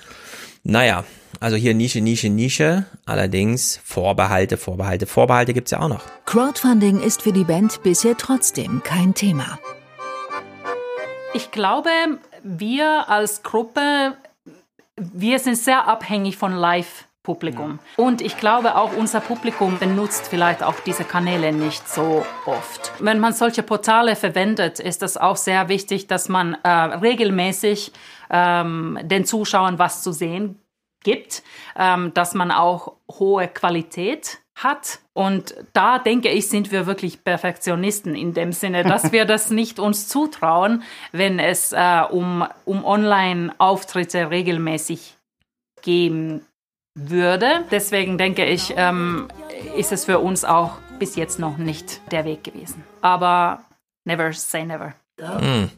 Naja, 0.65 1.05
also 1.41 1.57
hier 1.57 1.73
Nische, 1.73 2.01
Nische, 2.01 2.29
Nische. 2.29 2.85
Allerdings 3.07 3.81
Vorbehalte, 3.85 4.59
Vorbehalte, 4.59 5.07
Vorbehalte 5.07 5.55
gibt's 5.55 5.71
ja 5.71 5.81
auch 5.81 5.89
noch. 5.89 6.05
Crowdfunding 6.27 7.01
ist 7.01 7.23
für 7.23 7.33
die 7.33 7.45
Band 7.45 7.83
bisher 7.83 8.17
trotzdem 8.19 8.83
kein 8.83 9.15
Thema. 9.15 9.59
Ich 11.33 11.51
glaube, 11.51 11.91
wir 12.43 13.09
als 13.09 13.43
Gruppe, 13.43 14.15
wir 14.99 15.39
sind 15.39 15.57
sehr 15.57 15.87
abhängig 15.87 16.37
von 16.37 16.53
Live. 16.53 17.05
Publikum. 17.25 17.79
Und 17.97 18.23
ich 18.23 18.39
glaube 18.39 18.77
auch 18.77 18.97
unser 18.97 19.21
Publikum 19.21 19.79
benutzt 19.79 20.29
vielleicht 20.29 20.63
auch 20.63 20.81
diese 20.81 21.05
Kanäle 21.05 21.53
nicht 21.53 21.87
so 21.87 22.25
oft. 22.47 22.93
Wenn 23.01 23.19
man 23.19 23.35
solche 23.35 23.63
Portale 23.63 24.17
verwendet, 24.17 24.81
ist 24.81 25.03
es 25.03 25.19
auch 25.19 25.37
sehr 25.37 25.69
wichtig, 25.69 26.07
dass 26.07 26.31
man 26.31 26.57
äh, 26.63 26.69
regelmäßig 26.71 27.93
ähm, 28.31 28.99
den 29.03 29.27
Zuschauern 29.27 29.79
was 29.79 30.03
zu 30.03 30.13
sehen 30.13 30.59
gibt, 31.05 31.43
ähm, 31.77 32.15
dass 32.15 32.33
man 32.33 32.51
auch 32.51 32.95
hohe 33.11 33.47
Qualität 33.49 34.39
hat. 34.55 35.01
Und 35.19 35.57
da 35.73 35.99
denke 35.99 36.29
ich, 36.29 36.49
sind 36.49 36.71
wir 36.71 36.87
wirklich 36.87 37.25
Perfektionisten 37.25 38.15
in 38.15 38.35
dem 38.35 38.53
Sinne, 38.53 38.85
dass 38.85 39.11
wir 39.11 39.25
das 39.25 39.51
nicht 39.51 39.81
uns 39.81 40.07
zutrauen, 40.07 40.85
wenn 41.11 41.41
es 41.41 41.73
äh, 41.73 42.03
um, 42.09 42.47
um 42.65 42.85
Online-Auftritte 42.85 44.31
regelmäßig 44.31 45.17
gehen 45.83 46.47
würde. 46.95 47.65
Deswegen 47.73 48.17
denke 48.17 48.45
ich, 48.45 48.75
ähm, 48.77 49.27
ist 49.77 49.91
es 49.91 50.05
für 50.05 50.21
uns 50.21 50.45
auch 50.45 50.79
bis 51.01 51.17
jetzt 51.17 51.41
noch 51.41 51.57
nicht 51.57 52.01
der 52.13 52.25
Weg 52.25 52.45
gewesen. 52.45 52.85
Aber 53.01 53.65
never 54.05 54.33
say 54.33 54.65
never. 54.65 54.95
Mhm. 55.19 55.69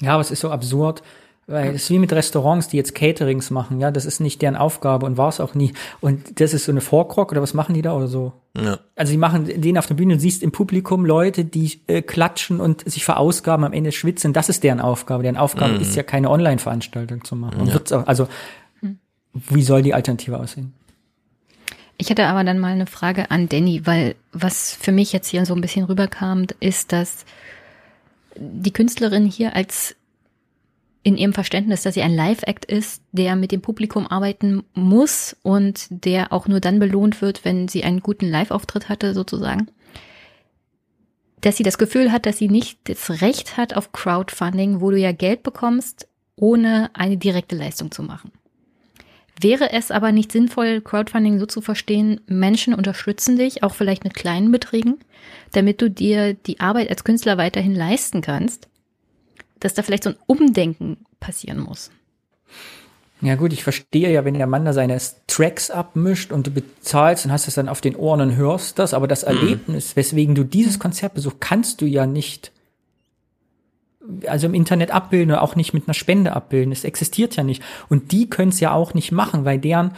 Ja, 0.00 0.14
aber 0.14 0.22
es 0.22 0.30
ist 0.30 0.40
so 0.40 0.50
absurd. 0.50 1.02
Weil 1.48 1.74
es 1.74 1.84
ist 1.84 1.90
wie 1.90 1.98
mit 1.98 2.12
Restaurants, 2.12 2.68
die 2.68 2.76
jetzt 2.76 2.94
Caterings 2.94 3.50
machen, 3.50 3.80
ja, 3.80 3.90
das 3.90 4.04
ist 4.04 4.20
nicht 4.20 4.40
deren 4.42 4.54
Aufgabe 4.54 5.06
und 5.06 5.16
war 5.16 5.28
es 5.28 5.40
auch 5.40 5.54
nie. 5.54 5.74
Und 6.00 6.40
das 6.40 6.54
ist 6.54 6.64
so 6.64 6.72
eine 6.72 6.80
Vorkrog 6.80 7.32
oder 7.32 7.42
was 7.42 7.52
machen 7.52 7.74
die 7.74 7.82
da 7.82 7.94
oder 7.94 8.06
so? 8.06 8.32
Ja. 8.56 8.78
Also 8.94 9.12
die 9.12 9.18
machen 9.18 9.46
den 9.60 9.76
auf 9.76 9.86
der 9.86 9.94
Bühne, 9.94 10.14
du 10.14 10.20
siehst 10.20 10.42
im 10.42 10.52
Publikum 10.52 11.04
Leute, 11.04 11.44
die 11.44 11.80
äh, 11.88 12.00
klatschen 12.00 12.60
und 12.60 12.88
sich 12.88 13.04
verausgaben, 13.04 13.64
am 13.64 13.72
Ende 13.72 13.90
schwitzen. 13.90 14.32
Das 14.32 14.48
ist 14.48 14.62
deren 14.62 14.80
Aufgabe. 14.80 15.24
Deren 15.24 15.36
Aufgabe 15.36 15.74
mhm. 15.74 15.80
ist 15.80 15.96
ja 15.96 16.04
keine 16.04 16.30
Online-Veranstaltung 16.30 17.24
zu 17.24 17.34
machen. 17.34 17.66
Ja. 17.66 17.98
Auch, 17.98 18.06
also 18.06 18.28
wie 19.32 19.62
soll 19.62 19.82
die 19.82 19.94
Alternative 19.94 20.38
aussehen? 20.38 20.74
Ich 21.98 22.10
hätte 22.10 22.26
aber 22.26 22.44
dann 22.44 22.58
mal 22.58 22.72
eine 22.72 22.86
Frage 22.86 23.30
an 23.30 23.48
Danny, 23.48 23.82
weil 23.84 24.14
was 24.32 24.74
für 24.74 24.92
mich 24.92 25.12
jetzt 25.12 25.28
hier 25.28 25.44
so 25.46 25.54
ein 25.54 25.60
bisschen 25.60 25.84
rüberkam, 25.84 26.46
ist, 26.60 26.92
dass 26.92 27.24
die 28.36 28.72
Künstlerin 28.72 29.26
hier 29.26 29.54
als 29.54 29.96
in 31.02 31.16
ihrem 31.16 31.32
Verständnis, 31.32 31.82
dass 31.82 31.94
sie 31.94 32.02
ein 32.02 32.14
Live-Act 32.14 32.64
ist, 32.64 33.02
der 33.10 33.34
mit 33.34 33.50
dem 33.50 33.60
Publikum 33.60 34.06
arbeiten 34.06 34.62
muss 34.74 35.36
und 35.42 35.86
der 35.90 36.32
auch 36.32 36.46
nur 36.46 36.60
dann 36.60 36.78
belohnt 36.78 37.20
wird, 37.20 37.44
wenn 37.44 37.68
sie 37.68 37.82
einen 37.82 38.00
guten 38.00 38.26
Live-Auftritt 38.26 38.88
hatte, 38.88 39.12
sozusagen. 39.12 39.66
Dass 41.40 41.56
sie 41.56 41.64
das 41.64 41.78
Gefühl 41.78 42.12
hat, 42.12 42.24
dass 42.24 42.38
sie 42.38 42.48
nicht 42.48 42.78
das 42.84 43.20
Recht 43.20 43.56
hat 43.56 43.74
auf 43.74 43.90
Crowdfunding, 43.90 44.80
wo 44.80 44.92
du 44.92 44.98
ja 44.98 45.10
Geld 45.10 45.42
bekommst, 45.42 46.06
ohne 46.36 46.90
eine 46.94 47.16
direkte 47.16 47.56
Leistung 47.56 47.90
zu 47.90 48.04
machen. 48.04 48.30
Wäre 49.40 49.72
es 49.72 49.90
aber 49.90 50.12
nicht 50.12 50.30
sinnvoll, 50.30 50.80
Crowdfunding 50.80 51.40
so 51.40 51.46
zu 51.46 51.60
verstehen, 51.62 52.20
Menschen 52.26 52.74
unterstützen 52.74 53.36
dich, 53.36 53.64
auch 53.64 53.74
vielleicht 53.74 54.04
mit 54.04 54.14
kleinen 54.14 54.52
Beträgen, 54.52 54.98
damit 55.50 55.82
du 55.82 55.90
dir 55.90 56.34
die 56.34 56.60
Arbeit 56.60 56.90
als 56.90 57.02
Künstler 57.02 57.38
weiterhin 57.38 57.74
leisten 57.74 58.20
kannst, 58.20 58.68
dass 59.64 59.74
da 59.74 59.82
vielleicht 59.82 60.04
so 60.04 60.10
ein 60.10 60.16
Umdenken 60.26 60.98
passieren 61.20 61.60
muss? 61.60 61.90
Ja 63.20 63.36
gut, 63.36 63.52
ich 63.52 63.62
verstehe 63.62 64.10
ja, 64.12 64.24
wenn 64.24 64.34
der 64.34 64.48
Mann 64.48 64.64
da 64.64 64.72
seine 64.72 64.98
Tracks 65.28 65.70
abmischt 65.70 66.32
und 66.32 66.48
du 66.48 66.50
bezahlst 66.50 67.24
und 67.24 67.32
hast 67.32 67.46
es 67.46 67.54
dann 67.54 67.68
auf 67.68 67.80
den 67.80 67.94
Ohren 67.94 68.20
und 68.20 68.36
hörst 68.36 68.80
das, 68.80 68.94
aber 68.94 69.06
das 69.06 69.22
mhm. 69.22 69.28
Erlebnis, 69.28 69.94
weswegen 69.94 70.34
du 70.34 70.42
dieses 70.42 70.80
Konzert 70.80 71.14
besuchst, 71.14 71.40
kannst 71.40 71.80
du 71.80 71.86
ja 71.86 72.04
nicht 72.04 72.50
also 74.26 74.46
im 74.46 74.54
Internet 74.54 74.90
abbilden 74.90 75.30
oder 75.30 75.42
auch 75.42 75.54
nicht 75.54 75.74
mit 75.74 75.86
einer 75.86 75.94
Spende 75.94 76.34
abbilden. 76.34 76.72
Es 76.72 76.82
existiert 76.82 77.36
ja 77.36 77.44
nicht. 77.44 77.62
Und 77.88 78.10
die 78.12 78.28
können 78.28 78.48
es 78.48 78.58
ja 78.58 78.72
auch 78.72 78.94
nicht 78.94 79.12
machen, 79.12 79.44
weil 79.44 79.60
deren 79.60 79.92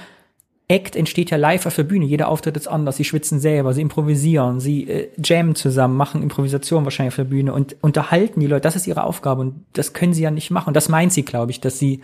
Act 0.66 0.96
entsteht 0.96 1.30
ja 1.30 1.36
live 1.36 1.66
auf 1.66 1.76
der 1.76 1.82
Bühne. 1.82 2.06
Jeder 2.06 2.28
Auftritt 2.28 2.56
ist 2.56 2.68
anders. 2.68 2.96
Sie 2.96 3.04
schwitzen 3.04 3.38
selber, 3.38 3.74
sie 3.74 3.82
improvisieren, 3.82 4.60
sie 4.60 4.88
äh, 4.88 5.08
jammen 5.22 5.54
zusammen, 5.54 5.96
machen 5.96 6.22
Improvisation 6.22 6.84
wahrscheinlich 6.84 7.12
auf 7.12 7.16
der 7.16 7.24
Bühne 7.24 7.52
und 7.52 7.76
unterhalten 7.82 8.40
die 8.40 8.46
Leute. 8.46 8.62
Das 8.62 8.76
ist 8.76 8.86
ihre 8.86 9.04
Aufgabe 9.04 9.42
und 9.42 9.64
das 9.74 9.92
können 9.92 10.14
sie 10.14 10.22
ja 10.22 10.30
nicht 10.30 10.50
machen. 10.50 10.68
Und 10.68 10.74
das 10.74 10.88
meint 10.88 11.12
sie, 11.12 11.22
glaube 11.22 11.50
ich, 11.50 11.60
dass 11.60 11.78
sie, 11.78 12.00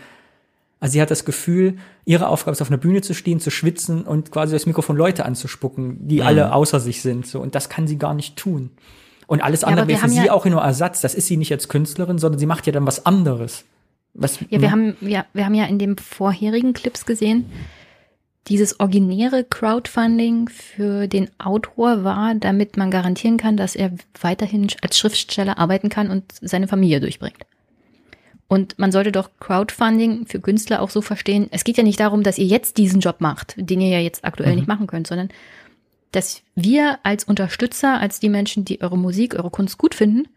also 0.79 0.93
sie 0.93 1.01
hat 1.01 1.11
das 1.11 1.25
Gefühl, 1.25 1.79
ihre 2.05 2.29
Aufgabe 2.29 2.53
ist 2.53 2.61
auf 2.61 2.71
einer 2.71 2.77
Bühne 2.77 3.01
zu 3.01 3.15
stehen, 3.15 3.41
zu 3.41 3.51
schwitzen 3.51 4.03
und 4.03 4.31
quasi 4.31 4.53
das 4.53 4.67
Mikrofon 4.67 4.97
Leute 4.97 5.25
anzuspucken, 5.25 6.07
die 6.07 6.17
mhm. 6.17 6.27
alle 6.27 6.53
außer 6.53 6.81
sich 6.81 7.01
sind. 7.01 7.27
So 7.27 7.41
und 7.41 7.55
das 7.55 7.71
kann 7.71 7.87
sie 7.87 7.97
gar 7.97 8.13
nicht 8.13 8.37
tun. 8.37 8.71
Und 9.27 9.43
alles 9.43 9.65
andere 9.65 9.87
ja, 9.87 9.89
wäre 9.89 10.01
für 10.01 10.09
sie 10.11 10.27
ja 10.27 10.33
auch 10.33 10.45
nur 10.45 10.61
Ersatz. 10.61 11.01
Das 11.01 11.15
ist 11.15 11.29
sie 11.29 11.39
nicht 11.39 11.53
als 11.53 11.69
Künstlerin, 11.69 12.19
sondern 12.19 12.39
sie 12.39 12.47
macht 12.47 12.67
ja 12.67 12.73
dann 12.73 12.87
was 12.87 13.07
anderes. 13.07 13.65
Was, 14.13 14.41
ja, 14.51 14.61
wir 14.61 14.71
haben, 14.71 14.97
ja, 15.01 15.25
wir 15.33 15.47
haben 15.47 15.55
ja 15.55 15.67
in 15.67 15.79
den 15.79 15.97
vorherigen 15.97 16.73
Clips 16.73 17.07
gesehen, 17.07 17.47
dieses 18.49 18.81
originäre 18.81 19.45
Crowdfunding 19.45 20.49
für 20.49 21.07
den 21.07 21.31
Autor 21.39 22.05
war, 22.05 22.35
damit 22.35 22.77
man 22.77 22.91
garantieren 22.91 23.37
kann, 23.37 23.57
dass 23.57 23.77
er 23.77 23.93
weiterhin 24.21 24.69
als 24.83 24.99
Schriftsteller 24.99 25.59
arbeiten 25.59 25.89
kann 25.89 26.11
und 26.11 26.25
seine 26.41 26.67
Familie 26.67 27.01
durchbringt. 27.01 27.47
Und 28.49 28.79
man 28.79 28.91
sollte 28.91 29.13
doch 29.13 29.31
Crowdfunding 29.39 30.27
für 30.27 30.41
Künstler 30.41 30.83
auch 30.83 30.91
so 30.91 31.03
verstehen. 31.03 31.49
Es 31.53 31.63
geht 31.63 31.77
ja 31.77 31.85
nicht 31.85 32.01
darum, 32.01 32.25
dass 32.25 32.39
ihr 32.39 32.47
jetzt 32.47 32.79
diesen 32.79 33.01
Job 33.01 33.21
macht, 33.21 33.55
den 33.57 33.81
ihr 33.81 33.91
ja 33.91 34.01
jetzt 34.01 34.25
aktuell 34.25 34.51
mhm. 34.51 34.57
nicht 34.57 34.69
machen 34.69 34.89
könnt, 34.89 35.07
sondern 35.07 35.29
dass 36.11 36.43
wir 36.57 36.99
als 37.05 37.23
Unterstützer, 37.23 38.01
als 38.01 38.19
die 38.19 38.29
Menschen, 38.29 38.65
die 38.65 38.81
eure 38.81 38.99
Musik, 38.99 39.37
eure 39.37 39.51
Kunst 39.51 39.79
gut 39.79 39.95
finden, 39.95 40.29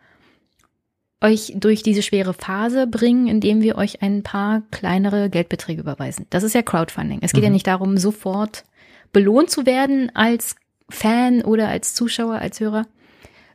euch 1.24 1.54
durch 1.56 1.82
diese 1.82 2.02
schwere 2.02 2.34
Phase 2.34 2.86
bringen, 2.86 3.28
indem 3.28 3.62
wir 3.62 3.78
euch 3.78 4.02
ein 4.02 4.24
paar 4.24 4.62
kleinere 4.72 5.30
Geldbeträge 5.30 5.82
überweisen. 5.82 6.26
Das 6.30 6.44
ist 6.44 6.54
ja 6.54 6.62
Crowdfunding. 6.62 7.20
Es 7.22 7.32
geht 7.32 7.42
mhm. 7.42 7.46
ja 7.46 7.52
nicht 7.52 7.68
darum, 7.68 7.98
sofort 7.98 8.66
belohnt 9.14 9.50
zu 9.50 9.66
werden 9.66 10.12
als 10.14 10.56
Fan 10.90 11.42
oder 11.42 11.70
als 11.70 11.94
Zuschauer, 11.96 12.36
als 12.36 12.60
Hörer, 12.60 12.86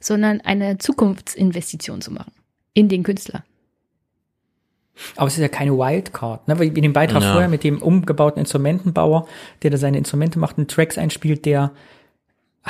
sondern 0.00 0.40
eine 0.40 0.78
Zukunftsinvestition 0.78 2.00
zu 2.00 2.12
machen 2.12 2.32
in 2.74 2.88
den 2.88 3.02
Künstler. 3.02 3.44
Aber 5.16 5.28
es 5.28 5.34
ist 5.34 5.40
ja 5.40 5.48
keine 5.48 5.76
Wildcard, 5.76 6.48
ne? 6.48 6.58
Wie 6.58 6.66
in 6.66 6.82
dem 6.82 6.92
Beitrag 6.92 7.22
ja. 7.22 7.32
vorher 7.32 7.48
mit 7.48 7.62
dem 7.62 7.80
umgebauten 7.80 8.40
Instrumentenbauer, 8.40 9.28
der 9.62 9.70
da 9.70 9.76
seine 9.76 9.98
Instrumente 9.98 10.38
macht, 10.38 10.58
einen 10.58 10.66
Tracks 10.66 10.98
einspielt, 10.98 11.44
der 11.44 11.70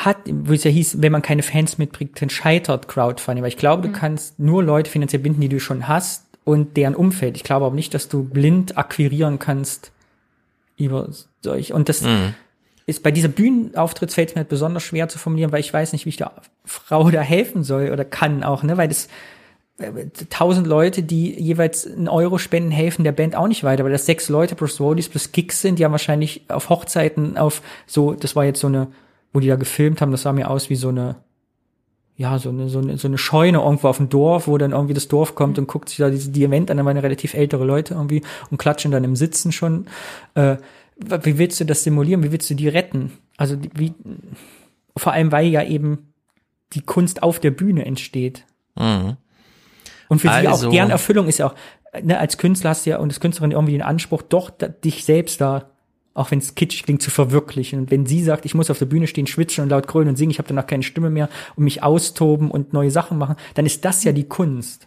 hat, 0.04 0.18
wo 0.26 0.52
es 0.52 0.64
ja 0.64 0.70
hieß, 0.70 1.02
wenn 1.02 1.12
man 1.12 1.22
keine 1.22 1.42
Fans 1.42 1.78
mitbringt, 1.78 2.20
dann 2.20 2.30
scheitert 2.30 2.88
Crowdfunding. 2.88 3.42
Weil 3.42 3.50
ich 3.50 3.56
glaube, 3.56 3.82
du 3.82 3.88
mhm. 3.88 3.92
kannst 3.92 4.38
nur 4.38 4.62
Leute 4.62 4.90
finanziell 4.90 5.22
binden, 5.22 5.40
die 5.40 5.48
du 5.48 5.60
schon 5.60 5.88
hast 5.88 6.24
und 6.44 6.76
deren 6.76 6.94
Umfeld. 6.94 7.36
Ich 7.36 7.44
glaube 7.44 7.66
aber 7.66 7.74
nicht, 7.74 7.94
dass 7.94 8.08
du 8.08 8.24
blind 8.24 8.78
akquirieren 8.78 9.38
kannst 9.38 9.92
über 10.76 11.08
solch. 11.42 11.72
Und 11.72 11.88
das 11.88 12.02
mhm. 12.02 12.34
ist 12.86 13.02
bei 13.02 13.10
dieser 13.10 13.28
Bühnenauftritt 13.28 14.12
fällt 14.12 14.30
mir 14.30 14.40
halt 14.40 14.48
besonders 14.48 14.82
schwer 14.82 15.08
zu 15.08 15.18
formulieren, 15.18 15.52
weil 15.52 15.60
ich 15.60 15.72
weiß 15.72 15.92
nicht, 15.92 16.06
wie 16.06 16.10
ich 16.10 16.16
der 16.16 16.32
Frau 16.64 17.10
da 17.10 17.20
helfen 17.20 17.64
soll 17.64 17.90
oder 17.90 18.04
kann 18.04 18.42
auch, 18.42 18.62
ne? 18.62 18.76
Weil 18.76 18.88
das 18.88 19.08
äh, 19.78 20.06
tausend 20.30 20.66
Leute, 20.66 21.02
die 21.02 21.38
jeweils 21.40 21.86
einen 21.86 22.08
Euro 22.08 22.38
spenden, 22.38 22.70
helfen 22.70 23.04
der 23.04 23.12
Band 23.12 23.36
auch 23.36 23.48
nicht 23.48 23.62
weiter, 23.64 23.84
weil 23.84 23.92
das 23.92 24.06
sechs 24.06 24.28
Leute 24.28 24.54
plus 24.54 24.80
Rollies 24.80 25.08
plus 25.08 25.32
Gigs 25.32 25.60
sind, 25.60 25.78
die 25.78 25.84
haben 25.84 25.92
wahrscheinlich 25.92 26.42
auf 26.48 26.68
Hochzeiten 26.68 27.36
auf 27.36 27.62
so, 27.86 28.12
das 28.14 28.34
war 28.34 28.44
jetzt 28.44 28.60
so 28.60 28.68
eine 28.68 28.88
wo 29.32 29.40
die 29.40 29.48
da 29.48 29.56
gefilmt 29.56 30.00
haben, 30.00 30.10
das 30.10 30.22
sah 30.22 30.32
mir 30.32 30.50
aus 30.50 30.70
wie 30.70 30.76
so 30.76 30.88
eine, 30.88 31.16
ja, 32.16 32.38
so 32.38 32.48
eine, 32.48 32.68
so 32.68 32.80
eine, 32.80 32.98
so 32.98 33.06
eine 33.06 33.18
Scheune 33.18 33.58
irgendwo 33.58 33.88
auf 33.88 33.98
dem 33.98 34.08
Dorf, 34.08 34.48
wo 34.48 34.58
dann 34.58 34.72
irgendwie 34.72 34.94
das 34.94 35.08
Dorf 35.08 35.34
kommt 35.34 35.58
und 35.58 35.68
guckt 35.68 35.88
sich 35.88 35.98
da 35.98 36.10
diese, 36.10 36.30
die 36.30 36.44
Event 36.44 36.70
an, 36.70 36.76
da 36.76 36.84
waren 36.84 36.96
relativ 36.96 37.34
ältere 37.34 37.64
Leute 37.64 37.94
irgendwie 37.94 38.22
und 38.50 38.58
klatschen 38.58 38.90
dann 38.90 39.04
im 39.04 39.16
Sitzen 39.16 39.52
schon. 39.52 39.86
Äh, 40.34 40.56
wie 40.96 41.38
willst 41.38 41.60
du 41.60 41.64
das 41.64 41.84
simulieren? 41.84 42.24
Wie 42.24 42.32
willst 42.32 42.50
du 42.50 42.54
die 42.54 42.68
retten? 42.68 43.12
Also 43.36 43.56
wie, 43.74 43.94
vor 44.96 45.12
allem, 45.12 45.30
weil 45.30 45.46
ja 45.46 45.62
eben 45.62 46.12
die 46.72 46.80
Kunst 46.80 47.22
auf 47.22 47.38
der 47.38 47.52
Bühne 47.52 47.86
entsteht. 47.86 48.44
Mhm. 48.76 49.16
Und 50.08 50.20
für 50.20 50.30
also, 50.30 50.56
sie 50.56 50.66
auch 50.66 50.70
gern 50.72 50.90
Erfüllung 50.90 51.28
ist 51.28 51.38
ja 51.38 51.46
auch, 51.46 51.54
ne, 52.02 52.18
als 52.18 52.38
Künstler 52.38 52.70
hast 52.70 52.84
du 52.84 52.90
ja 52.90 52.98
und 52.98 53.10
als 53.10 53.20
Künstlerin 53.20 53.52
irgendwie 53.52 53.72
den 53.72 53.82
Anspruch, 53.82 54.22
doch 54.22 54.50
da, 54.50 54.68
dich 54.68 55.04
selbst 55.04 55.40
da 55.40 55.70
auch 56.18 56.30
wenn 56.30 56.40
es 56.40 56.54
kitschig 56.54 56.82
klingt, 56.82 57.00
zu 57.00 57.10
verwirklichen. 57.10 57.78
Und 57.78 57.90
wenn 57.90 58.04
sie 58.04 58.22
sagt, 58.22 58.44
ich 58.44 58.54
muss 58.54 58.70
auf 58.70 58.78
der 58.78 58.86
Bühne 58.86 59.06
stehen, 59.06 59.26
schwitzen 59.26 59.62
und 59.62 59.70
laut 59.70 59.86
grölen 59.86 60.08
und 60.08 60.16
singen, 60.16 60.30
ich 60.30 60.38
habe 60.38 60.48
danach 60.48 60.66
keine 60.66 60.82
Stimme 60.82 61.10
mehr 61.10 61.28
und 61.56 61.64
mich 61.64 61.82
austoben 61.82 62.50
und 62.50 62.72
neue 62.72 62.90
Sachen 62.90 63.18
machen, 63.18 63.36
dann 63.54 63.66
ist 63.66 63.84
das 63.84 64.02
ja 64.04 64.12
die 64.12 64.28
Kunst. 64.28 64.86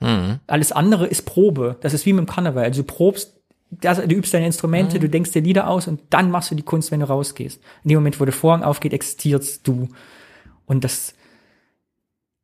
Mhm. 0.00 0.40
Alles 0.46 0.72
andere 0.72 1.06
ist 1.06 1.22
Probe. 1.22 1.76
Das 1.80 1.92
ist 1.92 2.06
wie 2.06 2.12
mit 2.12 2.26
dem 2.26 2.30
Karneval. 2.30 2.64
Also 2.64 2.82
du 2.82 2.86
probst, 2.86 3.38
das, 3.70 3.98
du 3.98 4.14
übst 4.14 4.32
deine 4.34 4.46
Instrumente, 4.46 4.96
mhm. 4.96 5.02
du 5.02 5.08
denkst 5.08 5.32
dir 5.32 5.42
Lieder 5.42 5.68
aus 5.68 5.86
und 5.86 6.00
dann 6.10 6.30
machst 6.30 6.50
du 6.50 6.54
die 6.54 6.62
Kunst, 6.62 6.90
wenn 6.90 7.00
du 7.00 7.08
rausgehst. 7.08 7.60
In 7.84 7.88
dem 7.90 7.98
Moment, 7.98 8.18
wo 8.18 8.24
der 8.24 8.34
Vorhang 8.34 8.62
aufgeht, 8.62 8.94
existierst 8.94 9.66
du. 9.68 9.88
Und 10.66 10.84
das, 10.84 11.14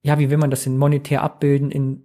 ja, 0.03 0.19
wie 0.19 0.31
will 0.31 0.39
man 0.39 0.51
das 0.51 0.67
in 0.67 0.77
monetär 0.77 1.23
abbilden 1.23 1.71
in 1.71 2.05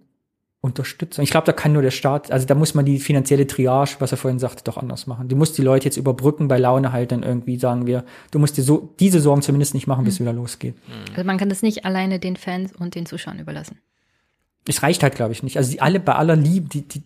Unterstützung. 0.64 1.22
Ich 1.22 1.30
glaube, 1.30 1.44
da 1.44 1.52
kann 1.52 1.74
nur 1.74 1.82
der 1.82 1.90
Staat, 1.90 2.32
also 2.32 2.46
da 2.46 2.54
muss 2.54 2.72
man 2.72 2.86
die 2.86 2.98
finanzielle 2.98 3.46
Triage, 3.46 3.96
was 3.98 4.12
er 4.12 4.16
vorhin 4.16 4.38
sagte, 4.38 4.64
doch 4.64 4.78
anders 4.78 5.06
machen. 5.06 5.28
Du 5.28 5.36
musst 5.36 5.58
die 5.58 5.62
Leute 5.62 5.84
jetzt 5.84 5.98
überbrücken, 5.98 6.48
bei 6.48 6.58
Laune 6.58 6.90
halt 6.90 7.12
dann 7.12 7.22
irgendwie 7.22 7.58
sagen 7.58 7.86
wir, 7.86 8.02
du 8.30 8.38
musst 8.38 8.56
dir 8.56 8.62
so 8.62 8.94
diese 8.98 9.20
Sorgen 9.20 9.42
zumindest 9.42 9.74
nicht 9.74 9.86
machen, 9.86 10.06
bis 10.06 10.14
es 10.14 10.20
wieder 10.20 10.32
losgeht. 10.32 10.74
Also 11.10 11.24
man 11.24 11.36
kann 11.36 11.50
das 11.50 11.60
nicht 11.60 11.84
alleine 11.84 12.18
den 12.18 12.36
Fans 12.36 12.72
und 12.72 12.94
den 12.94 13.04
Zuschauern 13.04 13.38
überlassen. 13.38 13.78
Es 14.66 14.82
reicht 14.82 15.02
halt, 15.02 15.14
glaube 15.14 15.32
ich, 15.32 15.42
nicht. 15.42 15.58
Also 15.58 15.70
die 15.70 15.82
alle 15.82 16.00
bei 16.00 16.14
aller 16.14 16.34
Liebe, 16.34 16.66
die, 16.70 16.88
die, 16.88 17.02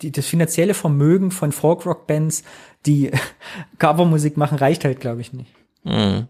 die, 0.00 0.10
das 0.10 0.24
finanzielle 0.24 0.72
Vermögen 0.72 1.30
von 1.30 1.52
Folkrock-Bands, 1.52 2.44
die 2.86 3.10
Covermusik 3.78 4.38
machen, 4.38 4.56
reicht 4.56 4.86
halt, 4.86 5.00
glaube 5.00 5.20
ich, 5.20 5.34
nicht. 5.34 5.52
Mhm. 5.84 6.28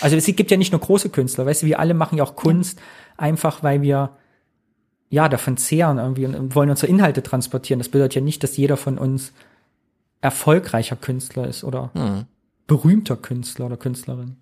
Also 0.00 0.16
es 0.16 0.26
gibt 0.26 0.50
ja 0.50 0.56
nicht 0.56 0.72
nur 0.72 0.80
große 0.80 1.10
Künstler, 1.10 1.46
weißt 1.46 1.62
du, 1.62 1.66
wir 1.66 1.78
alle 1.78 1.94
machen 1.94 2.18
ja 2.18 2.24
auch 2.24 2.34
Kunst, 2.34 2.80
einfach 3.16 3.62
weil 3.62 3.82
wir 3.82 4.16
ja 5.10 5.28
davon 5.28 5.56
zehren 5.56 5.98
irgendwie 5.98 6.26
und 6.26 6.54
wollen 6.54 6.70
unsere 6.70 6.90
Inhalte 6.90 7.22
transportieren. 7.22 7.78
Das 7.78 7.88
bedeutet 7.88 8.16
ja 8.16 8.20
nicht, 8.20 8.42
dass 8.42 8.56
jeder 8.56 8.76
von 8.76 8.98
uns 8.98 9.32
erfolgreicher 10.20 10.96
Künstler 10.96 11.46
ist 11.46 11.64
oder 11.64 11.90
Mhm. 11.94 12.24
berühmter 12.66 13.16
Künstler 13.16 13.66
oder 13.66 13.76
Künstlerin. 13.76 14.36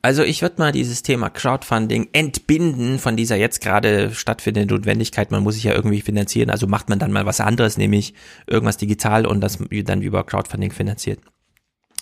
Also 0.00 0.22
ich 0.22 0.42
würde 0.42 0.56
mal 0.58 0.70
dieses 0.70 1.02
Thema 1.02 1.30
Crowdfunding 1.30 2.10
entbinden 2.12 2.98
von 2.98 3.16
dieser 3.16 3.36
jetzt 3.36 3.62
gerade 3.62 4.14
stattfindenden 4.14 4.76
Notwendigkeit. 4.76 5.30
Man 5.30 5.42
muss 5.42 5.54
sich 5.54 5.64
ja 5.64 5.72
irgendwie 5.72 6.02
finanzieren. 6.02 6.50
Also 6.50 6.66
macht 6.66 6.90
man 6.90 6.98
dann 6.98 7.10
mal 7.10 7.24
was 7.24 7.40
anderes, 7.40 7.78
nämlich 7.78 8.12
irgendwas 8.46 8.76
digital 8.76 9.26
und 9.26 9.40
das 9.40 9.58
dann 9.84 10.02
über 10.02 10.22
Crowdfunding 10.24 10.72
finanziert. 10.72 11.20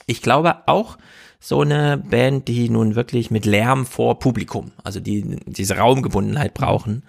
Ich 0.06 0.20
glaube 0.20 0.66
auch 0.66 0.98
so 1.38 1.60
eine 1.60 1.96
Band, 1.96 2.48
die 2.48 2.68
nun 2.68 2.96
wirklich 2.96 3.30
mit 3.30 3.46
Lärm 3.46 3.86
vor 3.86 4.18
Publikum, 4.18 4.72
also 4.82 4.98
die 4.98 5.36
diese 5.46 5.76
Raumgebundenheit 5.76 6.54
brauchen, 6.54 7.04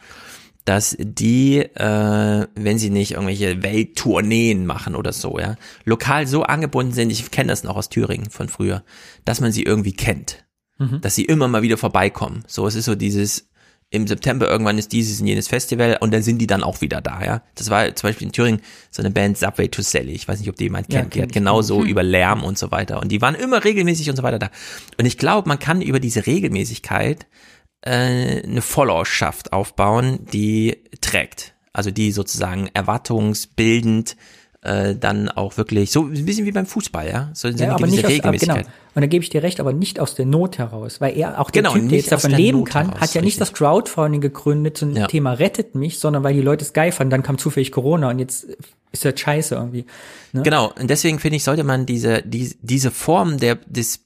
dass 0.66 0.96
die, 1.00 1.58
äh, 1.60 2.48
wenn 2.56 2.78
sie 2.80 2.90
nicht 2.90 3.12
irgendwelche 3.12 3.62
Welttourneen 3.64 4.66
machen 4.66 4.96
oder 4.96 5.12
so, 5.14 5.38
ja, 5.40 5.56
lokal 5.86 6.26
so 6.28 6.44
angebunden 6.44 6.94
sind, 6.94 7.10
ich 7.12 7.32
kenne 7.32 7.50
das 7.50 7.64
noch 7.64 7.76
aus 7.76 7.90
Thüringen 7.90 8.30
von 8.30 8.50
früher, 8.50 8.84
dass 9.26 9.42
man 9.42 9.52
sie 9.52 9.64
irgendwie 9.64 9.94
kennt 9.94 10.40
Mhm. 10.80 11.02
dass 11.02 11.14
sie 11.14 11.26
immer 11.26 11.48
mal 11.48 11.62
wieder 11.62 11.78
vorbeikommen. 11.78 12.44
So, 12.48 12.66
es 12.66 12.74
ist 12.74 12.86
so 12.86 12.96
dieses, 12.96 13.48
im 13.92 14.08
September 14.08 14.50
irgendwann 14.50 14.80
ist 14.80 14.92
dieses 14.92 15.22
und 15.22 15.28
jenes 15.28 15.48
Festival 15.48 15.98
und 16.02 16.12
dann 16.12 16.24
sind 16.24 16.40
die 16.40 16.48
dann 16.48 16.64
auch 16.64 16.82
wieder 16.82 17.00
da, 17.00 17.24
ja. 17.24 17.44
Das 17.54 17.70
war 17.70 17.94
zum 17.96 18.10
Beispiel 18.10 18.26
in 18.26 18.34
Thüringen 18.34 18.60
so 18.90 19.04
eine 19.04 19.12
Band 19.12 19.38
Subway 19.38 19.68
to 19.68 19.84
Sally. 19.84 20.14
Ich 20.14 20.28
weiß 20.28 20.40
nicht, 20.40 20.50
ob 20.50 20.56
die 20.56 20.64
jemand 20.64 20.92
Ja, 20.92 21.02
kennt. 21.02 21.14
die 21.14 21.20
kenn 21.20 21.28
hat 21.28 21.32
genauso 21.34 21.82
Hm. 21.82 21.88
über 21.88 22.02
Lärm 22.02 22.44
und 22.44 22.58
so 22.58 22.72
weiter. 22.72 23.00
Und 23.02 23.12
die 23.12 23.22
waren 23.22 23.36
immer 23.36 23.64
regelmäßig 23.64 24.10
und 24.10 24.16
so 24.16 24.24
weiter 24.24 24.40
da. 24.40 24.50
Und 24.98 25.06
ich 25.06 25.20
glaube, 25.20 25.48
man 25.48 25.60
kann 25.60 25.84
über 25.84 26.00
diese 26.00 26.26
Regelmäßigkeit 26.26 27.28
äh, 27.86 28.42
eine 28.44 28.62
Followerschaft 28.62 29.54
aufbauen, 29.54 30.20
die 30.32 30.78
trägt. 31.02 31.54
Also 31.74 31.92
die 31.92 32.12
sozusagen 32.12 32.70
erwartungsbildend 32.74 34.16
äh, 34.62 34.96
dann 34.96 35.28
auch 35.28 35.58
wirklich, 35.58 35.92
so 35.92 36.04
ein 36.04 36.24
bisschen 36.26 36.46
wie 36.46 36.52
beim 36.54 36.66
Fußball, 36.66 37.10
ja. 37.10 37.30
So 37.34 37.50
eine 37.50 37.58
Ja, 37.58 37.72
aber 37.72 37.80
gewisse 37.80 37.96
nicht 37.96 38.06
aus, 38.06 38.12
aber 38.12 38.16
Regelmäßigkeit. 38.32 38.66
genau. 38.66 38.76
Und 38.96 39.02
da 39.02 39.08
gebe 39.08 39.24
ich 39.24 39.30
dir 39.30 39.44
recht, 39.44 39.60
aber 39.60 39.74
nicht 39.74 40.00
aus 40.00 40.16
der 40.16 40.26
Not 40.26 40.58
heraus, 40.58 41.02
weil 41.02 41.18
er 41.18 41.42
auch 41.42 41.52
der 41.52 41.64
Genau, 41.64 41.74
Typ, 41.74 41.82
der 41.82 41.92
nicht 41.92 42.02
jetzt 42.04 42.12
davon 42.14 42.32
leben 42.32 42.60
Not 42.60 42.70
kann, 42.70 42.86
heraus, 42.88 43.02
hat 43.02 43.14
ja 43.16 43.22
nicht 43.22 43.42
das 43.42 43.52
Crowdfunding 43.54 44.22
gegründet 44.22 44.78
zum 44.78 44.96
Ja. 44.96 45.08
Thema 45.08 45.34
rettet 45.34 45.76
mich, 45.76 46.00
sondern 46.00 46.24
weil 46.24 46.34
die 46.34 46.42
Leute 46.42 46.64
es 46.64 46.72
geil 46.72 46.92
fanden, 46.94 47.12
dann 47.12 47.24
kam 47.24 47.38
zufällig 47.38 47.72
Corona 47.74 48.10
und 48.10 48.20
jetzt 48.20 48.48
ist 48.94 49.04
das 49.04 49.20
scheiße 49.20 49.56
irgendwie. 49.56 49.86
Ne? 50.32 50.44
Genau, 50.44 50.72
und 50.80 50.90
deswegen 50.90 51.20
finde 51.20 51.38
ich, 51.38 51.44
sollte 51.44 51.64
man 51.66 51.86
diese, 51.86 52.22
die, 52.22 52.56
diese 52.62 52.92
Form 52.92 53.40
der, 53.40 53.56
des, 53.66 54.03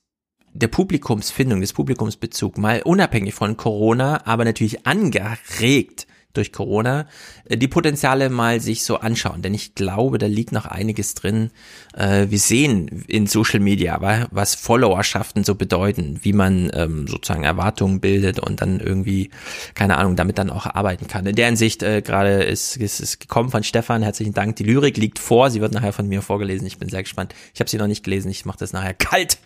der 0.57 0.67
Publikumsfindung, 0.67 1.61
des 1.61 1.73
Publikumsbezug 1.73 2.57
mal 2.57 2.81
unabhängig 2.81 3.33
von 3.33 3.57
Corona, 3.57 4.25
aber 4.25 4.45
natürlich 4.45 4.85
angeregt 4.85 6.07
durch 6.37 6.51
Corona, 6.51 7.07
äh, 7.45 7.57
die 7.57 7.67
Potenziale 7.67 8.29
mal 8.29 8.61
sich 8.61 8.83
so 8.83 8.97
anschauen. 8.97 9.41
Denn 9.41 9.53
ich 9.53 9.75
glaube, 9.75 10.17
da 10.17 10.27
liegt 10.27 10.51
noch 10.51 10.65
einiges 10.65 11.15
drin. 11.15 11.51
Äh, 11.93 12.27
wir 12.29 12.39
sehen 12.39 13.05
in 13.07 13.27
Social 13.27 13.59
Media, 13.59 14.27
was 14.31 14.55
Followerschaften 14.55 15.43
so 15.43 15.55
bedeuten, 15.55 16.19
wie 16.21 16.33
man 16.33 16.69
ähm, 16.73 17.07
sozusagen 17.07 17.43
Erwartungen 17.43 17.99
bildet 17.99 18.39
und 18.39 18.61
dann 18.61 18.79
irgendwie, 18.79 19.31
keine 19.73 19.97
Ahnung, 19.97 20.15
damit 20.15 20.37
dann 20.37 20.49
auch 20.49 20.65
arbeiten 20.65 21.07
kann. 21.07 21.25
In 21.25 21.35
der 21.35 21.47
Hinsicht 21.47 21.83
äh, 21.83 22.01
gerade 22.01 22.43
ist 22.43 22.77
es 22.77 23.19
gekommen 23.19 23.49
von 23.49 23.63
Stefan, 23.63 24.03
herzlichen 24.03 24.33
Dank. 24.33 24.55
Die 24.57 24.63
Lyrik 24.63 24.97
liegt 24.97 25.19
vor, 25.19 25.49
sie 25.49 25.61
wird 25.61 25.73
nachher 25.73 25.93
von 25.93 26.07
mir 26.07 26.21
vorgelesen. 26.21 26.67
Ich 26.67 26.77
bin 26.77 26.89
sehr 26.89 27.03
gespannt. 27.03 27.33
Ich 27.53 27.59
habe 27.59 27.69
sie 27.69 27.77
noch 27.77 27.87
nicht 27.87 28.03
gelesen, 28.03 28.29
ich 28.29 28.45
mache 28.45 28.59
das 28.59 28.73
nachher 28.73 28.93
kalt. 28.93 29.39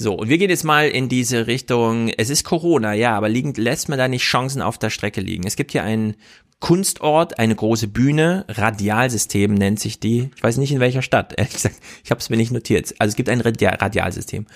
So, 0.00 0.14
und 0.14 0.28
wir 0.28 0.38
gehen 0.38 0.48
jetzt 0.48 0.62
mal 0.62 0.88
in 0.88 1.08
diese 1.08 1.48
Richtung, 1.48 2.08
es 2.08 2.30
ist 2.30 2.44
Corona, 2.44 2.94
ja, 2.94 3.16
aber 3.16 3.28
liegen, 3.28 3.52
lässt 3.54 3.88
man 3.88 3.98
da 3.98 4.06
nicht 4.06 4.22
Chancen 4.22 4.62
auf 4.62 4.78
der 4.78 4.90
Strecke 4.90 5.20
liegen? 5.20 5.44
Es 5.44 5.56
gibt 5.56 5.72
hier 5.72 5.82
einen 5.82 6.14
Kunstort, 6.60 7.40
eine 7.40 7.56
große 7.56 7.88
Bühne, 7.88 8.44
Radialsystem 8.48 9.52
nennt 9.54 9.80
sich 9.80 9.98
die. 9.98 10.30
Ich 10.36 10.42
weiß 10.42 10.56
nicht 10.58 10.70
in 10.70 10.78
welcher 10.78 11.02
Stadt, 11.02 11.34
ehrlich 11.36 11.52
gesagt, 11.54 11.76
ich 12.04 12.12
habe 12.12 12.20
es 12.20 12.30
mir 12.30 12.36
nicht 12.36 12.52
notiert. 12.52 12.94
Also 13.00 13.10
es 13.10 13.16
gibt 13.16 13.28
ein 13.28 13.40
Radia 13.40 13.70
Radialsystem. 13.70 14.46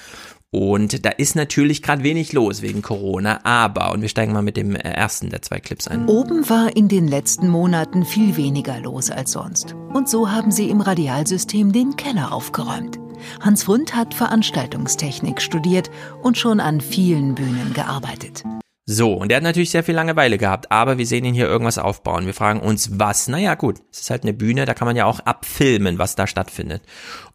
Und 0.53 1.05
da 1.05 1.11
ist 1.11 1.35
natürlich 1.35 1.83
gerade 1.83 2.05
wenig 2.05 2.33
los 2.33 2.63
wegen 2.63 2.83
Corona, 2.83 3.41
aber, 3.43 3.91
und 3.93 4.03
wir 4.03 4.09
steigen 4.09 4.35
mal 4.35 4.43
mit 4.43 4.57
dem 4.57 4.77
ersten 4.77 5.31
der 5.31 5.43
zwei 5.43 5.59
Clips 5.59 5.89
ein. 5.89 6.07
Oben 6.07 6.49
war 6.49 6.77
in 6.77 6.87
den 6.87 7.09
letzten 7.09 7.49
Monaten 7.49 8.05
viel 8.05 8.37
weniger 8.37 8.79
los 8.79 9.11
als 9.11 9.33
sonst. 9.33 9.75
Und 9.93 10.09
so 10.09 10.31
haben 10.31 10.53
sie 10.53 10.69
im 10.69 10.83
Radialsystem 10.83 11.73
den 11.73 11.97
Keller 11.97 12.33
aufgeräumt. 12.33 13.02
Hans 13.41 13.65
Frund 13.65 13.95
hat 13.95 14.15
Veranstaltungstechnik 14.15 15.41
studiert 15.41 15.91
und 16.23 16.39
schon 16.39 16.61
an 16.61 16.81
vielen 16.81 17.35
Bühnen 17.35 17.73
gearbeitet. 17.75 18.45
So, 18.85 19.15
und 19.15 19.29
der 19.29 19.37
hat 19.37 19.45
natürlich 19.45 19.71
sehr 19.71 19.85
viel 19.85 19.95
Langeweile 19.95 20.39
gehabt, 20.39 20.73
aber 20.73 20.99
wir 20.99 21.07
sehen 21.07 21.25
ihn 21.25 21.35
hier 21.35 21.47
irgendwas 21.47 21.79
aufbauen. 21.79 22.27
Wir 22.27 22.35
fragen 22.35 22.59
uns, 22.61 22.99
was? 22.99 23.29
Naja, 23.29 23.55
gut, 23.55 23.79
es 23.93 24.01
ist 24.01 24.11
halt 24.11 24.25
eine 24.25 24.35
Bühne, 24.35 24.65
da 24.65 24.75
kann 24.75 24.87
man 24.87 24.97
ja 24.97 25.05
auch 25.05 25.21
abfilmen, 25.21 25.99
was 25.99 26.17
da 26.17 26.27
stattfindet. 26.27 26.83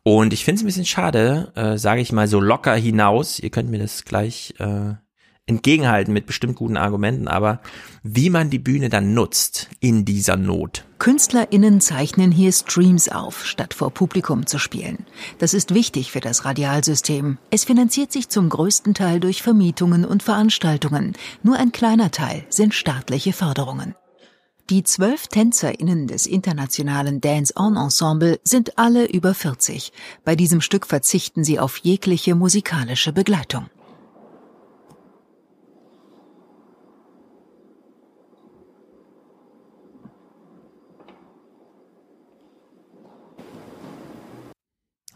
Und 0.03 0.33
ich 0.33 0.43
finde 0.43 0.57
es 0.57 0.63
ein 0.63 0.67
bisschen 0.67 0.85
schade, 0.85 1.53
äh, 1.55 1.77
sage 1.77 2.01
ich 2.01 2.11
mal 2.11 2.27
so 2.27 2.41
locker 2.41 2.75
hinaus, 2.75 3.39
ihr 3.39 3.49
könnt 3.49 3.69
mir 3.69 3.79
das 3.79 4.03
gleich 4.03 4.55
äh, 4.59 4.95
entgegenhalten 5.47 6.13
mit 6.13 6.27
bestimmt 6.27 6.55
guten 6.55 6.77
Argumenten, 6.77 7.27
aber 7.27 7.59
wie 8.03 8.29
man 8.29 8.49
die 8.49 8.59
Bühne 8.59 8.89
dann 8.89 9.13
nutzt 9.13 9.69
in 9.79 10.05
dieser 10.05 10.37
Not. 10.37 10.85
KünstlerInnen 10.99 11.79
zeichnen 11.81 12.31
hier 12.31 12.51
Streams 12.51 13.09
auf, 13.09 13.45
statt 13.45 13.73
vor 13.73 13.91
Publikum 13.91 14.45
zu 14.45 14.59
spielen. 14.59 15.05
Das 15.39 15.53
ist 15.53 15.73
wichtig 15.73 16.11
für 16.11 16.19
das 16.19 16.45
Radialsystem. 16.45 17.37
Es 17.49 17.63
finanziert 17.63 18.11
sich 18.11 18.29
zum 18.29 18.49
größten 18.49 18.93
Teil 18.93 19.19
durch 19.19 19.41
Vermietungen 19.41 20.05
und 20.05 20.21
Veranstaltungen. 20.21 21.13
Nur 21.43 21.57
ein 21.57 21.71
kleiner 21.71 22.11
Teil 22.11 22.45
sind 22.49 22.73
staatliche 22.73 23.33
Förderungen. 23.33 23.95
Die 24.69 24.83
zwölf 24.83 25.27
TänzerInnen 25.27 26.07
des 26.07 26.25
internationalen 26.25 27.21
Dance-On-Ensemble 27.21 28.41
sind 28.43 28.77
alle 28.77 29.05
über 29.05 29.33
40. 29.33 29.93
Bei 30.25 30.35
diesem 30.35 30.59
Stück 30.59 30.87
verzichten 30.87 31.45
sie 31.45 31.57
auf 31.57 31.77
jegliche 31.77 32.35
musikalische 32.35 33.13
Begleitung. 33.13 33.67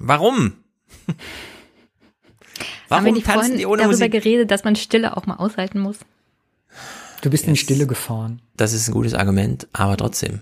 Warum? 0.03 0.53
Haben 2.89 3.05
wir 3.05 3.11
Warum 3.11 3.13
nicht 3.13 3.25
tanzen 3.25 3.39
vorhin 3.39 3.57
die 3.57 3.65
ohne 3.65 3.77
darüber 3.83 3.93
Musik? 3.97 4.11
geredet, 4.11 4.51
dass 4.51 4.63
man 4.63 4.75
Stille 4.75 5.15
auch 5.15 5.25
mal 5.25 5.35
aushalten 5.35 5.79
muss? 5.79 5.97
Du 7.21 7.29
bist 7.29 7.47
in 7.47 7.55
Stille 7.55 7.87
gefahren. 7.87 8.41
Das 8.57 8.73
ist 8.73 8.87
ein 8.87 8.93
gutes 8.93 9.13
Argument, 9.13 9.67
aber 9.73 9.95
trotzdem. 9.97 10.39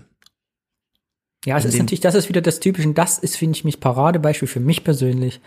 Ja, 1.44 1.56
es 1.58 1.64
In 1.64 1.70
ist 1.70 1.78
natürlich, 1.78 2.00
das 2.00 2.14
ist 2.14 2.28
wieder 2.28 2.40
das 2.40 2.60
Typische. 2.60 2.88
Und 2.88 2.98
das 2.98 3.18
ist, 3.18 3.36
finde 3.36 3.56
ich, 3.56 3.64
mich 3.64 3.80
Paradebeispiel 3.80 4.48
für 4.48 4.60
mich 4.60 4.82
persönlich, 4.84 5.40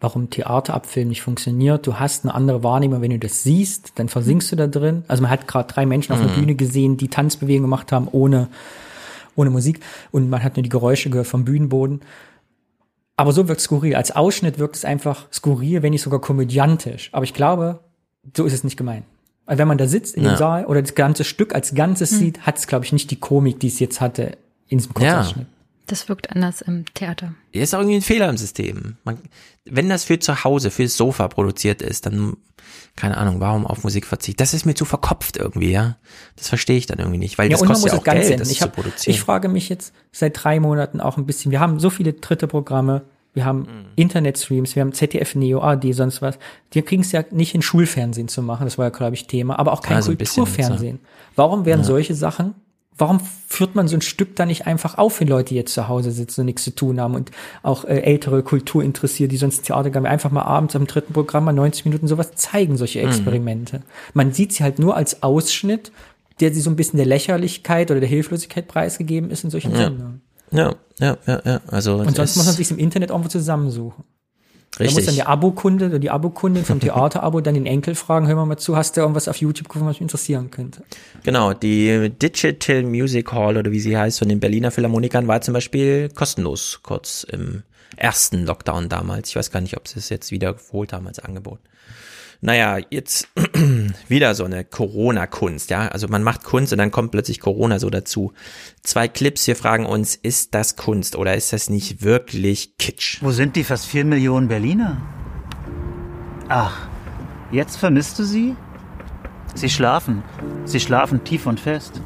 warum 0.00 0.30
Theaterabfilm 0.30 1.08
nicht 1.08 1.22
funktioniert. 1.22 1.86
Du 1.86 1.98
hast 1.98 2.24
eine 2.24 2.34
andere 2.34 2.62
Wahrnehmung, 2.62 3.00
wenn 3.02 3.10
du 3.12 3.18
das 3.18 3.42
siehst, 3.42 3.92
dann 3.96 4.08
versinkst 4.08 4.50
du 4.52 4.56
da 4.56 4.66
drin. 4.66 5.04
Also 5.08 5.22
man 5.22 5.30
hat 5.30 5.46
gerade 5.46 5.72
drei 5.72 5.86
Menschen 5.86 6.12
auf 6.12 6.20
einer 6.20 6.30
Mhm. 6.32 6.40
Bühne 6.40 6.54
gesehen, 6.54 6.96
die 6.96 7.08
Tanzbewegungen 7.08 7.64
gemacht 7.70 7.92
haben 7.92 8.08
ohne, 8.08 8.48
ohne 9.36 9.50
Musik. 9.50 9.80
Und 10.10 10.28
man 10.28 10.42
hat 10.42 10.56
nur 10.56 10.62
die 10.64 10.68
Geräusche 10.70 11.08
gehört 11.10 11.28
vom 11.28 11.44
Bühnenboden. 11.44 12.00
Aber 13.22 13.32
so 13.32 13.46
wirkt 13.46 13.60
es 13.60 13.66
skurril. 13.66 13.94
Als 13.94 14.10
Ausschnitt 14.10 14.58
wirkt 14.58 14.74
es 14.74 14.84
einfach 14.84 15.26
skurril, 15.32 15.80
wenn 15.84 15.92
nicht 15.92 16.02
sogar 16.02 16.20
komödiantisch. 16.20 17.08
Aber 17.12 17.22
ich 17.22 17.32
glaube, 17.34 17.78
so 18.36 18.44
ist 18.44 18.52
es 18.52 18.64
nicht 18.64 18.76
gemeint. 18.76 19.04
Weil 19.46 19.58
wenn 19.58 19.68
man 19.68 19.78
da 19.78 19.86
sitzt 19.86 20.16
in 20.16 20.24
Ja. 20.24 20.32
dem 20.32 20.38
Saal 20.38 20.66
oder 20.66 20.82
das 20.82 20.96
ganze 20.96 21.22
Stück 21.22 21.54
als 21.54 21.72
Ganzes 21.72 22.10
Hm. 22.10 22.18
sieht, 22.18 22.40
hat 22.40 22.58
es, 22.58 22.66
glaube 22.66 22.84
ich, 22.84 22.92
nicht 22.92 23.12
die 23.12 23.20
Komik, 23.20 23.60
die 23.60 23.68
es 23.68 23.78
jetzt 23.78 24.00
hatte 24.00 24.36
in 24.66 24.78
diesem 24.78 24.92
Kurzausschnitt. 24.92 25.46
Das 25.86 26.08
wirkt 26.08 26.30
anders 26.32 26.62
im 26.62 26.84
Theater. 26.94 27.34
Hier 27.52 27.62
ist 27.62 27.74
auch 27.74 27.78
irgendwie 27.78 27.96
ein 27.98 28.02
Fehler 28.02 28.28
im 28.28 28.36
System. 28.38 28.96
Man, 29.04 29.18
wenn 29.64 29.88
das 29.88 30.02
für 30.02 30.18
zu 30.18 30.42
Hause, 30.42 30.72
fürs 30.72 30.96
Sofa 30.96 31.28
produziert 31.28 31.80
ist, 31.80 32.06
dann, 32.06 32.36
keine 32.96 33.18
Ahnung, 33.18 33.38
warum 33.38 33.66
auf 33.66 33.84
Musik 33.84 34.06
verzichten? 34.06 34.38
Das 34.38 34.52
ist 34.54 34.64
mir 34.66 34.74
zu 34.74 34.84
verkopft 34.84 35.36
irgendwie, 35.36 35.70
ja. 35.70 35.96
Das 36.36 36.48
verstehe 36.48 36.76
ich 36.78 36.86
dann 36.86 36.98
irgendwie 36.98 37.18
nicht, 37.18 37.38
weil 37.38 37.46
Ja, 37.46 37.52
das 37.52 37.62
und 37.62 37.68
man 37.68 37.74
kostet 37.74 37.92
muss 37.92 37.94
ja 37.94 38.00
auch 38.00 38.04
Geld, 38.14 38.24
senden. 38.24 38.38
das 38.40 38.50
Ich, 38.50 38.58
zu 38.58 38.64
hab, 38.64 38.74
produzieren. 38.74 39.14
ich 39.14 39.20
frage 39.20 39.48
mich 39.48 39.68
jetzt 39.68 39.92
seit 40.12 40.42
drei 40.42 40.58
Monaten 40.60 41.00
auch 41.00 41.16
ein 41.18 41.26
bisschen. 41.26 41.50
Wir 41.52 41.60
haben 41.60 41.78
so 41.80 41.90
viele 41.90 42.12
dritte 42.14 42.46
Programme. 42.46 43.02
Wir 43.34 43.44
haben 43.44 43.60
Mhm. 43.60 43.66
Internetstreams, 43.96 44.76
wir 44.76 44.82
haben 44.82 44.92
ZDF, 44.92 45.34
Neo, 45.34 45.60
AD, 45.62 45.90
sonst 45.92 46.20
was. 46.22 46.38
Die 46.74 46.82
kriegen 46.82 47.02
es 47.02 47.12
ja 47.12 47.24
nicht 47.30 47.52
hin, 47.52 47.62
Schulfernsehen 47.62 48.28
zu 48.28 48.42
machen. 48.42 48.64
Das 48.64 48.76
war 48.78 48.86
ja, 48.86 48.90
glaube 48.90 49.14
ich, 49.14 49.26
Thema. 49.26 49.58
Aber 49.58 49.72
auch 49.72 49.82
kein 49.82 49.96
Also 49.96 50.14
Kulturfernsehen. 50.14 51.00
Warum 51.36 51.64
werden 51.64 51.80
Ja. 51.80 51.86
solche 51.86 52.14
Sachen 52.14 52.54
warum 52.98 53.20
führt 53.48 53.74
man 53.74 53.88
so 53.88 53.96
ein 53.96 54.02
Stück 54.02 54.36
da 54.36 54.44
nicht 54.46 54.66
einfach 54.66 54.96
auf, 54.98 55.18
wenn 55.18 55.26
Leute 55.26 55.54
jetzt 55.56 55.72
zu 55.74 55.88
Hause 55.88 56.12
sitzen 56.12 56.42
und 56.42 56.46
nichts 56.46 56.62
zu 56.62 56.72
tun 56.72 57.00
haben 57.00 57.14
und 57.14 57.30
auch 57.62 57.84
äh, 57.84 57.98
ältere 58.00 58.42
Kultur 58.44 58.84
interessiert, 58.84 59.32
die 59.32 59.38
sonst 59.38 59.62
Theater 59.62 59.90
gehen, 59.90 60.06
einfach 60.06 60.30
mal 60.30 60.42
abends 60.42 60.76
am 60.76 60.86
dritten 60.86 61.12
Programm 61.14 61.44
mal 61.46 61.52
90 61.52 61.86
Minuten 61.86 62.06
sowas 62.06 62.32
zeigen, 62.36 62.76
solche 62.76 63.00
Mhm. 63.00 63.08
Experimente. 63.08 63.78
Mhm. 63.78 63.82
Man 64.14 64.32
sieht 64.32 64.52
sie 64.52 64.62
halt 64.62 64.78
nur 64.78 64.94
als 64.94 65.22
Ausschnitt, 65.22 65.90
der 66.40 66.52
sie 66.54 66.60
so 66.60 66.70
ein 66.70 66.76
bisschen 66.76 66.98
der 66.98 67.06
Lächerlichkeit 67.06 67.90
oder 67.90 67.98
der 67.98 68.08
Hilflosigkeit 68.08 68.68
preisgegeben 68.68 69.30
ist 69.30 69.42
in 69.42 69.50
solchen 69.50 69.72
Ja. 69.72 69.78
Sendungen. 69.78 70.20
Ja, 70.52 70.74
ja, 70.98 71.16
ja, 71.26 71.42
ja. 71.44 71.60
Also 71.68 71.96
Und 71.96 72.16
sonst 72.16 72.36
muss 72.36 72.46
man 72.46 72.54
sich 72.54 72.70
im 72.70 72.78
Internet 72.78 73.10
irgendwo 73.10 73.28
zusammensuchen. 73.28 74.04
Da 74.78 74.84
muss 74.84 74.92
Richtig. 74.92 75.06
dann 75.06 75.16
der 75.16 75.28
Abokunde 75.28 75.86
oder 75.86 75.98
die 75.98 76.08
Abokundin 76.08 76.64
vom 76.64 76.80
Theaterabo 76.80 77.42
dann 77.42 77.54
den 77.54 77.66
Enkel 77.66 77.94
fragen, 77.94 78.26
hör 78.26 78.36
mal 78.36 78.46
mal 78.46 78.56
zu, 78.56 78.74
hast 78.74 78.96
du 78.96 79.02
irgendwas 79.02 79.28
auf 79.28 79.36
YouTube 79.36 79.68
gefunden, 79.68 79.86
was 79.86 79.96
mich 79.96 80.00
interessieren 80.00 80.50
könnte? 80.50 80.82
Genau, 81.24 81.52
die 81.52 82.10
Digital 82.10 82.82
Music 82.82 83.32
Hall 83.32 83.58
oder 83.58 83.70
wie 83.70 83.80
sie 83.80 83.98
heißt 83.98 84.18
von 84.18 84.30
den 84.30 84.40
Berliner 84.40 84.70
Philharmonikern 84.70 85.28
war 85.28 85.42
zum 85.42 85.52
Beispiel 85.52 86.08
kostenlos 86.08 86.80
kurz 86.82 87.26
im 87.30 87.64
ersten 87.96 88.46
Lockdown 88.46 88.88
damals. 88.88 89.28
Ich 89.28 89.36
weiß 89.36 89.50
gar 89.50 89.60
nicht, 89.60 89.76
ob 89.76 89.88
sie 89.88 89.98
es 89.98 90.08
jetzt 90.08 90.30
wieder 90.30 90.54
geholt 90.54 90.94
haben 90.94 91.06
als 91.06 91.18
Angebot. 91.18 91.58
Naja, 92.44 92.78
jetzt 92.90 93.28
wieder 94.08 94.34
so 94.34 94.44
eine 94.44 94.64
Corona-Kunst, 94.64 95.70
ja. 95.70 95.86
Also 95.86 96.08
man 96.08 96.24
macht 96.24 96.42
Kunst 96.42 96.72
und 96.72 96.78
dann 96.78 96.90
kommt 96.90 97.12
plötzlich 97.12 97.38
Corona 97.38 97.78
so 97.78 97.88
dazu. 97.88 98.32
Zwei 98.82 99.06
Clips, 99.06 99.46
wir 99.46 99.54
fragen 99.54 99.86
uns, 99.86 100.16
ist 100.16 100.52
das 100.52 100.74
Kunst 100.74 101.14
oder 101.14 101.36
ist 101.36 101.52
das 101.52 101.70
nicht 101.70 102.02
wirklich 102.02 102.76
Kitsch? 102.78 103.18
Wo 103.22 103.30
sind 103.30 103.54
die 103.54 103.62
fast 103.62 103.86
vier 103.86 104.04
Millionen 104.04 104.48
Berliner? 104.48 105.00
Ach, 106.48 106.88
jetzt 107.52 107.76
vermisst 107.76 108.18
du 108.18 108.24
sie? 108.24 108.56
Sie 109.54 109.70
schlafen. 109.70 110.24
Sie 110.64 110.80
schlafen 110.80 111.22
tief 111.22 111.46
und 111.46 111.60
fest. 111.60 112.00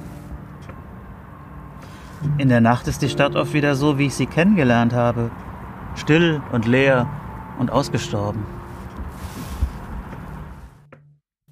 In 2.37 2.51
der 2.51 2.61
Nacht 2.61 2.89
ist 2.89 3.01
die 3.01 3.09
Stadt 3.09 3.37
oft 3.37 3.55
wieder 3.55 3.75
so, 3.75 3.99
wie 3.99 4.09
ich 4.09 4.15
sie 4.15 4.27
kennengelernt 4.27 4.93
habe. 4.93 5.31
Still 5.95 6.43
und 6.53 6.67
leer 6.67 7.09
und 7.59 7.71
ausgestorben. 7.71 8.45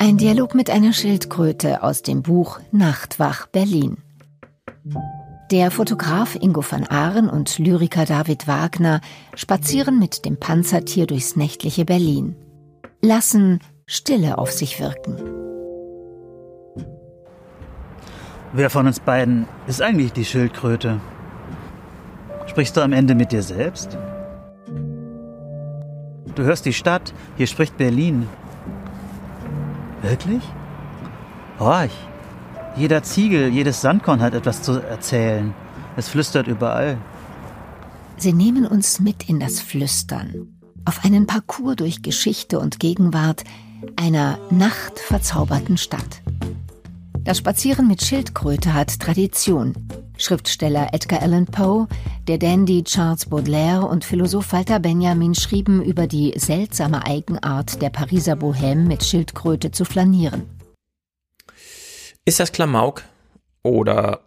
Ein 0.04 0.18
Dialog 0.18 0.54
mit 0.54 0.68
einer 0.68 0.92
Schildkröte 0.92 1.82
aus 1.82 2.02
dem 2.02 2.20
Buch 2.20 2.60
Nachtwach 2.72 3.46
Berlin. 3.46 3.96
Der 5.50 5.70
Fotograf 5.70 6.34
Ingo 6.34 6.62
van 6.62 6.86
Aaren 6.86 7.30
und 7.30 7.58
Lyriker 7.58 8.04
David 8.04 8.46
Wagner 8.46 9.00
spazieren 9.34 9.98
mit 9.98 10.26
dem 10.26 10.38
Panzertier 10.38 11.06
durchs 11.06 11.36
nächtliche 11.36 11.86
Berlin. 11.86 12.36
Lassen 13.00 13.60
Stille 13.86 14.36
auf 14.36 14.52
sich 14.52 14.78
wirken. 14.78 15.16
Wer 18.52 18.68
von 18.68 18.86
uns 18.86 19.00
beiden 19.00 19.48
ist 19.66 19.80
eigentlich 19.80 20.12
die 20.12 20.26
Schildkröte? 20.26 21.00
Sprichst 22.44 22.76
du 22.76 22.82
am 22.82 22.92
Ende 22.92 23.14
mit 23.14 23.32
dir 23.32 23.42
selbst? 23.42 23.96
Du 26.34 26.42
hörst 26.42 26.66
die 26.66 26.74
Stadt, 26.74 27.14
hier 27.38 27.46
spricht 27.46 27.78
Berlin. 27.78 28.28
Wirklich? 30.04 30.42
Horch. 31.58 31.96
Jeder 32.76 33.02
Ziegel, 33.02 33.48
jedes 33.48 33.80
Sandkorn 33.80 34.20
hat 34.20 34.34
etwas 34.34 34.60
zu 34.60 34.72
erzählen. 34.72 35.54
Es 35.96 36.08
flüstert 36.08 36.46
überall. 36.46 36.98
Sie 38.18 38.34
nehmen 38.34 38.66
uns 38.66 39.00
mit 39.00 39.30
in 39.30 39.40
das 39.40 39.60
Flüstern, 39.60 40.58
auf 40.84 41.06
einen 41.06 41.26
Parcours 41.26 41.76
durch 41.76 42.02
Geschichte 42.02 42.58
und 42.58 42.80
Gegenwart 42.80 43.44
einer 43.96 44.38
nachtverzauberten 44.50 45.78
Stadt. 45.78 46.20
Das 47.24 47.38
Spazieren 47.38 47.88
mit 47.88 48.04
Schildkröte 48.04 48.74
hat 48.74 49.00
Tradition. 49.00 49.72
Schriftsteller 50.18 50.88
Edgar 50.92 51.22
Allan 51.22 51.46
Poe, 51.46 51.88
der 52.28 52.36
Dandy 52.36 52.84
Charles 52.84 53.24
Baudelaire 53.24 53.86
und 53.86 54.04
Philosoph 54.04 54.52
Walter 54.52 54.78
Benjamin 54.78 55.34
schrieben 55.34 55.82
über 55.82 56.06
die 56.06 56.34
seltsame 56.36 57.06
Eigenart 57.06 57.80
der 57.80 57.88
Pariser 57.88 58.34
Bohème 58.34 58.84
mit 58.86 59.04
Schildkröte 59.04 59.70
zu 59.70 59.86
flanieren. 59.86 60.42
Ist 62.26 62.40
das 62.40 62.52
Klamauk 62.52 63.04
oder 63.62 64.20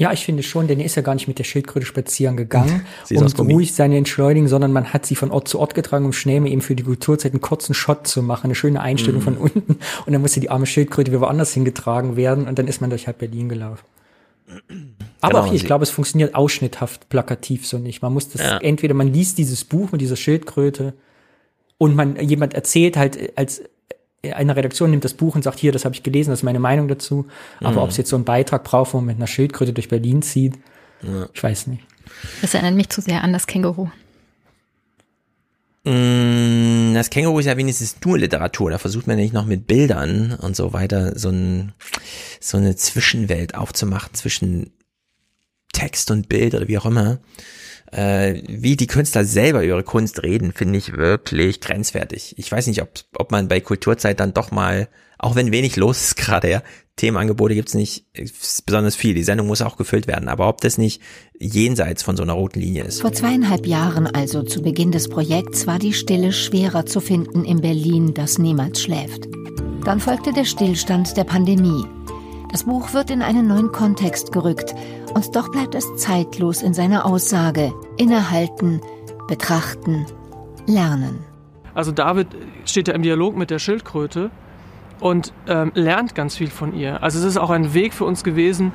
Ja, 0.00 0.12
ich 0.14 0.24
finde 0.24 0.42
schon, 0.42 0.66
denn 0.66 0.80
er 0.80 0.86
ist 0.86 0.94
ja 0.94 1.02
gar 1.02 1.12
nicht 1.14 1.28
mit 1.28 1.38
der 1.38 1.44
Schildkröte 1.44 1.84
spazieren 1.84 2.34
gegangen, 2.36 2.86
um 3.10 3.26
Gummi. 3.26 3.52
ruhig 3.52 3.74
seine 3.74 3.98
Entschleunigen, 3.98 4.48
sondern 4.48 4.72
man 4.72 4.94
hat 4.94 5.04
sie 5.04 5.14
von 5.14 5.30
Ort 5.30 5.46
zu 5.46 5.58
Ort 5.58 5.74
getragen, 5.74 6.06
um 6.06 6.14
schnell 6.14 6.46
eben 6.46 6.62
für 6.62 6.74
die 6.74 6.82
Kulturzeit 6.84 7.32
einen 7.32 7.42
kurzen 7.42 7.74
Shot 7.74 8.06
zu 8.06 8.22
machen, 8.22 8.46
eine 8.46 8.54
schöne 8.54 8.80
Einstellung 8.80 9.20
Mhm. 9.20 9.24
von 9.24 9.36
unten. 9.36 9.78
Und 10.06 10.12
dann 10.12 10.22
musste 10.22 10.40
die 10.40 10.48
arme 10.48 10.64
Schildkröte 10.64 11.10
wieder 11.12 11.20
woanders 11.20 11.52
hingetragen 11.52 12.16
werden 12.16 12.48
und 12.48 12.58
dann 12.58 12.66
ist 12.66 12.80
man 12.80 12.88
durch 12.88 13.06
halb 13.08 13.18
Berlin 13.18 13.50
gelaufen. 13.50 13.84
Aber 15.20 15.30
Genau, 15.32 15.42
auch 15.42 15.46
hier, 15.46 15.54
ich 15.56 15.64
glaube, 15.66 15.82
es 15.84 15.90
funktioniert 15.90 16.34
ausschnitthaft 16.34 17.08
plakativ 17.08 17.66
so 17.66 17.78
nicht. 17.78 18.00
Man 18.02 18.12
muss 18.14 18.30
das 18.30 18.40
Ja. 18.40 18.56
entweder, 18.58 18.94
man 18.94 19.12
liest 19.12 19.38
dieses 19.38 19.64
Buch 19.64 19.92
mit 19.92 20.00
dieser 20.00 20.16
Schildkröte 20.16 20.94
und 21.78 21.94
man, 21.94 22.16
jemand 22.16 22.54
erzählt 22.54 22.96
halt 22.96 23.36
als 23.36 23.62
eine 24.22 24.54
Redaktion 24.56 24.90
nimmt 24.90 25.04
das 25.04 25.14
Buch 25.14 25.34
und 25.34 25.42
sagt, 25.42 25.58
hier, 25.58 25.72
das 25.72 25.84
habe 25.84 25.94
ich 25.94 26.02
gelesen, 26.02 26.30
das 26.30 26.40
ist 26.40 26.44
meine 26.44 26.60
Meinung 26.60 26.88
dazu. 26.88 27.26
Aber 27.60 27.70
Mhm. 27.72 27.78
ob 27.78 27.90
es 27.90 27.96
jetzt 27.96 28.10
so 28.10 28.16
einen 28.16 28.24
Beitrag 28.24 28.64
braucht, 28.64 28.92
wo 28.92 28.98
man 28.98 29.06
mit 29.06 29.16
einer 29.16 29.26
Schildkröte 29.26 29.72
durch 29.72 29.88
Berlin 29.88 30.22
zieht, 30.22 30.54
ich 31.32 31.42
weiß 31.42 31.68
nicht. 31.68 31.82
Das 32.42 32.52
erinnert 32.54 32.74
mich 32.74 32.90
zu 32.90 33.00
sehr 33.00 33.22
an 33.24 33.32
das 33.32 33.46
Känguru. 33.46 33.88
Mm, 35.84 36.92
Das 36.94 37.08
Känguru 37.08 37.38
ist 37.38 37.46
ja 37.46 37.56
wenigstens 37.56 37.96
nur 38.04 38.18
Literatur. 38.18 38.70
Da 38.70 38.78
versucht 38.78 39.06
man 39.06 39.16
nicht 39.16 39.32
noch 39.32 39.46
mit 39.46 39.66
Bildern 39.66 40.32
und 40.34 40.54
so 40.56 40.72
weiter 40.72 41.18
so, 41.18 41.30
ein, 41.30 41.72
so 42.40 42.58
eine 42.58 42.76
Zwischenwelt 42.76 43.54
aufzumachen 43.54 44.12
zwischen 44.14 44.72
Text 45.72 46.10
und 46.10 46.28
Bild 46.28 46.54
oder 46.54 46.68
wie 46.68 46.76
auch 46.78 46.84
immer. 46.86 47.18
Äh, 47.92 48.42
wie 48.46 48.76
die 48.76 48.86
Künstler 48.86 49.24
selber 49.24 49.64
über 49.64 49.78
ihre 49.78 49.84
Kunst 49.84 50.22
reden, 50.22 50.52
finde 50.52 50.78
ich 50.78 50.92
wirklich 50.96 51.60
grenzwertig. 51.60 52.34
Ich 52.38 52.50
weiß 52.50 52.66
nicht, 52.68 52.82
ob, 52.82 52.90
ob 53.16 53.32
man 53.32 53.48
bei 53.48 53.60
Kulturzeit 53.60 54.20
dann 54.20 54.32
doch 54.32 54.50
mal, 54.50 54.88
auch 55.18 55.34
wenn 55.34 55.52
wenig 55.52 55.76
los 55.76 56.02
ist 56.02 56.16
gerade, 56.16 56.50
ja, 56.50 56.62
Themenangebote 57.00 57.54
gibt's 57.54 57.74
nicht 57.74 58.04
besonders 58.66 58.94
viel. 58.94 59.14
Die 59.14 59.22
Sendung 59.22 59.46
muss 59.46 59.62
auch 59.62 59.76
gefüllt 59.76 60.06
werden. 60.06 60.28
Aber 60.28 60.48
ob 60.48 60.60
das 60.60 60.76
nicht 60.76 61.00
jenseits 61.38 62.02
von 62.02 62.16
so 62.16 62.22
einer 62.22 62.34
roten 62.34 62.60
Linie 62.60 62.84
ist. 62.84 63.00
Vor 63.00 63.12
zweieinhalb 63.12 63.66
Jahren, 63.66 64.06
also 64.06 64.42
zu 64.42 64.60
Beginn 64.60 64.92
des 64.92 65.08
Projekts, 65.08 65.66
war 65.66 65.78
die 65.78 65.94
Stille 65.94 66.32
schwerer 66.32 66.84
zu 66.84 67.00
finden 67.00 67.44
in 67.46 67.62
Berlin, 67.62 68.12
das 68.12 68.38
niemals 68.38 68.82
schläft. 68.82 69.28
Dann 69.84 69.98
folgte 69.98 70.34
der 70.34 70.44
Stillstand 70.44 71.16
der 71.16 71.24
Pandemie. 71.24 71.84
Das 72.50 72.64
Buch 72.64 72.92
wird 72.94 73.10
in 73.10 73.22
einen 73.22 73.46
neuen 73.46 73.70
Kontext 73.70 74.32
gerückt 74.32 74.74
und 75.14 75.36
doch 75.36 75.50
bleibt 75.50 75.76
es 75.76 75.96
zeitlos 75.96 76.62
in 76.62 76.74
seiner 76.74 77.06
Aussage. 77.06 77.72
Innehalten, 77.96 78.80
betrachten, 79.28 80.04
lernen. 80.66 81.24
Also 81.74 81.92
David 81.92 82.26
steht 82.64 82.88
ja 82.88 82.94
im 82.94 83.02
Dialog 83.02 83.36
mit 83.36 83.50
der 83.50 83.60
Schildkröte 83.60 84.32
und 84.98 85.32
ähm, 85.46 85.70
lernt 85.74 86.16
ganz 86.16 86.36
viel 86.36 86.50
von 86.50 86.74
ihr. 86.74 87.02
Also 87.02 87.20
es 87.20 87.24
ist 87.24 87.36
auch 87.36 87.50
ein 87.50 87.72
Weg 87.72 87.94
für 87.94 88.04
uns 88.04 88.24
gewesen, 88.24 88.72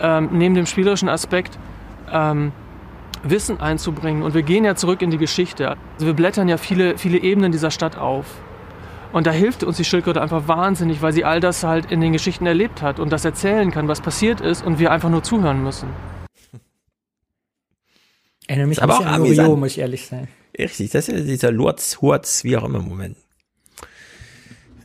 ähm, 0.00 0.30
neben 0.32 0.54
dem 0.54 0.64
spielerischen 0.64 1.10
Aspekt 1.10 1.58
ähm, 2.10 2.52
Wissen 3.22 3.60
einzubringen. 3.60 4.22
Und 4.22 4.32
wir 4.32 4.42
gehen 4.42 4.64
ja 4.64 4.74
zurück 4.74 5.02
in 5.02 5.10
die 5.10 5.18
Geschichte. 5.18 5.68
Also 5.68 6.06
wir 6.06 6.14
blättern 6.14 6.48
ja 6.48 6.56
viele, 6.56 6.96
viele 6.96 7.18
Ebenen 7.18 7.52
dieser 7.52 7.70
Stadt 7.70 7.98
auf. 7.98 8.24
Und 9.12 9.26
da 9.26 9.30
hilft 9.30 9.64
uns 9.64 9.78
die 9.78 9.84
Schildkröte 9.84 10.20
einfach 10.20 10.48
wahnsinnig, 10.48 11.00
weil 11.00 11.12
sie 11.12 11.24
all 11.24 11.40
das 11.40 11.64
halt 11.64 11.90
in 11.90 12.00
den 12.00 12.12
Geschichten 12.12 12.46
erlebt 12.46 12.82
hat 12.82 13.00
und 13.00 13.10
das 13.10 13.24
erzählen 13.24 13.70
kann, 13.70 13.88
was 13.88 14.00
passiert 14.00 14.40
ist 14.40 14.64
und 14.64 14.78
wir 14.78 14.92
einfach 14.92 15.08
nur 15.08 15.22
zuhören 15.22 15.62
müssen. 15.62 15.88
Erinnert 18.46 18.68
mich 18.68 18.82
aber 18.82 18.98
auch 18.98 19.06
an. 19.06 19.20
Loriot, 19.22 19.58
muss 19.58 19.72
ich 19.72 19.78
ehrlich 19.78 20.06
sein. 20.06 20.28
Richtig, 20.58 20.90
das 20.90 21.08
ist 21.08 21.26
dieser 21.26 21.52
Lurz, 21.52 21.98
Hurz, 22.00 22.44
wie 22.44 22.56
auch 22.56 22.64
immer 22.64 22.80
Moment. 22.80 23.16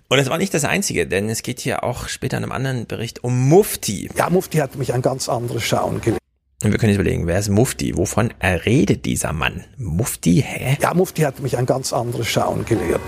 Und 0.08 0.20
es 0.20 0.30
war 0.30 0.38
nicht 0.38 0.54
das 0.54 0.64
Einzige, 0.64 1.08
denn 1.08 1.28
es 1.30 1.42
geht 1.42 1.60
hier 1.60 1.84
auch 1.84 2.08
später 2.08 2.38
in 2.38 2.44
einem 2.44 2.52
anderen 2.52 2.86
Bericht 2.86 3.24
um 3.24 3.50
Mufti. 3.50 4.10
Ja, 4.16 4.30
Mufti 4.30 4.60
hat 4.60 4.76
mich 4.76 4.94
ein 4.94 5.02
ganz 5.02 5.28
anderes 5.28 5.64
Schauen 5.64 6.02
gelegt. 6.02 6.23
Und 6.64 6.72
wir 6.72 6.80
können 6.80 6.94
jetzt 6.94 7.02
überlegen, 7.02 7.28
wer 7.28 7.40
ist 7.40 7.50
Mufti? 7.50 7.98
Wovon 7.98 8.34
redet 8.42 9.06
dieser 9.06 9.34
Mann? 9.34 9.66
Mufti, 9.78 10.44
hä? 10.48 10.78
Ja, 10.82 10.94
Mufti 10.94 11.24
hat 11.24 11.42
mich 11.42 11.58
ein 11.58 11.66
ganz 11.66 11.92
anderes 11.92 12.28
Schauen 12.28 12.64
gelehrt. 12.64 13.02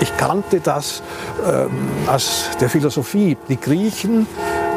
Ich 0.00 0.14
kannte 0.18 0.60
das 0.60 1.02
ähm, 1.46 1.70
aus 2.06 2.50
der 2.60 2.68
Philosophie. 2.68 3.38
Die 3.48 3.58
Griechen, 3.58 4.26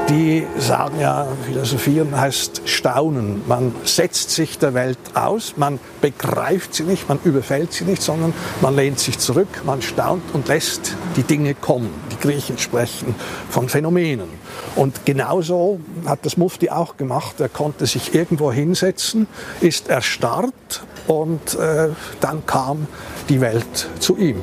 die 0.09 0.45
sagen 0.57 0.99
ja, 0.99 1.27
Philosophieren 1.45 2.19
heißt 2.19 2.61
Staunen. 2.65 3.41
Man 3.47 3.75
setzt 3.83 4.31
sich 4.31 4.57
der 4.57 4.73
Welt 4.73 4.97
aus, 5.13 5.55
man 5.57 5.79
begreift 5.99 6.73
sie 6.73 6.83
nicht, 6.83 7.09
man 7.09 7.19
überfällt 7.25 7.73
sie 7.73 7.83
nicht, 7.83 8.01
sondern 8.01 8.33
man 8.61 8.75
lehnt 8.77 8.99
sich 8.99 9.19
zurück, 9.19 9.61
man 9.65 9.81
staunt 9.81 10.23
und 10.33 10.47
lässt 10.47 10.95
die 11.17 11.23
Dinge 11.23 11.53
kommen. 11.53 11.89
Die 12.11 12.17
Griechen 12.17 12.57
sprechen 12.57 13.13
von 13.49 13.67
Phänomenen. 13.67 14.29
Und 14.75 15.05
genauso 15.05 15.79
hat 16.05 16.25
das 16.25 16.37
Mufti 16.37 16.69
auch 16.69 16.97
gemacht. 16.97 17.39
Er 17.39 17.49
konnte 17.49 17.85
sich 17.85 18.15
irgendwo 18.15 18.51
hinsetzen, 18.51 19.27
ist 19.59 19.89
erstarrt 19.89 20.83
und 21.07 21.55
äh, 21.55 21.89
dann 22.19 22.45
kam 22.45 22.87
die 23.29 23.41
Welt 23.41 23.89
zu 23.99 24.17
ihm. 24.17 24.41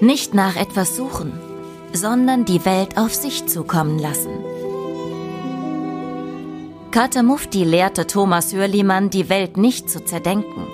Nicht 0.00 0.34
nach 0.34 0.56
etwas 0.56 0.96
suchen, 0.96 1.32
sondern 1.92 2.44
die 2.44 2.64
Welt 2.64 2.96
auf 2.98 3.14
sich 3.14 3.46
zukommen 3.46 3.98
lassen. 3.98 4.30
Kater 6.90 7.22
Mufti 7.22 7.64
lehrte 7.64 8.06
Thomas 8.06 8.52
Hörlimann, 8.52 9.10
die 9.10 9.28
Welt 9.28 9.56
nicht 9.56 9.90
zu 9.90 10.04
zerdenken, 10.04 10.68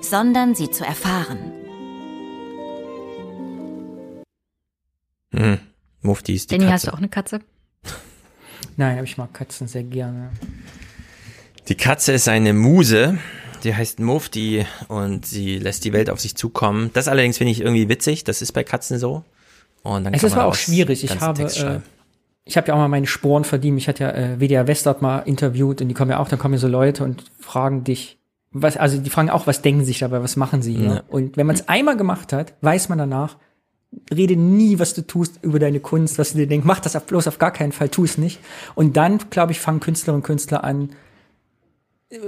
sondern 0.00 0.54
sie 0.54 0.70
zu 0.70 0.84
erfahren. 0.84 1.52
Hm. 5.34 5.58
Mufti 6.02 6.34
ist 6.34 6.50
die 6.50 6.56
Danny, 6.58 6.70
Katze. 6.70 6.74
hast 6.74 6.86
du 6.86 6.92
auch 6.92 6.98
eine 6.98 7.08
Katze? 7.08 7.40
Nein, 8.76 8.96
aber 8.96 9.04
ich 9.04 9.18
mag 9.18 9.32
Katzen 9.34 9.68
sehr 9.68 9.82
gerne. 9.84 10.30
Die 11.68 11.74
Katze 11.74 12.12
ist 12.12 12.28
eine 12.28 12.52
Muse, 12.52 13.18
die 13.64 13.74
heißt 13.74 14.00
Mufti 14.00 14.66
und 14.88 15.26
sie 15.26 15.58
lässt 15.58 15.84
die 15.84 15.92
Welt 15.92 16.10
auf 16.10 16.20
sich 16.20 16.36
zukommen. 16.36 16.90
Das 16.94 17.06
allerdings 17.08 17.38
finde 17.38 17.52
ich 17.52 17.60
irgendwie 17.60 17.88
witzig, 17.88 18.24
das 18.24 18.42
ist 18.42 18.52
bei 18.52 18.64
Katzen 18.64 18.98
so. 18.98 19.24
Und 19.82 20.04
dann 20.04 20.14
Es 20.14 20.20
kann 20.20 20.28
ist 20.28 20.32
man 20.34 20.40
aber 20.40 20.48
auch 20.50 20.54
schwierig. 20.54 21.04
Ich 21.04 21.20
habe, 21.20 21.42
äh, 21.42 21.80
ich 22.44 22.56
habe 22.56 22.68
ja 22.68 22.74
auch 22.74 22.78
mal 22.78 22.88
meine 22.88 23.06
Sporen 23.06 23.44
verdient. 23.44 23.78
Ich 23.78 23.88
hatte 23.88 24.04
ja 24.04 24.10
äh, 24.10 24.40
WDR 24.40 24.66
Westart 24.66 25.02
mal 25.02 25.20
interviewt 25.20 25.80
und 25.80 25.88
die 25.88 25.94
kommen 25.94 26.10
ja 26.10 26.18
auch, 26.18 26.28
dann 26.28 26.38
kommen 26.38 26.54
ja 26.54 26.60
so 26.60 26.68
Leute 26.68 27.04
und 27.04 27.24
fragen 27.38 27.84
dich, 27.84 28.18
was, 28.50 28.76
also 28.76 28.98
die 28.98 29.10
fragen 29.10 29.30
auch, 29.30 29.46
was 29.46 29.62
denken 29.62 29.80
sie 29.80 29.86
sich 29.88 30.00
dabei, 30.00 30.22
was 30.22 30.36
machen 30.36 30.60
sie 30.60 30.74
hier? 30.74 30.94
Ja. 30.94 31.02
Und 31.08 31.36
wenn 31.36 31.46
man 31.46 31.54
es 31.54 31.68
einmal 31.68 31.96
gemacht 31.96 32.32
hat, 32.32 32.54
weiß 32.62 32.88
man 32.88 32.98
danach, 32.98 33.36
rede 34.14 34.36
nie, 34.36 34.78
was 34.78 34.94
du 34.94 35.06
tust 35.06 35.40
über 35.42 35.58
deine 35.58 35.80
Kunst, 35.80 36.18
was 36.18 36.32
du 36.32 36.38
dir 36.38 36.46
denkst, 36.46 36.66
mach 36.66 36.80
das 36.80 36.96
auf, 36.96 37.06
bloß 37.06 37.28
auf 37.28 37.38
gar 37.38 37.52
keinen 37.52 37.72
Fall, 37.72 37.88
tu 37.88 38.04
es 38.04 38.18
nicht. 38.18 38.40
Und 38.74 38.96
dann, 38.96 39.18
glaube 39.30 39.52
ich, 39.52 39.60
fangen 39.60 39.80
Künstlerinnen 39.80 40.20
und 40.20 40.26
Künstler 40.26 40.64
an, 40.64 40.90
äh, 42.10 42.18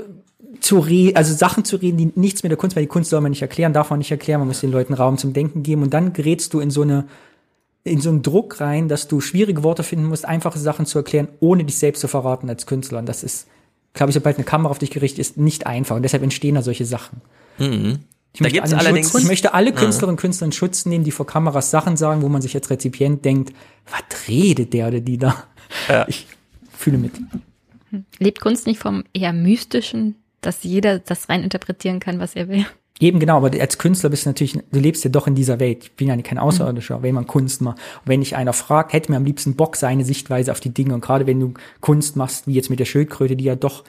zu 0.60 0.78
reden, 0.78 1.16
also 1.16 1.34
Sachen 1.34 1.64
zu 1.64 1.76
reden, 1.76 1.96
die 1.96 2.12
nichts 2.14 2.42
mit 2.42 2.50
der 2.50 2.58
Kunst, 2.58 2.76
weil 2.76 2.82
die 2.82 2.88
Kunst 2.88 3.10
soll 3.10 3.20
man 3.20 3.30
nicht 3.30 3.42
erklären, 3.42 3.72
darf 3.72 3.90
man 3.90 3.98
nicht 3.98 4.10
erklären, 4.10 4.40
man 4.40 4.48
muss 4.48 4.60
den 4.60 4.70
Leuten 4.70 4.94
Raum 4.94 5.18
zum 5.18 5.32
Denken 5.32 5.62
geben 5.62 5.82
und 5.82 5.94
dann 5.94 6.12
gerätst 6.12 6.52
du 6.52 6.60
in 6.60 6.70
so 6.70 6.82
eine, 6.82 7.06
in 7.84 8.00
so 8.00 8.10
einen 8.10 8.22
Druck 8.22 8.60
rein, 8.60 8.88
dass 8.88 9.08
du 9.08 9.20
schwierige 9.20 9.62
Worte 9.62 9.82
finden 9.82 10.06
musst, 10.06 10.26
einfache 10.26 10.58
Sachen 10.58 10.86
zu 10.86 10.98
erklären, 10.98 11.28
ohne 11.40 11.64
dich 11.64 11.78
selbst 11.78 12.00
zu 12.00 12.08
verraten 12.08 12.48
als 12.48 12.66
Künstler. 12.66 12.98
Und 12.98 13.06
das 13.06 13.22
ist, 13.22 13.46
glaube 13.94 14.10
ich, 14.10 14.14
sobald 14.14 14.36
eine 14.36 14.44
Kamera 14.44 14.70
auf 14.70 14.78
dich 14.78 14.90
gerichtet 14.90 15.20
ist, 15.20 15.36
nicht 15.36 15.66
einfach. 15.66 15.96
Und 15.96 16.02
deshalb 16.02 16.22
entstehen 16.22 16.54
da 16.54 16.62
solche 16.62 16.84
Sachen. 16.84 17.22
Mhm. 17.58 18.00
Ich 18.34 18.38
Da 18.38 18.44
möchte, 18.44 18.58
gibt's 18.60 18.72
alle 18.72 18.80
allerdings- 18.86 19.10
Schutz, 19.10 19.22
ich 19.22 19.28
möchte 19.28 19.54
alle 19.54 19.70
Ja. 19.70 19.76
Künstlerinnen 19.76 20.14
und 20.16 20.20
Künstler 20.20 20.46
in 20.46 20.52
Schutz 20.52 20.86
nehmen, 20.86 21.04
die 21.04 21.10
vor 21.10 21.26
Kameras 21.26 21.70
Sachen 21.70 21.96
sagen, 21.96 22.22
wo 22.22 22.28
man 22.28 22.40
sich 22.42 22.54
als 22.54 22.70
Rezipient 22.70 23.24
denkt, 23.24 23.52
was 23.90 24.28
redet 24.28 24.72
der 24.72 24.88
oder 24.88 25.00
die 25.00 25.18
da? 25.18 25.44
Ich 26.06 26.26
fühle 26.76 26.98
mit. 26.98 27.12
Lebt 28.18 28.40
Kunst 28.40 28.66
nicht 28.66 28.78
vom 28.80 29.04
eher 29.12 29.32
mystischen, 29.32 30.16
dass 30.40 30.62
jeder 30.62 30.98
das 30.98 31.28
rein 31.28 31.42
interpretieren 31.42 32.00
kann, 32.00 32.18
was 32.18 32.34
er 32.34 32.48
will? 32.48 32.64
Eben 33.00 33.18
genau, 33.18 33.38
aber 33.38 33.50
als 33.60 33.78
Künstler 33.78 34.10
bist 34.10 34.24
du 34.26 34.30
natürlich, 34.30 34.52
du 34.70 34.78
lebst 34.78 35.02
ja 35.02 35.10
doch 35.10 35.26
in 35.26 35.34
dieser 35.34 35.58
Welt. 35.58 35.84
Ich 35.84 35.92
bin 35.92 36.08
ja 36.08 36.16
kein 36.18 36.38
Außerirdischer, 36.38 37.02
wenn 37.02 37.14
man 37.14 37.26
Kunst 37.26 37.60
macht. 37.60 37.78
Und 37.78 38.08
wenn 38.08 38.20
dich 38.20 38.36
einer 38.36 38.52
fragt, 38.52 38.92
hätte 38.92 39.10
mir 39.10 39.16
am 39.16 39.24
liebsten 39.24 39.56
Bock 39.56 39.76
seine 39.76 40.04
Sichtweise 40.04 40.52
auf 40.52 40.60
die 40.60 40.72
Dinge. 40.72 40.94
Und 40.94 41.00
gerade 41.00 41.26
wenn 41.26 41.40
du 41.40 41.54
Kunst 41.80 42.16
machst, 42.16 42.46
wie 42.46 42.52
jetzt 42.54 42.70
mit 42.70 42.78
der 42.78 42.84
Schildkröte, 42.84 43.34
die 43.34 43.44
ja 43.44 43.56
doch 43.56 43.82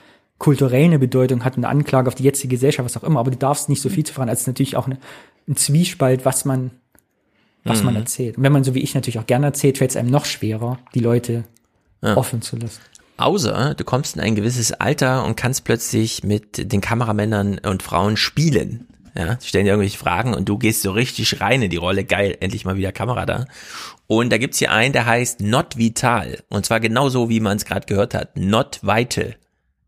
kulturell 0.44 0.84
eine 0.84 1.00
Bedeutung 1.00 1.46
hat, 1.46 1.56
eine 1.56 1.70
Anklage 1.70 2.10
auf 2.10 2.16
die 2.16 2.24
jetzige 2.24 2.50
Gesellschaft, 2.56 2.84
was 2.86 2.98
auch 3.02 3.08
immer, 3.08 3.22
aber 3.22 3.32
du 3.32 3.38
darfst 3.38 3.70
nicht 3.70 3.82
so 3.82 3.88
viel 3.90 4.06
zu 4.06 4.14
fragen, 4.14 4.30
als 4.30 4.46
natürlich 4.46 4.76
auch 4.76 4.88
eine, 4.88 4.98
ein 5.48 5.56
Zwiespalt, 5.56 6.26
was 6.26 6.44
man, 6.44 6.72
was 7.64 7.82
man 7.82 7.94
Mhm. 7.94 8.02
erzählt. 8.02 8.38
Und 8.38 8.44
wenn 8.44 8.52
man 8.52 8.66
so 8.66 8.76
wie 8.76 8.82
ich 8.82 8.94
natürlich 8.94 9.20
auch 9.20 9.26
gerne 9.26 9.46
erzählt, 9.46 9.78
fällt 9.78 9.92
es 9.92 9.96
einem 9.98 10.10
noch 10.12 10.26
schwerer, 10.26 10.80
die 10.94 11.00
Leute 11.00 11.46
Ja. 12.02 12.18
offen 12.18 12.42
zu 12.42 12.58
lassen. 12.58 12.82
Außer 13.16 13.74
du 13.76 13.84
kommst 13.86 14.16
in 14.18 14.22
ein 14.22 14.36
gewisses 14.36 14.74
Alter 14.74 15.24
und 15.24 15.38
kannst 15.38 15.64
plötzlich 15.64 16.24
mit 16.26 16.72
den 16.74 16.82
Kameramännern 16.82 17.60
und 17.60 17.82
Frauen 17.82 18.18
spielen. 18.18 18.88
Ja, 19.16 19.36
die 19.36 19.48
stellen 19.48 19.64
dir 19.66 19.72
irgendwelche 19.72 19.98
Fragen 20.00 20.34
und 20.34 20.50
du 20.50 20.58
gehst 20.58 20.82
so 20.82 20.92
richtig 20.92 21.40
rein 21.40 21.62
in 21.62 21.70
die 21.70 21.78
Rolle. 21.78 22.04
Geil, 22.04 22.36
endlich 22.42 22.66
mal 22.66 22.76
wieder 22.76 22.92
Kamera 22.92 23.26
da. 23.28 23.46
Und 24.08 24.32
da 24.34 24.38
gibt's 24.40 24.58
hier 24.58 24.72
einen, 24.72 24.92
der 24.92 25.06
heißt 25.06 25.40
Not 25.40 25.78
Vital. 25.78 26.40
Und 26.50 26.66
zwar 26.66 26.80
genauso, 26.82 27.30
wie 27.30 27.40
man 27.40 27.56
es 27.56 27.64
gerade 27.66 27.86
gehört 27.86 28.14
hat. 28.16 28.36
Not 28.36 28.80
Vital. 28.82 29.36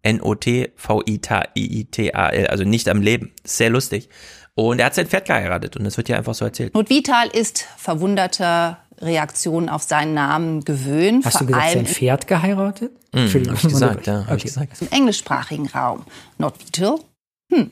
N-O-T-V-I-T-I-T-A-L. 0.06 2.48
Also 2.48 2.64
nicht 2.64 2.90
am 2.90 3.02
Leben. 3.02 3.32
Sehr 3.44 3.69
lustig. 3.69 4.10
Und 4.53 4.80
er 4.80 4.86
hat 4.86 4.95
sein 4.95 5.07
Pferd 5.07 5.26
geheiratet 5.26 5.76
und 5.76 5.84
das 5.84 5.98
wird 5.98 6.07
ja 6.07 6.18
einfach 6.18 6.34
so 6.34 6.45
erzählt. 6.45 6.73
Not 6.73 6.90
Vital 6.90 7.27
ist 7.27 7.65
verwunderter 7.77 8.77
Reaktionen 9.02 9.68
auf 9.68 9.84
seinen 9.84 10.14
Namen 10.14 10.64
gewöhnt. 10.64 11.26
Hast 11.26 11.36
du 11.36 11.40
vor 11.40 11.48
gesagt, 11.48 11.65
allem 11.65 11.86
sein 11.86 11.94
Pferd 11.94 12.27
geheiratet? 12.27 12.91
Mhm, 13.14 13.19
Entschuldigung, 13.22 13.57
hab 13.57 13.64
ich 13.65 13.69
gesagt, 13.69 14.07
ja, 14.07 14.14
hab 14.19 14.26
ich 14.27 14.34
Okay. 14.34 14.44
gesagt. 14.44 14.82
im 14.82 14.88
englischsprachigen 14.91 15.68
Raum. 15.68 16.06
Not 16.38 16.57
Vital? 16.65 16.99
Hm. 17.53 17.72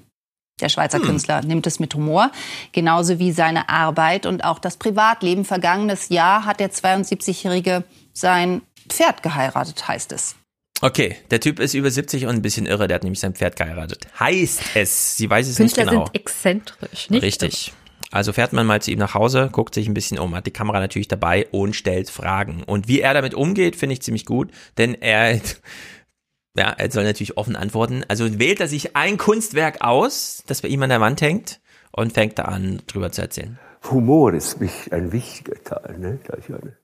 Der 0.62 0.70
Schweizer 0.70 1.00
Künstler 1.00 1.42
nimmt 1.42 1.66
es 1.66 1.80
mit 1.80 1.96
Humor, 1.96 2.32
genauso 2.74 3.18
wie 3.18 3.32
seine 3.32 3.70
Arbeit 3.70 4.26
und 4.26 4.44
auch 4.44 4.60
das 4.60 4.78
Privatleben. 4.78 5.46
Vergangenes 5.46 6.10
Jahr 6.10 6.46
hat 6.46 6.60
der 6.60 6.72
72-Jährige 6.72 7.84
sein 8.14 8.62
Pferd 8.90 9.24
geheiratet, 9.24 9.88
heißt 9.88 10.12
es. 10.12 10.36
Okay, 10.84 11.16
der 11.32 11.40
Typ 11.40 11.62
ist 11.62 11.76
über 11.76 11.90
70 11.90 12.26
und 12.26 12.36
ein 12.36 12.42
bisschen 12.42 12.66
irre, 12.66 12.90
der 12.90 12.96
hat 12.96 13.04
nämlich 13.04 13.22
sein 13.22 13.34
Pferd 13.34 13.56
geheiratet. 13.56 14.06
Heißt 14.20 14.76
es, 14.76 15.16
sie 15.16 15.30
weiß 15.30 15.48
es 15.48 15.56
Künstler 15.56 15.86
nicht 15.86 15.92
genau. 15.92 16.06
sind 16.08 16.16
exzentrisch, 16.16 17.10
nicht? 17.10 17.24
Richtig. 17.24 17.72
Also 18.12 18.34
fährt 18.34 18.52
man 18.52 18.68
mal 18.68 18.82
zu 18.82 18.92
ihm 18.92 19.00
nach 19.00 19.14
Hause, 19.14 19.48
guckt 19.50 19.74
sich 19.74 19.88
ein 19.88 19.94
bisschen 19.94 20.20
um, 20.20 20.36
hat 20.36 20.46
die 20.46 20.52
Kamera 20.52 20.82
natürlich 20.82 21.08
dabei 21.08 21.48
und 21.52 21.74
stellt 21.74 22.10
Fragen. 22.10 22.64
Und 22.64 22.90
wie 22.90 23.00
er 23.00 23.14
damit 23.14 23.34
umgeht, 23.34 23.78
finde 23.78 23.94
ich 23.94 24.02
ziemlich 24.02 24.26
gut, 24.26 24.52
denn 24.78 24.94
er, 24.94 25.36
ja, 26.58 26.72
er 26.78 26.92
soll 26.92 27.06
natürlich 27.06 27.38
offen 27.38 27.56
antworten. 27.56 28.04
Also 28.10 28.38
wählt 28.38 28.60
er 28.60 28.68
sich 28.68 28.94
ein 28.94 29.18
Kunstwerk 29.18 29.80
aus, 29.80 30.44
das 30.48 30.64
bei 30.64 30.68
ihm 30.68 30.84
an 30.84 30.90
der 30.90 31.00
Wand 31.00 31.22
hängt 31.22 31.62
und 31.94 32.12
fängt 32.12 32.40
da 32.40 32.44
an, 32.44 32.82
drüber 32.88 33.10
zu 33.14 33.22
erzählen. 33.22 33.58
Humor 33.90 34.34
ist 34.34 34.58
ein 34.92 35.14
wichtiger 35.14 35.64
Teil, 35.64 35.98
ne? 35.98 36.20
eine. 36.30 36.78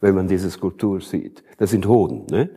wenn 0.00 0.14
man 0.14 0.28
diese 0.28 0.52
Skulptur 0.52 1.00
sieht. 1.00 1.42
Das 1.58 1.70
sind 1.70 1.84
Hoden. 1.86 2.26
Ne? 2.30 2.48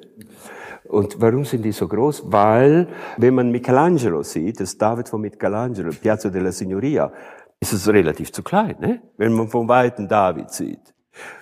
Und 0.89 1.19
warum 1.19 1.43
sind 1.45 1.63
die 1.63 1.71
so 1.71 1.87
groß? 1.87 2.23
Weil, 2.31 2.87
wenn 3.17 3.35
man 3.35 3.51
Michelangelo 3.51 4.23
sieht, 4.23 4.59
das 4.59 4.77
David 4.77 5.09
von 5.09 5.21
Michelangelo, 5.21 5.91
Piazza 5.91 6.29
della 6.29 6.51
Signoria, 6.51 7.11
ist 7.59 7.73
es 7.73 7.87
relativ 7.87 8.31
zu 8.31 8.43
klein, 8.43 8.75
ne? 8.79 9.01
wenn 9.17 9.33
man 9.33 9.47
von 9.47 9.67
Weitem 9.67 10.07
David 10.07 10.51
sieht. 10.51 10.93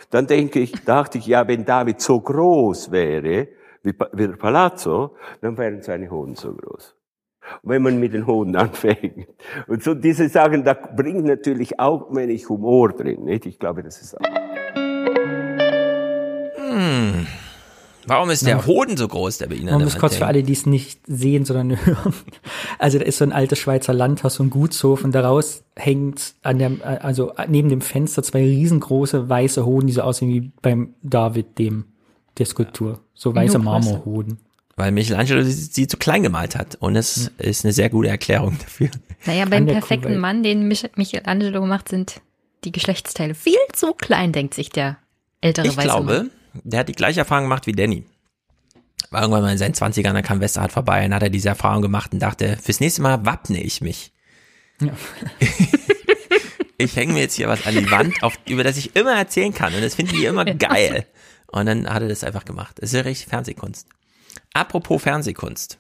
Dann 0.09 0.27
denke 0.27 0.59
ich, 0.59 0.72
dachte 0.84 1.17
ich, 1.17 1.27
ja, 1.27 1.47
wenn 1.47 1.65
David 1.65 1.99
so 1.99 2.19
groß 2.22 2.91
wäre, 2.91 3.47
wie, 3.84 3.93
wie 4.13 4.27
der 4.27 4.38
Palazzo, 4.38 5.15
dann 5.41 5.57
wären 5.57 5.81
seine 5.81 6.09
Hoden 6.09 6.35
so 6.35 6.53
groß. 6.53 6.95
Wenn 7.63 7.84
man 7.84 7.99
mit 7.99 8.13
den 8.13 8.26
Hoden 8.26 8.55
anfängt. 8.55 9.27
Und 9.67 9.84
so 9.84 9.93
diese 9.93 10.30
Sachen, 10.30 10.63
da 10.63 10.73
bringt 10.73 11.26
natürlich 11.26 11.80
auch 11.80 12.15
wenig 12.15 12.49
Humor 12.49 12.93
drin. 12.93 13.26
Nicht? 13.26 13.45
Ich 13.45 13.59
glaube, 13.59 13.84
das 13.84 14.01
ist 14.01 14.17
auch. 14.19 14.26
Hm. 16.55 17.27
Warum 18.07 18.30
ist 18.30 18.45
der. 18.45 18.65
Hoden 18.65 18.98
so 18.98 19.07
groß, 19.07 19.40
der 19.40 19.48
bei 19.48 19.56
Ihnen 19.56 19.69
an 19.69 19.76
Man 19.76 19.84
muss 19.84 19.98
kurz 19.98 20.15
für 20.15 20.26
alle, 20.26 20.44
die 20.44 20.53
es 20.53 20.65
nicht 20.65 20.99
sehen, 21.07 21.45
sondern 21.45 21.77
hören. 21.86 22.14
Also 22.80 22.99
da 22.99 23.06
ist 23.06 23.18
so 23.18 23.26
ein 23.26 23.32
altes 23.32 23.60
Schweizer 23.60 23.94
Landhaus, 23.94 24.36
so 24.36 24.44
ein 24.44 24.49
Gutshof 24.49 25.03
und 25.03 25.14
daraus 25.14 25.64
hängt 25.76 26.36
an 26.41 26.60
der, 26.60 27.03
also 27.03 27.34
neben 27.48 27.69
dem 27.69 27.82
Fenster 27.82 28.23
zwei 28.23 28.44
riesengroße 28.44 29.30
weiße 29.30 29.65
Hoden, 29.65 29.88
die 29.88 29.94
so 29.94 30.02
aussehen 30.02 30.30
wie 30.30 30.52
beim 30.61 30.94
David, 31.03 31.57
dem, 31.57 31.86
der 32.38 32.45
Skulptur. 32.45 33.02
So 33.14 33.34
weiße. 33.34 33.60
Marmorhoden. 33.60 34.40
Weil 34.77 34.91
Michelangelo 34.91 35.41
sie, 35.44 35.52
sie 35.52 35.88
zu 35.88 35.98
klein 35.98 36.23
gemalt 36.23 36.56
hat. 36.56 36.76
Und 36.76 36.95
es 36.98 37.32
ist 37.38 37.64
eine 37.64 37.72
sehr 37.72 37.90
gute 37.90 38.10
Erklärung 38.10 38.57
dafür. 38.60 38.90
Naja, 39.26 39.45
beim 39.45 39.65
perfekten 39.65 40.18
Mann, 40.18 40.44
den 40.44 40.68
Mich 40.68 40.86
Michelangelo 40.95 41.61
gemacht, 41.61 41.88
sind 41.90 42.22
die 42.65 42.72
Geschlechtsteile 42.72 43.36
viel 43.36 43.57
zu 43.73 43.94
klein, 43.94 44.34
denkt 44.34 44.53
sich 44.53 44.69
der 44.69 44.98
ältere 45.40 45.68
Ich 45.68 45.77
weiße 45.77 45.88
glaube, 45.88 46.14
Mann. 46.14 46.32
Der 46.64 46.82
hat 46.82 46.90
die 46.90 46.94
gleiche 46.94 47.22
Erfahrung 47.22 47.45
gemacht 47.45 47.68
wie 47.68 47.73
Danny. 47.73 48.06
War 49.11 49.22
irgendwann 49.22 49.44
mal 49.44 49.52
in 49.52 49.57
seinen 49.57 49.73
20ern, 49.73 50.14
da 50.14 50.22
kam 50.22 50.41
Westerhard 50.41 50.72
vorbei 50.72 51.06
und 51.06 51.14
hat 51.14 51.23
er 51.23 51.30
diese 51.30 51.49
Erfahrung 51.49 51.82
gemacht 51.82 52.14
und 52.14 52.19
dachte, 52.19 52.57
fürs 52.61 52.80
nächste 52.80 53.02
Mal 53.02 53.26
wappne 53.26 53.61
ich 53.61 53.82
mich. 53.82 54.11
Ja. 54.82 54.91
Ich 56.77 56.95
hänge 56.95 57.14
mir 57.14 57.22
jetzt 57.22 57.36
hier 57.36 57.48
was 57.48 57.65
an 57.65 57.76
die 57.76 57.90
Wand, 57.90 58.22
auf, 58.22 58.38
über 58.49 58.64
das 58.64 58.77
ich 58.77 58.95
immer 58.95 59.15
erzählen 59.15 59.53
kann 59.53 59.73
und 59.73 59.82
das 59.82 59.95
finden 59.95 60.15
die 60.15 60.26
immer 60.26 60.45
geil. 60.45 61.06
Und 61.48 61.68
dann 61.68 61.88
hat 61.88 62.02
er 62.02 62.10
das 62.10 62.23
einfach 62.23 62.44
gemacht. 62.44 62.77
Das 62.80 62.90
ist 62.90 62.95
ja 62.95 63.02
richtig 63.02 63.27
Fernsehkunst. 63.27 63.88
Apropos 64.53 65.02
Fernsehkunst. 65.02 65.77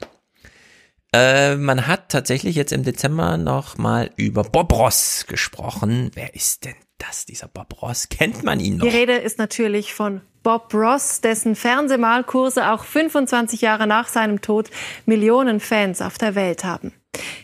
Äh, 1.13 1.55
man 1.55 1.87
hat 1.87 2.09
tatsächlich 2.09 2.55
jetzt 2.55 2.71
im 2.71 2.83
Dezember 2.83 3.37
noch 3.37 3.77
mal 3.77 4.09
über 4.15 4.43
Bob 4.43 4.71
Ross 4.71 5.25
gesprochen. 5.27 6.11
Wer 6.13 6.33
ist 6.33 6.63
denn 6.65 6.75
das, 6.97 7.25
dieser 7.25 7.47
Bob 7.47 7.81
Ross? 7.81 8.09
Kennt 8.09 8.43
man 8.43 8.59
ihn 8.59 8.77
noch? 8.77 8.85
Die 8.85 8.95
Rede 8.95 9.13
ist 9.13 9.37
natürlich 9.37 9.93
von 9.93 10.21
Bob 10.43 10.73
Ross, 10.73 11.21
dessen 11.21 11.55
Fernsehmalkurse 11.55 12.71
auch 12.71 12.83
25 12.83 13.61
Jahre 13.61 13.87
nach 13.87 14.07
seinem 14.07 14.41
Tod 14.41 14.69
Millionen 15.05 15.59
Fans 15.59 16.01
auf 16.01 16.17
der 16.17 16.35
Welt 16.35 16.63
haben. 16.63 16.93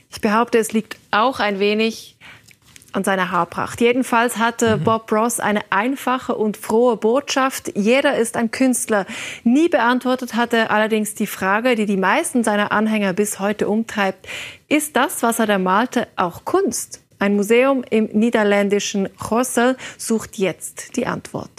Ich 0.10 0.22
behaupte, 0.22 0.60
es 0.60 0.72
liegt 0.72 0.98
auch 1.10 1.40
ein 1.40 1.60
wenig 1.60 2.18
an 2.94 3.04
seiner 3.04 3.32
Haarpracht. 3.32 3.80
Jedenfalls 3.82 4.38
hatte 4.38 4.78
Bob 4.78 5.12
Ross 5.12 5.40
eine 5.40 5.62
einfache 5.72 6.36
und 6.36 6.58
frohe 6.58 6.98
Botschaft. 6.98 7.72
Jeder 7.76 8.18
ist 8.18 8.36
ein 8.36 8.52
Künstler. 8.52 9.06
Nie 9.44 9.70
beantwortet 9.70 10.36
hat 10.36 10.54
er 10.54 10.72
allerdings 10.72 11.16
die 11.16 11.28
Frage, 11.28 11.76
die 11.76 11.86
die 11.86 11.98
meisten 11.98 12.44
seiner 12.44 12.72
Anhänger 12.72 13.14
bis 13.14 13.40
heute 13.40 13.70
umtreibt. 13.70 14.28
Ist 14.68 14.96
das, 14.96 15.24
was 15.24 15.40
er 15.40 15.48
da 15.48 15.58
malte, 15.58 16.08
auch 16.16 16.46
Kunst? 16.46 17.02
Ein 17.22 17.36
Museum 17.36 17.84
im 17.88 18.06
niederländischen 18.06 19.08
Gossel 19.20 19.78
sucht 19.96 20.40
jetzt 20.40 20.96
die 20.96 21.06
Antwort. 21.06 21.52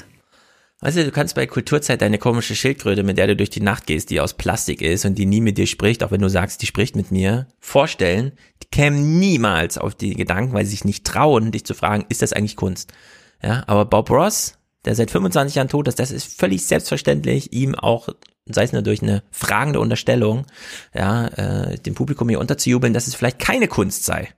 Du, 0.80 0.90
du 0.90 1.12
kannst 1.12 1.36
bei 1.36 1.46
Kulturzeit 1.46 2.02
deine 2.02 2.18
komische 2.18 2.56
Schildkröte, 2.56 3.04
mit 3.04 3.16
der 3.16 3.28
du 3.28 3.36
durch 3.36 3.50
die 3.50 3.60
Nacht 3.60 3.86
gehst, 3.86 4.10
die 4.10 4.18
aus 4.18 4.34
Plastik 4.34 4.82
ist 4.82 5.04
und 5.04 5.14
die 5.14 5.24
nie 5.24 5.40
mit 5.40 5.58
dir 5.58 5.68
spricht, 5.68 6.02
auch 6.02 6.10
wenn 6.10 6.20
du 6.20 6.28
sagst, 6.28 6.62
die 6.62 6.66
spricht 6.66 6.96
mit 6.96 7.12
mir, 7.12 7.46
vorstellen, 7.60 8.32
die 8.60 8.66
kämen 8.72 9.20
niemals 9.20 9.78
auf 9.78 9.94
die 9.94 10.14
Gedanken, 10.14 10.52
weil 10.52 10.64
sie 10.64 10.72
sich 10.72 10.84
nicht 10.84 11.06
trauen, 11.06 11.52
dich 11.52 11.64
zu 11.64 11.74
fragen, 11.74 12.06
ist 12.08 12.22
das 12.22 12.32
eigentlich 12.32 12.56
Kunst? 12.56 12.92
Ja, 13.40 13.62
aber 13.68 13.84
Bob 13.84 14.10
Ross, 14.10 14.58
der 14.84 14.96
seit 14.96 15.12
25 15.12 15.54
Jahren 15.54 15.68
tot 15.68 15.86
ist, 15.86 16.00
das 16.00 16.10
ist 16.10 16.40
völlig 16.40 16.66
selbstverständlich, 16.66 17.52
ihm 17.52 17.76
auch, 17.76 18.08
sei 18.46 18.64
es 18.64 18.72
nur 18.72 18.82
durch 18.82 19.00
eine 19.00 19.22
fragende 19.30 19.78
Unterstellung, 19.78 20.44
ja, 20.92 21.28
äh, 21.28 21.78
dem 21.78 21.94
Publikum 21.94 22.28
hier 22.28 22.40
unterzujubeln, 22.40 22.92
dass 22.92 23.06
es 23.06 23.14
vielleicht 23.14 23.38
keine 23.38 23.68
Kunst 23.68 24.04
sei. 24.04 24.30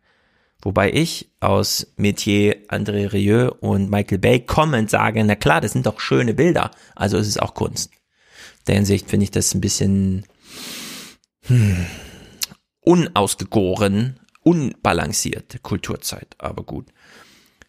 Wobei 0.64 0.90
ich 0.90 1.30
aus 1.40 1.86
Metier 1.96 2.56
André 2.68 3.12
Rieu 3.12 3.50
und 3.60 3.90
Michael 3.90 4.18
Bay 4.18 4.40
kommend 4.40 4.88
sage, 4.88 5.22
na 5.22 5.36
klar, 5.36 5.60
das 5.60 5.72
sind 5.72 5.84
doch 5.84 6.00
schöne 6.00 6.32
Bilder, 6.32 6.70
also 6.96 7.18
ist 7.18 7.28
es 7.28 7.38
auch 7.38 7.52
Kunst. 7.52 7.92
In 7.92 8.64
der 8.68 8.74
Hinsicht 8.76 9.10
finde 9.10 9.24
ich 9.24 9.30
das 9.30 9.54
ein 9.54 9.60
bisschen 9.60 10.24
hm, 11.42 11.84
unausgegoren, 12.80 14.18
unbalanciert, 14.42 15.62
Kulturzeit, 15.62 16.34
aber 16.38 16.62
gut. 16.62 16.86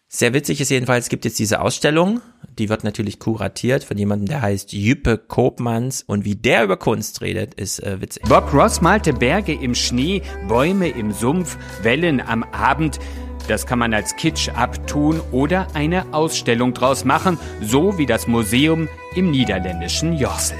Sehr 0.08 0.32
witzig 0.32 0.60
ist 0.60 0.70
jedenfalls, 0.70 1.06
es 1.06 1.08
gibt 1.08 1.24
jetzt 1.24 1.38
diese 1.38 1.60
Ausstellung, 1.60 2.20
die 2.58 2.68
wird 2.68 2.84
natürlich 2.84 3.18
kuratiert 3.18 3.82
von 3.82 3.98
jemandem, 3.98 4.28
der 4.28 4.40
heißt 4.40 4.72
Jüppe 4.72 5.18
Kopmanns 5.18 6.04
und 6.06 6.24
wie 6.24 6.36
der 6.36 6.62
über 6.62 6.76
Kunst 6.76 7.22
redet, 7.22 7.54
ist 7.54 7.82
äh, 7.82 8.00
witzig. 8.00 8.22
Bob 8.22 8.54
Ross 8.54 8.80
malte 8.80 9.12
Berge 9.12 9.52
im 9.52 9.74
Schnee, 9.74 10.22
Bäume 10.46 10.88
im 10.88 11.12
Sumpf, 11.12 11.58
Wellen 11.82 12.20
am 12.20 12.44
Abend. 12.44 13.00
Das 13.48 13.66
kann 13.66 13.80
man 13.80 13.92
als 13.92 14.14
Kitsch 14.14 14.48
abtun 14.48 15.20
oder 15.32 15.66
eine 15.74 16.14
Ausstellung 16.14 16.72
draus 16.72 17.04
machen, 17.04 17.36
so 17.60 17.98
wie 17.98 18.06
das 18.06 18.28
Museum 18.28 18.88
im 19.16 19.32
niederländischen 19.32 20.16
Jorsel. 20.16 20.56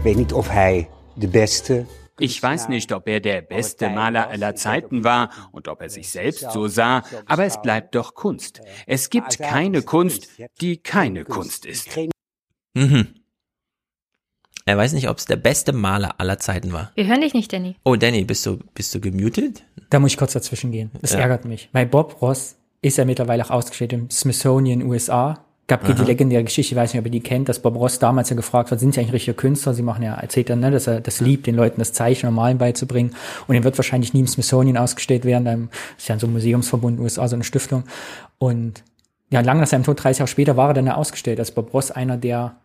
Ich 0.00 0.04
weiß 0.04 0.16
nicht, 0.16 0.32
ob 0.34 0.54
er 0.54 0.86
der 1.16 1.28
beste 1.28 1.86
ich 2.18 2.42
weiß 2.42 2.68
nicht, 2.68 2.92
ob 2.92 3.08
er 3.08 3.20
der 3.20 3.42
beste 3.42 3.88
Maler 3.90 4.28
aller 4.28 4.54
Zeiten 4.54 5.04
war 5.04 5.30
und 5.52 5.68
ob 5.68 5.80
er 5.82 5.88
sich 5.90 6.08
selbst 6.10 6.50
so 6.52 6.66
sah, 6.68 7.02
aber 7.26 7.44
es 7.44 7.60
bleibt 7.60 7.94
doch 7.94 8.14
Kunst. 8.14 8.60
Es 8.86 9.10
gibt 9.10 9.38
keine 9.38 9.82
Kunst, 9.82 10.28
die 10.60 10.76
keine 10.78 11.24
Kunst 11.24 11.66
ist. 11.66 11.88
Mhm. 12.74 13.14
Er 14.66 14.78
weiß 14.78 14.94
nicht, 14.94 15.08
ob 15.10 15.18
es 15.18 15.26
der 15.26 15.36
beste 15.36 15.72
Maler 15.72 16.14
aller 16.18 16.38
Zeiten 16.38 16.72
war. 16.72 16.90
Wir 16.94 17.06
hören 17.06 17.20
dich 17.20 17.34
nicht, 17.34 17.52
Danny. 17.52 17.76
Oh, 17.84 17.96
Danny, 17.96 18.24
bist 18.24 18.46
du, 18.46 18.58
bist 18.74 18.94
du 18.94 19.00
gemutet? 19.00 19.62
Da 19.90 19.98
muss 20.00 20.12
ich 20.12 20.16
kurz 20.16 20.32
dazwischen 20.32 20.72
gehen. 20.72 20.90
Das 21.02 21.12
Ja. 21.12 21.18
ärgert 21.20 21.44
mich. 21.44 21.68
Weil 21.72 21.84
Bob 21.86 22.22
Ross 22.22 22.56
ist 22.80 22.96
ja 22.96 23.04
mittlerweile 23.04 23.44
auch 23.44 23.50
ausgestellt 23.50 23.92
im 23.92 24.08
Smithsonian 24.10 24.82
USA. 24.82 25.44
Gab 25.66 25.86
die 25.86 25.92
Aha. 25.92 26.02
legendäre 26.02 26.44
Geschichte, 26.44 26.74
ich 26.74 26.78
weiß 26.78 26.92
nicht, 26.92 27.00
ob 27.00 27.06
ihr 27.06 27.10
die 27.10 27.22
kennt, 27.22 27.48
dass 27.48 27.58
Bob 27.58 27.74
Ross 27.76 27.98
damals 27.98 28.28
ja 28.28 28.36
gefragt 28.36 28.70
wird, 28.70 28.80
sind 28.80 28.92
sie 28.92 29.00
eigentlich 29.00 29.14
richtige 29.14 29.34
Künstler? 29.34 29.72
Sie 29.72 29.82
machen 29.82 30.02
ja, 30.02 30.14
erzählt 30.14 30.50
dann, 30.50 30.60
ne, 30.60 30.70
dass 30.70 30.86
er 30.86 31.00
das 31.00 31.20
liebt, 31.20 31.46
den 31.46 31.54
Leuten 31.54 31.80
das 31.80 31.94
Zeichnen 31.94 32.28
und 32.28 32.34
Malen 32.34 32.58
beizubringen. 32.58 33.14
Und 33.46 33.54
er 33.54 33.64
wird 33.64 33.78
wahrscheinlich 33.78 34.12
nie 34.12 34.20
im 34.20 34.26
Smithsonian 34.26 34.76
ausgestellt 34.76 35.24
werden. 35.24 35.46
Dann 35.46 35.70
ist 35.96 36.06
ja 36.06 36.18
so 36.18 36.26
ein 36.26 36.34
Museumsverbund 36.34 37.00
USA, 37.00 37.28
so 37.28 37.36
eine 37.36 37.44
Stiftung. 37.44 37.84
Und 38.38 38.82
ja, 39.30 39.40
lange 39.40 39.60
nach 39.60 39.66
seinem 39.66 39.84
Tod, 39.84 40.04
30 40.04 40.18
Jahre 40.18 40.28
später, 40.28 40.58
war 40.58 40.68
er 40.68 40.74
dann 40.74 40.86
ja 40.86 40.96
ausgestellt, 40.96 41.38
als 41.38 41.50
Bob 41.50 41.72
Ross 41.72 41.90
einer 41.90 42.18
der 42.18 42.56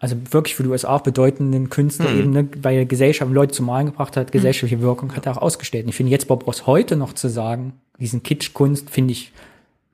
also 0.00 0.16
wirklich 0.30 0.54
für 0.54 0.62
die 0.62 0.70
USA 0.70 0.96
auch 0.96 1.02
bedeutenden 1.02 1.68
Künstler 1.68 2.08
Hm. 2.10 2.18
eben, 2.18 2.30
ne, 2.30 2.48
weil 2.62 2.78
er 2.78 2.86
Gesellschaft, 2.86 3.30
Leute 3.30 3.52
zum 3.52 3.66
Malen 3.66 3.86
gebracht 3.88 4.16
hat, 4.16 4.32
gesellschaftliche 4.32 4.80
Wirkung 4.80 5.14
hat 5.14 5.26
er 5.26 5.36
auch 5.36 5.42
ausgestellt. 5.42 5.84
Und 5.84 5.90
ich 5.90 5.96
finde 5.96 6.10
jetzt 6.10 6.26
Bob 6.26 6.46
Ross 6.46 6.66
heute 6.66 6.96
noch 6.96 7.12
zu 7.12 7.28
sagen, 7.28 7.74
diesen 7.98 8.22
Kitschkunst 8.22 8.88
finde 8.88 9.12
ich 9.12 9.32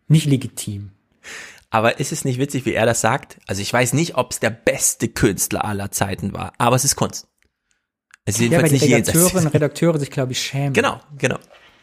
nicht 0.06 0.26
legitim. 0.26 0.92
Aber 1.70 1.98
ist 1.98 2.12
es 2.12 2.24
nicht 2.24 2.38
witzig, 2.38 2.64
wie 2.64 2.74
er 2.74 2.86
das 2.86 3.00
sagt? 3.00 3.38
Also 3.46 3.62
ich 3.62 3.72
weiß 3.72 3.92
nicht, 3.92 4.16
ob 4.16 4.32
es 4.32 4.40
der 4.40 4.50
beste 4.50 5.08
Künstler 5.08 5.64
aller 5.64 5.90
Zeiten 5.90 6.32
war, 6.32 6.52
aber 6.58 6.76
es 6.76 6.84
ist 6.84 6.96
Kunst. 6.96 7.28
Es 8.24 8.36
ist 8.36 8.50
Ja, 8.50 8.60
weil 8.60 8.66
jedenfalls 8.66 8.70
die 8.70 8.88
nicht 8.88 9.08
Redakteurinnen 9.08 9.46
und. 9.46 9.54
Redakteure 9.54 9.98
sich, 9.98 10.10
glaube 10.10 10.32
ich, 10.32 10.40
schämen. 10.40 10.72
Genau, 10.72 11.00
genau. 11.18 11.38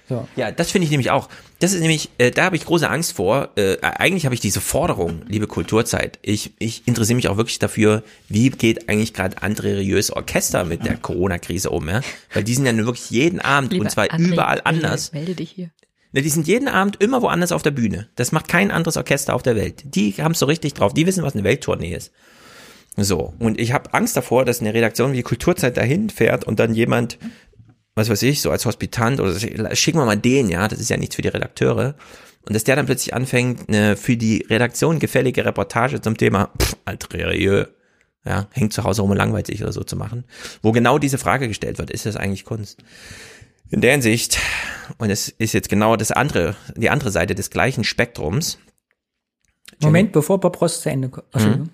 So. 0.09 0.27
Ja, 0.35 0.51
das 0.51 0.71
finde 0.71 0.83
ich 0.83 0.91
nämlich 0.91 1.11
auch. 1.11 1.29
Das 1.59 1.71
ist 1.71 1.79
nämlich, 1.79 2.09
äh, 2.17 2.29
da 2.29 2.43
habe 2.43 2.57
ich 2.57 2.65
große 2.65 2.89
Angst 2.89 3.13
vor. 3.13 3.51
Äh, 3.55 3.77
eigentlich 3.81 4.25
habe 4.25 4.35
ich 4.35 4.41
diese 4.41 4.59
Forderung, 4.59 5.21
liebe 5.27 5.47
Kulturzeit. 5.47 6.19
Ich, 6.21 6.51
ich 6.59 6.85
interessiere 6.85 7.15
mich 7.15 7.29
auch 7.29 7.37
wirklich 7.37 7.59
dafür, 7.59 8.03
wie 8.27 8.49
geht 8.49 8.89
eigentlich 8.89 9.13
gerade 9.13 9.37
André 9.37 9.77
Rieus 9.77 10.11
Orchester 10.11 10.65
mit 10.65 10.85
der 10.85 10.97
Corona-Krise 10.97 11.69
um, 11.69 11.87
ja? 11.87 12.01
Weil 12.33 12.43
die 12.43 12.53
sind 12.53 12.65
ja 12.65 12.73
nur 12.73 12.87
wirklich 12.87 13.09
jeden 13.11 13.39
Abend 13.39 13.71
Lieber 13.71 13.85
und 13.85 13.91
zwar 13.91 14.07
André, 14.07 14.33
überall 14.33 14.61
anders. 14.65 15.13
Melde 15.13 15.35
dich 15.35 15.51
hier. 15.51 15.71
Ne, 16.13 16.21
die 16.21 16.29
sind 16.29 16.47
jeden 16.47 16.67
Abend 16.67 17.01
immer 17.01 17.21
woanders 17.21 17.51
auf 17.51 17.63
der 17.63 17.71
Bühne. 17.71 18.07
Das 18.15 18.31
macht 18.31 18.47
kein 18.47 18.71
anderes 18.71 18.97
Orchester 18.97 19.33
auf 19.33 19.43
der 19.43 19.55
Welt. 19.55 19.83
Die 19.83 20.13
haben 20.13 20.35
so 20.35 20.45
richtig 20.45 20.75
drauf. 20.75 20.93
Die 20.93 21.07
wissen, 21.07 21.23
was 21.23 21.33
eine 21.33 21.43
Welttournee 21.43 21.93
ist. 21.93 22.11
So. 22.95 23.33
Und 23.39 23.59
ich 23.59 23.73
habe 23.73 23.93
Angst 23.93 24.15
davor, 24.15 24.45
dass 24.45 24.61
eine 24.61 24.73
Redaktion 24.73 25.11
wie 25.11 25.17
die 25.17 25.23
Kulturzeit 25.23 25.75
dahin 25.75 26.11
fährt 26.11 26.45
und 26.45 26.59
dann 26.59 26.75
jemand, 26.75 27.17
was 27.95 28.09
weiß 28.09 28.21
ich, 28.21 28.41
so 28.41 28.51
als 28.51 28.65
Hospitant 28.65 29.19
oder 29.19 29.33
schicken 29.75 29.97
wir 29.97 30.05
mal 30.05 30.15
den, 30.15 30.49
ja, 30.49 30.67
das 30.67 30.79
ist 30.79 30.91
ja 30.91 30.97
nichts 30.97 31.15
für 31.15 31.23
die 31.23 31.29
Redakteure. 31.29 31.95
Und 32.45 32.53
dass 32.53 32.63
der 32.63 32.75
dann 32.75 32.85
plötzlich 32.85 33.15
anfängt, 33.15 33.67
eine 33.67 33.95
für 33.95 34.15
die 34.15 34.45
Redaktion 34.47 34.99
gefällige 34.99 35.45
Reportage 35.45 36.01
zum 36.01 36.17
Thema 36.17 36.51
pff, 36.61 36.75
Alterieux, 36.85 37.67
ja, 38.25 38.47
hängt 38.51 38.73
zu 38.73 38.83
Hause 38.83 39.01
rum 39.01 39.11
und 39.11 39.17
langweilt 39.17 39.47
sich 39.47 39.63
oder 39.63 39.73
so 39.73 39.83
zu 39.83 39.95
machen, 39.95 40.25
wo 40.61 40.71
genau 40.71 40.99
diese 40.99 41.17
Frage 41.17 41.47
gestellt 41.47 41.79
wird, 41.79 41.89
ist 41.89 42.05
das 42.05 42.15
eigentlich 42.15 42.45
Kunst? 42.45 42.83
In 43.73 43.81
der 43.81 43.93
Hinsicht, 43.93 44.37
und 44.99 45.09
es 45.09 45.29
ist 45.29 45.53
jetzt 45.53 45.67
genau 45.67 45.95
das 45.95 46.11
andere, 46.11 46.55
die 46.75 46.91
andere 46.91 47.09
Seite 47.09 47.33
des 47.33 47.49
gleichen 47.49 47.83
Spektrums. 47.83 48.59
Moment, 49.81 50.11
bevor 50.11 50.39
Bob 50.39 50.61
Ross 50.61 50.81
zu 50.81 50.91
Ende 50.91 51.09
kommt. 51.09 51.25
Entschuldigung. 51.33 51.69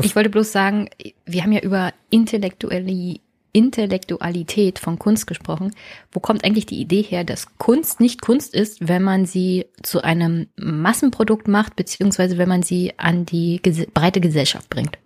Ich 0.00 0.14
wollte 0.14 0.30
bloß 0.30 0.52
sagen, 0.52 0.88
wir 1.24 1.42
haben 1.42 1.50
ja 1.50 1.62
über 1.62 1.92
Intellektuali 2.10 3.20
Intellektualität 3.50 4.78
von 4.78 5.00
Kunst 5.00 5.26
gesprochen. 5.26 5.74
Wo 6.12 6.20
kommt 6.20 6.44
eigentlich 6.44 6.66
die 6.66 6.80
Idee 6.80 7.02
her, 7.02 7.24
dass 7.24 7.58
Kunst 7.58 7.98
nicht 7.98 8.22
Kunst 8.22 8.54
ist, 8.54 8.86
wenn 8.86 9.02
man 9.02 9.26
sie 9.26 9.64
zu 9.82 10.02
einem 10.02 10.46
Massenprodukt 10.54 11.48
macht, 11.48 11.74
beziehungsweise 11.74 12.38
wenn 12.38 12.48
man 12.48 12.62
sie 12.62 12.92
an 12.98 13.26
die 13.26 13.60
ges 13.62 13.84
breite 13.92 14.20
Gesellschaft 14.20 14.70
bringt? 14.70 14.96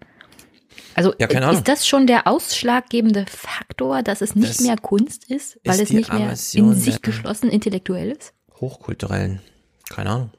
Also 1.01 1.15
Ja, 1.19 1.27
keine 1.27 1.47
Ahnung. 1.47 1.59
ist 1.59 1.67
das 1.69 1.87
schon 1.87 2.07
der 2.07 2.27
ausschlaggebende 2.27 3.25
Faktor, 3.27 4.03
dass 4.03 4.21
es 4.21 4.35
nicht 4.35 4.51
Das 4.51 4.61
mehr 4.61 4.77
Kunst 4.77 5.31
ist, 5.31 5.59
weil 5.65 5.77
ist 5.77 5.81
es 5.85 5.91
nicht 5.91 6.13
mehr 6.13 6.27
Aversion 6.27 6.73
in 6.73 6.79
sich 6.79 6.95
der- 6.97 7.01
geschlossen 7.13 7.49
intellektuell 7.49 8.11
ist? 8.11 8.35
Hochkulturellen, 8.61 9.41
keine 9.89 10.11
Ahnung. 10.11 10.31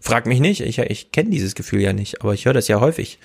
Frag 0.00 0.26
mich 0.26 0.40
nicht, 0.40 0.60
ich, 0.62 0.78
ich 0.80 1.12
kenne 1.12 1.30
dieses 1.30 1.54
Gefühl 1.54 1.80
ja 1.80 1.92
nicht, 1.92 2.22
aber 2.22 2.34
ich 2.34 2.44
höre 2.46 2.54
das 2.54 2.66
ja 2.66 2.80
häufig, 2.80 3.20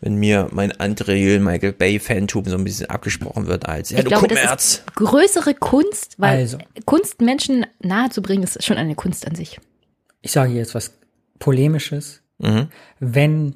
wenn 0.00 0.16
mir 0.16 0.48
mein 0.50 0.72
André 0.72 1.38
Michael 1.38 1.72
Bay 1.72 2.00
Fantum 2.00 2.44
so 2.46 2.56
ein 2.56 2.64
bisschen 2.64 2.90
abgesprochen 2.90 3.46
wird 3.46 3.66
als, 3.68 3.90
ja, 3.90 3.98
ich 3.98 4.04
du 4.04 4.08
glaube, 4.10 4.26
das 4.26 4.40
Kummerz. 4.40 4.64
ist 4.74 4.94
größere 4.96 5.54
Kunst, 5.54 6.16
weil 6.18 6.38
Also. 6.40 6.58
Kunst 6.86 7.20
Menschen 7.20 7.64
nahezubringen, 7.80 8.42
ist 8.42 8.64
schon 8.64 8.78
eine 8.78 8.96
Kunst 8.96 9.28
an 9.28 9.36
sich. 9.36 9.60
Ich 10.20 10.32
sage 10.32 10.52
jetzt 10.54 10.74
was 10.74 10.90
Polemisches. 11.38 12.20
Mhm. 12.38 12.66
Wenn 12.98 13.54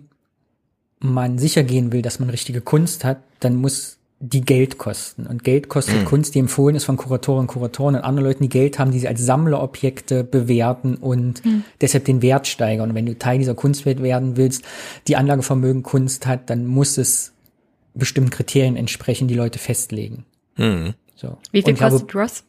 man 1.03 1.39
sicher 1.39 1.63
gehen 1.65 1.93
will, 1.93 2.03
dass 2.03 2.19
man 2.21 2.31
richtige 2.31 2.61
Kunst 2.61 3.05
hat, 3.05 3.19
dann 3.41 3.57
muss 3.57 3.99
die 4.25 4.43
Geld 4.43 4.79
kosten. 4.79 5.27
Und 5.27 5.43
Geld 5.43 5.69
kostet 5.69 5.97
Mhm. 6.03 6.05
Kunst, 6.05 6.35
die 6.37 6.39
empfohlen 6.39 6.77
ist 6.77 6.85
von 6.85 6.97
Kuratoren 6.97 7.41
und 7.41 7.47
Kuratoren 7.49 7.97
und 7.97 8.03
anderen 8.03 8.29
Leuten, 8.29 8.45
die 8.45 8.49
Geld 8.49 8.79
haben, 8.79 8.93
die 8.93 9.01
sie 9.01 9.09
als 9.09 9.21
Sammlerobjekte 9.21 10.23
bewerten 10.23 10.95
und 10.95 11.45
Mhm. 11.45 11.65
deshalb 11.81 12.05
den 12.05 12.23
Wert 12.23 12.47
steigern. 12.47 12.91
Und 12.91 12.95
wenn 12.95 13.07
du 13.07 13.19
Teil 13.19 13.39
dieser 13.39 13.57
Kunstwelt 13.57 14.01
werden 14.01 14.37
willst, 14.37 14.65
die 15.09 15.17
Anlagevermögen 15.17 15.83
Kunst 15.83 16.27
hat, 16.27 16.51
dann 16.51 16.67
muss 16.67 16.99
es 16.99 17.33
bestimmten 17.95 18.31
Kriterien 18.31 18.77
entsprechen, 18.77 19.27
die 19.27 19.35
Leute 19.35 19.59
festlegen. 19.59 20.25
Mhm. 20.57 20.95
So. 21.17 21.37
Wie 21.51 21.63
viel 21.63 21.65
Und 21.71 21.73
ich 21.73 21.79
glaube, 21.79 21.93
kostet 21.99 22.15
Ross? 22.15 22.45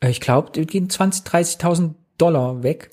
äh, 0.00 0.08
Ich 0.10 0.20
glaube, 0.20 0.50
die 0.52 0.64
gehen 0.66 0.88
20, 0.88 1.24
30.000 1.24 1.94
Dollar 2.18 2.62
weg 2.62 2.90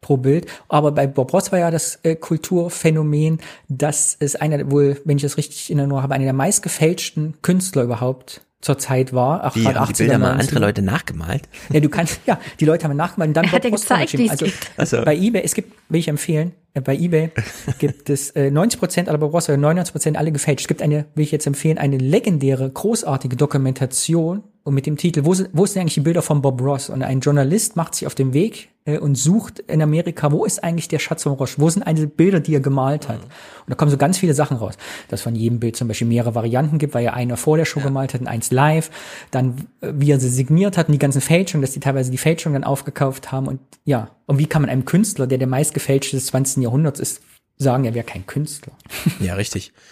pro 0.00 0.16
Bild. 0.16 0.46
Aber 0.68 0.92
bei 0.92 1.06
Bob 1.06 1.32
Ross 1.32 1.52
war 1.52 1.58
ja 1.58 1.70
das 1.70 1.98
äh, 2.02 2.16
Kulturphänomen, 2.16 3.40
dass 3.68 4.16
es 4.18 4.36
einer 4.36 4.70
wohl, 4.70 5.00
wenn 5.04 5.16
ich 5.16 5.22
das 5.22 5.36
richtig 5.36 5.70
in 5.70 5.78
Erinnerung 5.78 6.02
habe, 6.02 6.14
einer 6.14 6.24
der 6.24 6.32
meistgefälschten 6.32 7.34
Künstler 7.42 7.82
überhaupt 7.82 8.42
zur 8.60 8.78
Zeit 8.78 9.12
war. 9.12 9.46
Auch 9.46 9.54
Wie, 9.54 9.64
haben 9.66 9.74
die 9.74 9.94
80er, 9.94 9.98
Bilder 9.98 10.18
mal 10.18 10.34
90er. 10.34 10.40
andere 10.40 10.58
Leute 10.58 10.82
nachgemalt? 10.82 11.48
Ja, 11.72 11.80
du 11.80 11.88
kannst, 11.88 12.20
ja, 12.26 12.40
die 12.58 12.64
Leute 12.64 12.84
haben 12.84 12.96
nachgemalt 12.96 13.28
und 13.28 13.34
dann 13.34 13.52
hat 13.52 13.64
ja 13.64 13.70
Ross 13.70 13.82
gezeigt. 13.82 14.16
Also, 14.28 14.46
Ach 14.76 14.86
so. 14.86 15.04
bei 15.04 15.16
eBay, 15.16 15.42
es 15.44 15.54
gibt, 15.54 15.72
will 15.88 16.00
ich 16.00 16.08
empfehlen, 16.08 16.52
äh, 16.74 16.80
bei 16.80 16.96
eBay 16.96 17.30
gibt 17.78 18.10
es 18.10 18.30
äh, 18.30 18.50
90% 18.52 19.08
aller 19.08 19.18
Bob 19.18 19.32
Ross 19.32 19.48
oder 19.48 19.58
99% 19.58 20.16
alle 20.16 20.32
gefälscht. 20.32 20.62
Es 20.62 20.68
gibt 20.68 20.82
eine, 20.82 21.06
will 21.14 21.22
ich 21.24 21.30
jetzt 21.30 21.46
empfehlen, 21.46 21.78
eine 21.78 21.98
legendäre, 21.98 22.68
großartige 22.68 23.36
Dokumentation 23.36 24.42
und 24.68 24.74
mit 24.74 24.84
dem 24.84 24.98
Titel, 24.98 25.24
wo 25.24 25.32
sind, 25.32 25.48
wo 25.54 25.64
sind 25.64 25.80
eigentlich 25.80 25.94
die 25.94 26.00
Bilder 26.00 26.20
von 26.20 26.42
Bob 26.42 26.60
Ross? 26.60 26.90
Und 26.90 27.02
ein 27.02 27.20
Journalist 27.20 27.74
macht 27.74 27.94
sich 27.94 28.06
auf 28.06 28.14
den 28.14 28.34
Weg 28.34 28.68
äh, 28.84 28.98
und 28.98 29.16
sucht 29.16 29.60
in 29.60 29.80
Amerika, 29.80 30.30
wo 30.30 30.44
ist 30.44 30.62
eigentlich 30.62 30.88
der 30.88 30.98
Schatz 30.98 31.22
von 31.22 31.32
Ross? 31.32 31.58
Wo 31.58 31.70
sind 31.70 31.84
eine 31.84 32.06
Bilder, 32.06 32.38
die 32.40 32.54
er 32.54 32.60
gemalt 32.60 33.08
hat? 33.08 33.20
Und 33.20 33.68
da 33.68 33.74
kommen 33.74 33.90
so 33.90 33.96
ganz 33.96 34.18
viele 34.18 34.34
Sachen 34.34 34.58
raus. 34.58 34.74
Dass 35.08 35.22
von 35.22 35.34
jedem 35.34 35.58
Bild 35.58 35.76
zum 35.76 35.88
Beispiel 35.88 36.06
mehrere 36.06 36.34
Varianten 36.34 36.76
gibt, 36.76 36.92
weil 36.92 37.06
er 37.06 37.14
einer 37.14 37.38
vor 37.38 37.56
der 37.56 37.64
Show 37.64 37.80
gemalt 37.80 38.12
hat 38.12 38.20
und 38.20 38.26
eins 38.26 38.50
live. 38.50 38.90
Dann, 39.30 39.68
äh, 39.80 39.92
wie 39.94 40.10
er 40.10 40.20
sie 40.20 40.28
signiert 40.28 40.76
hat 40.76 40.88
und 40.88 40.92
die 40.92 40.98
ganzen 40.98 41.22
Fälschungen, 41.22 41.62
dass 41.62 41.72
die 41.72 41.80
teilweise 41.80 42.10
die 42.10 42.18
Fälschungen 42.18 42.60
dann 42.60 42.70
aufgekauft 42.70 43.32
haben. 43.32 43.48
Und 43.48 43.60
ja, 43.86 44.10
und 44.26 44.38
wie 44.38 44.46
kann 44.46 44.60
man 44.60 44.70
einem 44.70 44.84
Künstler, 44.84 45.26
der 45.26 45.38
der 45.38 45.48
meistgefälschte 45.48 46.14
des 46.16 46.26
20. 46.26 46.62
Jahrhunderts 46.62 47.00
ist, 47.00 47.22
sagen, 47.56 47.86
er 47.86 47.94
wäre 47.94 48.04
kein 48.04 48.26
Künstler? 48.26 48.74
Ja, 49.18 49.32
richtig. 49.34 49.72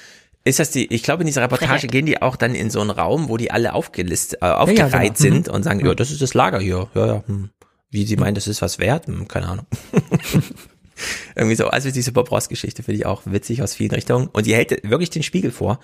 Ist 0.46 0.60
das 0.60 0.70
die, 0.70 0.86
ich 0.94 1.02
glaube, 1.02 1.22
in 1.22 1.26
dieser 1.26 1.42
Reportage 1.42 1.88
gehen 1.88 2.06
die 2.06 2.22
auch 2.22 2.36
dann 2.36 2.54
in 2.54 2.70
so 2.70 2.80
einen 2.80 2.90
Raum, 2.90 3.28
wo 3.28 3.36
die 3.36 3.50
alle 3.50 3.74
aufgelistet, 3.74 4.40
äh, 4.42 4.46
aufgereiht 4.46 5.16
genau. 5.16 5.34
sind 5.34 5.48
Mhm. 5.48 5.54
und 5.54 5.62
sagen, 5.64 5.80
Mhm. 5.80 5.86
ja, 5.86 5.94
das 5.96 6.10
ist 6.12 6.22
das 6.22 6.34
Lager 6.34 6.60
hier. 6.60 6.88
Ja, 6.94 7.06
ja. 7.06 7.24
Hm. 7.26 7.50
Wie 7.90 8.06
sie 8.06 8.16
meinen, 8.16 8.34
das 8.36 8.46
ist 8.46 8.62
was 8.62 8.78
wert? 8.78 9.06
Hm, 9.08 9.26
keine 9.26 9.48
Ahnung. 9.48 9.66
Irgendwie 11.34 11.56
so, 11.56 11.66
also 11.66 11.90
diese 11.90 12.12
Bob 12.12 12.30
Ross 12.30 12.48
Geschichte 12.48 12.82
finde 12.82 12.98
ich 13.00 13.06
auch 13.06 13.22
witzig 13.26 13.62
aus 13.62 13.74
vielen 13.74 13.90
Richtungen. 13.90 14.28
Und 14.28 14.46
die 14.46 14.54
hält 14.54 14.70
wirklich 14.88 15.10
den 15.10 15.22
Spiegel 15.22 15.50
vor. 15.50 15.78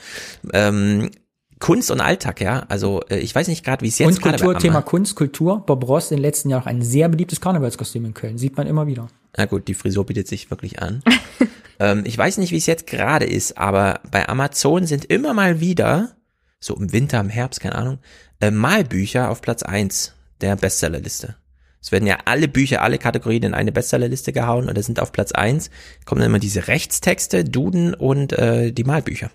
Ähm, 0.53 1.11
Kunst 1.59 1.91
und 1.91 2.01
Alltag, 2.01 2.41
ja. 2.41 2.65
Also 2.69 3.03
äh, 3.11 3.19
ich 3.19 3.35
weiß 3.35 3.49
nicht 3.49 3.65
gerade, 3.65 3.83
wie 3.85 3.89
es 3.89 3.99
jetzt 3.99 4.07
und 4.07 4.23
gerade 4.23 4.39
Kultur, 4.39 4.55
bei 4.55 4.61
Thema 4.61 4.83
Kunst, 4.83 5.15
Kultur. 5.15 5.65
Bob 5.67 5.87
Ross 5.87 6.11
in 6.11 6.17
den 6.17 6.23
letzten 6.23 6.51
Jahren 6.51 6.63
auch 6.63 6.67
ein 6.67 6.83
sehr 6.83 7.09
beliebtes 7.09 7.41
Karnevalskostüm 7.41 8.05
in 8.05 8.15
Köln. 8.15 8.39
Sieht 8.39 8.57
man 8.57 8.67
immer 8.67 8.87
wieder. 8.87 9.09
Na 9.37 9.45
gut, 9.47 9.69
die 9.69 9.75
Frisur 9.75 10.07
bietet 10.07 10.29
sich 10.29 10.51
wirklich 10.51 10.81
an. 10.81 11.03
ähm, 11.83 12.05
ich 12.07 12.17
weiß 12.17 12.39
nicht, 12.39 12.53
wie 12.53 12.59
es 12.59 12.67
jetzt 12.67 12.87
gerade 12.87 13.27
ist, 13.27 13.59
aber 13.59 14.01
bei 14.09 14.29
Amazon 14.29 14.87
sind 14.87 15.05
immer 15.07 15.35
mal 15.35 15.61
wieder, 15.61 16.15
so 16.61 16.77
im 16.77 16.93
Winter, 16.93 17.19
im 17.19 17.29
Herbst, 17.29 17.61
keine 17.61 17.75
Ahnung, 17.75 17.99
äh, 18.41 18.53
Malbücher 18.53 19.29
auf 19.31 19.43
Platz 19.43 19.65
eins 19.65 20.15
der 20.41 20.55
Bestsellerliste. 20.55 21.35
Es 21.81 21.91
werden 21.91 22.07
ja 22.07 22.19
alle 22.27 22.47
Bücher, 22.47 22.83
alle 22.83 22.99
Kategorien 22.99 23.43
in 23.43 23.55
eine 23.55 23.73
Bestsellerliste 23.73 24.33
gehauen 24.33 24.69
und 24.69 24.79
da 24.79 24.83
sind 24.83 25.01
auf 25.01 25.11
Platz 25.11 25.33
eins 25.33 25.71
kommen 26.05 26.21
dann 26.21 26.31
immer 26.31 26.39
diese 26.39 26.69
Rechtstexte, 26.69 27.43
Duden 27.43 27.95
und 27.95 28.33
äh, 28.33 28.71
die 28.71 28.85
Malbücher. 28.85 29.33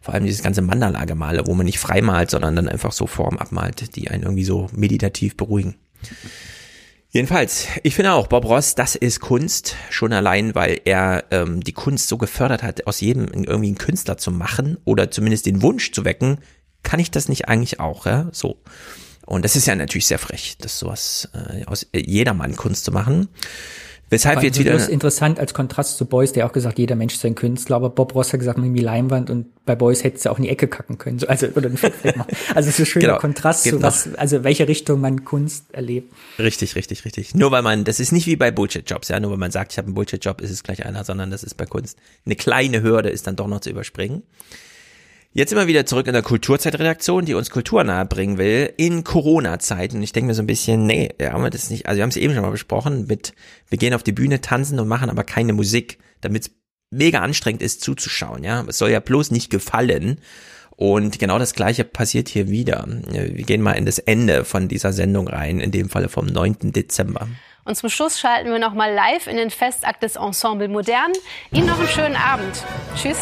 Vor 0.00 0.14
allem 0.14 0.24
dieses 0.24 0.42
ganze 0.42 0.62
Mandala-Gemale, 0.62 1.46
wo 1.46 1.52
man 1.52 1.66
nicht 1.66 1.78
frei 1.78 2.00
malt, 2.00 2.30
sondern 2.30 2.56
dann 2.56 2.68
einfach 2.68 2.92
so 2.92 3.06
Formen 3.06 3.38
abmalt, 3.38 3.96
die 3.96 4.10
einen 4.10 4.22
irgendwie 4.22 4.44
so 4.44 4.68
meditativ 4.72 5.36
beruhigen. 5.36 5.74
Jedenfalls, 7.16 7.68
ich 7.82 7.94
finde 7.94 8.12
auch, 8.12 8.26
Bob 8.26 8.44
Ross, 8.44 8.74
das 8.74 8.94
ist 8.94 9.20
Kunst, 9.20 9.74
schon 9.88 10.12
allein, 10.12 10.54
weil 10.54 10.82
er 10.84 11.24
ähm, 11.30 11.64
die 11.64 11.72
Kunst 11.72 12.08
so 12.08 12.18
gefördert 12.18 12.62
hat, 12.62 12.86
aus 12.86 13.00
jedem 13.00 13.28
irgendwie 13.28 13.68
einen 13.68 13.78
Künstler 13.78 14.18
zu 14.18 14.30
machen 14.30 14.76
oder 14.84 15.10
zumindest 15.10 15.46
den 15.46 15.62
Wunsch 15.62 15.92
zu 15.92 16.04
wecken, 16.04 16.40
kann 16.82 17.00
ich 17.00 17.10
das 17.10 17.30
nicht 17.30 17.48
eigentlich 17.48 17.80
auch, 17.80 18.04
ja, 18.04 18.28
so. 18.32 18.60
Und 19.24 19.46
das 19.46 19.56
ist 19.56 19.66
ja 19.66 19.74
natürlich 19.74 20.04
sehr 20.04 20.18
frech, 20.18 20.58
das 20.60 20.78
sowas 20.78 21.30
äh, 21.32 21.64
aus 21.64 21.84
äh, 21.94 22.00
jedermann 22.00 22.54
Kunst 22.54 22.84
zu 22.84 22.92
machen. 22.92 23.28
Weshalb 24.08 24.42
jetzt 24.44 24.58
wieder 24.58 24.72
Das 24.72 24.82
ist 24.82 24.88
interessant 24.88 25.40
als 25.40 25.52
Kontrast 25.52 25.98
zu 25.98 26.04
Boys, 26.04 26.32
der 26.32 26.46
auch 26.46 26.52
gesagt, 26.52 26.78
jeder 26.78 26.94
Mensch 26.94 27.14
ist 27.14 27.24
ein 27.24 27.34
Künstler, 27.34 27.76
aber 27.76 27.90
Bob 27.90 28.14
Ross 28.14 28.32
hat 28.32 28.38
gesagt, 28.38 28.56
man 28.56 28.72
die 28.72 28.80
Leinwand 28.80 29.30
und 29.30 29.46
bei 29.64 29.74
Boys 29.74 30.04
hätte 30.04 30.16
es 30.16 30.26
auch 30.28 30.38
in 30.38 30.44
die 30.44 30.48
Ecke 30.48 30.68
kacken 30.68 30.96
können. 30.96 31.18
So, 31.18 31.26
also, 31.26 31.48
oder 31.48 31.68
ein. 31.68 31.78
Also, 32.54 32.68
es 32.68 32.78
ist 32.78 32.78
ein 32.78 32.86
schöner 32.86 33.06
Genau. 33.06 33.18
Kontrast 33.18 33.64
Geht 33.64 33.72
zu 33.74 33.82
was, 33.82 34.14
also 34.14 34.44
welche 34.44 34.68
Richtung 34.68 35.00
man 35.00 35.24
Kunst 35.24 35.64
erlebt. 35.72 36.12
Richtig, 36.38 36.76
richtig, 36.76 37.04
richtig. 37.04 37.34
Nur 37.34 37.50
weil 37.50 37.62
man, 37.62 37.82
das 37.82 37.98
ist 37.98 38.12
nicht 38.12 38.26
wie 38.26 38.36
bei 38.36 38.52
Bullshit-Jobs, 38.52 39.08
ja, 39.08 39.18
nur 39.18 39.32
weil 39.32 39.38
man 39.38 39.50
sagt, 39.50 39.72
ich 39.72 39.78
habe 39.78 39.86
einen 39.86 39.94
Bullshit-Job, 39.94 40.40
ist 40.40 40.50
es 40.50 40.62
gleich 40.62 40.86
einer, 40.86 41.04
sondern 41.04 41.32
das 41.32 41.42
ist 41.42 41.56
bei 41.56 41.66
Kunst. 41.66 41.98
Eine 42.24 42.36
kleine 42.36 42.82
Hürde 42.82 43.08
ist 43.08 43.26
dann 43.26 43.34
doch 43.34 43.48
noch 43.48 43.60
zu 43.60 43.70
überspringen. 43.70 44.22
Jetzt 45.36 45.52
immer 45.52 45.66
wieder 45.66 45.84
zurück 45.84 46.06
in 46.06 46.14
der 46.14 46.22
Kulturzeitredaktion, 46.22 47.26
die 47.26 47.34
uns 47.34 47.50
Kultur 47.50 47.84
nahe 47.84 48.06
bringen 48.06 48.38
will, 48.38 48.72
in 48.78 49.04
Corona-Zeiten. 49.04 49.98
Und 49.98 50.02
ich 50.02 50.12
denke 50.12 50.28
mir 50.28 50.34
so 50.34 50.42
ein 50.42 50.46
bisschen, 50.46 50.86
nee, 50.86 51.10
ja, 51.20 51.34
haben 51.34 51.42
wir 51.42 51.50
das 51.50 51.68
nicht, 51.68 51.84
also 51.84 51.98
wir 51.98 52.04
haben 52.04 52.08
es 52.08 52.16
eben 52.16 52.32
schon 52.32 52.42
mal 52.42 52.50
besprochen, 52.50 53.06
mit, 53.06 53.34
wir 53.68 53.76
gehen 53.76 53.92
auf 53.92 54.02
die 54.02 54.12
Bühne, 54.12 54.40
tanzen 54.40 54.80
und 54.80 54.88
machen 54.88 55.10
aber 55.10 55.24
keine 55.24 55.52
Musik, 55.52 55.98
damit 56.22 56.44
es 56.44 56.50
mega 56.90 57.20
anstrengend 57.20 57.60
ist 57.60 57.82
zuzuschauen, 57.82 58.44
ja. 58.44 58.64
Es 58.66 58.78
soll 58.78 58.88
ja 58.88 58.98
bloß 58.98 59.30
nicht 59.30 59.50
gefallen. 59.50 60.22
Und 60.70 61.18
genau 61.18 61.38
das 61.38 61.52
gleiche 61.52 61.84
passiert 61.84 62.30
hier 62.30 62.48
wieder. 62.48 62.86
Wir 63.06 63.44
gehen 63.44 63.60
mal 63.60 63.72
in 63.72 63.84
das 63.84 63.98
Ende 63.98 64.42
von 64.46 64.68
dieser 64.68 64.94
Sendung 64.94 65.28
rein, 65.28 65.60
in 65.60 65.70
dem 65.70 65.90
Falle 65.90 66.08
vom 66.08 66.24
9. 66.24 66.72
Dezember. 66.72 67.28
Und 67.66 67.76
zum 67.76 67.90
Schluss 67.90 68.18
schalten 68.18 68.50
wir 68.50 68.58
noch 68.58 68.72
mal 68.72 68.90
live 68.90 69.26
in 69.26 69.36
den 69.36 69.50
Festakt 69.50 70.02
des 70.02 70.16
Ensemble 70.16 70.68
Modern. 70.68 71.12
Ihnen 71.52 71.66
noch 71.66 71.78
einen 71.78 71.88
schönen 71.88 72.16
Abend. 72.16 72.64
Tschüss. 72.96 73.18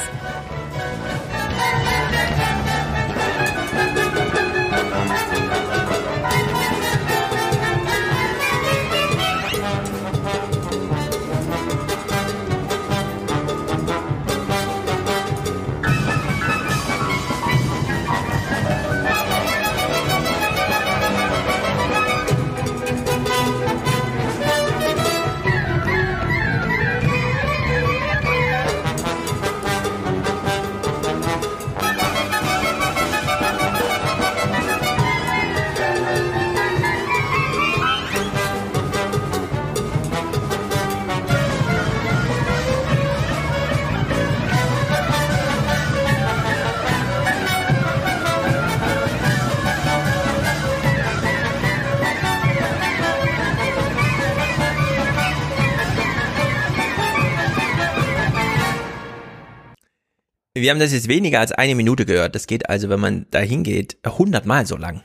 Wir 60.56 60.70
haben 60.70 60.78
das 60.78 60.92
jetzt 60.92 61.08
weniger 61.08 61.40
als 61.40 61.52
eine 61.52 61.74
Minute 61.74 62.06
gehört. 62.06 62.34
Das 62.34 62.46
geht 62.46 62.68
also, 62.70 62.88
wenn 62.88 63.00
man 63.00 63.26
da 63.30 63.40
hingeht, 63.40 63.96
hundertmal 64.06 64.66
so 64.66 64.76
lang. 64.76 65.02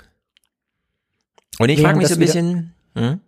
Und 1.57 1.69
ich 1.69 1.81
frage 1.81 1.97
mich 1.97 2.07
so 2.07 2.13
ein 2.13 2.19
bisschen, 2.19 2.73
hm? 2.95 3.19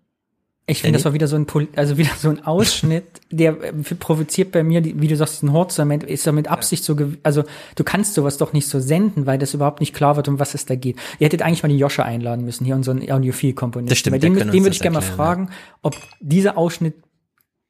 Ich 0.67 0.83
finde, 0.83 0.97
das 0.97 1.05
war 1.05 1.13
wieder 1.13 1.27
so 1.27 1.35
ein, 1.35 1.47
Pol- 1.47 1.67
also 1.75 1.97
wieder 1.97 2.11
so 2.17 2.29
ein 2.29 2.45
Ausschnitt, 2.45 3.03
der 3.31 3.61
äh, 3.61 3.73
provoziert 3.73 4.51
bei 4.51 4.63
mir, 4.63 4.85
wie 4.85 5.07
du 5.07 5.17
sagst, 5.17 5.43
ein 5.43 5.51
Hortzament 5.51 6.03
ist 6.03 6.25
ja 6.25 6.31
mit 6.31 6.47
Absicht 6.47 6.83
so, 6.83 6.95
also 7.23 7.43
du 7.75 7.83
kannst 7.83 8.13
sowas 8.13 8.37
doch 8.37 8.53
nicht 8.53 8.67
so 8.67 8.79
senden, 8.79 9.25
weil 9.25 9.39
das 9.39 9.53
überhaupt 9.55 9.79
nicht 9.81 9.93
klar 9.93 10.15
wird, 10.15 10.27
um 10.27 10.39
was 10.39 10.53
es 10.53 10.65
da 10.65 10.75
geht. 10.75 10.97
Ihr 11.19 11.25
hättet 11.25 11.41
eigentlich 11.41 11.63
mal 11.63 11.69
die 11.69 11.77
Joscha 11.77 12.03
einladen 12.03 12.45
müssen, 12.45 12.63
hier 12.63 12.75
unseren 12.75 12.99
Audiophil-Komponisten. 13.01 13.89
Das 13.89 13.97
stimmt, 13.97 14.13
Bei 14.13 14.19
dem, 14.19 14.33
uns 14.33 14.53
würde 14.53 14.69
ich 14.69 14.79
gerne 14.79 14.93
mal 14.93 15.01
fragen, 15.01 15.49
ob 15.81 15.97
dieser 16.21 16.57
Ausschnitt 16.57 16.93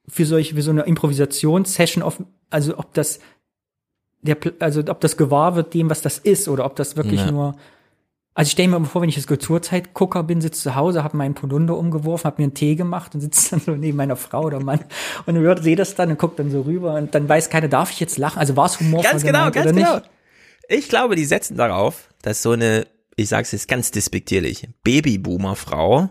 für 0.08 0.26
solche, 0.26 0.54
für 0.56 0.62
so 0.62 0.72
eine 0.72 0.82
Improvisationssession, 0.84 2.04
auf, 2.04 2.22
also 2.50 2.78
ob 2.78 2.94
das 2.94 3.20
der, 4.22 4.38
also 4.60 4.82
ob 4.88 5.00
das 5.02 5.18
gewahr 5.18 5.56
wird 5.56 5.74
dem, 5.74 5.90
was 5.90 6.02
das 6.02 6.18
ist, 6.18 6.48
oder 6.48 6.66
ob 6.66 6.76
das 6.76 6.96
wirklich 6.96 7.22
Ja. 7.22 7.32
nur 7.32 7.56
also 8.34 8.48
ich 8.48 8.54
stelle 8.54 8.70
mir 8.70 8.80
mal 8.80 8.86
vor, 8.86 9.02
wenn 9.02 9.10
ich 9.10 9.18
jetzt 9.18 9.28
Kulturzeitgucker 9.28 10.24
bin, 10.24 10.40
sitze 10.40 10.62
zu 10.62 10.76
Hause, 10.76 11.04
habe 11.04 11.18
meinen 11.18 11.34
Polunder 11.34 11.78
umgeworfen, 11.78 12.26
habe 12.26 12.42
mir 12.42 12.46
einen 12.46 12.54
Tee 12.54 12.76
gemacht 12.76 13.14
und 13.14 13.22
sitze 13.22 13.50
dann 13.52 13.60
so 13.60 13.72
neben 13.76 13.98
meiner 13.98 14.16
Frau 14.16 14.44
oder 14.44 14.62
Mann 14.62 14.80
und 15.26 15.36
hört, 15.36 15.64
sehe 15.64 15.76
das 15.76 15.96
dann 15.96 16.12
und 16.12 16.20
guckt 16.20 16.40
dann 16.40 16.50
so 16.50 16.62
rüber 16.62 16.96
und 16.96 17.14
dann 17.14 17.28
weiß 17.28 17.50
keiner, 17.50 17.68
darf 17.68 17.92
ich 17.92 18.00
jetzt 18.00 18.18
lachen? 18.18 18.40
Also 18.40 18.56
war 18.56 18.68
es 18.68 18.80
humorvoll 18.80 19.12
Ganz 19.12 19.24
genau, 19.24 19.52
ganz 19.52 19.68
oder 19.68 19.74
genau. 19.74 20.02
Ich 20.70 20.88
glaube, 20.88 21.16
die 21.16 21.26
setzen 21.26 21.58
darauf, 21.58 22.10
dass 22.22 22.42
so 22.42 22.52
eine, 22.52 22.88
ich 23.18 23.28
sag's 23.28 23.52
jetzt 23.52 23.68
ganz 23.68 23.92
despektierlich, 23.92 24.70
Babyboomer-Frau 24.84 26.10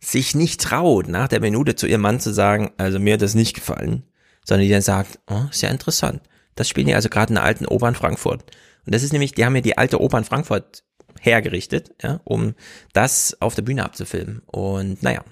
sich 0.00 0.34
nicht 0.34 0.60
traut, 0.60 1.08
nach 1.08 1.28
der 1.28 1.40
Minute 1.40 1.74
zu 1.74 1.86
ihrem 1.86 2.02
Mann 2.02 2.20
zu 2.20 2.32
sagen, 2.32 2.70
also 2.76 2.98
mir 2.98 3.14
hat 3.14 3.22
das 3.22 3.34
nicht 3.34 3.54
gefallen, 3.54 4.04
sondern 4.44 4.66
die 4.66 4.72
dann 4.72 4.82
sagt, 4.82 5.18
oh, 5.30 5.44
ist 5.50 5.62
ja 5.62 5.70
interessant. 5.70 6.20
Das 6.58 6.68
spielen 6.68 6.86
die 6.88 6.94
also 6.94 7.08
gerade 7.08 7.30
in 7.30 7.36
der 7.36 7.44
alten 7.44 7.66
Oper 7.66 7.88
in 7.88 7.94
Frankfurt. 7.94 8.42
Und 8.84 8.94
das 8.94 9.02
ist 9.02 9.12
nämlich, 9.12 9.32
die 9.32 9.44
haben 9.44 9.54
ja 9.54 9.62
die 9.62 9.78
alte 9.78 10.00
Oper 10.00 10.18
in 10.18 10.24
Frankfurt 10.24 10.82
hergerichtet, 11.20 11.92
ja, 12.02 12.20
um 12.24 12.54
das 12.92 13.36
auf 13.40 13.54
der 13.54 13.62
Bühne 13.62 13.84
abzufilmen. 13.84 14.42
Und 14.46 15.02
naja, 15.02 15.22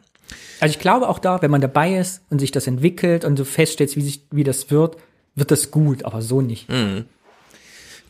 Also 0.61 0.73
ich 0.73 0.79
glaube 0.79 1.09
auch 1.09 1.19
da, 1.19 1.43
wenn 1.43 1.51
man 1.51 1.61
dabei 1.61 1.97
ist 1.97 2.23
und 2.31 2.39
sich 2.39 2.51
das 2.53 2.67
entwickelt 2.67 3.25
und 3.25 3.37
so 3.37 3.45
feststellt, 3.45 3.97
wie 3.97 4.03
sich, 4.03 4.27
wie 4.31 4.45
das 4.45 4.71
wird, 4.71 4.97
wird 5.35 5.51
das 5.51 5.71
gut, 5.71 6.05
aber 6.05 6.23
so 6.23 6.41
nicht. 6.41 6.69
Mhm. 6.69 7.07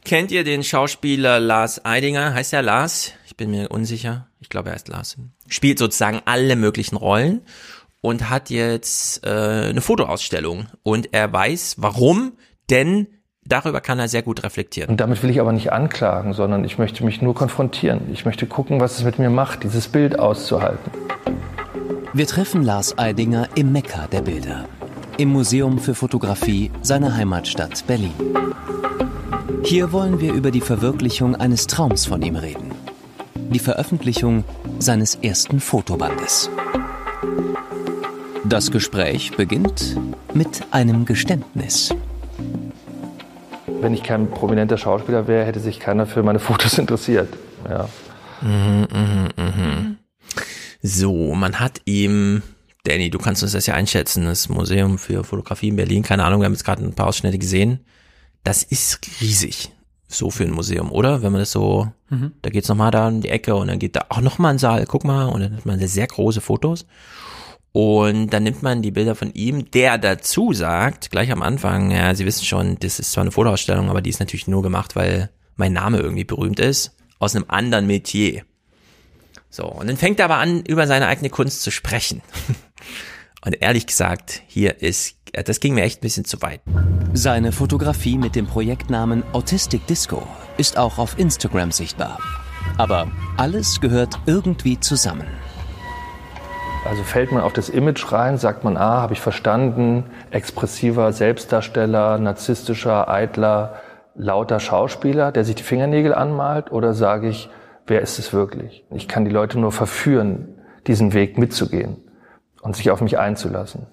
Kennt 0.04 0.30
ihr 0.30 0.44
den 0.44 0.62
Schauspieler 0.62 1.40
Lars 1.40 1.84
Eidinger? 1.84 2.34
Heißt 2.34 2.52
er 2.52 2.62
Lars? 2.62 3.12
Ich 3.26 3.36
bin 3.36 3.50
mir 3.50 3.70
unsicher. 3.70 4.28
Ich 4.40 4.48
glaube, 4.48 4.68
er 4.68 4.74
heißt 4.74 4.88
Lars. 4.88 5.16
Spielt 5.48 5.78
sozusagen 5.78 6.20
alle 6.24 6.54
möglichen 6.54 6.96
Rollen 6.96 7.42
und 8.00 8.30
hat 8.30 8.50
jetzt 8.50 9.26
äh, 9.26 9.30
eine 9.30 9.80
Fotoausstellung. 9.80 10.66
Und 10.84 11.12
er 11.12 11.32
weiß, 11.32 11.76
warum 11.78 12.32
denn 12.70 13.06
darüber 13.44 13.80
kann 13.80 13.98
er 13.98 14.08
sehr 14.08 14.22
gut 14.22 14.42
reflektieren. 14.42 14.90
Und 14.90 15.00
damit 15.00 15.22
will 15.22 15.30
ich 15.30 15.40
aber 15.40 15.52
nicht 15.52 15.72
anklagen, 15.72 16.32
sondern 16.32 16.64
ich 16.64 16.78
möchte 16.78 17.04
mich 17.04 17.22
nur 17.22 17.34
konfrontieren. 17.34 18.02
Ich 18.12 18.24
möchte 18.24 18.46
gucken, 18.46 18.80
was 18.80 18.98
es 18.98 19.04
mit 19.04 19.18
mir 19.18 19.30
macht, 19.30 19.64
dieses 19.64 19.88
Bild 19.88 20.18
auszuhalten. 20.18 20.90
Wir 22.12 22.26
treffen 22.26 22.62
Lars 22.62 22.98
Eidinger 22.98 23.48
im 23.56 23.72
Mekka 23.72 24.06
der 24.06 24.22
Bilder, 24.22 24.64
im 25.18 25.28
Museum 25.28 25.78
für 25.78 25.94
Fotografie 25.94 26.70
seiner 26.82 27.14
Heimatstadt 27.14 27.86
Berlin. 27.86 28.14
Hier 29.64 29.92
wollen 29.92 30.20
wir 30.20 30.32
über 30.32 30.50
die 30.50 30.60
Verwirklichung 30.60 31.34
eines 31.36 31.66
Traums 31.66 32.06
von 32.06 32.22
ihm 32.22 32.36
reden. 32.36 32.70
Die 33.34 33.58
Veröffentlichung 33.58 34.44
seines 34.78 35.16
ersten 35.16 35.60
Fotobandes. 35.60 36.50
Das 38.44 38.70
Gespräch 38.70 39.36
beginnt 39.36 39.96
mit 40.34 40.62
einem 40.70 41.04
Geständnis. 41.04 41.94
Wenn 43.80 43.94
ich 43.94 44.02
kein 44.02 44.30
prominenter 44.30 44.78
Schauspieler 44.78 45.26
wäre, 45.26 45.44
hätte 45.44 45.60
sich 45.60 45.80
keiner 45.80 46.06
für 46.06 46.22
meine 46.22 46.38
Fotos 46.38 46.78
interessiert. 46.78 47.28
Ja. 47.68 47.88
Mhm, 48.40 48.86
mhm, 48.92 49.28
mhm. 49.36 49.96
So, 50.82 51.34
man 51.34 51.58
hat 51.58 51.80
ihm, 51.84 52.42
Danny, 52.84 53.10
du 53.10 53.18
kannst 53.18 53.42
uns 53.42 53.52
das 53.52 53.66
ja 53.66 53.74
einschätzen, 53.74 54.24
das 54.24 54.48
Museum 54.48 54.98
für 54.98 55.24
Fotografie 55.24 55.68
in 55.68 55.76
Berlin, 55.76 56.02
keine 56.02 56.24
Ahnung, 56.24 56.40
wir 56.40 56.46
haben 56.46 56.52
jetzt 56.52 56.64
gerade 56.64 56.84
ein 56.84 56.94
paar 56.94 57.08
Ausschnitte 57.08 57.38
gesehen. 57.38 57.80
Das 58.44 58.62
ist 58.62 59.00
riesig, 59.20 59.72
so 60.06 60.30
für 60.30 60.44
ein 60.44 60.52
Museum, 60.52 60.92
oder? 60.92 61.22
Wenn 61.22 61.32
man 61.32 61.40
das 61.40 61.50
so, 61.50 61.88
Mhm. 62.08 62.32
da 62.42 62.50
geht's 62.50 62.68
nochmal 62.68 62.92
da 62.92 63.08
in 63.08 63.20
die 63.20 63.30
Ecke 63.30 63.56
und 63.56 63.66
dann 63.66 63.80
geht 63.80 63.96
da 63.96 64.06
auch 64.10 64.20
nochmal 64.20 64.52
ein 64.52 64.58
Saal, 64.58 64.86
guck 64.86 65.02
mal, 65.04 65.24
und 65.24 65.40
dann 65.40 65.56
hat 65.56 65.66
man 65.66 65.80
sehr 65.80 66.06
große 66.06 66.40
Fotos. 66.40 66.86
Und 67.76 68.30
dann 68.30 68.44
nimmt 68.44 68.62
man 68.62 68.80
die 68.80 68.90
Bilder 68.90 69.14
von 69.14 69.34
ihm, 69.34 69.70
der 69.70 69.98
dazu 69.98 70.54
sagt, 70.54 71.10
gleich 71.10 71.30
am 71.30 71.42
Anfang, 71.42 71.90
ja, 71.90 72.14
Sie 72.14 72.24
wissen 72.24 72.46
schon, 72.46 72.78
das 72.78 72.98
ist 72.98 73.12
zwar 73.12 73.20
eine 73.20 73.32
Fotoausstellung, 73.32 73.90
aber 73.90 74.00
die 74.00 74.08
ist 74.08 74.18
natürlich 74.18 74.46
nur 74.48 74.62
gemacht, 74.62 74.96
weil 74.96 75.28
mein 75.56 75.74
Name 75.74 75.98
irgendwie 75.98 76.24
berühmt 76.24 76.58
ist, 76.58 76.96
aus 77.18 77.36
einem 77.36 77.44
anderen 77.48 77.86
Metier. 77.86 78.44
So, 79.50 79.66
und 79.66 79.88
dann 79.88 79.98
fängt 79.98 80.20
er 80.20 80.24
aber 80.24 80.38
an, 80.38 80.62
über 80.62 80.86
seine 80.86 81.06
eigene 81.06 81.28
Kunst 81.28 81.64
zu 81.64 81.70
sprechen. 81.70 82.22
Und 83.44 83.60
ehrlich 83.60 83.86
gesagt, 83.86 84.42
hier 84.46 84.80
ist, 84.80 85.16
das 85.32 85.60
ging 85.60 85.74
mir 85.74 85.82
echt 85.82 85.98
ein 85.98 86.00
bisschen 86.00 86.24
zu 86.24 86.40
weit. 86.40 86.62
Seine 87.12 87.52
Fotografie 87.52 88.16
mit 88.16 88.36
dem 88.36 88.46
Projektnamen 88.46 89.22
Autistic 89.34 89.86
Disco 89.86 90.26
ist 90.56 90.78
auch 90.78 90.96
auf 90.96 91.18
Instagram 91.18 91.72
sichtbar. 91.72 92.18
Aber 92.78 93.12
alles 93.36 93.82
gehört 93.82 94.18
irgendwie 94.24 94.80
zusammen. 94.80 95.26
Also 96.88 97.02
fällt 97.02 97.32
man 97.32 97.42
auf 97.42 97.52
das 97.52 97.68
Image 97.68 98.12
rein, 98.12 98.38
sagt 98.38 98.62
man, 98.62 98.76
ah, 98.76 99.00
habe 99.00 99.12
ich 99.12 99.20
verstanden, 99.20 100.04
expressiver 100.30 101.12
Selbstdarsteller, 101.12 102.18
narzisstischer, 102.18 103.08
eitler, 103.08 103.80
lauter 104.14 104.60
Schauspieler, 104.60 105.32
der 105.32 105.44
sich 105.44 105.56
die 105.56 105.64
Fingernägel 105.64 106.14
anmalt, 106.14 106.70
oder 106.70 106.94
sage 106.94 107.28
ich, 107.28 107.50
wer 107.86 108.02
ist 108.02 108.20
es 108.20 108.32
wirklich? 108.32 108.84
Ich 108.90 109.08
kann 109.08 109.24
die 109.24 109.32
Leute 109.32 109.58
nur 109.58 109.72
verführen, 109.72 110.60
diesen 110.86 111.12
Weg 111.12 111.38
mitzugehen 111.38 111.96
und 112.62 112.76
sich 112.76 112.90
auf 112.92 113.00
mich 113.00 113.18
einzulassen. 113.18 113.86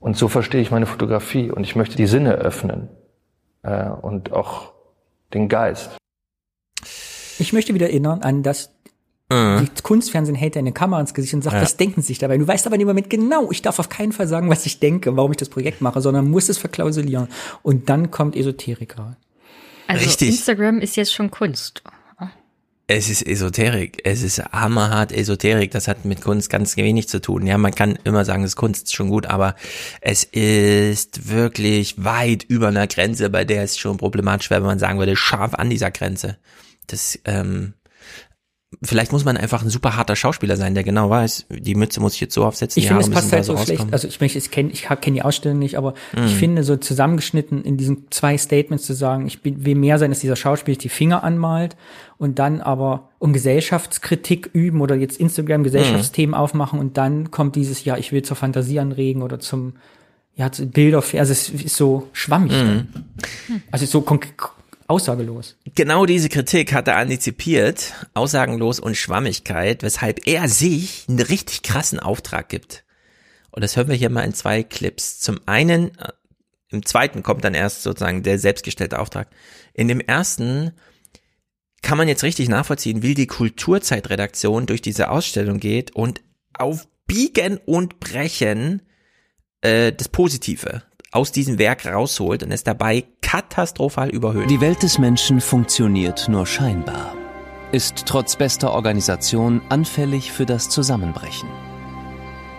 Und 0.00 0.16
so 0.16 0.28
verstehe 0.28 0.62
ich 0.62 0.70
meine 0.70 0.86
Fotografie 0.86 1.50
und 1.50 1.64
ich 1.64 1.76
möchte 1.76 1.96
die 1.96 2.06
Sinne 2.06 2.32
öffnen 2.32 2.88
äh, 3.62 3.88
und 3.90 4.32
auch 4.32 4.72
den 5.34 5.50
Geist. 5.50 5.98
Ich 7.38 7.52
möchte 7.52 7.74
wieder 7.74 7.88
erinnern 7.88 8.22
an 8.22 8.42
das 8.42 8.79
Mhm. 9.30 9.68
die 9.76 9.82
Kunstfernsehen 9.82 10.34
hält 10.34 10.56
eine 10.56 10.72
Kamera 10.72 11.00
ins 11.00 11.14
Gesicht 11.14 11.34
und 11.34 11.42
sagt, 11.42 11.54
Ja. 11.56 11.62
was 11.62 11.76
denken 11.76 12.02
Sie 12.02 12.08
sich 12.08 12.18
dabei? 12.18 12.36
Du 12.36 12.46
weißt 12.48 12.66
aber 12.66 12.74
in 12.74 12.80
dem 12.80 12.88
Moment 12.88 13.08
genau, 13.10 13.50
ich 13.50 13.62
darf 13.62 13.78
auf 13.78 13.88
keinen 13.88 14.12
Fall 14.12 14.26
sagen, 14.26 14.50
was 14.50 14.66
ich 14.66 14.80
denke, 14.80 15.16
warum 15.16 15.30
ich 15.30 15.36
das 15.36 15.48
Projekt 15.48 15.80
mache, 15.80 16.00
sondern 16.00 16.28
muss 16.28 16.48
es 16.48 16.58
verklausulieren. 16.58 17.28
Und 17.62 17.88
dann 17.88 18.10
kommt 18.10 18.34
Esoteriker. 18.36 19.16
Also 19.86 20.04
Richtig. 20.04 20.28
Instagram 20.30 20.80
ist 20.80 20.96
jetzt 20.96 21.12
schon 21.14 21.30
Kunst. 21.30 21.82
Es 22.92 23.08
ist 23.08 23.24
Esoterik. 23.24 24.00
Es 24.02 24.24
ist 24.24 24.42
hammerhart 24.50 25.12
Esoterik. 25.12 25.70
Das 25.70 25.86
hat 25.86 26.04
mit 26.04 26.22
Kunst 26.22 26.50
ganz 26.50 26.76
wenig 26.76 27.08
zu 27.08 27.20
tun. 27.20 27.46
Ja, 27.46 27.56
man 27.56 27.72
kann 27.72 27.96
immer 28.02 28.24
sagen, 28.24 28.42
es 28.42 28.50
ist 28.50 28.56
Kunst, 28.56 28.86
ist 28.86 28.94
schon 28.96 29.10
gut, 29.10 29.26
aber 29.26 29.54
es 30.00 30.24
ist 30.24 31.28
wirklich 31.30 32.02
weit 32.04 32.42
über 32.42 32.66
einer 32.66 32.88
Grenze, 32.88 33.30
bei 33.30 33.44
der 33.44 33.62
es 33.62 33.78
schon 33.78 33.96
problematisch 33.96 34.50
wäre, 34.50 34.62
wenn 34.62 34.66
man 34.70 34.78
sagen 34.80 34.98
würde, 34.98 35.14
scharf 35.14 35.54
an 35.54 35.70
dieser 35.70 35.92
Grenze. 35.92 36.38
Das, 36.88 37.16
ähm, 37.26 37.74
vielleicht 38.82 39.10
muss 39.12 39.24
man 39.24 39.36
einfach 39.36 39.62
ein 39.62 39.68
super 39.68 39.96
harter 39.96 40.14
Schauspieler 40.14 40.56
sein, 40.56 40.74
der 40.74 40.84
genau 40.84 41.10
weiß, 41.10 41.46
die 41.50 41.74
Mütze 41.74 42.00
muss 42.00 42.14
ich 42.14 42.20
jetzt 42.20 42.34
so 42.34 42.44
aufsetzen, 42.44 42.80
Ich 42.80 42.86
finde, 42.86 43.02
es 43.02 43.10
passt 43.10 43.32
halt 43.32 43.44
so 43.44 43.54
schlecht. 43.56 43.70
rauskommen. 43.72 43.92
Also 43.92 44.06
ich 44.06 44.20
möchte, 44.20 44.38
ich 44.38 44.50
kenne, 44.52 44.70
ich 44.70 44.82
kenne 45.00 45.14
die 45.16 45.22
Ausstellung 45.22 45.58
nicht, 45.58 45.76
aber 45.76 45.94
Mhm. 46.16 46.24
ich 46.26 46.34
finde 46.36 46.62
so 46.62 46.76
zusammengeschnitten 46.76 47.64
in 47.64 47.76
diesen 47.76 48.06
zwei 48.10 48.38
Statements 48.38 48.84
zu 48.86 48.92
sagen, 48.94 49.26
ich 49.26 49.42
bin, 49.42 49.64
will 49.64 49.74
mehr 49.74 49.98
sein, 49.98 50.10
dass 50.10 50.20
dieser 50.20 50.36
Schauspieler 50.36 50.78
die 50.78 50.88
Finger 50.88 51.24
anmalt 51.24 51.76
und 52.16 52.38
dann 52.38 52.60
aber 52.60 53.08
um 53.18 53.32
Gesellschaftskritik 53.32 54.50
üben 54.52 54.80
oder 54.80 54.94
jetzt 54.94 55.18
Instagram 55.18 55.64
Gesellschaftsthemen 55.64 56.30
Mhm. 56.30 56.40
aufmachen 56.40 56.78
und 56.78 56.96
dann 56.96 57.30
kommt 57.32 57.56
dieses, 57.56 57.84
ja, 57.84 57.96
ich 57.96 58.12
will 58.12 58.22
zur 58.22 58.36
Fantasie 58.36 58.78
anregen 58.78 59.22
oder 59.22 59.40
zum, 59.40 59.74
ja, 60.36 60.52
zu 60.52 60.66
Bilder, 60.66 60.98
also 60.98 61.32
es 61.32 61.48
ist 61.48 61.76
so 61.76 62.08
schwammig. 62.12 62.52
Mhm. 62.52 62.56
dann. 62.92 63.04
Also 63.72 63.84
so 63.86 64.00
konk- 64.00 64.50
aussagelos. 64.90 65.56
Genau 65.76 66.04
diese 66.04 66.28
Kritik 66.28 66.72
hat 66.72 66.88
er 66.88 66.96
antizipiert, 66.96 67.94
aussagenlos 68.12 68.80
und 68.80 68.96
Schwammigkeit, 68.96 69.84
weshalb 69.84 70.26
er 70.26 70.48
sich 70.48 71.06
einen 71.08 71.20
richtig 71.20 71.62
krassen 71.62 72.00
Auftrag 72.00 72.48
gibt. 72.48 72.84
Und 73.52 73.62
das 73.62 73.76
hören 73.76 73.88
wir 73.88 73.94
hier 73.94 74.10
mal 74.10 74.24
in 74.24 74.34
zwei 74.34 74.64
Clips. 74.64 75.20
Zum 75.20 75.40
einen, 75.46 75.96
äh, 75.96 76.08
im 76.70 76.84
zweiten 76.84 77.22
kommt 77.22 77.44
dann 77.44 77.54
erst 77.54 77.82
sozusagen 77.82 78.24
der 78.24 78.38
selbstgestellte 78.40 78.98
Auftrag. 78.98 79.28
In 79.74 79.86
dem 79.86 80.00
ersten 80.00 80.72
kann 81.82 81.96
man 81.96 82.08
jetzt 82.08 82.24
richtig 82.24 82.48
nachvollziehen, 82.48 83.02
wie 83.02 83.14
die 83.14 83.28
Kulturzeitredaktion 83.28 84.66
durch 84.66 84.82
diese 84.82 85.10
Ausstellung 85.10 85.60
geht 85.60 85.94
und 85.94 86.20
auf 86.52 86.88
Biegen 87.06 87.58
und 87.58 88.00
Brechen 88.00 88.82
äh, 89.60 89.92
das 89.92 90.08
Positive 90.08 90.82
aus 91.10 91.32
diesem 91.32 91.58
Werk 91.58 91.86
rausholt 91.86 92.42
und 92.42 92.52
es 92.52 92.64
dabei 92.64 93.04
katastrophal 93.20 94.10
überhöht. 94.10 94.50
Die 94.50 94.60
Welt 94.60 94.82
des 94.82 94.98
Menschen 94.98 95.40
funktioniert 95.40 96.28
nur 96.28 96.46
scheinbar, 96.46 97.14
ist 97.72 98.04
trotz 98.06 98.36
bester 98.36 98.72
Organisation 98.72 99.60
anfällig 99.68 100.32
für 100.32 100.46
das 100.46 100.68
Zusammenbrechen. 100.68 101.48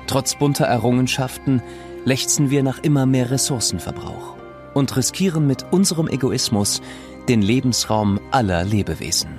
Trotz 0.07 0.36
bunter 0.36 0.65
Errungenschaften 0.65 1.61
lechzen 2.03 2.49
wir 2.49 2.64
nach 2.64 2.80
immer 2.80 3.06
mehr 3.06 3.32
Ressourcenverbrauch 3.32 4.36
und 4.73 4.95
riskieren 4.98 5.48
mit 5.48 5.65
unserem 5.72 6.07
Egoismus 6.07 6.82
den 7.30 7.41
Lebensraum 7.41 8.19
aller 8.32 8.64
Lebewesen. 8.64 9.30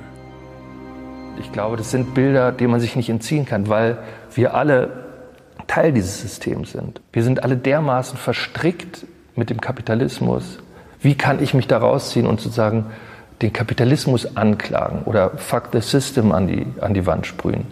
Ich 1.40 1.50
glaube, 1.52 1.76
das 1.76 1.90
sind 1.90 2.14
Bilder, 2.14 2.52
denen 2.52 2.70
man 2.70 2.80
sich 2.80 2.94
nicht 2.94 3.08
entziehen 3.08 3.44
kann, 3.44 3.68
weil 3.68 3.98
wir 4.34 4.54
alle 4.54 5.01
Teil 5.66 5.92
dieses 5.92 6.20
Systems 6.20 6.72
sind. 6.72 7.00
Wir 7.12 7.22
sind 7.22 7.42
alle 7.42 7.56
dermaßen 7.56 8.18
verstrickt 8.18 9.06
mit 9.36 9.50
dem 9.50 9.60
Kapitalismus. 9.60 10.58
Wie 11.00 11.14
kann 11.14 11.42
ich 11.42 11.54
mich 11.54 11.66
da 11.66 11.78
rausziehen 11.78 12.26
und 12.26 12.40
sozusagen 12.40 12.86
den 13.40 13.52
Kapitalismus 13.52 14.36
anklagen 14.36 15.02
oder 15.04 15.30
Fuck 15.30 15.68
the 15.72 15.80
System 15.80 16.32
an 16.32 16.46
die, 16.46 16.66
an 16.80 16.94
die 16.94 17.06
Wand 17.06 17.26
sprühen? 17.26 17.66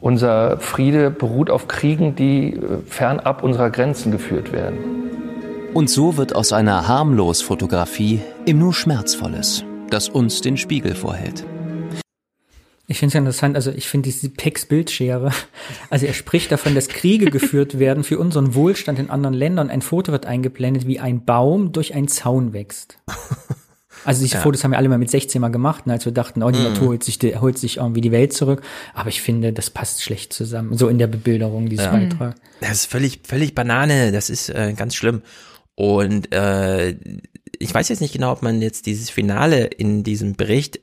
Unser 0.00 0.58
Friede 0.58 1.10
beruht 1.10 1.50
auf 1.50 1.68
Kriegen, 1.68 2.14
die 2.14 2.54
äh, 2.54 2.60
fernab 2.86 3.42
unserer 3.42 3.70
Grenzen 3.70 4.12
geführt 4.12 4.52
werden. 4.52 4.78
Und 5.74 5.90
so 5.90 6.16
wird 6.16 6.34
aus 6.34 6.52
einer 6.52 6.86
harmlos 6.86 7.42
Fotografie 7.42 8.20
im 8.44 8.58
nur 8.58 8.72
Schmerzvolles, 8.72 9.64
das 9.90 10.08
uns 10.08 10.40
den 10.40 10.56
Spiegel 10.56 10.94
vorhält. 10.94 11.44
Ich 12.88 12.98
finde 12.98 13.08
es 13.08 13.14
ja 13.14 13.18
interessant, 13.18 13.56
also 13.56 13.72
ich 13.72 13.88
finde 13.88 14.08
diese 14.10 14.28
Pex-Bildschere, 14.28 15.32
also 15.90 16.06
er 16.06 16.14
spricht 16.14 16.52
davon, 16.52 16.74
dass 16.74 16.86
Kriege 16.88 17.26
geführt 17.30 17.78
werden 17.80 18.04
für 18.04 18.18
unseren 18.18 18.54
Wohlstand 18.54 18.98
in 19.00 19.10
anderen 19.10 19.34
Ländern. 19.34 19.70
Ein 19.70 19.82
Foto 19.82 20.12
wird 20.12 20.24
eingeblendet, 20.26 20.86
wie 20.86 21.00
ein 21.00 21.24
Baum 21.24 21.72
durch 21.72 21.94
einen 21.94 22.06
Zaun 22.08 22.52
wächst. 22.52 22.98
Also 24.04 24.22
diese 24.22 24.36
Ja. 24.36 24.40
Fotos 24.42 24.62
haben 24.62 24.70
wir 24.70 24.78
alle 24.78 24.88
mal 24.88 24.98
mit 24.98 25.10
16 25.10 25.40
mal 25.40 25.48
gemacht, 25.48 25.88
ne, 25.88 25.94
als 25.94 26.04
wir 26.04 26.12
dachten, 26.12 26.44
oh, 26.44 26.50
die 26.52 26.58
Mhm. 26.60 26.64
Natur 26.66 26.88
holt 26.88 27.02
sich, 27.02 27.18
die- 27.18 27.34
holt 27.36 27.58
sich 27.58 27.78
irgendwie 27.78 28.00
die 28.02 28.12
Welt 28.12 28.32
zurück. 28.32 28.62
Aber 28.94 29.08
ich 29.08 29.20
finde, 29.20 29.52
das 29.52 29.68
passt 29.70 30.02
schlecht 30.02 30.32
zusammen, 30.32 30.76
so 30.76 30.86
in 30.88 30.98
der 30.98 31.08
Bebilderung 31.08 31.68
dieses 31.68 31.86
Ja. 31.86 31.90
Beitrags. 31.92 32.38
Das 32.60 32.70
ist 32.72 32.86
völlig, 32.86 33.20
völlig 33.24 33.54
Banane. 33.56 34.12
Das 34.12 34.30
ist 34.30 34.48
äh, 34.48 34.74
ganz 34.76 34.94
schlimm. 34.94 35.22
Und 35.74 36.32
äh, 36.32 36.90
ich 37.58 37.74
weiß 37.74 37.88
jetzt 37.88 38.00
nicht 38.00 38.12
genau, 38.12 38.30
ob 38.30 38.42
man 38.42 38.62
jetzt 38.62 38.86
dieses 38.86 39.10
Finale 39.10 39.64
in 39.64 40.04
diesem 40.04 40.36
Bericht, 40.36 40.78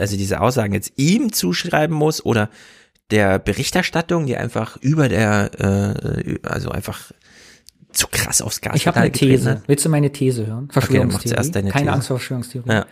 also 0.00 0.16
diese 0.16 0.40
Aussagen 0.40 0.72
jetzt 0.74 0.92
ihm 0.96 1.32
zuschreiben 1.32 1.94
muss 1.94 2.24
oder 2.24 2.50
der 3.10 3.38
Berichterstattung, 3.38 4.26
die 4.26 4.36
einfach 4.36 4.76
über 4.78 5.08
der, 5.08 5.50
äh, 5.58 6.38
also 6.42 6.70
einfach 6.70 7.12
zu 7.92 8.06
krass 8.10 8.40
aufs 8.40 8.60
Gas 8.60 8.76
Ich 8.76 8.86
habe 8.86 8.98
eine 9.00 9.12
These. 9.12 9.62
Willst 9.66 9.84
du 9.84 9.88
meine 9.88 10.12
These 10.12 10.46
hören? 10.46 10.64
Okay, 10.64 10.72
Verschwörungstheorie. 10.74 11.50
deine 11.50 11.70
Keine 11.70 11.84
These. 11.84 11.92
Angst 11.92 12.08
vor 12.08 12.18
Verschwörungstheorie. 12.18 12.70
Ja. 12.70 12.86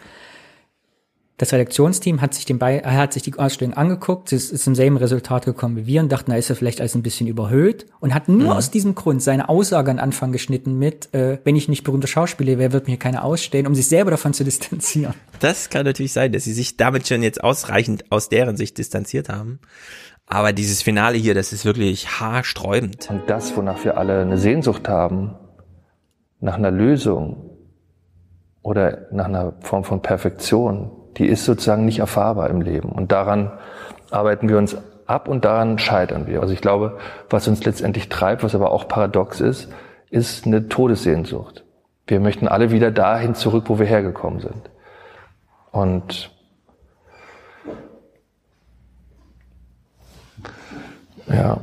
Das 1.39 1.53
Redaktionsteam 1.53 2.21
hat 2.21 2.35
sich, 2.35 2.47
den 2.47 2.59
Be 2.59 2.83
hat 2.85 3.13
sich 3.13 3.23
die 3.23 3.33
Ausstellung 3.39 3.75
angeguckt, 3.75 4.33
ist, 4.33 4.51
ist 4.51 4.65
zum 4.65 4.75
selben 4.75 4.97
Resultat 4.97 5.45
gekommen 5.45 5.77
wie 5.77 5.87
wir 5.87 6.01
und 6.03 6.11
dachten, 6.11 6.33
da 6.33 6.37
ist 6.37 6.51
er 6.51 6.57
vielleicht 6.57 6.81
alles 6.81 6.97
ein 6.97 7.03
bisschen 7.05 7.29
überhöht 7.29 7.87
und 8.01 8.13
hat 8.13 8.29
nur 8.29 8.39
Mhm. 8.43 8.51
aus 8.51 8.73
diesem 8.73 8.97
Grund 8.97 9.23
seine 9.23 9.49
Aussage 9.49 9.91
an 9.93 10.01
Anfang 10.01 10.33
geschnitten 10.33 10.79
mit, 10.79 11.15
äh, 11.15 11.39
wenn 11.45 11.55
ich 11.55 11.69
nicht 11.69 11.85
berühmter 11.85 12.09
Schauspieler 12.09 12.59
wäre, 12.59 12.73
wird 12.73 12.89
mir 12.89 12.97
keiner 12.97 13.25
ausstellen, 13.25 13.69
um 13.69 13.77
sich 13.77 13.87
selber 13.87 14.11
davon 14.11 14.35
zu 14.35 14.43
distanzieren. 14.45 15.15
Das 15.39 15.71
kann 15.71 15.85
natürlich 15.87 16.13
sein, 16.13 16.33
dass 16.33 16.43
sie 16.43 16.53
sich 16.53 16.77
damit 16.77 17.07
schon 17.07 17.23
jetzt 17.23 17.43
ausreichend 17.45 18.11
aus 18.11 18.29
deren 18.29 18.57
Sicht 18.57 18.77
distanziert 18.77 19.29
haben. 19.29 19.61
Aber 20.27 20.53
dieses 20.53 20.83
Finale 20.83 21.17
hier, 21.17 21.35
das 21.35 21.53
ist 21.53 21.65
wirklich 21.65 22.21
haarsträubend. 22.21 23.09
Und 23.11 23.31
das, 23.31 23.57
wonach 23.57 23.85
wir 23.85 23.97
alle 23.97 24.21
eine 24.21 24.37
Sehnsucht 24.39 24.89
haben, 24.89 25.37
nach 26.41 26.57
einer 26.57 26.73
Lösung 26.73 27.51
oder 28.63 29.07
nach 29.13 29.27
einer 29.27 29.55
Form 29.61 29.85
von 29.85 30.03
Perfektion, 30.03 30.91
die 31.19 31.27
ist 31.27 31.45
sozusagen 31.45 31.85
nicht 31.85 31.99
erfahrbar 31.99 32.49
im 32.51 32.61
Leben. 32.61 32.91
Und 32.91 33.13
daran 33.13 33.53
arbeiten 34.11 34.49
wir 34.49 34.59
uns 34.59 34.77
ab 35.07 35.29
und 35.29 35.45
daran 35.45 35.79
scheitern 35.79 36.27
wir. 36.27 36.41
Also 36.41 36.55
ich 36.55 36.61
glaube, 36.61 36.99
was 37.31 37.49
uns 37.49 37.65
letztendlich 37.65 38.09
treibt, 38.09 38.43
was 38.45 38.55
aber 38.55 38.71
auch 38.71 38.89
paradox 38.89 39.41
ist, 39.41 39.69
ist 40.11 40.47
eine 40.47 40.69
Todessehnsucht. 40.69 41.65
Wir 42.07 42.21
möchten 42.21 42.49
alle 42.49 42.71
wieder 42.71 42.91
dahin 42.91 43.35
zurück, 43.35 43.65
wo 43.67 43.79
wir 43.79 43.87
hergekommen 43.87 44.41
sind. 44.41 44.71
Und 45.73 46.31
ja, 51.27 51.59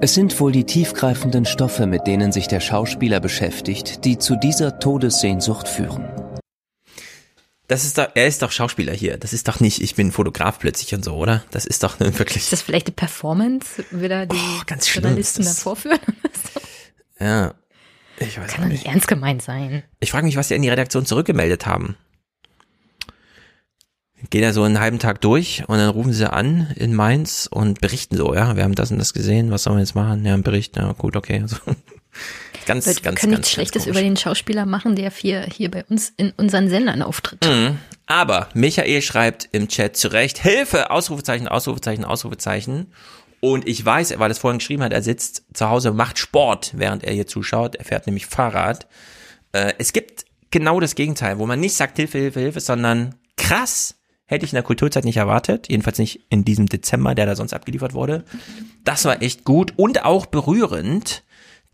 Es 0.00 0.14
sind 0.14 0.38
wohl 0.38 0.52
die 0.52 0.62
tiefgreifenden 0.62 1.44
Stoffe, 1.44 1.86
mit 1.86 2.06
denen 2.06 2.30
sich 2.30 2.46
der 2.46 2.60
Schauspieler 2.60 3.18
beschäftigt, 3.18 4.04
die 4.04 4.16
zu 4.16 4.36
dieser 4.36 4.78
Todessehnsucht 4.78 5.66
führen. 5.66 6.27
Das 7.68 7.84
ist 7.84 7.98
doch, 7.98 8.08
er 8.14 8.26
ist 8.26 8.40
doch 8.40 8.50
Schauspieler 8.50 8.94
hier. 8.94 9.18
Das 9.18 9.34
ist 9.34 9.46
doch 9.46 9.60
nicht, 9.60 9.82
ich 9.82 9.94
bin 9.94 10.10
Fotograf 10.10 10.58
plötzlich 10.58 10.94
und 10.94 11.04
so, 11.04 11.14
oder? 11.14 11.44
Das 11.50 11.66
ist 11.66 11.82
doch 11.82 12.00
wirklich. 12.00 12.36
Ist 12.44 12.52
das 12.52 12.62
vielleicht 12.62 12.86
eine 12.86 12.94
Performance? 12.94 13.84
Wieder 13.90 14.24
die 14.24 14.36
Oh, 14.36 14.62
ganz 14.66 14.92
Journalisten 14.92 15.42
ist 15.42 15.58
da 15.58 15.62
vorführen? 15.62 15.98
Ja. 17.20 17.54
Ich 18.20 18.38
weiß 18.38 18.50
Kann 18.52 18.64
doch 18.64 18.70
nicht 18.70 18.86
ernst 18.86 19.06
gemeint 19.06 19.42
sein. 19.42 19.82
Ich 20.00 20.10
frage 20.10 20.24
mich, 20.24 20.36
was 20.36 20.48
die 20.48 20.54
in 20.54 20.62
die 20.62 20.70
Redaktion 20.70 21.04
zurückgemeldet 21.04 21.66
haben. 21.66 21.96
Gehen 24.30 24.42
ja 24.42 24.52
so 24.52 24.62
einen 24.64 24.80
halben 24.80 24.98
Tag 24.98 25.20
durch 25.20 25.62
und 25.68 25.78
dann 25.78 25.90
rufen 25.90 26.12
sie 26.12 26.32
an 26.32 26.72
in 26.74 26.94
Mainz 26.94 27.48
und 27.50 27.80
berichten 27.80 28.16
so, 28.16 28.34
ja, 28.34 28.56
wir 28.56 28.64
haben 28.64 28.74
das 28.74 28.90
und 28.90 28.98
das 28.98 29.12
gesehen, 29.12 29.50
was 29.50 29.62
sollen 29.62 29.76
wir 29.76 29.82
jetzt 29.82 29.94
machen? 29.94 30.24
Ja, 30.24 30.34
ein 30.34 30.42
Bericht, 30.42 30.76
ja, 30.76 30.92
gut, 30.92 31.16
okay. 31.16 31.42
Also, 31.42 31.56
ganz, 32.68 32.86
Wir 32.86 32.94
ganz, 32.94 33.20
können 33.20 33.32
ganz, 33.32 33.40
nichts 33.40 33.50
Schlechtes 33.50 33.86
über 33.86 34.00
den 34.00 34.16
Schauspieler 34.16 34.66
machen, 34.66 34.94
der 34.94 35.10
hier, 35.10 35.42
hier 35.42 35.70
bei 35.70 35.84
uns 35.86 36.12
in 36.16 36.32
unseren 36.36 36.68
Sendern 36.68 37.02
auftritt. 37.02 37.44
Mhm. 37.44 37.78
Aber 38.06 38.48
Michael 38.54 39.02
schreibt 39.02 39.48
im 39.52 39.68
Chat 39.68 39.96
zurecht, 39.96 40.38
Hilfe, 40.38 40.90
Ausrufezeichen, 40.90 41.48
Ausrufezeichen, 41.48 42.04
Ausrufezeichen. 42.04 42.92
Und 43.40 43.66
ich 43.66 43.84
weiß, 43.84 44.18
weil 44.18 44.30
er 44.30 44.32
es 44.32 44.38
vorhin 44.38 44.58
geschrieben 44.58 44.82
hat, 44.82 44.92
er 44.92 45.02
sitzt 45.02 45.44
zu 45.52 45.68
Hause, 45.68 45.92
macht 45.92 46.18
Sport, 46.18 46.72
während 46.76 47.04
er 47.04 47.12
hier 47.12 47.26
zuschaut. 47.26 47.76
Er 47.76 47.84
fährt 47.84 48.06
nämlich 48.06 48.26
Fahrrad. 48.26 48.86
Äh, 49.52 49.74
es 49.78 49.92
gibt 49.92 50.24
genau 50.50 50.80
das 50.80 50.94
Gegenteil, 50.94 51.38
wo 51.38 51.46
man 51.46 51.60
nicht 51.60 51.74
sagt 51.74 51.96
Hilfe, 51.96 52.18
Hilfe, 52.18 52.40
Hilfe, 52.40 52.60
sondern 52.60 53.14
krass, 53.36 53.96
hätte 54.26 54.44
ich 54.44 54.52
in 54.52 54.56
der 54.56 54.62
Kulturzeit 54.62 55.04
nicht 55.04 55.16
erwartet. 55.16 55.68
Jedenfalls 55.68 55.98
nicht 55.98 56.20
in 56.30 56.44
diesem 56.44 56.66
Dezember, 56.66 57.14
der 57.14 57.26
da 57.26 57.36
sonst 57.36 57.54
abgeliefert 57.54 57.94
wurde. 57.94 58.24
Das 58.84 59.04
war 59.04 59.22
echt 59.22 59.44
gut 59.44 59.72
und 59.76 60.04
auch 60.04 60.26
berührend, 60.26 61.24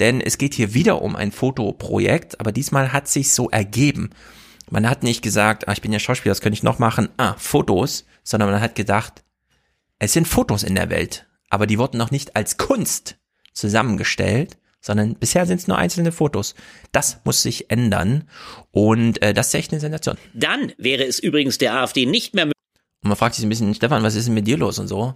denn 0.00 0.20
es 0.20 0.38
geht 0.38 0.54
hier 0.54 0.74
wieder 0.74 1.02
um 1.02 1.16
ein 1.16 1.32
Fotoprojekt, 1.32 2.40
aber 2.40 2.52
diesmal 2.52 2.92
hat 2.92 3.08
sich 3.08 3.32
so 3.32 3.50
ergeben. 3.50 4.10
Man 4.70 4.88
hat 4.88 5.02
nicht 5.02 5.22
gesagt, 5.22 5.68
ah, 5.68 5.72
ich 5.72 5.82
bin 5.82 5.92
ja 5.92 5.98
Schauspieler, 5.98 6.32
das 6.32 6.40
könnte 6.40 6.56
ich 6.56 6.62
noch 6.62 6.78
machen, 6.78 7.08
ah, 7.16 7.34
Fotos, 7.38 8.06
sondern 8.22 8.50
man 8.50 8.60
hat 8.60 8.74
gedacht, 8.74 9.24
es 9.98 10.12
sind 10.12 10.26
Fotos 10.26 10.62
in 10.62 10.74
der 10.74 10.90
Welt, 10.90 11.26
aber 11.50 11.66
die 11.66 11.78
wurden 11.78 11.98
noch 11.98 12.10
nicht 12.10 12.34
als 12.34 12.56
Kunst 12.56 13.18
zusammengestellt, 13.52 14.58
sondern 14.80 15.14
bisher 15.14 15.46
sind 15.46 15.60
es 15.60 15.66
nur 15.66 15.78
einzelne 15.78 16.12
Fotos. 16.12 16.54
Das 16.92 17.20
muss 17.24 17.42
sich 17.42 17.70
ändern 17.70 18.28
und 18.70 19.22
äh, 19.22 19.32
das 19.32 19.48
ist 19.48 19.54
echt 19.54 19.72
eine 19.72 19.80
Sensation. 19.80 20.18
Dann 20.34 20.72
wäre 20.76 21.04
es 21.04 21.18
übrigens 21.18 21.56
der 21.58 21.74
AfD 21.74 22.04
nicht 22.04 22.34
mehr 22.34 22.46
Und 22.46 22.52
man 23.02 23.16
fragt 23.16 23.34
sich 23.34 23.44
ein 23.44 23.48
bisschen, 23.48 23.74
Stefan, 23.74 24.02
was 24.02 24.14
ist 24.14 24.26
denn 24.26 24.34
mit 24.34 24.46
dir 24.46 24.58
los 24.58 24.78
und 24.78 24.88
so? 24.88 25.14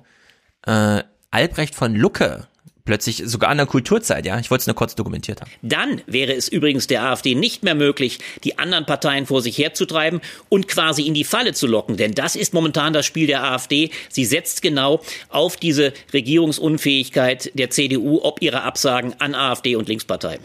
Äh, 0.65 1.03
Albrecht 1.31 1.75
von 1.75 1.95
Lucke, 1.95 2.49
plötzlich 2.89 3.23
sogar 3.27 3.51
an 3.51 3.59
der 3.59 3.67
Kulturzeit, 3.67 4.25
ja, 4.25 4.39
ich 4.39 4.51
wollte 4.51 4.63
es 4.63 4.67
nur 4.67 4.75
kurz 4.75 4.95
dokumentiert 4.95 5.43
haben. 5.43 5.51
Dann 5.61 6.01
wäre 6.07 6.33
es 6.33 6.49
übrigens 6.49 6.87
der 6.87 7.03
AfD 7.03 7.35
nicht 7.35 7.63
mehr 7.63 7.75
möglich, 7.75 8.19
die 8.45 8.59
anderen 8.59 8.87
Parteien 8.87 9.27
vor 9.27 9.43
sich 9.43 9.59
herzutreiben 9.59 10.23
und 10.49 10.69
quasi 10.69 11.03
in 11.03 11.13
die 11.13 11.25
Falle 11.25 11.53
zu 11.53 11.67
locken. 11.67 11.99
Denn 11.99 12.13
das 12.13 12.35
ist 12.35 12.55
momentan 12.55 12.95
das 12.95 13.05
Spiel 13.05 13.27
der 13.27 13.45
AfD. 13.45 13.91
Sie 14.09 14.25
setzt 14.25 14.63
genau 14.63 15.03
auf 15.29 15.59
diese 15.59 15.93
Regierungsunfähigkeit 16.15 17.51
der 17.53 17.69
CDU 17.69 18.21
ob 18.23 18.41
ihre 18.41 18.63
Absagen 18.63 19.15
an 19.21 19.35
AfD 19.35 19.77
und 19.77 19.87
Linkspartei. 19.87 20.39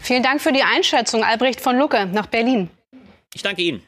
Vielen 0.00 0.22
Dank 0.22 0.40
für 0.40 0.52
die 0.52 0.62
Einschätzung, 0.62 1.22
Albrecht 1.22 1.60
von 1.60 1.76
Lucke 1.76 2.06
nach 2.06 2.26
Berlin. 2.26 2.70
Ich 3.34 3.42
danke 3.42 3.60
Ihnen. 3.60 3.82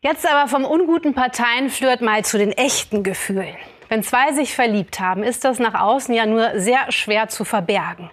Jetzt 0.00 0.24
aber 0.24 0.48
vom 0.48 0.64
unguten 0.64 1.12
Parteienflirt 1.12 2.02
mal 2.02 2.24
zu 2.24 2.38
den 2.38 2.52
echten 2.52 3.02
Gefühlen. 3.02 3.56
Wenn 3.88 4.02
zwei 4.02 4.32
sich 4.32 4.54
verliebt 4.54 4.98
haben, 4.98 5.22
ist 5.22 5.44
das 5.44 5.58
nach 5.58 5.74
außen 5.80 6.14
ja 6.14 6.26
nur 6.26 6.58
sehr 6.58 6.90
schwer 6.90 7.28
zu 7.28 7.44
verbergen. 7.44 8.10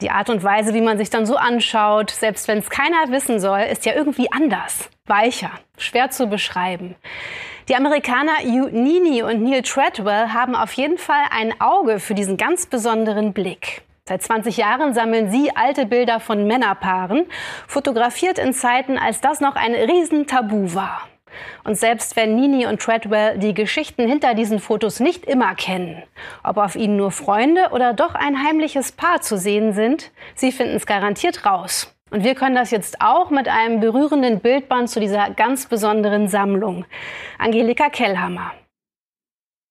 Die 0.00 0.10
Art 0.10 0.30
und 0.30 0.42
Weise, 0.42 0.72
wie 0.72 0.80
man 0.80 0.96
sich 0.96 1.10
dann 1.10 1.26
so 1.26 1.36
anschaut, 1.36 2.10
selbst 2.10 2.48
wenn 2.48 2.58
es 2.58 2.70
keiner 2.70 3.10
wissen 3.10 3.38
soll, 3.38 3.60
ist 3.60 3.84
ja 3.84 3.94
irgendwie 3.94 4.32
anders, 4.32 4.88
weicher, 5.06 5.50
schwer 5.76 6.10
zu 6.10 6.26
beschreiben. 6.26 6.94
Die 7.68 7.76
Amerikaner 7.76 8.38
Hugh 8.42 8.70
Nini 8.72 9.22
und 9.22 9.42
Neil 9.42 9.62
Treadwell 9.62 10.30
haben 10.30 10.56
auf 10.56 10.72
jeden 10.72 10.98
Fall 10.98 11.24
ein 11.30 11.60
Auge 11.60 12.00
für 12.00 12.14
diesen 12.14 12.36
ganz 12.36 12.66
besonderen 12.66 13.32
Blick. 13.32 13.82
Seit 14.08 14.22
20 14.22 14.56
Jahren 14.56 14.92
sammeln 14.92 15.30
sie 15.30 15.54
alte 15.54 15.86
Bilder 15.86 16.18
von 16.18 16.46
Männerpaaren, 16.46 17.26
fotografiert 17.68 18.40
in 18.40 18.52
Zeiten, 18.52 18.98
als 18.98 19.20
das 19.20 19.40
noch 19.40 19.54
ein 19.54 19.72
Riesentabu 19.72 20.74
war. 20.74 21.06
Und 21.64 21.76
selbst 21.76 22.16
wenn 22.16 22.34
Nini 22.34 22.66
und 22.66 22.80
Treadwell 22.80 23.38
die 23.38 23.54
Geschichten 23.54 24.06
hinter 24.06 24.34
diesen 24.34 24.58
Fotos 24.58 25.00
nicht 25.00 25.24
immer 25.24 25.54
kennen, 25.54 26.02
ob 26.42 26.56
auf 26.56 26.76
ihnen 26.76 26.96
nur 26.96 27.10
Freunde 27.10 27.68
oder 27.72 27.92
doch 27.92 28.14
ein 28.14 28.42
heimliches 28.42 28.92
Paar 28.92 29.20
zu 29.20 29.36
sehen 29.36 29.72
sind, 29.72 30.10
sie 30.34 30.52
finden 30.52 30.76
es 30.76 30.86
garantiert 30.86 31.44
raus. 31.46 31.94
Und 32.10 32.24
wir 32.24 32.34
können 32.34 32.56
das 32.56 32.70
jetzt 32.70 33.00
auch 33.00 33.30
mit 33.30 33.48
einem 33.48 33.80
berührenden 33.80 34.40
Bildband 34.40 34.90
zu 34.90 34.98
dieser 34.98 35.30
ganz 35.30 35.66
besonderen 35.66 36.28
Sammlung. 36.28 36.84
Angelika 37.38 37.88
Kellhammer. 37.88 38.52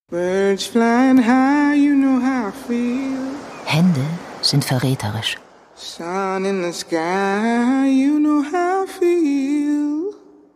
Birds 0.10 0.66
flying 0.66 1.18
high, 1.20 1.76
you 1.76 1.94
know 1.94 2.20
how 2.20 2.48
I 2.48 2.68
feel. 2.68 3.38
Hände 3.66 4.02
sind 4.42 4.66
verräterisch. 4.66 5.38
Sun 5.76 6.46
in 6.46 6.64
the 6.64 6.74
sky, 6.74 7.86
you 7.88 8.20
know 8.20 8.42
how 8.42 8.86
I 8.86 8.88
feel. 8.88 9.89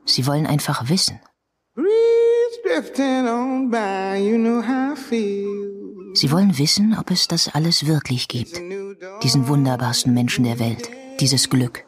Sie 0.06 0.28
wollen 0.28 0.46
einfach 0.46 0.90
wissen. 0.90 1.20
Sie 6.16 6.32
wollen 6.32 6.58
wissen, 6.58 6.98
ob 7.00 7.12
es 7.12 7.28
das 7.28 7.54
alles 7.54 7.86
wirklich 7.86 8.28
gibt. 8.28 8.60
Diesen 9.24 9.48
wunderbarsten 9.48 10.14
Menschen 10.14 10.44
der 10.44 10.60
Welt. 10.60 10.90
Dieses 11.20 11.50
Glück. 11.50 11.86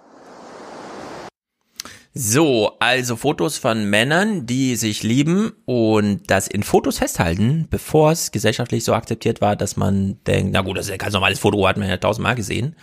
So, 2.14 2.78
also 2.80 3.18
Fotos 3.18 3.58
von 3.58 3.90
Männern, 3.90 4.46
die 4.46 4.78
sich 4.78 5.04
lieben 5.04 5.52
und 5.66 6.22
das 6.32 6.48
in 6.48 6.64
Fotos 6.64 7.00
festhalten, 7.00 7.68
bevor 7.70 8.14
es 8.14 8.32
gesellschaftlich 8.32 8.86
so 8.86 8.94
akzeptiert 8.94 9.42
war, 9.42 9.58
dass 9.58 9.76
man 9.76 10.24
denkt, 10.24 10.54
na 10.54 10.62
gut, 10.62 10.78
das 10.78 10.86
ist 10.86 10.90
ja 10.92 10.96
ein 10.96 11.00
ganz 11.00 11.14
normales 11.14 11.40
Foto, 11.40 11.68
hat 11.68 11.76
man 11.76 11.90
ja 11.90 11.98
tausendmal 11.98 12.36
gesehen. 12.36 12.78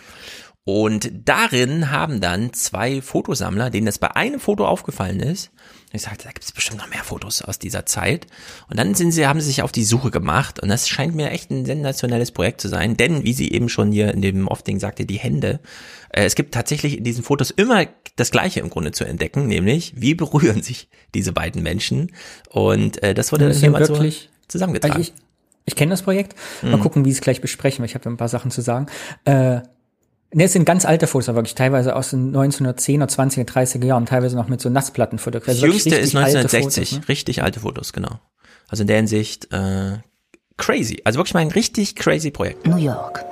Und 0.65 1.11
darin 1.25 1.91
haben 1.91 2.21
dann 2.21 2.53
zwei 2.53 3.01
Fotosammler, 3.01 3.69
denen 3.69 3.85
das 3.85 3.97
bei 3.99 4.15
einem 4.15 4.39
Foto 4.39 4.65
aufgefallen 4.65 5.19
ist, 5.19 5.51
ich 5.91 6.01
sagte, 6.03 6.23
da 6.23 6.29
gibt 6.31 6.43
es 6.43 6.51
bestimmt 6.51 6.79
noch 6.79 6.89
mehr 6.89 7.03
Fotos 7.03 7.41
aus 7.43 7.59
dieser 7.59 7.85
Zeit. 7.85 8.25
Und 8.67 8.79
dann 8.79 8.95
sind 8.95 9.11
sie, 9.11 9.27
haben 9.27 9.39
sie 9.41 9.45
sich 9.47 9.61
auf 9.61 9.71
die 9.71 9.83
Suche 9.83 10.09
gemacht. 10.09 10.59
Und 10.59 10.69
das 10.69 10.87
scheint 10.89 11.13
mir 11.13 11.29
echt 11.29 11.51
ein 11.51 11.65
sensationelles 11.65 12.31
Projekt 12.31 12.61
zu 12.61 12.67
sein. 12.69 12.97
Denn, 12.97 13.23
wie 13.23 13.33
sie 13.33 13.51
eben 13.51 13.69
schon 13.69 13.91
hier 13.91 14.11
in 14.11 14.21
dem 14.23 14.47
Off-Ding 14.47 14.79
sagte, 14.79 15.05
die 15.05 15.19
Hände. 15.19 15.59
Äh, 16.09 16.23
es 16.25 16.33
gibt 16.33 16.53
tatsächlich 16.53 16.97
in 16.97 17.03
diesen 17.03 17.23
Fotos 17.23 17.51
immer 17.51 17.85
das 18.15 18.31
Gleiche 18.31 18.61
im 18.61 18.71
Grunde 18.71 18.91
zu 18.91 19.03
entdecken, 19.03 19.45
nämlich, 19.47 19.93
wie 19.95 20.15
berühren 20.15 20.63
sich 20.63 20.87
diese 21.13 21.31
beiden 21.33 21.61
Menschen. 21.61 22.11
Und 22.49 23.03
äh, 23.03 23.13
das 23.13 23.31
wurde 23.31 23.47
Das 23.49 23.57
dann 23.57 23.63
jemand 23.65 23.85
so 23.85 23.93
wirklich- 23.93 24.29
zusammengetragen. 24.47 24.95
Also 24.95 25.11
ich 25.11 25.13
ich 25.65 25.75
kenne 25.77 25.91
das 25.91 26.01
Projekt. 26.01 26.35
Mal 26.61 26.75
Mhm. 26.75 26.81
gucken, 26.81 27.05
wie 27.05 27.11
sie 27.11 27.17
es 27.19 27.21
gleich 27.21 27.39
besprechen, 27.39 27.79
weil 27.83 27.85
ich 27.89 27.95
habe 27.95 28.09
ein 28.09 28.17
paar 28.17 28.27
Sachen 28.27 28.51
zu 28.51 28.59
sagen. 28.61 28.87
Äh, 29.23 29.61
Ne, 30.33 30.45
es 30.45 30.53
sind 30.53 30.65
ganz 30.65 30.83
alte 30.85 31.05
Fotos, 31.05 31.29
aber 31.29 31.37
wirklich 31.37 31.55
teilweise 31.55 31.95
aus 31.95 32.09
den 32.09 32.35
1910er, 32.35 33.07
20er, 33.07 33.47
30er 33.47 33.85
Jahren, 33.85 34.05
teilweise 34.07 34.35
noch 34.35 34.47
mit 34.47 34.61
so 34.61 34.69
Nassplatten 34.69 35.19
fotografiert. 35.19 35.57
Das 35.57 35.63
Also 35.63 35.67
jüngste 35.67 35.89
ist 35.95 36.15
richtig 36.15 36.17
alte 36.17 36.37
1960, 36.39 36.89
Fotos, 36.89 37.01
ne? 37.01 37.07
richtig 37.09 37.43
alte 37.43 37.59
Fotos, 37.59 37.93
genau. 37.93 38.19
Also 38.67 38.81
in 38.81 38.87
der 38.87 38.97
Hinsicht 38.97 39.53
äh, 39.53 39.97
crazy. 40.57 41.01
Also 41.03 41.19
wirklich 41.19 41.35
mal 41.35 41.41
ein 41.41 41.51
richtig 41.51 41.95
crazy 41.95 42.31
Projekt. 42.31 42.65
New 42.65 42.77
York. 42.77 43.23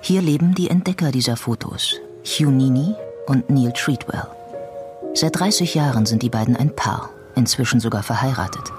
Hier 0.00 0.20
leben 0.20 0.54
die 0.54 0.68
Entdecker 0.68 1.10
dieser 1.10 1.36
Fotos, 1.36 1.96
Hugh 2.24 2.50
Nini 2.50 2.94
und 3.26 3.48
Neil 3.48 3.72
Treadwell. 3.72 4.26
Seit 5.14 5.38
30 5.38 5.74
Jahren 5.74 6.04
sind 6.04 6.22
die 6.22 6.30
beiden 6.30 6.56
ein 6.56 6.76
Paar, 6.76 7.10
inzwischen 7.36 7.80
sogar 7.80 8.02
verheiratet. 8.02 8.70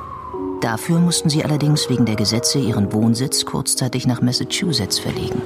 Dafür 0.62 1.00
mussten 1.00 1.30
sie 1.30 1.44
allerdings 1.44 1.90
wegen 1.90 2.06
der 2.06 2.16
Gesetze 2.16 2.60
ihren 2.60 2.94
Wohnsitz 2.94 3.46
kurzzeitig 3.46 4.06
nach 4.06 4.22
Massachusetts 4.22 5.00
verlegen. 5.00 5.42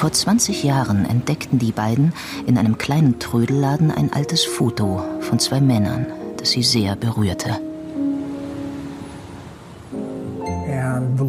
Vor 0.00 0.12
20 0.12 0.64
Jahren 0.64 1.04
entdeckten 1.04 1.58
die 1.58 1.72
beiden 1.72 2.14
in 2.46 2.56
einem 2.56 2.78
kleinen 2.78 3.18
Trödelladen 3.18 3.90
ein 3.90 4.10
altes 4.14 4.46
Foto 4.46 5.04
von 5.20 5.38
zwei 5.38 5.60
Männern, 5.60 6.06
das 6.38 6.52
sie 6.52 6.62
sehr 6.62 6.96
berührte. 6.96 7.60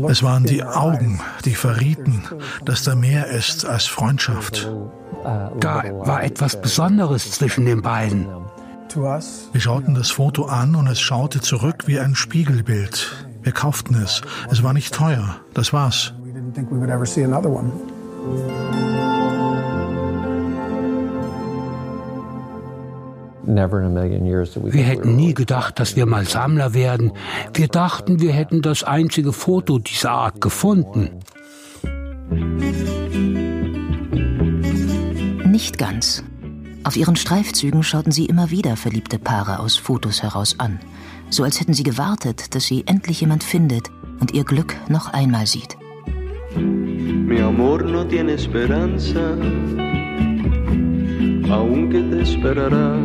Es 0.07 0.23
waren 0.23 0.45
die 0.45 0.64
Augen, 0.64 1.19
die 1.43 1.53
verrieten, 1.53 2.23
dass 2.64 2.84
da 2.84 2.95
mehr 2.95 3.27
ist 3.27 3.65
als 3.65 3.88
Freundschaft. 3.88 4.72
Da 5.60 5.84
war 6.06 6.23
etwas 6.23 6.61
Besonderes 6.61 7.30
zwischen 7.30 7.65
den 7.65 7.81
beiden. 7.81 8.26
Wir 9.52 9.60
schauten 9.60 9.95
das 9.95 10.11
Foto 10.11 10.45
an 10.45 10.76
und 10.76 10.88
es 10.88 11.02
schaute 11.02 11.41
zurück 11.41 11.88
wie 11.88 11.99
ein 11.99 12.15
Spiegelbild. 12.15 13.27
Wir 13.41 13.52
kauften 13.52 13.95
es. 13.95 14.22
Es 14.49 14.64
war 14.64 14.72
nicht 14.72 14.93
teuer. 14.93 15.41
Das 15.53 15.73
war's. 15.73 16.14
Wir 23.43 24.84
hätten 24.84 25.15
nie 25.15 25.34
gedacht, 25.34 25.80
dass 25.80 25.95
wir 25.95 26.06
mal 26.06 26.26
Sammler 26.26 26.73
werden. 26.73 27.11
Wir 27.53 27.68
dachten, 27.68 28.19
wir 28.22 28.31
hätten 28.31 28.61
das 28.61 28.84
einzige 28.84 29.34
Foto 29.34 29.80
dieser 29.80 30.11
Art 30.11 30.41
gefunden. 30.41 31.10
Nicht 35.49 35.77
ganz. 35.77 36.23
Auf 36.84 36.95
ihren 36.95 37.15
Streifzügen 37.15 37.84
schauten 37.84 38.11
sie 38.11 38.26
immer 38.26 38.49
wieder 38.49 38.76
verliebte 38.77 39.19
Paare 39.19 39.60
aus 39.60 39.77
Fotos 39.77 40.23
heraus 40.23 40.56
an. 40.57 40.80
So 41.30 41.43
als 41.43 41.60
hätten 41.60 41.73
sie 41.73 41.84
gewartet, 41.84 42.56
dass 42.56 42.65
sie 42.65 42.84
endlich 42.88 43.22
jemand 43.22 43.43
findet 43.43 43.89
und 44.19 44.34
ihr 44.34 44.43
Glück 44.43 44.76
noch 44.89 45.11
einmal 45.14 45.45
sieht. 45.45 45.80
Mi 46.55 47.39
amor 47.39 47.85
no 47.85 48.05
tiene 48.07 48.33
esperanza, 48.33 49.37
aunque 51.49 52.01
te 52.01 52.21
esperará. 52.21 52.97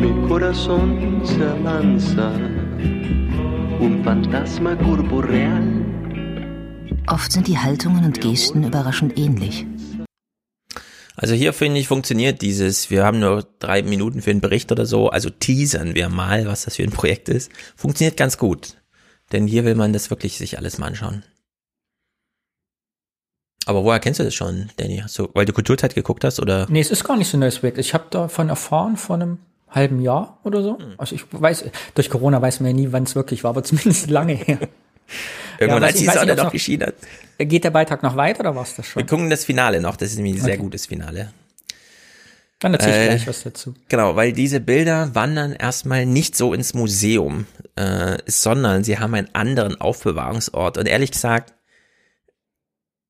Mi 0.00 0.28
corazón 0.28 1.22
se 1.24 1.44
avanza, 1.44 2.32
un 3.80 4.02
fantasma 4.04 4.76
corporeal. 4.78 5.84
Oft 7.08 7.32
sind 7.32 7.48
die 7.48 7.58
Haltungen 7.58 8.04
und 8.04 8.20
Gesten 8.20 8.64
überraschend 8.64 9.18
ähnlich. 9.18 9.66
Also 11.16 11.34
hier 11.34 11.52
finde 11.52 11.78
ich 11.78 11.88
funktioniert 11.88 12.42
dieses, 12.42 12.90
wir 12.90 13.04
haben 13.04 13.20
nur 13.20 13.46
drei 13.58 13.82
Minuten 13.82 14.22
für 14.22 14.30
einen 14.30 14.40
Bericht 14.40 14.72
oder 14.72 14.86
so, 14.86 15.10
also 15.10 15.30
teasern 15.30 15.94
wir 15.94 16.08
mal, 16.08 16.46
was 16.46 16.64
das 16.64 16.76
für 16.76 16.82
ein 16.84 16.90
Projekt 16.90 17.28
ist. 17.28 17.50
Funktioniert 17.76 18.16
ganz 18.16 18.38
gut. 18.38 18.81
Denn 19.32 19.46
hier 19.46 19.64
will 19.64 19.74
man 19.74 19.92
das 19.92 20.10
wirklich 20.10 20.36
sich 20.38 20.58
alles 20.58 20.78
mal 20.78 20.86
anschauen. 20.88 21.24
Aber 23.64 23.84
woher 23.84 24.00
kennst 24.00 24.18
du 24.20 24.24
das 24.24 24.34
schon, 24.34 24.70
Danny? 24.76 24.98
Hast 25.02 25.18
du, 25.18 25.28
weil 25.34 25.44
du 25.44 25.52
Kulturzeit 25.52 25.94
geguckt 25.94 26.24
hast 26.24 26.40
oder? 26.40 26.66
Nee, 26.68 26.80
es 26.80 26.90
ist 26.90 27.04
gar 27.04 27.16
nicht 27.16 27.28
so 27.28 27.36
ein 27.36 27.40
neues 27.40 27.60
Projekt. 27.60 27.78
Ich 27.78 27.94
habe 27.94 28.04
davon 28.10 28.48
erfahren 28.48 28.96
vor 28.96 29.16
einem 29.16 29.38
halben 29.70 30.00
Jahr 30.02 30.38
oder 30.42 30.62
so. 30.62 30.78
Also 30.98 31.14
ich 31.14 31.24
weiß, 31.30 31.64
durch 31.94 32.10
Corona 32.10 32.42
weiß 32.42 32.60
man 32.60 32.70
ja 32.70 32.76
nie, 32.76 32.92
wann 32.92 33.04
es 33.04 33.14
wirklich 33.14 33.44
war, 33.44 33.50
aber 33.50 33.62
zumindest 33.64 34.10
lange 34.10 34.34
her. 34.34 34.58
Irgendwann, 35.58 35.82
Ja, 35.82 35.88
als 35.88 35.96
die 35.98 36.06
Sonne 36.06 36.50
geschienen 36.50 36.88
hat. 36.88 36.94
Geht 37.38 37.64
der 37.64 37.70
Beitrag 37.70 38.02
noch 38.02 38.16
weiter 38.16 38.40
oder 38.40 38.56
war 38.56 38.62
es 38.64 38.74
das 38.74 38.86
schon? 38.86 39.02
Wir 39.02 39.06
gucken 39.06 39.30
das 39.30 39.44
Finale 39.44 39.80
noch, 39.80 39.96
das 39.96 40.10
ist 40.10 40.16
nämlich 40.16 40.34
ein 40.36 40.40
sehr 40.40 40.54
Okay. 40.54 40.62
gutes 40.62 40.86
Finale. 40.86 41.32
Dann 42.62 42.74
erzähl 42.74 42.90
ich 42.90 42.96
Äh, 42.96 43.08
gleich 43.08 43.26
was 43.26 43.42
dazu. 43.42 43.74
Genau, 43.88 44.16
weil 44.16 44.32
diese 44.32 44.60
Bilder 44.60 45.14
wandern 45.14 45.52
erstmal 45.52 46.06
nicht 46.06 46.36
so 46.36 46.54
ins 46.54 46.74
Museum, 46.74 47.46
äh, 47.76 48.18
sondern 48.26 48.84
sie 48.84 48.98
haben 48.98 49.14
einen 49.14 49.34
anderen 49.34 49.80
Aufbewahrungsort. 49.80 50.78
Und 50.78 50.86
ehrlich 50.86 51.10
gesagt, 51.10 51.54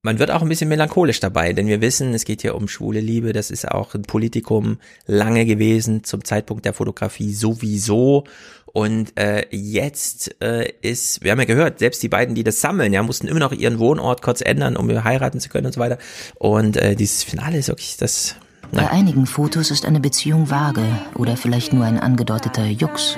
man 0.05 0.19
wird 0.19 0.31
auch 0.31 0.41
ein 0.41 0.49
bisschen 0.49 0.67
melancholisch 0.67 1.21
dabei, 1.21 1.53
denn 1.53 1.67
wir 1.67 1.79
wissen, 1.79 2.13
es 2.13 2.25
geht 2.25 2.41
hier 2.41 2.55
um 2.55 2.67
schwule 2.67 2.99
Liebe. 2.99 3.31
Das 3.31 3.49
ist 3.51 3.69
auch 3.69 3.93
ein 3.95 4.01
Politikum 4.01 4.79
lange 5.05 5.45
gewesen, 5.45 6.03
zum 6.03 6.25
Zeitpunkt 6.25 6.65
der 6.65 6.73
Fotografie 6.73 7.33
sowieso. 7.33 8.25
Und 8.65 9.17
äh, 9.17 9.45
jetzt 9.51 10.35
äh, 10.41 10.67
ist, 10.81 11.23
wir 11.23 11.31
haben 11.31 11.39
ja 11.39 11.45
gehört, 11.45 11.79
selbst 11.79 12.03
die 12.03 12.09
beiden, 12.09 12.35
die 12.35 12.43
das 12.43 12.59
sammeln, 12.59 12.91
ja, 12.91 13.01
mussten 13.01 13.27
immer 13.27 13.39
noch 13.39 13.53
ihren 13.53 13.79
Wohnort 13.79 14.21
kurz 14.21 14.41
ändern, 14.41 14.75
um 14.75 14.89
heiraten 15.03 15.39
zu 15.39 15.47
können 15.47 15.67
und 15.67 15.73
so 15.73 15.79
weiter. 15.79 15.99
Und 16.35 16.75
äh, 16.75 16.95
dieses 16.95 17.23
Finale 17.23 17.59
ist 17.59 17.69
wirklich 17.69 17.95
das. 17.95 18.35
Bei 18.73 18.89
einigen 18.89 19.25
Fotos 19.27 19.71
ist 19.71 19.85
eine 19.85 19.99
Beziehung 19.99 20.49
vage 20.49 20.85
oder 21.15 21.37
vielleicht 21.37 21.73
nur 21.73 21.85
ein 21.85 21.99
angedeuteter 21.99 22.65
Jux. 22.65 23.17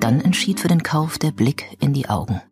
Dann 0.00 0.20
entschied 0.20 0.60
für 0.60 0.68
den 0.68 0.82
Kauf 0.82 1.18
der 1.18 1.30
Blick 1.30 1.76
in 1.80 1.92
die 1.92 2.08
Augen. 2.08 2.42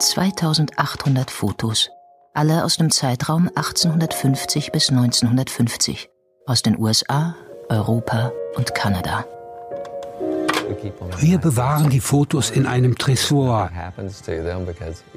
2800 0.00 1.30
Fotos, 1.30 1.90
alle 2.34 2.64
aus 2.64 2.76
dem 2.76 2.90
Zeitraum 2.90 3.48
1850 3.48 4.72
bis 4.72 4.90
1950, 4.90 6.08
aus 6.46 6.62
den 6.62 6.78
USA, 6.78 7.36
Europa 7.68 8.32
und 8.56 8.74
Kanada. 8.74 9.24
Wir 11.18 11.38
bewahren 11.38 11.90
die 11.90 12.00
Fotos 12.00 12.50
in 12.50 12.66
einem 12.66 12.96
Tresor. 12.96 13.70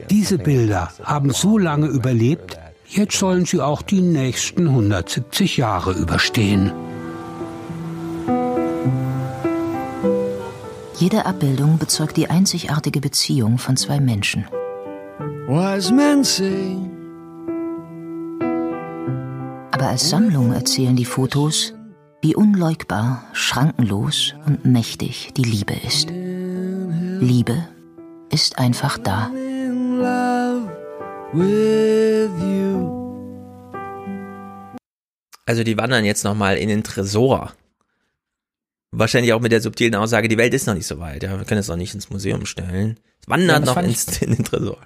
Diese 0.09 0.37
Bilder 0.37 0.91
haben 1.03 1.31
so 1.31 1.57
lange 1.57 1.87
überlebt, 1.87 2.59
jetzt 2.87 3.17
sollen 3.17 3.45
sie 3.45 3.61
auch 3.61 3.81
die 3.81 4.01
nächsten 4.01 4.67
170 4.67 5.57
Jahre 5.57 5.93
überstehen. 5.93 6.71
Jede 10.97 11.25
Abbildung 11.25 11.77
bezeugt 11.77 12.15
die 12.15 12.29
einzigartige 12.29 13.01
Beziehung 13.01 13.57
von 13.57 13.75
zwei 13.75 13.99
Menschen. 13.99 14.45
Aber 19.71 19.87
als 19.87 20.09
Sammlung 20.09 20.53
erzählen 20.53 20.95
die 20.95 21.05
Fotos, 21.05 21.73
wie 22.21 22.33
unleugbar, 22.35 23.23
schrankenlos 23.33 24.33
und 24.45 24.65
mächtig 24.65 25.33
die 25.35 25.43
Liebe 25.43 25.73
ist. 25.85 26.09
Liebe 26.09 27.67
ist 28.31 28.57
einfach 28.57 28.97
da. 28.97 29.29
With 31.35 32.31
you. 32.41 32.91
Also 35.45 35.63
die 35.63 35.77
wandern 35.77 36.05
jetzt 36.05 36.23
nochmal 36.23 36.57
in 36.57 36.69
den 36.69 36.83
Tresor. 36.83 37.53
Wahrscheinlich 38.91 39.33
auch 39.33 39.41
mit 39.41 39.51
der 39.51 39.61
subtilen 39.61 39.95
Aussage, 39.95 40.27
die 40.27 40.37
Welt 40.37 40.53
ist 40.53 40.67
noch 40.67 40.73
nicht 40.73 40.87
so 40.87 40.99
weit. 40.99 41.23
Ja, 41.23 41.37
wir 41.37 41.45
können 41.45 41.59
es 41.59 41.67
noch 41.67 41.75
nicht 41.75 41.93
ins 41.93 42.09
Museum 42.09 42.45
stellen. 42.45 42.97
Es 43.21 43.27
Ja, 43.27 43.33
wandert 43.33 43.67
das 43.67 43.75
noch 43.75 43.83
ins, 43.83 44.21
in 44.21 44.35
den 44.35 44.45
Tresor. 44.45 44.77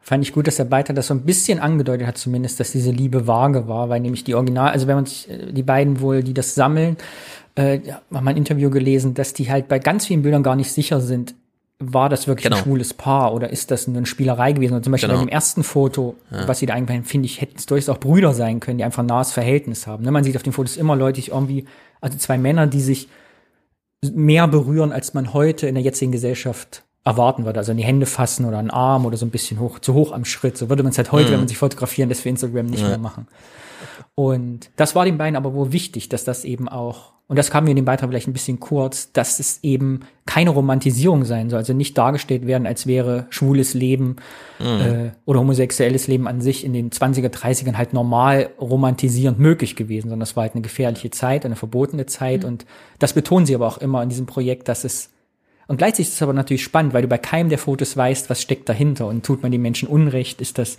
Fand 0.00 0.22
ich 0.22 0.34
gut, 0.34 0.46
dass 0.46 0.56
der 0.56 0.64
Beitrag 0.64 0.96
das 0.96 1.06
so 1.06 1.14
ein 1.14 1.24
bisschen 1.24 1.60
angedeutet 1.60 2.06
hat, 2.06 2.18
zumindest, 2.18 2.60
dass 2.60 2.72
diese 2.72 2.90
Liebe 2.90 3.26
vage 3.26 3.68
war, 3.68 3.88
weil 3.88 4.00
nämlich 4.00 4.22
die 4.24 4.34
Original, 4.34 4.70
also 4.70 4.86
wenn 4.86 4.96
man 4.96 5.06
sich 5.06 5.30
äh, 5.30 5.50
die 5.52 5.62
beiden 5.62 6.00
wohl, 6.00 6.22
die 6.22 6.34
das 6.34 6.54
sammeln, 6.54 6.98
äh, 7.56 7.78
ja, 7.78 8.02
haben 8.12 8.24
wir 8.24 8.30
ein 8.30 8.36
Interview 8.36 8.68
gelesen, 8.68 9.14
dass 9.14 9.32
die 9.32 9.50
halt 9.50 9.68
bei 9.68 9.78
ganz 9.78 10.06
vielen 10.06 10.22
Bildern 10.22 10.42
gar 10.42 10.56
nicht 10.56 10.72
sicher 10.72 11.00
sind, 11.00 11.34
war 11.92 12.08
das 12.08 12.26
wirklich 12.26 12.44
Genau. 12.44 12.56
ein 12.56 12.62
schwules 12.62 12.94
Paar 12.94 13.34
oder 13.34 13.50
ist 13.50 13.70
das 13.70 13.86
nur 13.88 13.96
eine 13.98 14.06
Spielerei 14.06 14.52
gewesen? 14.52 14.74
Und 14.74 14.84
zum 14.84 14.92
Beispiel 14.92 15.08
Genau. 15.08 15.20
bei 15.20 15.26
dem 15.26 15.32
ersten 15.32 15.62
Foto, 15.64 16.14
Ja. 16.30 16.46
was 16.48 16.60
sie 16.60 16.66
da 16.66 16.74
eingefallen 16.74 17.04
finde 17.04 17.26
ich, 17.26 17.40
hätten 17.40 17.56
es 17.58 17.66
durchaus 17.66 17.88
auch 17.94 17.98
Brüder 18.00 18.32
sein 18.32 18.60
können, 18.60 18.78
die 18.78 18.84
einfach 18.84 19.02
ein 19.02 19.06
nahes 19.06 19.32
Verhältnis 19.32 19.86
haben. 19.86 20.04
Ne? 20.04 20.10
Man 20.10 20.24
sieht 20.24 20.36
auf 20.36 20.42
den 20.42 20.52
Fotos 20.52 20.76
immer 20.76 20.96
Leute, 20.96 21.20
die 21.20 21.30
irgendwie, 21.30 21.64
also 22.00 22.16
zwei 22.18 22.38
Männer, 22.38 22.66
die 22.66 22.80
sich 22.80 23.08
mehr 24.12 24.46
berühren, 24.48 24.92
als 24.92 25.14
man 25.14 25.32
heute 25.32 25.66
in 25.66 25.74
der 25.74 25.82
jetzigen 25.84 26.12
Gesellschaft 26.12 26.82
erwarten 27.04 27.44
würde. 27.44 27.58
Also 27.60 27.72
in 27.72 27.78
die 27.78 27.84
Hände 27.84 28.06
fassen 28.06 28.44
oder 28.46 28.58
einen 28.58 28.70
Arm 28.70 29.04
oder 29.06 29.16
so 29.16 29.26
ein 29.26 29.30
bisschen 29.30 29.60
hoch, 29.60 29.78
zu 29.78 29.94
hoch 29.94 30.12
am 30.12 30.24
Schritt. 30.24 30.56
So 30.56 30.68
würde 30.70 30.82
man 30.82 30.90
es 30.90 30.98
halt 30.98 31.12
heute, 31.12 31.28
Mhm. 31.28 31.32
wenn 31.32 31.38
man 31.40 31.48
sich 31.48 31.58
fotografieren, 31.58 32.08
das 32.08 32.20
für 32.20 32.28
Instagram 32.30 32.66
nicht 32.66 32.80
Ja. 32.82 32.88
mehr 32.88 32.98
machen. 32.98 33.26
Und 34.14 34.70
das 34.76 34.94
war 34.94 35.04
den 35.04 35.18
beiden 35.18 35.36
aber 35.36 35.54
wohl 35.54 35.72
wichtig, 35.72 36.08
dass 36.08 36.24
das 36.24 36.44
eben 36.44 36.68
auch, 36.68 37.12
und 37.26 37.36
das 37.38 37.50
kam 37.50 37.64
mir 37.64 37.70
in 37.70 37.76
dem 37.76 37.84
Beitrag 37.84 38.08
vielleicht 38.10 38.28
ein 38.28 38.32
bisschen 38.32 38.60
kurz, 38.60 39.10
dass 39.12 39.40
es 39.40 39.58
eben 39.62 40.00
keine 40.26 40.50
Romantisierung 40.50 41.24
sein 41.24 41.50
soll, 41.50 41.58
also 41.58 41.72
nicht 41.72 41.98
dargestellt 41.98 42.46
werden, 42.46 42.66
als 42.66 42.86
wäre 42.86 43.26
schwules 43.30 43.74
Leben 43.74 44.16
Mhm. 44.60 44.66
äh, 44.66 45.10
oder 45.26 45.40
homosexuelles 45.40 46.06
Leben 46.06 46.28
an 46.28 46.40
sich 46.40 46.64
in 46.64 46.72
den 46.72 46.90
20er, 46.92 47.28
30ern 47.28 47.76
halt 47.76 47.92
normal 47.92 48.50
romantisierend 48.60 49.38
möglich 49.38 49.74
gewesen, 49.74 50.08
sondern 50.08 50.20
das 50.20 50.36
war 50.36 50.42
halt 50.42 50.52
eine 50.54 50.62
gefährliche 50.62 51.10
Zeit, 51.10 51.44
eine 51.44 51.56
verbotene 51.56 52.06
Zeit 52.06 52.44
und 52.44 52.64
das 52.98 53.12
betonen 53.14 53.46
sie 53.46 53.54
aber 53.54 53.66
auch 53.66 53.78
immer 53.78 54.02
in 54.02 54.08
diesem 54.08 54.26
Projekt, 54.26 54.68
dass 54.68 54.84
es 54.84 55.10
und 55.66 55.76
gleichzeitig 55.78 56.08
ist 56.08 56.14
es 56.14 56.22
aber 56.22 56.32
natürlich 56.32 56.64
spannend, 56.64 56.92
weil 56.94 57.02
du 57.02 57.08
bei 57.08 57.18
keinem 57.18 57.48
der 57.48 57.58
Fotos 57.58 57.96
weißt, 57.96 58.30
was 58.30 58.42
steckt 58.42 58.68
dahinter 58.68 59.06
und 59.06 59.24
tut 59.24 59.42
man 59.42 59.52
den 59.52 59.62
Menschen 59.62 59.88
Unrecht, 59.88 60.40
ist 60.40 60.58
das 60.58 60.78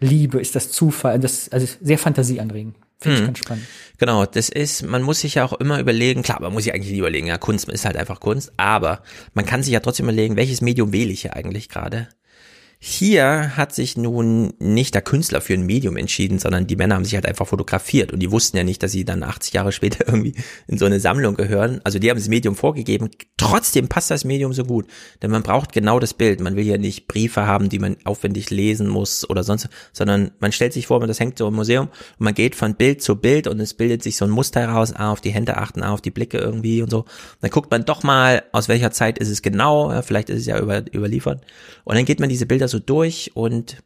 Liebe, 0.00 0.40
ist 0.40 0.56
das 0.56 0.70
Zufall, 0.70 1.18
das 1.20 1.48
also 1.50 1.66
sehr 1.80 1.98
fantasieanregend. 1.98 2.74
Finde 2.98 3.14
ich 3.14 3.20
Hm. 3.20 3.26
ganz 3.26 3.38
spannend. 3.38 3.66
Genau, 3.98 4.26
das 4.26 4.48
ist, 4.48 4.82
man 4.82 5.02
muss 5.02 5.20
sich 5.20 5.34
ja 5.34 5.44
auch 5.44 5.52
immer 5.54 5.78
überlegen, 5.80 6.22
klar, 6.22 6.40
man 6.40 6.52
muss 6.52 6.64
sich 6.64 6.72
eigentlich 6.74 6.92
nie 6.92 6.98
überlegen, 6.98 7.26
ja, 7.26 7.38
Kunst 7.38 7.68
ist 7.68 7.84
halt 7.84 7.96
einfach 7.96 8.20
Kunst, 8.20 8.52
aber 8.56 9.02
man 9.34 9.44
kann 9.44 9.62
sich 9.62 9.72
ja 9.72 9.80
trotzdem 9.80 10.06
überlegen, 10.06 10.36
welches 10.36 10.60
Medium 10.60 10.92
wähle 10.92 11.10
ich 11.10 11.22
hier 11.22 11.34
eigentlich 11.36 11.68
gerade? 11.68 12.08
Hier 12.84 13.56
hat 13.56 13.72
sich 13.72 13.96
nun 13.96 14.54
nicht 14.58 14.96
der 14.96 15.02
Künstler 15.02 15.40
für 15.40 15.54
ein 15.54 15.64
Medium 15.64 15.96
entschieden, 15.96 16.40
sondern 16.40 16.66
die 16.66 16.74
Männer 16.74 16.96
haben 16.96 17.04
sich 17.04 17.14
halt 17.14 17.26
einfach 17.26 17.46
fotografiert 17.46 18.12
und 18.12 18.18
die 18.18 18.32
wussten 18.32 18.56
ja 18.56 18.64
nicht, 18.64 18.82
dass 18.82 18.90
sie 18.90 19.04
dann 19.04 19.22
80 19.22 19.52
Jahre 19.52 19.70
später 19.70 20.04
irgendwie 20.08 20.34
in 20.66 20.78
so 20.78 20.86
eine 20.86 20.98
Sammlung 20.98 21.36
gehören. 21.36 21.80
Also 21.84 22.00
die 22.00 22.10
haben 22.10 22.18
das 22.18 22.26
Medium 22.26 22.56
vorgegeben. 22.56 23.08
Trotzdem 23.36 23.86
passt 23.86 24.10
das 24.10 24.24
Medium 24.24 24.52
so 24.52 24.64
gut, 24.64 24.88
denn 25.22 25.30
man 25.30 25.44
braucht 25.44 25.70
genau 25.70 26.00
das 26.00 26.12
Bild. 26.12 26.40
Man 26.40 26.56
will 26.56 26.64
ja 26.64 26.76
nicht 26.76 27.06
Briefe 27.06 27.46
haben, 27.46 27.68
die 27.68 27.78
man 27.78 27.98
aufwendig 28.02 28.50
lesen 28.50 28.88
muss 28.88 29.30
oder 29.30 29.44
sonst, 29.44 29.68
sondern 29.92 30.32
man 30.40 30.50
stellt 30.50 30.72
sich 30.72 30.88
vor, 30.88 31.06
das 31.06 31.20
hängt 31.20 31.38
so 31.38 31.46
im 31.46 31.54
Museum 31.54 31.86
und 31.86 32.24
man 32.24 32.34
geht 32.34 32.56
von 32.56 32.74
Bild 32.74 33.00
zu 33.00 33.14
Bild 33.14 33.46
und 33.46 33.60
es 33.60 33.74
bildet 33.74 34.02
sich 34.02 34.16
so 34.16 34.24
ein 34.24 34.30
Muster 34.32 34.58
heraus, 34.58 34.92
ah, 34.92 35.12
auf 35.12 35.20
die 35.20 35.30
Hände 35.30 35.56
achten, 35.56 35.84
ah, 35.84 35.92
auf 35.92 36.00
die 36.00 36.10
Blicke 36.10 36.38
irgendwie 36.38 36.82
und 36.82 36.90
so. 36.90 37.04
Dann 37.42 37.52
guckt 37.52 37.70
man 37.70 37.84
doch 37.84 38.02
mal, 38.02 38.42
aus 38.50 38.68
welcher 38.68 38.90
Zeit 38.90 39.18
ist 39.18 39.28
es 39.28 39.40
genau, 39.40 40.02
vielleicht 40.02 40.30
ist 40.30 40.40
es 40.40 40.46
ja 40.46 40.58
über, 40.58 40.82
überliefert. 40.92 41.42
Und 41.84 41.94
dann 41.94 42.04
geht 42.04 42.18
man 42.18 42.28
diese 42.28 42.46
Bilder 42.46 42.71
so 42.72 42.80
durch 42.80 43.30
und 43.34 43.76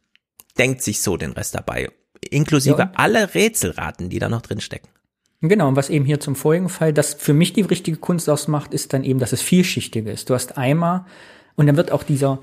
denkt 0.57 0.81
sich 0.81 1.01
so 1.01 1.17
den 1.17 1.33
Rest 1.33 1.53
dabei. 1.53 1.89
Inklusive 2.31 2.79
Ja. 2.79 2.91
alle 2.95 3.35
Rätselraten, 3.35 4.09
die 4.09 4.17
da 4.17 4.27
noch 4.27 4.41
drin 4.41 4.59
stecken. 4.59 4.89
Genau, 5.41 5.67
und 5.67 5.75
was 5.75 5.91
eben 5.91 6.03
hier 6.05 6.19
zum 6.19 6.35
vorigen 6.35 6.67
Fall, 6.67 6.93
das 6.93 7.13
für 7.13 7.33
mich 7.33 7.53
die 7.53 7.61
richtige 7.61 7.97
Kunst 7.97 8.27
ausmacht, 8.27 8.73
ist 8.73 8.93
dann 8.93 9.03
eben, 9.03 9.19
dass 9.19 9.33
es 9.33 9.41
vielschichtiger 9.41 10.11
ist. 10.11 10.31
Du 10.31 10.33
hast 10.33 10.57
einmal, 10.57 11.05
und 11.55 11.67
dann 11.67 11.77
wird 11.77 11.91
auch 11.91 12.01
dieser, 12.01 12.39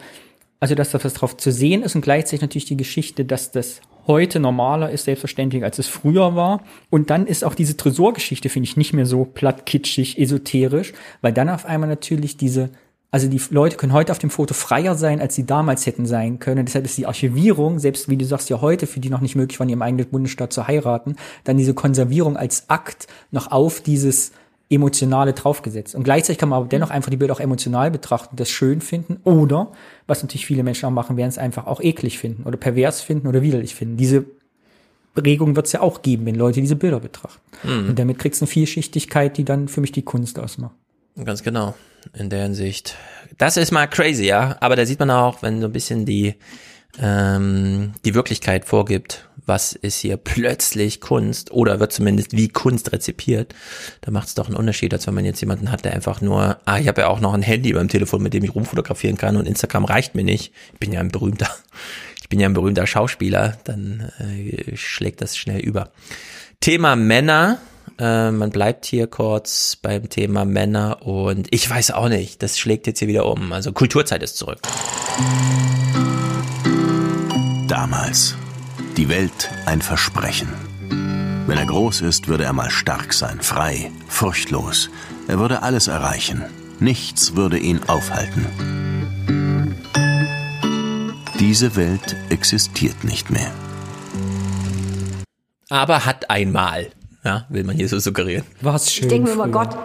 also 0.60 0.76
dass 0.76 0.92
da 0.92 1.02
was 1.02 1.14
drauf 1.14 1.36
zu 1.36 1.50
sehen 1.50 1.82
ist 1.82 1.96
und 1.96 2.02
gleichzeitig 2.02 2.40
natürlich 2.40 2.66
die 2.66 2.76
Geschichte, 2.76 3.24
dass 3.24 3.50
das 3.50 3.80
heute 4.06 4.38
normaler 4.38 4.90
ist, 4.90 5.04
selbstverständlich, 5.06 5.64
als 5.64 5.78
es 5.78 5.88
früher 5.88 6.36
war. 6.36 6.62
Und 6.90 7.10
dann 7.10 7.26
ist 7.26 7.42
auch 7.42 7.54
diese 7.54 7.76
Tresorgeschichte, 7.76 8.48
finde 8.48 8.68
ich, 8.68 8.76
nicht 8.76 8.92
mehr 8.92 9.06
so 9.06 9.24
platt, 9.24 9.66
kitschig, 9.66 10.18
esoterisch, 10.18 10.92
weil 11.20 11.32
dann 11.32 11.48
auf 11.48 11.64
einmal 11.64 11.88
natürlich 11.88 12.36
diese, 12.36 12.70
also 13.14 13.28
die 13.28 13.40
Leute 13.50 13.76
können 13.76 13.92
heute 13.92 14.10
auf 14.10 14.18
dem 14.18 14.28
Foto 14.28 14.54
freier 14.54 14.96
sein, 14.96 15.20
als 15.20 15.36
sie 15.36 15.46
damals 15.46 15.86
hätten 15.86 16.04
sein 16.04 16.40
können. 16.40 16.66
Deshalb 16.66 16.84
ist 16.84 16.98
die 16.98 17.06
Archivierung, 17.06 17.78
selbst 17.78 18.08
wie 18.08 18.16
du 18.16 18.24
sagst, 18.24 18.50
ja 18.50 18.60
heute, 18.60 18.88
für 18.88 18.98
die 18.98 19.08
noch 19.08 19.20
nicht 19.20 19.36
möglich 19.36 19.60
war, 19.60 19.64
in 19.66 19.70
ihrem 19.70 19.82
eigenen 19.82 20.08
Bundesstaat 20.08 20.52
zu 20.52 20.66
heiraten, 20.66 21.14
dann 21.44 21.56
diese 21.56 21.74
Konservierung 21.74 22.36
als 22.36 22.68
Akt 22.70 23.06
noch 23.30 23.52
auf 23.52 23.80
dieses 23.80 24.32
Emotionale 24.68 25.32
draufgesetzt. 25.32 25.94
Und 25.94 26.02
gleichzeitig 26.02 26.38
kann 26.38 26.48
man 26.48 26.56
aber 26.56 26.66
dennoch 26.66 26.90
einfach 26.90 27.08
die 27.08 27.16
Bilder 27.16 27.34
auch 27.34 27.38
emotional 27.38 27.92
betrachten, 27.92 28.34
das 28.34 28.50
schön 28.50 28.80
finden 28.80 29.18
oder, 29.22 29.70
was 30.08 30.24
natürlich 30.24 30.46
viele 30.46 30.64
Menschen 30.64 30.86
auch 30.86 30.90
machen, 30.90 31.16
werden 31.16 31.28
es 31.28 31.38
einfach 31.38 31.68
auch 31.68 31.80
eklig 31.80 32.18
finden 32.18 32.42
oder 32.42 32.56
pervers 32.56 33.00
finden 33.00 33.28
oder 33.28 33.42
widerlich 33.42 33.76
finden. 33.76 33.96
Diese 33.96 34.24
Regung 35.16 35.54
wird 35.54 35.66
es 35.66 35.72
ja 35.72 35.82
auch 35.82 36.02
geben, 36.02 36.26
wenn 36.26 36.34
Leute 36.34 36.60
diese 36.60 36.74
Bilder 36.74 36.98
betrachten. 36.98 37.40
Mhm. 37.62 37.90
Und 37.90 37.98
damit 38.00 38.18
kriegst 38.18 38.40
du 38.40 38.46
eine 38.46 38.50
Vielschichtigkeit, 38.50 39.38
die 39.38 39.44
dann 39.44 39.68
für 39.68 39.80
mich 39.80 39.92
die 39.92 40.02
Kunst 40.02 40.40
ausmacht. 40.40 40.74
Ganz 41.24 41.44
genau. 41.44 41.74
In 42.12 42.30
der 42.30 42.42
Hinsicht. 42.42 42.96
Das 43.38 43.56
ist 43.56 43.72
mal 43.72 43.86
crazy, 43.86 44.24
ja. 44.24 44.56
Aber 44.60 44.76
da 44.76 44.86
sieht 44.86 45.00
man 45.00 45.10
auch, 45.10 45.42
wenn 45.42 45.60
so 45.60 45.66
ein 45.66 45.72
bisschen 45.72 46.04
die, 46.04 46.34
ähm, 47.00 47.92
die 48.04 48.14
Wirklichkeit 48.14 48.64
vorgibt, 48.64 49.28
was 49.46 49.72
ist 49.72 49.98
hier 49.98 50.16
plötzlich 50.16 51.00
Kunst 51.00 51.50
oder 51.50 51.80
wird 51.80 51.92
zumindest 51.92 52.32
wie 52.32 52.48
Kunst 52.48 52.92
rezipiert, 52.92 53.54
da 54.00 54.10
macht 54.10 54.28
es 54.28 54.34
doch 54.34 54.46
einen 54.46 54.56
Unterschied, 54.56 54.92
als 54.92 55.06
wenn 55.06 55.14
man 55.14 55.24
jetzt 55.24 55.40
jemanden 55.40 55.70
hat, 55.70 55.84
der 55.84 55.92
einfach 55.92 56.20
nur, 56.20 56.58
ah, 56.64 56.78
ich 56.78 56.88
habe 56.88 57.02
ja 57.02 57.08
auch 57.08 57.20
noch 57.20 57.34
ein 57.34 57.42
Handy 57.42 57.72
beim 57.72 57.88
Telefon, 57.88 58.22
mit 58.22 58.32
dem 58.32 58.44
ich 58.44 58.54
rumfotografieren 58.54 59.16
kann 59.16 59.36
und 59.36 59.46
Instagram 59.46 59.84
reicht 59.84 60.14
mir 60.14 60.24
nicht. 60.24 60.52
Ich 60.72 60.78
bin 60.78 60.92
ja 60.92 61.00
ein 61.00 61.10
berühmter, 61.10 61.50
ich 62.22 62.28
bin 62.28 62.40
ja 62.40 62.48
ein 62.48 62.54
berühmter 62.54 62.86
Schauspieler, 62.86 63.58
dann 63.64 64.10
äh, 64.18 64.76
schlägt 64.76 65.20
das 65.20 65.36
schnell 65.36 65.60
über. 65.60 65.90
Thema 66.60 66.96
Männer. 66.96 67.58
Äh, 67.98 68.30
man 68.30 68.50
bleibt 68.50 68.86
hier 68.86 69.06
kurz 69.06 69.76
beim 69.76 70.08
Thema 70.08 70.44
Männer 70.44 71.06
und 71.06 71.46
ich 71.50 71.68
weiß 71.68 71.92
auch 71.92 72.08
nicht, 72.08 72.42
das 72.42 72.58
schlägt 72.58 72.86
jetzt 72.86 72.98
hier 72.98 73.08
wieder 73.08 73.26
um. 73.26 73.52
Also 73.52 73.72
Kulturzeit 73.72 74.22
ist 74.22 74.36
zurück. 74.36 74.58
Damals. 77.68 78.36
Die 78.96 79.08
Welt 79.08 79.50
ein 79.66 79.82
Versprechen. 79.82 80.48
Wenn 81.46 81.58
er 81.58 81.66
groß 81.66 82.00
ist, 82.02 82.28
würde 82.28 82.44
er 82.44 82.52
mal 82.52 82.70
stark 82.70 83.12
sein, 83.12 83.40
frei, 83.40 83.90
furchtlos. 84.08 84.88
Er 85.28 85.38
würde 85.38 85.62
alles 85.62 85.88
erreichen. 85.88 86.44
Nichts 86.80 87.34
würde 87.36 87.58
ihn 87.58 87.80
aufhalten. 87.86 88.46
Diese 91.40 91.76
Welt 91.76 92.16
existiert 92.30 93.04
nicht 93.04 93.30
mehr. 93.30 93.50
Aber 95.68 96.06
hat 96.06 96.30
einmal. 96.30 96.90
Ja, 97.24 97.46
will 97.48 97.64
man 97.64 97.76
hier 97.76 97.88
so 97.88 97.98
suggerieren. 97.98 98.44
War's 98.60 98.92
schön. 98.92 99.04
Ich 99.04 99.08
denke 99.08 99.28
mir 99.28 99.34
immer, 99.34 99.48
Gott, 99.48 99.76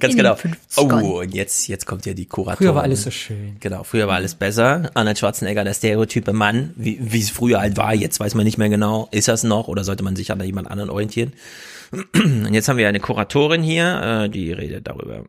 Ganz 0.00 0.14
In 0.14 0.18
genau. 0.18 0.34
den 0.34 0.54
50ern. 0.54 1.02
Oh, 1.02 1.20
und 1.20 1.34
jetzt, 1.34 1.68
jetzt 1.68 1.84
kommt 1.86 2.06
ja 2.06 2.14
die 2.14 2.24
Kuratorin. 2.26 2.56
Früher 2.56 2.74
war 2.74 2.82
alles 2.82 3.02
so 3.02 3.10
schön. 3.10 3.56
Genau, 3.60 3.82
früher 3.84 4.08
war 4.08 4.14
alles 4.14 4.34
besser. 4.34 4.90
Arnold 4.94 5.18
Schwarzenegger, 5.18 5.62
der 5.62 5.74
stereotype 5.74 6.32
Mann, 6.32 6.72
wie, 6.76 6.98
wie 7.00 7.20
es 7.20 7.30
früher 7.30 7.60
halt 7.60 7.76
war, 7.76 7.94
jetzt 7.94 8.18
weiß 8.18 8.34
man 8.34 8.44
nicht 8.44 8.56
mehr 8.56 8.70
genau, 8.70 9.08
ist 9.10 9.28
das 9.28 9.44
noch 9.44 9.68
oder 9.68 9.84
sollte 9.84 10.02
man 10.02 10.16
sich 10.16 10.32
an 10.32 10.40
jemand 10.42 10.70
anderen 10.70 10.90
orientieren? 10.90 11.32
Und 12.14 12.54
jetzt 12.54 12.68
haben 12.68 12.78
wir 12.78 12.88
eine 12.88 13.00
Kuratorin 13.00 13.62
hier, 13.62 14.24
äh, 14.24 14.28
die 14.30 14.52
redet 14.52 14.86
darüber. 14.86 15.24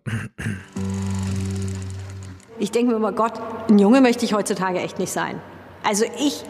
Ich 2.59 2.72
denke 2.72 2.91
mir 2.91 2.97
immer, 2.97 3.11
Gott, 3.11 3.34
ein 3.68 3.80
Junge 3.80 3.99
möchte 3.99 4.23
ich 4.23 4.34
heutzutage 4.34 4.80
echt 4.80 4.99
nicht 4.99 5.11
sein. 5.11 5.41
Also 5.83 6.05
ich 6.19 6.43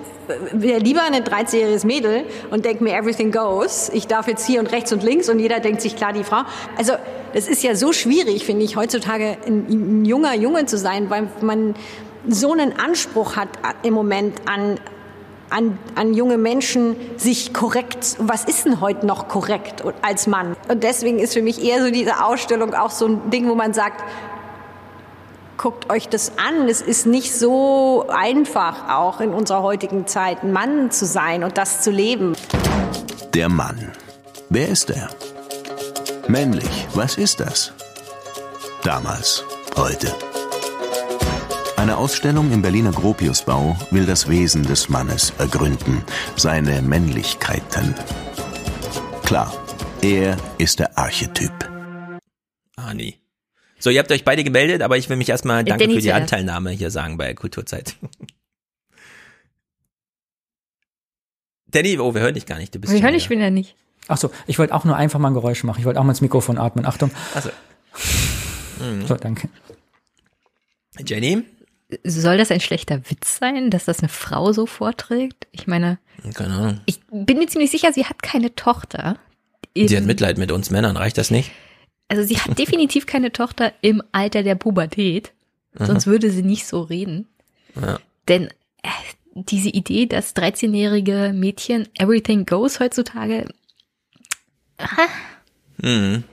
wäre 0.54 0.80
lieber 0.80 1.02
ein 1.04 1.14
13-jähriges 1.14 1.86
Mädel 1.86 2.26
und 2.52 2.66
denke 2.66 2.84
mir, 2.84 2.94
everything 2.94 3.32
goes. 3.32 3.90
Ich 3.94 4.08
darf 4.08 4.28
jetzt 4.28 4.46
hier 4.46 4.60
und 4.60 4.68
rechts 4.68 4.92
und 4.92 5.04
links 5.04 5.30
und 5.30 5.40
jeder 5.40 5.60
denkt 5.60 5.82
sich, 5.82 5.96
klar, 5.96 6.14
die 6.14 6.24
Frau. 6.24 6.44
Also 6.78 6.94
das 7.34 7.48
ist 7.48 7.64
ja 7.64 7.76
so 7.76 7.94
schwierig, 7.94 8.46
finde 8.46 8.64
ich, 8.64 8.76
heutzutage 8.76 9.38
ein, 9.46 9.66
ein 9.70 10.06
junger 10.06 10.36
Junge 10.36 10.66
zu 10.66 10.78
sein, 10.78 11.10
weil 11.10 11.28
man 11.42 11.76
so 12.28 12.52
einen 12.52 12.78
Anspruch 12.78 13.36
hat 13.36 13.50
im 13.84 13.94
Moment 13.94 14.42
an, 14.46 14.80
an, 15.50 15.78
an 15.96 16.14
junge 16.14 16.38
Menschen, 16.38 16.96
sich 17.18 17.54
korrekt, 17.54 18.16
was 18.20 18.46
ist 18.46 18.66
denn 18.66 18.80
heute 18.80 19.06
noch 19.06 19.28
korrekt 19.28 19.84
als 20.02 20.28
Mann? 20.28 20.56
Und 20.68 20.84
deswegen 20.84 21.20
ist 21.20 21.34
für 21.34 21.42
mich 21.42 21.64
eher 21.64 21.84
so 21.84 21.90
diese 21.90 22.24
Ausstellung 22.24 22.74
auch 22.74 22.92
so 22.92 23.08
ein 23.08 23.30
Ding, 23.32 23.50
wo 23.50 23.56
man 23.56 23.74
sagt, 23.74 24.04
guckt 25.62 25.92
euch 25.92 26.10
das 26.10 26.38
an. 26.38 26.68
Es 26.68 26.82
ist 26.82 27.06
nicht 27.06 27.34
so 27.34 28.08
einfach, 28.10 28.90
auch 28.90 29.22
in 29.22 29.32
unserer 29.32 29.62
heutigen 29.62 30.08
Zeit, 30.08 30.44
ein 30.44 30.52
Mann 30.52 30.90
zu 30.92 31.06
sein 31.06 31.44
und 31.44 31.58
das 31.58 31.82
zu 31.82 31.92
leben. 31.92 32.34
Der 33.34 33.48
Mann. 33.48 33.92
Wer 34.50 34.70
ist 34.70 34.90
er? 34.90 35.10
Männlich. 36.28 36.88
Was 36.96 37.18
ist 37.18 37.40
das? 37.40 37.74
Damals. 38.84 39.44
Heute. 39.78 40.14
Eine 41.78 41.98
Ausstellung 41.98 42.52
im 42.52 42.62
Berliner 42.62 42.92
Gropiusbau 42.92 43.76
will 43.92 44.06
das 44.06 44.28
Wesen 44.28 44.64
des 44.64 44.90
Mannes 44.90 45.32
ergründen, 45.38 46.04
seine 46.36 46.82
Männlichkeiten. 46.82 47.96
Klar, 49.24 49.54
er 50.02 50.38
ist 50.58 50.80
der 50.80 50.98
Archetyp. 50.98 51.54
Ani. 52.76 53.21
So, 53.82 53.90
ihr 53.90 54.00
habt 54.00 54.12
euch 54.12 54.24
beide 54.24 54.44
gemeldet, 54.44 54.82
aber 54.84 54.98
ich 54.98 55.10
will 55.10 55.18
mich 55.18 55.28
erstmal 55.30 55.64
danke 55.64 55.86
Danny 55.86 55.96
für 55.96 56.02
die. 56.02 56.14
Anteilnahme 56.14 56.70
hier 56.72 56.92
sagen 56.92 57.18
bei 57.18 57.34
Kulturzeit. 57.34 57.96
Danny, 61.68 61.98
oh, 62.00 62.14
wir 62.14 62.22
hören 62.22 62.34
dich 62.36 62.46
gar 62.46 62.58
nicht. 62.60 62.76
Du 62.76 62.80
bist 62.80 62.94
Wir 62.94 63.02
hören 63.02 63.10
wieder- 63.14 63.18
ich 63.24 63.30
will 63.30 63.40
ja 63.40 63.50
nicht. 63.50 63.76
Ach 64.08 64.18
so, 64.18 64.32
ich 64.48 64.60
wollte 64.60 64.74
auch 64.74 64.84
nur 64.84 64.96
einfach 64.96 65.20
mal 65.20 65.30
ein 65.30 65.34
Geräusch 65.34 65.64
machen. 65.64 65.80
Ich 65.80 65.86
wollte 65.86 66.00
auch 66.00 66.04
mal 66.04 66.12
ins 66.12 66.22
Mikrofon 66.22 66.58
atmen. 66.58 66.86
Achtung. 66.86 67.12
Ach 67.36 67.42
so. 67.44 67.50
Mhm. 68.84 69.06
So, 69.08 69.16
danke. 69.16 69.48
Jenny? 71.06 71.44
Soll 72.04 72.38
das 72.38 72.52
ein 72.52 72.60
schlechter 72.62 73.10
Witz 73.10 73.38
sein, 73.38 73.70
dass 73.70 73.86
das 73.86 74.00
eine 74.00 74.10
Frau 74.10 74.52
so 74.54 74.66
vorträgt? 74.66 75.48
Ich 75.52 75.68
meine, 75.68 76.00
Keine 76.34 76.54
Ahnung. 76.54 76.82
ich 76.86 77.00
bin 77.12 77.38
mir 77.38 77.48
ziemlich 77.48 77.70
sicher, 77.72 77.92
sie 77.94 78.06
hat 78.06 78.22
keine 78.24 78.54
Tochter. 78.56 79.18
Sie 79.76 79.96
hat 79.96 80.04
Mitleid 80.06 80.38
mit 80.38 80.52
uns 80.52 80.70
Männern, 80.72 80.98
reicht 80.98 81.18
das 81.18 81.32
nicht? 81.32 81.52
Also 82.12 82.24
sie 82.24 82.38
hat 82.38 82.60
definitiv 82.60 83.06
keine 83.06 83.32
Tochter 83.32 83.72
im 83.82 84.04
Alter 84.12 84.44
der 84.44 84.56
Pubertät, 84.56 85.32
sonst 85.80 86.08
würde 86.08 86.30
sie 86.30 86.44
nicht 86.44 86.68
so 86.68 86.82
reden. 86.82 87.26
Ja. 87.82 88.00
Denn 88.28 88.48
äh, 88.84 88.90
diese 89.34 89.70
Idee, 89.70 90.08
dass 90.08 90.36
13-jährige 90.36 91.32
Mädchen 91.34 91.88
everything 91.98 92.46
goes 92.46 92.82
heutzutage, 92.82 93.48
aha, 94.78 95.08
Mhm. 95.82 96.26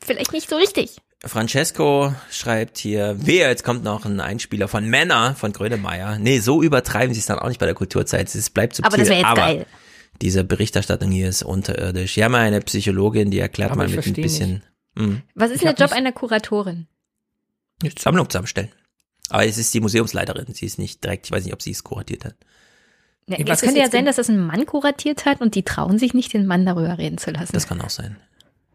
vielleicht 0.00 0.32
nicht 0.32 0.48
so 0.48 0.56
richtig. 0.56 0.96
Francesco 1.22 2.14
schreibt 2.30 2.78
hier, 2.78 3.14
wer, 3.18 3.50
jetzt 3.50 3.62
kommt 3.62 3.84
noch 3.84 4.06
ein 4.06 4.20
Einspieler 4.20 4.68
von 4.68 4.88
Männer 4.88 5.34
von 5.34 5.52
Grönemeyer. 5.52 6.18
Nee, 6.18 6.38
so 6.38 6.62
übertreiben 6.62 7.12
sie 7.12 7.20
es 7.20 7.26
dann 7.26 7.38
auch 7.38 7.48
nicht 7.48 7.60
bei 7.60 7.66
der 7.66 7.74
Kulturzeit. 7.74 8.34
Es 8.34 8.48
bleibt 8.48 8.76
subtil. 8.76 8.86
Aber 8.88 8.96
das 8.96 9.08
wäre 9.10 9.20
jetzt 9.20 9.36
geil. 9.36 9.66
Diese 10.22 10.44
Berichterstattung 10.44 11.10
hier 11.10 11.28
ist 11.28 11.42
unterirdisch. 11.42 12.16
Haben 12.16 12.32
mal 12.32 12.40
eine 12.40 12.60
Psychologin, 12.62 13.30
die 13.30 13.38
erklärt 13.38 13.72
Aber 13.72 13.82
mal 13.86 13.88
mit 13.88 14.06
ein 14.06 14.12
bisschen 14.14 14.62
Mhm. 15.00 15.22
Was 15.34 15.50
ist 15.50 15.62
denn 15.62 15.74
der 15.74 15.86
Job 15.86 15.96
einer 15.96 16.12
Kuratorin? 16.12 16.86
Eine 17.82 17.92
Sammlung 17.98 18.28
zusammenstellen. 18.28 18.70
Aber 19.28 19.46
es 19.46 19.58
ist 19.58 19.72
die 19.72 19.80
Museumsleiterin. 19.80 20.52
Sie 20.52 20.66
ist 20.66 20.78
nicht 20.78 21.02
direkt, 21.04 21.26
ich 21.26 21.32
weiß 21.32 21.44
nicht, 21.44 21.54
ob 21.54 21.62
sie 21.62 21.70
es 21.70 21.84
kuratiert 21.84 22.24
hat. 22.24 22.34
Ja, 23.26 23.38
Was 23.46 23.58
es 23.58 23.66
könnte 23.66 23.80
ja 23.80 23.90
sein, 23.90 24.04
dass 24.04 24.16
das 24.16 24.28
ein 24.28 24.44
Mann 24.44 24.66
kuratiert 24.66 25.24
hat 25.24 25.40
und 25.40 25.54
die 25.54 25.62
trauen 25.62 25.98
sich 25.98 26.14
nicht, 26.14 26.32
den 26.32 26.46
Mann 26.46 26.66
darüber 26.66 26.98
reden 26.98 27.16
zu 27.16 27.30
lassen. 27.30 27.52
Das 27.52 27.68
kann 27.68 27.80
auch 27.80 27.90
sein. 27.90 28.16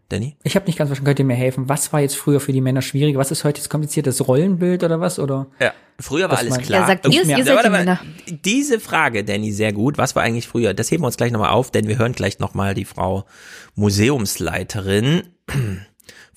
Danny? 0.09 0.37
Ich 0.43 0.55
habe 0.55 0.67
nicht 0.67 0.77
ganz 0.77 0.89
verstanden, 0.89 1.07
könnt 1.07 1.19
ihr 1.19 1.25
mir 1.25 1.35
helfen? 1.35 1.67
Was 1.67 1.91
war 1.91 1.99
jetzt 1.99 2.15
früher 2.15 2.39
für 2.39 2.53
die 2.53 2.61
Männer 2.61 2.81
schwieriger? 2.81 3.19
Was 3.19 3.31
ist 3.31 3.43
heute 3.43 3.59
jetzt 3.59 3.69
kompliziert? 3.69 4.05
Das 4.05 4.25
Rollenbild 4.27 4.83
oder 4.83 5.01
was? 5.01 5.17
Oder? 5.17 5.47
Ja. 5.59 5.73
Früher 5.99 6.25
war 6.25 6.33
Was 6.33 6.39
alles 6.41 6.57
klar. 6.59 6.81
Ja, 6.81 6.87
sagt 6.87 7.07
ihr, 7.07 7.23
ihr 7.25 7.43
seid 7.43 7.65
die 7.65 7.69
Männer. 7.69 7.99
Diese 8.27 8.79
Frage, 8.79 9.23
Danny, 9.23 9.51
sehr 9.51 9.73
gut. 9.73 9.97
Was 9.97 10.15
war 10.15 10.23
eigentlich 10.23 10.47
früher? 10.47 10.73
Das 10.73 10.91
heben 10.91 11.03
wir 11.03 11.07
uns 11.07 11.17
gleich 11.17 11.31
nochmal 11.31 11.49
auf, 11.49 11.71
denn 11.71 11.87
wir 11.87 11.97
hören 11.97 12.13
gleich 12.13 12.39
nochmal 12.39 12.75
die 12.75 12.85
Frau 12.85 13.25
Museumsleiterin. 13.73 15.23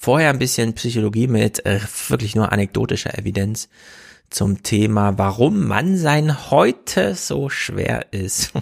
Vorher 0.01 0.31
ein 0.31 0.39
bisschen 0.39 0.75
Psychologie 0.75 1.27
mit 1.27 1.67
äh, 1.67 1.81
wirklich 2.07 2.37
nur 2.37 2.53
anekdotischer 2.53 3.19
Evidenz 3.19 3.69
zum 4.31 4.63
Thema, 4.63 5.19
warum 5.19 5.67
Mannsein 5.67 6.51
heute 6.51 7.17
so 7.17 7.49
schwer 7.49 8.07
ist. 8.13 8.53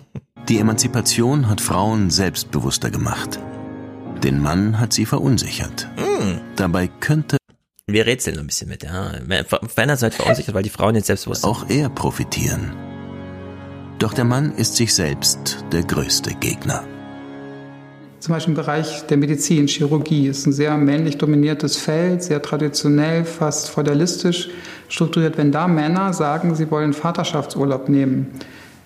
Die 0.49 0.59
Emanzipation 0.59 1.49
hat 1.49 1.61
Frauen 1.61 2.09
selbstbewusster 2.09 2.91
gemacht. 2.91 3.39
Den 4.23 4.41
Mann 4.41 4.81
hat 4.81 4.95
sie 4.95 5.05
verunsichert. 5.05 5.89
Dabei 6.57 6.89
könnte 6.89 7.37
Wir 7.87 8.07
rätseln 8.07 8.39
ein 8.39 8.47
bisschen 8.47 8.71
mit, 8.71 8.83
ja. 8.83 9.13
Männer 9.77 9.97
seid 9.97 10.15
verunsichert, 10.15 10.55
weil 10.55 10.63
die 10.63 10.71
Frauen 10.71 10.95
jetzt 10.95 11.09
selbstbewusst 11.09 11.43
sind. 11.43 11.51
auch 11.51 11.69
er 11.69 11.91
profitieren. 11.91 12.73
Doch 13.99 14.15
der 14.15 14.25
Mann 14.25 14.55
ist 14.55 14.77
sich 14.77 14.95
selbst 14.95 15.65
der 15.71 15.83
größte 15.83 16.35
Gegner. 16.35 16.85
Zum 18.19 18.35
Beispiel 18.35 18.53
im 18.53 18.57
Bereich 18.57 19.07
der 19.07 19.19
Medizin, 19.19 19.67
Chirurgie 19.67 20.29
ist 20.29 20.47
ein 20.47 20.53
sehr 20.53 20.77
männlich 20.77 21.19
dominiertes 21.19 21.77
Feld, 21.77 22.23
sehr 22.23 22.41
traditionell, 22.41 23.25
fast 23.25 23.69
feudalistisch 23.69 24.49
strukturiert. 24.89 25.37
Wenn 25.37 25.53
da 25.53 25.69
Männer 25.69 26.13
sagen, 26.13 26.55
sie 26.55 26.71
wollen 26.71 26.93
Vaterschaftsurlaub 26.93 27.89
nehmen, 27.89 28.29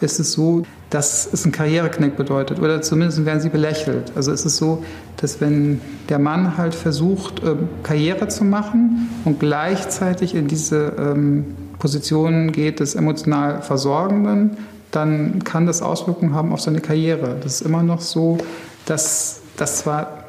ist 0.01 0.19
es 0.19 0.33
so, 0.33 0.63
dass 0.89 1.29
es 1.33 1.45
einen 1.45 1.53
Karriereknick 1.53 2.17
bedeutet 2.17 2.59
oder 2.59 2.83
zumindest 2.83 3.25
werden 3.25 3.41
sie 3.41 3.51
belächelt. 3.51 4.13
Also 4.17 4.33
ist 4.33 4.45
es 4.45 4.57
so, 4.57 4.83
dass 5.19 5.41
wenn 5.41 5.81
der 6.09 6.19
Mann 6.19 6.57
halt 6.57 6.75
versucht, 6.75 7.43
ähm, 7.45 7.69
Karriere 7.83 8.29
zu 8.29 8.45
machen 8.45 9.09
und 9.25 9.39
gleichzeitig 9.39 10.35
in 10.35 10.49
diese 10.49 10.93
ähm, 10.99 11.45
Position 11.79 12.51
geht 12.51 12.81
des 12.81 12.95
emotional 12.95 13.63
Versorgenden, 13.63 14.57
dann 14.91 15.45
kann 15.45 15.67
das 15.67 15.83
Auswirkungen 15.83 16.35
haben 16.35 16.53
auf 16.53 16.61
seine 16.61 16.81
Karriere. 16.81 17.37
Das 17.41 17.61
ist 17.61 17.61
immer 17.61 17.83
noch 17.85 18.01
so, 18.01 18.39
dass 18.87 19.41
das 19.57 19.79
zwar 19.79 20.25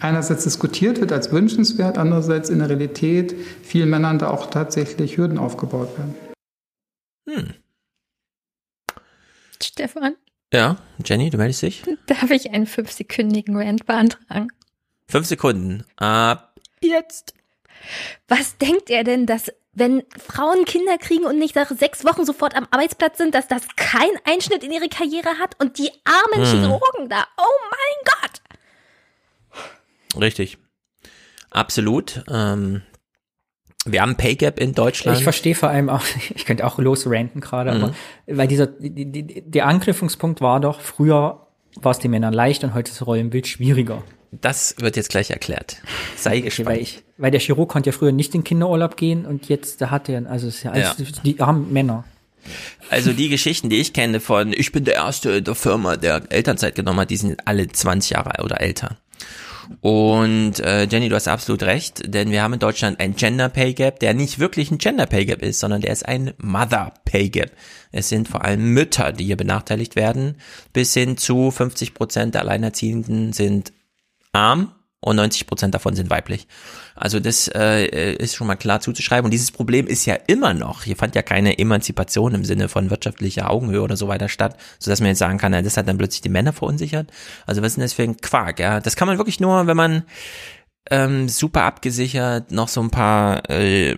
einerseits 0.00 0.44
diskutiert 0.44 1.00
wird 1.00 1.12
als 1.12 1.32
wünschenswert, 1.32 1.98
andererseits 1.98 2.50
in 2.50 2.58
der 2.60 2.68
Realität 2.68 3.34
vielen 3.62 3.90
Männern 3.90 4.18
da 4.18 4.30
auch 4.30 4.50
tatsächlich 4.50 5.16
Hürden 5.16 5.38
aufgebaut 5.38 5.88
werden. 5.98 6.14
Hm. 7.28 7.54
Stefan, 9.62 10.16
Ja, 10.52 10.76
Jenny, 11.04 11.30
du 11.30 11.38
meldest 11.38 11.62
dich? 11.62 11.82
darf 12.06 12.30
ich 12.30 12.50
einen 12.50 12.66
fünfsekündigen 12.66 13.56
Rant 13.56 13.86
beantragen? 13.86 14.48
Fünf 15.08 15.26
Sekunden. 15.26 15.84
Ab 15.96 16.54
jetzt. 16.80 17.34
Was 18.28 18.58
denkt 18.58 18.90
er 18.90 19.04
denn, 19.04 19.26
dass 19.26 19.52
wenn 19.76 20.02
Frauen 20.18 20.64
Kinder 20.64 20.96
kriegen 20.98 21.24
und 21.26 21.38
nicht 21.38 21.54
nach 21.54 21.70
sechs 21.70 22.04
Wochen 22.04 22.24
sofort 22.24 22.56
am 22.56 22.66
Arbeitsplatz 22.70 23.18
sind, 23.18 23.34
dass 23.34 23.46
das 23.46 23.62
kein 23.76 24.08
Einschnitt 24.24 24.64
in 24.64 24.72
ihre 24.72 24.88
Karriere 24.88 25.38
hat 25.38 25.54
und 25.60 25.78
die 25.78 25.90
armen 26.04 26.44
Hm. 26.44 26.60
Chirurgen 26.62 27.08
da, 27.08 27.24
oh 27.38 27.60
mein 27.70 28.12
Gott! 28.20 28.40
Richtig. 30.22 30.58
Absolut. 31.50 32.24
Ähm, 32.30 32.82
wir 33.84 34.02
haben 34.02 34.16
Pay 34.16 34.34
Gap 34.36 34.58
in 34.58 34.72
Deutschland. 34.72 35.18
Ich 35.18 35.24
verstehe 35.24 35.54
vor 35.54 35.68
allem 35.68 35.88
auch, 35.88 36.02
ich 36.34 36.44
könnte 36.44 36.66
auch 36.66 36.78
losranten 36.78 37.40
gerade, 37.40 37.72
Mhm. 37.72 37.82
aber 37.84 37.94
weil 38.26 38.48
dieser, 38.48 38.66
die, 38.66 39.12
die, 39.12 39.42
der 39.48 39.66
Anknüpfungspunkt 39.66 40.40
war 40.40 40.60
doch, 40.60 40.80
früher 40.80 41.46
war 41.76 41.90
es 41.92 41.98
den 41.98 42.10
Männern 42.10 42.32
leicht 42.32 42.64
und 42.64 42.72
heute 42.74 42.90
ist 42.90 43.06
Rollenbild 43.06 43.46
schwieriger. 43.46 44.02
Das 44.40 44.74
wird 44.78 44.96
jetzt 44.96 45.10
gleich 45.10 45.30
erklärt. 45.30 45.76
Sei 46.16 46.40
gespannt. 46.40 46.68
Weil, 46.68 46.78
ich, 46.80 47.02
weil 47.16 47.30
der 47.30 47.40
Chirurg 47.40 47.68
konnte 47.70 47.90
ja 47.90 47.96
früher 47.96 48.12
nicht 48.12 48.34
in 48.34 48.44
Kinderurlaub 48.44 48.96
gehen 48.96 49.26
und 49.26 49.48
jetzt 49.48 49.80
da 49.80 49.90
hat 49.90 50.08
er, 50.08 50.26
also 50.30 50.48
es 50.48 50.56
ist 50.56 50.62
ja 50.64 50.72
alles, 50.72 50.94
Ja. 50.98 51.04
die 51.24 51.40
armen 51.40 51.72
Männer. 51.72 52.04
Also 52.90 53.12
die 53.12 53.28
Geschichten, 53.28 53.70
die 53.70 53.80
ich 53.80 53.92
kenne 53.92 54.20
von, 54.20 54.52
ich 54.52 54.70
bin 54.70 54.84
der 54.84 54.94
Erste 54.94 55.30
in 55.30 55.44
der 55.44 55.54
Firma, 55.56 55.96
der 55.96 56.22
Elternzeit 56.30 56.74
genommen 56.76 57.00
hat, 57.00 57.10
die 57.10 57.16
sind 57.16 57.46
alle 57.46 57.66
20 57.66 58.10
Jahre 58.10 58.42
oder 58.44 58.60
älter. 58.60 58.98
Und 59.80 60.60
äh, 60.60 60.84
Jenny, 60.84 61.08
du 61.08 61.16
hast 61.16 61.26
absolut 61.26 61.64
recht, 61.64 62.02
denn 62.14 62.30
wir 62.30 62.42
haben 62.42 62.52
in 62.52 62.60
Deutschland 62.60 63.00
ein 63.00 63.16
Gender 63.16 63.48
Pay 63.48 63.74
Gap, 63.74 63.98
der 63.98 64.14
nicht 64.14 64.38
wirklich 64.38 64.70
ein 64.70 64.78
Gender 64.78 65.06
Pay 65.06 65.26
Gap 65.26 65.42
ist, 65.42 65.58
sondern 65.58 65.80
der 65.80 65.92
ist 65.92 66.06
ein 66.06 66.34
Mother 66.38 66.94
Pay 67.04 67.30
Gap. 67.30 67.50
Es 67.90 68.08
sind 68.08 68.28
vor 68.28 68.44
allem 68.44 68.72
Mütter, 68.74 69.12
die 69.12 69.24
hier 69.24 69.36
benachteiligt 69.36 69.96
werden. 69.96 70.36
Bis 70.72 70.94
hin 70.94 71.16
zu 71.16 71.50
50 71.50 71.94
Prozent 71.94 72.34
der 72.34 72.42
Alleinerziehenden 72.42 73.32
sind 73.32 73.72
arm 74.36 74.72
und 75.00 75.16
90 75.16 75.46
Prozent 75.46 75.74
davon 75.74 75.94
sind 75.94 76.10
weiblich. 76.10 76.46
Also 76.94 77.20
das 77.20 77.48
äh, 77.54 78.14
ist 78.14 78.34
schon 78.34 78.46
mal 78.46 78.56
klar 78.56 78.80
zuzuschreiben. 78.80 79.26
Und 79.26 79.30
dieses 79.30 79.52
Problem 79.52 79.86
ist 79.86 80.04
ja 80.04 80.14
immer 80.26 80.54
noch. 80.54 80.82
Hier 80.82 80.96
fand 80.96 81.14
ja 81.14 81.22
keine 81.22 81.58
Emanzipation 81.58 82.34
im 82.34 82.44
Sinne 82.44 82.68
von 82.68 82.90
wirtschaftlicher 82.90 83.50
Augenhöhe 83.50 83.82
oder 83.82 83.96
so 83.96 84.08
weiter 84.08 84.28
statt, 84.28 84.56
sodass 84.78 85.00
man 85.00 85.08
jetzt 85.08 85.18
sagen 85.18 85.38
kann, 85.38 85.52
das 85.52 85.76
hat 85.76 85.88
dann 85.88 85.98
plötzlich 85.98 86.22
die 86.22 86.28
Männer 86.28 86.52
verunsichert. 86.52 87.10
Also 87.46 87.62
was 87.62 87.68
ist 87.68 87.76
denn 87.76 87.82
das 87.82 87.92
für 87.92 88.02
ein 88.02 88.16
Quark? 88.16 88.58
Ja, 88.58 88.80
das 88.80 88.96
kann 88.96 89.06
man 89.06 89.18
wirklich 89.18 89.40
nur, 89.40 89.66
wenn 89.66 89.76
man 89.76 90.02
ähm, 90.90 91.28
super 91.28 91.62
abgesichert 91.62 92.50
noch 92.50 92.68
so 92.68 92.80
ein 92.80 92.90
paar 92.90 93.48
äh, 93.50 93.96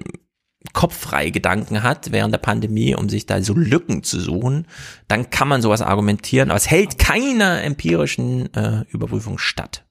kopffreie 0.73 1.31
Gedanken 1.31 1.83
hat 1.83 2.13
während 2.13 2.35
der 2.35 2.39
Pandemie, 2.39 2.95
um 2.95 3.09
sich 3.09 3.27
da 3.27 3.41
so 3.43 3.55
Lücken 3.55 4.03
zu 4.03 4.21
suchen, 4.21 4.67
dann 5.07 5.31
kann 5.31 5.49
man 5.49 5.63
sowas 5.63 5.83
argumentieren. 5.83 6.51
Aber 6.51 6.57
es 6.57 6.71
hält 6.71 6.99
keiner 6.99 7.63
empirischen 7.63 8.53
äh, 8.55 8.85
Überprüfung 8.91 9.39
statt. 9.39 9.85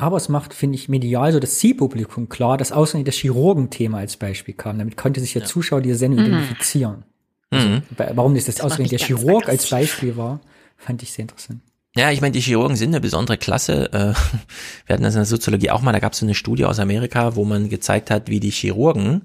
Aber 0.00 0.16
es 0.16 0.28
macht, 0.28 0.54
finde 0.54 0.76
ich, 0.76 0.88
medial 0.88 1.32
so 1.32 1.40
das 1.40 1.58
Zielpublikum 1.58 2.28
klar, 2.28 2.56
dass 2.56 2.72
ausgerechnet 2.72 3.08
das 3.08 3.16
Chirurgenthema 3.16 3.98
als 3.98 4.16
Beispiel 4.16 4.54
kam. 4.54 4.78
Damit 4.78 4.96
konnte 4.96 5.20
sich 5.20 5.34
der 5.34 5.44
Zuschauer 5.44 5.82
dieser 5.82 5.96
Sendung 5.98 6.20
Mhm. 6.24 6.26
identifizieren. 6.32 7.04
Also, 7.50 7.68
Mhm. 7.68 7.82
warum 8.14 8.34
das, 8.34 8.46
das 8.46 8.56
Das 8.56 8.64
ausgerechnet 8.64 9.00
der 9.00 9.06
Chirurg 9.06 9.48
als 9.48 9.68
Beispiel 9.68 10.16
war, 10.16 10.40
fand 10.78 11.02
ich 11.02 11.12
sehr 11.12 11.24
interessant. 11.24 11.60
Ja, 11.96 12.10
ich 12.12 12.20
meine, 12.20 12.32
die 12.32 12.40
Chirurgen 12.40 12.76
sind 12.76 12.90
eine 12.90 13.00
besondere 13.00 13.36
Klasse. 13.36 13.92
Äh, 13.92 14.14
Wir 14.86 14.94
hatten 14.94 15.02
das 15.02 15.14
in 15.14 15.18
der 15.18 15.26
Soziologie 15.26 15.70
auch 15.70 15.82
mal, 15.82 15.92
da 15.92 15.98
gab 15.98 16.12
es 16.12 16.20
so 16.20 16.26
eine 16.26 16.34
Studie 16.34 16.64
aus 16.64 16.78
Amerika, 16.78 17.34
wo 17.36 17.44
man 17.44 17.68
gezeigt 17.68 18.10
hat, 18.10 18.28
wie 18.28 18.40
die 18.40 18.50
Chirurgen 18.50 19.22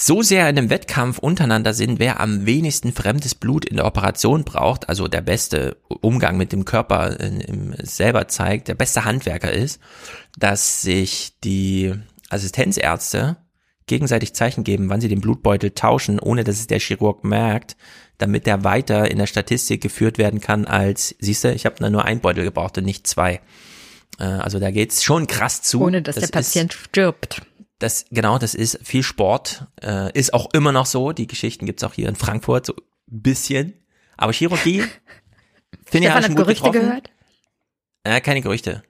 so 0.00 0.22
sehr 0.22 0.48
in 0.48 0.56
einem 0.56 0.70
Wettkampf 0.70 1.18
untereinander 1.18 1.74
sind, 1.74 1.98
wer 1.98 2.20
am 2.20 2.46
wenigsten 2.46 2.92
fremdes 2.92 3.34
Blut 3.34 3.64
in 3.64 3.76
der 3.76 3.84
Operation 3.84 4.44
braucht, 4.44 4.88
also 4.88 5.08
der 5.08 5.22
beste 5.22 5.76
Umgang 5.88 6.36
mit 6.36 6.52
dem 6.52 6.64
Körper 6.64 7.18
in, 7.18 7.40
im, 7.40 7.74
selber 7.82 8.28
zeigt, 8.28 8.68
der 8.68 8.76
beste 8.76 9.04
Handwerker 9.04 9.50
ist, 9.50 9.80
dass 10.38 10.82
sich 10.82 11.32
die 11.42 11.94
Assistenzärzte 12.30 13.38
gegenseitig 13.86 14.34
Zeichen 14.34 14.62
geben, 14.62 14.88
wann 14.88 15.00
sie 15.00 15.08
den 15.08 15.20
Blutbeutel 15.20 15.72
tauschen, 15.72 16.20
ohne 16.20 16.44
dass 16.44 16.60
es 16.60 16.68
der 16.68 16.78
Chirurg 16.78 17.24
merkt, 17.24 17.76
damit 18.18 18.46
der 18.46 18.62
weiter 18.62 19.10
in 19.10 19.18
der 19.18 19.26
Statistik 19.26 19.80
geführt 19.80 20.16
werden 20.16 20.40
kann 20.40 20.64
als, 20.64 21.16
siehst 21.18 21.42
du, 21.42 21.52
ich 21.52 21.66
habe 21.66 21.76
da 21.80 21.90
nur 21.90 22.04
einen 22.04 22.20
Beutel 22.20 22.44
gebraucht 22.44 22.78
und 22.78 22.84
nicht 22.84 23.08
zwei. 23.08 23.40
Äh, 24.20 24.24
Also 24.24 24.60
da 24.60 24.70
geht's 24.70 25.02
schon 25.02 25.26
krass 25.26 25.62
zu. 25.62 25.82
Ohne 25.82 26.02
dass 26.02 26.14
Das 26.14 26.30
der 26.30 26.38
Patient 26.38 26.72
stirbt. 26.72 27.42
Das 27.78 28.06
genau, 28.10 28.38
das 28.38 28.54
ist 28.54 28.78
viel 28.82 29.02
Sport, 29.02 29.66
äh, 29.82 30.12
ist 30.18 30.34
auch 30.34 30.52
immer 30.52 30.72
noch 30.72 30.86
so. 30.86 31.12
Die 31.12 31.26
Geschichten 31.26 31.66
gibt's 31.66 31.84
auch 31.84 31.94
hier 31.94 32.08
in 32.08 32.16
Frankfurt 32.16 32.66
so 32.66 32.74
ein 32.74 33.22
bisschen, 33.22 33.74
aber 34.16 34.32
Chirurgie 34.32 34.80
finde 35.84 36.08
ich 36.08 36.12
Stefan 36.12 36.14
halt 36.14 36.24
schon 36.26 36.34
gut 36.34 36.44
Gerüchte 36.44 36.64
getroffen. 36.64 36.86
gehört? 36.86 37.10
Äh, 38.04 38.20
keine 38.20 38.42
Gerüchte. 38.42 38.82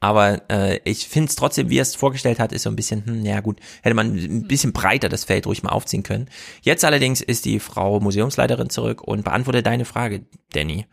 Aber 0.00 0.42
äh, 0.50 0.78
ich 0.84 1.08
finde 1.08 1.30
es 1.30 1.36
trotzdem, 1.36 1.70
wie 1.70 1.78
er 1.78 1.82
es 1.82 1.94
vorgestellt 1.94 2.38
hat, 2.38 2.52
ist 2.52 2.62
so 2.62 2.70
ein 2.70 2.76
bisschen, 2.76 3.06
hm, 3.06 3.24
ja 3.24 3.40
gut, 3.40 3.58
hätte 3.82 3.94
man 3.94 4.14
ein 4.14 4.46
bisschen 4.46 4.72
breiter 4.72 5.08
das 5.08 5.24
Feld 5.24 5.46
ruhig 5.46 5.62
mal 5.62 5.70
aufziehen 5.70 6.02
können. 6.02 6.28
Jetzt 6.60 6.84
allerdings 6.84 7.22
ist 7.22 7.46
die 7.46 7.60
Frau 7.60 7.98
Museumsleiterin 8.00 8.68
zurück 8.68 9.02
und 9.02 9.24
beantwortet 9.24 9.66
deine 9.66 9.86
Frage, 9.86 10.26
Danny. 10.52 10.86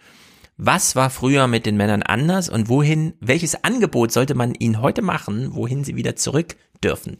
Was 0.65 0.95
war 0.95 1.09
früher 1.09 1.47
mit 1.47 1.65
den 1.65 1.75
Männern 1.75 2.03
anders 2.03 2.47
und 2.47 2.69
wohin, 2.69 3.15
welches 3.19 3.65
Angebot 3.65 4.13
sollte 4.13 4.33
man 4.33 4.55
ihnen 4.55 4.81
heute 4.81 5.01
machen, 5.01 5.49
wohin 5.51 5.83
sie 5.83 5.97
wieder 5.97 6.15
zurück 6.15 6.55
dürfen? 6.81 7.17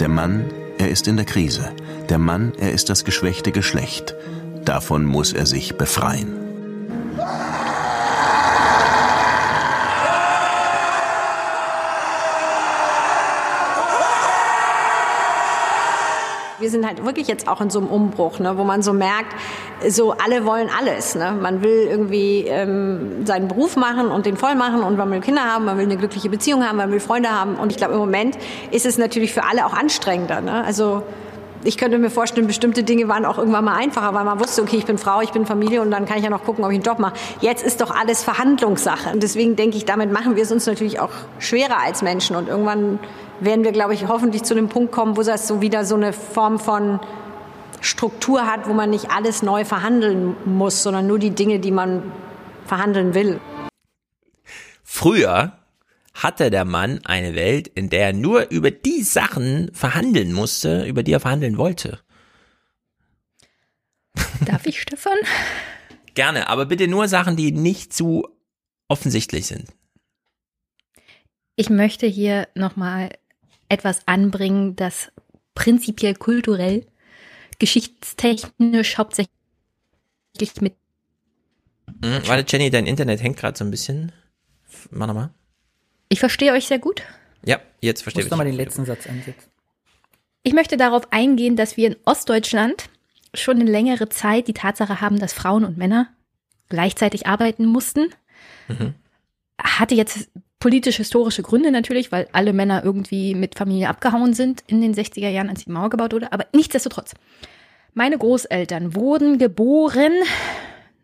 Der 0.00 0.08
Mann, 0.08 0.46
er 0.78 0.88
ist 0.88 1.06
in 1.06 1.16
der 1.16 1.26
Krise. 1.26 1.74
Der 2.08 2.16
Mann, 2.16 2.54
er 2.58 2.72
ist 2.72 2.88
das 2.88 3.04
geschwächte 3.04 3.52
Geschlecht. 3.52 4.14
Davon 4.64 5.04
muss 5.04 5.34
er 5.34 5.44
sich 5.44 5.76
befreien. 5.76 6.38
Wir 16.58 16.70
sind 16.70 16.86
halt 16.86 17.04
wirklich 17.04 17.28
jetzt 17.28 17.48
auch 17.48 17.60
in 17.60 17.68
so 17.68 17.80
einem 17.80 17.88
Umbruch, 17.88 18.38
ne, 18.38 18.56
wo 18.56 18.64
man 18.64 18.80
so 18.80 18.94
merkt, 18.94 19.34
so 19.88 20.12
alle 20.12 20.46
wollen 20.46 20.70
alles. 20.78 21.14
Ne? 21.14 21.32
Man 21.32 21.62
will 21.62 21.86
irgendwie 21.90 22.46
ähm, 22.46 23.26
seinen 23.26 23.48
Beruf 23.48 23.76
machen 23.76 24.08
und 24.08 24.24
den 24.24 24.38
voll 24.38 24.54
machen 24.54 24.82
und 24.82 24.96
man 24.96 25.10
will 25.10 25.20
Kinder 25.20 25.44
haben, 25.44 25.66
man 25.66 25.76
will 25.76 25.84
eine 25.84 25.98
glückliche 25.98 26.30
Beziehung 26.30 26.64
haben, 26.64 26.78
man 26.78 26.90
will 26.90 27.00
Freunde 27.00 27.30
haben. 27.30 27.56
Und 27.56 27.72
ich 27.72 27.76
glaube, 27.76 27.92
im 27.92 28.00
Moment 28.00 28.38
ist 28.70 28.86
es 28.86 28.96
natürlich 28.96 29.34
für 29.34 29.44
alle 29.44 29.66
auch 29.66 29.74
anstrengender. 29.74 30.40
Ne? 30.40 30.64
Also 30.64 31.02
ich 31.62 31.76
könnte 31.76 31.98
mir 31.98 32.10
vorstellen, 32.10 32.46
bestimmte 32.46 32.84
Dinge 32.84 33.08
waren 33.08 33.26
auch 33.26 33.38
irgendwann 33.38 33.64
mal 33.64 33.74
einfacher, 33.74 34.14
weil 34.14 34.24
man 34.24 34.40
wusste, 34.40 34.62
okay, 34.62 34.76
ich 34.76 34.86
bin 34.86 34.98
Frau, 34.98 35.20
ich 35.20 35.32
bin 35.32 35.44
Familie 35.46 35.82
und 35.82 35.90
dann 35.90 36.06
kann 36.06 36.16
ich 36.16 36.24
ja 36.24 36.30
noch 36.30 36.44
gucken, 36.44 36.64
ob 36.64 36.70
ich 36.70 36.76
einen 36.76 36.84
Job 36.84 36.98
mache. 36.98 37.14
Jetzt 37.40 37.64
ist 37.66 37.80
doch 37.80 37.90
alles 37.90 38.22
Verhandlungssache. 38.22 39.10
Und 39.12 39.22
deswegen 39.22 39.56
denke 39.56 39.76
ich, 39.76 39.84
damit 39.84 40.12
machen 40.12 40.36
wir 40.36 40.44
es 40.44 40.52
uns 40.52 40.64
natürlich 40.64 41.00
auch 41.00 41.10
schwerer 41.38 41.78
als 41.84 42.02
Menschen. 42.02 42.36
Und 42.36 42.48
irgendwann 42.48 42.98
werden 43.40 43.64
wir, 43.64 43.72
glaube 43.72 43.94
ich, 43.94 44.08
hoffentlich 44.08 44.42
zu 44.42 44.54
dem 44.54 44.68
Punkt 44.68 44.92
kommen, 44.92 45.16
wo 45.16 45.22
das 45.22 45.46
so 45.46 45.60
wieder 45.60 45.84
so 45.84 45.94
eine 45.94 46.12
Form 46.12 46.58
von 46.58 47.00
Struktur 47.80 48.46
hat, 48.46 48.68
wo 48.68 48.72
man 48.72 48.90
nicht 48.90 49.10
alles 49.10 49.42
neu 49.42 49.64
verhandeln 49.64 50.36
muss, 50.44 50.82
sondern 50.82 51.06
nur 51.06 51.18
die 51.18 51.30
Dinge, 51.30 51.60
die 51.60 51.70
man 51.70 52.12
verhandeln 52.64 53.14
will. 53.14 53.40
Früher 54.82 55.58
hatte 56.14 56.50
der 56.50 56.64
Mann 56.64 57.00
eine 57.04 57.34
Welt, 57.34 57.68
in 57.68 57.90
der 57.90 58.06
er 58.06 58.12
nur 58.12 58.50
über 58.50 58.70
die 58.70 59.02
Sachen 59.02 59.70
verhandeln 59.74 60.32
musste, 60.32 60.84
über 60.86 61.02
die 61.02 61.12
er 61.12 61.20
verhandeln 61.20 61.58
wollte. 61.58 62.00
Darf 64.46 64.66
ich, 64.66 64.80
Stefan? 64.80 65.18
Gerne, 66.14 66.48
aber 66.48 66.64
bitte 66.64 66.88
nur 66.88 67.08
Sachen, 67.08 67.36
die 67.36 67.52
nicht 67.52 67.92
zu 67.92 68.26
offensichtlich 68.88 69.46
sind. 69.46 69.68
Ich 71.56 71.68
möchte 71.68 72.06
hier 72.06 72.48
nochmal 72.54 73.10
etwas 73.68 74.00
anbringen, 74.06 74.76
das 74.76 75.12
prinzipiell 75.54 76.14
kulturell, 76.14 76.86
geschichtstechnisch 77.58 78.98
hauptsächlich 78.98 79.30
mit. 80.60 80.74
Hm, 82.02 82.20
warte, 82.26 82.44
Jenny, 82.48 82.70
dein 82.70 82.86
Internet 82.86 83.22
hängt 83.22 83.36
gerade 83.36 83.56
so 83.56 83.64
ein 83.64 83.70
bisschen. 83.70 84.12
Mach 84.90 85.06
nochmal. 85.06 85.30
Ich 86.08 86.20
verstehe 86.20 86.52
euch 86.52 86.66
sehr 86.66 86.78
gut. 86.78 87.02
Ja, 87.44 87.60
jetzt 87.80 88.02
verstehe 88.02 88.22
ich. 88.22 88.26
Muss 88.26 88.30
nochmal 88.30 88.46
den 88.46 88.56
letzten 88.56 88.84
Satz 88.84 89.06
einsetzen. 89.06 89.50
Ich 90.42 90.52
möchte 90.52 90.76
darauf 90.76 91.12
eingehen, 91.12 91.56
dass 91.56 91.76
wir 91.76 91.88
in 91.88 91.96
Ostdeutschland 92.04 92.88
schon 93.34 93.60
eine 93.60 93.70
längere 93.70 94.08
Zeit 94.08 94.46
die 94.48 94.54
Tatsache 94.54 95.00
haben, 95.00 95.18
dass 95.18 95.32
Frauen 95.32 95.64
und 95.64 95.76
Männer 95.76 96.08
gleichzeitig 96.68 97.26
arbeiten 97.26 97.66
mussten. 97.66 98.10
Mhm. 98.68 98.94
Hatte 99.60 99.94
jetzt 99.94 100.30
politisch-historische 100.58 101.42
Gründe 101.42 101.70
natürlich, 101.70 102.10
weil 102.12 102.28
alle 102.32 102.52
Männer 102.52 102.84
irgendwie 102.84 103.34
mit 103.34 103.56
Familie 103.56 103.88
abgehauen 103.88 104.34
sind 104.34 104.64
in 104.66 104.80
den 104.80 104.94
60er 104.94 105.28
Jahren, 105.28 105.50
als 105.50 105.64
die 105.64 105.70
Mauer 105.70 105.90
gebaut 105.90 106.12
wurde. 106.12 106.32
Aber 106.32 106.46
nichtsdestotrotz, 106.52 107.14
meine 107.94 108.18
Großeltern 108.18 108.94
wurden 108.94 109.38
geboren 109.38 110.12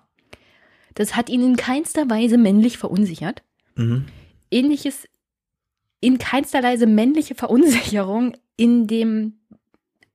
Das 0.95 1.15
hat 1.15 1.29
ihn 1.29 1.43
in 1.43 1.55
keinster 1.55 2.09
Weise 2.09 2.37
männlich 2.37 2.77
verunsichert. 2.77 3.43
Mhm. 3.75 4.05
Ähnliches 4.51 5.07
in 6.05 6.19
keinster 6.19 6.61
Weise 6.61 6.85
männliche 6.85 7.33
Verunsicherung 7.33 8.37
in 8.57 8.85
dem 8.85 9.39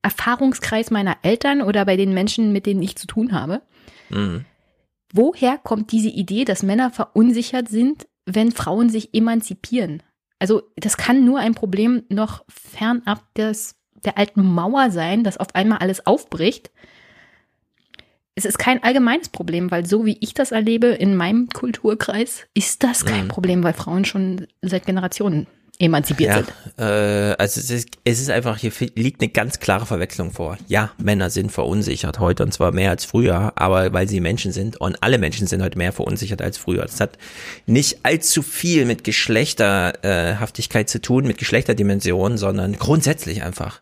Erfahrungskreis 0.01 0.89
meiner 0.89 1.17
Eltern 1.21 1.61
oder 1.61 1.85
bei 1.85 1.97
den 1.97 2.13
Menschen, 2.13 2.53
mit 2.53 2.65
denen 2.65 2.81
ich 2.81 2.95
zu 2.95 3.07
tun 3.07 3.33
habe. 3.33 3.61
Mhm. 4.09 4.45
Woher 5.13 5.57
kommt 5.57 5.91
diese 5.91 6.07
Idee, 6.07 6.45
dass 6.45 6.63
Männer 6.63 6.91
verunsichert 6.91 7.67
sind, 7.67 8.07
wenn 8.25 8.53
Frauen 8.53 8.89
sich 8.89 9.13
emanzipieren? 9.13 10.01
Also 10.39 10.63
das 10.77 10.95
kann 10.95 11.25
nur 11.25 11.39
ein 11.39 11.55
Problem 11.55 12.03
noch 12.07 12.45
fernab 12.47 13.21
des, 13.35 13.75
der 14.05 14.17
alten 14.17 14.43
Mauer 14.43 14.91
sein, 14.91 15.25
dass 15.25 15.37
auf 15.37 15.53
einmal 15.53 15.79
alles 15.79 16.07
aufbricht. 16.07 16.71
Es 18.33 18.45
ist 18.45 18.57
kein 18.57 18.81
allgemeines 18.81 19.27
Problem, 19.27 19.69
weil 19.71 19.85
so 19.85 20.05
wie 20.05 20.17
ich 20.21 20.33
das 20.33 20.53
erlebe 20.53 20.87
in 20.87 21.17
meinem 21.17 21.49
Kulturkreis, 21.49 22.47
ist 22.53 22.81
das 22.83 23.03
kein 23.03 23.25
mhm. 23.25 23.27
Problem, 23.27 23.63
weil 23.63 23.73
Frauen 23.73 24.05
schon 24.05 24.47
seit 24.61 24.85
Generationen 24.85 25.47
emanzipiert 25.81 26.29
ja, 26.29 26.35
sind. 26.37 26.49
Äh, 26.77 27.35
also 27.37 27.59
es 27.59 27.69
ist, 27.69 27.89
es 28.03 28.21
ist 28.21 28.29
einfach, 28.29 28.57
hier 28.57 28.71
liegt 28.95 29.21
eine 29.21 29.29
ganz 29.29 29.59
klare 29.59 29.85
Verwechslung 29.85 30.31
vor. 30.31 30.57
Ja, 30.67 30.91
Männer 30.97 31.29
sind 31.29 31.51
verunsichert 31.51 32.19
heute 32.19 32.43
und 32.43 32.53
zwar 32.53 32.71
mehr 32.71 32.91
als 32.91 33.05
früher, 33.05 33.53
aber 33.55 33.91
weil 33.91 34.07
sie 34.07 34.19
Menschen 34.19 34.51
sind 34.51 34.77
und 34.77 35.01
alle 35.01 35.17
Menschen 35.17 35.47
sind 35.47 35.61
heute 35.63 35.77
mehr 35.77 35.91
verunsichert 35.91 36.41
als 36.41 36.57
früher. 36.57 36.83
Das 36.83 36.99
hat 36.99 37.17
nicht 37.65 37.99
allzu 38.03 38.43
viel 38.43 38.85
mit 38.85 39.03
Geschlechterhaftigkeit 39.03 40.89
zu 40.89 41.01
tun, 41.01 41.25
mit 41.25 41.37
Geschlechterdimensionen, 41.37 42.37
sondern 42.37 42.73
grundsätzlich 42.73 43.43
einfach. 43.43 43.81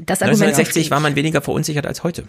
Das 0.00 0.22
Argument 0.22 0.42
1960 0.42 0.90
war 0.90 1.00
man 1.00 1.14
weniger 1.14 1.42
verunsichert 1.42 1.86
als 1.86 2.02
heute. 2.02 2.24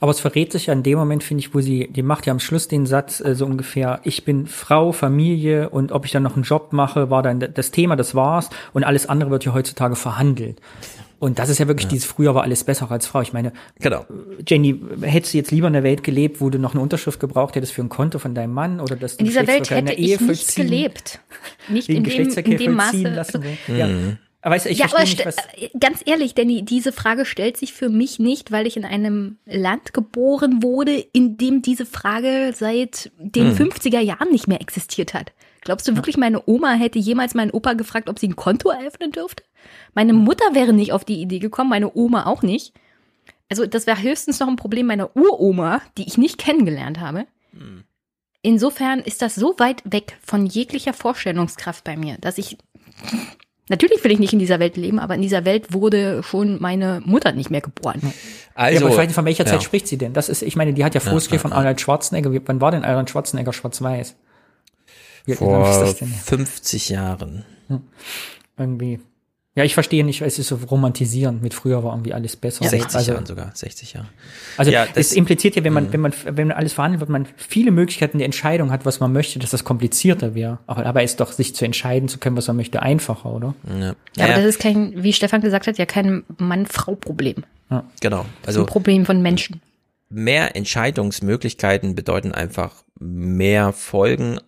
Aber 0.00 0.10
es 0.10 0.20
verrät 0.20 0.52
sich 0.52 0.66
ja 0.66 0.72
in 0.72 0.82
dem 0.82 0.98
Moment, 0.98 1.22
finde 1.22 1.40
ich, 1.40 1.54
wo 1.54 1.60
sie, 1.60 1.88
die 1.90 2.02
macht 2.02 2.26
ja 2.26 2.32
am 2.32 2.40
Schluss 2.40 2.68
den 2.68 2.86
Satz 2.86 3.20
äh, 3.20 3.34
so 3.34 3.46
ungefähr, 3.46 4.00
ich 4.04 4.24
bin 4.24 4.46
Frau, 4.46 4.92
Familie 4.92 5.70
und 5.70 5.92
ob 5.92 6.04
ich 6.04 6.12
dann 6.12 6.22
noch 6.22 6.34
einen 6.34 6.44
Job 6.44 6.72
mache, 6.72 7.10
war 7.10 7.22
dann 7.22 7.40
das 7.40 7.70
Thema, 7.70 7.96
das 7.96 8.14
war's 8.14 8.50
und 8.72 8.84
alles 8.84 9.08
andere 9.08 9.30
wird 9.30 9.44
ja 9.44 9.54
heutzutage 9.54 9.96
verhandelt. 9.96 10.60
Und 11.18 11.38
das 11.38 11.48
ist 11.48 11.58
ja 11.58 11.66
wirklich 11.66 11.84
ja. 11.84 11.90
dieses 11.90 12.04
früher 12.04 12.34
war 12.34 12.42
alles 12.42 12.64
besser 12.64 12.90
als 12.90 13.06
Frau. 13.06 13.22
Ich 13.22 13.32
meine, 13.32 13.52
genau. 13.80 14.04
Jenny, 14.46 14.78
hättest 15.00 15.32
du 15.32 15.38
jetzt 15.38 15.50
lieber 15.50 15.66
in 15.66 15.72
der 15.72 15.82
Welt 15.82 16.04
gelebt, 16.04 16.42
wo 16.42 16.50
du 16.50 16.58
noch 16.58 16.74
eine 16.74 16.82
Unterschrift 16.82 17.20
gebraucht 17.20 17.54
hättest 17.56 17.72
für 17.72 17.80
ein 17.80 17.88
Konto 17.88 18.18
von 18.18 18.34
deinem 18.34 18.52
Mann 18.52 18.80
oder 18.80 18.96
dass 18.96 19.16
du 19.16 19.20
in 19.20 19.26
dieser 19.26 19.46
Welt 19.46 19.70
hätte 19.70 19.94
ich 19.94 20.20
nicht 20.20 20.56
gelebt, 20.56 21.20
nicht 21.68 21.88
in 21.88 22.04
dem, 22.04 22.28
in 22.30 22.58
dem 22.58 22.74
Maße. 22.74 23.08
Lassen, 23.08 23.42
ja. 23.66 23.86
Mhm. 23.86 24.18
Aber 24.46 24.54
weißt, 24.54 24.66
ich 24.66 24.78
ja, 24.78 24.86
aber 24.86 25.00
nicht, 25.00 25.26
äh, 25.26 25.70
ganz 25.80 26.02
ehrlich, 26.04 26.36
Danny, 26.36 26.64
diese 26.64 26.92
Frage 26.92 27.24
stellt 27.24 27.56
sich 27.56 27.72
für 27.72 27.88
mich 27.88 28.20
nicht, 28.20 28.52
weil 28.52 28.68
ich 28.68 28.76
in 28.76 28.84
einem 28.84 29.38
Land 29.44 29.92
geboren 29.92 30.62
wurde, 30.62 30.92
in 30.92 31.36
dem 31.36 31.62
diese 31.62 31.84
Frage 31.84 32.52
seit 32.54 33.10
den 33.18 33.58
hm. 33.58 33.70
50er 33.70 33.98
Jahren 33.98 34.30
nicht 34.30 34.46
mehr 34.46 34.60
existiert 34.60 35.14
hat. 35.14 35.32
Glaubst 35.62 35.88
du 35.88 35.96
wirklich, 35.96 36.16
meine 36.16 36.44
Oma 36.46 36.74
hätte 36.74 37.00
jemals 37.00 37.34
meinen 37.34 37.50
Opa 37.50 37.72
gefragt, 37.72 38.08
ob 38.08 38.20
sie 38.20 38.28
ein 38.28 38.36
Konto 38.36 38.68
eröffnen 38.68 39.10
dürfte? 39.10 39.42
Meine 39.94 40.12
Mutter 40.12 40.54
wäre 40.54 40.72
nicht 40.72 40.92
auf 40.92 41.04
die 41.04 41.20
Idee 41.20 41.40
gekommen, 41.40 41.70
meine 41.70 41.96
Oma 41.96 42.26
auch 42.26 42.42
nicht. 42.42 42.72
Also 43.48 43.66
das 43.66 43.88
wäre 43.88 44.00
höchstens 44.00 44.38
noch 44.38 44.46
ein 44.46 44.54
Problem 44.54 44.86
meiner 44.86 45.16
Uroma, 45.16 45.82
die 45.98 46.06
ich 46.06 46.18
nicht 46.18 46.38
kennengelernt 46.38 47.00
habe. 47.00 47.26
Hm. 47.50 47.82
Insofern 48.42 49.00
ist 49.00 49.22
das 49.22 49.34
so 49.34 49.56
weit 49.58 49.82
weg 49.84 50.16
von 50.22 50.46
jeglicher 50.46 50.92
Vorstellungskraft 50.92 51.82
bei 51.82 51.96
mir, 51.96 52.16
dass 52.20 52.38
ich 52.38 52.58
Natürlich 53.68 54.02
will 54.04 54.12
ich 54.12 54.20
nicht 54.20 54.32
in 54.32 54.38
dieser 54.38 54.60
Welt 54.60 54.76
leben, 54.76 55.00
aber 55.00 55.16
in 55.16 55.22
dieser 55.22 55.44
Welt 55.44 55.72
wurde 55.72 56.22
schon 56.22 56.60
meine 56.60 57.02
Mutter 57.04 57.32
nicht 57.32 57.50
mehr 57.50 57.60
geboren. 57.60 58.00
Also, 58.54 58.80
ja, 58.80 58.86
aber 58.86 58.94
vielleicht 58.94 59.12
von 59.12 59.24
welcher 59.24 59.44
Zeit 59.44 59.62
spricht 59.62 59.88
sie 59.88 59.98
denn? 59.98 60.12
Das 60.12 60.28
ist, 60.28 60.42
ich 60.42 60.54
meine, 60.54 60.72
die 60.72 60.84
hat 60.84 60.94
ja 60.94 61.00
Fußgriff 61.00 61.42
ja, 61.42 61.48
von 61.48 61.52
Arnold 61.52 61.80
Schwarzenegger. 61.80 62.30
Wann 62.46 62.60
war 62.60 62.70
denn 62.70 62.84
Arnold 62.84 63.10
Schwarzenegger 63.10 63.52
schwarz-weiß? 63.52 64.14
Vor 65.34 65.66
50 65.66 66.90
Jahren. 66.90 67.44
Hm. 67.68 67.82
Irgendwie. 68.56 69.00
Ja, 69.56 69.64
ich 69.64 69.72
verstehe 69.72 70.04
nicht, 70.04 70.20
es 70.20 70.38
ist 70.38 70.48
so 70.48 70.56
romantisierend. 70.70 71.42
Mit 71.42 71.54
früher 71.54 71.82
war 71.82 71.94
irgendwie 71.94 72.12
alles 72.12 72.36
besser. 72.36 72.62
Ja, 72.64 72.68
60 72.68 72.94
also, 72.94 73.12
Jahren 73.12 73.24
sogar, 73.24 73.52
60 73.54 73.94
Jahre. 73.94 74.06
Also 74.58 74.70
ja, 74.70 74.84
das, 74.84 75.06
es 75.06 75.12
impliziert 75.14 75.56
ja, 75.56 75.64
wenn 75.64 75.72
man, 75.72 75.84
mhm. 75.84 75.92
wenn 75.94 76.00
man, 76.02 76.12
wenn 76.24 76.48
man 76.48 76.56
alles 76.58 76.74
verhandelt, 76.74 77.00
wird 77.00 77.08
man 77.08 77.26
viele 77.36 77.70
Möglichkeiten 77.70 78.18
der 78.18 78.26
Entscheidung 78.26 78.70
hat, 78.70 78.84
was 78.84 79.00
man 79.00 79.14
möchte, 79.14 79.38
dass 79.38 79.48
das 79.48 79.64
komplizierter 79.64 80.34
wäre. 80.34 80.58
Aber 80.66 80.84
dabei 80.84 81.04
ist 81.04 81.20
doch, 81.20 81.32
sich 81.32 81.54
zu 81.54 81.64
entscheiden 81.64 82.10
zu 82.10 82.18
können, 82.18 82.36
was 82.36 82.48
man 82.48 82.56
möchte, 82.56 82.82
einfacher, 82.82 83.32
oder? 83.32 83.54
Ja, 83.80 83.94
ja 84.16 84.24
aber 84.26 84.34
das 84.34 84.44
ist 84.44 84.60
kein, 84.60 85.02
wie 85.02 85.14
Stefan 85.14 85.40
gesagt 85.40 85.66
hat, 85.66 85.78
ja 85.78 85.86
kein 85.86 86.24
Mann-Frau-Problem. 86.36 87.44
Ja. 87.70 87.84
Genau. 88.02 88.18
Also, 88.18 88.30
das 88.42 88.54
ist 88.56 88.60
ein 88.60 88.66
Problem 88.66 89.06
von 89.06 89.22
Menschen. 89.22 89.62
Mehr 90.10 90.54
Entscheidungsmöglichkeiten 90.54 91.94
bedeuten 91.94 92.32
einfach 92.32 92.84
mehr 93.00 93.72
Folgen 93.72 94.38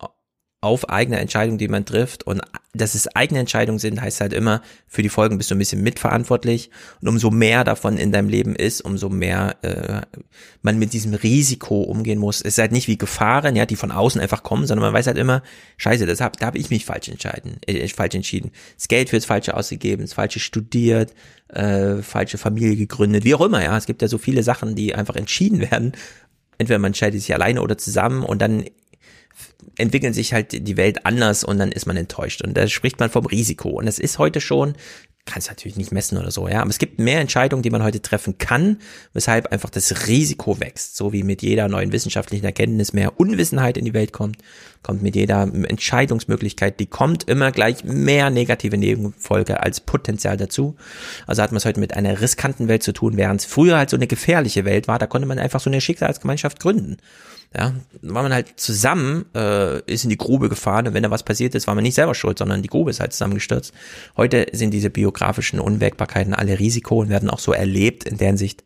auf 0.60 0.88
eigene 0.88 1.20
Entscheidungen, 1.20 1.58
die 1.58 1.68
man 1.68 1.84
trifft. 1.84 2.24
Und 2.24 2.42
dass 2.74 2.94
es 2.94 3.14
eigene 3.14 3.40
Entscheidungen 3.40 3.78
sind, 3.78 4.00
heißt 4.00 4.20
halt 4.20 4.32
immer, 4.32 4.60
für 4.86 5.02
die 5.02 5.08
Folgen 5.08 5.38
bist 5.38 5.50
du 5.50 5.54
ein 5.54 5.58
bisschen 5.58 5.82
mitverantwortlich. 5.82 6.70
Und 7.00 7.08
umso 7.08 7.30
mehr 7.30 7.62
davon 7.62 7.96
in 7.96 8.10
deinem 8.10 8.28
Leben 8.28 8.56
ist, 8.56 8.80
umso 8.80 9.08
mehr 9.08 9.56
äh, 9.62 10.00
man 10.62 10.78
mit 10.78 10.92
diesem 10.92 11.14
Risiko 11.14 11.82
umgehen 11.82 12.18
muss. 12.18 12.40
Es 12.40 12.54
ist 12.54 12.58
halt 12.58 12.72
nicht 12.72 12.88
wie 12.88 12.98
Gefahren, 12.98 13.54
ja, 13.54 13.66
die 13.66 13.76
von 13.76 13.92
außen 13.92 14.20
einfach 14.20 14.42
kommen, 14.42 14.66
sondern 14.66 14.86
man 14.86 14.94
weiß 14.94 15.06
halt 15.06 15.18
immer, 15.18 15.42
scheiße, 15.76 16.06
das 16.06 16.20
hab, 16.20 16.36
da 16.38 16.46
habe 16.46 16.58
ich 16.58 16.70
mich 16.70 16.84
falsch 16.84 17.08
entscheiden, 17.08 17.58
äh, 17.66 17.86
falsch 17.88 18.16
entschieden. 18.16 18.50
Das 18.76 18.88
Geld 18.88 19.10
fürs 19.10 19.24
Falsche 19.24 19.56
ausgegeben, 19.56 20.02
das 20.02 20.14
Falsche 20.14 20.40
studiert, 20.40 21.14
äh, 21.48 22.02
falsche 22.02 22.38
Familie 22.38 22.76
gegründet, 22.76 23.24
wie 23.24 23.34
auch 23.34 23.40
immer, 23.40 23.62
ja. 23.62 23.76
Es 23.76 23.86
gibt 23.86 24.02
ja 24.02 24.08
so 24.08 24.18
viele 24.18 24.42
Sachen, 24.42 24.74
die 24.74 24.94
einfach 24.94 25.16
entschieden 25.16 25.60
werden. 25.70 25.92
Entweder 26.58 26.80
man 26.80 26.88
entscheidet 26.88 27.20
sich 27.20 27.32
alleine 27.32 27.62
oder 27.62 27.78
zusammen 27.78 28.24
und 28.24 28.42
dann 28.42 28.64
entwickeln 29.76 30.12
sich 30.12 30.32
halt 30.32 30.66
die 30.66 30.76
Welt 30.76 31.06
anders 31.06 31.44
und 31.44 31.58
dann 31.58 31.72
ist 31.72 31.86
man 31.86 31.96
enttäuscht. 31.96 32.42
Und 32.42 32.56
da 32.56 32.68
spricht 32.68 32.98
man 33.00 33.10
vom 33.10 33.26
Risiko. 33.26 33.70
Und 33.70 33.86
das 33.86 33.98
ist 33.98 34.18
heute 34.18 34.40
schon, 34.40 34.74
kann 35.28 35.38
es 35.38 35.48
natürlich 35.48 35.76
nicht 35.76 35.92
messen 35.92 36.18
oder 36.18 36.30
so, 36.30 36.48
ja, 36.48 36.60
aber 36.62 36.70
es 36.70 36.78
gibt 36.78 36.98
mehr 36.98 37.20
Entscheidungen, 37.20 37.62
die 37.62 37.70
man 37.70 37.82
heute 37.82 38.00
treffen 38.00 38.38
kann, 38.38 38.78
weshalb 39.12 39.52
einfach 39.52 39.70
das 39.70 40.08
Risiko 40.08 40.58
wächst, 40.58 40.96
so 40.96 41.12
wie 41.12 41.22
mit 41.22 41.42
jeder 41.42 41.68
neuen 41.68 41.92
wissenschaftlichen 41.92 42.46
Erkenntnis 42.46 42.92
mehr 42.92 43.20
Unwissenheit 43.20 43.76
in 43.76 43.84
die 43.84 43.94
Welt 43.94 44.12
kommt, 44.12 44.38
kommt 44.82 45.02
mit 45.02 45.14
jeder 45.14 45.42
Entscheidungsmöglichkeit, 45.42 46.80
die 46.80 46.86
kommt, 46.86 47.24
immer 47.24 47.52
gleich 47.52 47.84
mehr 47.84 48.30
negative 48.30 48.78
Nebenfolge 48.78 49.62
als 49.62 49.80
Potenzial 49.80 50.36
dazu. 50.36 50.76
Also 51.26 51.42
hat 51.42 51.52
man 51.52 51.58
es 51.58 51.66
heute 51.66 51.80
mit 51.80 51.94
einer 51.94 52.20
riskanten 52.20 52.68
Welt 52.68 52.82
zu 52.82 52.92
tun, 52.92 53.16
während 53.16 53.42
es 53.42 53.46
früher 53.46 53.76
halt 53.76 53.90
so 53.90 53.96
eine 53.96 54.06
gefährliche 54.06 54.64
Welt 54.64 54.88
war, 54.88 54.98
da 54.98 55.06
konnte 55.06 55.28
man 55.28 55.38
einfach 55.38 55.60
so 55.60 55.68
eine 55.68 55.80
Schicksalsgemeinschaft 55.80 56.58
gründen. 56.58 56.96
Ja, 57.56 57.74
war 58.02 58.22
man 58.22 58.34
halt 58.34 58.60
zusammen, 58.60 59.24
äh, 59.34 59.80
ist 59.90 60.04
in 60.04 60.10
die 60.10 60.18
Grube 60.18 60.50
gefahren 60.50 60.86
und 60.86 60.92
wenn 60.92 61.02
da 61.02 61.10
was 61.10 61.22
passiert 61.22 61.54
ist, 61.54 61.66
war 61.66 61.74
man 61.74 61.82
nicht 61.82 61.94
selber 61.94 62.14
schuld, 62.14 62.38
sondern 62.38 62.60
die 62.60 62.68
Grube 62.68 62.90
ist 62.90 63.00
halt 63.00 63.14
zusammengestürzt. 63.14 63.72
Heute 64.18 64.46
sind 64.52 64.72
diese 64.72 64.90
biografischen 64.90 65.58
Unwägbarkeiten 65.58 66.34
alle 66.34 66.58
Risiko 66.58 67.00
und 67.00 67.08
werden 67.08 67.30
auch 67.30 67.38
so 67.38 67.52
erlebt. 67.52 68.04
In 68.04 68.18
deren 68.18 68.36
Sicht 68.36 68.64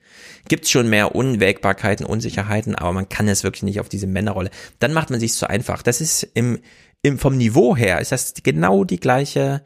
gibt's 0.48 0.68
schon 0.68 0.90
mehr 0.90 1.14
Unwägbarkeiten, 1.14 2.04
Unsicherheiten, 2.04 2.74
aber 2.74 2.92
man 2.92 3.08
kann 3.08 3.28
es 3.28 3.44
wirklich 3.44 3.62
nicht 3.62 3.78
auf 3.78 3.88
diese 3.88 4.08
Männerrolle. 4.08 4.50
Dann 4.80 4.92
macht 4.92 5.10
man 5.10 5.20
sich 5.20 5.32
zu 5.32 5.48
einfach. 5.48 5.82
Das 5.82 6.00
ist 6.00 6.24
im, 6.34 6.58
im 7.02 7.20
vom 7.20 7.36
Niveau 7.36 7.76
her 7.76 8.00
ist 8.00 8.10
das 8.10 8.34
genau 8.42 8.82
die 8.82 8.98
gleiche 8.98 9.62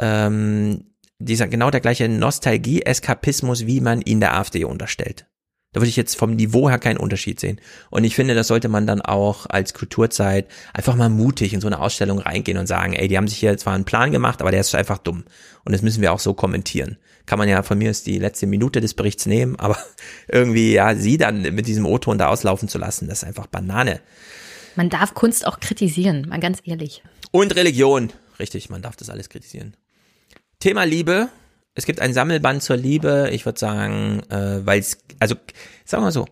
ähm, 0.00 0.86
dieser 1.18 1.48
genau 1.48 1.70
der 1.70 1.80
gleiche 1.80 2.08
Nostalgie-Eskapismus, 2.08 3.66
wie 3.66 3.80
man 3.80 4.02
ihn 4.02 4.20
der 4.20 4.36
AfD 4.36 4.64
unterstellt. 4.64 5.26
Da 5.76 5.82
würde 5.82 5.90
ich 5.90 5.96
jetzt 5.96 6.16
vom 6.16 6.36
Niveau 6.36 6.70
her 6.70 6.78
keinen 6.78 6.96
Unterschied 6.96 7.38
sehen. 7.38 7.60
Und 7.90 8.04
ich 8.04 8.14
finde, 8.14 8.34
das 8.34 8.48
sollte 8.48 8.70
man 8.70 8.86
dann 8.86 9.02
auch 9.02 9.44
als 9.44 9.74
Kulturzeit 9.74 10.46
einfach 10.72 10.94
mal 10.94 11.10
mutig 11.10 11.52
in 11.52 11.60
so 11.60 11.66
eine 11.66 11.80
Ausstellung 11.80 12.18
reingehen 12.18 12.56
und 12.56 12.66
sagen, 12.66 12.94
ey, 12.94 13.08
die 13.08 13.18
haben 13.18 13.28
sich 13.28 13.36
hier 13.36 13.58
zwar 13.58 13.74
einen 13.74 13.84
Plan 13.84 14.10
gemacht, 14.10 14.40
aber 14.40 14.50
der 14.50 14.60
ist 14.60 14.74
einfach 14.74 14.96
dumm. 14.96 15.24
Und 15.66 15.72
das 15.72 15.82
müssen 15.82 16.00
wir 16.00 16.14
auch 16.14 16.18
so 16.18 16.32
kommentieren. 16.32 16.96
Kann 17.26 17.38
man 17.38 17.46
ja 17.46 17.62
von 17.62 17.76
mir 17.76 17.90
aus 17.90 18.02
die 18.02 18.18
letzte 18.18 18.46
Minute 18.46 18.80
des 18.80 18.94
Berichts 18.94 19.26
nehmen, 19.26 19.56
aber 19.60 19.76
irgendwie, 20.28 20.72
ja, 20.72 20.94
sie 20.94 21.18
dann 21.18 21.42
mit 21.42 21.66
diesem 21.66 21.84
O-Ton 21.84 22.16
da 22.16 22.28
auslaufen 22.28 22.70
zu 22.70 22.78
lassen, 22.78 23.06
das 23.06 23.18
ist 23.18 23.28
einfach 23.28 23.46
Banane. 23.46 24.00
Man 24.76 24.88
darf 24.88 25.12
Kunst 25.12 25.46
auch 25.46 25.60
kritisieren, 25.60 26.26
mal 26.26 26.40
ganz 26.40 26.60
ehrlich. 26.64 27.02
Und 27.32 27.54
Religion. 27.54 28.14
Richtig, 28.38 28.70
man 28.70 28.80
darf 28.80 28.96
das 28.96 29.10
alles 29.10 29.28
kritisieren. 29.28 29.76
Thema 30.58 30.84
Liebe 30.84 31.28
es 31.76 31.84
gibt 31.84 32.00
ein 32.00 32.12
Sammelband 32.14 32.62
zur 32.62 32.76
Liebe. 32.76 33.28
Ich 33.32 33.44
würde 33.44 33.58
sagen, 33.58 34.22
äh, 34.30 34.66
weil 34.66 34.80
es, 34.80 34.98
also 35.20 35.36
sagen 35.84 36.02
wir 36.02 36.06
mal 36.06 36.10
so, 36.12 36.26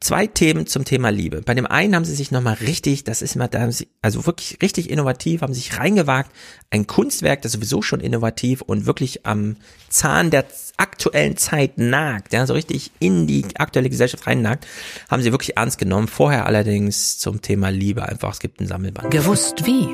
zwei 0.00 0.26
Themen 0.26 0.66
zum 0.66 0.84
Thema 0.84 1.10
Liebe. 1.10 1.42
Bei 1.42 1.54
dem 1.54 1.64
einen 1.64 1.94
haben 1.94 2.04
sie 2.04 2.14
sich 2.14 2.32
nochmal 2.32 2.54
richtig, 2.54 3.04
das 3.04 3.22
ist 3.22 3.36
immer, 3.36 3.46
da 3.46 3.60
haben 3.60 3.70
sie, 3.70 3.88
also 4.02 4.26
wirklich 4.26 4.58
richtig 4.60 4.90
innovativ, 4.90 5.42
haben 5.42 5.54
sich 5.54 5.78
reingewagt. 5.78 6.30
Ein 6.70 6.88
Kunstwerk, 6.88 7.40
das 7.42 7.52
sowieso 7.52 7.82
schon 7.82 8.00
innovativ 8.00 8.62
und 8.62 8.84
wirklich 8.84 9.24
am 9.24 9.56
Zahn 9.88 10.30
der 10.30 10.44
aktuellen 10.76 11.36
Zeit 11.36 11.78
nagt, 11.78 12.32
ja, 12.32 12.44
so 12.44 12.52
richtig 12.54 12.90
in 12.98 13.28
die 13.28 13.44
aktuelle 13.54 13.88
Gesellschaft 13.88 14.26
reinnagt, 14.26 14.66
haben 15.08 15.22
sie 15.22 15.30
wirklich 15.30 15.56
ernst 15.56 15.78
genommen. 15.78 16.08
Vorher 16.08 16.46
allerdings 16.46 17.18
zum 17.18 17.40
Thema 17.42 17.68
Liebe 17.68 18.06
einfach, 18.06 18.32
es 18.32 18.40
gibt 18.40 18.60
ein 18.60 18.66
Sammelband. 18.66 19.12
Gewusst 19.12 19.64
wie. 19.66 19.86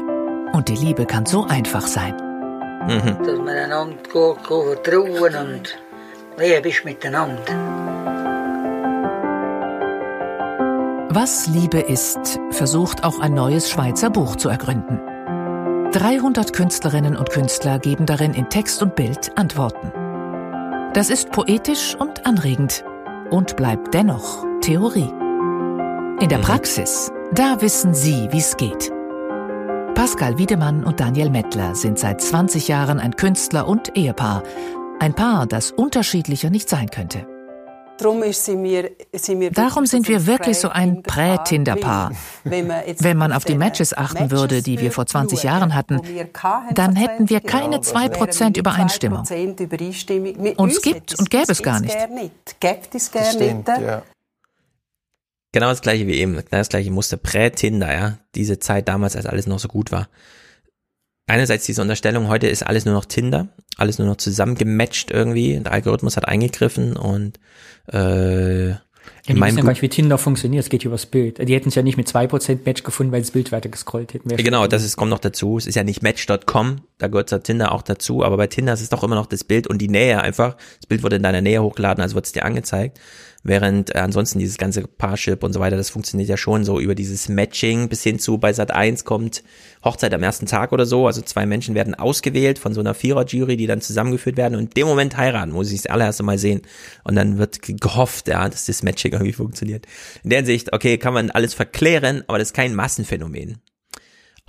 Und 0.56 0.68
die 0.68 0.74
Liebe 0.74 1.04
kann 1.04 1.26
so 1.26 1.44
einfach 1.44 1.86
sein. 1.86 2.29
Mhm. 2.80 3.18
Dass 3.24 3.38
man 3.38 3.48
einander 3.48 3.96
gut, 4.12 4.42
gut 4.44 4.64
vertrauen 4.64 5.34
und 5.36 5.78
lieb 6.38 6.66
ist 6.66 6.84
miteinander. 6.84 7.42
Was 11.12 11.48
Liebe 11.48 11.80
ist, 11.80 12.38
versucht 12.52 13.02
auch 13.02 13.18
ein 13.18 13.34
neues 13.34 13.68
Schweizer 13.68 14.10
Buch 14.10 14.36
zu 14.36 14.48
ergründen. 14.48 15.00
300 15.92 16.52
Künstlerinnen 16.52 17.16
und 17.16 17.30
Künstler 17.30 17.80
geben 17.80 18.06
darin 18.06 18.32
in 18.32 18.48
Text 18.48 18.80
und 18.80 18.94
Bild 18.94 19.36
Antworten. 19.36 19.92
Das 20.94 21.10
ist 21.10 21.32
poetisch 21.32 21.96
und 21.96 22.26
anregend 22.26 22.84
und 23.30 23.56
bleibt 23.56 23.92
dennoch 23.92 24.44
Theorie. 24.60 25.12
In 26.20 26.28
der 26.28 26.38
Praxis, 26.38 27.10
da 27.32 27.60
wissen 27.60 27.92
Sie, 27.92 28.28
wie 28.30 28.38
es 28.38 28.56
geht. 28.56 28.92
Pascal 29.94 30.38
Wiedemann 30.38 30.84
und 30.84 31.00
Daniel 31.00 31.30
Mettler 31.30 31.74
sind 31.74 31.98
seit 31.98 32.20
20 32.20 32.68
Jahren 32.68 32.98
ein 32.98 33.16
Künstler 33.16 33.68
und 33.68 33.96
Ehepaar. 33.96 34.42
Ein 34.98 35.14
Paar, 35.14 35.46
das 35.46 35.70
unterschiedlicher 35.72 36.50
nicht 36.50 36.68
sein 36.68 36.90
könnte. 36.90 37.26
Darum 37.98 38.22
sind 38.32 38.62
wir, 38.62 38.90
sind 39.12 39.40
wir 39.40 39.50
Darum 39.50 39.84
sind 39.84 40.08
wir 40.08 40.26
wirklich 40.26 40.58
so 40.58 40.70
ein 40.70 41.02
Prä-Tinder-Paar. 41.02 42.12
Wenn 42.44 43.16
man 43.18 43.32
auf 43.32 43.44
die 43.44 43.56
Matches 43.56 43.96
achten 43.96 44.30
würde, 44.30 44.62
die 44.62 44.80
wir 44.80 44.90
vor 44.90 45.04
20 45.06 45.42
Jahren 45.42 45.74
hatten, 45.74 46.00
dann 46.74 46.96
hätten 46.96 47.28
wir 47.28 47.40
keine 47.40 47.78
2% 47.78 48.58
Übereinstimmung. 48.58 49.24
Uns 50.56 50.80
gibt 50.80 51.18
und 51.18 51.30
gäbe 51.30 51.52
es 51.52 51.62
gar 51.62 51.80
nicht. 51.80 51.96
Gibt 52.58 52.94
es 52.94 53.12
gar 53.12 53.34
nicht. 53.34 53.68
Genau 55.52 55.68
das 55.68 55.82
gleiche 55.82 56.06
wie 56.06 56.14
eben, 56.14 56.34
genau 56.34 56.46
das 56.50 56.68
gleiche 56.68 56.90
Muster, 56.90 57.16
Prä-Tinder, 57.16 57.92
ja, 57.92 58.18
diese 58.34 58.58
Zeit 58.60 58.88
damals, 58.88 59.16
als 59.16 59.26
alles 59.26 59.46
noch 59.46 59.58
so 59.58 59.68
gut 59.68 59.90
war. 59.90 60.08
Einerseits 61.26 61.66
diese 61.66 61.82
Unterstellung, 61.82 62.28
heute 62.28 62.48
ist 62.48 62.64
alles 62.64 62.84
nur 62.84 62.94
noch 62.94 63.04
Tinder, 63.04 63.48
alles 63.76 63.98
nur 63.98 64.08
noch 64.08 64.16
zusammengematcht 64.16 65.10
irgendwie, 65.10 65.58
der 65.60 65.72
Algorithmus 65.72 66.16
hat 66.16 66.26
eingegriffen 66.26 66.96
und 66.96 67.38
äh, 67.92 68.70
ja, 69.26 69.34
die 69.34 69.40
wissen 69.40 69.58
ja 69.58 69.62
gar 69.62 69.70
nicht, 69.70 69.82
wie 69.82 69.88
Tinder 69.88 70.18
funktioniert, 70.18 70.64
es 70.64 70.70
geht 70.70 70.84
übers 70.84 71.06
Bild. 71.06 71.38
Die 71.38 71.54
hätten 71.54 71.68
es 71.68 71.74
ja 71.74 71.82
nicht 71.82 71.96
mit 71.96 72.08
2% 72.08 72.60
Match 72.64 72.82
gefunden, 72.82 73.12
weil 73.12 73.20
das 73.20 73.30
Bild 73.30 73.52
weiter 73.52 73.68
gescrollt 73.68 74.14
hätten. 74.14 74.28
Genau, 74.28 74.66
das 74.66 74.84
ist, 74.84 74.96
kommt 74.96 75.10
noch 75.10 75.18
dazu. 75.18 75.58
Es 75.58 75.66
ist 75.66 75.74
ja 75.74 75.84
nicht 75.84 76.02
match.com, 76.02 76.80
da 76.98 77.08
gehört 77.08 77.30
ja 77.30 77.38
Tinder 77.38 77.72
auch 77.72 77.82
dazu, 77.82 78.24
aber 78.24 78.36
bei 78.36 78.46
Tinder 78.46 78.72
ist 78.72 78.80
es 78.80 78.88
doch 78.88 79.04
immer 79.04 79.14
noch 79.14 79.26
das 79.26 79.44
Bild 79.44 79.66
und 79.66 79.78
die 79.78 79.88
Nähe 79.88 80.20
einfach. 80.20 80.56
Das 80.78 80.86
Bild 80.88 81.02
wurde 81.02 81.16
in 81.16 81.22
deiner 81.22 81.42
Nähe 81.42 81.62
hochgeladen, 81.62 82.02
also 82.02 82.14
wird 82.14 82.26
es 82.26 82.32
dir 82.32 82.44
angezeigt. 82.44 82.98
Während 83.42 83.94
äh, 83.94 83.98
ansonsten 83.98 84.38
dieses 84.38 84.58
ganze 84.58 84.82
Parship 84.82 85.42
und 85.42 85.52
so 85.52 85.60
weiter, 85.60 85.76
das 85.76 85.88
funktioniert 85.88 86.28
ja 86.28 86.36
schon 86.36 86.64
so 86.64 86.78
über 86.78 86.94
dieses 86.94 87.28
Matching 87.28 87.88
bis 87.88 88.02
hin 88.02 88.18
zu 88.18 88.38
bei 88.38 88.52
Sat 88.52 88.70
1 88.70 89.04
kommt 89.04 89.42
Hochzeit 89.82 90.12
am 90.12 90.22
ersten 90.22 90.46
Tag 90.46 90.72
oder 90.72 90.84
so. 90.84 91.06
Also 91.06 91.22
zwei 91.22 91.46
Menschen 91.46 91.74
werden 91.74 91.94
ausgewählt 91.94 92.58
von 92.58 92.74
so 92.74 92.80
einer 92.80 92.94
Vierer-Jury, 92.94 93.56
die 93.56 93.66
dann 93.66 93.80
zusammengeführt 93.80 94.36
werden 94.36 94.56
und 94.56 94.64
in 94.64 94.70
dem 94.70 94.86
Moment 94.86 95.16
heiraten, 95.16 95.52
muss 95.52 95.72
ich 95.72 95.82
das 95.82 95.90
allererste 95.90 96.22
Mal 96.22 96.38
sehen. 96.38 96.62
Und 97.04 97.14
dann 97.14 97.38
wird 97.38 97.60
gehofft, 97.62 98.28
ja, 98.28 98.46
dass 98.48 98.66
das 98.66 98.82
Matching 98.82 99.12
irgendwie 99.14 99.32
funktioniert. 99.32 99.86
In 100.22 100.30
der 100.30 100.40
Hinsicht, 100.40 100.72
okay, 100.74 100.98
kann 100.98 101.14
man 101.14 101.30
alles 101.30 101.54
verklären, 101.54 102.24
aber 102.26 102.38
das 102.38 102.48
ist 102.48 102.54
kein 102.54 102.74
Massenphänomen. 102.74 103.58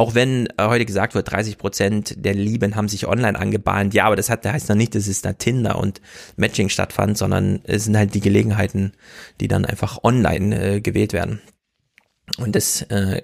Auch 0.02 0.16
wenn 0.16 0.48
äh, 0.58 0.66
heute 0.66 0.86
gesagt 0.86 1.14
wird, 1.14 1.32
30 1.32 1.60
Prozent 1.60 2.26
der 2.26 2.34
Lieben 2.34 2.76
haben 2.76 2.88
sich 2.88 3.06
online 3.06 3.38
angebahnt. 3.38 3.94
Ja, 3.94 4.06
aber 4.06 4.16
das 4.16 4.32
hat, 4.32 4.46
das 4.46 4.54
heißt 4.54 4.70
noch 4.70 4.76
nicht, 4.76 4.96
dass 4.96 5.06
es 5.06 5.22
da 5.22 5.34
Tinder 5.34 5.78
und 5.78 6.02
Matching 6.38 6.70
stattfand, 6.70 7.20
sondern 7.20 7.60
es 7.66 7.84
sind 7.84 7.96
halt 7.96 8.16
die 8.16 8.20
Gelegenheiten, 8.20 8.94
die 9.40 9.48
dann 9.48 9.64
einfach 9.64 10.04
online 10.04 10.60
äh, 10.60 10.82
gewählt 10.82 11.14
werden. 11.14 11.40
Und 12.40 12.56
das, 12.56 12.82
äh, 12.90 13.22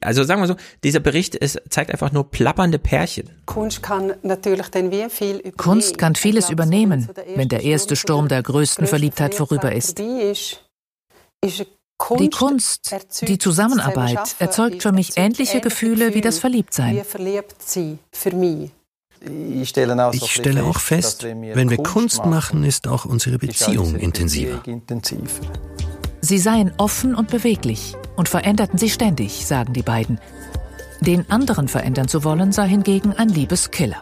also 0.00 0.22
sagen 0.22 0.40
wir 0.40 0.46
so, 0.46 0.54
dieser 0.84 1.00
Bericht 1.00 1.34
ist, 1.34 1.60
zeigt 1.70 1.90
einfach 1.90 2.12
nur 2.12 2.30
plappernde 2.30 2.78
Pärchen. 2.78 3.42
Kunst 3.44 3.82
kann 3.82 4.14
natürlich 4.22 4.68
dann 4.68 4.92
wie 4.92 5.10
viel 5.10 5.38
übernehmen. 5.38 5.56
Kunst 5.56 5.98
kann 5.98 6.14
vieles 6.14 6.50
übernehmen, 6.50 7.08
wenn 7.34 7.48
der 7.48 7.64
erste 7.64 7.96
Sturm 7.96 8.28
der 8.28 8.44
größten 8.44 8.86
Verliebtheit 8.86 9.34
vorüber 9.34 9.72
ist. 9.72 10.00
Die 12.18 12.30
Kunst, 12.30 12.94
die 13.22 13.38
Zusammenarbeit 13.38 14.36
erzeugt 14.38 14.82
für 14.82 14.92
mich 14.92 15.12
ähnliche 15.16 15.60
Gefühle 15.60 16.14
wie 16.14 16.20
das 16.20 16.38
Verliebtsein. 16.38 17.02
Ich 19.50 19.70
stelle 19.70 20.64
auch 20.64 20.78
fest, 20.78 21.24
wenn 21.24 21.70
wir 21.70 21.78
Kunst 21.78 22.24
machen, 22.26 22.64
ist 22.64 22.86
auch 22.86 23.06
unsere 23.06 23.38
Beziehung 23.38 23.96
intensiver. 23.96 24.62
Sie 26.20 26.38
seien 26.38 26.72
offen 26.76 27.14
und 27.14 27.28
beweglich 27.28 27.94
und 28.16 28.28
veränderten 28.28 28.78
sich 28.78 28.92
ständig, 28.92 29.46
sagen 29.46 29.72
die 29.72 29.82
beiden. 29.82 30.20
Den 31.00 31.30
anderen 31.30 31.68
verändern 31.68 32.08
zu 32.08 32.24
wollen, 32.24 32.52
sei 32.52 32.68
hingegen 32.68 33.12
ein 33.12 33.28
Liebeskiller. 33.28 34.00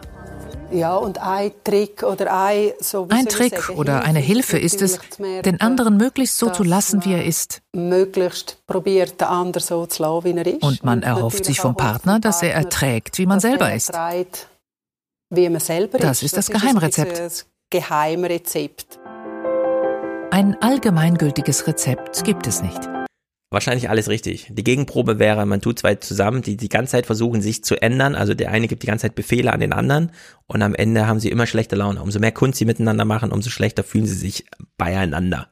Ja, 0.71 0.95
und 0.95 1.21
ein 1.21 1.51
Trick 1.63 2.03
oder 2.03 2.33
ein, 2.33 2.71
so, 2.79 3.07
ein 3.09 3.25
Trick 3.27 3.57
sagen, 3.57 3.77
oder 3.77 4.03
eine 4.03 4.19
Hilfe 4.19 4.57
ist 4.57 4.81
es, 4.81 4.99
den 5.17 5.61
anderen 5.61 5.97
möglichst 5.97 6.37
so 6.37 6.49
zu 6.49 6.63
lassen, 6.63 7.05
wie 7.05 7.13
er 7.13 7.25
ist. 7.25 7.61
Möglichst 7.73 8.65
probiert, 8.67 9.21
den 9.21 9.27
anderen 9.27 9.65
so 9.65 9.85
zu 9.85 10.03
lassen, 10.03 10.23
wie 10.25 10.37
er 10.37 10.47
ist. 10.47 10.63
Und 10.63 10.83
man 10.83 11.03
erhofft 11.03 11.45
sich 11.45 11.59
vom 11.59 11.75
Partner, 11.75 12.19
dass 12.19 12.41
er 12.41 12.53
erträgt, 12.53 13.17
wie 13.17 13.25
man 13.25 13.39
selber 13.39 13.73
ist. 13.73 13.91
Das 15.99 16.23
ist 16.23 16.37
das 16.37 16.49
Geheimrezept. 16.49 17.19
Das 17.19 17.45
Geheimrezept. 17.69 18.99
Ein 20.31 20.57
allgemeingültiges 20.61 21.67
Rezept 21.67 22.23
gibt 22.23 22.47
es 22.47 22.61
nicht. 22.61 22.94
Wahrscheinlich 23.55 23.89
alles 23.89 24.09
richtig. 24.09 24.47
Die 24.49 24.65
Gegenprobe 24.65 25.17
wäre, 25.17 25.45
man 25.45 25.61
tut 25.61 25.79
zwei 25.79 25.95
zusammen, 25.95 26.41
die 26.41 26.57
die 26.57 26.67
ganze 26.67 26.91
Zeit 26.91 27.05
versuchen, 27.05 27.41
sich 27.41 27.63
zu 27.63 27.81
ändern. 27.81 28.13
Also 28.13 28.33
der 28.33 28.51
eine 28.51 28.67
gibt 28.67 28.83
die 28.83 28.87
ganze 28.87 29.03
Zeit 29.03 29.15
Befehle 29.15 29.53
an 29.53 29.61
den 29.61 29.71
anderen 29.71 30.11
und 30.45 30.61
am 30.61 30.75
Ende 30.75 31.07
haben 31.07 31.21
sie 31.21 31.29
immer 31.29 31.47
schlechte 31.47 31.77
Laune. 31.77 32.01
Umso 32.01 32.19
mehr 32.19 32.33
Kunst 32.33 32.59
sie 32.59 32.65
miteinander 32.65 33.05
machen, 33.05 33.31
umso 33.31 33.49
schlechter 33.49 33.85
fühlen 33.85 34.07
sie 34.07 34.15
sich 34.15 34.45
beieinander. 34.77 35.47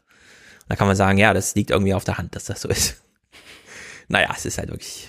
Da 0.68 0.76
kann 0.76 0.88
man 0.88 0.98
sagen, 0.98 1.18
ja, 1.18 1.34
das 1.34 1.56
liegt 1.56 1.72
irgendwie 1.72 1.94
auf 1.94 2.04
der 2.04 2.18
Hand, 2.18 2.36
dass 2.36 2.44
das 2.44 2.62
so 2.62 2.68
ist. 2.68 3.02
Naja, 4.10 4.34
es 4.36 4.46
ist 4.46 4.58
halt 4.58 4.70
wirklich. 4.70 5.08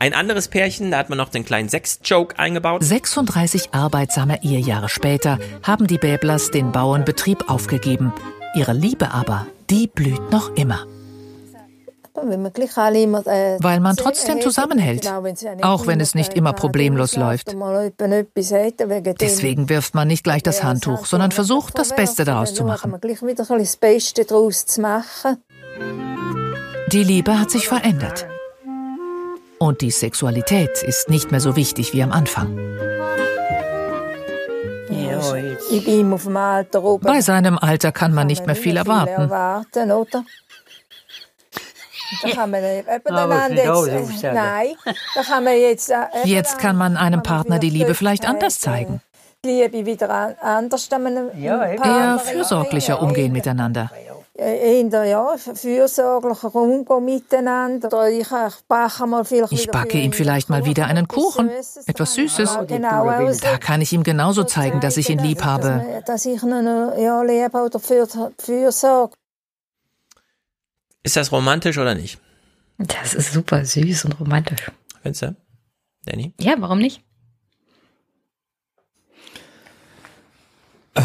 Ein 0.00 0.12
anderes 0.12 0.48
Pärchen, 0.48 0.90
da 0.90 0.98
hat 0.98 1.10
man 1.10 1.16
noch 1.16 1.28
den 1.28 1.44
kleinen 1.44 1.68
Sex-Joke 1.68 2.40
eingebaut. 2.40 2.82
36 2.82 3.72
arbeitsame 3.72 4.42
Ehejahre 4.42 4.88
später 4.88 5.38
haben 5.62 5.86
die 5.86 5.96
Bäblers 5.96 6.50
den 6.50 6.72
Bauernbetrieb 6.72 7.48
aufgegeben. 7.48 8.12
Ihre 8.56 8.72
Liebe 8.72 9.12
aber, 9.12 9.46
die 9.70 9.86
blüht 9.86 10.32
noch 10.32 10.56
immer. 10.56 10.86
Weil 12.16 13.80
man 13.80 13.96
trotzdem 13.96 14.40
zusammenhält, 14.40 15.10
auch 15.62 15.86
wenn 15.86 16.00
es 16.00 16.14
nicht 16.14 16.34
immer 16.34 16.52
problemlos 16.52 17.16
läuft. 17.16 17.54
Deswegen 19.20 19.68
wirft 19.68 19.94
man 19.94 20.08
nicht 20.08 20.24
gleich 20.24 20.42
das 20.42 20.64
Handtuch, 20.64 21.06
sondern 21.06 21.30
versucht, 21.32 21.78
das 21.78 21.94
Beste 21.94 22.24
daraus 22.24 22.54
zu 22.54 22.64
machen. 22.64 22.94
Die 26.92 27.02
Liebe 27.02 27.40
hat 27.40 27.50
sich 27.50 27.68
verändert. 27.68 28.26
Und 29.58 29.80
die 29.80 29.90
Sexualität 29.90 30.82
ist 30.82 31.08
nicht 31.08 31.30
mehr 31.30 31.40
so 31.40 31.56
wichtig 31.56 31.94
wie 31.94 32.02
am 32.02 32.12
Anfang. 32.12 32.58
Bei 37.02 37.20
seinem 37.20 37.58
Alter 37.58 37.92
kann 37.92 38.14
man 38.14 38.26
nicht 38.26 38.46
mehr 38.46 38.54
viel 38.54 38.76
erwarten. 38.76 39.30
Jetzt 46.24 46.58
kann 46.58 46.76
man 46.76 46.96
einem 46.96 47.22
Partner 47.22 47.58
die 47.58 47.70
Liebe 47.70 47.94
vielleicht 47.94 48.28
anders 48.28 48.60
zeigen. 48.60 49.00
Eher 51.34 52.18
fürsorglicher 52.18 53.00
umgehen 53.02 53.32
miteinander. 53.32 53.90
Ich 59.50 59.70
backe 59.70 59.98
ihm 59.98 60.12
vielleicht 60.12 60.50
mal 60.50 60.64
wieder 60.66 60.86
einen 60.86 61.08
Kuchen, 61.08 61.48
etwas 61.86 62.14
Süßes. 62.14 62.58
Da 63.40 63.56
kann 63.58 63.80
ich 63.80 63.92
ihm 63.94 64.02
genauso 64.02 64.44
zeigen, 64.44 64.80
dass 64.80 64.98
ich 64.98 65.08
ihn 65.08 65.20
lieb 65.20 65.42
habe. 65.42 66.02
Ist 71.06 71.16
das 71.16 71.32
romantisch 71.32 71.78
oder 71.78 71.94
nicht? 71.94 72.18
Das 72.78 73.14
ist 73.14 73.32
super 73.32 73.64
süß 73.64 74.04
und 74.04 74.20
romantisch. 74.20 74.70
Findest 75.02 75.22
du? 75.22 75.36
Danny? 76.04 76.34
Ja, 76.40 76.56
warum 76.58 76.78
nicht? 76.78 77.02
Äh, 80.94 81.02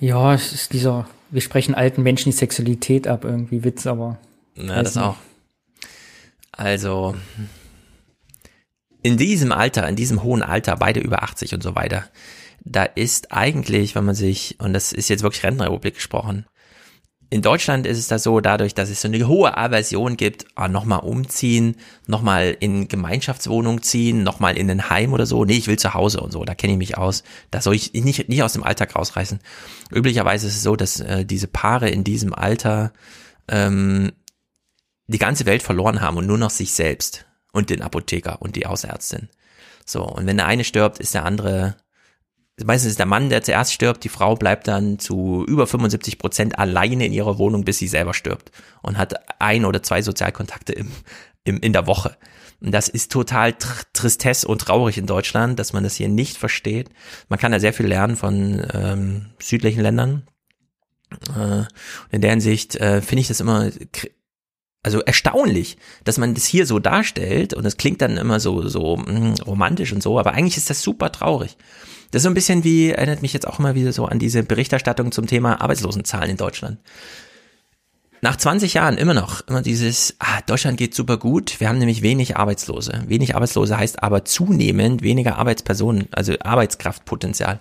ja, 0.00 0.34
es 0.34 0.52
ist 0.52 0.72
dieser 0.72 1.06
wir 1.32 1.40
sprechen 1.40 1.74
alten 1.74 2.02
Menschen 2.02 2.30
die 2.30 2.36
Sexualität 2.36 3.08
ab, 3.08 3.24
irgendwie 3.24 3.64
Witz, 3.64 3.86
aber. 3.86 4.18
Na, 4.54 4.82
das 4.82 4.94
nicht. 4.94 5.04
auch. 5.04 5.16
Also, 6.52 7.16
in 9.02 9.16
diesem 9.16 9.50
Alter, 9.50 9.88
in 9.88 9.96
diesem 9.96 10.22
hohen 10.22 10.42
Alter, 10.42 10.76
beide 10.76 11.00
über 11.00 11.22
80 11.22 11.54
und 11.54 11.62
so 11.62 11.74
weiter, 11.74 12.04
da 12.60 12.84
ist 12.84 13.32
eigentlich, 13.32 13.94
wenn 13.94 14.04
man 14.04 14.14
sich, 14.14 14.56
und 14.60 14.74
das 14.74 14.92
ist 14.92 15.08
jetzt 15.08 15.22
wirklich 15.22 15.42
Rentenrepublik 15.42 15.94
gesprochen, 15.94 16.44
in 17.32 17.40
Deutschland 17.40 17.86
ist 17.86 17.96
es 17.96 18.08
da 18.08 18.18
so, 18.18 18.40
dadurch, 18.40 18.74
dass 18.74 18.90
es 18.90 19.00
so 19.00 19.08
eine 19.08 19.26
hohe 19.26 19.56
Aversion 19.56 20.18
gibt, 20.18 20.44
ah, 20.54 20.68
nochmal 20.68 20.98
umziehen, 20.98 21.76
nochmal 22.06 22.54
in 22.60 22.88
Gemeinschaftswohnung 22.88 23.80
ziehen, 23.80 24.22
nochmal 24.22 24.58
in 24.58 24.70
ein 24.70 24.90
Heim 24.90 25.14
oder 25.14 25.24
so. 25.24 25.46
Nee, 25.46 25.56
ich 25.56 25.66
will 25.66 25.78
zu 25.78 25.94
Hause 25.94 26.20
und 26.20 26.30
so, 26.30 26.44
da 26.44 26.54
kenne 26.54 26.74
ich 26.74 26.78
mich 26.78 26.98
aus. 26.98 27.22
Da 27.50 27.62
soll 27.62 27.74
ich 27.74 27.94
nicht, 27.94 28.28
nicht 28.28 28.42
aus 28.42 28.52
dem 28.52 28.62
Alltag 28.62 28.94
rausreißen. 28.94 29.40
Üblicherweise 29.90 30.46
ist 30.46 30.56
es 30.56 30.62
so, 30.62 30.76
dass 30.76 31.00
äh, 31.00 31.24
diese 31.24 31.48
Paare 31.48 31.88
in 31.88 32.04
diesem 32.04 32.34
Alter 32.34 32.92
ähm, 33.48 34.12
die 35.06 35.18
ganze 35.18 35.46
Welt 35.46 35.62
verloren 35.62 36.02
haben 36.02 36.18
und 36.18 36.26
nur 36.26 36.36
noch 36.36 36.50
sich 36.50 36.74
selbst 36.74 37.24
und 37.50 37.70
den 37.70 37.80
Apotheker 37.80 38.42
und 38.42 38.56
die 38.56 38.66
Hausärztin. 38.66 39.30
So, 39.86 40.04
und 40.04 40.26
wenn 40.26 40.36
der 40.36 40.44
eine 40.44 40.64
stirbt, 40.64 40.98
ist 40.98 41.14
der 41.14 41.24
andere 41.24 41.76
meistens 42.64 42.92
ist 42.92 42.98
der 42.98 43.06
Mann, 43.06 43.30
der 43.30 43.42
zuerst 43.42 43.72
stirbt, 43.72 44.04
die 44.04 44.08
Frau 44.08 44.36
bleibt 44.36 44.68
dann 44.68 44.98
zu 44.98 45.44
über 45.46 45.66
75 45.66 46.18
Prozent 46.18 46.58
alleine 46.58 47.06
in 47.06 47.12
ihrer 47.12 47.38
Wohnung, 47.38 47.64
bis 47.64 47.78
sie 47.78 47.88
selber 47.88 48.14
stirbt 48.14 48.50
und 48.82 48.98
hat 48.98 49.14
ein 49.40 49.64
oder 49.64 49.82
zwei 49.82 50.02
Sozialkontakte 50.02 50.72
im, 50.72 50.90
im, 51.44 51.58
in 51.60 51.72
der 51.72 51.86
Woche. 51.86 52.16
Und 52.60 52.72
das 52.72 52.88
ist 52.88 53.10
total 53.10 53.54
tr 53.54 53.82
tristess 53.92 54.44
und 54.44 54.60
traurig 54.60 54.96
in 54.98 55.06
Deutschland, 55.06 55.58
dass 55.58 55.72
man 55.72 55.82
das 55.82 55.96
hier 55.96 56.08
nicht 56.08 56.36
versteht. 56.36 56.90
Man 57.28 57.38
kann 57.38 57.52
da 57.52 57.58
sehr 57.58 57.72
viel 57.72 57.86
lernen 57.86 58.16
von 58.16 58.64
ähm, 58.72 59.26
südlichen 59.40 59.82
Ländern. 59.82 60.22
Äh, 61.36 61.64
in 62.10 62.20
der 62.20 62.30
Hinsicht 62.30 62.76
äh, 62.76 63.02
finde 63.02 63.22
ich 63.22 63.28
das 63.28 63.40
immer 63.40 63.70
also 64.84 65.00
erstaunlich, 65.00 65.76
dass 66.04 66.18
man 66.18 66.34
das 66.34 66.44
hier 66.44 66.66
so 66.66 66.78
darstellt 66.78 67.54
und 67.54 67.64
das 67.64 67.76
klingt 67.76 68.00
dann 68.00 68.16
immer 68.16 68.40
so 68.40 68.66
so 68.68 68.96
mh, 68.96 69.06
hm, 69.06 69.34
romantisch 69.46 69.92
und 69.92 70.02
so, 70.02 70.18
aber 70.18 70.32
eigentlich 70.32 70.56
ist 70.56 70.70
das 70.70 70.82
super 70.82 71.12
traurig. 71.12 71.56
Das 72.12 72.20
ist 72.20 72.24
so 72.24 72.30
ein 72.30 72.34
bisschen 72.34 72.62
wie, 72.62 72.90
erinnert 72.90 73.22
mich 73.22 73.32
jetzt 73.32 73.48
auch 73.48 73.58
immer 73.58 73.74
wieder 73.74 73.92
so 73.92 74.04
an 74.04 74.18
diese 74.18 74.42
Berichterstattung 74.42 75.12
zum 75.12 75.26
Thema 75.26 75.60
Arbeitslosenzahlen 75.62 76.30
in 76.30 76.36
Deutschland. 76.36 76.78
Nach 78.20 78.36
20 78.36 78.74
Jahren 78.74 78.98
immer 78.98 79.14
noch, 79.14 79.40
immer 79.48 79.62
dieses, 79.62 80.14
ah, 80.20 80.42
Deutschland 80.46 80.76
geht 80.76 80.94
super 80.94 81.16
gut, 81.16 81.58
wir 81.58 81.68
haben 81.68 81.78
nämlich 81.78 82.02
wenig 82.02 82.36
Arbeitslose. 82.36 83.02
Wenig 83.08 83.34
Arbeitslose 83.34 83.76
heißt 83.76 84.02
aber 84.02 84.24
zunehmend 84.26 85.02
weniger 85.02 85.38
Arbeitspersonen, 85.38 86.06
also 86.12 86.34
Arbeitskraftpotenzial. 86.38 87.58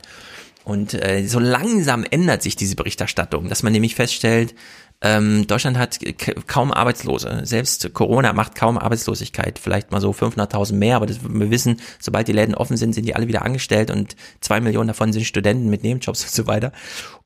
Und 0.65 0.93
äh, 0.93 1.25
so 1.25 1.39
langsam 1.39 2.05
ändert 2.07 2.43
sich 2.43 2.55
diese 2.57 2.75
Berichterstattung, 2.75 3.47
dass 3.47 3.63
man 3.63 3.71
nämlich 3.73 3.95
feststellt, 3.95 4.53
ähm, 5.01 5.47
Deutschland 5.47 5.77
hat 5.77 5.99
kaum 6.47 6.71
Arbeitslose. 6.71 7.41
Selbst 7.43 7.91
Corona 7.93 8.33
macht 8.33 8.53
kaum 8.53 8.77
Arbeitslosigkeit. 8.77 9.57
Vielleicht 9.57 9.91
mal 9.91 9.99
so 9.99 10.11
500.000 10.11 10.73
mehr, 10.73 10.95
aber 10.95 11.07
das, 11.07 11.19
wir 11.23 11.49
wissen, 11.49 11.81
sobald 11.99 12.27
die 12.27 12.33
Läden 12.33 12.53
offen 12.53 12.77
sind, 12.77 12.93
sind 12.93 13.05
die 13.05 13.15
alle 13.15 13.27
wieder 13.27 13.43
angestellt 13.43 13.89
und 13.89 14.15
zwei 14.41 14.61
Millionen 14.61 14.89
davon 14.89 15.11
sind 15.11 15.25
Studenten 15.25 15.69
mit 15.69 15.83
Nebenjobs 15.83 16.21
und 16.23 16.31
so 16.31 16.47
weiter. 16.47 16.71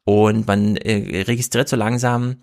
Und 0.05 0.47
man 0.47 0.77
äh, 0.77 1.23
registriert 1.23 1.67
so 1.67 1.75
langsam 1.75 2.37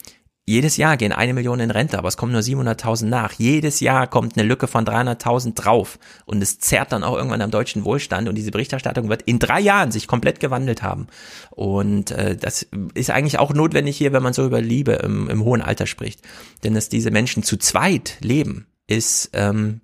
jedes 0.45 0.77
Jahr 0.77 0.97
gehen 0.97 1.13
eine 1.13 1.35
Million 1.35 1.61
in 1.61 1.71
Rente, 1.71 1.97
aber 1.99 2.09
es 2.09 2.17
kommen 2.17 2.33
nur 2.33 2.41
700.000 2.41 3.07
nach. 3.07 3.33
Jedes 3.35 3.79
Jahr 3.79 4.09
kommt 4.09 4.37
eine 4.37 4.47
Lücke 4.47 4.67
von 4.67 4.85
300.000 4.85 5.55
drauf 5.55 6.01
und 6.25 6.43
es 6.43 6.59
zerrt 6.59 6.91
dann 6.91 7.05
auch 7.05 7.17
irgendwann 7.17 7.43
am 7.43 7.53
deutschen 7.53 7.85
Wohlstand 7.85 8.29
und 8.29 8.35
diese 8.35 8.51
Berichterstattung 8.51 9.09
wird 9.09 9.23
in 9.23 9.39
drei 9.39 9.61
Jahren 9.61 9.93
sich 9.93 10.09
komplett 10.09 10.41
gewandelt 10.41 10.83
haben. 10.83 11.07
Und 11.51 12.11
äh, 12.11 12.37
das 12.37 12.67
ist 12.95 13.11
eigentlich 13.11 13.39
auch 13.39 13.55
notwendig 13.55 13.97
hier, 13.97 14.13
wenn 14.13 14.23
man 14.23 14.33
so 14.33 14.45
über 14.45 14.61
Liebe 14.61 14.95
im, 14.95 15.31
im 15.31 15.45
hohen 15.45 15.63
Alter 15.63 15.87
spricht. 15.87 16.23
Denn 16.65 16.75
dass 16.75 16.89
diese 16.89 17.13
Menschen 17.13 17.45
zu 17.45 17.57
zweit 17.57 18.17
leben, 18.21 18.67
ist 18.89 19.31
ähm, 19.35 19.81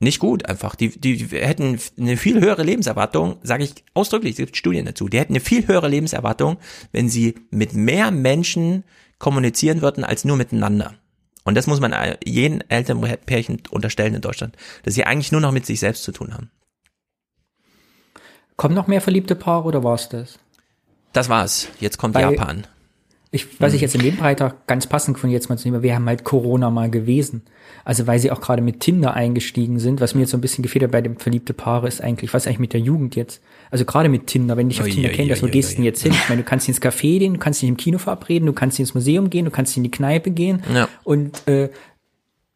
nicht 0.00 0.18
gut 0.18 0.46
einfach. 0.48 0.74
Die, 0.74 0.98
die 0.98 1.16
hätten 1.38 1.78
eine 1.98 2.16
viel 2.16 2.40
höhere 2.40 2.62
Lebenserwartung, 2.62 3.36
sage 3.42 3.64
ich 3.64 3.84
ausdrücklich, 3.94 4.32
es 4.32 4.38
gibt 4.38 4.56
Studien 4.56 4.86
dazu, 4.86 5.08
die 5.08 5.18
hätten 5.18 5.34
eine 5.34 5.40
viel 5.40 5.66
höhere 5.66 5.88
Lebenserwartung, 5.88 6.58
wenn 6.92 7.08
sie 7.08 7.34
mit 7.50 7.74
mehr 7.74 8.10
Menschen 8.10 8.84
kommunizieren 9.18 9.82
würden 9.82 10.04
als 10.04 10.24
nur 10.24 10.36
miteinander. 10.36 10.94
Und 11.44 11.54
das 11.54 11.66
muss 11.66 11.80
man 11.80 11.94
jeden 12.24 12.60
Elternpärchen 12.70 13.62
unterstellen 13.70 14.14
in 14.14 14.20
Deutschland, 14.20 14.56
dass 14.82 14.94
sie 14.94 15.04
eigentlich 15.04 15.32
nur 15.32 15.40
noch 15.40 15.52
mit 15.52 15.64
sich 15.66 15.80
selbst 15.80 16.02
zu 16.02 16.12
tun 16.12 16.34
haben. 16.34 16.50
Kommen 18.56 18.74
noch 18.74 18.86
mehr 18.86 19.00
verliebte 19.00 19.34
Paare 19.34 19.64
oder 19.64 19.84
war's 19.84 20.08
das? 20.08 20.38
Das 21.12 21.28
war's. 21.28 21.68
Jetzt 21.80 21.96
kommt 21.96 22.14
Weil 22.14 22.32
Japan. 22.32 22.66
Ich, 23.30 23.60
was 23.60 23.72
ich 23.72 23.80
mhm. 23.80 23.84
jetzt 23.84 23.94
in 23.94 24.02
dem 24.02 24.16
Beitrag 24.16 24.66
ganz 24.66 24.86
passend 24.86 25.18
von 25.18 25.30
jetzt 25.30 25.48
mal 25.48 25.58
zu 25.58 25.68
nehmen, 25.68 25.82
wir 25.82 25.94
haben 25.94 26.06
halt 26.06 26.24
Corona 26.24 26.70
mal 26.70 26.90
gewesen. 26.90 27.42
Also 27.84 28.06
weil 28.06 28.18
sie 28.18 28.30
auch 28.30 28.40
gerade 28.40 28.62
mit 28.62 28.80
Tinder 28.80 29.14
eingestiegen 29.14 29.78
sind, 29.78 30.00
was 30.00 30.14
mir 30.14 30.22
jetzt 30.22 30.30
so 30.30 30.36
ein 30.38 30.42
bisschen 30.42 30.62
gefehlt 30.62 30.84
hat 30.84 30.90
bei 30.90 31.02
dem 31.02 31.18
verliebte 31.18 31.54
Paare 31.54 31.88
ist 31.88 32.02
eigentlich, 32.02 32.34
was 32.34 32.46
eigentlich 32.46 32.58
mit 32.58 32.72
der 32.72 32.80
Jugend 32.80 33.16
jetzt? 33.16 33.42
Also 33.70 33.84
gerade 33.84 34.08
mit 34.08 34.26
Tinder, 34.26 34.56
wenn 34.56 34.68
dich 34.68 34.80
auf 34.80 34.88
Tinder 34.88 35.10
kennst, 35.10 35.42
wo 35.42 35.46
gehst 35.46 35.72
du 35.72 35.76
denn 35.76 35.84
jetzt 35.84 36.02
hin? 36.02 36.12
Ich 36.12 36.28
meine, 36.28 36.42
du 36.42 36.48
kannst 36.48 36.68
ins 36.68 36.80
Café 36.80 37.18
gehen, 37.18 37.34
du 37.34 37.40
kannst 37.40 37.62
dich 37.62 37.68
im 37.68 37.76
Kino 37.76 37.98
verabreden, 37.98 38.46
du 38.46 38.52
kannst 38.52 38.78
ins 38.78 38.94
Museum 38.94 39.30
gehen, 39.30 39.44
du 39.44 39.50
kannst 39.50 39.76
in 39.76 39.82
die 39.82 39.90
Kneipe 39.90 40.30
gehen 40.30 40.62
ja. 40.72 40.88
und 41.04 41.46
äh, 41.46 41.70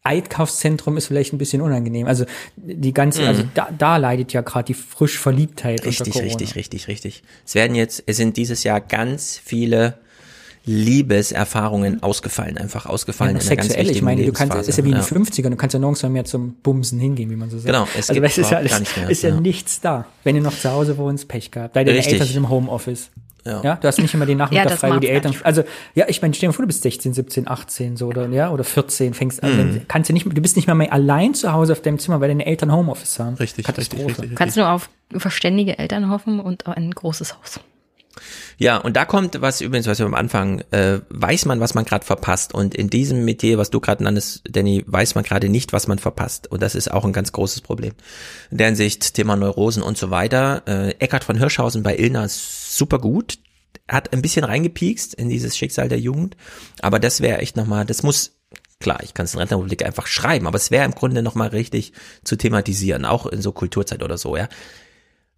Eidkaufszentrum 0.05 0.97
ist 0.97 1.07
vielleicht 1.07 1.32
ein 1.32 1.39
bisschen 1.39 1.62
unangenehm. 1.62 2.07
Also 2.07 2.24
die 2.57 2.92
ganze, 2.92 3.23
mhm. 3.23 3.28
also 3.28 3.44
da, 3.55 3.68
da 3.76 3.97
leidet 3.99 4.32
ja 4.32 4.41
gerade 4.41 4.66
die 4.66 4.74
frisch 4.74 5.18
Verliebtheit. 5.18 5.84
Richtig, 5.86 6.16
richtig, 6.20 6.57
richtig, 6.57 6.89
richtig. 6.89 7.23
Es 7.47 7.55
werden 7.55 7.74
jetzt, 7.76 8.02
es 8.07 8.16
sind 8.16 8.36
dieses 8.36 8.65
Jahr 8.65 8.81
ganz 8.81 9.41
viele 9.42 9.99
Liebeserfahrungen 10.65 12.02
ausgefallen, 12.02 12.57
einfach 12.57 12.86
ausgefallen. 12.86 13.36
Ja, 13.36 13.42
sexuell, 13.42 13.91
ich 13.91 14.02
meine, 14.02 14.24
du 14.24 14.32
kannst, 14.32 14.68
ist 14.68 14.78
ja 14.78 14.84
wie 14.84 14.91
in 14.91 14.97
den 14.97 15.05
50ern, 15.05 15.50
du 15.50 15.57
kannst 15.57 15.74
ja 15.74 15.81
nirgends 15.81 16.02
mehr 16.05 16.24
zum 16.24 16.55
Bumsen 16.62 17.00
hingehen, 17.00 17.31
wie 17.31 17.36
man 17.36 17.50
so 17.50 17.58
sagt. 17.58 17.66
Genau, 17.66 17.89
es 17.99 18.10
also, 18.10 18.20
gibt 18.20 18.39
ist 18.39 18.50
ja, 18.50 18.58
alles, 18.58 18.97
mehr, 18.97 19.10
ist 19.10 19.23
ja, 19.23 19.31
ja, 19.31 19.41
nichts 19.41 19.81
da. 19.81 20.07
Wenn 20.23 20.36
du 20.36 20.42
noch 20.42 20.57
zu 20.57 20.70
Hause 20.70 20.97
wohnst, 20.99 21.26
Pech 21.26 21.50
gehabt. 21.50 21.74
Deine 21.74 21.91
Richtig. 21.91 22.15
Eltern 22.15 22.28
sind 22.28 22.36
im 22.36 22.49
Homeoffice. 22.49 23.10
Ja. 23.44 23.60
ja, 23.65 23.74
du 23.74 23.89
hast 23.89 23.99
nicht 23.99 24.15
immer 24.15 24.24
den 24.24 24.39
Nachmittag 24.39 24.70
ja, 24.70 24.76
frei, 24.76 24.94
wo 24.94 25.00
die 25.00 25.08
Eltern, 25.08 25.34
also, 25.42 25.65
ja, 25.97 26.05
ich 26.08 26.23
meine, 26.23 26.32
stell 26.32 26.49
dir 26.49 26.52
vor, 26.52 26.62
du 26.62 26.68
bist 26.68 26.82
16, 26.82 27.12
17, 27.12 27.49
18, 27.49 27.97
so, 27.97 28.07
oder, 28.07 28.28
ja, 28.28 28.50
oder 28.52 28.62
14, 28.62 29.15
fängst 29.15 29.42
an, 29.42 29.57
mhm. 29.57 29.81
kannst 29.89 30.08
du 30.08 30.15
nicht, 30.15 30.26
du 30.26 30.41
bist 30.41 30.55
nicht 30.55 30.68
mal 30.68 30.76
mehr 30.76 30.92
allein 30.92 31.34
zu 31.34 31.52
Hause 31.52 31.73
auf 31.73 31.82
deinem 31.82 31.99
Zimmer, 31.99 32.20
weil 32.20 32.28
deine 32.28 32.47
Eltern 32.47 32.70
Homeoffice 32.70 33.18
haben. 33.18 33.34
Richtig, 33.34 33.66
Katastrophe. 33.66 34.05
Richtig, 34.05 34.18
richtig, 34.18 34.31
du 34.31 34.36
kannst 34.36 34.57
nur 34.57 34.70
auf 34.70 34.89
verständige 35.16 35.76
Eltern 35.76 36.08
hoffen 36.08 36.39
und 36.39 36.68
ein 36.68 36.92
großes 36.92 37.36
Haus. 37.36 37.58
Ja, 38.58 38.76
und 38.76 38.97
da 38.97 39.05
kommt 39.05 39.41
was 39.41 39.60
übrigens, 39.60 39.86
was 39.86 39.99
wir 39.99 40.07
am 40.07 40.15
Anfang, 40.15 40.62
äh, 40.70 41.00
weiß 41.08 41.47
man, 41.47 41.60
was 41.60 41.74
man 41.74 41.84
gerade 41.84 42.05
verpasst. 42.05 42.55
Und 42.55 42.74
in 42.74 42.91
diesem 42.91 43.24
Metier, 43.24 43.58
was 43.58 43.70
du 43.70 43.81
gerade 43.81 44.05
nanntest, 44.05 44.42
Danny, 44.49 44.84
weiß 44.86 45.15
man 45.15 45.24
gerade 45.24 45.49
nicht, 45.49 45.73
was 45.73 45.86
man 45.86 45.99
verpasst. 45.99 46.50
Und 46.50 46.62
das 46.62 46.74
ist 46.74 46.91
auch 46.91 47.05
ein 47.05 47.12
ganz 47.12 47.32
großes 47.32 47.62
Problem. 47.62 47.92
In 48.50 48.58
der 48.58 48.68
Hinsicht, 48.68 49.15
Thema 49.15 49.36
Neurosen 49.36 49.82
und 49.82 49.99
so 49.99 50.10
weiter. 50.10 50.62
Äh, 50.66 50.91
Eckhard 50.99 51.24
von 51.24 51.39
Hirschhausen 51.39 51.82
bei 51.82 51.97
Ilna 51.97 52.24
ist 52.24 52.76
super 52.76 52.99
gut. 52.99 53.39
Hat 53.89 54.12
ein 54.12 54.23
bisschen 54.23 54.44
reingepiekst 54.44 55.15
in 55.15 55.28
dieses 55.28 55.57
Schicksal 55.57 55.89
der 55.89 55.99
Jugend. 55.99 56.36
Aber 56.81 56.99
das 56.99 57.20
wäre 57.20 57.39
echt 57.39 57.57
nochmal, 57.57 57.84
das 57.84 58.02
muss 58.02 58.32
Klar, 58.81 59.00
ich 59.05 59.15
kann 59.15 59.26
es 59.26 59.34
in 59.34 59.39
Rentenrepublik 59.39 59.84
einfach 59.84 60.08
schreiben, 60.08 60.49
aber 60.49 60.57
es 60.57 60.73
wäre 60.73 60.84
im 60.84 60.91
Grunde 60.91 61.23
nochmal 61.23 61.50
richtig 61.50 61.92
zu 62.24 62.34
thematisieren, 62.34 63.05
auch 63.05 63.26
in 63.26 63.41
so 63.41 63.52
Kulturzeit 63.52 64.02
oder 64.02 64.18
so, 64.18 64.36
ja 64.36 64.49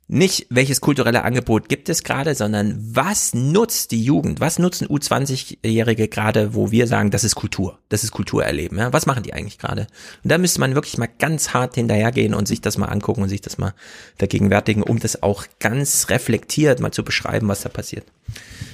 nicht, 0.06 0.46
welches 0.50 0.82
kulturelle 0.82 1.24
Angebot 1.24 1.68
gibt 1.68 1.88
es 1.88 2.02
gerade, 2.02 2.34
sondern 2.34 2.78
was 2.78 3.32
nutzt 3.32 3.90
die 3.90 4.04
Jugend, 4.04 4.38
was 4.38 4.58
nutzen 4.58 4.86
U20-Jährige 4.86 6.08
gerade, 6.08 6.54
wo 6.54 6.70
wir 6.70 6.86
sagen, 6.86 7.10
das 7.10 7.24
ist 7.24 7.34
Kultur, 7.34 7.78
das 7.88 8.04
ist 8.04 8.10
Kulturerleben, 8.10 8.78
ja? 8.78 8.92
was 8.92 9.06
machen 9.06 9.22
die 9.22 9.32
eigentlich 9.32 9.58
gerade? 9.58 9.86
Und 10.22 10.30
da 10.30 10.36
müsste 10.36 10.60
man 10.60 10.74
wirklich 10.74 10.98
mal 10.98 11.08
ganz 11.18 11.54
hart 11.54 11.76
hinterhergehen 11.76 12.34
und 12.34 12.46
sich 12.46 12.60
das 12.60 12.76
mal 12.76 12.86
angucken 12.86 13.22
und 13.22 13.30
sich 13.30 13.40
das 13.40 13.56
mal 13.56 13.72
vergegenwärtigen, 14.16 14.82
um 14.82 14.98
das 14.98 15.22
auch 15.22 15.46
ganz 15.58 16.10
reflektiert 16.10 16.80
mal 16.80 16.92
zu 16.92 17.02
beschreiben, 17.02 17.48
was 17.48 17.62
da 17.62 17.70
passiert. 17.70 18.04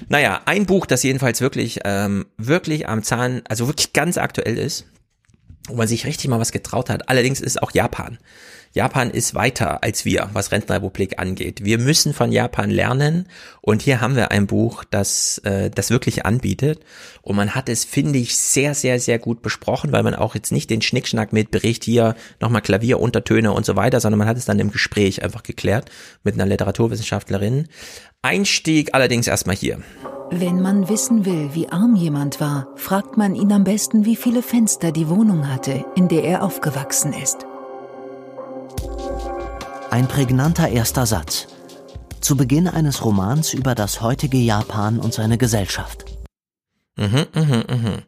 Naja, 0.08 0.40
ein 0.46 0.66
Buch, 0.66 0.86
das 0.86 1.04
jedenfalls 1.04 1.40
wirklich, 1.40 1.80
ähm, 1.84 2.26
wirklich 2.38 2.88
am 2.88 3.04
Zahn, 3.04 3.42
also 3.48 3.68
wirklich 3.68 3.92
ganz 3.92 4.18
aktuell 4.18 4.58
ist, 4.58 4.86
wo 5.68 5.76
man 5.76 5.86
sich 5.86 6.06
richtig 6.06 6.28
mal 6.28 6.40
was 6.40 6.50
getraut 6.50 6.90
hat, 6.90 7.08
allerdings 7.08 7.40
ist 7.40 7.62
auch 7.62 7.70
Japan. 7.70 8.18
Japan 8.72 9.10
ist 9.10 9.34
weiter 9.34 9.82
als 9.82 10.04
wir, 10.04 10.30
was 10.32 10.52
Rentenrepublik 10.52 11.18
angeht. 11.18 11.64
Wir 11.64 11.78
müssen 11.78 12.14
von 12.14 12.30
Japan 12.30 12.70
lernen 12.70 13.26
und 13.60 13.82
hier 13.82 14.00
haben 14.00 14.14
wir 14.14 14.30
ein 14.30 14.46
Buch, 14.46 14.84
das 14.88 15.38
äh, 15.38 15.70
das 15.70 15.90
wirklich 15.90 16.24
anbietet 16.24 16.80
und 17.22 17.34
man 17.34 17.56
hat 17.56 17.68
es, 17.68 17.84
finde 17.84 18.20
ich, 18.20 18.36
sehr, 18.36 18.74
sehr, 18.74 19.00
sehr 19.00 19.18
gut 19.18 19.42
besprochen, 19.42 19.90
weil 19.90 20.04
man 20.04 20.14
auch 20.14 20.36
jetzt 20.36 20.52
nicht 20.52 20.70
den 20.70 20.82
Schnickschnack 20.82 21.32
mit 21.32 21.50
Bericht 21.50 21.82
hier 21.82 22.14
nochmal 22.40 22.62
Klavieruntertöne 22.62 23.52
und 23.52 23.66
so 23.66 23.74
weiter, 23.74 23.98
sondern 23.98 24.18
man 24.18 24.28
hat 24.28 24.36
es 24.36 24.44
dann 24.44 24.60
im 24.60 24.70
Gespräch 24.70 25.22
einfach 25.24 25.42
geklärt 25.42 25.90
mit 26.22 26.34
einer 26.34 26.46
Literaturwissenschaftlerin. 26.46 27.66
Einstieg 28.22 28.94
allerdings 28.94 29.26
erstmal 29.26 29.56
hier. 29.56 29.80
Wenn 30.30 30.62
man 30.62 30.88
wissen 30.88 31.24
will, 31.24 31.50
wie 31.54 31.68
arm 31.70 31.96
jemand 31.96 32.40
war, 32.40 32.68
fragt 32.76 33.16
man 33.16 33.34
ihn 33.34 33.50
am 33.52 33.64
besten, 33.64 34.04
wie 34.04 34.14
viele 34.14 34.42
Fenster 34.42 34.92
die 34.92 35.08
Wohnung 35.08 35.52
hatte, 35.52 35.84
in 35.96 36.06
der 36.06 36.22
er 36.22 36.44
aufgewachsen 36.44 37.12
ist. 37.12 37.46
Ein 39.90 40.06
prägnanter 40.06 40.68
erster 40.68 41.04
Satz. 41.04 41.48
Zu 42.20 42.36
Beginn 42.36 42.68
eines 42.68 43.04
Romans 43.04 43.52
über 43.52 43.74
das 43.74 44.00
heutige 44.00 44.36
Japan 44.36 45.00
und 45.00 45.12
seine 45.12 45.36
Gesellschaft. 45.36 46.04
Mhm, 46.96 47.26
mhm, 47.34 47.64
mhm. 47.68 48.02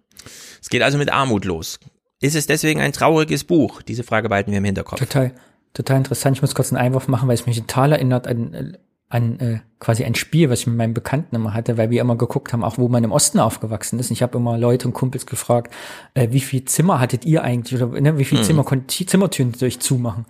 Es 0.61 0.69
geht 0.69 0.83
also 0.83 0.97
mit 0.97 1.13
Armut 1.13 1.45
los. 1.45 1.81
Ist 2.21 2.37
es 2.37 2.47
deswegen 2.47 2.81
ein 2.81 2.93
trauriges 2.93 3.43
Buch? 3.43 3.83
Diese 3.83 4.05
Frage 4.05 4.29
behalten 4.29 4.53
wir 4.53 4.59
im 4.59 4.65
Hinterkopf. 4.65 5.01
Total, 5.01 5.33
total 5.75 5.97
interessant. 5.97 6.37
Ich 6.37 6.43
muss 6.43 6.55
kurz 6.55 6.73
einen 6.73 6.81
Einwurf 6.81 7.09
machen, 7.09 7.27
weil 7.27 7.35
es 7.35 7.47
mich 7.47 7.59
total 7.59 7.91
erinnert 7.91 8.29
an 8.29 8.77
an 9.13 9.39
äh, 9.41 9.59
quasi 9.79 10.05
ein 10.05 10.15
Spiel, 10.15 10.49
was 10.49 10.61
ich 10.61 10.67
mit 10.67 10.77
meinen 10.77 10.95
Bekannten 10.95 11.37
immer 11.37 11.53
hatte, 11.53 11.77
weil 11.77 11.91
wir 11.91 12.01
immer 12.01 12.17
geguckt 12.17 12.53
haben, 12.53 12.65
auch 12.65 12.79
wo 12.79 12.89
man 12.89 13.05
im 13.05 13.13
Osten 13.13 13.41
aufgewachsen 13.41 13.99
ist. 13.99 14.09
Und 14.09 14.15
ich 14.15 14.23
habe 14.23 14.39
immer 14.39 14.57
Leute 14.57 14.89
und 14.89 14.95
Kumpels 14.95 15.27
gefragt, 15.27 15.75
äh, 16.15 16.29
wie 16.31 16.41
viel 16.41 16.65
Zimmer 16.65 16.99
hattet 16.99 17.27
ihr 17.27 17.45
eigentlich 17.45 17.83
oder 17.83 18.01
ne, 18.01 18.17
wie 18.17 18.25
viel 18.25 18.39
mhm. 18.39 18.45
Zimmer 18.45 18.65
konnten 18.65 18.89
Zimmertüren 18.89 19.53
durch 19.53 19.81
zumachen? 19.81 20.25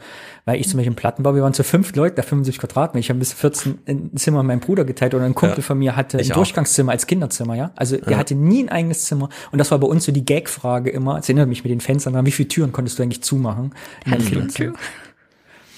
Weil 0.46 0.60
ich 0.60 0.68
zum 0.68 0.78
Beispiel 0.78 0.90
im 0.90 0.96
Plattenbau, 0.96 1.36
wir 1.36 1.42
waren 1.42 1.54
zu 1.54 1.62
fünf 1.62 1.94
Leute, 1.94 2.16
da 2.16 2.22
75 2.22 2.58
Quadratmeter. 2.58 3.00
Ich 3.00 3.10
habe 3.10 3.20
bis 3.20 3.32
14 3.34 3.78
ein 3.86 4.10
Zimmer 4.16 4.42
mit 4.42 4.48
meinem 4.48 4.60
Bruder 4.60 4.84
geteilt 4.84 5.14
oder 5.14 5.26
ein 5.26 5.36
Kumpel 5.36 5.58
ja, 5.58 5.62
von 5.62 5.78
mir 5.78 5.94
hatte 5.94 6.18
ein 6.18 6.28
Durchgangszimmer 6.28 6.90
als 6.90 7.06
Kinderzimmer, 7.06 7.54
ja. 7.54 7.70
Also 7.76 7.96
ja. 7.96 8.02
er 8.08 8.18
hatte 8.18 8.34
nie 8.34 8.64
ein 8.64 8.68
eigenes 8.68 9.04
Zimmer. 9.04 9.28
Und 9.52 9.58
das 9.58 9.70
war 9.70 9.78
bei 9.78 9.86
uns 9.86 10.04
so 10.06 10.10
die 10.10 10.24
Gag-Frage 10.24 10.90
immer. 10.90 11.18
Es 11.18 11.28
erinnert 11.28 11.48
mich 11.48 11.62
mit 11.62 11.70
den 11.70 11.80
Fenstern 11.80 12.16
an, 12.16 12.26
wie 12.26 12.32
viele 12.32 12.48
Türen 12.48 12.72
konntest 12.72 12.98
du 12.98 13.04
eigentlich 13.04 13.22
zumachen? 13.22 13.74
In 14.06 14.12
mhm. 14.12 14.74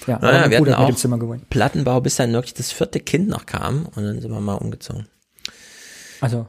Ja, 0.07 0.19
naja, 0.19 0.49
wir 0.49 0.57
hatten 0.59 0.73
auch 0.73 0.95
Zimmer 0.95 1.17
gewohnt. 1.17 1.49
Plattenbau, 1.49 2.01
bis 2.01 2.15
dann 2.15 2.33
wirklich 2.33 2.53
das 2.53 2.71
vierte 2.71 2.99
Kind 2.99 3.27
noch 3.27 3.45
kam 3.45 3.87
und 3.95 4.03
dann 4.03 4.21
sind 4.21 4.31
wir 4.31 4.39
mal 4.39 4.55
umgezogen. 4.55 5.07
Also 6.21 6.47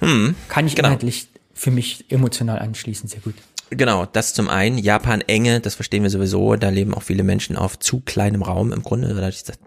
hm, 0.00 0.34
kann 0.48 0.66
ich 0.66 0.76
genau. 0.76 0.88
inhaltlich 0.88 1.28
für 1.54 1.70
mich 1.70 2.04
emotional 2.10 2.60
anschließen, 2.60 3.08
sehr 3.08 3.20
gut. 3.20 3.34
Genau, 3.70 4.06
das 4.06 4.32
zum 4.32 4.48
einen. 4.48 4.78
Japan 4.78 5.20
enge, 5.22 5.60
das 5.60 5.74
verstehen 5.74 6.02
wir 6.02 6.10
sowieso. 6.10 6.56
Da 6.56 6.70
leben 6.70 6.94
auch 6.94 7.02
viele 7.02 7.22
Menschen 7.22 7.56
auf 7.56 7.78
zu 7.78 8.00
kleinem 8.00 8.42
Raum 8.42 8.72
im 8.72 8.82
Grunde, 8.82 9.08
dadurch, 9.08 9.44
dass 9.44 9.58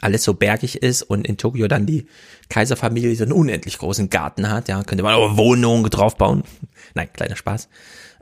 alles 0.00 0.24
so 0.24 0.34
bergig 0.34 0.82
ist 0.82 1.02
und 1.02 1.26
in 1.26 1.36
Tokio 1.36 1.68
dann 1.68 1.86
die 1.86 2.06
Kaiserfamilie 2.48 3.14
so 3.14 3.24
einen 3.24 3.32
unendlich 3.32 3.78
großen 3.78 4.10
Garten 4.10 4.50
hat. 4.50 4.68
Ja, 4.68 4.82
könnte 4.82 5.04
man 5.04 5.14
auch 5.14 5.36
Wohnungen 5.36 5.88
draufbauen. 5.88 6.42
Nein, 6.94 7.08
kleiner 7.12 7.36
Spaß. 7.36 7.68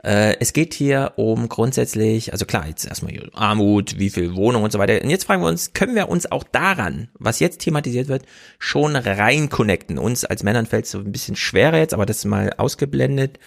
Äh, 0.03 0.35
es 0.39 0.53
geht 0.53 0.73
hier 0.73 1.13
um 1.15 1.49
grundsätzlich, 1.49 2.31
also 2.31 2.45
klar, 2.45 2.67
jetzt 2.67 2.85
erstmal 2.85 3.13
Armut, 3.33 3.97
wie 3.99 4.09
viel 4.09 4.35
Wohnung 4.35 4.63
und 4.63 4.71
so 4.71 4.79
weiter. 4.79 5.01
Und 5.03 5.09
jetzt 5.09 5.25
fragen 5.25 5.41
wir 5.41 5.49
uns, 5.49 5.73
können 5.73 5.95
wir 5.95 6.09
uns 6.09 6.31
auch 6.31 6.43
daran, 6.43 7.09
was 7.17 7.39
jetzt 7.39 7.61
thematisiert 7.61 8.07
wird, 8.07 8.23
schon 8.59 8.95
rein 8.95 9.49
connecten? 9.49 9.97
Uns 9.97 10.25
als 10.25 10.43
Männern 10.43 10.65
fällt 10.65 10.85
es 10.85 10.91
so 10.91 10.99
ein 10.99 11.11
bisschen 11.11 11.35
schwerer 11.35 11.77
jetzt, 11.77 11.93
aber 11.93 12.05
das 12.05 12.17
ist 12.17 12.25
mal 12.25 12.53
ausgeblendet. 12.57 13.39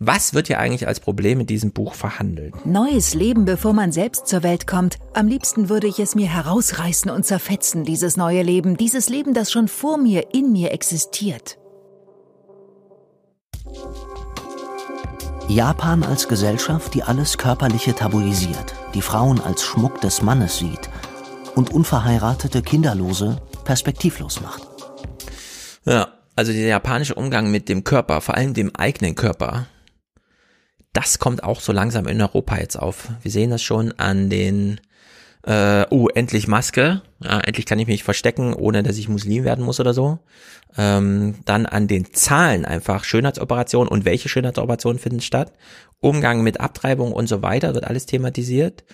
Was 0.00 0.32
wird 0.32 0.46
hier 0.46 0.60
eigentlich 0.60 0.86
als 0.86 1.00
Problem 1.00 1.40
in 1.40 1.46
diesem 1.46 1.72
Buch 1.72 1.94
verhandelt? 1.94 2.54
Neues 2.64 3.14
Leben, 3.14 3.44
bevor 3.44 3.72
man 3.72 3.90
selbst 3.90 4.28
zur 4.28 4.44
Welt 4.44 4.68
kommt. 4.68 4.98
Am 5.12 5.26
liebsten 5.26 5.68
würde 5.68 5.88
ich 5.88 5.98
es 5.98 6.14
mir 6.14 6.28
herausreißen 6.28 7.10
und 7.10 7.26
zerfetzen, 7.26 7.84
dieses 7.84 8.16
neue 8.16 8.42
Leben, 8.42 8.76
dieses 8.76 9.08
Leben, 9.08 9.34
das 9.34 9.50
schon 9.50 9.66
vor 9.66 9.98
mir, 9.98 10.32
in 10.32 10.52
mir 10.52 10.70
existiert. 10.70 11.58
Japan 15.48 16.02
als 16.02 16.28
Gesellschaft, 16.28 16.92
die 16.92 17.02
alles 17.02 17.38
Körperliche 17.38 17.94
tabuisiert, 17.94 18.74
die 18.92 19.00
Frauen 19.00 19.40
als 19.40 19.64
Schmuck 19.64 19.98
des 20.02 20.20
Mannes 20.20 20.58
sieht 20.58 20.90
und 21.54 21.72
unverheiratete 21.72 22.60
Kinderlose 22.60 23.40
perspektivlos 23.64 24.42
macht. 24.42 24.68
Ja, 25.86 26.08
also 26.36 26.52
der 26.52 26.66
japanische 26.66 27.14
Umgang 27.14 27.50
mit 27.50 27.70
dem 27.70 27.82
Körper, 27.82 28.20
vor 28.20 28.34
allem 28.34 28.52
dem 28.52 28.76
eigenen 28.76 29.14
Körper, 29.14 29.66
das 30.92 31.18
kommt 31.18 31.42
auch 31.42 31.60
so 31.60 31.72
langsam 31.72 32.06
in 32.08 32.20
Europa 32.20 32.58
jetzt 32.58 32.76
auf. 32.76 33.08
Wir 33.22 33.30
sehen 33.30 33.48
das 33.48 33.62
schon 33.62 33.92
an 33.92 34.28
den 34.28 34.80
äh, 35.44 35.86
oh, 35.90 36.08
endlich 36.08 36.48
Maske, 36.48 37.02
ja, 37.22 37.40
endlich 37.40 37.66
kann 37.66 37.78
ich 37.78 37.86
mich 37.86 38.04
verstecken, 38.04 38.54
ohne 38.54 38.82
dass 38.82 38.98
ich 38.98 39.08
Muslim 39.08 39.44
werden 39.44 39.64
muss 39.64 39.80
oder 39.80 39.94
so. 39.94 40.18
Ähm, 40.76 41.36
dann 41.44 41.66
an 41.66 41.88
den 41.88 42.12
Zahlen 42.12 42.64
einfach 42.64 43.04
Schönheitsoperationen 43.04 43.88
und 43.88 44.04
welche 44.04 44.28
Schönheitsoperationen 44.28 44.98
finden 44.98 45.20
statt. 45.20 45.52
Umgang 46.00 46.42
mit 46.42 46.60
Abtreibung 46.60 47.12
und 47.12 47.28
so 47.28 47.42
weiter 47.42 47.74
wird 47.74 47.84
alles 47.84 48.06
thematisiert. 48.06 48.84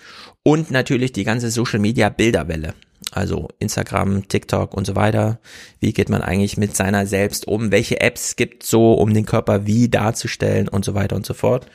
Und 0.43 0.71
natürlich 0.71 1.11
die 1.11 1.23
ganze 1.23 1.51
Social 1.51 1.79
Media 1.79 2.09
Bilderwelle. 2.09 2.73
Also 3.11 3.49
Instagram, 3.59 4.27
TikTok 4.27 4.73
und 4.73 4.85
so 4.85 4.95
weiter. 4.95 5.39
Wie 5.79 5.93
geht 5.93 6.09
man 6.09 6.21
eigentlich 6.21 6.57
mit 6.57 6.75
seiner 6.75 7.05
selbst 7.05 7.47
um? 7.47 7.71
Welche 7.71 8.01
Apps 8.01 8.35
gibt 8.35 8.63
so, 8.63 8.93
um 8.93 9.13
den 9.13 9.25
Körper 9.25 9.67
wie 9.67 9.89
darzustellen 9.89 10.67
und 10.67 10.83
so 10.83 10.95
weiter 10.95 11.15
und 11.15 11.25
so 11.25 11.33
fort. 11.33 11.67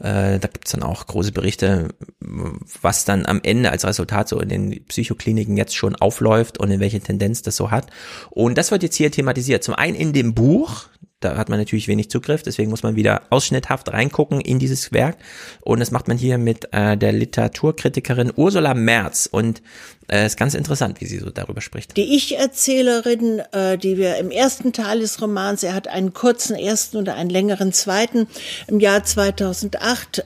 Äh, 0.00 0.38
da 0.38 0.48
gibt's 0.48 0.72
dann 0.72 0.82
auch 0.82 1.06
große 1.06 1.32
Berichte, 1.32 1.88
was 2.20 3.04
dann 3.04 3.26
am 3.26 3.40
Ende 3.42 3.70
als 3.70 3.84
Resultat 3.84 4.28
so 4.28 4.40
in 4.40 4.48
den 4.48 4.84
Psychokliniken 4.86 5.56
jetzt 5.56 5.74
schon 5.74 5.96
aufläuft 5.96 6.58
und 6.58 6.70
in 6.70 6.80
welche 6.80 7.00
Tendenz 7.00 7.42
das 7.42 7.56
so 7.56 7.70
hat. 7.70 7.88
Und 8.30 8.58
das 8.58 8.70
wird 8.70 8.82
jetzt 8.82 8.96
hier 8.96 9.10
thematisiert. 9.10 9.64
Zum 9.64 9.74
einen 9.74 9.96
in 9.96 10.12
dem 10.12 10.34
Buch, 10.34 10.86
da 11.20 11.36
hat 11.36 11.48
man 11.48 11.58
natürlich 11.58 11.88
wenig 11.88 12.10
Zugriff, 12.10 12.44
deswegen 12.44 12.70
muss 12.70 12.84
man 12.84 12.94
wieder 12.94 13.22
ausschnitthaft 13.30 13.92
reingucken 13.92 14.40
in 14.40 14.60
dieses 14.60 14.92
Werk. 14.92 15.16
Und 15.62 15.80
das 15.80 15.90
macht 15.90 16.06
man 16.06 16.16
hier 16.16 16.38
mit 16.38 16.72
äh, 16.72 16.96
der 16.96 17.12
Literaturkritikerin 17.12 18.32
Ursula 18.36 18.74
Merz. 18.74 19.28
Und 19.30 19.62
äh, 20.10 20.26
ist 20.26 20.36
ganz 20.36 20.54
interessant, 20.54 21.00
wie 21.00 21.06
sie 21.06 21.18
so 21.18 21.30
darüber 21.30 21.60
spricht. 21.60 21.96
Die 21.96 22.16
Ich-Erzählerin, 22.16 23.42
äh, 23.52 23.76
die 23.76 23.98
wir 23.98 24.16
im 24.16 24.30
ersten 24.30 24.72
Teil 24.72 25.00
des 25.00 25.20
Romans, 25.20 25.62
er 25.62 25.74
hat 25.74 25.88
einen 25.88 26.14
kurzen 26.14 26.56
ersten 26.56 26.96
oder 26.96 27.14
einen 27.14 27.30
längeren 27.30 27.72
zweiten 27.72 28.26
im 28.68 28.80
Jahr 28.80 29.04
2008 29.04 29.78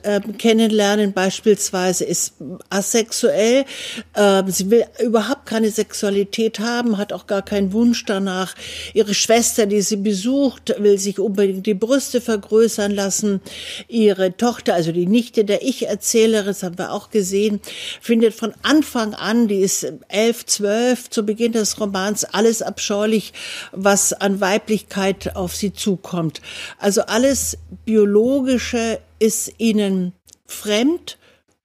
äh, 0.03 0.19
kennenlernen, 0.37 1.13
beispielsweise 1.13 2.05
ist 2.05 2.33
asexuell. 2.69 3.65
Äh, 4.13 4.43
sie 4.47 4.69
will 4.69 4.85
überhaupt 5.01 5.45
keine 5.45 5.69
Sexualität 5.69 6.59
haben, 6.59 6.97
hat 6.97 7.13
auch 7.13 7.27
gar 7.27 7.41
keinen 7.41 7.73
Wunsch 7.73 8.05
danach. 8.05 8.55
Ihre 8.93 9.13
Schwester, 9.13 9.65
die 9.65 9.81
sie 9.81 9.97
besucht, 9.97 10.75
will 10.79 10.97
sich 10.97 11.19
unbedingt 11.19 11.65
die 11.65 11.73
Brüste 11.73 12.21
vergrößern 12.21 12.91
lassen. 12.91 13.41
Ihre 13.87 14.35
Tochter, 14.35 14.73
also 14.73 14.91
die 14.91 15.05
Nichte 15.05 15.45
der 15.45 15.63
Ich-Erzählerin, 15.63 16.47
das 16.47 16.63
haben 16.63 16.77
wir 16.77 16.91
auch 16.91 17.09
gesehen, 17.09 17.59
findet 18.01 18.33
von 18.33 18.53
Anfang 18.61 19.13
an, 19.13 19.47
die 19.47 19.59
ist 19.59 19.91
elf, 20.07 20.45
zwölf, 20.45 21.09
zu 21.09 21.25
Beginn 21.25 21.53
des 21.53 21.79
Romans, 21.79 22.25
alles 22.25 22.61
abscheulich, 22.61 23.33
was 23.71 24.13
an 24.13 24.41
Weiblichkeit 24.41 25.35
auf 25.35 25.55
sie 25.55 25.73
zukommt. 25.73 26.41
Also 26.77 27.01
alles 27.01 27.57
Biologische 27.85 28.99
ist 29.23 29.53
ihnen 29.57 30.11
fremd 30.45 31.17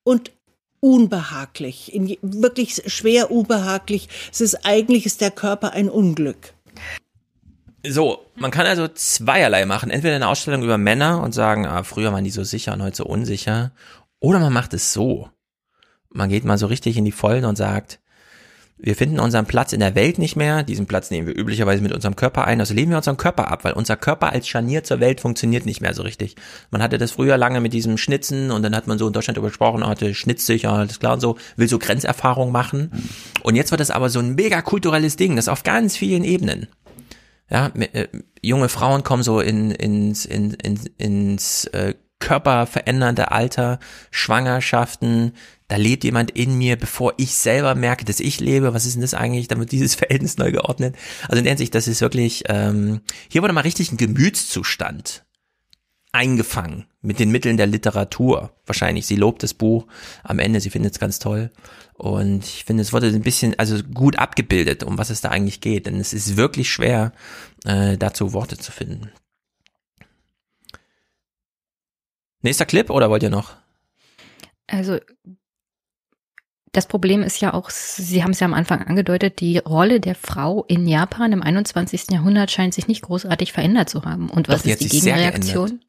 und 0.04 0.30
unbehaglich, 0.78 1.92
wirklich 2.22 2.82
schwer 2.86 3.32
unbehaglich. 3.32 4.08
Es 4.30 4.40
ist 4.40 4.64
eigentlich 4.64 5.06
ist 5.06 5.20
der 5.20 5.32
Körper 5.32 5.72
ein 5.72 5.90
Unglück. 5.90 6.54
So, 7.84 8.24
man 8.36 8.52
kann 8.52 8.66
also 8.66 8.86
zweierlei 8.86 9.66
machen. 9.66 9.90
Entweder 9.90 10.14
eine 10.14 10.28
Ausstellung 10.28 10.62
über 10.62 10.78
Männer 10.78 11.20
und 11.20 11.32
sagen, 11.32 11.66
ah, 11.66 11.82
früher 11.82 12.12
waren 12.12 12.22
die 12.22 12.30
so 12.30 12.44
sicher 12.44 12.74
und 12.74 12.82
heute 12.82 12.98
so 12.98 13.06
unsicher. 13.06 13.72
Oder 14.20 14.38
man 14.38 14.52
macht 14.52 14.72
es 14.72 14.92
so. 14.92 15.28
Man 16.10 16.28
geht 16.28 16.44
mal 16.44 16.58
so 16.58 16.66
richtig 16.66 16.96
in 16.96 17.04
die 17.04 17.12
Vollen 17.12 17.44
und 17.44 17.56
sagt, 17.56 17.98
Wir 18.80 18.94
finden 18.94 19.18
unseren 19.18 19.46
Platz 19.46 19.72
in 19.72 19.80
der 19.80 19.96
Welt 19.96 20.18
nicht 20.18 20.36
mehr. 20.36 20.62
Diesen 20.62 20.86
Platz 20.86 21.10
nehmen 21.10 21.26
wir 21.26 21.36
üblicherweise 21.36 21.82
mit 21.82 21.92
unserem 21.92 22.14
Körper 22.14 22.44
ein. 22.44 22.60
Also 22.60 22.74
lehnen 22.74 22.90
wir 22.90 22.98
unseren 22.98 23.16
Körper 23.16 23.50
ab, 23.50 23.64
weil 23.64 23.72
unser 23.72 23.96
Körper 23.96 24.32
als 24.32 24.46
Scharnier 24.46 24.84
zur 24.84 25.00
Welt 25.00 25.20
funktioniert 25.20 25.66
nicht 25.66 25.80
mehr 25.80 25.94
so 25.94 26.02
richtig. 26.02 26.36
Man 26.70 26.80
hatte 26.80 26.96
das 26.96 27.10
früher 27.10 27.36
lange 27.36 27.60
mit 27.60 27.72
diesem 27.72 27.98
Schnitzen 27.98 28.52
und 28.52 28.62
dann 28.62 28.76
hat 28.76 28.86
man 28.86 28.98
so 28.98 29.08
in 29.08 29.12
Deutschland 29.12 29.36
darüber 29.36 29.48
gesprochen, 29.48 29.84
hatte 29.84 30.14
schnitzt 30.14 30.46
sich, 30.46 30.62
ja, 30.62 30.72
alles 30.72 31.00
klar 31.00 31.14
und 31.14 31.20
so, 31.20 31.36
will 31.56 31.68
so 31.68 31.78
Grenzerfahrung 31.78 32.52
machen. 32.52 32.92
Und 33.42 33.56
jetzt 33.56 33.72
wird 33.72 33.80
das 33.80 33.90
aber 33.90 34.10
so 34.10 34.20
ein 34.20 34.36
mega 34.36 34.62
kulturelles 34.62 35.16
Ding, 35.16 35.34
das 35.34 35.48
auf 35.48 35.64
ganz 35.64 35.96
vielen 35.96 36.22
Ebenen. 36.22 36.68
Ja, 37.50 37.72
äh, 37.74 38.08
junge 38.42 38.68
Frauen 38.68 39.02
kommen 39.02 39.22
so 39.22 39.40
in, 39.40 39.70
ins, 39.72 40.24
in, 40.24 40.52
in, 40.52 40.78
ins 40.98 41.64
äh, 41.66 41.94
körperverändernde 42.20 43.30
Alter, 43.30 43.78
Schwangerschaften, 44.10 45.32
da 45.68 45.76
lebt 45.76 46.02
jemand 46.04 46.30
in 46.30 46.56
mir, 46.56 46.76
bevor 46.76 47.12
ich 47.18 47.34
selber 47.34 47.74
merke, 47.74 48.06
dass 48.06 48.20
ich 48.20 48.40
lebe. 48.40 48.72
Was 48.72 48.86
ist 48.86 48.94
denn 48.94 49.02
das 49.02 49.14
eigentlich? 49.14 49.48
Damit 49.48 49.70
dieses 49.70 49.94
Verhältnis 49.96 50.38
neu 50.38 50.50
geordnet. 50.50 50.96
Also 51.28 51.38
in 51.38 51.44
der 51.44 51.52
Hinsicht, 51.52 51.74
das 51.74 51.88
ist 51.88 52.00
wirklich, 52.00 52.44
ähm, 52.48 53.02
hier 53.28 53.42
wurde 53.42 53.52
mal 53.52 53.60
richtig 53.60 53.92
ein 53.92 53.98
Gemütszustand 53.98 55.24
eingefangen 56.10 56.86
mit 57.02 57.18
den 57.18 57.30
Mitteln 57.30 57.58
der 57.58 57.66
Literatur. 57.66 58.50
Wahrscheinlich. 58.64 59.06
Sie 59.06 59.16
lobt 59.16 59.42
das 59.42 59.52
Buch 59.52 59.86
am 60.22 60.38
Ende, 60.38 60.60
sie 60.60 60.70
findet 60.70 60.92
es 60.92 60.98
ganz 60.98 61.18
toll. 61.18 61.50
Und 61.94 62.44
ich 62.44 62.64
finde, 62.64 62.82
es 62.82 62.94
wurde 62.94 63.08
ein 63.08 63.22
bisschen, 63.22 63.58
also 63.58 63.82
gut 63.82 64.18
abgebildet, 64.18 64.84
um 64.84 64.96
was 64.96 65.10
es 65.10 65.20
da 65.20 65.28
eigentlich 65.28 65.60
geht. 65.60 65.86
Denn 65.86 66.00
es 66.00 66.14
ist 66.14 66.38
wirklich 66.38 66.70
schwer, 66.70 67.12
äh, 67.64 67.98
dazu 67.98 68.32
Worte 68.32 68.56
zu 68.56 68.72
finden. 68.72 69.10
Nächster 72.42 72.66
Clip 72.66 72.90
oder 72.90 73.10
wollt 73.10 73.22
ihr 73.22 73.30
noch? 73.30 73.56
Also 74.66 74.98
das 76.72 76.86
Problem 76.86 77.22
ist 77.22 77.40
ja 77.40 77.54
auch, 77.54 77.70
Sie 77.70 78.22
haben 78.22 78.32
es 78.32 78.40
ja 78.40 78.44
am 78.44 78.54
Anfang 78.54 78.82
angedeutet, 78.82 79.40
die 79.40 79.58
Rolle 79.58 80.00
der 80.00 80.14
Frau 80.14 80.64
in 80.68 80.86
Japan 80.86 81.32
im 81.32 81.42
21. 81.42 82.10
Jahrhundert 82.10 82.50
scheint 82.50 82.74
sich 82.74 82.86
nicht 82.86 83.02
großartig 83.02 83.52
verändert 83.52 83.88
zu 83.88 84.04
haben. 84.04 84.28
Und 84.30 84.48
was 84.48 84.62
Doch, 84.62 84.70
ist 84.70 84.80
die 84.80 84.88
Gegenreaktion? 84.88 85.80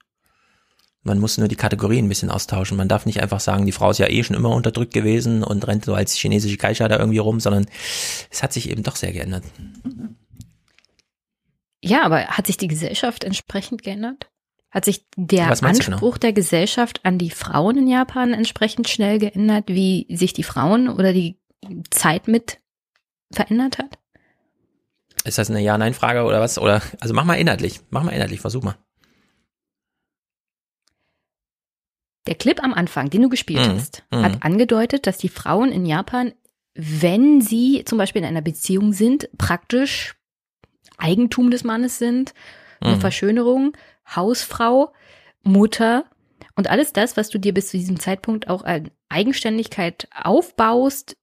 Man 1.03 1.19
muss 1.19 1.37
nur 1.37 1.47
die 1.47 1.55
Kategorien 1.55 2.05
ein 2.05 2.09
bisschen 2.09 2.29
austauschen. 2.29 2.77
Man 2.77 2.89
darf 2.89 3.05
nicht 3.05 3.21
einfach 3.21 3.39
sagen, 3.39 3.65
die 3.65 3.71
Frau 3.71 3.91
ist 3.91 3.99
ja 3.99 4.09
eh 4.09 4.23
schon 4.23 4.35
immer 4.35 4.49
unterdrückt 4.49 4.93
gewesen 4.93 5.43
und 5.43 5.65
rennt 5.67 5.85
so 5.85 5.93
als 5.93 6.15
chinesische 6.15 6.57
Geisha 6.57 6.87
da 6.87 6.99
irgendwie 6.99 7.19
rum, 7.19 7.39
sondern 7.39 7.67
es 8.29 8.43
hat 8.43 8.53
sich 8.53 8.69
eben 8.69 8.83
doch 8.83 8.95
sehr 8.95 9.13
geändert. 9.13 9.43
Ja, 11.81 12.03
aber 12.03 12.27
hat 12.27 12.47
sich 12.47 12.57
die 12.57 12.67
Gesellschaft 12.67 13.23
entsprechend 13.23 13.83
geändert? 13.83 14.28
Hat 14.71 14.85
sich 14.85 15.05
der 15.15 15.47
genau? 15.47 15.67
Anspruch 15.67 16.17
der 16.17 16.33
Gesellschaft 16.33 17.03
an 17.03 17.17
die 17.17 17.31
Frauen 17.31 17.77
in 17.77 17.87
Japan 17.87 18.33
entsprechend 18.33 18.87
schnell 18.87 19.17
geändert, 19.17 19.65
wie 19.67 20.05
sich 20.09 20.33
die 20.33 20.43
Frauen 20.43 20.89
oder 20.89 21.11
die 21.11 21.39
Zeit 21.89 22.27
mit 22.27 22.59
verändert 23.31 23.79
hat? 23.79 23.97
Ist 25.23 25.37
das 25.37 25.49
eine 25.49 25.61
Ja-Nein-Frage 25.61 26.23
oder 26.23 26.39
was? 26.39 26.57
Oder 26.59 26.81
also 26.99 27.13
mach 27.13 27.25
mal 27.25 27.35
inhaltlich, 27.35 27.81
mach 27.89 28.03
mal 28.03 28.11
inhaltlich, 28.11 28.41
versuch 28.41 28.63
mal. 28.63 28.75
Der 32.27 32.35
Clip 32.35 32.63
am 32.63 32.73
Anfang, 32.73 33.09
den 33.09 33.23
du 33.23 33.29
gespielt 33.29 33.67
mhm. 33.67 33.75
hast, 33.75 34.03
mhm. 34.11 34.23
hat 34.23 34.43
angedeutet, 34.43 35.07
dass 35.07 35.17
die 35.17 35.29
Frauen 35.29 35.71
in 35.71 35.85
Japan, 35.85 36.33
wenn 36.75 37.41
sie 37.41 37.83
zum 37.85 37.97
Beispiel 37.97 38.21
in 38.21 38.27
einer 38.27 38.41
Beziehung 38.41 38.93
sind, 38.93 39.29
praktisch 39.37 40.15
Eigentum 40.97 41.49
des 41.49 41.63
Mannes 41.63 41.97
sind, 41.97 42.33
eine 42.81 42.95
mhm. 42.95 43.01
Verschönerung 43.01 43.75
Hausfrau, 44.15 44.93
Mutter 45.43 46.05
und 46.55 46.69
alles 46.69 46.93
das, 46.93 47.17
was 47.17 47.29
du 47.29 47.39
dir 47.39 47.53
bis 47.53 47.69
zu 47.69 47.77
diesem 47.77 47.99
Zeitpunkt 47.99 48.49
auch 48.49 48.63
an 48.63 48.91
Eigenständigkeit 49.09 50.07
aufbaust, 50.13 51.15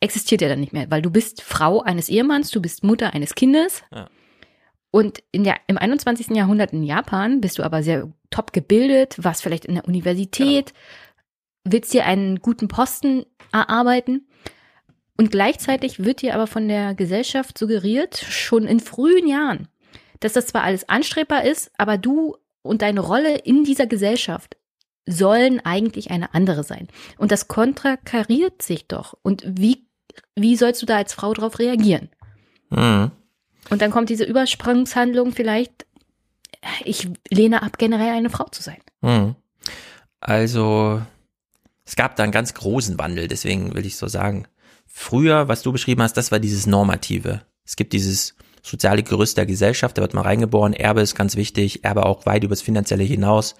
existiert 0.00 0.42
ja 0.42 0.48
dann 0.48 0.60
nicht 0.60 0.72
mehr, 0.72 0.90
weil 0.90 1.02
du 1.02 1.10
bist 1.10 1.42
Frau 1.42 1.80
eines 1.80 2.08
Ehemanns, 2.08 2.50
du 2.50 2.60
bist 2.60 2.84
Mutter 2.84 3.12
eines 3.14 3.34
Kindes. 3.34 3.82
Ja. 3.92 4.08
Und 4.90 5.24
in 5.32 5.42
der, 5.42 5.56
im 5.66 5.76
21. 5.76 6.28
Jahrhundert 6.36 6.72
in 6.72 6.84
Japan 6.84 7.40
bist 7.40 7.58
du 7.58 7.64
aber 7.64 7.82
sehr 7.82 8.12
top 8.30 8.52
gebildet, 8.52 9.16
warst 9.18 9.42
vielleicht 9.42 9.64
in 9.64 9.74
der 9.74 9.86
Universität, 9.86 10.70
ja. 10.70 11.72
willst 11.72 11.92
dir 11.92 12.04
einen 12.04 12.40
guten 12.40 12.68
Posten 12.68 13.24
erarbeiten. 13.52 14.28
Und 15.16 15.30
gleichzeitig 15.30 16.04
wird 16.04 16.22
dir 16.22 16.34
aber 16.34 16.46
von 16.46 16.68
der 16.68 16.94
Gesellschaft 16.94 17.58
suggeriert, 17.58 18.16
schon 18.16 18.66
in 18.66 18.80
frühen 18.80 19.26
Jahren, 19.26 19.68
dass 20.24 20.32
das 20.32 20.46
zwar 20.46 20.62
alles 20.62 20.88
anstrebbar 20.88 21.44
ist, 21.44 21.70
aber 21.76 21.98
du 21.98 22.38
und 22.62 22.80
deine 22.80 23.00
Rolle 23.00 23.36
in 23.36 23.62
dieser 23.62 23.86
Gesellschaft 23.86 24.56
sollen 25.04 25.60
eigentlich 25.60 26.10
eine 26.10 26.32
andere 26.32 26.64
sein. 26.64 26.88
Und 27.18 27.30
das 27.30 27.46
kontrakariert 27.46 28.62
sich 28.62 28.88
doch. 28.88 29.18
Und 29.20 29.44
wie, 29.46 29.86
wie 30.34 30.56
sollst 30.56 30.80
du 30.80 30.86
da 30.86 30.96
als 30.96 31.12
Frau 31.12 31.34
darauf 31.34 31.58
reagieren? 31.58 32.08
Mhm. 32.70 33.10
Und 33.68 33.82
dann 33.82 33.90
kommt 33.90 34.08
diese 34.08 34.24
Übersprungshandlung 34.24 35.32
vielleicht, 35.32 35.84
ich 36.84 37.06
lehne 37.30 37.62
ab, 37.62 37.76
generell 37.76 38.14
eine 38.14 38.30
Frau 38.30 38.44
zu 38.44 38.62
sein. 38.62 38.80
Mhm. 39.02 39.34
Also, 40.20 41.02
es 41.84 41.96
gab 41.96 42.16
da 42.16 42.22
einen 42.22 42.32
ganz 42.32 42.54
großen 42.54 42.98
Wandel, 42.98 43.28
deswegen 43.28 43.74
will 43.74 43.84
ich 43.84 43.98
so 43.98 44.08
sagen. 44.08 44.48
Früher, 44.86 45.48
was 45.48 45.62
du 45.62 45.70
beschrieben 45.70 46.00
hast, 46.00 46.16
das 46.16 46.32
war 46.32 46.40
dieses 46.40 46.66
Normative. 46.66 47.42
Es 47.66 47.76
gibt 47.76 47.92
dieses 47.92 48.34
soziale 48.64 49.02
Gerüst 49.02 49.36
der 49.36 49.46
Gesellschaft, 49.46 49.98
da 49.98 50.02
wird 50.02 50.14
man 50.14 50.24
reingeboren, 50.24 50.72
Erbe 50.72 51.02
ist 51.02 51.14
ganz 51.14 51.36
wichtig, 51.36 51.84
Erbe 51.84 52.06
auch 52.06 52.24
weit 52.24 52.44
übers 52.44 52.62
Finanzielle 52.62 53.04
hinaus 53.04 53.54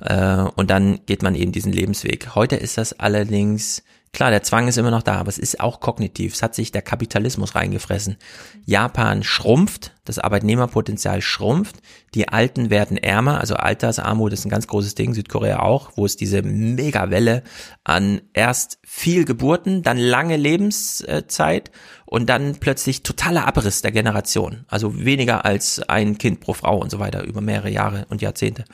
äh, 0.00 0.44
und 0.54 0.70
dann 0.70 1.00
geht 1.06 1.22
man 1.22 1.34
eben 1.34 1.52
diesen 1.52 1.72
Lebensweg. 1.72 2.34
Heute 2.36 2.56
ist 2.56 2.78
das 2.78 2.98
allerdings 2.98 3.82
Klar, 4.14 4.30
der 4.30 4.44
Zwang 4.44 4.68
ist 4.68 4.78
immer 4.78 4.92
noch 4.92 5.02
da, 5.02 5.16
aber 5.16 5.28
es 5.28 5.38
ist 5.38 5.58
auch 5.58 5.80
kognitiv. 5.80 6.34
Es 6.34 6.42
hat 6.42 6.54
sich 6.54 6.70
der 6.70 6.82
Kapitalismus 6.82 7.56
reingefressen. 7.56 8.16
Japan 8.64 9.24
schrumpft, 9.24 9.92
das 10.04 10.20
Arbeitnehmerpotenzial 10.20 11.20
schrumpft, 11.20 11.76
die 12.14 12.28
Alten 12.28 12.70
werden 12.70 12.96
ärmer, 12.96 13.40
also 13.40 13.56
Altersarmut 13.56 14.32
ist 14.32 14.44
ein 14.44 14.50
ganz 14.50 14.68
großes 14.68 14.94
Ding, 14.94 15.14
Südkorea 15.14 15.58
auch, 15.58 15.90
wo 15.96 16.06
es 16.06 16.16
diese 16.16 16.42
Megawelle 16.42 17.42
an 17.82 18.20
erst 18.34 18.78
viel 18.84 19.24
Geburten, 19.24 19.82
dann 19.82 19.98
lange 19.98 20.36
Lebenszeit 20.36 21.72
und 22.06 22.30
dann 22.30 22.54
plötzlich 22.60 23.02
totaler 23.02 23.48
Abriss 23.48 23.82
der 23.82 23.90
Generation. 23.90 24.64
Also 24.68 25.04
weniger 25.04 25.44
als 25.44 25.80
ein 25.88 26.18
Kind 26.18 26.38
pro 26.38 26.52
Frau 26.52 26.78
und 26.78 26.90
so 26.90 27.00
weiter 27.00 27.24
über 27.24 27.40
mehrere 27.40 27.70
Jahre 27.70 28.06
und 28.10 28.22
Jahrzehnte. 28.22 28.64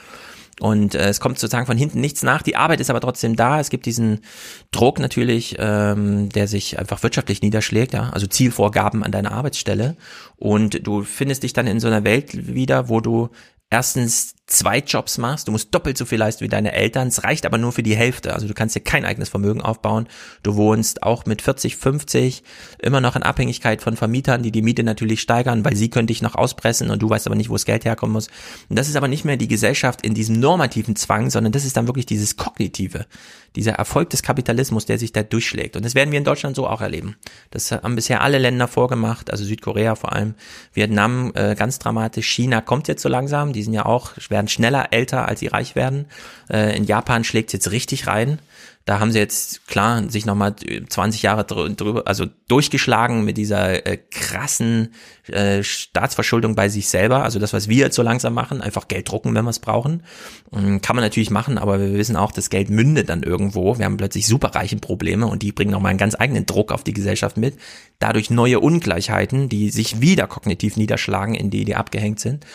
Und 0.60 0.94
äh, 0.94 1.08
es 1.08 1.20
kommt 1.20 1.38
sozusagen 1.38 1.66
von 1.66 1.76
hinten 1.76 2.00
nichts 2.00 2.22
nach. 2.22 2.42
Die 2.42 2.56
Arbeit 2.56 2.80
ist 2.80 2.90
aber 2.90 3.00
trotzdem 3.00 3.34
da. 3.34 3.60
Es 3.60 3.70
gibt 3.70 3.86
diesen 3.86 4.20
Druck 4.70 4.98
natürlich, 4.98 5.56
ähm, 5.58 6.28
der 6.28 6.46
sich 6.46 6.78
einfach 6.78 7.02
wirtschaftlich 7.02 7.42
niederschlägt, 7.42 7.94
ja, 7.94 8.10
also 8.10 8.26
Zielvorgaben 8.26 9.02
an 9.02 9.12
deiner 9.12 9.32
Arbeitsstelle. 9.32 9.96
Und 10.36 10.86
du 10.86 11.02
findest 11.02 11.42
dich 11.42 11.52
dann 11.52 11.66
in 11.66 11.80
so 11.80 11.88
einer 11.88 12.04
Welt 12.04 12.54
wieder, 12.54 12.88
wo 12.88 13.00
du 13.00 13.30
erstens 13.70 14.34
zwei 14.50 14.78
Jobs 14.78 15.18
machst, 15.18 15.48
du 15.48 15.52
musst 15.52 15.74
doppelt 15.74 15.96
so 15.96 16.04
viel 16.04 16.18
leisten 16.18 16.44
wie 16.44 16.48
deine 16.48 16.72
Eltern, 16.72 17.08
es 17.08 17.24
reicht 17.24 17.46
aber 17.46 17.56
nur 17.56 17.72
für 17.72 17.82
die 17.82 17.96
Hälfte, 17.96 18.34
also 18.34 18.46
du 18.46 18.54
kannst 18.54 18.74
dir 18.74 18.80
kein 18.80 19.04
eigenes 19.04 19.28
Vermögen 19.28 19.62
aufbauen, 19.62 20.08
du 20.42 20.56
wohnst 20.56 21.02
auch 21.02 21.24
mit 21.24 21.40
40, 21.40 21.76
50 21.76 22.42
immer 22.80 23.00
noch 23.00 23.16
in 23.16 23.22
Abhängigkeit 23.22 23.80
von 23.80 23.96
Vermietern, 23.96 24.42
die 24.42 24.50
die 24.50 24.62
Miete 24.62 24.82
natürlich 24.82 25.20
steigern, 25.20 25.64
weil 25.64 25.76
sie 25.76 25.88
können 25.88 26.08
dich 26.08 26.20
noch 26.20 26.34
auspressen 26.34 26.90
und 26.90 27.00
du 27.00 27.08
weißt 27.08 27.26
aber 27.26 27.36
nicht, 27.36 27.48
wo 27.48 27.54
das 27.54 27.64
Geld 27.64 27.84
herkommen 27.84 28.12
muss. 28.12 28.28
Und 28.68 28.78
das 28.78 28.88
ist 28.88 28.96
aber 28.96 29.08
nicht 29.08 29.24
mehr 29.24 29.36
die 29.36 29.48
Gesellschaft 29.48 30.04
in 30.04 30.14
diesem 30.14 30.40
normativen 30.40 30.96
Zwang, 30.96 31.30
sondern 31.30 31.52
das 31.52 31.64
ist 31.64 31.76
dann 31.76 31.86
wirklich 31.86 32.06
dieses 32.06 32.36
kognitive, 32.36 33.06
dieser 33.56 33.72
Erfolg 33.72 34.10
des 34.10 34.22
Kapitalismus, 34.22 34.86
der 34.86 34.98
sich 34.98 35.12
da 35.12 35.22
durchschlägt. 35.22 35.76
Und 35.76 35.84
das 35.84 35.94
werden 35.94 36.10
wir 36.10 36.18
in 36.18 36.24
Deutschland 36.24 36.56
so 36.56 36.66
auch 36.66 36.80
erleben. 36.80 37.16
Das 37.50 37.72
haben 37.72 37.96
bisher 37.96 38.22
alle 38.22 38.38
Länder 38.38 38.68
vorgemacht, 38.68 39.30
also 39.30 39.44
Südkorea 39.44 39.94
vor 39.94 40.12
allem, 40.12 40.34
Vietnam 40.72 41.32
äh, 41.34 41.54
ganz 41.54 41.78
dramatisch, 41.78 42.28
China 42.28 42.60
kommt 42.60 42.88
jetzt 42.88 43.02
so 43.02 43.08
langsam, 43.08 43.52
die 43.52 43.62
sind 43.62 43.72
ja 43.72 43.86
auch 43.86 44.12
werden 44.28 44.48
schneller 44.48 44.88
älter, 44.92 45.26
als 45.28 45.40
sie 45.40 45.48
reich 45.48 45.74
werden. 45.74 46.06
Äh, 46.48 46.76
in 46.76 46.84
Japan 46.84 47.24
schlägt 47.24 47.52
jetzt 47.52 47.70
richtig 47.70 48.06
rein. 48.06 48.38
Da 48.86 48.98
haben 48.98 49.12
sie 49.12 49.18
jetzt 49.18 49.66
klar 49.66 50.08
sich 50.08 50.24
nochmal 50.24 50.56
20 50.56 51.22
Jahre 51.22 51.44
drüber, 51.44 52.06
also 52.06 52.24
durchgeschlagen 52.48 53.24
mit 53.24 53.36
dieser 53.36 53.86
äh, 53.86 53.98
krassen 53.98 54.94
äh, 55.28 55.62
Staatsverschuldung 55.62 56.54
bei 56.54 56.70
sich 56.70 56.88
selber. 56.88 57.22
Also 57.22 57.38
das, 57.38 57.52
was 57.52 57.68
wir 57.68 57.76
jetzt 57.76 57.94
so 57.94 58.02
langsam 58.02 58.32
machen, 58.32 58.62
einfach 58.62 58.88
Geld 58.88 59.10
drucken, 59.10 59.34
wenn 59.34 59.44
wir 59.44 59.50
es 59.50 59.58
brauchen. 59.58 60.02
Ähm, 60.52 60.80
kann 60.80 60.96
man 60.96 61.04
natürlich 61.04 61.30
machen, 61.30 61.58
aber 61.58 61.78
wir 61.78 61.92
wissen 61.92 62.16
auch, 62.16 62.32
das 62.32 62.48
Geld 62.48 62.70
mündet 62.70 63.10
dann 63.10 63.22
irgendwo. 63.22 63.76
Wir 63.76 63.84
haben 63.84 63.98
plötzlich 63.98 64.26
superreichen 64.26 64.80
Probleme 64.80 65.26
und 65.26 65.42
die 65.42 65.52
bringen 65.52 65.72
nochmal 65.72 65.90
einen 65.90 65.98
ganz 65.98 66.16
eigenen 66.18 66.46
Druck 66.46 66.72
auf 66.72 66.82
die 66.82 66.94
Gesellschaft 66.94 67.36
mit. 67.36 67.58
Dadurch 67.98 68.30
neue 68.30 68.60
Ungleichheiten, 68.60 69.50
die 69.50 69.70
sich 69.70 70.00
wieder 70.00 70.26
kognitiv 70.26 70.78
niederschlagen, 70.78 71.34
in 71.34 71.50
die 71.50 71.66
die 71.66 71.76
abgehängt 71.76 72.18
sind. 72.18 72.46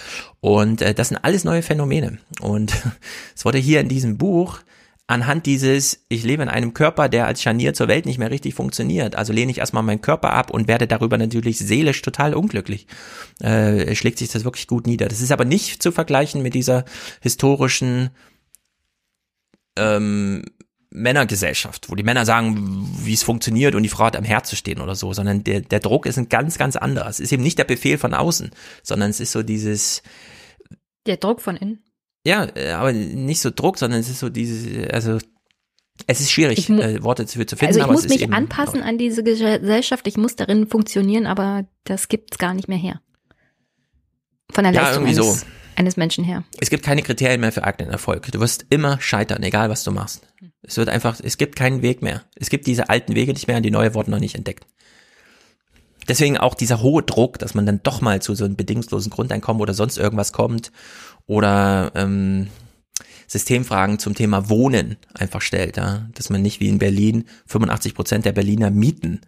Und 0.42 0.82
äh, 0.82 0.96
das 0.96 1.10
sind 1.10 1.18
alles 1.18 1.44
neue 1.44 1.62
Phänomene. 1.62 2.18
Und 2.42 2.74
es 3.36 3.46
wurde 3.46 3.60
hier 3.60 3.80
in 3.80 3.90
diesem 3.90 4.18
Buch 4.18 4.60
anhand 5.08 5.46
dieses, 5.46 6.06
ich 6.10 6.24
lebe 6.24 6.44
in 6.44 6.50
einem 6.50 6.74
Körper, 6.74 7.10
der 7.10 7.28
als 7.28 7.42
Scharnier 7.42 7.74
zur 7.74 7.88
Welt 7.88 8.06
nicht 8.06 8.18
mehr 8.18 8.32
richtig 8.32 8.56
funktioniert. 8.56 9.16
Also 9.16 9.34
lehne 9.34 9.52
ich 9.52 9.60
erstmal 9.60 9.84
meinen 9.84 10.02
Körper 10.02 10.34
ab 10.34 10.52
und 10.52 10.68
werde 10.68 10.88
darüber 10.88 11.18
natürlich 11.18 11.60
seelisch 11.60 12.02
total 12.02 12.34
unglücklich. 12.34 12.88
Äh, 13.40 13.96
schlägt 13.96 14.18
sich 14.18 14.32
das 14.32 14.46
wirklich 14.46 14.68
gut 14.68 14.88
nieder. 14.88 15.08
Das 15.08 15.22
ist 15.22 15.32
aber 15.32 15.46
nicht 15.46 15.84
zu 15.84 15.92
vergleichen 15.92 16.42
mit 16.42 16.56
dieser 16.56 16.86
historischen 17.22 18.10
ähm, 19.78 20.44
Männergesellschaft, 20.90 21.90
wo 21.90 21.96
die 21.96 22.04
Männer 22.04 22.26
sagen, 22.26 22.88
wie 23.04 23.14
es 23.14 23.24
funktioniert 23.24 23.76
und 23.76 23.84
die 23.84 23.90
Frau 23.90 24.06
hat 24.06 24.16
am 24.16 24.24
Herz 24.24 24.50
zu 24.50 24.56
stehen 24.56 24.82
oder 24.82 24.96
so, 24.96 25.14
sondern 25.14 25.44
der, 25.44 25.62
der 25.62 25.82
Druck 25.82 26.06
ist 26.06 26.18
ein 26.18 26.30
ganz, 26.30 26.58
ganz 26.58 26.78
anderer. 26.78 27.10
Es 27.10 27.20
ist 27.20 27.32
eben 27.32 27.44
nicht 27.44 27.60
der 27.60 27.66
Befehl 27.66 27.98
von 27.98 28.14
außen, 28.14 28.52
sondern 28.82 29.10
es 29.10 29.20
ist 29.20 29.34
so 29.34 29.44
dieses. 29.44 30.02
Der 31.06 31.18
Druck 31.18 31.42
von 31.42 31.58
innen. 31.58 31.84
Ja, 32.26 32.48
äh, 32.56 32.72
aber 32.72 32.92
nicht 32.92 33.40
so 33.40 33.52
Druck, 33.52 33.78
sondern 33.78 34.00
es 34.00 34.10
ist 34.10 34.20
so 34.20 34.30
dieses, 34.30 34.90
also 34.90 35.20
es 36.08 36.20
ist 36.20 36.32
schwierig, 36.32 36.70
äh, 36.70 37.04
Worte 37.04 37.24
dafür 37.24 37.48
zu 37.48 37.56
finden. 37.56 37.80
Also 37.80 37.86
ich 37.86 37.92
muss 37.92 38.10
mich 38.10 38.34
anpassen 38.34 38.82
an 38.82 38.98
diese 38.98 39.24
Gesellschaft, 39.24 40.08
ich 40.08 40.18
muss 40.18 40.36
darin 40.36 40.68
funktionieren, 40.68 41.28
aber 41.28 41.66
das 41.84 42.10
gibt's 42.10 42.38
gar 42.38 42.54
nicht 42.54 42.68
mehr 42.68 42.78
her. 42.78 43.02
Von 44.52 44.64
der 44.64 44.74
Ja, 44.74 44.82
Leistung 44.82 45.06
irgendwie 45.06 45.22
eines, 45.22 45.40
so. 45.42 45.46
eines 45.76 45.98
Menschen 45.98 46.24
her. 46.24 46.44
Es 46.60 46.70
gibt 46.70 46.84
keine 46.84 47.02
Kriterien 47.02 47.42
mehr 47.42 47.52
für 47.52 47.64
eigenen 47.64 47.92
Erfolg. 47.92 48.30
Du 48.32 48.40
wirst 48.40 48.66
immer 48.70 49.00
scheitern, 49.00 49.44
egal 49.44 49.70
was 49.70 49.84
du 49.84 49.92
machst. 49.92 50.28
Es 50.64 50.78
wird 50.78 50.90
einfach, 50.90 51.20
es 51.24 51.38
gibt 51.38 51.56
keinen 51.56 51.82
Weg 51.82 52.02
mehr. 52.02 52.24
Es 52.36 52.50
gibt 52.50 52.66
diese 52.68 52.90
alten 52.90 53.16
Wege 53.16 53.34
nicht 53.34 53.48
mehr 53.48 53.58
und 53.58 53.64
die 53.64 53.72
neue 53.72 53.94
wurden 53.94 54.12
noch 54.12 54.20
nicht 54.20 54.36
entdeckt. 54.36 54.66
Deswegen 56.08 56.38
auch 56.38 56.54
dieser 56.54 56.82
hohe 56.82 57.02
Druck, 57.02 57.40
dass 57.40 57.56
man 57.56 57.66
dann 57.66 57.82
doch 57.82 58.02
mal 58.02 58.22
zu 58.22 58.36
so 58.36 58.46
einem 58.46 58.56
bedingungslosen 58.56 59.12
Grundeinkommen 59.12 59.62
oder 59.62 59.74
sonst 59.74 59.98
irgendwas 59.98 60.34
kommt 60.34 60.72
oder 61.28 61.92
ähm, 61.96 62.48
Systemfragen 63.28 64.00
zum 64.00 64.16
Thema 64.16 64.50
Wohnen 64.50 64.98
einfach 65.14 65.42
stellt, 65.42 65.78
ja? 65.78 66.08
dass 66.14 66.30
man 66.30 66.42
nicht 66.42 66.60
wie 66.60 66.70
in 66.70 66.80
Berlin 66.80 67.26
85 67.48 67.96
Prozent 67.96 68.26
der 68.26 68.34
Berliner 68.34 68.70
mieten. 68.70 69.22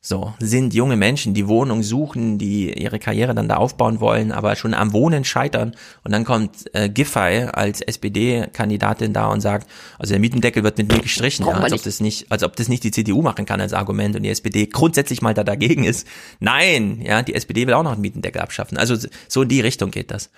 So, 0.00 0.32
sind 0.38 0.74
junge 0.74 0.94
Menschen, 0.94 1.34
die 1.34 1.48
Wohnung 1.48 1.82
suchen, 1.82 2.38
die 2.38 2.72
ihre 2.72 3.00
Karriere 3.00 3.34
dann 3.34 3.48
da 3.48 3.56
aufbauen 3.56 3.98
wollen, 3.98 4.30
aber 4.30 4.54
schon 4.54 4.72
am 4.72 4.92
Wohnen 4.92 5.24
scheitern. 5.24 5.74
Und 6.04 6.12
dann 6.12 6.24
kommt 6.24 6.72
äh, 6.72 6.88
Giffey 6.88 7.48
als 7.52 7.80
SPD-Kandidatin 7.80 9.12
da 9.12 9.26
und 9.26 9.40
sagt, 9.40 9.68
also 9.98 10.12
der 10.12 10.20
Mietendeckel 10.20 10.62
wird 10.62 10.78
mit 10.78 10.92
mir 10.92 11.00
gestrichen, 11.00 11.46
ja, 11.46 11.52
als 11.54 11.64
ob 11.64 11.72
nicht. 11.72 11.86
das 11.86 12.00
nicht, 12.00 12.30
als 12.30 12.44
ob 12.44 12.54
das 12.54 12.68
nicht 12.68 12.84
die 12.84 12.92
CDU 12.92 13.22
machen 13.22 13.44
kann 13.44 13.60
als 13.60 13.72
Argument 13.72 14.14
und 14.14 14.22
die 14.22 14.30
SPD 14.30 14.66
grundsätzlich 14.66 15.20
mal 15.20 15.34
da 15.34 15.42
dagegen 15.42 15.82
ist. 15.82 16.06
Nein, 16.38 17.02
ja, 17.02 17.22
die 17.22 17.34
SPD 17.34 17.66
will 17.66 17.74
auch 17.74 17.82
noch 17.82 17.92
einen 17.92 18.00
Mietendeckel 18.00 18.40
abschaffen. 18.40 18.78
Also 18.78 18.94
so 19.26 19.42
in 19.42 19.48
die 19.48 19.60
Richtung 19.60 19.90
geht 19.90 20.12
das. 20.12 20.30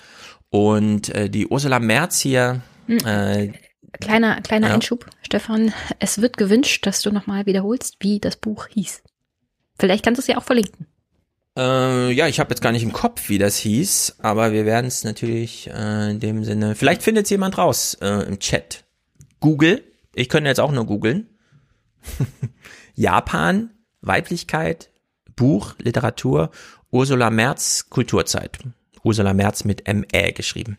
Und 0.51 1.09
äh, 1.15 1.31
die 1.31 1.47
Ursula 1.47 1.79
Merz 1.79 2.21
hier, 2.21 2.61
Hm. 2.87 2.99
äh, 3.07 3.53
Kleiner, 4.01 4.41
kleiner 4.41 4.69
Ja. 4.69 4.75
Einschub, 4.75 5.07
Stefan. 5.23 5.73
Es 5.99 6.21
wird 6.21 6.37
gewünscht, 6.37 6.87
dass 6.87 7.03
du 7.03 7.11
nochmal 7.11 7.47
wiederholst, 7.47 7.97
wie 8.01 8.21
das 8.21 8.37
Buch 8.37 8.67
hieß. 8.69 9.03
Vielleicht 9.79 10.05
kannst 10.05 10.19
du 10.19 10.23
es 10.23 10.27
ja 10.29 10.39
auch 10.39 10.45
verlinken. 10.45 10.87
Äh, 11.59 12.13
ja, 12.13 12.29
ich 12.29 12.39
habe 12.39 12.51
jetzt 12.51 12.63
gar 12.63 12.71
nicht 12.71 12.85
im 12.85 12.93
Kopf, 12.93 13.29
wie 13.29 13.39
das 13.39 13.57
hieß, 13.57 14.17
aber 14.21 14.53
wir 14.53 14.65
werden 14.65 14.87
es 14.87 15.03
natürlich 15.03 15.69
äh, 15.75 16.11
in 16.13 16.21
dem 16.21 16.45
Sinne. 16.45 16.77
Vielleicht 16.77 17.03
findet 17.03 17.25
es 17.25 17.31
jemand 17.31 17.59
raus 17.59 17.95
äh, 18.01 18.27
im 18.29 18.39
Chat. 18.39 18.85
Google. 19.41 19.83
Ich 20.15 20.29
könnte 20.29 20.49
jetzt 20.49 20.61
auch 20.61 20.71
nur 20.73 20.87
googeln. 20.87 21.29
Japan, 22.95 23.71
Weiblichkeit, 24.01 24.91
Buch, 25.37 25.75
Literatur, 25.79 26.51
Ursula 26.91 27.31
Merz, 27.31 27.87
Kulturzeit. 27.91 28.59
Ursula 29.03 29.35
Merz 29.35 29.65
mit 29.65 29.87
ME 29.87 30.33
geschrieben. 30.33 30.79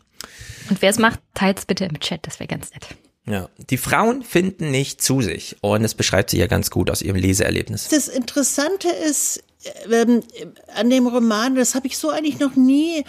Und 0.70 0.82
wer 0.82 0.90
es 0.90 0.98
macht, 0.98 1.20
teilt's 1.34 1.66
bitte 1.66 1.84
im 1.84 1.98
Chat, 2.00 2.26
das 2.26 2.38
wäre 2.38 2.48
ganz 2.48 2.70
nett. 2.72 2.86
Ja, 3.24 3.48
die 3.70 3.76
Frauen 3.76 4.22
finden 4.22 4.70
nicht 4.70 5.00
zu 5.00 5.20
sich 5.20 5.56
und 5.60 5.82
das 5.82 5.94
beschreibt 5.94 6.30
sie 6.30 6.38
ja 6.38 6.48
ganz 6.48 6.70
gut 6.70 6.90
aus 6.90 7.02
ihrem 7.02 7.16
Leseerlebnis. 7.16 7.88
Das 7.88 8.08
Interessante 8.08 8.88
ist 8.88 9.44
ähm, 9.90 10.22
an 10.74 10.90
dem 10.90 11.06
Roman, 11.06 11.54
das 11.54 11.76
habe 11.76 11.86
ich 11.86 11.98
so 11.98 12.10
eigentlich 12.10 12.40
noch 12.40 12.56
nie, 12.56 13.04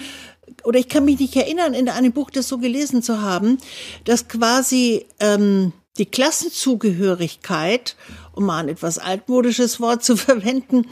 oder 0.63 0.79
ich 0.79 0.87
kann 0.87 1.05
mich 1.05 1.19
nicht 1.19 1.35
erinnern, 1.35 1.73
in 1.73 1.89
einem 1.89 2.11
Buch 2.11 2.29
das 2.29 2.47
so 2.47 2.59
gelesen 2.59 3.01
zu 3.01 3.21
haben, 3.21 3.57
dass 4.03 4.27
quasi 4.27 5.07
ähm, 5.19 5.73
die 5.97 6.05
Klassenzugehörigkeit, 6.05 7.95
um 8.33 8.45
mal 8.45 8.59
ein 8.59 8.69
etwas 8.69 8.99
altmodisches 8.99 9.79
Wort 9.79 10.03
zu 10.03 10.15
verwenden, 10.17 10.87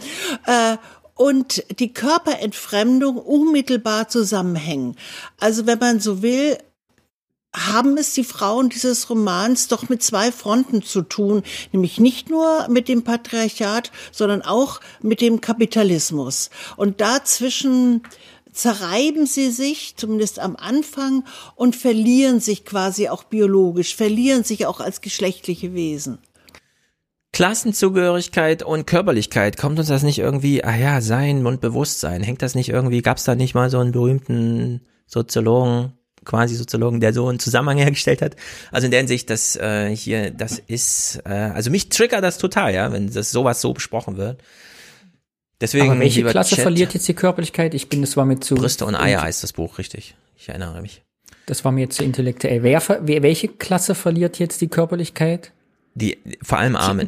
äh, 0.47 0.77
und 1.21 1.63
die 1.79 1.93
Körperentfremdung 1.93 3.17
unmittelbar 3.17 4.09
zusammenhängen. 4.09 4.95
Also 5.39 5.67
wenn 5.67 5.77
man 5.77 5.99
so 5.99 6.23
will, 6.23 6.57
haben 7.55 7.95
es 7.97 8.15
die 8.15 8.23
Frauen 8.23 8.69
dieses 8.69 9.07
Romans 9.07 9.67
doch 9.67 9.87
mit 9.87 10.01
zwei 10.01 10.31
Fronten 10.31 10.81
zu 10.81 11.03
tun, 11.03 11.43
nämlich 11.73 11.99
nicht 11.99 12.31
nur 12.31 12.67
mit 12.69 12.87
dem 12.87 13.03
Patriarchat, 13.03 13.91
sondern 14.11 14.41
auch 14.41 14.79
mit 15.03 15.21
dem 15.21 15.41
Kapitalismus. 15.41 16.49
Und 16.75 17.01
dazwischen 17.01 18.01
zerreiben 18.51 19.27
sie 19.27 19.51
sich, 19.51 19.93
zumindest 19.97 20.39
am 20.39 20.55
Anfang, 20.55 21.23
und 21.53 21.75
verlieren 21.75 22.39
sich 22.39 22.65
quasi 22.65 23.09
auch 23.09 23.25
biologisch, 23.25 23.95
verlieren 23.95 24.43
sich 24.43 24.65
auch 24.65 24.79
als 24.79 25.01
geschlechtliche 25.01 25.75
Wesen. 25.75 26.17
Klassenzugehörigkeit 27.33 28.61
und 28.61 28.85
Körperlichkeit, 28.85 29.57
kommt 29.57 29.79
uns 29.79 29.87
das 29.87 30.03
nicht 30.03 30.19
irgendwie, 30.19 30.63
ah 30.63 30.75
ja, 30.75 31.01
Sein 31.01 31.45
und 31.45 31.61
Bewusstsein, 31.61 32.23
hängt 32.23 32.41
das 32.41 32.55
nicht 32.55 32.69
irgendwie, 32.69 33.01
gab 33.01 33.17
es 33.17 33.23
da 33.23 33.35
nicht 33.35 33.55
mal 33.55 33.69
so 33.69 33.79
einen 33.79 33.93
berühmten 33.93 34.81
Soziologen, 35.07 35.93
quasi 36.25 36.55
Soziologen, 36.55 36.99
der 36.99 37.13
so 37.13 37.27
einen 37.27 37.39
Zusammenhang 37.39 37.77
hergestellt 37.79 38.21
hat? 38.21 38.35
Also 38.71 38.85
in 38.85 38.91
der 38.91 38.99
Hinsicht, 38.99 39.29
dass 39.29 39.55
äh, 39.55 39.95
hier, 39.95 40.31
das 40.31 40.59
ist, 40.59 41.21
äh, 41.25 41.29
also 41.29 41.71
mich 41.71 41.89
triggert 41.89 42.23
das 42.23 42.37
total, 42.37 42.73
ja, 42.73 42.91
wenn 42.91 43.11
das 43.11 43.31
sowas 43.31 43.61
so 43.61 43.73
besprochen 43.73 44.17
wird. 44.17 44.41
Deswegen, 45.61 45.91
Aber 45.91 45.99
welche 45.99 46.23
Klasse 46.23 46.55
Chat, 46.55 46.63
verliert 46.63 46.93
jetzt 46.95 47.07
die 47.07 47.13
Körperlichkeit? 47.13 47.73
Ich 47.75 47.87
bin, 47.87 48.01
das 48.01 48.17
war 48.17 48.25
mir 48.25 48.39
zu. 48.39 48.55
Brüste 48.55 48.85
und 48.85 48.95
Eier 48.95 49.21
heißt 49.21 49.43
das 49.43 49.53
Buch, 49.53 49.77
richtig. 49.77 50.15
Ich 50.35 50.49
erinnere 50.49 50.81
mich. 50.81 51.03
Das 51.45 51.63
war 51.63 51.71
mir 51.71 51.89
zu 51.89 52.03
intellektuell. 52.03 52.63
Wer, 52.63 52.81
wer, 53.01 53.23
welche 53.23 53.47
Klasse 53.47 53.93
verliert 53.93 54.39
jetzt 54.39 54.59
die 54.61 54.69
Körperlichkeit? 54.69 55.51
Die, 55.93 56.17
vor 56.41 56.57
allem 56.59 56.75
Armen. 56.75 57.07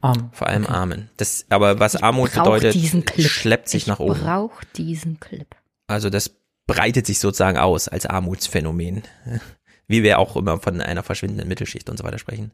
Arm. 0.00 0.30
Vor 0.32 0.46
allem 0.48 0.66
Armen. 0.66 1.10
Das, 1.16 1.46
aber 1.48 1.78
was 1.80 1.96
Armut 1.96 2.32
Brauch 2.32 2.44
bedeutet, 2.58 2.76
schleppt 3.20 3.68
sich 3.68 3.82
ich 3.82 3.86
nach 3.86 4.00
oben. 4.00 4.20
brauch 4.20 4.62
diesen 4.76 5.20
Clip. 5.20 5.46
Also 5.86 6.10
das 6.10 6.36
breitet 6.66 7.06
sich 7.06 7.18
sozusagen 7.18 7.58
aus 7.58 7.88
als 7.88 8.06
Armutsphänomen. 8.06 9.02
Wie 9.86 10.02
wir 10.02 10.18
auch 10.18 10.36
immer 10.36 10.58
von 10.60 10.80
einer 10.80 11.02
verschwindenden 11.02 11.46
Mittelschicht 11.48 11.90
und 11.90 11.98
so 11.98 12.04
weiter 12.04 12.18
sprechen. 12.18 12.50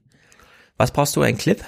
Was 0.77 0.91
brauchst 0.93 1.15
du, 1.15 1.23
ein 1.23 1.39
Clip? 1.39 1.63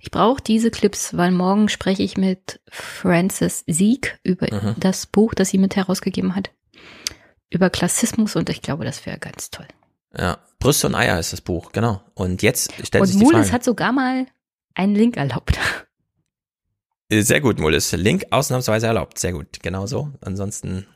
Ich 0.00 0.10
brauche 0.10 0.42
diese 0.42 0.70
Clips, 0.70 1.16
weil 1.16 1.30
morgen 1.30 1.68
spreche 1.68 2.02
ich 2.02 2.16
mit 2.16 2.60
Frances 2.68 3.64
Sieg 3.66 4.18
über 4.24 4.46
Mhm. 4.52 4.74
das 4.78 5.06
Buch, 5.06 5.34
das 5.34 5.50
sie 5.50 5.58
mit 5.58 5.76
herausgegeben 5.76 6.34
hat. 6.34 6.50
Über 7.50 7.70
Klassismus 7.70 8.34
und 8.36 8.48
ich 8.50 8.60
glaube, 8.62 8.84
das 8.84 9.04
wäre 9.06 9.18
ganz 9.18 9.50
toll. 9.50 9.66
Ja, 10.16 10.38
Brüste 10.58 10.86
und 10.86 10.94
Eier 10.94 11.18
ist 11.18 11.32
das 11.32 11.40
Buch, 11.40 11.72
genau. 11.72 12.00
Und 12.14 12.42
jetzt 12.42 12.72
stellt 12.84 13.02
und 13.02 13.06
sich 13.08 13.16
die 13.16 13.24
Mulis 13.24 13.40
Frage. 13.40 13.52
hat 13.52 13.64
sogar 13.64 13.92
mal 13.92 14.26
einen 14.74 14.94
Link 14.94 15.16
erlaubt. 15.16 15.58
Äh, 17.10 17.22
Sehr 17.22 17.40
gut, 17.40 17.58
Mulis. 17.58 17.92
Link 17.92 18.24
ausnahmsweise 18.30 18.86
erlaubt. 18.86 19.18
Sehr 19.18 19.32
gut, 19.32 19.60
genau 19.62 19.86
so. 19.86 20.10
Ansonsten, 20.20 20.86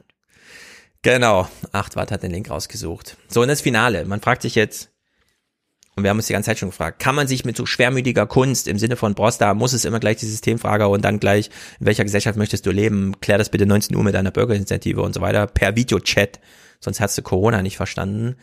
genau. 1.02 1.48
Achtwart 1.72 2.10
hat 2.10 2.22
den 2.22 2.32
Link 2.32 2.50
rausgesucht. 2.50 3.16
So, 3.28 3.42
und 3.42 3.48
das 3.48 3.60
Finale. 3.60 4.04
Man 4.04 4.20
fragt 4.20 4.42
sich 4.42 4.54
jetzt, 4.54 4.90
und 5.94 6.04
wir 6.04 6.10
haben 6.10 6.16
uns 6.18 6.26
die 6.26 6.32
ganze 6.32 6.46
Zeit 6.46 6.58
schon 6.58 6.70
gefragt, 6.70 7.00
kann 7.00 7.14
man 7.14 7.28
sich 7.28 7.44
mit 7.44 7.56
so 7.56 7.66
schwermütiger 7.66 8.26
Kunst 8.26 8.66
im 8.66 8.78
Sinne 8.78 8.96
von 8.96 9.14
Brosta, 9.14 9.52
muss 9.52 9.74
es 9.74 9.84
immer 9.84 10.00
gleich 10.00 10.16
die 10.16 10.26
Systemfrage 10.26 10.88
und 10.88 11.04
dann 11.04 11.20
gleich, 11.20 11.50
in 11.80 11.86
welcher 11.86 12.04
Gesellschaft 12.04 12.38
möchtest 12.38 12.64
du 12.64 12.70
leben? 12.70 13.20
Klär 13.20 13.36
das 13.38 13.50
bitte 13.50 13.66
19 13.66 13.94
Uhr 13.94 14.02
mit 14.02 14.14
deiner 14.14 14.30
Bürgerinitiative 14.30 15.02
und 15.02 15.14
so 15.14 15.20
weiter, 15.20 15.46
per 15.46 15.76
Videochat, 15.76 16.40
sonst 16.80 17.00
hast 17.00 17.18
du 17.18 17.22
Corona 17.22 17.60
nicht 17.60 17.76
verstanden. 17.76 18.36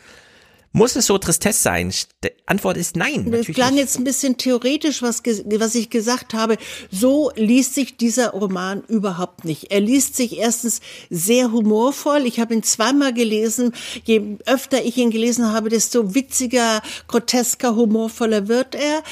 Muss 0.72 0.96
es 0.96 1.08
so 1.08 1.18
Tristesse 1.18 1.62
sein? 1.62 1.92
Die 2.24 2.30
Antwort 2.46 2.78
ist 2.78 2.96
nein. 2.96 3.32
Das 3.32 3.48
klang 3.48 3.76
jetzt 3.76 3.98
ein 3.98 4.04
bisschen 4.04 4.38
theoretisch, 4.38 5.02
was, 5.02 5.24
was 5.24 5.76
ich 5.76 5.90
gesagt 5.90 6.34
habe. 6.34 6.58
So 6.92 7.32
liest 7.36 7.74
sich 7.74 7.98
dieser 7.98 8.32
Roman 8.32 8.84
überhaupt 8.88 9.46
nicht. 9.46 9.72
Er 9.72 9.80
liest 9.80 10.16
sich 10.16 10.38
erstens 10.38 10.82
sehr 11.10 11.52
humorvoll. 11.52 12.26
Ich 12.26 12.40
habe 12.40 12.54
ihn 12.54 12.62
zweimal 12.62 13.14
gelesen. 13.14 13.74
Je 14.04 14.38
öfter 14.46 14.84
ich 14.84 14.98
ihn 14.98 15.10
gelesen 15.10 15.52
habe, 15.52 15.70
desto 15.70 16.14
witziger, 16.14 16.82
grotesker, 17.08 17.76
humorvoller 17.76 18.48
wird 18.48 18.76
er. 18.76 19.04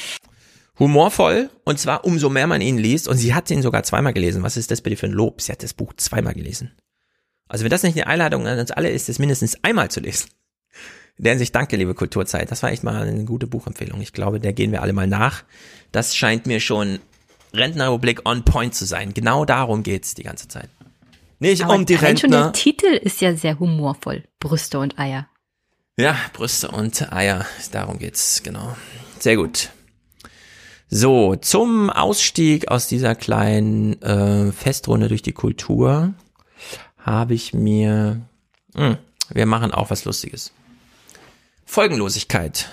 humorvoll 0.78 1.50
und 1.64 1.80
zwar 1.80 2.04
umso 2.04 2.30
mehr 2.30 2.46
man 2.46 2.60
ihn 2.60 2.78
liest 2.78 3.08
und 3.08 3.16
sie 3.16 3.34
hat 3.34 3.50
ihn 3.50 3.62
sogar 3.62 3.82
zweimal 3.82 4.12
gelesen. 4.12 4.44
Was 4.44 4.56
ist 4.56 4.70
das 4.70 4.80
bitte 4.80 4.96
für 4.96 5.06
ein 5.06 5.12
Lob? 5.12 5.40
Sie 5.40 5.50
hat 5.50 5.64
das 5.64 5.74
Buch 5.74 5.92
zweimal 5.96 6.34
gelesen. 6.34 6.70
Also 7.48 7.64
wenn 7.64 7.70
das 7.70 7.82
nicht 7.82 7.96
eine 7.96 8.06
Einladung 8.06 8.46
an 8.46 8.60
uns 8.60 8.70
alle 8.70 8.90
ist, 8.90 9.08
es 9.08 9.18
mindestens 9.18 9.56
einmal 9.64 9.90
zu 9.90 9.98
lesen. 10.00 10.28
In 11.18 11.24
der 11.24 11.32
Hinsicht 11.32 11.54
danke, 11.54 11.76
liebe 11.76 11.94
Kulturzeit. 11.94 12.50
Das 12.50 12.62
war 12.62 12.70
echt 12.70 12.84
mal 12.84 13.02
eine 13.02 13.24
gute 13.24 13.48
Buchempfehlung. 13.48 14.00
Ich 14.00 14.12
glaube, 14.12 14.38
der 14.38 14.52
gehen 14.52 14.70
wir 14.70 14.82
alle 14.82 14.92
mal 14.92 15.08
nach. 15.08 15.42
Das 15.90 16.14
scheint 16.16 16.46
mir 16.46 16.60
schon 16.60 17.00
Rentnerrepublik 17.52 18.28
on 18.28 18.44
point 18.44 18.74
zu 18.74 18.84
sein. 18.84 19.14
Genau 19.14 19.44
darum 19.44 19.82
geht's 19.82 20.14
die 20.14 20.22
ganze 20.22 20.46
Zeit. 20.46 20.68
Nicht 21.40 21.64
Aber 21.64 21.74
um 21.74 21.86
die 21.86 21.96
allein 21.96 22.16
schon 22.16 22.30
der 22.30 22.46
Rentner. 22.46 22.52
Titel 22.52 22.86
ist 22.86 23.20
ja 23.20 23.34
sehr 23.34 23.58
humorvoll. 23.58 24.24
Brüste 24.38 24.78
und 24.78 24.98
Eier. 24.98 25.28
Ja, 25.96 26.16
Brüste 26.32 26.70
und 26.70 27.12
Eier, 27.12 27.44
darum 27.72 27.98
geht's, 27.98 28.42
genau. 28.44 28.76
Sehr 29.18 29.36
gut. 29.36 29.70
So, 30.88 31.34
zum 31.34 31.90
Ausstieg 31.90 32.68
aus 32.68 32.86
dieser 32.86 33.16
kleinen 33.16 34.00
äh, 34.02 34.52
Festrunde 34.52 35.08
durch 35.08 35.22
die 35.22 35.32
Kultur 35.32 36.14
habe 36.98 37.34
ich 37.34 37.52
mir, 37.52 38.20
hm, 38.74 38.96
wir 39.30 39.46
machen 39.46 39.72
auch 39.72 39.90
was 39.90 40.04
Lustiges. 40.04 40.52
Folgenlosigkeit. 41.68 42.70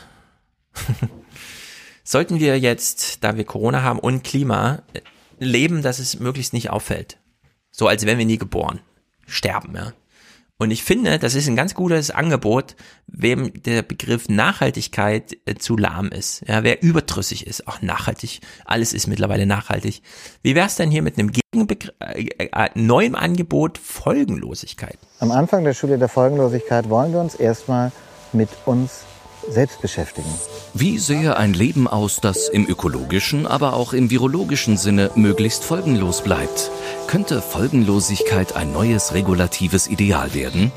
sollten 2.05 2.39
wir 2.39 2.57
jetzt, 2.57 3.25
da 3.25 3.35
wir 3.35 3.43
Corona 3.43 3.83
haben 3.83 3.99
und 3.99 4.23
Klima, 4.23 4.83
leben, 5.37 5.81
dass 5.81 5.99
es 5.99 6.17
möglichst 6.17 6.53
nicht 6.53 6.69
auffällt. 6.69 7.17
So 7.71 7.89
als 7.89 8.05
wären 8.05 8.17
wir 8.17 8.25
nie 8.25 8.37
geboren. 8.37 8.79
Sterben, 9.27 9.75
ja. 9.75 9.91
Und 10.57 10.71
ich 10.71 10.85
finde, 10.85 11.19
das 11.19 11.35
ist 11.35 11.49
ein 11.49 11.57
ganz 11.57 11.73
gutes 11.73 12.09
Angebot, 12.09 12.77
wem 13.07 13.51
der 13.63 13.81
Begriff 13.81 14.29
Nachhaltigkeit 14.29 15.35
äh, 15.45 15.55
zu 15.55 15.75
lahm 15.75 16.07
ist. 16.07 16.47
Ja, 16.47 16.63
wer 16.63 16.81
überdrüssig 16.81 17.45
ist, 17.45 17.67
auch 17.67 17.81
nachhaltig, 17.81 18.39
alles 18.63 18.93
ist 18.93 19.07
mittlerweile 19.07 19.45
nachhaltig. 19.45 20.01
Wie 20.41 20.55
wär's 20.55 20.77
denn 20.77 20.89
hier 20.89 21.01
mit 21.01 21.19
einem 21.19 21.33
Gegenbegriff, 21.33 21.93
äh, 21.99 22.29
äh, 22.37 22.69
neuen 22.75 23.15
Angebot 23.15 23.77
Folgenlosigkeit? 23.77 24.97
Am 25.19 25.31
Anfang 25.31 25.65
der 25.65 25.73
Schule 25.73 25.97
der 25.97 26.07
Folgenlosigkeit 26.07 26.89
wollen 26.89 27.11
wir 27.11 27.19
uns 27.19 27.35
erstmal 27.35 27.91
mit 28.33 28.49
uns 28.65 29.03
selbst 29.49 29.81
beschäftigen. 29.81 30.29
Wie 30.73 30.97
sähe 30.97 31.37
ein 31.37 31.53
Leben 31.53 31.87
aus, 31.87 32.19
das 32.21 32.49
im 32.49 32.67
ökologischen, 32.67 33.45
aber 33.45 33.73
auch 33.73 33.93
im 33.93 34.09
virologischen 34.09 34.77
Sinne 34.77 35.11
möglichst 35.15 35.63
folgenlos 35.63 36.21
bleibt? 36.21 36.71
Könnte 37.07 37.41
Folgenlosigkeit 37.41 38.55
ein 38.55 38.71
neues 38.71 39.13
regulatives 39.13 39.87
Ideal 39.87 40.33
werden? 40.33 40.71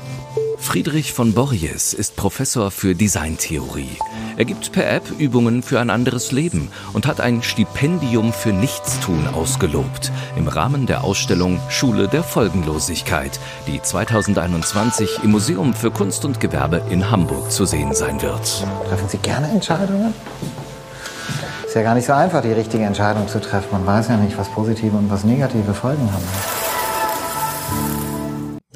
Friedrich 0.59 1.13
von 1.13 1.33
Borries 1.33 1.93
ist 1.93 2.15
Professor 2.15 2.69
für 2.69 2.93
Designtheorie. 2.93 3.97
Er 4.37 4.45
gibt 4.45 4.71
per 4.71 4.89
App 4.89 5.03
Übungen 5.17 5.63
für 5.63 5.79
ein 5.79 5.89
anderes 5.89 6.31
Leben 6.31 6.69
und 6.93 7.07
hat 7.07 7.21
ein 7.21 7.41
Stipendium 7.41 8.33
für 8.33 8.53
Nichtstun 8.53 9.27
ausgelobt 9.27 10.11
im 10.35 10.47
Rahmen 10.47 10.85
der 10.85 11.03
Ausstellung 11.03 11.59
Schule 11.69 12.07
der 12.07 12.23
Folgenlosigkeit, 12.23 13.39
die 13.67 13.81
2021 13.81 15.23
im 15.23 15.31
Museum 15.31 15.73
für 15.73 15.91
Kunst 15.91 16.25
und 16.25 16.39
Gewerbe 16.39 16.83
in 16.89 17.09
Hamburg 17.09 17.51
zu 17.51 17.65
sehen 17.65 17.95
sein 17.95 18.21
wird. 18.21 18.65
Treffen 18.87 19.09
Sie 19.09 19.17
gerne 19.17 19.47
Entscheidungen? 19.47 20.13
Ist 21.65 21.75
ja 21.75 21.83
gar 21.83 21.95
nicht 21.95 22.05
so 22.05 22.13
einfach, 22.13 22.41
die 22.41 22.51
richtige 22.51 22.83
Entscheidung 22.83 23.27
zu 23.27 23.39
treffen. 23.39 23.69
Man 23.71 23.85
weiß 23.85 24.09
ja 24.09 24.17
nicht, 24.17 24.37
was 24.37 24.49
positive 24.49 24.95
und 24.95 25.09
was 25.09 25.23
negative 25.23 25.73
Folgen 25.73 26.11
haben. 26.11 26.68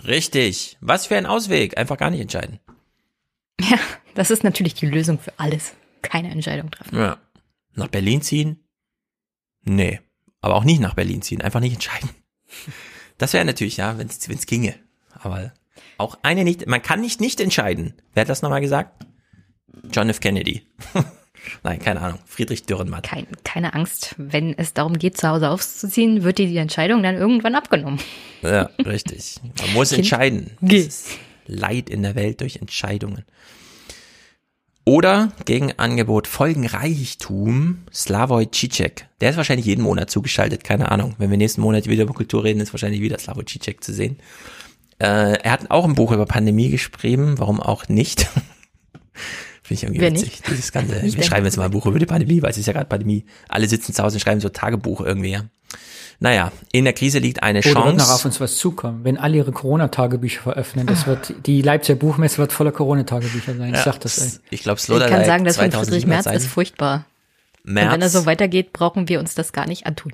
Richtig. 0.06 0.77
Was 0.82 1.07
für 1.07 1.15
ein 1.15 1.25
Ausweg. 1.25 1.77
Einfach 1.77 1.98
gar 1.98 2.09
nicht 2.09 2.22
entscheiden. 2.22 2.59
Ja, 3.59 3.80
das 4.15 4.32
ist 4.32 4.43
natürlich 4.43 4.73
die 4.73 4.88
Lösung 4.88 5.19
für 5.19 5.38
alles. 5.38 5.73
Keine 6.01 6.32
Entscheidung 6.32 6.72
treffen. 6.72 6.98
Ja. 6.98 7.17
Nach 7.75 7.88
Berlin 7.88 8.22
ziehen? 8.22 8.59
Nee. 9.64 10.01
Aber 10.41 10.56
auch 10.56 10.65
nicht 10.65 10.82
nach 10.82 10.93
Berlin 10.93 11.22
ziehen. 11.22 11.41
Einfach 11.41 11.59
nicht 11.59 11.73
entscheiden. 11.73 12.09
Das 13.19 13.32
wäre 13.32 13.45
natürlich, 13.45 13.77
ja, 13.77 13.99
wenn 13.99 14.07
es 14.07 14.48
ginge. 14.48 14.75
Aber 15.11 15.53
auch 15.98 16.17
eine 16.23 16.43
nicht, 16.43 16.65
man 16.67 16.82
kann 16.82 16.99
nicht 16.99 17.22
nicht 17.22 17.40
entscheiden. 17.40 17.93
Wer 18.14 18.22
hat 18.22 18.30
das 18.30 18.41
nochmal 18.41 18.59
gesagt? 18.59 19.06
John 19.91 20.09
F. 20.09 20.19
Kennedy. 20.19 20.67
Nein, 21.63 21.80
keine 21.80 22.01
Ahnung. 22.01 22.19
Friedrich 22.25 22.65
Dürrenmatt. 22.65 23.03
Kein, 23.03 23.27
keine 23.43 23.73
Angst. 23.73 24.15
Wenn 24.17 24.57
es 24.57 24.73
darum 24.73 24.97
geht, 24.97 25.17
zu 25.17 25.27
Hause 25.27 25.49
auszuziehen, 25.49 26.23
wird 26.23 26.38
dir 26.38 26.47
die 26.47 26.57
Entscheidung 26.57 27.03
dann 27.03 27.15
irgendwann 27.15 27.55
abgenommen. 27.55 27.99
Ja, 28.41 28.69
richtig. 28.85 29.39
Man 29.59 29.73
muss 29.73 29.89
kind 29.89 29.99
entscheiden. 29.99 30.51
Leid 31.45 31.89
in 31.89 32.03
der 32.03 32.15
Welt 32.15 32.41
durch 32.41 32.57
Entscheidungen. 32.57 33.23
Oder 34.85 35.31
Gegenangebot 35.45 36.27
Folgenreichtum 36.27 37.83
Slavoj 37.93 38.47
Žižek. 38.51 39.05
Der 39.22 39.30
ist 39.30 39.38
wahrscheinlich 39.38 39.65
jeden 39.65 39.81
Monat 39.81 40.09
zugeschaltet, 40.09 40.65
keine 40.65 40.91
Ahnung. 40.91 41.15
Wenn 41.17 41.30
wir 41.30 41.38
nächsten 41.38 41.61
Monat 41.61 41.88
wieder 41.88 42.03
über 42.03 42.13
Kultur 42.13 42.43
reden, 42.43 42.59
ist 42.59 42.73
wahrscheinlich 42.73 42.99
wieder 42.99 43.17
Slavoj 43.17 43.45
Žižek 43.45 43.81
zu 43.81 43.93
sehen. 43.93 44.17
Äh, 44.99 45.39
er 45.41 45.51
hat 45.51 45.72
auch 45.72 45.85
ein 45.85 45.95
Buch 45.95 46.11
über 46.11 46.25
Pandemie 46.25 46.69
geschrieben, 46.69 47.39
warum 47.39 47.61
auch 47.61 47.88
nicht. 47.88 48.27
Finde 49.74 49.76
ich 49.76 49.84
irgendwie 49.84 50.02
Wer 50.02 50.11
witzig. 50.11 50.42
Nicht? 50.42 50.50
Dieses 50.50 50.72
Ganze. 50.72 50.95
Nicht 51.03 51.18
wir 51.18 51.24
schreiben 51.24 51.45
jetzt 51.45 51.58
mal 51.58 51.66
ein 51.66 51.72
Buch 51.72 51.85
über 51.85 52.00
die 52.00 52.06
Pandemie, 52.06 52.42
weil 52.42 52.52
es 52.52 52.58
ist 52.58 52.66
ja 52.66 52.74
gerade 52.74 52.85
Pandemie. 52.85 53.26
Alle 53.48 53.68
sitzen 53.68 53.93
zu 53.93 54.03
Hause 54.03 54.18
und 54.18 54.19
schreiben 54.19 54.40
so 54.40 54.50
Tagebuch 54.50 55.02
irgendwie, 55.02 55.32
ja. 55.32 55.43
Naja, 56.19 56.52
in 56.72 56.85
der 56.85 56.93
Krise 56.93 57.19
liegt 57.19 57.42
eine 57.42 57.60
Oder 57.60 57.69
Chance. 57.69 57.88
wird 57.88 57.98
noch 57.98 58.11
auf 58.11 58.26
uns 58.26 58.40
was 58.40 58.58
zukommen. 58.58 59.03
Wenn 59.03 59.18
alle 59.18 59.38
ihre 59.38 59.52
Corona-Tagebücher 59.52 60.42
veröffnen, 60.42 60.85
das 60.85 61.08
wird, 61.08 61.34
die 61.48 61.61
Leipziger 61.61 61.98
Buchmesse 61.98 62.38
wird 62.38 62.53
voller 62.53 62.72
Corona-Tagebücher 62.72 63.56
sein. 63.56 63.69
Ich 63.69 63.77
ja, 63.77 63.84
sag 63.84 64.00
das, 64.00 64.19
ey. 64.19 64.40
Ich 64.52 64.61
glaube, 64.61 64.80
Sloterdijk 64.80 65.11
Ich 65.11 65.18
kann 65.18 65.26
sagen, 65.26 65.45
das 65.45 65.58
von 65.58 65.72
Friedrich 65.72 66.06
Merz 66.06 66.27
ist 66.27 66.48
furchtbar. 66.48 67.06
Merz. 67.64 67.88
Und 67.88 67.93
wenn 67.93 68.02
er 68.02 68.10
so 68.10 68.26
weitergeht, 68.26 68.74
brauchen 68.74 69.10
wir 69.10 69.19
uns 69.19 69.35
das 69.35 69.53
gar 69.53 69.68
nicht 69.68 69.85
antun. 69.85 70.14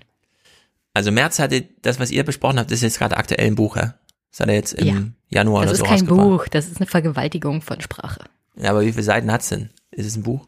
Also 0.94 1.12
Merz 1.12 1.38
hatte, 1.38 1.66
das, 1.82 2.00
was 2.00 2.12
ihr 2.12 2.24
besprochen 2.24 2.60
habt, 2.60 2.72
ist 2.72 2.82
jetzt 2.82 2.98
gerade 2.98 3.18
aktuell 3.18 3.48
ein 3.48 3.56
Buch, 3.56 3.76
ja? 3.76 3.96
Das 4.32 4.40
hat 4.40 4.48
er 4.48 4.56
jetzt 4.56 4.74
im 4.74 4.88
ja. 4.88 4.96
Januar 5.30 5.64
oder 5.64 5.76
so 5.76 5.84
Das 5.84 5.92
ist 5.92 6.08
kein 6.08 6.08
Buch, 6.08 6.48
das 6.48 6.68
ist 6.68 6.78
eine 6.78 6.88
Vergewaltigung 6.88 7.62
von 7.62 7.82
Sprache. 7.82 8.22
Ja, 8.60 8.72
aber 8.72 8.82
wie 8.82 8.92
viele 8.92 9.04
Seiten 9.04 9.32
hat's 9.32 9.50
denn? 9.50 9.70
Ist 9.92 10.06
es 10.06 10.16
ein 10.16 10.24
Buch? 10.24 10.48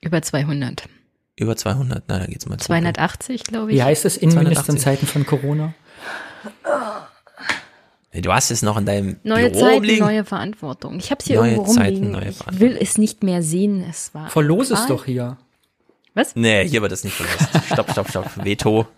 Über 0.00 0.22
200. 0.22 0.88
Über 1.36 1.56
200, 1.56 2.04
na, 2.08 2.18
da 2.18 2.26
geht's 2.26 2.46
mal 2.46 2.58
zu. 2.58 2.66
280, 2.66 3.44
glaube 3.44 3.70
ich. 3.70 3.78
Wie 3.78 3.82
heißt 3.82 4.04
es 4.04 4.16
in 4.16 4.30
Zeiten 4.30 5.06
von 5.06 5.24
Corona? 5.24 5.74
Du 8.12 8.32
hast 8.32 8.50
es 8.50 8.62
noch 8.62 8.76
in 8.76 8.86
deinem 8.86 9.20
neue 9.22 9.50
Büro 9.50 9.60
Zeiten, 9.60 9.84
liegen. 9.84 10.04
neue 10.04 10.24
Verantwortung. 10.24 10.98
Ich 10.98 11.10
habe 11.10 11.20
es 11.20 11.26
hier 11.26 11.36
neue 11.36 11.52
irgendwo 11.52 11.72
rumliegen. 11.72 12.14
Zeiten, 12.14 12.28
ich 12.28 12.60
will 12.60 12.76
es 12.80 12.98
nicht 12.98 13.22
mehr 13.22 13.42
sehen. 13.42 13.84
Es 13.88 14.14
war. 14.14 14.28
Verlos 14.30 14.70
es 14.70 14.86
doch 14.86 15.04
hier. 15.04 15.36
Was? 16.14 16.34
Nee, 16.34 16.66
hier 16.66 16.82
wird 16.82 16.90
das 16.90 17.04
nicht 17.04 17.14
verlost. 17.14 17.66
stopp, 17.72 17.90
stopp, 17.92 18.10
stopp. 18.10 18.30
Veto. 18.44 18.88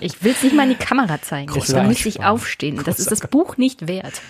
Ich 0.00 0.24
will 0.24 0.32
es 0.32 0.42
nicht 0.42 0.56
mal 0.56 0.64
in 0.64 0.70
die 0.70 0.84
Kamera 0.84 1.22
zeigen. 1.22 1.52
Da 1.68 1.82
müsste 1.84 2.08
ich 2.08 2.24
aufstehen. 2.24 2.82
Das 2.84 2.98
ist 2.98 3.10
das 3.12 3.20
Buch 3.20 3.56
nicht 3.56 3.86
wert. 3.86 4.20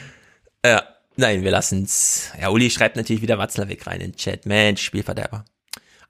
Ja, 0.64 0.82
nein, 1.20 1.44
wir 1.44 1.50
lassen 1.50 1.84
es. 1.84 2.30
Ja, 2.40 2.50
Uli 2.50 2.70
schreibt 2.70 2.96
natürlich 2.96 3.22
wieder 3.22 3.38
Watzlawick 3.38 3.86
rein 3.86 4.00
in 4.00 4.12
den 4.12 4.16
Chat. 4.16 4.46
Mensch, 4.46 4.82
Spielverderber. 4.82 5.44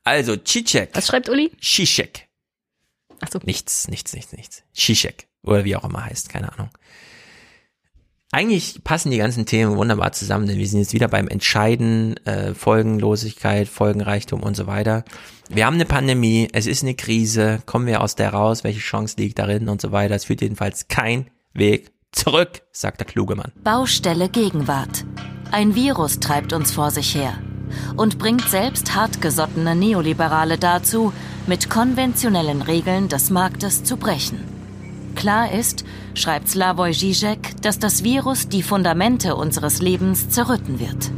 Also, 0.05 0.36
Chichek. 0.36 0.90
Was 0.94 1.08
schreibt 1.08 1.28
Uli? 1.28 1.52
Shishek. 1.60 2.28
Ach 3.20 3.28
so. 3.30 3.39
Nichts, 3.44 3.89
nichts, 3.89 4.14
nichts, 4.14 4.32
nichts. 4.32 4.62
Shishek. 4.72 5.28
Oder 5.42 5.64
wie 5.64 5.76
auch 5.76 5.84
immer 5.84 6.05
heißt, 6.05 6.30
keine 6.30 6.52
Ahnung. 6.52 6.70
Eigentlich 8.32 8.84
passen 8.84 9.10
die 9.10 9.18
ganzen 9.18 9.44
Themen 9.44 9.76
wunderbar 9.76 10.12
zusammen, 10.12 10.47
denn 10.47 10.58
wir 10.58 10.68
sind 10.68 10.78
jetzt 10.78 10.92
wieder 10.92 11.08
beim 11.08 11.26
Entscheiden, 11.26 12.16
äh, 12.26 12.55
Folgenlosigkeit, 12.55 13.66
Folgenreichtum 13.68 14.42
und 14.42 14.56
so 14.56 14.68
weiter. 14.68 15.05
Wir 15.48 15.66
haben 15.66 15.74
eine 15.74 15.84
Pandemie, 15.84 16.48
es 16.52 16.66
ist 16.66 16.84
eine 16.84 16.94
Krise, 16.94 17.60
kommen 17.66 17.89
wir 17.89 18.00
aus 18.00 18.14
der 18.14 18.30
raus, 18.30 18.62
welche 18.62 18.78
Chance 18.78 19.16
liegt 19.18 19.40
darin 19.40 19.68
und 19.68 19.80
so 19.80 19.90
weiter. 19.90 20.14
Es 20.14 20.26
führt 20.26 20.42
jedenfalls 20.42 20.86
kein 20.86 21.28
Weg 21.55 21.90
zurück, 22.12 22.62
sagt 22.72 23.00
der 23.00 23.06
kluge 23.06 23.36
Mann. 23.36 23.52
Baustelle 23.62 24.28
Gegenwart. 24.28 25.05
Ein 25.50 25.74
Virus 25.74 26.20
treibt 26.20 26.52
uns 26.52 26.72
vor 26.72 26.90
sich 26.90 27.14
her 27.14 27.34
und 27.97 28.18
bringt 28.18 28.48
selbst 28.48 28.94
hartgesottene 28.94 29.74
Neoliberale 29.74 30.58
dazu, 30.58 31.12
mit 31.47 31.70
konventionellen 31.70 32.62
Regeln 32.62 33.08
des 33.08 33.30
Marktes 33.30 33.84
zu 33.84 33.97
brechen. 33.97 34.40
Klar 35.14 35.52
ist, 35.52 35.84
schreibt 36.14 36.48
Slavoj 36.48 36.92
Žižek, 36.92 37.60
dass 37.62 37.78
das 37.78 38.05
Virus 38.05 38.48
die 38.48 38.62
Fundamente 38.62 39.36
unseres 39.36 39.80
Lebens 39.80 40.30
zerrütten 40.30 40.78
wird. 40.78 41.10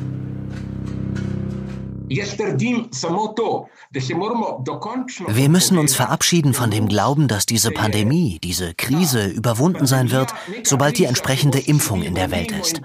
Wir 5.28 5.48
müssen 5.48 5.78
uns 5.78 5.94
verabschieden 5.94 6.54
von 6.54 6.70
dem 6.70 6.88
Glauben, 6.88 7.28
dass 7.28 7.46
diese 7.46 7.70
Pandemie, 7.70 8.38
diese 8.42 8.74
Krise 8.74 9.28
überwunden 9.28 9.86
sein 9.86 10.10
wird, 10.10 10.34
sobald 10.64 10.98
die 10.98 11.04
entsprechende 11.04 11.58
Impfung 11.58 12.02
in 12.02 12.14
der 12.14 12.30
Welt 12.30 12.52
ist. 12.52 12.80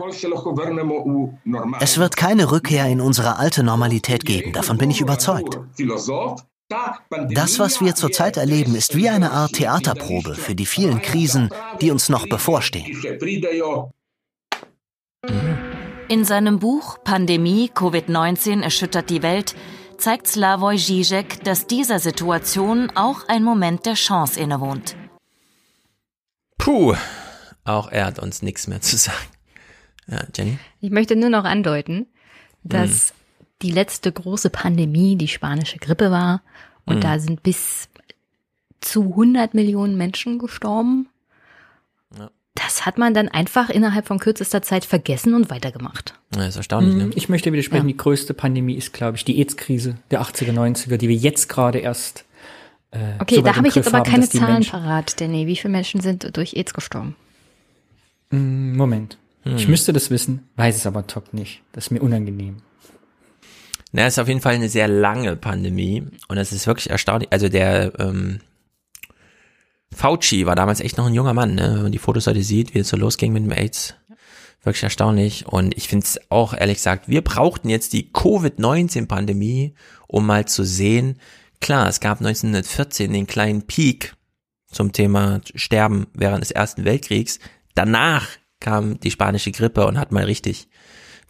Es 1.80 1.97
wird 1.97 2.15
keine 2.15 2.51
Rückkehr 2.51 2.88
in 2.88 3.01
unsere 3.01 3.38
alte 3.38 3.64
Normalität 3.64 4.25
geben, 4.25 4.53
davon 4.53 4.77
bin 4.77 4.91
ich 4.91 5.01
überzeugt. 5.01 5.59
Das, 7.30 7.59
was 7.59 7.80
wir 7.80 7.95
zurzeit 7.95 8.35
erleben, 8.35 8.75
ist 8.75 8.95
wie 8.97 9.09
eine 9.09 9.31
Art 9.31 9.53
Theaterprobe 9.53 10.35
für 10.35 10.53
die 10.53 10.65
vielen 10.65 11.01
Krisen, 11.01 11.49
die 11.81 11.91
uns 11.91 12.09
noch 12.09 12.27
bevorstehen. 12.27 13.01
In 16.09 16.23
seinem 16.23 16.59
Buch 16.59 17.03
Pandemie 17.03 17.69
Covid-19 17.73 18.61
erschüttert 18.61 19.09
die 19.09 19.21
Welt 19.23 19.55
zeigt 19.97 20.27
Slavoj 20.27 20.77
Žižek, 20.77 21.43
dass 21.43 21.67
dieser 21.67 21.99
Situation 21.99 22.89
auch 22.95 23.27
ein 23.27 23.43
Moment 23.43 23.85
der 23.85 23.95
Chance 23.95 24.39
innewohnt. 24.39 24.95
Puh, 26.57 26.95
auch 27.65 27.91
er 27.91 28.05
hat 28.05 28.19
uns 28.19 28.41
nichts 28.41 28.67
mehr 28.67 28.79
zu 28.79 28.95
sagen. 28.95 29.27
Ja, 30.07 30.23
Jenny? 30.33 30.59
Ich 30.79 30.91
möchte 30.91 31.17
nur 31.17 31.29
noch 31.29 31.43
andeuten, 31.43 32.07
dass 32.63 33.09
hm. 33.09 33.15
die 33.63 33.71
letzte 33.71 34.09
große 34.09 34.49
Pandemie 34.49 35.17
die 35.17 35.27
spanische 35.27 35.77
Grippe 35.77 36.09
war 36.09 36.41
und 36.85 36.95
hm. 36.95 37.01
da 37.01 37.19
sind 37.19 37.43
bis 37.43 37.89
zu 38.79 39.01
100 39.01 39.53
Millionen 39.53 39.97
Menschen 39.97 40.39
gestorben 40.39 41.09
das 42.63 42.85
hat 42.85 42.97
man 42.97 43.13
dann 43.13 43.29
einfach 43.29 43.69
innerhalb 43.69 44.07
von 44.07 44.19
kürzester 44.19 44.61
Zeit 44.61 44.85
vergessen 44.85 45.33
und 45.33 45.49
weitergemacht. 45.49 46.13
Ja, 46.35 46.45
ist 46.45 46.55
erstaunlich, 46.55 46.95
ne? 46.95 47.03
Hm, 47.03 47.11
ich 47.15 47.29
möchte 47.29 47.51
widersprechen, 47.51 47.87
ja. 47.87 47.93
die 47.93 47.97
größte 47.97 48.33
Pandemie 48.33 48.75
ist, 48.75 48.93
glaube 48.93 49.17
ich, 49.17 49.25
die 49.25 49.39
AIDS-Krise 49.39 49.97
der 50.11 50.21
80er, 50.21 50.53
90er, 50.53 50.97
die 50.97 51.07
wir 51.07 51.15
jetzt 51.15 51.49
gerade 51.49 51.79
erst. 51.79 52.25
Äh, 52.91 52.97
okay, 53.19 53.35
so 53.35 53.41
da 53.41 53.55
habe 53.55 53.67
ich 53.67 53.75
jetzt 53.75 53.87
aber 53.87 53.99
haben, 53.99 54.11
keine 54.11 54.27
Zahlen 54.27 54.53
Menschen 54.53 54.71
parat, 54.71 55.19
Danny. 55.21 55.47
Wie 55.47 55.55
viele 55.55 55.71
Menschen 55.71 56.01
sind 56.01 56.35
durch 56.35 56.55
AIDS 56.55 56.73
gestorben? 56.73 57.15
Hm, 58.31 58.75
Moment. 58.75 59.17
Hm. 59.43 59.55
Ich 59.55 59.67
müsste 59.67 59.93
das 59.93 60.09
wissen, 60.09 60.47
weiß 60.55 60.75
es 60.75 60.85
aber 60.85 61.05
top 61.07 61.33
nicht. 61.33 61.61
Das 61.73 61.85
ist 61.85 61.91
mir 61.91 62.01
unangenehm. 62.01 62.57
Na, 63.91 64.05
es 64.05 64.15
ist 64.15 64.19
auf 64.19 64.27
jeden 64.27 64.41
Fall 64.41 64.55
eine 64.55 64.69
sehr 64.69 64.87
lange 64.87 65.35
Pandemie 65.35 66.03
und 66.27 66.37
es 66.37 66.51
ist 66.51 66.67
wirklich 66.67 66.89
erstaunlich. 66.89 67.31
Also 67.31 67.49
der 67.49 67.93
ähm, 67.99 68.39
Fauci 69.93 70.45
war 70.45 70.56
damals 70.56 70.80
echt 70.80 70.98
noch 70.98 71.07
ein 71.07 71.14
junger 71.14 71.33
Mann, 71.33 71.56
ne? 71.56 71.74
wenn 71.75 71.83
man 71.83 71.91
die 71.91 71.98
Fotos 71.98 72.27
heute 72.27 72.43
sieht, 72.43 72.74
wie 72.74 72.80
es 72.80 72.90
so 72.90 72.98
losging 72.98 73.33
mit 73.33 73.43
dem 73.43 73.51
AIDS. 73.51 73.95
Wirklich 74.64 74.83
erstaunlich. 74.83 75.48
Und 75.48 75.77
ich 75.77 75.88
finde 75.88 76.06
es 76.06 76.19
auch 76.30 76.53
ehrlich 76.53 76.77
gesagt, 76.77 77.07
wir 77.07 77.24
brauchten 77.24 77.69
jetzt 77.69 77.93
die 77.93 78.11
Covid-19-Pandemie, 78.11 79.75
um 80.07 80.25
mal 80.25 80.45
zu 80.45 80.64
sehen, 80.64 81.19
klar, 81.61 81.88
es 81.88 81.99
gab 81.99 82.19
1914 82.19 83.14
den 83.14 83.27
kleinen 83.27 83.64
Peak 83.64 84.16
zum 84.69 84.91
Thema 84.91 85.41
Sterben 85.56 86.07
während 86.14 86.41
des 86.43 86.51
Ersten 86.51 86.85
Weltkriegs. 86.85 87.40
Danach 87.75 88.27
kam 88.59 88.99
die 88.99 89.11
spanische 89.11 89.51
Grippe 89.51 89.85
und 89.85 89.98
hat 89.98 90.11
mal 90.11 90.25
richtig 90.25 90.67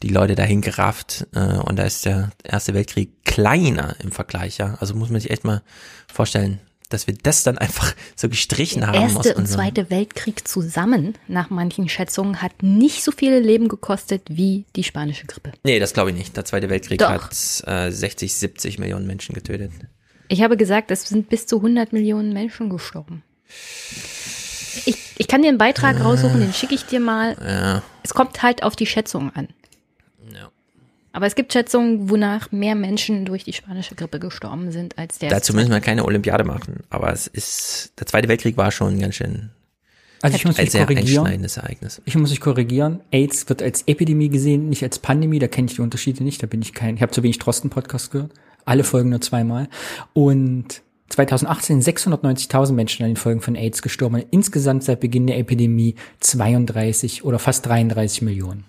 die 0.03 0.09
Leute 0.09 0.35
dahin 0.35 0.61
gerafft. 0.61 1.27
Äh, 1.33 1.57
und 1.57 1.77
da 1.77 1.83
ist 1.83 2.05
der 2.05 2.31
Erste 2.43 2.73
Weltkrieg 2.73 3.23
kleiner 3.23 3.95
im 4.01 4.11
Vergleich, 4.11 4.57
ja. 4.57 4.75
Also 4.79 4.95
muss 4.95 5.09
man 5.09 5.21
sich 5.21 5.31
echt 5.31 5.43
mal 5.43 5.63
vorstellen, 6.11 6.59
dass 6.89 7.07
wir 7.07 7.15
das 7.21 7.43
dann 7.43 7.57
einfach 7.57 7.93
so 8.15 8.29
gestrichen 8.29 8.81
der 8.81 8.89
haben. 8.89 9.15
Erste 9.15 9.35
und 9.35 9.47
Zweite 9.47 9.89
Weltkrieg 9.89 10.47
zusammen, 10.47 11.15
nach 11.27 11.49
manchen 11.49 11.89
Schätzungen, 11.89 12.41
hat 12.41 12.63
nicht 12.63 13.03
so 13.03 13.11
viele 13.11 13.39
Leben 13.39 13.67
gekostet 13.67 14.23
wie 14.29 14.65
die 14.75 14.83
spanische 14.83 15.25
Grippe. 15.25 15.51
Nee, 15.63 15.79
das 15.79 15.93
glaube 15.93 16.11
ich 16.11 16.15
nicht. 16.15 16.37
Der 16.37 16.45
Zweite 16.45 16.69
Weltkrieg 16.69 16.99
Doch. 16.99 17.09
hat 17.09 17.63
äh, 17.65 17.91
60, 17.91 18.33
70 18.33 18.79
Millionen 18.79 19.07
Menschen 19.07 19.33
getötet. 19.33 19.71
Ich 20.29 20.41
habe 20.41 20.57
gesagt, 20.57 20.91
es 20.91 21.03
sind 21.03 21.29
bis 21.29 21.45
zu 21.45 21.57
100 21.57 21.93
Millionen 21.93 22.33
Menschen 22.33 22.69
gestorben. 22.69 23.23
Ich, 24.85 24.97
ich 25.17 25.27
kann 25.27 25.41
dir 25.41 25.49
einen 25.49 25.57
Beitrag 25.57 26.03
raussuchen, 26.03 26.39
den 26.39 26.53
schicke 26.53 26.75
ich 26.75 26.85
dir 26.85 26.99
mal. 26.99 27.37
Ja. 27.41 27.83
Es 28.03 28.13
kommt 28.13 28.43
halt 28.43 28.63
auf 28.63 28.75
die 28.75 28.85
Schätzungen 28.85 29.31
an. 29.35 29.47
Aber 31.17 31.25
es 31.25 31.33
gibt 31.33 31.51
Schätzungen, 31.51 32.11
wonach 32.11 32.51
mehr 32.51 32.75
Menschen 32.75 33.25
durch 33.25 33.43
die 33.43 33.51
spanische 33.51 33.95
Grippe 33.95 34.19
gestorben 34.19 34.71
sind 34.71 34.99
als 34.99 35.17
der. 35.17 35.31
Dazu 35.31 35.51
müssen 35.51 35.71
wir 35.71 35.79
keine 35.79 36.05
Olympiade 36.05 36.43
machen. 36.43 36.81
Aber 36.91 37.11
es 37.11 37.25
ist, 37.25 37.93
der 37.99 38.05
Zweite 38.05 38.27
Weltkrieg 38.27 38.55
war 38.55 38.69
schon 38.69 38.99
ganz 38.99 39.15
schön 39.15 39.49
Also 40.21 40.35
ich 40.35 40.45
muss 40.45 40.59
ein 40.59 40.65
mich 40.65 40.73
korrigieren. 40.73 40.99
einschneidendes 40.99 41.57
Ereignis. 41.57 42.03
Ich 42.05 42.15
muss 42.15 42.29
mich 42.29 42.39
korrigieren. 42.39 42.99
AIDS 43.09 43.49
wird 43.49 43.63
als 43.63 43.81
Epidemie 43.87 44.29
gesehen, 44.29 44.69
nicht 44.69 44.83
als 44.83 44.99
Pandemie. 44.99 45.39
Da 45.39 45.47
kenne 45.47 45.65
ich 45.65 45.73
die 45.73 45.81
Unterschiede 45.81 46.23
nicht. 46.23 46.43
Da 46.43 46.45
bin 46.45 46.61
ich 46.61 46.75
kein. 46.75 46.97
Ich 46.97 47.01
habe 47.01 47.11
zu 47.11 47.23
wenig 47.23 47.39
Drosten-Podcast 47.39 48.11
gehört. 48.11 48.31
Alle 48.65 48.83
Folgen 48.83 49.09
nur 49.09 49.21
zweimal. 49.21 49.69
Und 50.13 50.83
2018 51.09 51.81
sind 51.81 51.97
690.000 51.97 52.73
Menschen 52.73 53.01
an 53.01 53.09
den 53.09 53.17
Folgen 53.17 53.41
von 53.41 53.55
AIDS 53.55 53.81
gestorben. 53.81 54.23
Insgesamt 54.29 54.83
seit 54.83 54.99
Beginn 54.99 55.25
der 55.25 55.39
Epidemie 55.39 55.95
32 56.19 57.23
oder 57.23 57.39
fast 57.39 57.65
33 57.65 58.21
Millionen. 58.21 58.65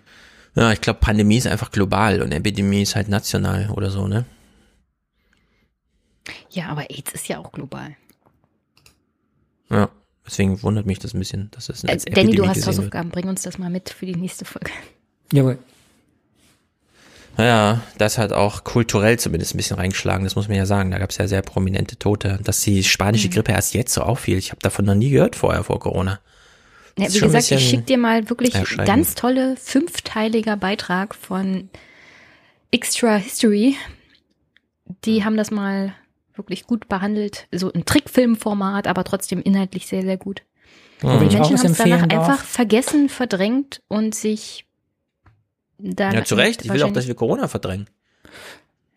Ja, 0.54 0.72
ich 0.72 0.80
glaube, 0.80 0.98
Pandemie 1.00 1.36
ist 1.36 1.46
einfach 1.46 1.70
global 1.70 2.20
und 2.22 2.32
Epidemie 2.32 2.82
ist 2.82 2.96
halt 2.96 3.08
national 3.08 3.70
oder 3.70 3.90
so, 3.90 4.08
ne? 4.08 4.24
Ja, 6.50 6.66
aber 6.68 6.90
AIDS 6.90 7.12
ist 7.12 7.28
ja 7.28 7.38
auch 7.38 7.52
global. 7.52 7.96
Ja. 9.70 9.88
Deswegen 10.26 10.62
wundert 10.62 10.84
mich 10.84 10.98
das 10.98 11.14
ein 11.14 11.18
bisschen, 11.20 11.50
dass 11.52 11.66
das 11.66 11.84
Äh, 11.84 11.88
als 11.90 12.04
Danny, 12.04 12.18
Epidemie 12.18 12.36
du 12.36 12.46
hast 12.46 12.54
gesehen 12.56 12.66
wird. 12.66 12.76
Hausaufgaben. 12.78 13.10
Bring 13.10 13.28
uns 13.28 13.42
das 13.42 13.56
mal 13.58 13.70
mit 13.70 13.88
für 13.90 14.04
die 14.06 14.16
nächste 14.16 14.44
Folge. 14.44 14.70
Jawohl. 15.32 15.58
Ja, 17.38 17.82
das 17.98 18.18
hat 18.18 18.32
auch 18.32 18.64
kulturell 18.64 19.18
zumindest 19.18 19.54
ein 19.54 19.58
bisschen 19.58 19.76
reingeschlagen, 19.76 20.24
das 20.24 20.34
muss 20.34 20.48
man 20.48 20.56
ja 20.56 20.66
sagen. 20.66 20.90
Da 20.90 20.98
gab 20.98 21.10
es 21.10 21.18
ja 21.18 21.28
sehr 21.28 21.40
prominente 21.42 21.96
Tote. 21.96 22.40
Dass 22.42 22.60
die 22.62 22.82
spanische 22.82 23.28
Mhm. 23.28 23.32
Grippe 23.32 23.52
erst 23.52 23.74
jetzt 23.74 23.94
so 23.94 24.02
auffiel, 24.02 24.36
ich 24.38 24.50
habe 24.50 24.60
davon 24.60 24.84
noch 24.84 24.94
nie 24.96 25.10
gehört 25.10 25.36
vorher, 25.36 25.62
vor 25.62 25.78
Corona. 25.78 26.18
Ja, 26.98 27.12
wie 27.12 27.20
gesagt, 27.20 27.50
ich 27.50 27.68
schicke 27.68 27.82
dir 27.82 27.98
mal 27.98 28.28
wirklich 28.28 28.54
ganz 28.84 29.14
tolle 29.14 29.56
fünfteiliger 29.56 30.56
Beitrag 30.56 31.14
von 31.14 31.70
Extra 32.70 33.16
History. 33.16 33.76
Die 35.04 35.24
haben 35.24 35.36
das 35.36 35.50
mal 35.50 35.94
wirklich 36.34 36.66
gut 36.66 36.88
behandelt. 36.88 37.46
So 37.52 37.72
ein 37.72 37.84
Trickfilmformat, 37.84 38.86
aber 38.86 39.04
trotzdem 39.04 39.42
inhaltlich 39.42 39.86
sehr, 39.86 40.02
sehr 40.02 40.16
gut. 40.16 40.42
Und 41.02 41.20
wenn 41.20 41.28
Die 41.28 41.36
Menschen 41.36 41.58
haben 41.58 41.66
es 41.66 41.78
danach 41.78 42.06
darf, 42.06 42.28
einfach 42.28 42.44
vergessen, 42.44 43.08
verdrängt 43.08 43.82
und 43.88 44.14
sich 44.14 44.66
da 45.78 46.12
Ja, 46.12 46.24
zu 46.24 46.34
Recht. 46.34 46.64
Ich 46.64 46.72
will 46.72 46.82
auch, 46.82 46.92
dass 46.92 47.06
wir 47.06 47.14
Corona 47.14 47.48
verdrängen. 47.48 47.88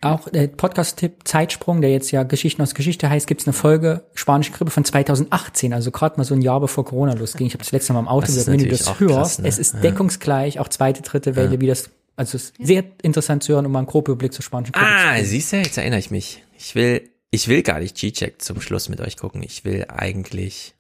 Auch 0.04 0.28
der 0.30 0.48
Podcast-Tipp 0.48 1.20
Zeitsprung, 1.26 1.82
der 1.82 1.92
jetzt 1.92 2.10
ja 2.12 2.24
Geschichten 2.24 2.62
aus 2.64 2.74
Geschichte 2.74 3.08
heißt, 3.10 3.28
gibt's 3.28 3.46
eine 3.46 3.54
Folge 3.54 4.04
Spanische 4.16 4.52
Grippe 4.52 4.72
von 4.72 4.84
2018, 4.84 5.74
also 5.74 5.92
gerade 5.92 6.18
mal 6.18 6.24
so 6.24 6.34
ein 6.34 6.42
Jahr 6.42 6.60
bevor 6.60 6.84
Corona 6.86 7.14
losging. 7.14 7.46
Ich 7.46 7.54
habe 7.54 7.64
das 7.64 7.72
letzte 7.72 7.94
Mal 7.94 8.00
im 8.00 8.08
Auto 8.08 8.26
gehört, 8.28 8.48
wenn 8.48 8.58
du 8.58 8.68
das 8.68 9.00
hörst, 9.00 9.14
krass, 9.16 9.40
ne? 9.40 9.48
es 9.48 9.60
ist 9.60 9.76
Ja. 9.76 9.80
deckungsgleich, 9.82 10.60
auch 10.60 10.70
zweite, 10.70 11.04
dritte 11.04 11.36
Welle, 11.36 11.62
wie 11.62 11.68
das, 11.68 11.92
also 12.16 12.36
es 12.38 12.46
ist 12.46 12.54
sehr 12.60 12.84
interessant 13.04 13.44
zu 13.44 13.54
hören, 13.54 13.68
um 13.68 13.72
mal 13.72 13.80
einen 13.80 13.88
groben 13.88 14.08
Überblick 14.12 14.34
zur 14.34 14.44
Spanischen 14.44 14.72
Grippe 14.72 14.88
zu 14.88 14.92
Ah, 14.92 15.24
siehst 15.24 15.54
du, 15.54 15.58
jetzt 15.58 15.78
erinnere 15.78 16.00
ich 16.00 16.10
mich. 16.10 16.44
Ich 16.58 16.74
will, 16.74 17.08
ich 17.30 17.48
will 17.48 17.62
gar 17.62 17.80
nicht 17.80 17.96
G-Check 17.96 18.42
zum 18.42 18.60
Schluss 18.60 18.90
mit 18.90 19.02
euch 19.02 19.18
gucken. 19.18 19.44
Ich 19.44 19.66
will 19.66 19.86
eigentlich. 19.88 20.74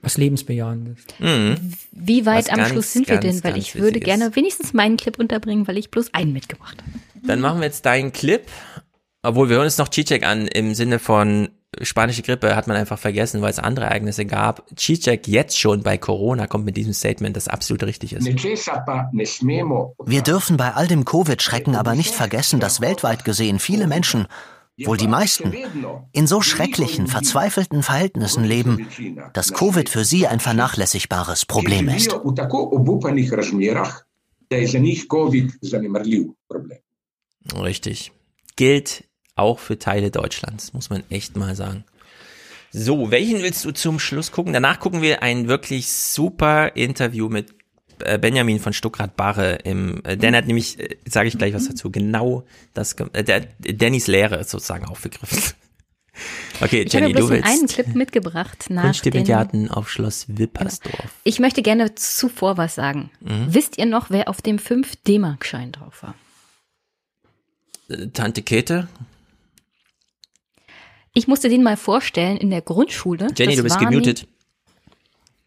Was 0.00 0.16
lebensbejahendes. 0.18 0.98
Mhm. 1.18 1.56
Wie 1.92 2.24
weit 2.26 2.44
Was 2.46 2.48
am 2.50 2.56
ganz, 2.58 2.68
Schluss 2.70 2.92
sind 2.94 3.08
wir 3.08 3.18
ganz, 3.18 3.40
denn? 3.42 3.44
Weil 3.52 3.58
ich 3.58 3.74
würde 3.74 3.96
Wichtiges. 3.96 4.06
gerne 4.06 4.36
wenigstens 4.36 4.72
meinen 4.72 4.96
Clip 4.96 5.18
unterbringen, 5.18 5.66
weil 5.68 5.76
ich 5.78 5.90
bloß 5.90 6.12
einen 6.14 6.32
mitgebracht 6.32 6.76
habe. 6.82 6.98
Dann 7.26 7.40
machen 7.40 7.60
wir 7.60 7.66
jetzt 7.66 7.86
deinen 7.86 8.12
Clip. 8.12 8.46
Obwohl, 9.22 9.48
wir 9.48 9.56
hören 9.56 9.64
uns 9.64 9.78
noch 9.78 9.90
G-Check 9.90 10.24
an 10.24 10.46
im 10.46 10.74
Sinne 10.74 10.98
von 10.98 11.48
spanische 11.82 12.22
Grippe 12.22 12.54
hat 12.56 12.66
man 12.66 12.76
einfach 12.76 12.98
vergessen, 12.98 13.42
weil 13.42 13.50
es 13.50 13.58
andere 13.58 13.86
Ereignisse 13.86 14.26
gab. 14.26 14.66
G-Check 14.74 15.26
jetzt 15.26 15.58
schon 15.58 15.82
bei 15.82 15.98
Corona 15.98 16.46
kommt 16.46 16.64
mit 16.64 16.76
diesem 16.76 16.92
Statement, 16.92 17.36
das 17.36 17.48
absolut 17.48 17.82
richtig 17.84 18.12
ist. 18.12 18.24
Wir 18.26 20.22
dürfen 20.22 20.56
bei 20.56 20.72
all 20.74 20.86
dem 20.86 21.04
Covid-Schrecken 21.04 21.74
aber 21.74 21.94
nicht 21.94 22.14
vergessen, 22.14 22.60
dass 22.60 22.80
weltweit 22.80 23.24
gesehen 23.24 23.58
viele 23.58 23.86
Menschen, 23.86 24.26
wohl 24.84 24.96
die 24.96 25.08
meisten, 25.08 25.52
in 26.12 26.26
so 26.26 26.40
schrecklichen, 26.40 27.06
verzweifelten 27.06 27.82
Verhältnissen 27.82 28.44
leben, 28.44 28.88
dass 29.32 29.52
Covid 29.52 29.88
für 29.88 30.04
sie 30.04 30.26
ein 30.26 30.40
vernachlässigbares 30.40 31.46
Problem 31.46 31.88
ist. 31.88 32.12
Richtig. 37.52 38.12
Gilt 38.56 39.04
auch 39.36 39.58
für 39.58 39.78
Teile 39.78 40.10
Deutschlands, 40.10 40.72
muss 40.72 40.90
man 40.90 41.02
echt 41.10 41.36
mal 41.36 41.56
sagen. 41.56 41.84
So, 42.72 43.10
welchen 43.10 43.42
willst 43.42 43.64
du 43.64 43.72
zum 43.72 43.98
Schluss 43.98 44.32
gucken? 44.32 44.52
Danach 44.52 44.80
gucken 44.80 45.02
wir 45.02 45.22
ein 45.22 45.48
wirklich 45.48 45.92
super 45.92 46.74
Interview 46.74 47.28
mit 47.28 47.54
äh, 48.00 48.18
Benjamin 48.18 48.58
von 48.58 48.72
Stuckrad-Barre 48.72 49.60
im, 49.64 50.02
äh, 50.04 50.16
Dan 50.16 50.34
hat 50.34 50.46
nämlich, 50.46 50.78
äh, 50.80 50.96
sage 51.06 51.28
ich 51.28 51.38
gleich 51.38 51.54
was 51.54 51.68
dazu, 51.68 51.90
genau 51.90 52.44
das, 52.72 52.96
der, 52.96 53.46
Dannys 53.60 54.06
Lehre 54.08 54.36
ist 54.36 54.50
sozusagen 54.50 54.86
aufgegriffen. 54.86 55.38
Okay, 56.60 56.82
Ich 56.82 56.94
habe 56.94 57.06
Jenny, 57.06 57.14
bloß 57.14 57.28
du 57.28 57.34
einen 57.42 57.62
willst 57.62 57.74
Clip 57.74 57.92
mitgebracht 57.96 58.66
nach 58.68 58.84
Kunststipendiaten 58.84 59.68
auf 59.68 59.90
Schloss 59.90 60.26
Wippersdorf. 60.28 61.10
Ich 61.24 61.40
möchte 61.40 61.60
gerne 61.60 61.96
zuvor 61.96 62.56
was 62.56 62.76
sagen. 62.76 63.10
Mhm. 63.18 63.46
Wisst 63.48 63.78
ihr 63.78 63.86
noch, 63.86 64.10
wer 64.10 64.28
auf 64.28 64.40
dem 64.40 64.58
5-D-Mark-Schein 64.58 65.72
drauf 65.72 66.04
war? 66.04 66.14
Tante 68.12 68.42
Käthe, 68.42 68.88
Ich 71.12 71.28
musste 71.28 71.48
den 71.48 71.62
mal 71.62 71.76
vorstellen 71.76 72.36
in 72.36 72.50
der 72.50 72.60
Grundschule. 72.62 73.28
Jenny, 73.36 73.52
Das 73.52 73.56
du 73.58 73.62
bist 73.62 73.78
gemutet. 73.78 74.22
nie- 74.22 74.28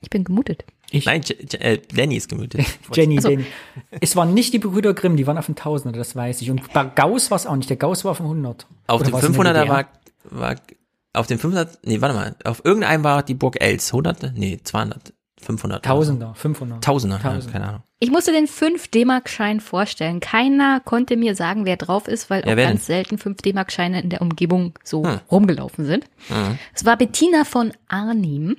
Ich 0.02 0.10
bin 0.10 0.24
gemutet. 0.24 0.64
Nein, 0.94 1.22
J 1.22 1.42
J 1.42 1.54
äh, 1.62 1.82
Danny 1.94 2.16
ist 2.16 2.30
gemutet. 2.30 2.66
Jenny, 2.94 3.18
Also- 3.18 3.30
Jenny. 3.32 3.46
Es 4.00 4.16
waren 4.16 4.34
nicht 4.34 4.54
die 4.54 4.60
Brüder 4.60 4.94
Grimm, 4.94 5.18
die 5.18 5.28
waren 5.28 5.38
auf 5.38 5.48
dem 5.48 5.56
Tausender, 5.56 5.98
das 5.98 6.16
weiß 6.16 6.42
ich. 6.42 6.50
Und 6.50 6.72
bei 6.72 6.86
Gauss 6.86 7.30
war 7.32 7.36
es 7.36 7.46
auch 7.46 7.56
nicht. 7.58 7.70
Der 7.70 7.76
Gauss 7.78 8.06
war 8.06 8.12
auf 8.12 8.18
dem 8.18 8.28
100. 8.28 8.66
Auf 8.88 9.02
Oder 9.02 9.10
dem 9.10 9.14
war's 9.14 9.24
in 9.26 9.34
der 9.34 9.42
500er 9.42 9.54
DDR? 9.54 9.70
war, 9.70 9.86
war, 10.40 10.56
auf 11.14 11.28
dem 11.28 11.40
500, 11.40 11.80
nee, 11.86 12.00
warte 12.00 12.16
mal, 12.16 12.36
auf 12.46 12.64
irgendeinem 12.64 13.04
war 13.04 13.24
die 13.24 13.34
Burg 13.34 13.60
Els, 13.60 13.92
100, 13.92 14.34
nee, 14.38 14.60
200, 14.64 15.14
500. 15.42 15.84
Tausender, 15.84 16.34
500. 16.36 16.82
Tausender, 16.82 17.18
ja, 17.18 17.24
Tausender. 17.24 17.52
keine 17.52 17.68
Ahnung. 17.68 17.84
Ich 18.00 18.12
musste 18.12 18.32
den 18.32 18.46
5-D-Mark-Schein 18.48 19.60
vorstellen. 19.60 20.20
Keiner 20.20 20.80
konnte 20.82 21.18
mir 21.18 21.36
sagen, 21.36 21.66
wer 21.66 21.78
drauf 21.78 22.08
ist, 22.08 22.30
weil 22.30 22.46
Ja, 22.46 22.54
auch 22.54 22.58
ganz 22.58 22.86
selten 22.86 23.16
5-D-Mark-Scheine 23.18 24.02
in 24.02 24.10
der 24.12 24.22
Umgebung 24.22 24.74
so 24.84 25.04
Hm. 25.04 25.20
rumgelaufen 25.32 25.86
sind. 25.86 26.06
Mhm. 26.30 26.60
Es 26.76 26.86
war 26.86 26.96
Bettina 26.98 27.44
von 27.44 27.74
Arnim. 27.88 28.58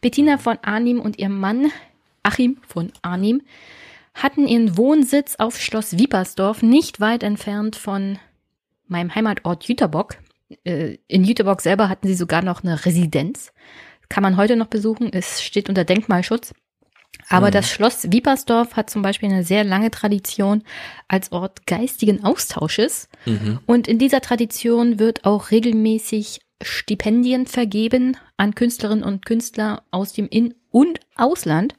Bettina 0.00 0.38
von 0.38 0.58
Arnim 0.62 1.00
und 1.00 1.18
ihr 1.18 1.28
Mann 1.28 1.70
Achim 2.22 2.58
von 2.66 2.92
Arnim 3.02 3.42
hatten 4.14 4.46
ihren 4.46 4.76
Wohnsitz 4.76 5.36
auf 5.38 5.58
Schloss 5.58 5.98
Wiepersdorf, 5.98 6.62
nicht 6.62 7.00
weit 7.00 7.22
entfernt 7.22 7.76
von 7.76 8.18
meinem 8.86 9.14
Heimatort 9.14 9.64
Jüterbock. 9.64 10.16
Äh, 10.64 10.98
In 11.08 11.24
Jüterbock 11.24 11.60
selber 11.62 11.88
hatten 11.88 12.06
sie 12.06 12.14
sogar 12.14 12.42
noch 12.42 12.62
eine 12.62 12.84
Residenz. 12.84 13.52
Kann 14.10 14.22
man 14.22 14.36
heute 14.36 14.56
noch 14.56 14.66
besuchen. 14.66 15.10
Es 15.12 15.42
steht 15.42 15.70
unter 15.70 15.84
Denkmalschutz. 15.84 16.52
Aber 17.28 17.48
Mhm. 17.48 17.52
das 17.52 17.70
Schloss 17.70 18.10
Wiepersdorf 18.10 18.74
hat 18.76 18.90
zum 18.90 19.02
Beispiel 19.02 19.30
eine 19.30 19.44
sehr 19.44 19.64
lange 19.64 19.90
Tradition 19.90 20.62
als 21.08 21.32
Ort 21.32 21.66
geistigen 21.66 22.24
Austausches. 22.24 23.08
Mhm. 23.26 23.60
Und 23.66 23.88
in 23.88 23.98
dieser 23.98 24.20
Tradition 24.20 24.98
wird 24.98 25.24
auch 25.24 25.50
regelmäßig 25.50 26.40
Stipendien 26.62 27.46
vergeben 27.46 28.16
an 28.36 28.54
Künstlerinnen 28.54 29.04
und 29.04 29.26
Künstler 29.26 29.82
aus 29.90 30.12
dem 30.12 30.28
In- 30.28 30.54
und 30.70 31.00
Ausland. 31.16 31.74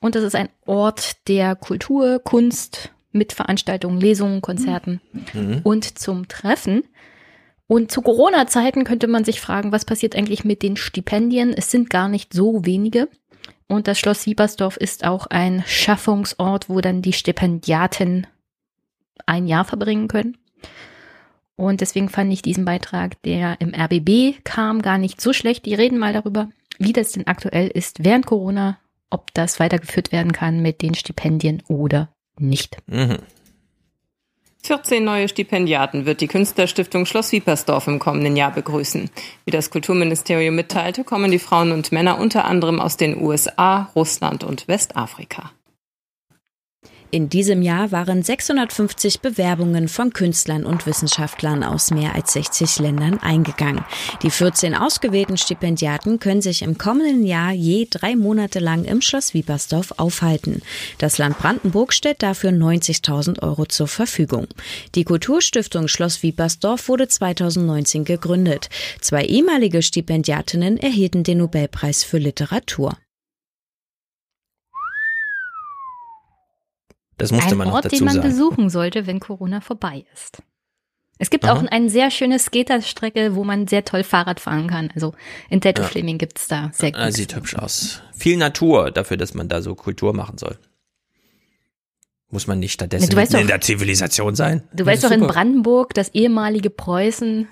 Und 0.00 0.14
das 0.14 0.24
ist 0.24 0.34
ein 0.34 0.48
Ort 0.66 1.28
der 1.28 1.56
Kultur, 1.56 2.20
Kunst, 2.20 2.90
mit 3.10 3.32
Veranstaltungen, 3.32 4.00
Lesungen, 4.00 4.42
Konzerten 4.42 5.00
mhm. 5.32 5.60
und 5.64 5.98
zum 5.98 6.28
Treffen. 6.28 6.84
Und 7.66 7.90
zu 7.90 8.00
Corona-Zeiten 8.00 8.84
könnte 8.84 9.08
man 9.08 9.24
sich 9.24 9.40
fragen, 9.40 9.72
was 9.72 9.84
passiert 9.84 10.16
eigentlich 10.16 10.44
mit 10.44 10.62
den 10.62 10.76
Stipendien? 10.76 11.52
Es 11.52 11.70
sind 11.70 11.90
gar 11.90 12.08
nicht 12.08 12.32
so 12.32 12.64
wenige. 12.64 13.08
Und 13.68 13.86
das 13.86 13.98
Schloss 13.98 14.22
Siebersdorf 14.22 14.76
ist 14.78 15.04
auch 15.04 15.26
ein 15.26 15.62
Schaffungsort, 15.66 16.68
wo 16.68 16.80
dann 16.80 17.02
die 17.02 17.12
Stipendiaten 17.12 18.26
ein 19.26 19.46
Jahr 19.46 19.64
verbringen 19.64 20.08
können. 20.08 20.38
Und 21.56 21.80
deswegen 21.80 22.08
fand 22.08 22.32
ich 22.32 22.40
diesen 22.40 22.64
Beitrag, 22.64 23.20
der 23.22 23.60
im 23.60 23.74
RBB 23.74 24.42
kam, 24.44 24.80
gar 24.80 24.96
nicht 24.96 25.20
so 25.20 25.32
schlecht. 25.32 25.66
Die 25.66 25.74
reden 25.74 25.98
mal 25.98 26.12
darüber, 26.12 26.48
wie 26.78 26.92
das 26.92 27.12
denn 27.12 27.26
aktuell 27.26 27.68
ist 27.68 28.04
während 28.04 28.26
Corona, 28.26 28.78
ob 29.10 29.34
das 29.34 29.60
weitergeführt 29.60 30.12
werden 30.12 30.32
kann 30.32 30.62
mit 30.62 30.82
den 30.82 30.94
Stipendien 30.94 31.62
oder 31.68 32.10
nicht. 32.38 32.78
Mhm. 32.86 33.18
14 34.62 35.02
neue 35.02 35.28
Stipendiaten 35.28 36.04
wird 36.04 36.20
die 36.20 36.26
Künstlerstiftung 36.28 37.06
Schloss 37.06 37.32
Wiepersdorf 37.32 37.86
im 37.86 37.98
kommenden 37.98 38.36
Jahr 38.36 38.50
begrüßen. 38.50 39.10
Wie 39.44 39.50
das 39.50 39.70
Kulturministerium 39.70 40.54
mitteilte, 40.54 41.04
kommen 41.04 41.30
die 41.30 41.38
Frauen 41.38 41.72
und 41.72 41.92
Männer 41.92 42.18
unter 42.18 42.44
anderem 42.44 42.80
aus 42.80 42.96
den 42.96 43.20
USA, 43.20 43.90
Russland 43.94 44.44
und 44.44 44.68
Westafrika. 44.68 45.52
In 47.10 47.30
diesem 47.30 47.62
Jahr 47.62 47.90
waren 47.90 48.22
650 48.22 49.20
Bewerbungen 49.20 49.88
von 49.88 50.12
Künstlern 50.12 50.66
und 50.66 50.86
Wissenschaftlern 50.86 51.64
aus 51.64 51.90
mehr 51.90 52.14
als 52.14 52.34
60 52.34 52.80
Ländern 52.80 53.18
eingegangen. 53.18 53.82
Die 54.22 54.30
14 54.30 54.74
ausgewählten 54.74 55.38
Stipendiaten 55.38 56.18
können 56.18 56.42
sich 56.42 56.60
im 56.60 56.76
kommenden 56.76 57.24
Jahr 57.24 57.52
je 57.52 57.86
drei 57.88 58.14
Monate 58.14 58.58
lang 58.58 58.84
im 58.84 59.00
Schloss 59.00 59.32
Wiepersdorf 59.32 59.94
aufhalten. 59.96 60.60
Das 60.98 61.16
Land 61.16 61.38
Brandenburg 61.38 61.94
stellt 61.94 62.22
dafür 62.22 62.50
90.000 62.50 63.42
Euro 63.42 63.64
zur 63.64 63.88
Verfügung. 63.88 64.46
Die 64.94 65.04
Kulturstiftung 65.04 65.88
Schloss 65.88 66.22
Wiepersdorf 66.22 66.88
wurde 66.88 67.08
2019 67.08 68.04
gegründet. 68.04 68.68
Zwei 69.00 69.24
ehemalige 69.24 69.80
Stipendiatinnen 69.80 70.76
erhielten 70.76 71.22
den 71.22 71.38
Nobelpreis 71.38 72.04
für 72.04 72.18
Literatur. 72.18 72.98
Das 77.18 77.32
musste 77.32 77.52
ein 77.52 77.58
man 77.58 77.68
Ort, 77.68 77.74
noch 77.74 77.82
dazu 77.82 77.96
den 77.96 78.04
man 78.04 78.14
sagen. 78.14 78.28
besuchen 78.28 78.70
sollte, 78.70 79.06
wenn 79.06 79.20
Corona 79.20 79.60
vorbei 79.60 80.04
ist. 80.14 80.42
Es 81.18 81.30
gibt 81.30 81.44
Aha. 81.44 81.52
auch 81.52 81.64
eine 81.64 81.90
sehr 81.90 82.12
schöne 82.12 82.38
Skaterstrecke, 82.38 83.34
wo 83.34 83.42
man 83.42 83.66
sehr 83.66 83.84
toll 83.84 84.04
Fahrrad 84.04 84.38
fahren 84.38 84.68
kann. 84.68 84.90
Also 84.94 85.14
in 85.50 85.60
Tattoo 85.60 85.82
ja. 85.82 85.88
Flaming 85.88 86.16
gibt's 86.16 86.46
da 86.46 86.70
sehr 86.72 86.92
gut. 86.92 87.00
Ah, 87.00 87.10
sieht 87.10 87.34
hübsch 87.34 87.56
aus. 87.56 88.02
Viel 88.16 88.36
Natur 88.36 88.92
dafür, 88.92 89.16
dass 89.16 89.34
man 89.34 89.48
da 89.48 89.60
so 89.60 89.74
Kultur 89.74 90.14
machen 90.14 90.38
soll. 90.38 90.58
Muss 92.30 92.46
man 92.46 92.60
nicht 92.60 92.74
stattdessen 92.74 93.10
ja, 93.10 93.24
doch, 93.24 93.40
in 93.40 93.46
der 93.46 93.60
Zivilisation 93.60 94.34
sein? 94.34 94.62
Du 94.72 94.86
weißt 94.86 95.02
doch 95.02 95.10
in 95.10 95.26
Brandenburg, 95.26 95.94
das 95.94 96.10
ehemalige 96.10 96.70
Preußen 96.70 97.48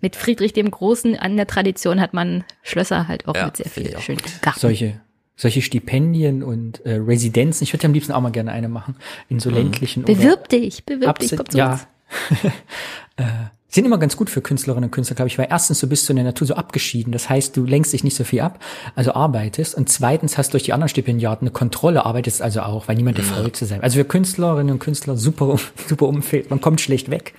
mit 0.00 0.16
Friedrich 0.16 0.52
dem 0.52 0.70
Großen 0.70 1.16
an 1.16 1.36
der 1.36 1.46
Tradition 1.46 2.00
hat 2.00 2.14
man 2.14 2.42
Schlösser 2.62 3.06
halt 3.06 3.28
auch 3.28 3.36
ja, 3.36 3.46
mit 3.46 3.58
sehr 3.58 3.70
viel 3.70 3.96
schönen 4.00 4.22
Garten. 4.40 4.58
Solche 4.58 5.00
solche 5.42 5.60
Stipendien 5.60 6.42
und 6.42 6.86
äh, 6.86 6.94
Residenzen. 6.94 7.64
Ich 7.64 7.72
würde 7.72 7.86
am 7.86 7.92
liebsten 7.92 8.12
auch 8.12 8.20
mal 8.20 8.30
gerne 8.30 8.52
eine 8.52 8.68
machen 8.68 8.96
in 9.28 9.40
so 9.40 9.50
mhm. 9.50 9.56
ländlichen. 9.56 10.04
Bewirb 10.04 10.48
dich, 10.48 10.86
bewirb 10.86 11.18
dich, 11.18 11.36
komm 11.36 11.46
Ja. 11.52 11.80
äh, 13.16 13.24
sind 13.66 13.84
immer 13.84 13.98
ganz 13.98 14.16
gut 14.16 14.30
für 14.30 14.40
Künstlerinnen 14.40 14.84
und 14.84 14.90
Künstler, 14.92 15.16
glaube 15.16 15.28
ich, 15.28 15.38
weil 15.38 15.48
erstens 15.50 15.80
du 15.80 15.88
bist 15.88 16.06
so 16.06 16.12
in 16.12 16.16
der 16.16 16.26
Natur 16.26 16.46
so 16.46 16.54
abgeschieden. 16.54 17.12
Das 17.12 17.28
heißt, 17.28 17.56
du 17.56 17.64
lenkst 17.64 17.92
dich 17.92 18.04
nicht 18.04 18.14
so 18.14 18.22
viel 18.22 18.40
ab, 18.40 18.62
also 18.94 19.14
arbeitest. 19.14 19.74
Und 19.74 19.88
zweitens 19.88 20.38
hast 20.38 20.48
du 20.48 20.52
durch 20.52 20.62
die 20.62 20.74
anderen 20.74 20.90
Stipendiaten 20.90 21.46
eine 21.46 21.52
Kontrolle, 21.52 22.06
arbeitest 22.06 22.40
also 22.40 22.60
auch, 22.60 22.86
weil 22.86 22.96
niemand 22.96 23.18
der 23.18 23.24
ja. 23.24 23.52
zu 23.52 23.64
sein. 23.64 23.82
Also 23.82 23.98
für 23.98 24.04
Künstlerinnen 24.04 24.72
und 24.72 24.78
Künstler 24.78 25.16
super, 25.16 25.58
super 25.88 26.06
Umfeld. 26.06 26.50
Man 26.50 26.60
kommt 26.60 26.80
schlecht 26.80 27.10
weg. 27.10 27.34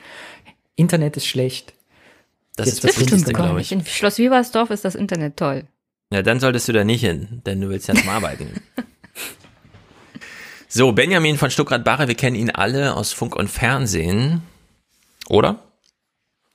Internet 0.76 1.16
ist 1.16 1.28
schlecht. 1.28 1.74
Das 2.56 2.68
Jetzt 2.68 2.84
ist 2.84 2.84
das 2.84 3.00
Wichtigste, 3.00 3.32
glaube 3.32 3.62
ich. 3.62 3.72
In 3.72 3.86
Schloss 3.86 4.18
Wiebersdorf 4.18 4.72
ist 4.72 4.84
das 4.84 4.96
Internet 4.96 5.38
toll. 5.38 5.66
Ja, 6.14 6.22
dann 6.22 6.40
solltest 6.40 6.68
du 6.68 6.74
da 6.74 6.84
nicht 6.84 7.02
hin, 7.02 7.42
denn 7.44 7.60
du 7.60 7.70
willst 7.70 7.88
ja 7.88 7.96
zum 7.96 8.08
Arbeiten. 8.08 8.52
so, 10.68 10.92
Benjamin 10.92 11.38
von 11.38 11.50
Stuckrad-Barre, 11.50 12.08
wir 12.08 12.14
kennen 12.14 12.36
ihn 12.36 12.52
alle 12.52 12.96
aus 12.96 13.14
Funk 13.14 13.36
und 13.36 13.50
Fernsehen, 13.50 14.44
oder? 15.28 15.64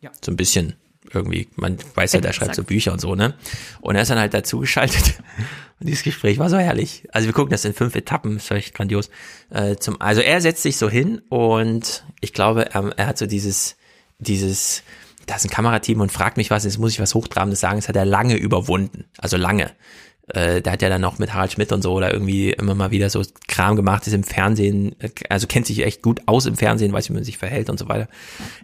Ja. 0.01 0.13
So 0.25 0.31
ein 0.31 0.37
bisschen 0.37 0.75
irgendwie, 1.13 1.49
man 1.57 1.77
weiß 1.97 2.13
ja, 2.13 2.21
der 2.21 2.33
schreibt 2.33 2.55
so 2.55 2.63
Bücher 2.63 2.93
und 2.93 3.01
so, 3.01 3.17
ne? 3.17 3.35
Und 3.81 3.97
er 3.97 4.03
ist 4.03 4.13
dann 4.13 4.21
halt 4.21 4.33
dazu 4.33 4.61
geschaltet. 4.61 5.19
Und 5.81 5.89
dieses 5.89 6.05
Gespräch 6.05 6.39
war 6.39 6.51
so 6.51 6.59
herrlich. 6.59 7.09
Also 7.13 7.27
wir 7.27 7.33
gucken 7.33 7.51
das 7.51 7.65
in 7.65 7.75
fünf 7.75 7.97
Etappen, 7.97 8.37
ist 8.37 8.51
echt 8.53 8.75
grandios. 8.75 9.11
Äh, 9.51 9.75
zum, 9.75 10.01
also 10.01 10.21
er 10.21 10.41
setzt 10.41 10.63
sich 10.63 10.77
so 10.77 10.89
hin 10.89 11.21
und 11.31 12.05
ich 12.21 12.33
glaube, 12.33 12.73
er, 12.73 12.93
er 12.97 13.07
hat 13.09 13.19
so 13.19 13.27
dieses, 13.27 13.77
dieses, 14.19 14.85
da 15.29 15.37
ist 15.37 15.45
ein 15.45 15.51
Kamerateam 15.51 16.01
und 16.01 16.11
fragt 16.11 16.37
mich 16.37 16.51
was, 16.51 16.65
jetzt 16.65 16.79
muss 16.79 16.93
ich 16.93 17.01
was 17.01 17.15
Hochtrabendes 17.15 17.61
sagen, 17.61 17.77
das 17.77 17.89
hat 17.89 17.97
er 17.97 18.05
lange 18.05 18.37
überwunden. 18.37 19.05
Also 19.19 19.37
lange. 19.37 19.71
Äh, 20.29 20.63
der 20.63 20.73
hat 20.73 20.83
ja 20.83 20.89
dann 20.89 21.05
auch 21.05 21.19
mit 21.19 21.33
Harald 21.33 21.53
Schmidt 21.53 21.71
und 21.71 21.83
so 21.83 21.93
oder 21.93 22.13
irgendwie 22.13 22.51
immer 22.51 22.75
mal 22.75 22.91
wieder 22.91 23.09
so 23.11 23.23
Kram 23.47 23.77
gemacht, 23.77 24.07
ist 24.07 24.13
im 24.13 24.25
Fernsehen, 24.25 24.97
also 25.29 25.47
kennt 25.47 25.67
sich 25.67 25.85
echt 25.85 26.03
gut 26.03 26.23
aus 26.27 26.47
im 26.47 26.57
Fernsehen, 26.57 26.93
weiß, 26.93 27.09
wie 27.11 27.15
man 27.15 27.25
sich 27.25 27.39
verhält 27.39 27.71
und 27.71 27.79
so 27.79 27.89
weiter. 27.89 28.09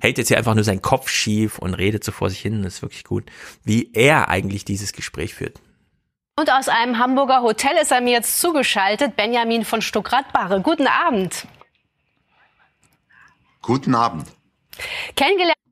Hält 0.01 0.19
jetzt 0.19 0.29
hier 0.29 0.39
einfach 0.39 0.55
nur 0.55 0.65
seinen 0.65 0.83
Kopf 0.83 1.09
schief 1.09 1.59
und 1.59 1.75
redet 1.75 2.05
so 2.05 2.13
vor 2.13 2.29
sich 2.29 2.41
hin, 2.41 2.63
das 2.63 2.77
ist 2.77 2.83
wirklich 2.83 3.05
gut. 3.05 3.25
Wie 3.63 3.91
er 3.93 4.29
eigentlich 4.29 4.65
dieses 4.65 4.93
Gespräch 4.93 5.35
führt. 5.35 5.61
Und 6.37 6.51
aus 6.51 6.69
einem 6.69 6.99
Hamburger 6.99 7.43
Hotel 7.43 7.77
ist 7.81 7.93
er 7.93 8.01
mir 8.01 8.13
jetzt 8.13 8.41
zugeschaltet, 8.41 9.17
Benjamin 9.17 9.65
von 9.65 9.81
Stuckrad-Barre. 9.81 10.61
Guten 10.63 10.89
Abend. 10.89 11.47
Guten 13.63 13.95
Abend. 13.95 14.27
Kennengelernt 15.15 15.64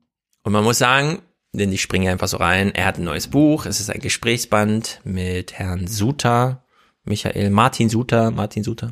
und 0.43 0.53
man 0.53 0.63
muss 0.63 0.77
sagen, 0.77 1.21
denn 1.53 1.71
ich 1.71 1.81
springe 1.81 2.11
einfach 2.11 2.27
so 2.27 2.37
rein, 2.37 2.73
er 2.73 2.85
hat 2.85 2.97
ein 2.97 3.03
neues 3.03 3.27
Buch, 3.27 3.65
es 3.65 3.79
ist 3.79 3.89
ein 3.89 4.01
Gesprächsband 4.01 5.01
mit 5.03 5.53
Herrn 5.53 5.87
Suter, 5.87 6.63
Michael 7.05 7.49
Martin 7.49 7.89
Suter, 7.89 8.31
Martin 8.31 8.63
Suter, 8.63 8.91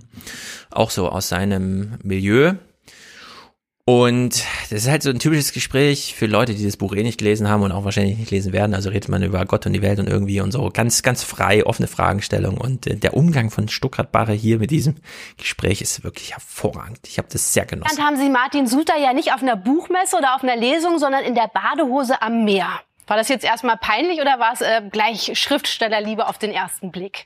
auch 0.70 0.92
so 0.92 1.10
aus 1.10 1.30
seinem 1.30 1.98
Milieu. 2.04 2.54
Und 3.84 4.44
das 4.70 4.84
ist 4.84 4.90
halt 4.90 5.02
so 5.02 5.10
ein 5.10 5.18
typisches 5.18 5.54
Gespräch 5.54 6.14
für 6.16 6.28
Leute, 6.28 6.54
die 6.54 6.64
das 6.64 6.78
Buch 6.78 6.94
eh 6.94 7.02
nicht 7.02 7.18
gelesen 7.18 7.50
haben 7.50 7.64
und 7.64 7.72
auch 7.72 7.84
wahrscheinlich 7.84 8.18
nicht 8.18 8.30
lesen 8.30 8.54
werden. 8.54 8.76
Also 8.76 8.90
redet 8.90 9.10
man 9.10 9.24
über 9.24 9.44
Gott 9.46 9.66
und 9.66 9.74
die 9.74 9.82
Welt 9.82 10.00
und 10.00 10.08
irgendwie 10.08 10.40
und 10.40 10.52
so 10.52 10.70
ganz, 10.70 11.02
ganz 11.02 11.24
frei, 11.24 11.66
offene 11.66 11.88
Fragestellung. 11.88 12.58
Und 12.58 12.86
äh, 12.86 12.96
der 12.96 13.16
Umgang 13.16 13.50
von 13.50 13.68
Stuttgart 13.70 14.12
Barre 14.12 14.34
hier 14.34 14.60
mit 14.60 14.70
diesem 14.70 14.98
Gespräch 15.38 15.82
ist 15.82 16.04
wirklich 16.04 16.34
hervorragend. 16.34 17.00
Ich 17.08 17.18
habe 17.18 17.28
das 17.32 17.54
sehr 17.54 17.66
genossen. 17.66 17.98
Dann 17.98 18.06
haben 18.06 18.18
Sie 18.18 18.30
Martin 18.30 18.68
Suter 18.68 18.98
ja 18.98 19.14
nicht 19.14 19.34
auf 19.34 19.42
einer 19.42 19.56
Buchmesse 19.56 20.16
oder 20.16 20.36
auf 20.36 20.44
einer 20.44 20.56
Lesung, 20.56 21.00
sondern 21.00 21.24
in 21.24 21.34
der 21.34 21.50
Badehose 21.52 22.22
am 22.22 22.46
Meer. 22.46 22.82
War 23.08 23.18
das 23.18 23.30
jetzt 23.30 23.44
erstmal 23.44 23.78
peinlich 23.78 24.22
oder 24.22 24.40
war 24.40 24.54
es 24.54 24.62
äh, 24.62 24.82
gleich 24.92 25.38
Schriftstellerliebe 25.38 26.28
auf 26.28 26.38
den 26.38 26.52
ersten 26.52 26.92
Blick? 26.92 27.26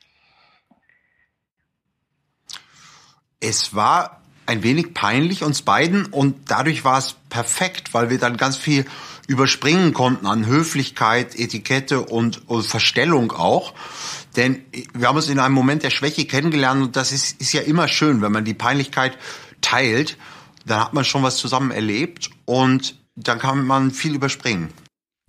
Es 3.41 3.75
war 3.75 4.21
ein 4.45 4.63
wenig 4.63 4.93
peinlich 4.93 5.43
uns 5.43 5.61
beiden 5.61 6.05
und 6.05 6.35
dadurch 6.51 6.83
war 6.83 6.97
es 6.97 7.15
perfekt, 7.29 7.93
weil 7.93 8.09
wir 8.09 8.19
dann 8.19 8.37
ganz 8.37 8.57
viel 8.57 8.85
überspringen 9.27 9.93
konnten 9.93 10.27
an 10.27 10.45
Höflichkeit, 10.45 11.37
Etikette 11.37 12.01
und, 12.01 12.47
und 12.47 12.63
Verstellung 12.63 13.31
auch. 13.31 13.73
Denn 14.35 14.61
wir 14.93 15.07
haben 15.07 15.15
uns 15.15 15.29
in 15.29 15.39
einem 15.39 15.55
Moment 15.55 15.83
der 15.83 15.89
Schwäche 15.89 16.25
kennengelernt 16.25 16.81
und 16.81 16.95
das 16.95 17.11
ist, 17.11 17.41
ist 17.41 17.53
ja 17.53 17.61
immer 17.61 17.87
schön, 17.87 18.21
wenn 18.21 18.31
man 18.31 18.45
die 18.45 18.53
Peinlichkeit 18.53 19.17
teilt, 19.61 20.17
dann 20.65 20.79
hat 20.79 20.93
man 20.93 21.05
schon 21.05 21.23
was 21.23 21.37
zusammen 21.37 21.71
erlebt 21.71 22.29
und 22.45 22.97
dann 23.15 23.39
kann 23.39 23.65
man 23.65 23.91
viel 23.91 24.13
überspringen. 24.13 24.69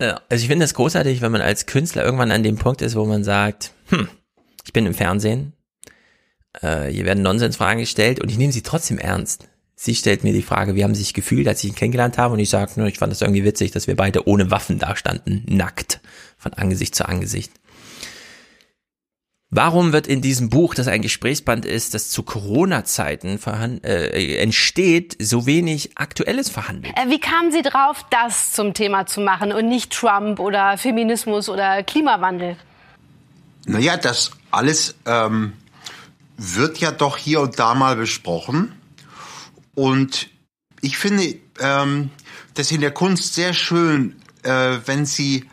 Ja, 0.01 0.21
also 0.29 0.43
ich 0.43 0.47
finde 0.47 0.65
es 0.65 0.73
großartig, 0.73 1.21
wenn 1.21 1.31
man 1.31 1.41
als 1.41 1.65
Künstler 1.65 2.03
irgendwann 2.03 2.31
an 2.31 2.43
dem 2.43 2.57
Punkt 2.57 2.81
ist, 2.81 2.95
wo 2.95 3.05
man 3.05 3.23
sagt, 3.23 3.71
hm, 3.87 4.07
ich 4.63 4.73
bin 4.73 4.85
im 4.85 4.93
Fernsehen, 4.93 5.53
äh, 6.61 6.85
hier 6.87 7.05
werden 7.05 7.23
Nonsensfragen 7.23 7.79
gestellt 7.79 8.19
und 8.19 8.31
ich 8.31 8.37
nehme 8.37 8.53
sie 8.53 8.61
trotzdem 8.63 8.97
ernst. 8.97 9.47
Sie 9.79 9.93
stellt 9.93 10.23
mir 10.23 10.33
die 10.33 10.41
Frage, 10.41 10.73
wie 10.73 10.83
haben 10.83 10.95
Sie 10.95 11.03
sich 11.03 11.13
gefühlt, 11.13 11.47
als 11.47 11.63
ich 11.63 11.69
ihn 11.69 11.75
kennengelernt 11.75 12.17
habe? 12.17 12.33
Und 12.33 12.39
ich 12.39 12.49
sage, 12.49 12.87
ich 12.87 12.97
fand 12.97 13.11
das 13.11 13.21
irgendwie 13.21 13.43
witzig, 13.43 13.71
dass 13.71 13.85
wir 13.85 13.95
beide 13.95 14.27
ohne 14.27 14.49
Waffen 14.49 14.79
dastanden, 14.79 15.43
nackt, 15.47 16.01
von 16.39 16.53
Angesicht 16.53 16.95
zu 16.95 17.07
Angesicht. 17.07 17.51
Warum 19.49 19.93
wird 19.93 20.07
in 20.07 20.21
diesem 20.21 20.49
Buch, 20.49 20.75
das 20.75 20.87
ein 20.89 21.01
Gesprächsband 21.01 21.65
ist, 21.65 21.93
das 21.93 22.09
zu 22.09 22.23
Corona-Zeiten 22.23 23.39
äh, 23.83 24.37
entsteht, 24.39 25.15
so 25.21 25.45
wenig 25.45 25.91
Aktuelles 25.95 26.49
verhandelt? 26.49 26.93
Äh, 26.97 27.09
wie 27.09 27.19
kamen 27.19 27.51
Sie 27.51 27.61
drauf, 27.61 28.03
das 28.09 28.51
zum 28.51 28.73
Thema 28.73 29.05
zu 29.05 29.21
machen 29.21 29.53
und 29.53 29.69
nicht 29.69 29.93
Trump 29.93 30.39
oder 30.39 30.77
Feminismus 30.77 31.47
oder 31.47 31.83
Klimawandel? 31.83 32.57
Naja, 33.67 33.95
das 33.95 34.31
alles 34.51 34.95
ähm, 35.05 35.53
wird 36.37 36.77
ja 36.77 36.91
doch 36.91 37.17
hier 37.17 37.41
und 37.41 37.59
da 37.59 37.73
mal 37.75 37.95
besprochen. 37.95 38.73
Und 39.75 40.29
ich 40.81 40.97
finde 40.97 41.35
ähm, 41.59 42.11
das 42.53 42.71
in 42.71 42.81
der 42.81 42.91
Kunst 42.91 43.33
sehr 43.33 43.53
schön, 43.53 44.15
äh, 44.43 44.77
wenn 44.85 45.05
sie 45.05 45.45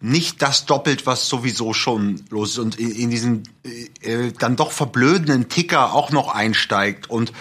nicht 0.00 0.42
das 0.42 0.66
doppelt, 0.66 1.06
was 1.06 1.28
sowieso 1.28 1.72
schon 1.72 2.24
los 2.30 2.50
ist 2.52 2.58
und 2.58 2.78
in, 2.78 2.90
in 2.90 3.10
diesen 3.10 3.42
äh, 3.64 4.26
äh 4.26 4.32
dann 4.32 4.56
doch 4.56 4.72
verblödenden 4.72 5.48
Ticker 5.48 5.94
auch 5.94 6.10
noch 6.10 6.28
einsteigt 6.28 7.08
und 7.08 7.32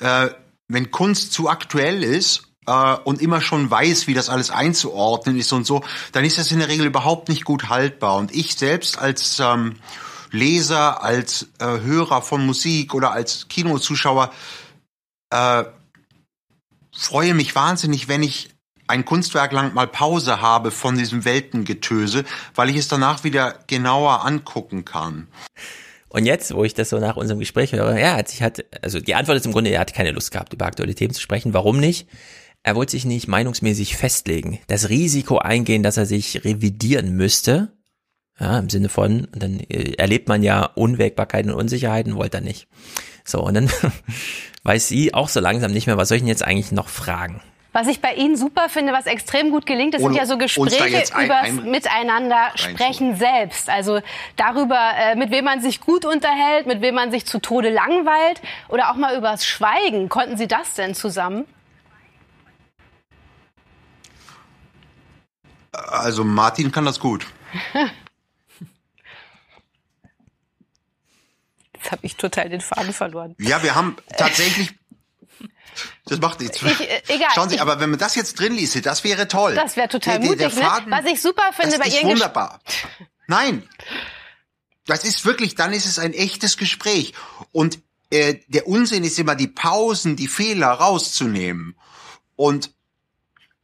äh, 0.00 0.28
wenn 0.68 0.90
Kunst 0.90 1.32
zu 1.32 1.48
aktuell 1.48 2.02
ist 2.02 2.44
äh, 2.66 2.94
und 3.04 3.20
immer 3.20 3.40
schon 3.40 3.70
weiß, 3.70 4.06
wie 4.06 4.14
das 4.14 4.28
alles 4.28 4.50
einzuordnen 4.50 5.38
ist 5.38 5.52
und 5.52 5.66
so, 5.66 5.84
dann 6.12 6.24
ist 6.24 6.38
das 6.38 6.50
in 6.50 6.58
der 6.58 6.68
Regel 6.68 6.86
überhaupt 6.86 7.28
nicht 7.28 7.44
gut 7.44 7.68
haltbar. 7.68 8.16
Und 8.16 8.34
ich 8.34 8.54
selbst 8.56 8.98
als 8.98 9.38
ähm, 9.40 9.76
Leser, 10.32 11.02
als 11.02 11.48
äh, 11.60 11.64
Hörer 11.64 12.22
von 12.22 12.44
Musik 12.44 12.94
oder 12.94 13.12
als 13.12 13.48
Kinozuschauer 13.48 14.32
äh, 15.30 15.64
freue 16.94 17.34
mich 17.34 17.54
wahnsinnig, 17.54 18.08
wenn 18.08 18.22
ich 18.22 18.50
ein 18.86 19.04
Kunstwerk 19.04 19.52
lang 19.52 19.74
mal 19.74 19.86
Pause 19.86 20.40
habe 20.40 20.70
von 20.70 20.96
diesem 20.98 21.24
Weltengetöse, 21.24 22.24
weil 22.54 22.68
ich 22.68 22.76
es 22.76 22.88
danach 22.88 23.24
wieder 23.24 23.58
genauer 23.66 24.24
angucken 24.24 24.84
kann. 24.84 25.28
Und 26.08 26.26
jetzt, 26.26 26.54
wo 26.54 26.64
ich 26.64 26.74
das 26.74 26.90
so 26.90 26.98
nach 26.98 27.16
unserem 27.16 27.40
Gespräch 27.40 27.72
höre, 27.72 27.98
ja, 27.98 28.16
hat 28.16 28.28
sich 28.28 28.42
hat, 28.42 28.64
also 28.82 29.00
die 29.00 29.14
Antwort 29.14 29.38
ist 29.38 29.46
im 29.46 29.52
Grunde, 29.52 29.70
er 29.70 29.80
hat 29.80 29.94
keine 29.94 30.10
Lust 30.10 30.30
gehabt, 30.30 30.52
über 30.52 30.66
aktuelle 30.66 30.94
Themen 30.94 31.14
zu 31.14 31.22
sprechen. 31.22 31.54
Warum 31.54 31.80
nicht? 31.80 32.06
Er 32.62 32.76
wollte 32.76 32.92
sich 32.92 33.06
nicht 33.06 33.28
meinungsmäßig 33.28 33.96
festlegen, 33.96 34.60
das 34.66 34.88
Risiko 34.88 35.38
eingehen, 35.38 35.82
dass 35.82 35.96
er 35.96 36.06
sich 36.06 36.44
revidieren 36.44 37.16
müsste. 37.16 37.72
Ja, 38.42 38.58
im 38.58 38.68
Sinne 38.68 38.88
von, 38.88 39.28
dann 39.32 39.60
äh, 39.60 39.92
erlebt 39.98 40.26
man 40.26 40.42
ja 40.42 40.64
Unwägbarkeiten 40.74 41.52
und 41.52 41.60
Unsicherheiten, 41.60 42.16
wollte 42.16 42.38
er 42.38 42.40
nicht. 42.40 42.66
So, 43.24 43.40
und 43.40 43.54
dann 43.54 43.70
weiß 44.64 44.88
sie 44.88 45.14
auch 45.14 45.28
so 45.28 45.38
langsam 45.38 45.70
nicht 45.70 45.86
mehr, 45.86 45.96
was 45.96 46.08
soll 46.08 46.16
ich 46.16 46.22
denn 46.22 46.28
jetzt 46.28 46.44
eigentlich 46.44 46.72
noch 46.72 46.88
fragen? 46.88 47.40
Was 47.72 47.86
ich 47.86 48.00
bei 48.00 48.14
Ihnen 48.14 48.36
super 48.36 48.68
finde, 48.68 48.92
was 48.92 49.06
extrem 49.06 49.50
gut 49.50 49.64
gelingt, 49.64 49.94
das 49.94 50.02
sind 50.02 50.14
ja 50.14 50.26
so 50.26 50.36
Gespräche 50.38 51.04
ein, 51.14 51.24
über 51.24 51.36
ein, 51.36 51.70
Miteinander 51.70 52.50
sprechen 52.56 53.16
selbst. 53.16 53.70
Also 53.70 54.00
darüber, 54.36 54.90
äh, 54.98 55.14
mit 55.14 55.30
wem 55.30 55.44
man 55.44 55.62
sich 55.62 55.80
gut 55.80 56.04
unterhält, 56.04 56.66
mit 56.66 56.82
wem 56.82 56.96
man 56.96 57.12
sich 57.12 57.24
zu 57.24 57.38
Tode 57.38 57.70
langweilt 57.70 58.42
oder 58.68 58.90
auch 58.90 58.96
mal 58.96 59.16
übers 59.16 59.46
Schweigen. 59.46 60.08
Konnten 60.08 60.36
Sie 60.36 60.48
das 60.48 60.74
denn 60.74 60.94
zusammen? 60.94 61.44
Also 65.70 66.24
Martin 66.24 66.72
kann 66.72 66.84
das 66.84 66.98
gut. 66.98 67.24
Jetzt 71.82 71.92
habe 71.92 72.06
ich 72.06 72.16
total 72.16 72.48
den 72.48 72.60
Faden 72.60 72.92
verloren. 72.92 73.34
Ja, 73.38 73.62
wir 73.62 73.74
haben 73.74 73.96
tatsächlich 74.16 74.72
das 76.06 76.20
macht 76.20 76.40
nichts. 76.40 76.62
Ich, 76.62 76.80
äh, 76.80 77.02
egal. 77.08 77.30
Schauen 77.34 77.48
Sie, 77.48 77.56
ich, 77.56 77.60
aber 77.60 77.80
wenn 77.80 77.90
man 77.90 77.98
das 77.98 78.14
jetzt 78.14 78.38
drin 78.38 78.54
ließe, 78.54 78.82
das 78.82 79.02
wäre 79.04 79.26
toll. 79.26 79.54
Das 79.54 79.76
wäre 79.76 79.88
total 79.88 80.20
der, 80.20 80.28
mutig. 80.28 80.38
Der 80.38 80.48
ne? 80.48 80.54
Faden, 80.54 80.90
ne? 80.90 80.96
Was 81.02 81.10
ich 81.10 81.20
super 81.20 81.50
finde 81.52 81.78
bei 81.78 81.86
Ihren 81.86 82.08
wunderbar. 82.08 82.60
Nein, 83.26 83.68
das 84.86 85.04
ist 85.04 85.24
wirklich, 85.24 85.54
dann 85.54 85.72
ist 85.72 85.86
es 85.86 85.98
ein 85.98 86.12
echtes 86.12 86.56
Gespräch. 86.56 87.14
Und 87.50 87.80
äh, 88.10 88.36
der 88.48 88.68
Unsinn 88.68 89.04
ist 89.04 89.18
immer 89.18 89.34
die 89.34 89.48
Pausen, 89.48 90.16
die 90.16 90.28
Fehler 90.28 90.68
rauszunehmen. 90.68 91.76
Und 92.36 92.70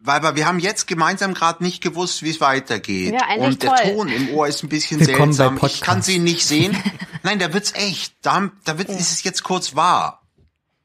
weil 0.01 0.23
wir, 0.23 0.37
wir 0.37 0.47
haben 0.47 0.59
jetzt 0.59 0.87
gemeinsam 0.87 1.35
gerade 1.35 1.63
nicht 1.63 1.83
gewusst, 1.83 2.23
wie 2.23 2.31
es 2.31 2.41
weitergeht. 2.41 3.15
Ja, 3.15 3.35
und 3.37 3.63
der 3.63 3.75
toll. 3.75 3.95
Ton 3.95 4.09
im 4.09 4.31
Ohr 4.31 4.47
ist 4.47 4.63
ein 4.63 4.69
bisschen 4.69 5.01
Willkommen 5.01 5.33
seltsam. 5.33 5.59
Ich 5.67 5.81
kann 5.81 6.03
sie 6.03 6.19
nicht 6.19 6.47
sehen. 6.47 6.77
Nein, 7.23 7.39
da 7.39 7.53
wird's 7.53 7.73
echt. 7.75 8.15
Da, 8.23 8.51
da 8.65 8.79
wird, 8.79 8.89
ja. 8.89 8.97
ist 8.97 9.13
es 9.13 9.25
jetzt 9.25 9.43
kurz 9.43 9.75
wahr. 9.75 10.23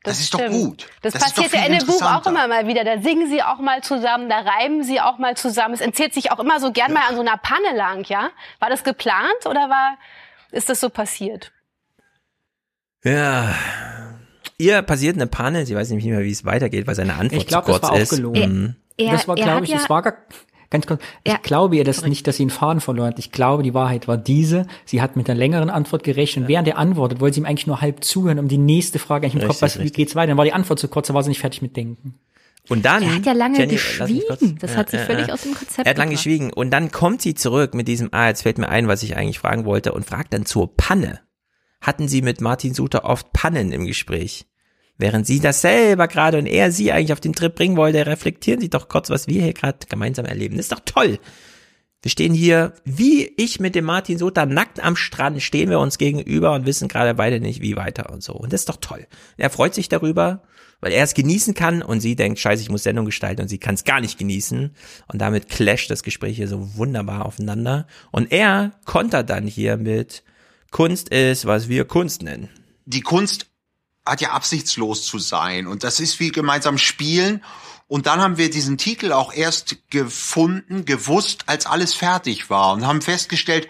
Das, 0.03 0.15
das 0.15 0.19
ist 0.19 0.27
stimmt. 0.27 0.43
doch 0.43 0.49
gut. 0.49 0.87
Das, 1.01 1.13
das 1.13 1.23
passiert 1.23 1.53
ja 1.53 1.65
in 1.65 1.79
dem 1.79 1.87
Buch 1.87 2.01
auch 2.01 2.25
immer 2.25 2.47
mal 2.47 2.67
wieder. 2.67 2.83
Da 2.83 3.01
singen 3.01 3.29
sie 3.29 3.41
auch 3.41 3.59
mal 3.59 3.81
zusammen, 3.83 4.27
da 4.29 4.39
reiben 4.39 4.83
sie 4.83 4.99
auch 4.99 5.17
mal 5.17 5.37
zusammen. 5.37 5.75
Es 5.75 5.81
entzählt 5.81 6.13
sich 6.13 6.31
auch 6.31 6.39
immer 6.39 6.59
so 6.59 6.71
gern 6.73 6.91
ja. 6.91 6.99
mal 6.99 7.07
an 7.07 7.15
so 7.15 7.21
einer 7.21 7.37
Panne 7.37 7.77
lang, 7.77 8.05
ja? 8.09 8.31
War 8.59 8.69
das 8.69 8.83
geplant 8.83 9.45
oder 9.45 9.69
war, 9.69 9.97
ist 10.51 10.69
das 10.69 10.81
so 10.81 10.89
passiert? 10.89 11.53
Ja. 13.03 13.55
Ihr 14.57 14.81
passiert 14.81 15.15
eine 15.15 15.27
Panne, 15.27 15.65
sie 15.65 15.75
weiß 15.75 15.89
nicht 15.91 16.03
mehr, 16.03 16.21
wie 16.21 16.31
es 16.31 16.43
weitergeht, 16.43 16.85
weil 16.85 16.95
seine 16.95 17.13
Antwort 17.13 17.41
ich 17.41 17.47
glaub, 17.47 17.65
zu 17.65 17.71
kurz 17.71 17.81
das 17.81 17.91
war 17.91 17.97
ist. 17.97 18.11
Auch 18.11 18.17
gelogen. 18.17 18.82
Er, 18.97 19.11
das 19.11 19.27
war, 19.27 19.35
glaube 19.35 19.65
ich, 19.65 19.71
ja, 19.71 19.77
es 19.77 19.89
war 19.89 20.01
gar, 20.01 20.13
Ganz 20.73 20.87
kurz, 20.87 21.03
ich 21.23 21.39
glaube 21.43 21.75
ihr 21.75 21.83
das 21.83 22.03
nicht, 22.03 22.25
dass 22.25 22.37
sie 22.37 22.43
einen 22.43 22.49
Faden 22.49 22.81
verloren 22.81 23.09
hat. 23.09 23.19
Ich 23.19 23.31
glaube, 23.31 23.61
die 23.61 23.75
Wahrheit 23.75 24.07
war 24.07 24.17
diese. 24.17 24.65
Sie 24.85 25.03
hat 25.03 25.15
mit 25.15 25.29
einer 25.29 25.37
längeren 25.37 25.69
Antwort 25.69 26.03
gerechnet. 26.03 26.45
Und 26.45 26.47
während 26.47 26.67
er 26.67 26.79
antwortet, 26.79 27.19
wollte 27.19 27.35
sie 27.35 27.41
ihm 27.41 27.45
eigentlich 27.45 27.67
nur 27.67 27.79
halb 27.79 28.03
zuhören, 28.03 28.39
um 28.39 28.47
die 28.47 28.57
nächste 28.57 28.97
Frage 28.97 29.27
eigentlich 29.27 29.43
im 29.43 29.47
richtig, 29.47 29.61
Kopf, 29.61 29.75
was, 29.75 29.83
wie 29.83 29.91
geht's 29.91 30.15
weiter? 30.15 30.29
Dann 30.29 30.37
war 30.37 30.45
die 30.45 30.53
Antwort 30.53 30.79
zu 30.79 30.87
kurz, 30.87 31.09
da 31.09 31.13
war 31.13 31.21
sie 31.21 31.29
nicht 31.29 31.41
fertig 31.41 31.61
mit 31.61 31.77
Denken. 31.77 32.15
Und 32.69 32.85
dann. 32.85 33.03
Er 33.03 33.15
hat 33.17 33.25
ja 33.27 33.33
lange 33.33 33.59
Jenny, 33.59 33.73
geschwiegen. 33.73 34.57
Das 34.59 34.71
ja, 34.71 34.77
hat 34.77 34.89
sich 34.89 34.99
ja, 34.99 35.05
völlig 35.05 35.27
ja. 35.27 35.33
aus 35.35 35.43
dem 35.43 35.53
Konzept 35.53 35.85
Er 35.85 35.91
hat 35.91 35.97
lange 35.99 36.13
geschwiegen. 36.13 36.51
Und 36.51 36.71
dann 36.71 36.89
kommt 36.89 37.21
sie 37.21 37.35
zurück 37.35 37.75
mit 37.75 37.87
diesem, 37.87 38.09
ah, 38.11 38.29
jetzt 38.29 38.41
fällt 38.41 38.57
mir 38.57 38.69
ein, 38.69 38.87
was 38.87 39.03
ich 39.03 39.15
eigentlich 39.15 39.37
fragen 39.37 39.65
wollte, 39.65 39.93
und 39.93 40.07
fragt 40.07 40.33
dann 40.33 40.47
zur 40.47 40.75
Panne. 40.75 41.19
Hatten 41.81 42.07
Sie 42.07 42.23
mit 42.23 42.41
Martin 42.41 42.73
Suter 42.73 43.05
oft 43.05 43.31
Pannen 43.31 43.71
im 43.73 43.85
Gespräch? 43.85 44.47
Während 45.03 45.27
sie 45.27 45.41
das 45.41 45.59
selber 45.59 46.07
gerade 46.07 46.37
und 46.37 46.45
er 46.45 46.71
sie 46.71 46.93
eigentlich 46.93 47.11
auf 47.11 47.19
den 47.19 47.33
Trip 47.33 47.53
bringen 47.53 47.75
wollte, 47.75 48.05
reflektieren 48.05 48.61
sie 48.61 48.69
doch 48.69 48.87
kurz, 48.87 49.09
was 49.09 49.27
wir 49.27 49.41
hier 49.43 49.51
gerade 49.51 49.79
gemeinsam 49.89 50.23
erleben. 50.23 50.55
Das 50.55 50.67
ist 50.67 50.71
doch 50.71 50.79
toll. 50.85 51.19
Wir 52.01 52.09
stehen 52.09 52.33
hier, 52.33 52.71
wie 52.85 53.25
ich 53.35 53.59
mit 53.59 53.75
dem 53.75 53.83
Martin 53.83 54.17
Sota, 54.17 54.45
nackt 54.45 54.81
am 54.81 54.95
Strand, 54.95 55.43
stehen 55.43 55.69
wir 55.69 55.79
uns 55.79 55.97
gegenüber 55.97 56.53
und 56.53 56.65
wissen 56.65 56.87
gerade 56.87 57.15
beide 57.15 57.41
nicht, 57.41 57.61
wie 57.61 57.75
weiter 57.75 58.13
und 58.13 58.23
so. 58.23 58.31
Und 58.31 58.53
das 58.53 58.61
ist 58.61 58.69
doch 58.69 58.77
toll. 58.77 59.05
Er 59.35 59.49
freut 59.49 59.73
sich 59.73 59.89
darüber, 59.89 60.43
weil 60.79 60.93
er 60.93 61.03
es 61.03 61.15
genießen 61.15 61.53
kann 61.53 61.81
und 61.81 61.99
sie 61.99 62.15
denkt, 62.15 62.39
scheiße, 62.39 62.61
ich 62.61 62.69
muss 62.69 62.83
Sendung 62.83 63.05
gestalten 63.05 63.41
und 63.41 63.49
sie 63.49 63.57
kann 63.57 63.75
es 63.75 63.83
gar 63.83 63.99
nicht 63.99 64.17
genießen. 64.17 64.71
Und 65.11 65.19
damit 65.19 65.49
clasht 65.49 65.91
das 65.91 66.03
Gespräch 66.03 66.37
hier 66.37 66.47
so 66.47 66.77
wunderbar 66.77 67.25
aufeinander. 67.25 67.87
Und 68.11 68.31
er 68.31 68.71
kontert 68.85 69.29
dann 69.29 69.47
hier 69.47 69.75
mit, 69.75 70.23
Kunst 70.71 71.09
ist, 71.09 71.45
was 71.45 71.67
wir 71.67 71.83
Kunst 71.83 72.23
nennen. 72.23 72.47
Die 72.85 73.01
Kunst 73.01 73.47
hat 74.05 74.21
ja 74.21 74.31
absichtslos 74.31 75.05
zu 75.05 75.19
sein. 75.19 75.67
Und 75.67 75.83
das 75.83 75.99
ist 75.99 76.19
wie 76.19 76.31
gemeinsam 76.31 76.77
spielen. 76.77 77.43
Und 77.87 78.05
dann 78.05 78.21
haben 78.21 78.37
wir 78.37 78.49
diesen 78.49 78.77
Titel 78.77 79.11
auch 79.11 79.33
erst 79.33 79.77
gefunden, 79.89 80.85
gewusst, 80.85 81.43
als 81.47 81.65
alles 81.65 81.93
fertig 81.93 82.49
war 82.49 82.73
und 82.73 82.87
haben 82.87 83.01
festgestellt, 83.01 83.67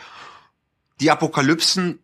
die 0.99 1.11
Apokalypsen, 1.11 1.99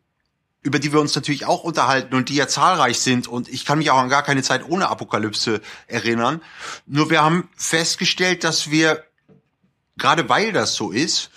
über 0.61 0.79
die 0.79 0.91
wir 0.91 0.99
uns 0.99 1.15
natürlich 1.15 1.45
auch 1.45 1.63
unterhalten 1.63 2.15
und 2.15 2.29
die 2.29 2.35
ja 2.35 2.47
zahlreich 2.47 2.99
sind 2.99 3.27
und 3.27 3.47
ich 3.47 3.65
kann 3.65 3.77
mich 3.77 3.91
auch 3.91 3.97
an 3.97 4.09
gar 4.09 4.23
keine 4.23 4.43
Zeit 4.43 4.67
ohne 4.67 4.89
Apokalypse 4.89 5.61
erinnern. 5.87 6.41
Nur 6.85 7.09
wir 7.09 7.23
haben 7.23 7.47
festgestellt, 7.55 8.43
dass 8.43 8.69
wir, 8.69 9.05
gerade 9.97 10.27
weil 10.27 10.51
das 10.51 10.75
so 10.75 10.91
ist, 10.91 11.29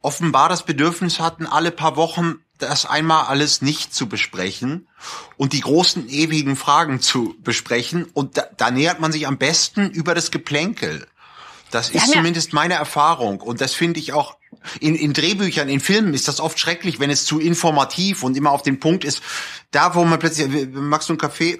offenbar 0.00 0.48
das 0.48 0.64
Bedürfnis 0.64 1.18
hatten, 1.18 1.46
alle 1.46 1.72
paar 1.72 1.96
Wochen 1.96 2.38
das 2.62 2.86
einmal 2.86 3.26
alles 3.26 3.62
nicht 3.62 3.94
zu 3.94 4.08
besprechen 4.08 4.88
und 5.36 5.52
die 5.52 5.60
großen 5.60 6.08
ewigen 6.08 6.56
Fragen 6.56 7.00
zu 7.00 7.34
besprechen. 7.42 8.06
Und 8.14 8.36
da, 8.38 8.46
da 8.56 8.70
nähert 8.70 9.00
man 9.00 9.12
sich 9.12 9.26
am 9.26 9.38
besten 9.38 9.90
über 9.90 10.14
das 10.14 10.30
Geplänkel. 10.30 11.06
Das 11.70 11.90
ist 11.90 12.06
ja, 12.06 12.12
zumindest 12.12 12.52
meine 12.52 12.74
Erfahrung. 12.74 13.40
Und 13.40 13.60
das 13.60 13.74
finde 13.74 14.00
ich 14.00 14.12
auch 14.12 14.36
in, 14.80 14.94
in 14.94 15.12
Drehbüchern, 15.12 15.68
in 15.68 15.80
Filmen 15.80 16.14
ist 16.14 16.28
das 16.28 16.40
oft 16.40 16.58
schrecklich, 16.58 17.00
wenn 17.00 17.10
es 17.10 17.24
zu 17.24 17.40
informativ 17.40 18.22
und 18.22 18.36
immer 18.36 18.50
auf 18.50 18.62
den 18.62 18.78
Punkt 18.78 19.04
ist. 19.04 19.22
Da, 19.70 19.94
wo 19.94 20.04
man 20.04 20.18
plötzlich, 20.18 20.68
magst 20.72 21.08
du 21.08 21.14
einen 21.14 21.18
Kaffee? 21.18 21.58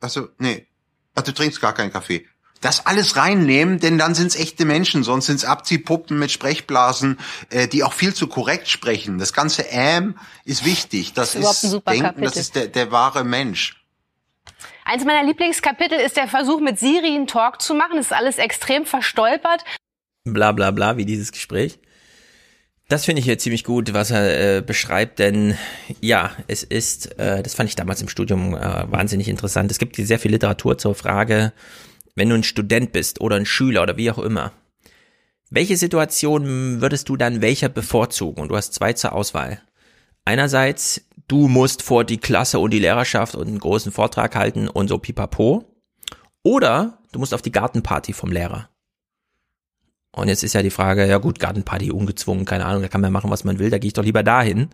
Also, 0.00 0.28
nee. 0.38 0.66
Ach, 1.14 1.22
du 1.22 1.32
trinkst 1.32 1.60
gar 1.60 1.72
keinen 1.72 1.92
Kaffee 1.92 2.26
das 2.64 2.86
alles 2.86 3.16
reinnehmen, 3.16 3.78
denn 3.78 3.98
dann 3.98 4.14
sind 4.14 4.28
es 4.28 4.36
echte 4.36 4.64
Menschen, 4.64 5.04
sonst 5.04 5.26
sind 5.26 5.36
es 5.36 5.44
Abziehpuppen 5.44 6.18
mit 6.18 6.30
Sprechblasen, 6.30 7.18
äh, 7.50 7.68
die 7.68 7.84
auch 7.84 7.92
viel 7.92 8.14
zu 8.14 8.26
korrekt 8.26 8.68
sprechen. 8.68 9.18
Das 9.18 9.34
ganze 9.34 9.62
Ähm 9.68 10.16
ist 10.46 10.64
wichtig. 10.64 11.12
Das, 11.12 11.32
das 11.32 11.62
ist, 11.62 11.74
ist 11.74 11.86
Denken, 11.86 12.02
Kapitel. 12.02 12.24
das 12.24 12.36
ist 12.36 12.54
der, 12.54 12.68
der 12.68 12.90
wahre 12.90 13.22
Mensch. 13.22 13.84
Eins 14.86 15.04
meiner 15.04 15.26
Lieblingskapitel 15.26 15.98
ist 15.98 16.16
der 16.16 16.26
Versuch, 16.26 16.60
mit 16.60 16.78
Siri 16.78 17.14
einen 17.14 17.26
Talk 17.26 17.60
zu 17.60 17.74
machen. 17.74 17.96
Das 17.96 18.06
ist 18.06 18.12
alles 18.12 18.38
extrem 18.38 18.86
verstolpert. 18.86 19.62
Bla 20.24 20.52
bla 20.52 20.70
bla, 20.70 20.96
wie 20.96 21.04
dieses 21.04 21.32
Gespräch. 21.32 21.78
Das 22.88 23.04
finde 23.04 23.20
ich 23.20 23.26
hier 23.26 23.38
ziemlich 23.38 23.64
gut, 23.64 23.92
was 23.92 24.10
er 24.10 24.58
äh, 24.58 24.60
beschreibt, 24.62 25.18
denn 25.18 25.56
ja, 26.00 26.32
es 26.48 26.62
ist, 26.62 27.18
äh, 27.18 27.42
das 27.42 27.54
fand 27.54 27.68
ich 27.70 27.76
damals 27.76 28.02
im 28.02 28.08
Studium 28.08 28.54
äh, 28.54 28.90
wahnsinnig 28.90 29.28
interessant. 29.28 29.70
Es 29.70 29.78
gibt 29.78 29.96
hier 29.96 30.06
sehr 30.06 30.18
viel 30.18 30.30
Literatur 30.30 30.76
zur 30.76 30.94
Frage, 30.94 31.54
wenn 32.14 32.28
du 32.28 32.34
ein 32.34 32.42
Student 32.42 32.92
bist 32.92 33.20
oder 33.20 33.36
ein 33.36 33.46
Schüler 33.46 33.82
oder 33.82 33.96
wie 33.96 34.10
auch 34.10 34.18
immer, 34.18 34.52
welche 35.50 35.76
Situation 35.76 36.80
würdest 36.80 37.08
du 37.08 37.16
dann 37.16 37.40
welcher 37.40 37.68
bevorzugen? 37.68 38.42
Und 38.42 38.48
du 38.48 38.56
hast 38.56 38.74
zwei 38.74 38.92
zur 38.92 39.12
Auswahl. 39.12 39.60
Einerseits, 40.24 41.06
du 41.28 41.48
musst 41.48 41.82
vor 41.82 42.04
die 42.04 42.18
Klasse 42.18 42.58
und 42.58 42.72
die 42.72 42.78
Lehrerschaft 42.78 43.34
und 43.34 43.46
einen 43.46 43.58
großen 43.58 43.92
Vortrag 43.92 44.34
halten 44.36 44.68
und 44.68 44.88
so 44.88 44.98
pipapo. 44.98 45.64
Oder 46.42 46.98
du 47.12 47.18
musst 47.18 47.34
auf 47.34 47.42
die 47.42 47.52
Gartenparty 47.52 48.12
vom 48.12 48.32
Lehrer. 48.32 48.68
Und 50.12 50.28
jetzt 50.28 50.44
ist 50.44 50.54
ja 50.54 50.62
die 50.62 50.70
Frage, 50.70 51.06
ja 51.06 51.18
gut, 51.18 51.40
Gartenparty 51.40 51.90
ungezwungen, 51.90 52.44
keine 52.44 52.66
Ahnung, 52.66 52.82
da 52.82 52.88
kann 52.88 53.00
man 53.00 53.12
machen, 53.12 53.30
was 53.30 53.44
man 53.44 53.58
will, 53.58 53.70
da 53.70 53.78
gehe 53.78 53.88
ich 53.88 53.94
doch 53.94 54.04
lieber 54.04 54.22
dahin. 54.22 54.70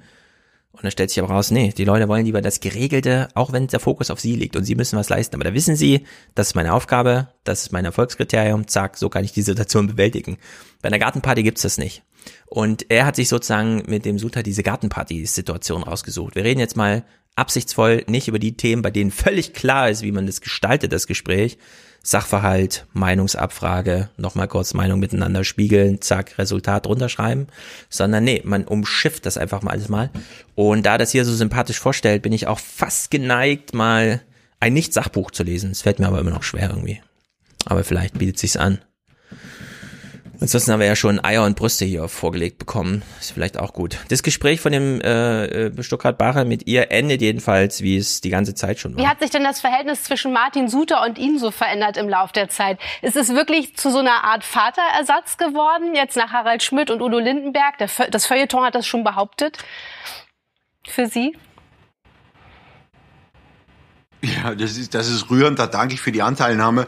Und 0.72 0.84
dann 0.84 0.92
stellt 0.92 1.10
sich 1.10 1.18
aber 1.20 1.34
raus, 1.34 1.50
nee, 1.50 1.72
die 1.76 1.84
Leute 1.84 2.08
wollen 2.08 2.24
lieber 2.24 2.40
das 2.40 2.60
Geregelte, 2.60 3.28
auch 3.34 3.52
wenn 3.52 3.66
der 3.66 3.80
Fokus 3.80 4.10
auf 4.10 4.20
sie 4.20 4.36
liegt 4.36 4.56
und 4.56 4.64
sie 4.64 4.76
müssen 4.76 4.98
was 4.98 5.08
leisten. 5.08 5.34
Aber 5.34 5.44
da 5.44 5.52
wissen 5.52 5.74
sie, 5.74 6.06
das 6.34 6.48
ist 6.48 6.54
meine 6.54 6.72
Aufgabe, 6.72 7.28
das 7.44 7.62
ist 7.62 7.72
mein 7.72 7.84
Erfolgskriterium, 7.84 8.68
zack, 8.68 8.96
so 8.96 9.08
kann 9.08 9.24
ich 9.24 9.32
die 9.32 9.42
Situation 9.42 9.88
bewältigen. 9.88 10.38
Bei 10.80 10.86
einer 10.86 11.00
Gartenparty 11.00 11.42
gibt's 11.42 11.62
das 11.62 11.76
nicht. 11.76 12.02
Und 12.46 12.86
er 12.88 13.04
hat 13.04 13.16
sich 13.16 13.28
sozusagen 13.28 13.82
mit 13.88 14.04
dem 14.04 14.18
Suter 14.18 14.42
diese 14.42 14.62
Gartenparty-Situation 14.62 15.82
rausgesucht. 15.82 16.34
Wir 16.34 16.44
reden 16.44 16.60
jetzt 16.60 16.76
mal 16.76 17.04
absichtsvoll 17.34 18.04
nicht 18.06 18.28
über 18.28 18.38
die 18.38 18.56
Themen, 18.56 18.82
bei 18.82 18.90
denen 18.90 19.10
völlig 19.10 19.52
klar 19.54 19.90
ist, 19.90 20.02
wie 20.02 20.12
man 20.12 20.26
das 20.26 20.40
gestaltet, 20.40 20.92
das 20.92 21.06
Gespräch. 21.06 21.58
Sachverhalt, 22.02 22.86
Meinungsabfrage, 22.92 24.08
nochmal 24.16 24.48
kurz 24.48 24.72
Meinung 24.72 25.00
miteinander 25.00 25.44
spiegeln, 25.44 26.00
zack, 26.00 26.38
Resultat 26.38 26.86
runterschreiben, 26.86 27.48
sondern 27.90 28.24
nee, 28.24 28.40
man 28.44 28.64
umschifft 28.64 29.26
das 29.26 29.36
einfach 29.36 29.62
mal 29.62 29.72
alles 29.72 29.88
mal. 29.88 30.10
Und 30.54 30.86
da 30.86 30.96
das 30.96 31.12
hier 31.12 31.24
so 31.24 31.34
sympathisch 31.34 31.78
vorstellt, 31.78 32.22
bin 32.22 32.32
ich 32.32 32.46
auch 32.46 32.58
fast 32.58 33.10
geneigt, 33.10 33.74
mal 33.74 34.22
ein 34.60 34.72
Nicht-Sachbuch 34.72 35.30
zu 35.30 35.42
lesen. 35.42 35.70
Es 35.70 35.82
fällt 35.82 35.98
mir 35.98 36.06
aber 36.06 36.20
immer 36.20 36.30
noch 36.30 36.42
schwer 36.42 36.70
irgendwie. 36.70 37.02
Aber 37.66 37.84
vielleicht 37.84 38.18
bietet 38.18 38.38
sich's 38.38 38.56
an. 38.56 38.78
Ansonsten 40.40 40.72
haben 40.72 40.80
wir 40.80 40.86
ja 40.86 40.96
schon 40.96 41.22
Eier 41.22 41.44
und 41.44 41.54
Brüste 41.54 41.84
hier 41.84 42.08
vorgelegt 42.08 42.58
bekommen. 42.58 43.02
Ist 43.20 43.32
vielleicht 43.32 43.58
auch 43.58 43.74
gut. 43.74 43.98
Das 44.08 44.22
Gespräch 44.22 44.62
von 44.62 44.72
dem 44.72 45.00
äh, 45.02 45.66
äh 45.66 45.82
Stuttgart 45.82 46.16
Bacher 46.16 46.46
mit 46.46 46.66
ihr 46.66 46.90
endet 46.90 47.20
jedenfalls, 47.20 47.82
wie 47.82 47.98
es 47.98 48.22
die 48.22 48.30
ganze 48.30 48.54
Zeit 48.54 48.78
schon 48.78 48.96
war. 48.96 49.04
Wie 49.04 49.06
hat 49.06 49.20
sich 49.20 49.28
denn 49.28 49.44
das 49.44 49.60
Verhältnis 49.60 50.02
zwischen 50.02 50.32
Martin 50.32 50.68
Suter 50.68 51.04
und 51.04 51.18
Ihnen 51.18 51.38
so 51.38 51.50
verändert 51.50 51.98
im 51.98 52.08
Laufe 52.08 52.32
der 52.32 52.48
Zeit? 52.48 52.78
Ist 53.02 53.16
es 53.16 53.28
wirklich 53.34 53.76
zu 53.76 53.90
so 53.90 53.98
einer 53.98 54.24
Art 54.24 54.42
Vaterersatz 54.42 55.36
geworden, 55.36 55.94
jetzt 55.94 56.16
nach 56.16 56.32
Harald 56.32 56.62
Schmidt 56.62 56.90
und 56.90 57.02
Udo 57.02 57.18
Lindenberg? 57.18 57.76
das 57.78 58.26
Feuilleton 58.26 58.64
hat 58.64 58.74
das 58.74 58.86
schon 58.86 59.04
behauptet. 59.04 59.58
Für 60.86 61.06
Sie? 61.06 61.36
Ja, 64.22 64.54
das 64.54 64.78
ist, 64.78 64.94
das 64.94 65.08
ist 65.08 65.30
rührend, 65.30 65.58
da 65.58 65.66
danke 65.66 65.94
ich 65.94 66.00
für 66.00 66.12
die 66.12 66.22
Anteilnahme. 66.22 66.86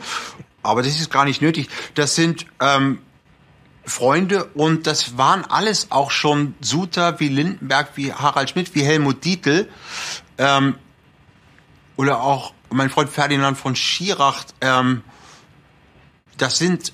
Aber 0.62 0.82
das 0.82 0.98
ist 0.98 1.10
gar 1.10 1.26
nicht 1.26 1.42
nötig. 1.42 1.68
Das 1.94 2.14
sind 2.14 2.46
ähm, 2.60 2.98
Freunde 3.84 4.44
und 4.54 4.86
das 4.86 5.18
waren 5.18 5.44
alles 5.44 5.90
auch 5.90 6.10
schon 6.10 6.54
Suter 6.60 7.18
wie 7.18 7.28
Lindenberg, 7.28 7.90
wie 7.96 8.12
Harald 8.12 8.50
Schmidt, 8.50 8.74
wie 8.74 8.82
Helmut 8.82 9.24
Dietl 9.24 9.68
ähm, 10.38 10.76
oder 11.96 12.22
auch 12.22 12.54
mein 12.70 12.90
Freund 12.90 13.10
Ferdinand 13.10 13.58
von 13.58 13.74
Schirach. 13.74 14.44
Ähm, 14.60 15.02
das 16.38 16.58
sind 16.58 16.92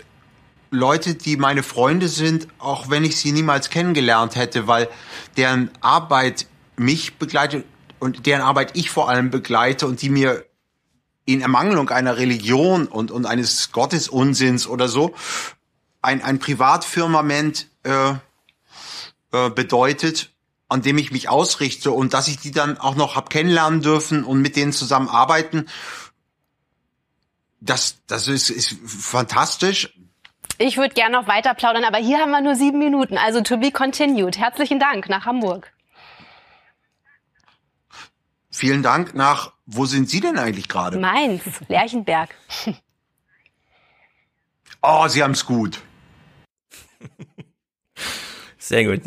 Leute, 0.71 1.15
die 1.15 1.37
meine 1.37 1.63
Freunde 1.63 2.09
sind, 2.09 2.49
auch 2.59 2.91
wenn 2.91 3.05
ich 3.05 3.17
sie 3.17 3.33
niemals 3.33 3.71
kennengelernt 3.71 4.37
hätte, 4.37 4.67
weil 4.67 4.89
deren 5.37 5.71
Arbeit 5.81 6.47
mich 6.77 7.17
begleitet 7.17 7.65
und 7.99 8.27
deren 8.27 8.43
Arbeit 8.43 8.77
ich 8.77 8.91
vor 8.91 9.09
allem 9.09 9.31
begleite 9.31 9.87
und 9.87 10.03
die 10.03 10.11
mir 10.11 10.45
in 11.25 11.43
Ermangelung 11.43 11.91
einer 11.91 12.17
Religion 12.17 12.87
und, 12.87 13.11
und 13.11 13.27
eines 13.27 13.73
Gottesunsinns 13.73 14.67
oder 14.67 14.89
so 14.89 15.15
ein, 16.03 16.23
ein 16.23 16.39
Privatfirmament 16.39 17.69
äh, 17.83 18.15
äh, 19.33 19.51
bedeutet, 19.51 20.31
an 20.69 20.83
dem 20.83 20.99
ich 20.99 21.11
mich 21.11 21.29
ausrichte 21.29 21.91
und 21.91 22.15
dass 22.15 22.29
ich 22.29 22.39
die 22.39 22.51
dann 22.51 22.79
auch 22.79 22.95
noch 22.95 23.17
hab 23.17 23.31
kennenlernen 23.31 23.81
dürfen 23.81 24.25
und 24.25 24.41
mit 24.41 24.57
denen 24.57 24.73
zusammen 24.73 25.09
arbeiten, 25.09 25.67
das, 27.61 27.99
das 28.07 28.29
ist, 28.29 28.51
ist 28.51 28.77
fantastisch. 28.87 29.95
Ich 30.59 30.77
würde 30.77 30.95
gerne 30.95 31.17
noch 31.17 31.29
weiter 31.29 31.55
plaudern, 31.55 31.85
aber 31.85 31.99
hier 31.99 32.19
haben 32.19 32.31
wir 32.31 32.41
nur 32.41 32.55
sieben 32.55 32.79
Minuten. 32.79 33.17
Also 33.17 33.41
to 33.43 33.57
be 33.57 33.71
continued. 33.71 34.39
Herzlichen 34.39 34.79
Dank 34.79 35.09
nach 35.09 35.25
Hamburg. 35.25 35.73
Vielen 38.51 38.83
Dank 38.83 39.15
nach, 39.15 39.53
wo 39.67 39.87
sind 39.87 40.09
Sie 40.11 40.21
denn 40.21 40.37
eigentlich 40.37 40.69
gerade? 40.69 40.99
Mainz, 40.99 41.43
Lerchenberg. 41.69 42.35
Oh, 44.81 45.09
Sie 45.09 45.25
haben's 45.25 45.45
gut. 45.45 45.83
Sehr 48.59 48.85
gut. 48.85 49.03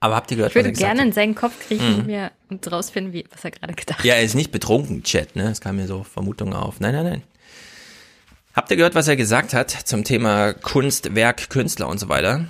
Aber 0.00 0.14
habt 0.14 0.30
ihr 0.30 0.36
gehört, 0.36 0.52
ich 0.52 0.56
würde 0.56 0.72
gerne 0.72 1.02
in 1.02 1.12
seinen 1.12 1.34
Kopf 1.34 1.66
kriechen 1.66 1.92
mhm. 1.92 1.98
und 1.98 2.06
mir 2.06 2.30
rausfinden, 2.70 3.12
wie, 3.12 3.24
was 3.30 3.44
er 3.44 3.50
gerade 3.50 3.74
gedacht 3.74 3.98
hat. 3.98 4.04
Ja, 4.04 4.14
er 4.14 4.22
ist 4.22 4.34
nicht 4.34 4.52
betrunken, 4.52 5.02
Chat, 5.02 5.34
ne? 5.34 5.50
Es 5.50 5.60
kam 5.60 5.76
mir 5.76 5.86
so 5.86 6.04
Vermutungen 6.04 6.54
auf. 6.54 6.80
Nein, 6.80 6.94
nein, 6.94 7.04
nein. 7.04 7.22
Habt 8.54 8.70
ihr 8.70 8.76
gehört, 8.76 8.94
was 8.94 9.08
er 9.08 9.16
gesagt 9.16 9.54
hat 9.54 9.70
zum 9.70 10.04
Thema 10.04 10.52
Kunst, 10.52 11.14
Werk, 11.14 11.50
Künstler 11.50 11.88
und 11.88 11.98
so 11.98 12.08
weiter? 12.08 12.46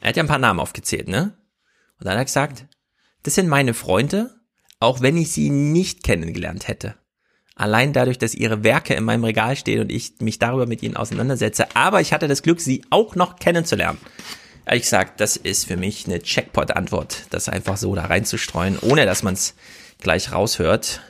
Er 0.00 0.08
hat 0.08 0.16
ja 0.16 0.22
ein 0.22 0.28
paar 0.28 0.38
Namen 0.38 0.60
aufgezählt, 0.60 1.08
ne? 1.08 1.36
Und 1.98 2.06
dann 2.06 2.12
hat 2.12 2.20
er 2.20 2.24
gesagt, 2.24 2.66
das 3.24 3.34
sind 3.34 3.48
meine 3.48 3.74
Freunde, 3.74 4.34
auch 4.80 5.00
wenn 5.00 5.16
ich 5.16 5.32
sie 5.32 5.50
nicht 5.50 6.04
kennengelernt 6.04 6.68
hätte. 6.68 6.94
Allein 7.58 7.92
dadurch, 7.92 8.18
dass 8.18 8.34
ihre 8.34 8.62
Werke 8.62 8.94
in 8.94 9.02
meinem 9.02 9.24
Regal 9.24 9.56
stehen 9.56 9.80
und 9.80 9.90
ich 9.90 10.12
mich 10.20 10.38
darüber 10.38 10.66
mit 10.66 10.80
ihnen 10.84 10.96
auseinandersetze. 10.96 11.66
Aber 11.74 12.00
ich 12.00 12.12
hatte 12.12 12.28
das 12.28 12.42
Glück, 12.42 12.60
sie 12.60 12.84
auch 12.90 13.16
noch 13.16 13.36
kennenzulernen. 13.36 13.98
Ehrlich 14.64 14.84
gesagt, 14.84 15.20
das 15.20 15.36
ist 15.36 15.66
für 15.66 15.76
mich 15.76 16.06
eine 16.06 16.20
Checkpot-Antwort, 16.20 17.24
das 17.30 17.48
einfach 17.48 17.76
so 17.76 17.96
da 17.96 18.04
reinzustreuen, 18.04 18.78
ohne 18.78 19.06
dass 19.06 19.24
man 19.24 19.34
es 19.34 19.54
gleich 20.00 20.30
raushört. 20.30 21.00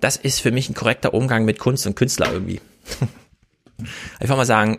Das 0.00 0.16
ist 0.16 0.40
für 0.40 0.50
mich 0.50 0.68
ein 0.68 0.74
korrekter 0.74 1.14
Umgang 1.14 1.46
mit 1.46 1.58
Kunst 1.58 1.86
und 1.86 1.96
Künstler 1.96 2.30
irgendwie. 2.30 2.60
einfach 4.20 4.36
mal 4.36 4.44
sagen, 4.44 4.78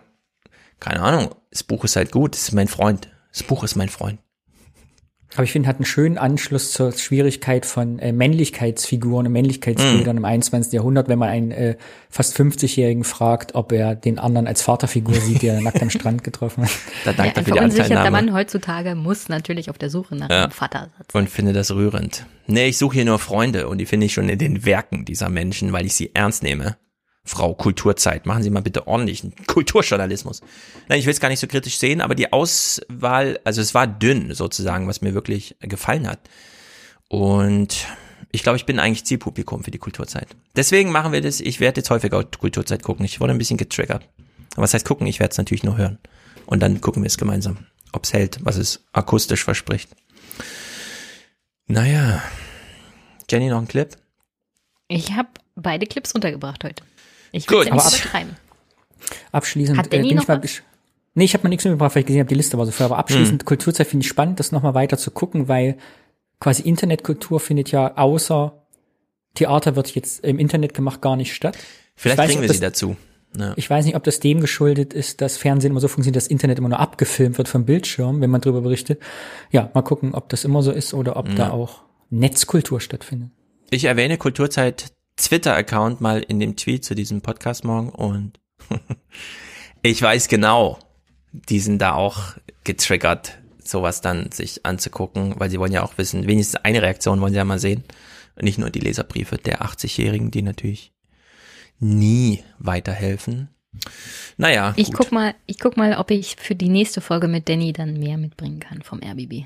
keine 0.79 1.01
Ahnung, 1.01 1.33
das 1.49 1.63
Buch 1.63 1.85
ist 1.85 1.95
halt 1.95 2.11
gut, 2.11 2.35
das 2.35 2.43
ist 2.43 2.51
mein 2.51 2.67
Freund. 2.67 3.09
Das 3.31 3.41
Buch 3.41 3.63
ist 3.63 3.75
mein 3.75 3.89
Freund. 3.89 4.19
Aber 5.35 5.43
ich 5.43 5.51
finde, 5.51 5.67
hat 5.67 5.77
einen 5.77 5.85
schönen 5.85 6.17
Anschluss 6.17 6.71
zur 6.71 6.91
Schwierigkeit 6.91 7.65
von 7.65 7.97
äh, 7.99 8.11
Männlichkeitsfiguren 8.11 9.25
und 9.25 9.33
Männlichkeitsbildern 9.33 10.15
mm. 10.15 10.19
im 10.19 10.25
21. 10.25 10.73
Jahrhundert, 10.73 11.07
wenn 11.07 11.17
man 11.17 11.29
einen 11.29 11.51
äh, 11.51 11.75
fast 12.09 12.37
50-Jährigen 12.37 13.03
fragt, 13.03 13.55
ob 13.55 13.71
er 13.71 13.95
den 13.95 14.19
anderen 14.19 14.47
als 14.47 14.61
Vaterfigur 14.61 15.15
sieht, 15.15 15.41
der 15.41 15.59
nackt 15.61 15.81
am 15.81 15.89
Strand 15.89 16.23
getroffen 16.23 16.63
hat. 16.63 16.71
Da 17.05 17.11
dankt 17.11 17.37
ja, 17.37 17.55
er 17.55 17.63
Anteilnahme. 17.63 18.01
Der 18.01 18.11
Mann 18.11 18.33
heutzutage 18.33 18.95
muss 18.95 19.27
natürlich 19.27 19.69
auf 19.69 19.77
der 19.77 19.89
Suche 19.89 20.15
nach 20.15 20.29
ja. 20.29 20.43
einem 20.43 20.51
Vater 20.51 20.89
sein. 20.97 21.21
Und 21.21 21.29
finde 21.29 21.51
das 21.51 21.71
rührend. 21.71 22.25
Nee, 22.47 22.67
ich 22.67 22.77
suche 22.77 22.95
hier 22.95 23.05
nur 23.05 23.19
Freunde 23.19 23.67
und 23.67 23.79
die 23.79 23.85
finde 23.85 24.05
ich 24.05 24.13
schon 24.13 24.29
in 24.29 24.37
den 24.37 24.65
Werken 24.65 25.05
dieser 25.05 25.29
Menschen, 25.29 25.73
weil 25.73 25.85
ich 25.85 25.95
sie 25.95 26.11
ernst 26.13 26.43
nehme. 26.43 26.77
Frau 27.25 27.53
Kulturzeit, 27.53 28.25
machen 28.25 28.43
Sie 28.43 28.49
mal 28.49 28.61
bitte 28.61 28.85
ordentlichen 28.85 29.33
Kulturjournalismus. 29.47 30.41
Nein, 30.89 30.99
ich 30.99 31.05
will 31.05 31.13
es 31.13 31.21
gar 31.21 31.29
nicht 31.29 31.39
so 31.39 31.47
kritisch 31.47 31.77
sehen, 31.77 32.01
aber 32.01 32.15
die 32.15 32.33
Auswahl, 32.33 33.39
also 33.45 33.61
es 33.61 33.73
war 33.73 33.87
dünn 33.87 34.33
sozusagen, 34.33 34.87
was 34.87 35.01
mir 35.01 35.13
wirklich 35.13 35.55
gefallen 35.61 36.07
hat. 36.07 36.19
Und 37.07 37.87
ich 38.31 38.43
glaube, 38.43 38.57
ich 38.57 38.65
bin 38.65 38.79
eigentlich 38.79 39.05
Zielpublikum 39.05 39.63
für 39.63 39.71
die 39.71 39.77
Kulturzeit. 39.77 40.27
Deswegen 40.55 40.91
machen 40.91 41.13
wir 41.13 41.21
das. 41.21 41.39
Ich 41.39 41.59
werde 41.59 41.79
jetzt 41.79 41.91
häufiger 41.91 42.23
Kulturzeit 42.23 42.83
gucken. 42.83 43.05
Ich 43.05 43.21
wurde 43.21 43.31
ein 43.31 43.37
bisschen 43.37 43.57
getriggert. 43.57 44.09
Aber 44.53 44.63
was 44.63 44.73
heißt 44.73 44.85
gucken? 44.85 45.07
Ich 45.07 45.19
werde 45.19 45.31
es 45.31 45.37
natürlich 45.37 45.63
nur 45.63 45.77
hören. 45.77 45.99
Und 46.45 46.59
dann 46.59 46.81
gucken 46.81 47.03
wir 47.03 47.07
es 47.07 47.17
gemeinsam, 47.17 47.67
ob 47.93 48.03
es 48.03 48.13
hält, 48.13 48.39
was 48.41 48.57
es 48.57 48.83
akustisch 48.91 49.43
verspricht. 49.43 49.91
Naja. 51.67 52.21
Jenny, 53.29 53.49
noch 53.49 53.59
ein 53.59 53.67
Clip? 53.67 53.95
Ich 54.87 55.13
habe 55.13 55.29
beide 55.55 55.85
Clips 55.85 56.11
untergebracht 56.11 56.63
heute. 56.63 56.83
Ich 57.33 57.49
will 57.49 57.59
es 57.59 57.65
nicht 57.65 58.05
übertreiben. 58.05 58.37
Abschließend 59.33 59.77
Hat 59.77 59.87
äh, 59.87 59.97
bin 59.97 60.05
ich 60.05 60.27
mal 60.27 60.41
Nee, 61.15 61.25
ich 61.25 61.33
habe 61.33 61.43
mal 61.43 61.49
nichts 61.49 61.65
mitgebracht, 61.65 61.93
weil 61.93 62.01
ich 62.01 62.07
gesehen 62.07 62.21
habe, 62.21 62.29
die 62.29 62.35
Liste 62.35 62.57
war 62.57 62.65
so 62.65 62.71
voll. 62.71 62.85
Aber 62.85 62.97
abschließend, 62.97 63.41
hm. 63.41 63.45
Kulturzeit 63.45 63.87
finde 63.87 64.03
ich 64.03 64.09
spannend, 64.09 64.39
das 64.39 64.51
nochmal 64.51 64.73
weiter 64.73 64.97
zu 64.97 65.11
gucken, 65.11 65.47
weil 65.47 65.77
quasi 66.39 66.63
Internetkultur 66.63 67.39
findet 67.39 67.71
ja 67.71 67.97
außer 67.97 68.63
Theater 69.35 69.75
wird 69.75 69.93
jetzt 69.95 70.23
im 70.23 70.39
Internet 70.39 70.73
gemacht 70.73 71.01
gar 71.01 71.15
nicht 71.15 71.33
statt. 71.33 71.57
Vielleicht 71.95 72.17
bringen 72.17 72.41
wir 72.41 72.47
das, 72.47 72.57
sie 72.57 72.61
dazu. 72.61 72.95
Ja. 73.37 73.53
Ich 73.55 73.69
weiß 73.69 73.85
nicht, 73.85 73.95
ob 73.95 74.03
das 74.03 74.19
dem 74.19 74.41
geschuldet 74.41 74.93
ist, 74.93 75.21
dass 75.21 75.37
Fernsehen 75.37 75.71
immer 75.71 75.79
so 75.79 75.87
funktioniert, 75.87 76.17
dass 76.17 76.27
Internet 76.27 76.59
immer 76.59 76.69
nur 76.69 76.79
abgefilmt 76.79 77.37
wird 77.37 77.47
vom 77.47 77.65
Bildschirm, 77.65 78.21
wenn 78.21 78.29
man 78.29 78.41
darüber 78.41 78.61
berichtet. 78.61 79.01
Ja, 79.51 79.71
mal 79.73 79.81
gucken, 79.81 80.13
ob 80.13 80.29
das 80.29 80.43
immer 80.43 80.61
so 80.61 80.71
ist 80.71 80.93
oder 80.93 81.17
ob 81.17 81.29
ja. 81.29 81.35
da 81.35 81.49
auch 81.51 81.81
Netzkultur 82.09 82.79
stattfindet. 82.79 83.29
Ich 83.71 83.85
erwähne 83.85 84.17
Kulturzeit 84.17 84.93
Twitter-Account 85.17 86.01
mal 86.01 86.21
in 86.21 86.39
dem 86.39 86.55
Tweet 86.55 86.83
zu 86.83 86.95
diesem 86.95 87.21
Podcast 87.21 87.63
morgen 87.63 87.89
und 87.89 88.39
ich 89.81 90.01
weiß 90.01 90.27
genau, 90.27 90.79
die 91.31 91.59
sind 91.59 91.79
da 91.79 91.93
auch 91.93 92.35
getriggert, 92.63 93.39
sowas 93.63 94.01
dann 94.01 94.31
sich 94.31 94.65
anzugucken, 94.65 95.35
weil 95.39 95.49
sie 95.49 95.59
wollen 95.59 95.71
ja 95.71 95.83
auch 95.83 95.97
wissen, 95.97 96.27
wenigstens 96.27 96.61
eine 96.63 96.81
Reaktion 96.81 97.21
wollen 97.21 97.33
sie 97.33 97.37
ja 97.37 97.45
mal 97.45 97.59
sehen. 97.59 97.83
Nicht 98.41 98.57
nur 98.57 98.71
die 98.71 98.79
Leserbriefe 98.79 99.37
der 99.37 99.61
80-Jährigen, 99.61 100.31
die 100.31 100.41
natürlich 100.41 100.91
nie 101.79 102.43
weiterhelfen. 102.57 103.49
Naja. 104.37 104.73
Ich 104.75 104.87
gut. 104.87 104.97
guck 104.97 105.11
mal, 105.11 105.35
ich 105.45 105.59
guck 105.59 105.77
mal, 105.77 105.97
ob 105.97 106.11
ich 106.11 106.35
für 106.37 106.55
die 106.55 106.69
nächste 106.69 107.01
Folge 107.01 107.27
mit 107.27 107.47
Danny 107.49 107.73
dann 107.73 107.99
mehr 107.99 108.17
mitbringen 108.17 108.59
kann 108.59 108.81
vom 108.81 108.99
RBB. 109.03 109.45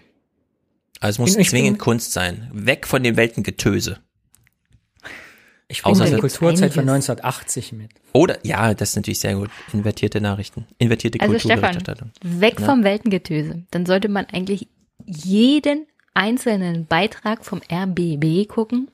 Also 0.99 1.23
es 1.23 1.35
muss 1.35 1.47
zwingend 1.49 1.79
Kunst 1.79 2.13
sein. 2.13 2.49
Weg 2.53 2.87
von 2.87 3.03
dem 3.03 3.17
Weltengetöse. 3.17 3.99
Ich 5.69 5.83
bringe 5.83 6.05
die 6.05 6.17
Kulturzeit 6.17 6.73
von 6.73 6.87
1980 6.87 7.73
mit. 7.73 7.89
Oder, 8.13 8.37
ja, 8.45 8.73
das 8.73 8.89
ist 8.89 8.95
natürlich 8.95 9.19
sehr 9.19 9.35
gut. 9.35 9.49
Invertierte 9.73 10.21
Nachrichten. 10.21 10.65
Invertierte 10.77 11.19
also 11.19 11.33
Kulturberichterstattung. 11.33 12.11
Stefan, 12.15 12.41
weg 12.41 12.59
ja. 12.59 12.65
vom 12.65 12.83
Weltengetöse. 12.83 13.63
Dann 13.71 13.85
sollte 13.85 14.07
man 14.07 14.25
eigentlich 14.27 14.67
jeden 15.05 15.85
einzelnen 16.13 16.85
Beitrag 16.85 17.45
vom 17.45 17.61
RBB 17.71 18.47
gucken, 18.47 18.89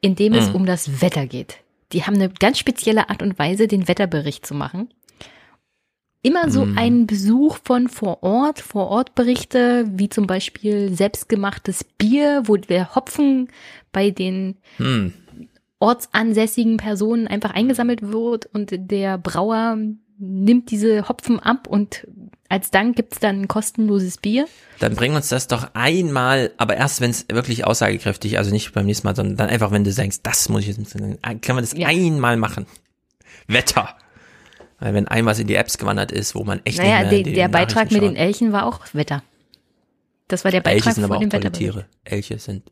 in 0.00 0.16
dem 0.16 0.34
es 0.34 0.50
mhm. 0.50 0.56
um 0.56 0.66
das 0.66 1.00
Wetter 1.00 1.26
geht. 1.26 1.58
Die 1.92 2.04
haben 2.04 2.14
eine 2.14 2.28
ganz 2.28 2.58
spezielle 2.58 3.08
Art 3.08 3.22
und 3.22 3.38
Weise, 3.38 3.66
den 3.66 3.88
Wetterbericht 3.88 4.46
zu 4.46 4.54
machen. 4.54 4.90
immer 6.20 6.50
so 6.50 6.66
mm. 6.66 6.76
einen 6.78 7.06
Besuch 7.06 7.58
von 7.64 7.88
vor 7.88 8.22
Ort, 8.22 8.60
vor 8.60 8.88
Ort 8.88 9.14
Berichte, 9.14 9.86
wie 9.90 10.10
zum 10.10 10.26
Beispiel 10.26 10.92
selbstgemachtes 10.92 11.84
Bier, 11.84 12.42
wo 12.44 12.56
der 12.56 12.94
Hopfen 12.94 13.48
bei 13.92 14.10
den 14.10 14.58
hm. 14.76 15.14
Ortsansässigen 15.80 16.76
Personen 16.76 17.28
einfach 17.28 17.50
eingesammelt 17.50 18.02
wird 18.02 18.46
und 18.46 18.70
der 18.72 19.18
Brauer 19.18 19.78
nimmt 20.18 20.70
diese 20.70 21.08
Hopfen 21.08 21.38
ab 21.38 21.68
und 21.68 22.06
als 22.48 22.70
Dank 22.70 22.96
gibt's 22.96 23.20
dann 23.20 23.42
ein 23.42 23.48
kostenloses 23.48 24.16
Bier. 24.16 24.46
Dann 24.80 24.96
bring 24.96 25.14
uns 25.14 25.28
das 25.28 25.48
doch 25.48 25.70
einmal, 25.74 26.50
aber 26.56 26.76
erst 26.76 27.00
wenn 27.00 27.10
es 27.10 27.26
wirklich 27.30 27.66
aussagekräftig, 27.66 28.38
also 28.38 28.50
nicht 28.50 28.72
beim 28.72 28.86
nächsten 28.86 29.06
Mal, 29.06 29.14
sondern 29.14 29.36
dann 29.36 29.48
einfach, 29.50 29.70
wenn 29.70 29.84
du 29.84 29.92
sagst, 29.92 30.26
das 30.26 30.48
muss 30.48 30.62
ich 30.62 30.76
jetzt, 30.76 30.92
können 30.92 31.18
wir 31.22 31.60
das 31.60 31.74
ja. 31.76 31.88
einmal 31.88 32.36
machen. 32.36 32.66
Wetter. 33.46 33.90
Weil 34.80 34.94
wenn 34.94 35.08
ein 35.08 35.26
was 35.26 35.38
in 35.38 35.46
die 35.46 35.56
Apps 35.56 35.78
gewandert 35.78 36.12
ist, 36.12 36.34
wo 36.34 36.44
man 36.44 36.60
echt 36.64 36.78
naja, 36.78 37.10
nicht 37.10 37.26
mehr 37.26 37.34
der 37.34 37.48
Beitrag 37.48 37.90
mit 37.90 38.02
den 38.02 38.16
Elchen 38.16 38.52
war 38.52 38.66
auch 38.66 38.80
Wetter. 38.92 39.22
Das 40.28 40.44
war 40.44 40.50
der 40.50 40.60
Beitrag 40.60 40.86
Elche 40.86 40.92
sind 40.94 41.04
aber 41.04 41.16
auch 41.18 41.28
tolle 41.28 41.52
Tiere. 41.52 41.86
Elche 42.04 42.38
sind 42.38 42.70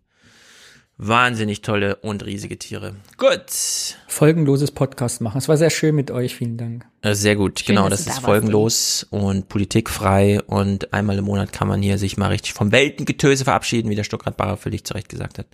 wahnsinnig 0.98 1.62
tolle 1.62 1.96
und 1.96 2.24
riesige 2.24 2.58
Tiere. 2.58 2.96
Gut. 3.18 3.96
Folgenloses 4.08 4.70
Podcast 4.70 5.20
machen. 5.20 5.38
Es 5.38 5.48
war 5.48 5.56
sehr 5.56 5.70
schön 5.70 5.94
mit 5.94 6.10
euch. 6.10 6.34
Vielen 6.34 6.56
Dank. 6.56 6.86
Äh, 7.02 7.14
sehr 7.14 7.36
gut. 7.36 7.60
Schön, 7.60 7.76
genau, 7.76 7.88
das 7.88 8.00
ist 8.00 8.18
da 8.18 8.20
folgenlos 8.20 9.06
und 9.10 9.48
politikfrei 9.48 10.40
und 10.42 10.92
einmal 10.92 11.18
im 11.18 11.24
Monat 11.24 11.52
kann 11.52 11.68
man 11.68 11.82
hier 11.82 11.98
sich 11.98 12.16
mal 12.16 12.28
richtig 12.28 12.54
vom 12.54 12.72
Weltengetöse 12.72 13.44
verabschieden, 13.44 13.90
wie 13.90 13.94
der 13.94 14.04
Stuttgart-Barer 14.04 14.56
völlig 14.56 14.84
zu 14.84 14.94
Recht 14.94 15.08
gesagt 15.08 15.38
hat. 15.38 15.46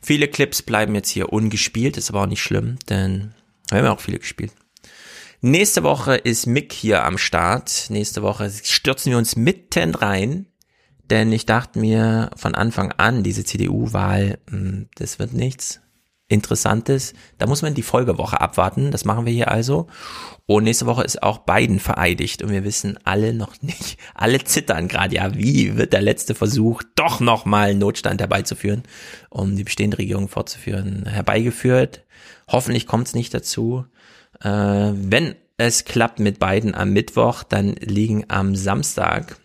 Viele 0.00 0.28
Clips 0.28 0.62
bleiben 0.62 0.94
jetzt 0.94 1.10
hier 1.10 1.30
ungespielt, 1.30 1.98
ist 1.98 2.08
aber 2.08 2.22
auch 2.22 2.26
nicht 2.26 2.42
schlimm, 2.42 2.78
denn 2.88 3.34
wir 3.68 3.78
haben 3.78 3.84
ja 3.84 3.92
auch 3.92 4.00
viele 4.00 4.18
gespielt. 4.18 4.52
Nächste 5.42 5.82
Woche 5.82 6.16
ist 6.16 6.46
Mick 6.46 6.72
hier 6.72 7.04
am 7.04 7.16
Start. 7.16 7.86
Nächste 7.88 8.22
Woche 8.22 8.50
stürzen 8.62 9.10
wir 9.10 9.18
uns 9.18 9.36
mitten 9.36 9.94
rein 9.94 10.46
denn 11.10 11.32
ich 11.32 11.46
dachte 11.46 11.78
mir 11.78 12.30
von 12.36 12.54
Anfang 12.54 12.92
an, 12.92 13.22
diese 13.22 13.44
CDU-Wahl, 13.44 14.38
hm, 14.48 14.88
das 14.94 15.18
wird 15.18 15.32
nichts 15.32 15.80
Interessantes. 16.30 17.12
Da 17.38 17.46
muss 17.46 17.62
man 17.62 17.74
die 17.74 17.82
Folgewoche 17.82 18.40
abwarten. 18.40 18.92
Das 18.92 19.04
machen 19.04 19.26
wir 19.26 19.32
hier 19.32 19.50
also. 19.50 19.88
Und 20.46 20.62
nächste 20.62 20.86
Woche 20.86 21.02
ist 21.02 21.24
auch 21.24 21.38
Biden 21.38 21.80
vereidigt. 21.80 22.40
Und 22.40 22.50
wir 22.50 22.62
wissen 22.62 22.98
alle 23.02 23.34
noch 23.34 23.60
nicht. 23.62 23.98
Alle 24.14 24.42
zittern 24.44 24.86
gerade. 24.86 25.16
Ja, 25.16 25.34
wie 25.34 25.76
wird 25.76 25.92
der 25.92 26.02
letzte 26.02 26.36
Versuch, 26.36 26.84
doch 26.94 27.18
nochmal 27.18 27.74
Notstand 27.74 28.20
herbeizuführen, 28.20 28.84
um 29.28 29.56
die 29.56 29.64
bestehende 29.64 29.98
Regierung 29.98 30.28
fortzuführen, 30.28 31.04
herbeigeführt? 31.06 32.04
Hoffentlich 32.46 32.86
kommt 32.86 33.08
es 33.08 33.14
nicht 33.16 33.34
dazu. 33.34 33.86
Äh, 34.40 34.48
wenn 34.48 35.34
es 35.56 35.84
klappt 35.84 36.20
mit 36.20 36.38
Biden 36.38 36.76
am 36.76 36.92
Mittwoch, 36.92 37.42
dann 37.42 37.74
liegen 37.74 38.26
am 38.28 38.54
Samstag 38.54 39.36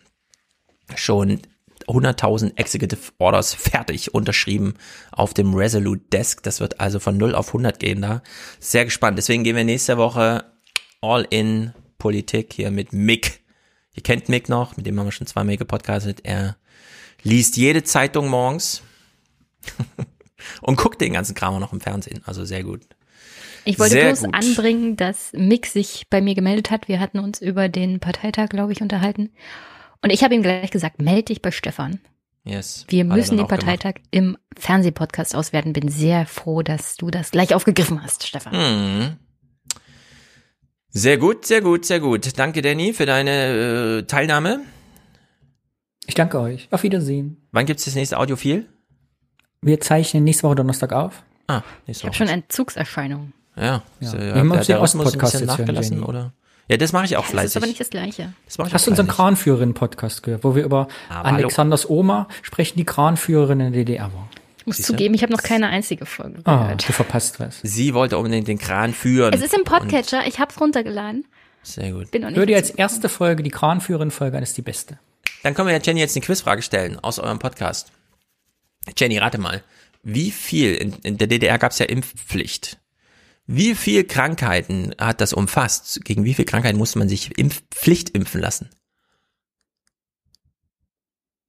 schon 0.96 1.42
100.000 1.88 2.58
Executive 2.58 3.12
Orders 3.18 3.54
fertig 3.54 4.14
unterschrieben 4.14 4.76
auf 5.12 5.34
dem 5.34 5.54
Resolute 5.54 6.04
Desk. 6.12 6.42
Das 6.44 6.60
wird 6.60 6.80
also 6.80 7.00
von 7.00 7.18
0 7.18 7.36
auf 7.36 7.48
100 7.48 7.80
gehen 7.80 8.02
da. 8.02 8.22
Sehr 8.60 8.86
gespannt. 8.86 9.18
Deswegen 9.18 9.44
gehen 9.44 9.56
wir 9.56 9.64
nächste 9.64 9.98
Woche 9.98 10.46
all 11.02 11.28
in 11.30 11.74
Politik 11.98 12.54
hier 12.54 12.72
mit 12.72 12.94
Mick. 12.94 13.42
Ihr 13.94 14.04
kennt 14.04 14.30
Mick 14.30 14.50
noch, 14.50 14.76
mit 14.78 14.86
dem 14.86 15.00
haben 15.00 15.08
wir 15.08 15.12
schon 15.12 15.28
zweimal 15.28 15.58
gepodcastet. 15.58 16.22
Er 16.24 16.58
liest 17.24 17.58
jede 17.58 17.84
Zeitung 17.84 18.30
morgens 18.30 18.82
und 20.62 20.78
guckt 20.78 21.02
den 21.02 21.14
ganzen 21.14 21.36
Kram 21.36 21.56
auch 21.56 21.60
noch 21.60 21.74
im 21.74 21.82
Fernsehen. 21.82 22.22
Also 22.26 22.46
sehr 22.46 22.64
gut. 22.64 22.82
Ich 23.68 23.80
wollte 23.80 23.94
Sehr 23.94 24.06
bloß 24.06 24.24
gut. 24.24 24.34
anbringen, 24.36 24.96
dass 24.96 25.34
Mick 25.34 25.66
sich 25.66 26.06
bei 26.10 26.22
mir 26.22 26.36
gemeldet 26.36 26.70
hat. 26.70 26.88
Wir 26.88 27.00
hatten 27.00 27.18
uns 27.18 27.42
über 27.42 27.68
den 27.68 28.00
Parteitag, 28.00 28.50
glaube 28.50 28.72
ich, 28.74 28.82
unterhalten. 28.82 29.32
Und 30.06 30.12
ich 30.12 30.24
habe 30.24 30.36
ihm 30.36 30.44
gleich 30.44 30.70
gesagt, 30.70 31.02
melde 31.02 31.24
dich 31.24 31.42
bei 31.42 31.50
Stefan. 31.50 32.00
Yes. 32.44 32.86
Wir 32.90 33.06
müssen 33.06 33.38
den 33.38 33.48
Parteitag 33.48 33.96
gemacht. 33.96 34.08
im 34.12 34.38
Fernsehpodcast 34.56 35.36
auswerten. 35.36 35.74
Bin 35.74 35.90
sehr 35.90 36.28
froh, 36.28 36.62
dass 36.62 36.96
du 36.96 37.10
das 37.10 37.32
gleich 37.32 37.56
aufgegriffen 37.56 38.04
hast, 38.04 38.22
Stefan. 38.28 38.54
Hm. 38.54 39.16
Sehr 40.90 41.18
gut, 41.18 41.48
sehr 41.48 41.62
gut, 41.62 41.86
sehr 41.86 42.00
gut. 42.00 42.38
Danke, 42.38 42.62
Danny, 42.62 42.94
für 42.94 43.08
deine 43.08 43.32
äh, 43.32 44.04
Teilnahme. 44.04 44.62
Ich 46.06 46.14
danke 46.14 46.40
euch. 46.40 46.68
Auf 46.70 46.84
Wiedersehen. 46.84 47.48
Wann 47.52 47.66
gibt's 47.66 47.86
das 47.86 47.96
nächste 47.96 48.20
Audiofil? 48.20 48.70
Wir 49.64 49.82
zeichnen 49.82 50.24
nächste 50.24 50.44
Woche 50.44 50.54
Donnerstag 50.58 50.94
auf. 50.94 51.24
Ah, 51.48 51.64
nächste 51.88 52.04
Woche. 52.04 52.14
Ich 52.14 52.20
habe 52.20 52.28
schon 52.28 52.28
Entzugserscheinungen. 52.28 53.34
Ja. 53.56 53.82
ja. 54.00 54.08
So, 54.08 54.18
ja. 54.18 54.36
Wir 54.36 54.36
haben 54.36 54.52
uns 54.52 54.68
den 54.68 54.78
Ostpodcast 54.78 55.44
nachgelassen, 55.46 56.04
oder? 56.04 56.32
Ja, 56.68 56.78
das 56.78 56.94
mache 56.94 57.06
ich 57.06 57.16
auch 57.16 57.26
fleißig. 57.26 57.46
Das 57.46 57.52
ist 57.52 57.58
aber 57.58 57.68
nicht 57.68 57.80
das 57.80 57.90
Gleiche. 57.90 58.34
Das 58.46 58.74
Hast 58.74 58.88
du 58.88 58.92
unseren 58.92 59.08
Kranführerin-Podcast 59.08 60.24
gehört, 60.24 60.44
wo 60.44 60.56
wir 60.56 60.64
über 60.64 60.88
aber 61.10 61.26
Alexanders 61.26 61.84
hallo. 61.84 62.00
Oma 62.00 62.28
sprechen, 62.42 62.78
die 62.78 62.86
Kranführerin 62.86 63.60
in 63.60 63.74
der 63.74 63.84
DDR 63.84 64.14
war? 64.14 64.30
Ich 64.58 64.66
muss 64.66 64.78
Siehste? 64.78 64.94
zugeben, 64.94 65.14
ich 65.14 65.22
habe 65.22 65.32
noch 65.32 65.44
keine 65.44 65.68
einzige 65.68 66.08
Folge 66.08 66.40
ah, 66.46 66.64
gehört. 66.64 66.84
Ah, 66.84 66.88
du 66.88 66.94
verpasst 66.94 67.40
was. 67.40 67.60
Sie 67.62 67.94
wollte 67.94 68.18
unbedingt 68.18 68.48
den 68.48 68.58
Kran 68.58 68.94
führen. 68.94 69.32
Es 69.32 69.44
ist 69.44 69.54
im 69.54 69.64
Podcatcher, 69.64 70.26
ich 70.26 70.40
habe 70.40 70.52
es 70.52 70.60
runtergeladen. 70.60 71.26
Sehr 71.62 71.92
gut. 71.92 72.10
Bin 72.10 72.36
Hör 72.36 72.46
dir 72.48 72.58
als 72.58 72.72
erste 72.72 73.10
Folge 73.10 73.44
die 73.44 73.52
Kranführerin-Folge 73.52 74.38
an, 74.38 74.44
ist 74.44 74.58
die 74.58 74.64
beste. 74.64 74.98
Dann 75.44 75.54
können 75.54 75.68
wir 75.68 75.76
ja 75.76 75.82
Jenny 75.84 76.00
jetzt 76.00 76.16
eine 76.16 76.26
Quizfrage 76.26 76.64
stellen 76.64 76.98
aus 77.00 77.20
eurem 77.20 77.38
Podcast. 77.38 77.92
Jenny, 78.98 79.20
rate 79.20 79.38
mal. 79.38 79.64
Wie 80.02 80.32
viel, 80.32 80.74
in, 80.74 80.94
in 81.04 81.18
der 81.20 81.28
DDR 81.28 81.60
gab 81.60 81.72
es 81.72 81.80
ja 81.80 81.86
Impfpflicht. 81.86 82.80
Wie 83.48 83.76
viel 83.76 84.06
Krankheiten 84.06 84.94
hat 84.98 85.22
das 85.22 85.34
umfasst? 85.34 86.04
Gegen 86.04 86.24
wie 86.24 86.34
viele 86.34 86.46
Krankheiten 86.46 86.78
musste 86.78 87.00
man 87.00 87.10
sich 87.10 87.38
Impf 87.38 87.62
Pflicht 87.70 88.10
impfen 88.10 88.42
lassen? 88.42 88.70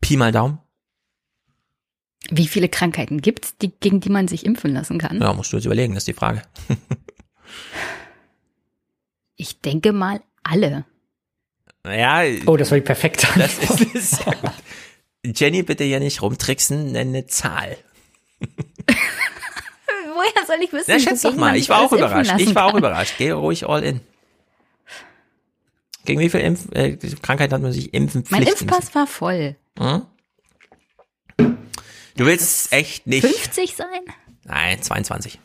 Pi 0.01 0.17
mal 0.17 0.31
Daumen. 0.31 0.59
Wie 2.31 2.49
viele 2.49 2.69
Krankheiten 2.69 3.23
gibt's, 3.23 3.57
die, 3.57 3.71
gegen 3.71 4.01
die 4.01 4.11
man 4.11 4.29
sich 4.29 4.45
impfen 4.45 4.73
lassen 4.73 4.99
kann? 4.99 5.21
Ja, 5.21 5.33
musst 5.33 5.53
du 5.53 5.57
jetzt 5.57 5.65
überlegen, 5.65 5.95
das 5.95 6.03
ist 6.03 6.09
die 6.09 6.13
Frage. 6.13 6.43
ich 9.37 9.61
denke 9.61 9.93
mal 9.93 10.23
alle. 10.43 10.85
Ja. 11.87 12.23
Oh, 12.47 12.57
das 12.57 12.71
war 12.71 12.79
die 12.79 12.85
perfekte 12.85 13.27
Das 13.37 13.59
ist, 13.59 13.95
ist. 13.95 14.25
Jenny, 15.25 15.63
bitte 15.63 15.85
hier 15.85 16.01
nicht 16.01 16.21
rumtricksen, 16.21 16.93
nenne 16.93 17.19
eine 17.19 17.27
Zahl. 17.27 17.77
Woher 20.17 20.47
soll 20.47 20.57
ich 20.63 20.73
wissen? 20.73 20.87
Na, 20.89 20.99
schätz 20.99 21.23
doch 21.23 21.35
mal. 21.37 21.57
Ich 21.57 21.69
war 21.69 21.81
auch 21.83 21.93
überrascht. 21.93 22.35
Ich 22.39 22.55
war 22.55 22.65
auch 22.67 22.75
überrascht. 22.75 23.15
Geh 23.19 23.31
ruhig 23.31 23.69
all 23.69 23.83
in. 23.85 24.01
Gegen 26.05 26.21
wie 26.21 26.31
viel 26.31 26.41
Impf 26.41 26.69
äh, 26.73 26.97
Krankheiten 27.21 27.55
hat 27.55 27.63
man 27.63 27.73
sich 27.73 27.93
impfen 27.93 28.25
Mein 28.31 28.43
Impfpass 28.43 28.85
müssen? 28.85 28.95
war 28.95 29.07
voll. 29.07 29.57
Hm? 29.79 30.03
Du 32.17 32.25
willst 32.25 32.73
echt 32.73 33.07
nicht. 33.07 33.27
50 33.27 33.77
sein? 33.77 33.87
Nein, 34.45 34.81
22. 34.81 35.39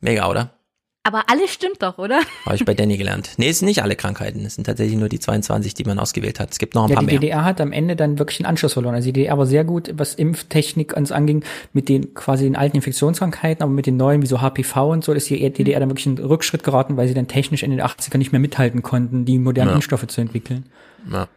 Mega, 0.00 0.28
oder? 0.28 0.54
Aber 1.02 1.30
alles 1.30 1.50
stimmt 1.50 1.82
doch, 1.82 1.96
oder? 1.96 2.20
Habe 2.44 2.56
ich 2.56 2.64
bei 2.64 2.74
Danny 2.74 2.98
gelernt. 2.98 3.30
Nee, 3.38 3.48
es 3.48 3.60
sind 3.60 3.66
nicht 3.66 3.82
alle 3.82 3.96
Krankheiten. 3.96 4.44
Es 4.44 4.56
sind 4.56 4.64
tatsächlich 4.64 4.98
nur 4.98 5.08
die 5.08 5.18
22, 5.18 5.72
die 5.72 5.84
man 5.84 5.98
ausgewählt 5.98 6.38
hat. 6.38 6.50
Es 6.50 6.58
gibt 6.58 6.74
noch 6.74 6.84
ein 6.84 6.90
ja, 6.90 6.96
paar 6.96 7.00
die 7.00 7.06
mehr. 7.06 7.14
Die 7.20 7.26
DDR 7.26 7.44
hat 7.44 7.58
am 7.60 7.72
Ende 7.72 7.96
dann 7.96 8.18
wirklich 8.18 8.40
einen 8.40 8.46
Anschluss 8.46 8.74
verloren. 8.74 8.94
Also 8.94 9.06
die 9.06 9.14
DDR 9.14 9.38
war 9.38 9.46
sehr 9.46 9.64
gut, 9.64 9.90
was 9.94 10.14
Impftechnik 10.14 10.94
uns 10.94 11.10
anging, 11.10 11.42
mit 11.72 11.88
den 11.88 12.12
quasi 12.12 12.44
den 12.44 12.54
alten 12.54 12.76
Infektionskrankheiten, 12.76 13.62
aber 13.62 13.72
mit 13.72 13.86
den 13.86 13.96
neuen, 13.96 14.20
wie 14.20 14.26
so 14.26 14.42
HPV 14.42 14.90
und 14.90 15.02
so, 15.02 15.12
ist 15.14 15.30
die 15.30 15.50
DDR 15.50 15.80
dann 15.80 15.88
wirklich 15.88 16.06
einen 16.06 16.18
Rückschritt 16.18 16.64
geraten, 16.64 16.98
weil 16.98 17.08
sie 17.08 17.14
dann 17.14 17.28
technisch 17.28 17.62
in 17.62 17.70
den 17.70 17.80
80ern 17.80 18.18
nicht 18.18 18.32
mehr 18.32 18.40
mithalten 18.40 18.82
konnten, 18.82 19.24
die 19.24 19.38
modernen 19.38 19.70
ja. 19.70 19.76
Impfstoffe 19.76 20.06
zu 20.06 20.20
entwickeln. 20.20 20.66
Ja. 21.10 21.28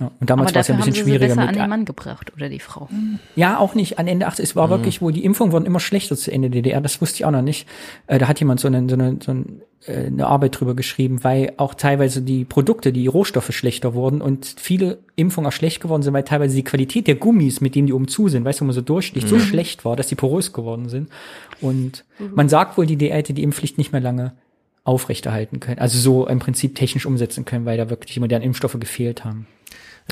Ja, 0.00 0.10
und 0.18 0.30
damals 0.30 0.54
war 0.54 0.62
es 0.62 0.68
ja 0.68 0.74
ein 0.74 0.80
bisschen 0.80 0.94
schwieriger 0.94 1.36
mit. 1.36 1.48
an 1.48 1.54
den 1.54 1.68
Mann 1.68 1.84
gebracht 1.84 2.32
oder 2.34 2.48
die 2.48 2.58
Frau. 2.58 2.88
Ja, 3.36 3.58
auch 3.58 3.74
nicht. 3.74 3.98
An 3.98 4.06
Ende 4.06 4.26
80, 4.26 4.42
es 4.42 4.56
war 4.56 4.66
mhm. 4.66 4.70
wirklich, 4.70 5.02
wo 5.02 5.10
die 5.10 5.24
Impfungen 5.24 5.52
wurden 5.52 5.66
immer 5.66 5.80
schlechter 5.80 6.16
zu 6.16 6.32
Ende 6.32 6.48
DDR. 6.48 6.80
Das 6.80 7.02
wusste 7.02 7.16
ich 7.16 7.24
auch 7.26 7.30
noch 7.30 7.42
nicht. 7.42 7.68
Äh, 8.06 8.18
da 8.18 8.26
hat 8.26 8.40
jemand 8.40 8.60
so 8.60 8.68
eine, 8.68 8.88
so 8.88 8.94
eine, 8.94 9.18
so 9.20 9.32
äh, 9.86 10.06
eine 10.06 10.26
Arbeit 10.26 10.58
drüber 10.58 10.74
geschrieben, 10.74 11.22
weil 11.22 11.52
auch 11.58 11.74
teilweise 11.74 12.22
die 12.22 12.46
Produkte, 12.46 12.92
die 12.92 13.06
Rohstoffe 13.06 13.52
schlechter 13.52 13.92
wurden 13.92 14.22
und 14.22 14.54
viele 14.58 14.98
Impfungen 15.16 15.48
auch 15.48 15.52
schlecht 15.52 15.80
geworden 15.80 16.02
sind, 16.02 16.14
weil 16.14 16.24
teilweise 16.24 16.56
die 16.56 16.64
Qualität 16.64 17.06
der 17.06 17.16
Gummis, 17.16 17.60
mit 17.60 17.74
denen 17.74 17.86
die 17.86 17.92
oben 17.92 18.08
zu 18.08 18.28
sind, 18.28 18.46
weißt 18.46 18.60
du, 18.60 18.64
wo 18.64 18.66
man 18.66 18.74
so 18.74 18.80
durchsticht, 18.80 19.26
mhm. 19.26 19.30
so 19.30 19.38
schlecht 19.38 19.84
war, 19.84 19.96
dass 19.96 20.08
die 20.08 20.14
porös 20.14 20.54
geworden 20.54 20.88
sind. 20.88 21.10
Und 21.60 22.04
mhm. 22.18 22.30
man 22.34 22.48
sagt 22.48 22.78
wohl, 22.78 22.86
die 22.86 22.96
DDR 22.96 23.18
hätte 23.18 23.34
die 23.34 23.42
Impfpflicht 23.42 23.76
nicht 23.76 23.92
mehr 23.92 24.00
lange 24.00 24.32
aufrechterhalten 24.84 25.60
können. 25.60 25.78
Also 25.78 25.98
so 25.98 26.26
im 26.26 26.38
Prinzip 26.38 26.74
technisch 26.74 27.06
umsetzen 27.06 27.44
können, 27.44 27.66
weil 27.66 27.76
da 27.76 27.90
wirklich 27.90 28.18
modernen 28.18 28.44
Impfstoffe 28.44 28.78
gefehlt 28.80 29.24
haben. 29.24 29.46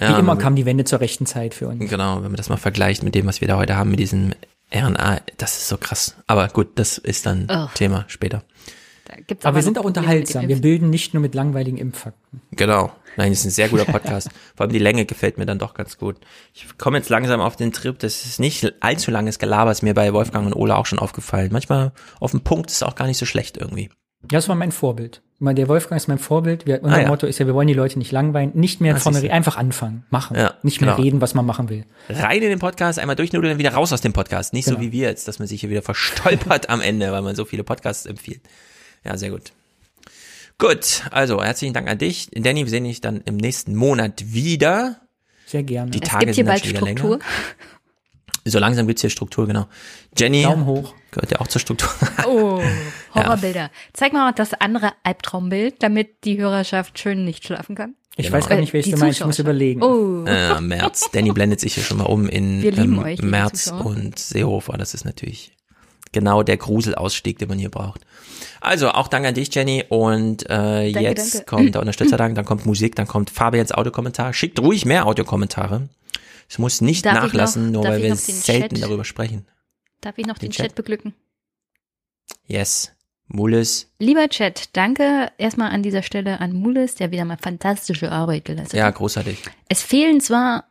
Ja, 0.00 0.16
Wie 0.16 0.20
immer 0.20 0.36
kam 0.36 0.56
die 0.56 0.66
Wende 0.66 0.84
zur 0.84 1.00
rechten 1.00 1.26
Zeit 1.26 1.54
für 1.54 1.68
uns. 1.68 1.90
Genau, 1.90 2.16
wenn 2.16 2.30
man 2.30 2.36
das 2.36 2.48
mal 2.48 2.56
vergleicht 2.56 3.02
mit 3.02 3.14
dem, 3.14 3.26
was 3.26 3.40
wir 3.40 3.48
da 3.48 3.56
heute 3.56 3.76
haben, 3.76 3.90
mit 3.90 4.00
diesem 4.00 4.32
RNA, 4.72 5.20
das 5.38 5.58
ist 5.58 5.68
so 5.68 5.78
krass. 5.78 6.16
Aber 6.26 6.48
gut, 6.48 6.78
das 6.78 6.98
ist 6.98 7.26
dann 7.26 7.46
oh. 7.50 7.66
Thema 7.74 8.04
später. 8.08 8.44
aber, 9.08 9.36
aber 9.42 9.56
wir 9.56 9.62
sind 9.62 9.78
auch 9.78 9.84
unterhaltsam. 9.84 10.46
Wir 10.46 10.60
bilden 10.60 10.90
nicht 10.90 11.14
nur 11.14 11.22
mit 11.22 11.34
langweiligen 11.34 11.78
Impffakten. 11.78 12.42
Genau. 12.52 12.92
Nein, 13.16 13.32
das 13.32 13.40
ist 13.40 13.46
ein 13.46 13.50
sehr 13.50 13.68
guter 13.68 13.86
Podcast. 13.86 14.28
Vor 14.54 14.64
allem 14.64 14.72
die 14.72 14.78
Länge 14.78 15.04
gefällt 15.04 15.38
mir 15.38 15.46
dann 15.46 15.58
doch 15.58 15.74
ganz 15.74 15.98
gut. 15.98 16.16
Ich 16.54 16.66
komme 16.78 16.98
jetzt 16.98 17.08
langsam 17.08 17.40
auf 17.40 17.56
den 17.56 17.72
Trip, 17.72 17.98
das 17.98 18.24
ist 18.24 18.38
nicht 18.38 18.74
allzu 18.80 19.10
langes 19.10 19.40
Gelaber, 19.40 19.72
ist 19.72 19.82
mir 19.82 19.94
bei 19.94 20.12
Wolfgang 20.12 20.46
und 20.46 20.54
Ola 20.54 20.76
auch 20.76 20.86
schon 20.86 21.00
aufgefallen. 21.00 21.48
Manchmal 21.50 21.92
auf 22.20 22.30
dem 22.30 22.42
Punkt 22.42 22.70
ist 22.70 22.76
es 22.76 22.82
auch 22.84 22.94
gar 22.94 23.06
nicht 23.06 23.18
so 23.18 23.26
schlecht 23.26 23.56
irgendwie. 23.56 23.90
Ja, 24.22 24.38
das 24.38 24.48
war 24.48 24.54
mein 24.54 24.70
Vorbild. 24.70 25.22
Der 25.40 25.68
Wolfgang 25.68 26.00
ist 26.00 26.08
mein 26.08 26.18
Vorbild. 26.18 26.66
Wir, 26.66 26.82
unser 26.82 26.96
ah, 26.96 27.00
ja. 27.02 27.08
Motto 27.08 27.26
ist 27.26 27.38
ja, 27.38 27.46
wir 27.46 27.54
wollen 27.54 27.68
die 27.68 27.74
Leute 27.74 27.96
nicht 27.98 28.10
langweilen, 28.10 28.50
nicht 28.54 28.80
mehr 28.80 28.96
ah, 28.96 28.98
vorne 28.98 29.22
reden, 29.22 29.32
einfach 29.32 29.56
anfangen, 29.56 30.04
machen, 30.10 30.36
ja, 30.36 30.54
nicht 30.62 30.80
mehr 30.80 30.90
genau. 30.90 31.02
reden, 31.02 31.20
was 31.20 31.34
man 31.34 31.46
machen 31.46 31.68
will. 31.68 31.84
Rein 32.08 32.42
in 32.42 32.48
den 32.48 32.58
Podcast, 32.58 32.98
einmal 32.98 33.14
durchnudeln, 33.14 33.52
dann 33.52 33.58
wieder 33.58 33.72
raus 33.72 33.92
aus 33.92 34.00
dem 34.00 34.12
Podcast. 34.12 34.52
Nicht 34.52 34.64
genau. 34.64 34.78
so 34.78 34.82
wie 34.82 34.90
wir 34.90 35.08
jetzt, 35.08 35.28
dass 35.28 35.38
man 35.38 35.46
sich 35.46 35.60
hier 35.60 35.70
wieder 35.70 35.82
verstolpert 35.82 36.68
am 36.70 36.80
Ende, 36.80 37.12
weil 37.12 37.22
man 37.22 37.36
so 37.36 37.44
viele 37.44 37.62
Podcasts 37.62 38.04
empfiehlt. 38.04 38.40
Ja, 39.04 39.16
sehr 39.16 39.30
gut. 39.30 39.52
Gut, 40.58 41.04
also 41.12 41.42
herzlichen 41.42 41.72
Dank 41.72 41.88
an 41.88 41.98
dich. 41.98 42.30
Danny, 42.32 42.64
wir 42.64 42.70
sehen 42.70 42.82
dich 42.82 43.00
dann 43.00 43.20
im 43.24 43.36
nächsten 43.36 43.76
Monat 43.76 44.32
wieder. 44.32 45.02
Sehr 45.46 45.62
gerne. 45.62 45.92
Die 45.92 46.00
Tage 46.00 46.34
sind 46.34 46.46
bald 46.46 46.66
Struktur. 46.66 47.10
Länger. 47.10 47.18
So 48.50 48.58
langsam 48.58 48.86
gibt's 48.86 49.02
hier 49.02 49.10
Struktur, 49.10 49.46
genau. 49.46 49.66
Jenny. 50.16 50.42
Daumen 50.42 50.66
hoch. 50.66 50.94
Gehört 51.10 51.30
ja 51.30 51.40
auch 51.40 51.48
zur 51.48 51.60
Struktur. 51.60 51.88
Oh, 52.26 52.60
Horrorbilder. 53.14 53.60
Ja. 53.60 53.70
Zeig 53.92 54.12
mal 54.12 54.32
das 54.32 54.54
andere 54.54 54.92
Albtraumbild, 55.02 55.82
damit 55.82 56.24
die 56.24 56.38
Hörerschaft 56.38 56.98
schön 56.98 57.24
nicht 57.24 57.46
schlafen 57.46 57.74
kann. 57.74 57.94
Ich 58.16 58.26
genau. 58.26 58.38
weiß 58.38 58.48
gar 58.48 58.56
nicht, 58.56 58.72
welches 58.72 58.94
du 58.94 58.98
meinst. 58.98 59.20
Ich 59.20 59.26
muss 59.26 59.38
überlegen. 59.38 59.82
Oh. 59.82 60.24
Äh, 60.26 60.60
März. 60.60 61.08
Danny 61.12 61.30
blendet 61.30 61.60
sich 61.60 61.74
hier 61.74 61.84
schon 61.84 61.98
mal 61.98 62.04
um 62.04 62.28
in 62.28 62.64
ähm, 62.64 62.98
euch, 62.98 63.22
März 63.22 63.72
und 63.72 64.18
Seehofer. 64.18 64.76
Das 64.76 64.92
ist 64.92 65.04
natürlich 65.04 65.52
genau 66.10 66.42
der 66.42 66.56
Gruselausstieg, 66.56 67.38
den 67.38 67.48
man 67.48 67.58
hier 67.58 67.70
braucht. 67.70 68.04
Also 68.60 68.90
auch 68.90 69.08
Dank 69.08 69.24
an 69.24 69.34
dich, 69.34 69.54
Jenny. 69.54 69.84
Und 69.88 70.44
äh, 70.46 70.90
danke, 70.92 71.00
jetzt 71.00 71.34
danke. 71.34 71.46
kommt 71.46 71.74
der 71.74 71.80
Unterstützerdank, 71.82 72.34
dann 72.34 72.44
kommt 72.44 72.66
Musik, 72.66 72.96
dann 72.96 73.06
kommt 73.06 73.30
Fabians 73.30 73.72
Audiokommentar. 73.72 74.32
Schickt 74.32 74.58
ruhig 74.60 74.84
mehr 74.84 75.06
Audiokommentare. 75.06 75.88
Es 76.48 76.58
muss 76.58 76.80
nicht 76.80 77.04
darf 77.04 77.14
nachlassen, 77.14 77.70
noch, 77.70 77.82
nur 77.82 77.92
weil 77.92 78.02
wir 78.02 78.16
selten 78.16 78.76
Chat, 78.76 78.82
darüber 78.82 79.04
sprechen. 79.04 79.46
Darf 80.00 80.16
ich 80.18 80.26
noch 80.26 80.38
den, 80.38 80.48
den 80.48 80.52
Chat? 80.52 80.66
Chat 80.66 80.74
beglücken? 80.74 81.14
Yes. 82.46 82.92
Mules. 83.30 83.90
Lieber 83.98 84.28
Chat, 84.28 84.70
danke 84.74 85.30
erstmal 85.36 85.70
an 85.70 85.82
dieser 85.82 86.02
Stelle 86.02 86.40
an 86.40 86.54
Mules, 86.54 86.94
der 86.94 87.10
wieder 87.10 87.26
mal 87.26 87.36
fantastische 87.36 88.10
Arbeit 88.10 88.46
geleistet 88.46 88.72
hat. 88.72 88.86
Ja, 88.86 88.90
großartig. 88.90 89.42
Es 89.68 89.82
fehlen 89.82 90.22
zwar 90.22 90.64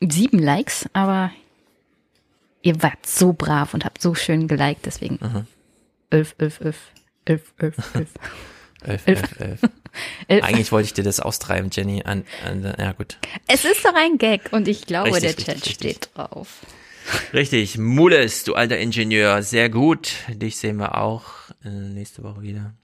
sieben 0.00 0.38
Likes, 0.38 0.88
aber 0.92 1.32
ihr 2.62 2.80
wart 2.80 3.06
so 3.06 3.32
brav 3.32 3.74
und 3.74 3.84
habt 3.84 4.00
so 4.00 4.14
schön 4.14 4.46
geliked, 4.46 4.86
deswegen 4.86 5.18
mhm. 5.20 5.46
elf, 6.10 6.36
elf, 6.38 6.60
elf, 6.60 6.78
elf, 7.24 7.54
elf, 7.58 7.94
elf. 7.94 8.10
Elf, 8.86 9.06
elf, 9.06 9.40
elf. 9.40 9.60
elf. 10.28 10.44
Eigentlich 10.44 10.72
wollte 10.72 10.86
ich 10.86 10.94
dir 10.94 11.04
das 11.04 11.20
austreiben, 11.20 11.70
Jenny. 11.72 12.02
An, 12.04 12.24
an, 12.44 12.74
ja, 12.78 12.92
gut. 12.92 13.18
Es 13.48 13.64
ist 13.64 13.84
doch 13.84 13.94
ein 13.94 14.18
Gag 14.18 14.52
und 14.52 14.68
ich 14.68 14.86
glaube, 14.86 15.12
richtig, 15.14 15.36
der 15.36 15.44
Chat 15.44 15.54
richtig, 15.56 15.74
steht 15.74 15.90
richtig. 15.90 16.14
drauf. 16.14 16.48
Richtig, 17.32 17.78
Mules, 17.78 18.44
du 18.44 18.54
alter 18.54 18.78
Ingenieur, 18.78 19.42
sehr 19.42 19.68
gut. 19.68 20.12
Dich 20.28 20.56
sehen 20.56 20.76
wir 20.78 20.98
auch 20.98 21.24
äh, 21.64 21.68
nächste 21.68 22.22
Woche 22.22 22.42
wieder. 22.42 22.74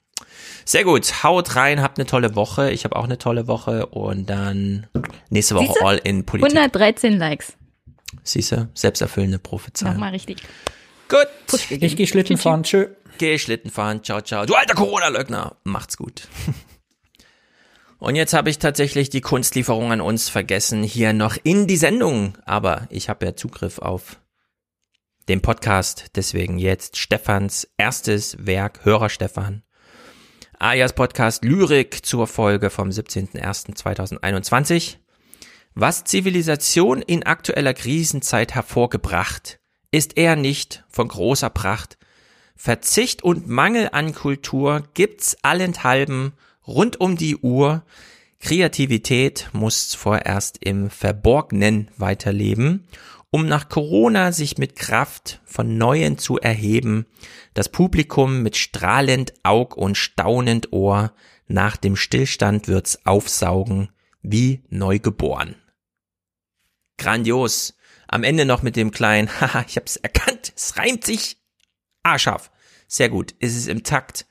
Sehr 0.65 0.85
gut, 0.85 1.25
haut 1.25 1.57
rein, 1.57 1.83
habt 1.83 1.99
eine 1.99 2.07
tolle 2.07 2.37
Woche. 2.37 2.71
Ich 2.71 2.85
habe 2.85 2.97
auch 2.97 3.05
eine 3.05 3.19
tolle 3.19 3.49
Woche 3.49 3.87
und 3.87 4.31
dann 4.31 4.87
nächste 5.31 5.57
Woche 5.57 5.67
Siehste? 5.67 5.85
All 5.85 5.99
in 5.99 6.25
Politik. 6.25 6.57
113 6.57 7.19
Likes. 7.19 7.55
Siehste, 8.23 8.69
selbsterfüllende 8.75 9.39
Prophezeiung. 9.39 9.95
Nochmal 9.95 10.13
richtig. 10.13 10.39
Gut. 11.09 11.29
Ich 11.71 11.97
gehe 11.97 12.07
Schlitten 12.07 12.39
fahren, 12.39 12.63
tschö. 12.63 12.87
Geh 13.19 13.39
Schlitten 13.39 13.71
fahren, 13.71 14.03
ciao, 14.03 14.21
ciao. 14.21 14.47
Du 14.47 14.55
alter 14.55 14.75
Corona-Leugner, 14.75 15.57
macht's 15.65 15.97
gut. 15.97 16.29
Und 17.99 18.17
jetzt 18.17 18.35
habe 18.35 18.51
ich 18.51 18.59
tatsächlich 18.59 19.11
die 19.11 19.21
Kunstlieferung 19.21 19.93
an 19.93 20.01
uns 20.01 20.29
vergessen, 20.29 20.83
hier 20.83 21.13
noch 21.13 21.37
in 21.45 21.69
die 21.69 21.77
Sendung. 21.77 22.37
Aber 22.45 22.89
ich 22.91 23.09
habe 23.09 23.25
ja 23.25 23.37
Zugriff 23.37 23.79
auf 23.79 24.19
den 25.29 25.41
Podcast, 25.41 26.07
deswegen 26.17 26.59
jetzt 26.59 26.97
Stefans 26.97 27.69
erstes 27.77 28.45
Werk, 28.45 28.85
Hörer 28.85 29.09
Stefan. 29.09 29.63
Alias 30.59 30.95
Podcast 30.95 31.45
Lyrik 31.45 32.05
zur 32.05 32.27
Folge 32.27 32.71
vom 32.71 32.89
17.01.2021. 32.89 34.97
Was 35.75 36.05
Zivilisation 36.05 37.03
in 37.03 37.23
aktueller 37.23 37.75
Krisenzeit 37.75 38.55
hervorgebracht, 38.55 39.61
ist 39.91 40.19
eher 40.19 40.37
nicht 40.37 40.85
von 40.89 41.09
großer 41.09 41.51
Pracht. 41.51 41.99
Verzicht 42.57 43.23
und 43.23 43.49
Mangel 43.49 43.89
an 43.93 44.15
Kultur 44.15 44.85
gibt's 44.95 45.37
allenthalben 45.43 46.33
rund 46.67 47.01
um 47.01 47.17
die 47.17 47.37
Uhr. 47.37 47.85
Kreativität 48.41 49.51
muss 49.53 49.95
vorerst 49.95 50.59
im 50.61 50.91
Verborgenen 50.91 51.91
weiterleben, 51.97 52.87
um 53.31 53.47
nach 53.47 53.69
Corona 53.69 54.33
sich 54.33 54.59
mit 54.59 54.77
Kraft 54.77 55.41
von 55.45 55.79
Neuen 55.79 56.19
zu 56.19 56.39
erheben, 56.39 57.07
das 57.55 57.69
Publikum 57.69 58.43
mit 58.43 58.57
strahlend 58.57 59.33
Aug 59.43 59.77
und 59.77 59.97
staunend 59.97 60.73
Ohr 60.73 61.13
nach 61.47 61.77
dem 61.77 61.97
Stillstand 61.97 62.69
wird's 62.69 63.07
aufsaugen 63.07 63.91
wie 64.23 64.63
neugeboren. 64.69 65.57
Grandios. 66.99 67.75
Am 68.09 68.25
Ende 68.25 68.45
noch 68.45 68.63
mit 68.63 68.77
dem 68.77 68.91
kleinen, 68.91 69.29
haha, 69.41 69.65
ich 69.67 69.77
hab's 69.77 69.97
erkannt, 69.97 70.53
es 70.55 70.77
reimt 70.77 71.05
sich. 71.05 71.42
Ah, 72.03 72.19
scharf. 72.19 72.51
Sehr 72.89 73.09
gut. 73.09 73.35
Es 73.41 73.57
ist 73.57 73.69
im 73.69 73.85
Takt. 73.85 74.27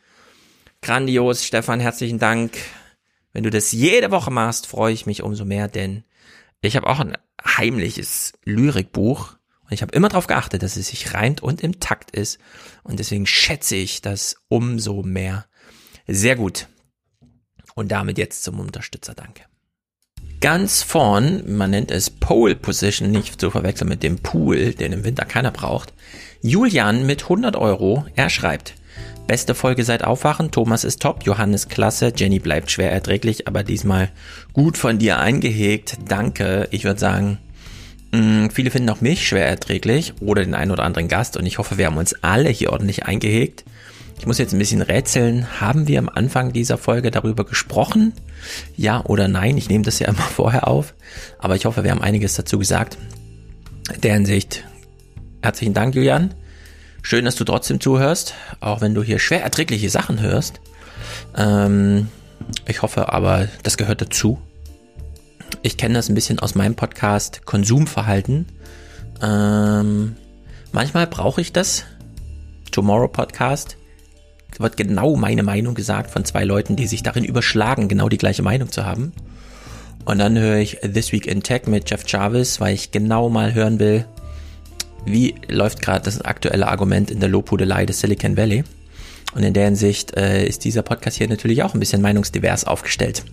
Grandios, 0.82 1.46
Stefan, 1.46 1.80
herzlichen 1.80 2.20
Dank. 2.20 2.58
Wenn 3.34 3.44
du 3.44 3.50
das 3.50 3.72
jede 3.72 4.12
Woche 4.12 4.32
machst, 4.32 4.68
freue 4.68 4.94
ich 4.94 5.06
mich 5.06 5.24
umso 5.24 5.46
mehr, 5.46 5.68
denn 5.68 6.04
ich 6.62 6.76
habe 6.76 6.88
auch 6.88 7.00
ein 7.00 7.18
heimliches 7.44 8.34
Lyrikbuch 8.44 9.36
und 9.64 9.72
ich 9.72 9.82
habe 9.82 9.94
immer 9.94 10.10
darauf 10.10 10.28
geachtet, 10.28 10.64
dass 10.64 10.76
es 10.76 10.88
sich 10.90 11.14
reimt 11.14 11.42
und 11.42 11.62
im 11.62 11.80
Takt 11.80 12.12
ist 12.12 12.40
und 12.84 13.00
deswegen 13.00 13.26
schätze 13.26 13.76
ich 13.76 14.02
das 14.02 14.36
umso 14.48 15.02
mehr. 15.02 15.46
Sehr 16.08 16.36
gut. 16.36 16.68
Und 17.74 17.92
damit 17.92 18.18
jetzt 18.18 18.44
zum 18.44 18.60
Unterstützer, 18.60 19.14
danke. 19.16 19.46
Ganz 20.42 20.82
vorn, 20.82 21.44
man 21.56 21.70
nennt 21.70 21.92
es 21.92 22.10
Pole 22.10 22.56
Position, 22.56 23.12
nicht 23.12 23.40
zu 23.40 23.52
verwechseln 23.52 23.88
mit 23.88 24.02
dem 24.02 24.18
Pool, 24.18 24.74
den 24.74 24.92
im 24.92 25.04
Winter 25.04 25.24
keiner 25.24 25.52
braucht. 25.52 25.94
Julian 26.42 27.06
mit 27.06 27.24
100 27.24 27.56
Euro, 27.56 28.06
er 28.16 28.32
schreibt, 28.32 28.74
Beste 29.28 29.54
Folge 29.54 29.84
seit 29.84 30.04
Aufwachen. 30.04 30.52
Thomas 30.52 30.84
ist 30.84 31.02
top, 31.02 31.24
Johannes 31.24 31.70
klasse, 31.70 32.12
Jenny 32.16 32.40
bleibt 32.40 32.72
schwer 32.72 32.92
erträglich, 32.92 33.48
aber 33.48 33.64
diesmal 33.64 34.10
gut 34.52 34.78
von 34.78 34.98
dir 34.98 35.20
eingehegt. 35.20 36.00
Danke. 36.08 36.68
Ich 36.72 36.84
würde 36.84 37.00
sagen, 37.00 37.38
mm, 38.12 38.48
viele 38.50 38.72
finden 38.72 38.90
auch 38.90 39.00
mich 39.00 39.26
schwer 39.28 39.48
erträglich 39.48 40.16
oder 40.20 40.44
den 40.44 40.56
einen 40.56 40.72
oder 40.72 40.84
anderen 40.84 41.08
Gast 41.08 41.38
und 41.38 41.46
ich 41.46 41.60
hoffe, 41.60 41.78
wir 41.78 41.86
haben 41.86 41.98
uns 41.98 42.16
alle 42.24 42.50
hier 42.50 42.74
ordentlich 42.74 43.06
eingehegt. 43.06 43.64
Ich 44.22 44.28
muss 44.28 44.38
jetzt 44.38 44.54
ein 44.54 44.60
bisschen 44.60 44.84
rätseln. 44.84 45.60
Haben 45.60 45.88
wir 45.88 45.98
am 45.98 46.08
Anfang 46.08 46.54
dieser 46.54 46.78
Folge 46.78 47.10
darüber 47.10 47.44
gesprochen? 47.44 48.14
Ja 48.78 49.04
oder 49.04 49.28
nein? 49.28 49.58
Ich 49.58 49.68
nehme 49.68 49.84
das 49.84 49.98
ja 49.98 50.10
immer 50.10 50.18
vorher 50.36 50.68
auf. 50.68 50.94
Aber 51.40 51.56
ich 51.56 51.66
hoffe, 51.66 51.84
wir 51.84 51.90
haben 51.90 52.04
einiges 52.04 52.36
dazu 52.36 52.60
gesagt. 52.60 53.00
In 53.92 54.02
der 54.02 54.14
Hinsicht 54.14 54.64
herzlichen 55.42 55.74
Dank, 55.74 55.96
Julian. 55.96 56.36
Schön, 57.02 57.26
dass 57.26 57.34
du 57.34 57.46
trotzdem 57.46 57.82
zuhörst, 57.82 58.36
auch 58.60 58.80
wenn 58.80 58.94
du 58.94 59.02
hier 59.02 59.18
schwer 59.18 59.42
erträgliche 59.42 59.90
Sachen 59.90 60.22
hörst. 60.22 60.62
Ähm, 61.36 62.08
ich 62.68 62.84
hoffe 62.84 63.12
aber, 63.12 63.48
das 63.64 63.76
gehört 63.76 64.02
dazu. 64.02 64.40
Ich 65.64 65.78
kenne 65.78 65.96
das 65.96 66.10
ein 66.10 66.16
bisschen 66.16 66.38
aus 66.38 66.54
meinem 66.54 66.76
Podcast 66.76 67.48
Konsumverhalten. 67.48 68.46
Ähm, 69.20 70.16
manchmal 70.72 71.08
brauche 71.08 71.42
ich 71.42 71.54
das. 71.54 71.86
Tomorrow 72.70 73.08
Podcast 73.08 73.78
wird 74.60 74.78
genau 74.78 75.16
meine 75.16 75.44
Meinung 75.44 75.76
gesagt 75.76 76.12
von 76.12 76.26
zwei 76.26 76.44
Leuten, 76.44 76.76
die 76.76 76.88
sich 76.88 77.04
darin 77.04 77.24
überschlagen, 77.24 77.88
genau 77.88 78.10
die 78.10 78.18
gleiche 78.18 78.44
Meinung 78.44 78.72
zu 78.72 78.86
haben. 78.86 79.14
Und 80.06 80.20
dann 80.20 80.38
höre 80.38 80.58
ich 80.58 80.78
This 80.82 81.12
Week 81.12 81.28
in 81.28 81.44
Tech 81.44 81.68
mit 81.68 81.90
Jeff 81.90 82.04
Jarvis, 82.08 82.60
weil 82.60 82.74
ich 82.74 82.92
genau 82.92 83.30
mal 83.30 83.54
hören 83.54 83.80
will, 83.80 84.06
wie 85.06 85.36
läuft 85.48 85.82
gerade 85.82 86.06
das 86.06 86.22
aktuelle 86.22 86.68
Argument 86.68 87.12
in 87.12 87.20
der 87.20 87.30
Lobhudelei 87.30 87.86
des 87.86 88.00
Silicon 88.00 88.38
Valley. 88.38 88.64
Und 89.34 89.44
in 89.44 89.54
der 89.54 89.66
Hinsicht 89.66 90.16
äh, 90.18 90.46
ist 90.46 90.66
dieser 90.66 90.82
Podcast 90.82 91.18
hier 91.18 91.30
natürlich 91.30 91.64
auch 91.64 91.74
ein 91.74 91.80
bisschen 91.80 92.02
meinungsdivers 92.02 92.66
aufgestellt. 92.66 93.24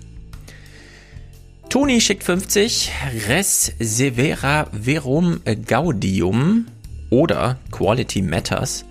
Toni 1.68 2.00
schickt 2.00 2.24
50, 2.24 2.90
Res 3.28 3.72
Severa 3.78 4.68
Verum 4.72 5.40
Gaudium 5.66 6.66
oder 7.10 7.58
Quality 7.72 8.22
Matters. 8.22 8.84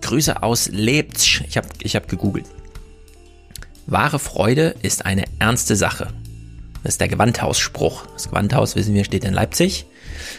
Grüße 0.00 0.42
aus 0.42 0.70
Leipzig. 0.72 1.44
Ich 1.48 1.56
habe 1.56 1.68
ich 1.80 1.96
hab 1.96 2.08
gegoogelt. 2.08 2.46
Wahre 3.86 4.18
Freude 4.18 4.74
ist 4.82 5.04
eine 5.04 5.24
ernste 5.38 5.76
Sache. 5.76 6.08
Das 6.82 6.94
ist 6.94 7.00
der 7.00 7.08
Gewandhausspruch. 7.08 8.06
Das 8.14 8.28
Gewandhaus, 8.28 8.76
wissen 8.76 8.94
wir, 8.94 9.04
steht 9.04 9.24
in 9.24 9.34
Leipzig. 9.34 9.86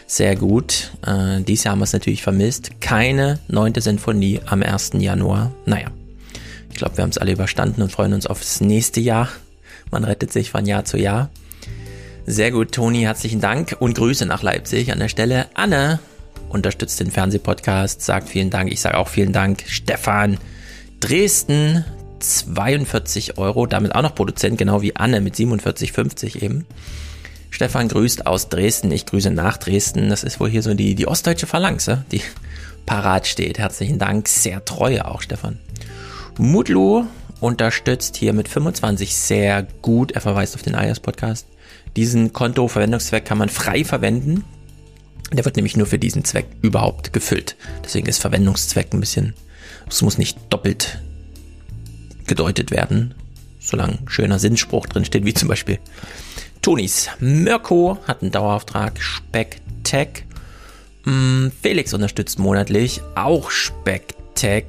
Sehr 0.08 0.36
gut. 0.36 0.92
Äh, 1.06 1.42
dieses 1.42 1.66
Jahr 1.66 1.74
haben 1.74 1.80
wir 1.80 1.86
es 1.86 1.94
natürlich 1.94 2.24
vermisst. 2.24 2.82
Keine 2.82 3.40
neunte 3.48 3.82
Sinfonie 3.82 4.40
am 4.46 4.64
1. 4.64 4.92
Januar. 4.98 5.52
Naja, 5.66 5.88
ich 6.72 6.78
glaube, 6.78 6.98
wir 6.98 7.04
haben 7.04 7.12
es 7.12 7.18
alle 7.18 7.34
überstanden 7.34 7.82
und 7.82 7.92
freuen 7.92 8.14
uns 8.14 8.26
aufs 8.26 8.62
nächste 8.62 9.02
Jahr. 9.02 9.30
Man 9.92 10.04
rettet 10.04 10.32
sich 10.32 10.50
von 10.50 10.66
Jahr 10.66 10.86
zu 10.86 10.98
Jahr. 10.98 11.30
Sehr 12.26 12.52
gut, 12.52 12.72
Toni, 12.72 13.02
herzlichen 13.02 13.42
Dank 13.42 13.76
und 13.80 13.96
Grüße 13.96 14.26
nach 14.26 14.44
Leipzig 14.44 14.92
an 14.92 15.00
der 15.00 15.10
Stelle. 15.10 15.48
Anne 15.54 16.00
unterstützt 16.54 17.00
den 17.00 17.12
Fernsehpodcast, 17.12 18.02
sagt 18.02 18.30
vielen 18.30 18.50
Dank. 18.50 18.72
Ich 18.72 18.82
sage 18.82 18.98
auch 18.98 19.08
vielen 19.08 19.34
Dank. 19.34 19.64
Stefan, 19.68 20.38
Dresden, 21.00 21.86
42 22.20 23.38
Euro, 23.38 23.66
damit 23.66 23.96
auch 23.96 24.02
noch 24.02 24.16
Produzent, 24.16 24.58
genau 24.58 24.82
wie 24.82 24.96
Anne 24.96 25.22
mit 25.22 25.36
47,50 25.36 26.42
eben. 26.42 26.66
Stefan 27.50 27.90
grüßt 27.90 28.28
aus 28.28 28.50
Dresden, 28.50 28.92
ich 28.92 29.06
grüße 29.06 29.32
nach 29.32 29.58
Dresden. 29.58 30.10
Das 30.10 30.24
ist 30.24 30.40
wohl 30.40 30.50
hier 30.50 30.64
so 30.64 30.74
die, 30.74 30.96
die 30.96 31.08
ostdeutsche 31.08 31.48
Phalanx, 31.48 31.90
die 32.12 32.22
parat 32.86 33.28
steht. 33.28 33.60
Herzlichen 33.60 34.00
Dank, 34.00 34.28
sehr 34.28 34.64
treu 34.64 35.02
auch, 35.02 35.22
Stefan. 35.22 35.60
Mutlu 36.38 37.06
unterstützt 37.40 38.16
hier 38.16 38.34
mit 38.34 38.48
25 38.48 39.16
sehr 39.16 39.68
gut. 39.82 40.12
Er 40.14 40.22
verweist 40.22 40.56
auf 40.56 40.62
den 40.62 40.76
Ayers 40.76 41.00
Podcast. 41.00 41.48
Diesen 41.96 42.32
Konto-Verwendungszweck 42.32 43.26
kann 43.26 43.38
man 43.38 43.50
frei 43.50 43.84
verwenden. 43.84 44.46
Der 45.32 45.45
wird 45.45 45.56
nämlich 45.56 45.77
nur 45.77 45.88
für 45.88 46.00
diesen 46.00 46.26
Zweck 46.26 46.45
überhaupt 46.61 47.14
gefüllt. 47.14 47.56
Deswegen 47.84 48.08
ist 48.08 48.22
Verwendungszweck 48.22 48.93
ein 48.93 49.00
bisschen, 49.00 49.34
es 49.90 50.01
muss 50.01 50.18
nicht 50.18 50.38
doppelt 50.50 51.00
gedeutet 52.27 52.72
werden, 52.72 53.14
solange 53.60 54.00
ein 54.00 54.10
schöner 54.10 54.40
Sinnspruch 54.40 54.88
drin 54.88 55.06
steht, 55.06 55.26
wie 55.26 55.34
zum 55.34 55.48
Beispiel 55.48 55.80
Tonis. 56.61 57.10
Mirko 57.19 57.98
hat 58.08 58.22
einen 58.22 58.32
Dauerauftrag, 58.32 59.01
Specktech. 59.01 60.26
Mm, 61.06 61.48
Felix 61.61 61.93
unterstützt 61.93 62.38
monatlich, 62.38 63.01
auch 63.16 63.50
Specktech. 63.50 64.66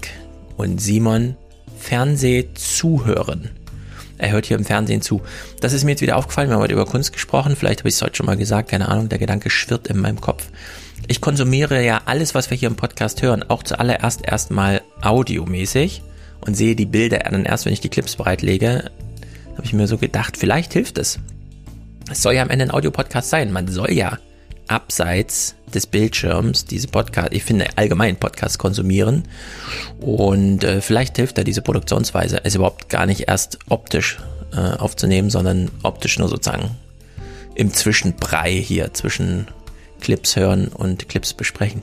Und 0.56 0.80
Simon, 0.80 1.36
Fernsehzuhören. 1.78 3.50
Er 4.22 4.30
hört 4.30 4.46
hier 4.46 4.56
im 4.56 4.64
Fernsehen 4.64 5.02
zu. 5.02 5.20
Das 5.60 5.72
ist 5.72 5.82
mir 5.82 5.90
jetzt 5.90 6.00
wieder 6.00 6.16
aufgefallen. 6.16 6.48
Wir 6.48 6.54
haben 6.54 6.62
heute 6.62 6.74
über 6.74 6.86
Kunst 6.86 7.12
gesprochen. 7.12 7.56
Vielleicht 7.56 7.80
habe 7.80 7.88
ich 7.88 7.96
es 7.96 8.02
heute 8.02 8.14
schon 8.14 8.26
mal 8.26 8.36
gesagt. 8.36 8.70
Keine 8.70 8.88
Ahnung. 8.88 9.08
Der 9.08 9.18
Gedanke 9.18 9.50
schwirrt 9.50 9.88
in 9.88 9.98
meinem 9.98 10.20
Kopf. 10.20 10.46
Ich 11.08 11.20
konsumiere 11.20 11.84
ja 11.84 12.02
alles, 12.04 12.32
was 12.32 12.48
wir 12.48 12.56
hier 12.56 12.68
im 12.68 12.76
Podcast 12.76 13.20
hören, 13.20 13.42
auch 13.42 13.64
zuallererst 13.64 14.20
erstmal 14.24 14.82
audiomäßig 15.00 16.02
und 16.40 16.56
sehe 16.56 16.76
die 16.76 16.86
Bilder 16.86 17.18
dann 17.18 17.44
erst, 17.44 17.66
wenn 17.66 17.72
ich 17.72 17.80
die 17.80 17.88
Clips 17.88 18.14
bereitlege. 18.14 18.92
Habe 19.56 19.64
ich 19.64 19.72
mir 19.72 19.88
so 19.88 19.98
gedacht, 19.98 20.36
vielleicht 20.36 20.72
hilft 20.72 20.98
es. 20.98 21.18
Es 22.08 22.22
soll 22.22 22.34
ja 22.34 22.42
am 22.42 22.50
Ende 22.50 22.66
ein 22.66 22.70
Audiopodcast 22.70 23.28
sein. 23.28 23.50
Man 23.50 23.66
soll 23.66 23.90
ja 23.90 24.18
abseits 24.68 25.54
des 25.74 25.86
Bildschirms 25.86 26.64
diese 26.64 26.88
Podcast, 26.88 27.32
ich 27.32 27.44
finde 27.44 27.66
allgemein 27.76 28.16
Podcasts 28.16 28.58
konsumieren 28.58 29.24
und 30.00 30.64
äh, 30.64 30.80
vielleicht 30.80 31.16
hilft 31.16 31.38
da 31.38 31.44
diese 31.44 31.62
Produktionsweise, 31.62 32.44
es 32.44 32.54
überhaupt 32.54 32.88
gar 32.88 33.06
nicht 33.06 33.28
erst 33.28 33.58
optisch 33.68 34.18
äh, 34.52 34.56
aufzunehmen, 34.56 35.30
sondern 35.30 35.70
optisch 35.82 36.18
nur 36.18 36.28
sozusagen 36.28 36.70
im 37.54 37.72
Zwischenbrei 37.72 38.52
hier 38.52 38.92
zwischen 38.94 39.46
Clips 40.00 40.36
hören 40.36 40.68
und 40.68 41.08
Clips 41.08 41.34
besprechen. 41.34 41.82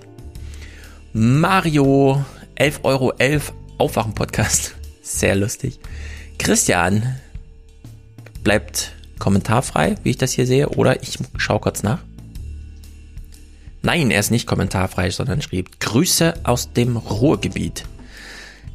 Mario 1.14 2.24
11,11 2.58 2.84
Euro 2.84 3.14
Aufwachen 3.78 4.14
Podcast, 4.14 4.76
sehr 5.02 5.36
lustig. 5.36 5.80
Christian 6.38 7.16
bleibt 8.44 8.94
kommentarfrei, 9.20 9.96
wie 10.04 10.12
ich 10.12 10.18
das 10.18 10.32
hier 10.32 10.46
sehe, 10.46 10.70
oder 10.70 11.02
ich 11.02 11.18
schaue 11.38 11.60
kurz 11.60 11.84
nach. 11.84 12.00
Nein, 13.82 14.12
er 14.12 14.20
ist 14.20 14.32
nicht 14.32 14.46
kommentarfrei, 14.46 15.10
sondern 15.10 15.42
schrieb 15.42 15.80
Grüße 15.80 16.34
aus 16.44 16.74
dem 16.74 16.98
Ruhrgebiet. 16.98 17.86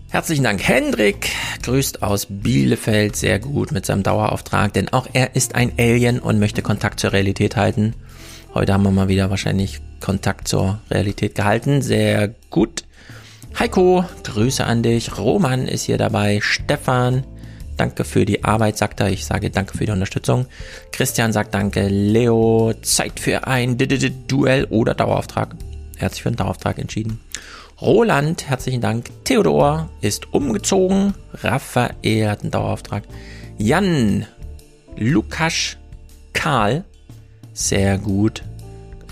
Herzlichen 0.09 0.45
Dank, 0.45 0.67
Hendrik. 0.67 1.31
Grüßt 1.63 2.03
aus 2.03 2.27
Bielefeld 2.31 3.17
sehr 3.17 3.39
gut 3.39 3.73
mit 3.73 3.85
seinem 3.85 4.03
Dauerauftrag, 4.03 4.73
denn 4.73 4.89
auch 4.91 5.07
er 5.13 5.37
ist 5.37 5.57
ein 5.57 5.73
Alien 5.77 6.21
und 6.21 6.39
möchte 6.39 6.63
Kontakt 6.63 7.01
zur 7.01 7.13
Realität 7.13 7.57
halten. 7.57 7.95
Heute 8.55 8.73
haben 8.73 8.85
wir 8.85 8.93
mal 8.93 9.09
wieder 9.09 9.29
wahrscheinlich 9.29 9.81
Kontakt 10.01 10.49
zur 10.49 10.81
Realität 10.91 11.35
gehalten. 11.35 11.83
Sehr 11.83 12.29
gut. 12.49 12.85
Heiko, 13.59 14.05
Grüße 14.23 14.65
an 14.65 14.83
dich. 14.83 15.19
Roman 15.19 15.69
ist 15.69 15.83
hier 15.83 15.99
dabei. 15.99 16.39
Stefan, 16.41 17.25
Danke 17.77 18.05
für 18.05 18.25
die 18.25 18.45
Arbeit, 18.45 18.79
sagt 18.79 19.01
er. 19.01 19.11
Ich 19.11 19.25
sage 19.25 19.51
danke 19.51 19.77
für 19.77 19.87
die 19.87 19.93
Unterstützung. 19.93 20.47
Christian 20.93 21.33
sagt 21.33 21.55
danke. 21.55 21.89
Leo, 21.89 22.73
Zeit 22.83 23.19
für 23.19 23.47
ein 23.47 23.77
Duell 24.29 24.65
oder 24.67 24.95
Dauerauftrag. 24.95 25.57
Er 25.99 26.07
hat 26.07 26.13
sich 26.13 26.23
für 26.23 26.29
einen 26.29 26.37
Dauerauftrag 26.37 26.79
entschieden. 26.79 27.21
Roland, 27.81 28.49
herzlichen 28.49 28.81
Dank. 28.81 29.11
Theodor 29.25 29.91
ist 30.01 30.33
umgezogen. 30.33 31.15
Raphael 31.33 32.29
hat 32.29 32.43
einen 32.43 32.53
Dauerauftrag. 32.53 33.03
Jan, 33.59 34.27
Lukas, 34.97 35.77
Karl, 36.33 36.85
sehr 37.53 37.99
gut. 37.99 38.43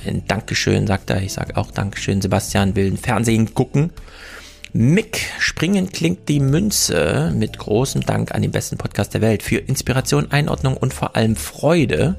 Ein 0.07 0.25
Dankeschön, 0.27 0.87
sagt 0.87 1.11
er. 1.11 1.23
Ich 1.23 1.33
sage 1.33 1.57
auch 1.57 1.71
Dankeschön. 1.71 2.21
Sebastian 2.21 2.75
will 2.77 2.97
Fernsehen 2.97 3.55
gucken. 3.55 3.91
Mick, 4.75 5.21
springen 5.39 5.93
klingt 5.93 6.31
die 6.31 6.41
Münze 6.41 7.31
mit 7.35 7.59
großem 7.59 8.07
Dank 8.07 8.35
an 8.35 8.41
den 8.41 8.53
besten 8.53 8.79
Podcast 8.79 9.13
der 9.13 9.21
Welt 9.21 9.43
für 9.43 9.59
Inspiration, 9.59 10.33
Einordnung 10.33 10.79
und 10.79 10.95
vor 10.95 11.15
allem 11.15 11.37
Freude. 11.37 12.17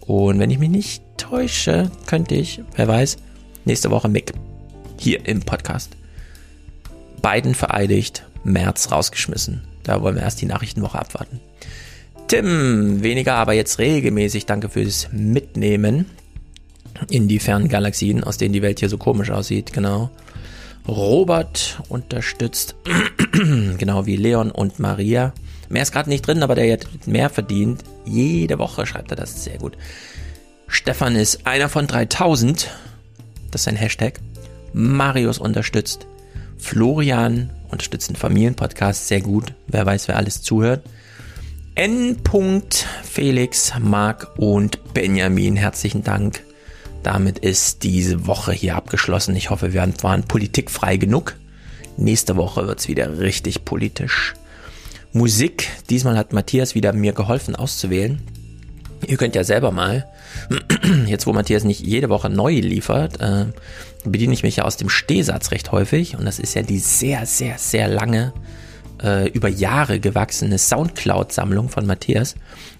Und 0.00 0.38
wenn 0.38 0.50
ich 0.50 0.58
mich 0.58 0.70
nicht 0.70 1.02
täusche, 1.18 1.90
könnte 2.06 2.34
ich, 2.34 2.62
wer 2.76 2.88
weiß, 2.88 3.18
nächste 3.66 3.90
Woche 3.90 4.08
Mick 4.08 4.32
hier 4.98 5.26
im 5.26 5.40
Podcast. 5.40 5.90
Biden 7.20 7.54
vereidigt, 7.54 8.24
März 8.42 8.90
rausgeschmissen. 8.90 9.60
Da 9.82 10.00
wollen 10.00 10.14
wir 10.14 10.22
erst 10.22 10.40
die 10.40 10.46
Nachrichtenwoche 10.46 10.98
abwarten. 10.98 11.40
Tim, 12.28 13.02
weniger, 13.02 13.34
aber 13.34 13.52
jetzt 13.52 13.78
regelmäßig. 13.78 14.46
Danke 14.46 14.70
fürs 14.70 15.08
Mitnehmen 15.12 16.06
in 17.10 17.28
die 17.28 17.38
fernen 17.38 17.68
Galaxien, 17.68 18.24
aus 18.24 18.38
denen 18.38 18.54
die 18.54 18.62
Welt 18.62 18.80
hier 18.80 18.88
so 18.88 18.96
komisch 18.96 19.30
aussieht. 19.30 19.74
Genau. 19.74 20.10
Robert 20.88 21.82
unterstützt, 21.88 22.74
genau 23.32 24.06
wie 24.06 24.16
Leon 24.16 24.50
und 24.50 24.78
Maria. 24.78 25.32
Mehr 25.68 25.82
ist 25.82 25.92
gerade 25.92 26.08
nicht 26.08 26.26
drin, 26.26 26.42
aber 26.42 26.54
der 26.54 26.66
jetzt 26.66 27.06
mehr 27.06 27.30
verdient. 27.30 27.84
Jede 28.04 28.58
Woche 28.58 28.86
schreibt 28.86 29.12
er 29.12 29.16
das 29.16 29.44
sehr 29.44 29.58
gut. 29.58 29.76
Stefan 30.66 31.16
ist 31.16 31.46
einer 31.46 31.68
von 31.68 31.86
3000. 31.86 32.68
Das 33.50 33.62
ist 33.62 33.68
ein 33.68 33.76
Hashtag. 33.76 34.20
Marius 34.72 35.38
unterstützt. 35.38 36.06
Florian 36.58 37.50
unterstützt 37.70 38.08
einen 38.08 38.16
Familienpodcast 38.16 39.08
sehr 39.08 39.20
gut. 39.20 39.54
Wer 39.68 39.86
weiß, 39.86 40.08
wer 40.08 40.16
alles 40.16 40.42
zuhört. 40.42 40.84
N. 41.76 42.16
Felix, 43.04 43.72
Marc 43.78 44.28
und 44.38 44.92
Benjamin. 44.92 45.56
Herzlichen 45.56 46.02
Dank 46.02 46.42
damit 47.02 47.38
ist 47.38 47.82
diese 47.82 48.26
Woche 48.26 48.52
hier 48.52 48.76
abgeschlossen. 48.76 49.34
Ich 49.36 49.50
hoffe, 49.50 49.72
wir 49.72 49.88
waren 50.02 50.24
politikfrei 50.24 50.96
genug. 50.96 51.36
Nächste 51.96 52.36
Woche 52.36 52.66
wird 52.66 52.80
es 52.80 52.88
wieder 52.88 53.18
richtig 53.18 53.64
politisch. 53.64 54.34
Musik. 55.12 55.68
Diesmal 55.88 56.16
hat 56.16 56.32
Matthias 56.32 56.74
wieder 56.74 56.92
mir 56.92 57.12
geholfen 57.12 57.56
auszuwählen. 57.56 58.22
Ihr 59.06 59.16
könnt 59.16 59.34
ja 59.34 59.44
selber 59.44 59.70
mal, 59.70 60.06
jetzt 61.06 61.26
wo 61.26 61.32
Matthias 61.32 61.64
nicht 61.64 61.80
jede 61.80 62.10
Woche 62.10 62.28
neu 62.28 62.52
liefert, 62.52 63.20
äh, 63.20 63.46
bediene 64.04 64.34
ich 64.34 64.42
mich 64.42 64.56
ja 64.56 64.64
aus 64.64 64.76
dem 64.76 64.88
Stehsatz 64.88 65.50
recht 65.50 65.72
häufig. 65.72 66.16
Und 66.16 66.26
das 66.26 66.38
ist 66.38 66.54
ja 66.54 66.62
die 66.62 66.78
sehr, 66.78 67.26
sehr, 67.26 67.58
sehr 67.58 67.88
lange, 67.88 68.32
äh, 69.02 69.28
über 69.30 69.48
Jahre 69.48 70.00
gewachsene 70.00 70.58
Soundcloud-Sammlung 70.58 71.70
von 71.70 71.86
Matthias. 71.86 72.34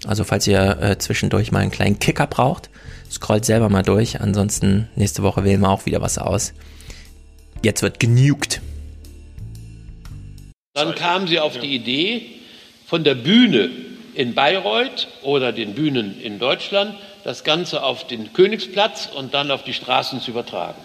Also 0.07 0.24
falls 0.24 0.47
ihr 0.47 0.78
äh, 0.81 0.99
zwischendurch 0.99 1.52
mal 1.52 1.60
einen 1.60 1.70
kleinen 1.70 1.99
Kicker 1.99 2.26
braucht, 2.26 2.70
Scrollt 3.10 3.44
selber 3.44 3.68
mal 3.68 3.82
durch. 3.82 4.20
Ansonsten 4.20 4.89
nächste 4.94 5.22
Woche 5.22 5.44
wählen 5.44 5.60
wir 5.60 5.70
auch 5.70 5.86
wieder 5.86 6.00
was 6.00 6.18
aus. 6.18 6.55
Jetzt 7.62 7.82
wird 7.82 8.00
genugt. 8.00 8.60
Dann 10.74 10.94
kamen 10.94 11.26
sie 11.26 11.40
auf 11.40 11.58
die 11.58 11.74
Idee, 11.74 12.26
von 12.86 13.05
der 13.05 13.14
Bühne 13.14 13.70
in 14.14 14.34
Bayreuth 14.34 15.08
oder 15.22 15.52
den 15.52 15.74
Bühnen 15.74 16.20
in 16.20 16.39
Deutschland 16.39 16.94
das 17.24 17.44
Ganze 17.44 17.82
auf 17.82 18.06
den 18.06 18.32
Königsplatz 18.32 19.08
und 19.14 19.34
dann 19.34 19.50
auf 19.50 19.62
die 19.62 19.74
Straßen 19.74 20.20
zu 20.20 20.30
übertragen. 20.30 20.80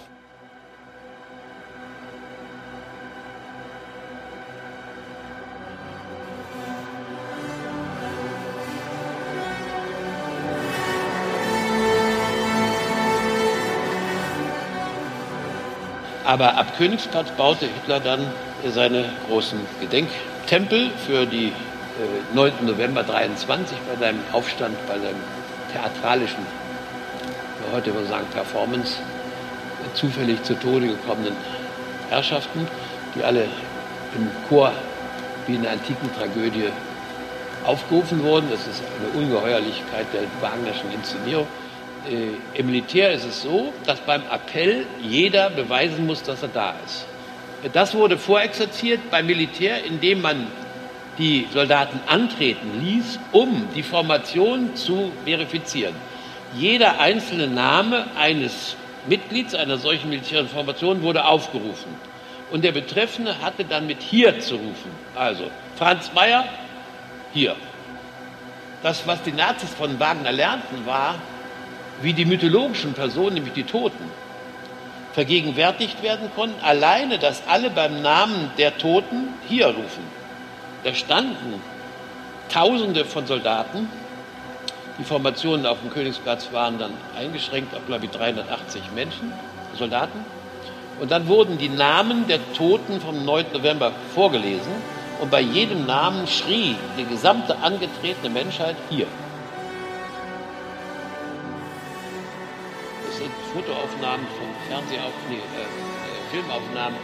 Aber 16.26 16.58
ab 16.58 16.76
Königsplatz 16.78 17.30
baute 17.32 17.68
Hitler 17.68 18.00
dann 18.00 18.26
seine 18.68 19.06
großen 19.28 19.60
Gedenktempel 19.80 20.90
für 21.06 21.28
die 21.28 21.48
äh, 21.50 22.36
9. 22.36 22.66
November 22.66 23.04
23 23.04 23.78
bei 23.88 23.95
seinem 24.04 24.20
Aufstand, 24.32 24.76
bei 24.88 24.95
seinem 24.95 25.22
theatralischen, 25.72 26.44
heute 27.72 27.94
würde 27.94 28.08
sagen 28.08 28.26
Performance, 28.34 28.95
äh, 28.95 29.95
zufällig 29.95 30.42
zu 30.42 30.56
Tode 30.56 30.88
gekommenen 30.88 31.36
Herrschaften, 32.10 32.68
die 33.14 33.24
alle 33.24 33.44
im 34.16 34.32
Chor 34.50 34.72
wie 35.45 35.56
in 35.56 35.62
der 35.62 35.74
antiken 35.74 36.10
Tragödie 36.18 36.70
aufgerufen 37.66 38.24
wurden. 38.24 38.50
Das 38.50 38.62
ist 38.62 38.82
eine 39.00 39.24
Ungeheuerlichkeit 39.24 40.08
der 40.12 40.24
Wagnerschen 40.42 40.92
Inszenierung 40.92 41.45
äh, 42.09 42.59
im 42.59 42.67
Militär 42.67 43.11
ist 43.11 43.25
es 43.25 43.42
so, 43.42 43.74
dass 43.85 44.00
beim 44.00 44.22
Appell 44.32 44.85
jeder 45.01 45.50
beweisen 45.50 46.06
muss, 46.06 46.24
dass 46.24 46.42
er 46.42 46.50
da 46.50 46.75
ist. 46.85 47.06
Das 47.74 47.95
wurde 47.95 48.17
vorexerziert 48.17 49.09
beim 49.09 49.25
Militär, 49.25 49.84
indem 49.84 50.22
man 50.22 50.48
die 51.17 51.48
Soldaten 51.51 52.00
antreten 52.08 52.82
ließ, 52.82 53.19
um 53.32 53.67
die 53.74 53.84
Formation 53.84 54.75
zu 54.75 55.11
verifizieren. 55.24 55.95
Jeder 56.53 57.00
einzelne 57.00 57.48
Name 57.48 58.06
eines 58.17 58.75
Mitglieds 59.08 59.56
einer 59.56 59.77
solchen 59.77 60.09
militärischen 60.09 60.50
Formation 60.50 61.01
wurde 61.01 61.25
aufgerufen. 61.25 61.95
Und 62.51 62.64
der 62.64 62.72
Betreffende 62.72 63.42
hatte 63.42 63.66
dann 63.66 63.88
mit 63.88 64.01
hier 64.01 64.40
zu 64.40 64.56
rufen. 64.56 64.92
Also 65.16 65.50
Franz 65.77 66.11
Mayer, 66.14 66.45
hier. 67.34 67.56
Das, 68.84 69.08
was 69.08 69.22
die 69.24 69.32
Nazis 69.32 69.69
von 69.74 70.00
Wagner 70.00 70.32
lernten, 70.32 70.85
war, 70.85 71.16
wie 72.02 72.14
die 72.14 72.26
mythologischen 72.26 72.94
Personen, 72.94 73.36
nämlich 73.36 73.54
die 73.54 73.64
Toten, 73.64 74.12
vergegenwärtigt 75.14 76.04
werden 76.04 76.30
konnten. 76.36 76.62
Alleine, 76.64 77.18
dass 77.20 77.44
alle 77.48 77.70
beim 77.70 78.02
Namen 78.02 78.52
der 78.58 78.78
Toten 78.78 79.30
hier 79.48 79.68
rufen. 79.68 80.04
Da 80.84 80.94
standen 80.94 81.62
Tausende 82.50 83.06
von 83.06 83.26
Soldaten. 83.26 83.90
Die 85.00 85.04
Formationen 85.04 85.66
auf 85.66 85.80
dem 85.82 85.90
Königsplatz 85.90 86.50
waren 86.52 86.78
dann 86.78 86.92
eingeschränkt 87.18 87.76
auf, 87.76 87.86
glaube 87.88 88.06
ich, 88.06 88.12
380 88.12 88.82
Menschen, 88.94 89.34
Soldaten. 89.78 90.20
Und 91.00 91.12
dann 91.12 91.28
wurden 91.28 91.58
die 91.58 91.70
Namen 91.70 92.28
der 92.28 92.40
Toten 92.54 93.02
vom 93.02 93.26
9. 93.26 93.48
November 93.54 93.92
vorgelesen. 94.14 94.72
Und 95.20 95.32
bei 95.32 95.42
jedem 95.42 95.86
Namen 95.86 96.28
schrie 96.28 96.76
die 96.98 97.06
gesamte 97.06 97.58
angetretene 97.58 98.30
Menschheit 98.30 98.76
hier. 98.90 99.08
Fotoaufnahmen 103.56 104.27
von 104.38 104.48
Fernsehaufnahmen, 104.67 105.30
nee, 105.30 105.35
äh, 105.35 105.40
äh, 105.40 106.19
Filmaufnahmen, 106.30 106.98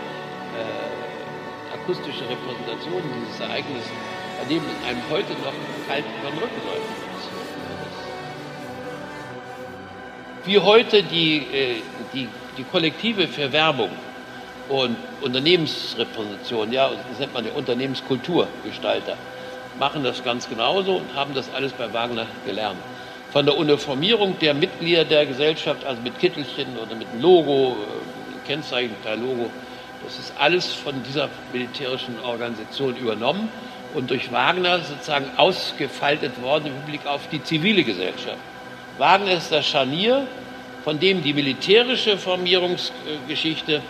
äh, 0.60 1.74
akustische 1.74 2.28
Repräsentationen 2.28 3.10
dieses 3.16 3.40
Ereignisses, 3.40 3.90
bei 4.38 4.46
dem 4.54 4.62
einem 4.86 5.02
heute 5.10 5.32
noch 5.46 5.54
kalt 5.88 6.04
über 6.20 6.30
den 6.30 6.40
Rücken 6.40 6.62
läuft. 6.68 6.92
Wie 10.44 10.60
heute 10.60 11.04
die, 11.04 11.38
äh, 11.38 11.82
die, 12.14 12.28
die 12.58 12.64
kollektive 12.66 13.30
Verwerbung 13.30 13.92
und 14.68 14.98
Unternehmensrepräsentation, 15.22 16.74
ja, 16.74 16.90
das 16.90 17.20
nennt 17.20 17.34
man 17.34 17.46
ja 17.46 17.54
Unternehmenskulturgestalter, 17.54 19.16
machen 19.80 20.04
das 20.04 20.22
ganz 20.22 20.50
genauso 20.50 20.98
und 20.98 21.16
haben 21.16 21.34
das 21.34 21.50
alles 21.54 21.72
bei 21.72 21.94
Wagner 21.94 22.26
gelernt. 22.46 22.80
Von 23.32 23.46
der 23.46 23.58
Uniformierung 23.58 24.38
der 24.40 24.54
Mitglieder 24.54 25.06
der 25.06 25.26
Gesellschaft, 25.26 25.86
also 25.86 26.02
mit 26.02 26.20
Kittelchen 26.20 26.78
oder 26.78 26.96
mit 26.96 27.08
einem 27.10 27.22
Logo, 27.22 27.78
äh, 27.82 28.48
Kennzeichen 28.48 28.96
per 29.02 29.16
Logo, 29.16 29.50
das 30.04 30.20
ist 30.20 30.34
alles 30.38 30.74
von 30.74 31.02
dieser 31.04 31.30
militärischen 31.54 32.20
Organisation 32.20 32.96
übernommen 32.98 33.50
und 33.94 34.10
durch 34.10 34.32
Wagner 34.32 34.80
sozusagen 34.80 35.32
ausgefaltet 35.38 36.42
worden 36.42 36.68
im 36.68 36.86
Blick 36.86 37.06
auf 37.06 37.28
die 37.28 37.42
zivile 37.44 37.84
Gesellschaft. 37.84 38.40
Wagner 38.98 39.34
ist 39.34 39.52
das 39.52 39.66
Scharnier, 39.66 40.28
von 40.84 41.00
dem 41.00 41.22
die 41.22 41.34
militärische 41.34 42.18
Formierungsgeschichte 42.18 43.82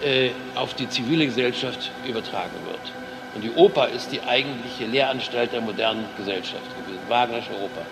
äh, 0.00 0.30
auf 0.54 0.74
die 0.74 0.88
zivile 0.88 1.24
Gesellschaft 1.26 1.90
übertragen 2.04 2.64
wird. 2.64 2.92
Und 3.34 3.42
die 3.42 3.50
Oper 3.50 3.88
ist 3.88 4.12
die 4.12 4.22
eigentliche 4.22 4.86
Lehranstalt 4.86 5.52
der 5.52 5.60
modernen 5.60 6.06
Gesellschaft 6.16 6.76
gewesen, 6.76 7.08
Wagnersche 7.08 7.52
Oper. 7.52 7.86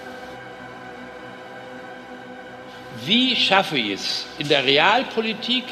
Wie 3.04 3.34
schaffe 3.36 3.78
ich 3.78 3.92
es 3.92 4.26
in 4.38 4.48
der 4.48 4.64
Realpolitik, 4.64 5.64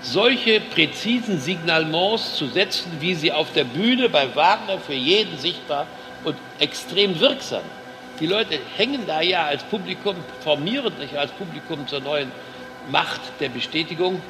solche 0.00 0.60
präzisen 0.60 1.40
Signalements 1.40 2.36
zu 2.36 2.46
setzen, 2.48 2.90
wie 3.00 3.14
sie 3.14 3.32
auf 3.32 3.52
der 3.52 3.64
Bühne 3.64 4.08
bei 4.08 4.34
Wagner 4.34 4.78
für 4.78 4.94
jeden 4.94 5.38
sichtbar 5.38 5.86
und 6.24 6.36
extrem 6.58 7.18
wirksam. 7.20 7.62
Die 8.20 8.26
Leute 8.26 8.58
hängen 8.76 9.06
da 9.06 9.20
ja 9.22 9.44
als 9.46 9.62
Publikum, 9.64 10.16
formieren 10.42 10.92
sich 11.00 11.18
als 11.18 11.32
Publikum 11.32 11.86
zur 11.88 12.00
neuen 12.00 12.30
Macht 12.90 13.20
der 13.40 13.48
Bestätigung 13.48 14.20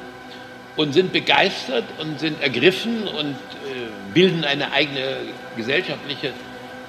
und 0.75 0.93
sind 0.93 1.11
begeistert 1.11 1.85
und 1.99 2.19
sind 2.19 2.41
ergriffen 2.41 3.07
und 3.07 3.31
äh, 3.33 4.13
bilden 4.13 4.43
eine 4.43 4.71
eigene 4.71 5.17
gesellschaftliche 5.55 6.27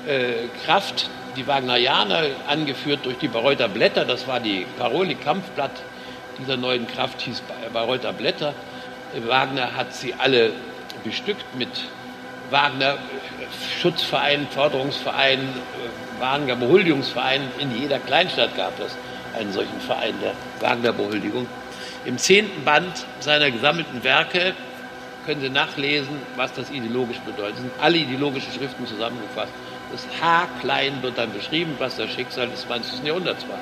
äh, 0.07 0.49
Kraft. 0.65 1.11
Die 1.37 1.47
Wagnerianer, 1.47 2.25
angeführt 2.49 3.05
durch 3.05 3.19
die 3.19 3.29
Bayreuther 3.29 3.69
Blätter, 3.69 4.07
das 4.07 4.27
war 4.27 4.41
die 4.41 4.67
Parole, 4.79 5.15
Kampfblatt 5.15 5.73
dieser 6.39 6.57
neuen 6.57 6.87
Kraft, 6.87 7.21
hieß 7.21 7.43
Bayreuther 7.73 8.15
Blätter. 8.15 8.55
Wagner 9.27 9.77
hat 9.77 9.95
sie 9.95 10.15
alle 10.15 10.53
bestückt 11.05 11.45
mit 11.59 11.69
Wagner 12.51 12.95
äh, 12.95 14.47
Förderungsverein, 14.51 15.41
äh, 15.41 16.21
Wagner 16.21 16.57
Behuldigungsverein. 16.57 17.43
In 17.59 17.79
jeder 17.79 17.99
Kleinstadt 17.99 18.57
gab 18.57 18.79
es 18.81 18.97
einen 19.39 19.53
solchen 19.53 19.81
Verein 19.81 20.15
der 20.23 20.33
Wagner 20.61 20.93
Behuldigung. 20.93 21.47
Im 22.07 22.19
zehnten 22.19 22.65
Band 22.65 23.05
seiner 23.21 23.51
gesammelten 23.51 24.03
Werke 24.05 24.55
können 25.27 25.41
Sie 25.41 25.51
nachlesen, 25.51 26.21
was 26.37 26.53
das 26.53 26.71
ideologisch 26.71 27.19
bedeutet. 27.19 27.57
Es 27.57 27.61
sind 27.61 27.73
alle 27.81 27.99
ideologischen 27.99 28.53
Schriften 28.53 28.87
zusammengefasst. 28.87 29.53
Das 29.93 30.07
H-Klein 30.21 31.03
wird 31.03 31.19
dann 31.19 31.33
beschrieben, 31.33 31.75
was 31.79 31.97
das 31.97 32.11
Schicksal 32.11 32.49
des 32.49 32.63
20. 32.63 33.05
Jahrhunderts 33.05 33.49
war. 33.49 33.61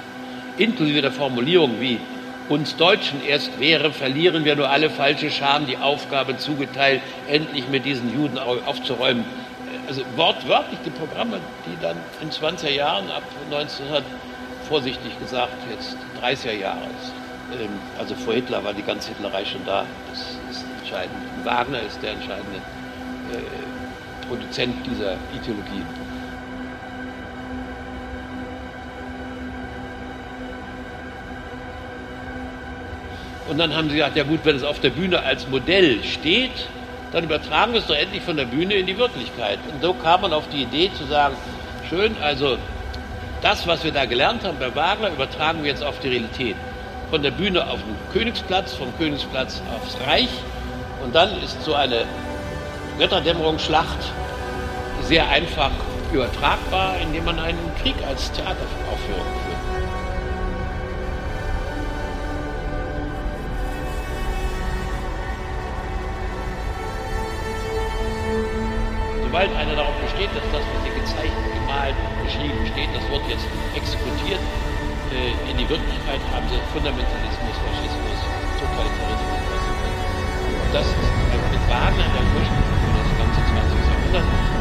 Inklusive 0.57 1.03
der 1.03 1.13
Formulierung 1.13 1.81
wie 1.81 2.01
uns 2.49 2.77
Deutschen 2.77 3.25
erst 3.25 3.59
wäre, 3.59 3.93
verlieren 3.93 4.45
wir 4.45 4.55
nur 4.57 4.69
alle 4.69 4.91
falsche 4.91 5.31
Scham 5.31 5.67
die 5.67 5.79
Aufgabe 5.79 6.37
zugeteilt, 6.37 7.01
endlich 7.29 7.69
mit 7.69 7.85
diesen 7.85 8.13
Juden 8.15 8.39
aufzuräumen. 8.39 9.25
Also 9.89 10.03
wortwörtlich 10.17 10.79
die 10.85 10.91
Programme, 10.91 11.41
die 11.67 11.81
dann 11.83 11.97
in 12.21 12.31
20er 12.31 12.71
Jahren 12.71 13.11
ab 13.11 13.23
1900 13.51 14.05
vorsichtig 14.69 15.19
gesagt 15.19 15.53
jetzt 15.71 15.97
30er 16.23 16.53
Jahre. 16.53 16.89
Ähm, 17.53 17.69
also 17.99 18.15
vor 18.15 18.35
Hitler 18.35 18.65
war 18.65 18.73
die 18.73 18.83
ganze 18.83 19.09
Hitlerei 19.11 19.45
schon 19.45 19.65
da. 19.67 19.85
Das 20.11 20.21
ist 20.51 20.65
entscheidend. 20.81 21.17
Wagner 21.45 21.81
ist 21.81 22.03
der 22.03 22.13
entscheidende 22.13 22.59
äh, 23.33 24.27
Produzent 24.27 24.75
dieser 24.87 25.17
Ideologie. 25.35 25.85
Und 33.49 33.59
dann 33.59 33.75
haben 33.75 33.89
sie 33.91 33.97
gesagt, 33.97 34.17
ja 34.17 34.25
gut, 34.25 34.41
wenn 34.45 34.57
es 34.57 34.65
auf 34.65 34.81
der 34.81 34.91
Bühne 34.91 35.23
als 35.23 35.49
Modell 35.49 36.03
steht, 36.03 36.69
dann 37.13 37.25
übertragen 37.25 37.73
wir 37.73 37.81
es 37.81 37.87
doch 37.87 37.95
endlich 37.95 38.23
von 38.23 38.37
der 38.37 38.47
Bühne 38.47 38.75
in 38.75 38.87
die 38.87 38.97
Wirklichkeit. 38.99 39.59
Und 39.73 39.83
so 39.83 39.93
kam 39.93 40.23
man 40.23 40.33
auf 40.33 40.49
die 40.49 40.63
Idee 40.63 40.91
zu 40.97 41.05
sagen, 41.05 41.37
schön, 41.89 42.17
also 42.21 42.57
das, 43.43 43.67
was 43.67 43.85
wir 43.85 43.93
da 43.93 44.07
gelernt 44.07 44.45
haben 44.45 44.59
bei 44.59 44.75
Wagner, 44.75 45.11
übertragen 45.11 45.63
wir 45.63 45.71
jetzt 45.71 45.85
auf 45.85 46.01
die 46.01 46.09
Realität 46.09 46.57
von 47.11 47.23
der 47.23 47.31
Bühne 47.31 47.69
auf 47.69 47.79
den 47.81 47.97
Königsplatz, 48.13 48.75
vom 48.75 48.97
Königsplatz 48.99 49.63
aufs 49.77 49.97
Reich. 50.07 50.31
Und 51.05 51.15
dann 51.15 51.41
ist 51.43 51.63
so 51.63 51.75
eine 51.75 52.07
Götterdämmerungsschlacht 52.99 53.99
sehr 55.03 55.29
einfach 55.29 55.71
übertragbar, 56.13 56.97
indem 57.01 57.25
man 57.25 57.39
einen 57.39 57.59
Krieg 57.83 57.95
als 58.09 58.33
Theateraufführung 58.33 59.27
führt. 59.45 59.54
Sobald 69.35 69.51
einer 69.57 69.75
darauf 69.75 69.99
besteht, 69.99 70.31
dass 70.31 70.47
das, 70.55 70.63
was 70.63 70.79
hier 70.87 70.95
gezeichnet, 70.95 71.43
gemalt, 71.59 71.99
geschrieben 72.23 72.55
steht, 72.71 72.87
das 72.95 73.03
wird 73.11 73.27
jetzt 73.27 73.43
exekutiert, 73.75 74.39
äh, 75.11 75.51
in 75.51 75.59
die 75.59 75.67
Wirklichkeit 75.67 76.23
haben 76.31 76.47
sie 76.47 76.55
Fundamentalismus, 76.71 77.59
Faschismus, 77.67 78.19
Totalitarismus. 78.63 79.43
Und 80.39 80.71
das 80.71 80.87
ist 80.87 81.11
mit 81.51 81.65
Wagner 81.67 82.07
der 82.15 82.25
Ursprung 82.31 82.79
für 82.79 82.95
das 82.95 83.11
ganze 83.19 83.41
20. 83.43 84.15
Jahrhundert. 84.15 84.54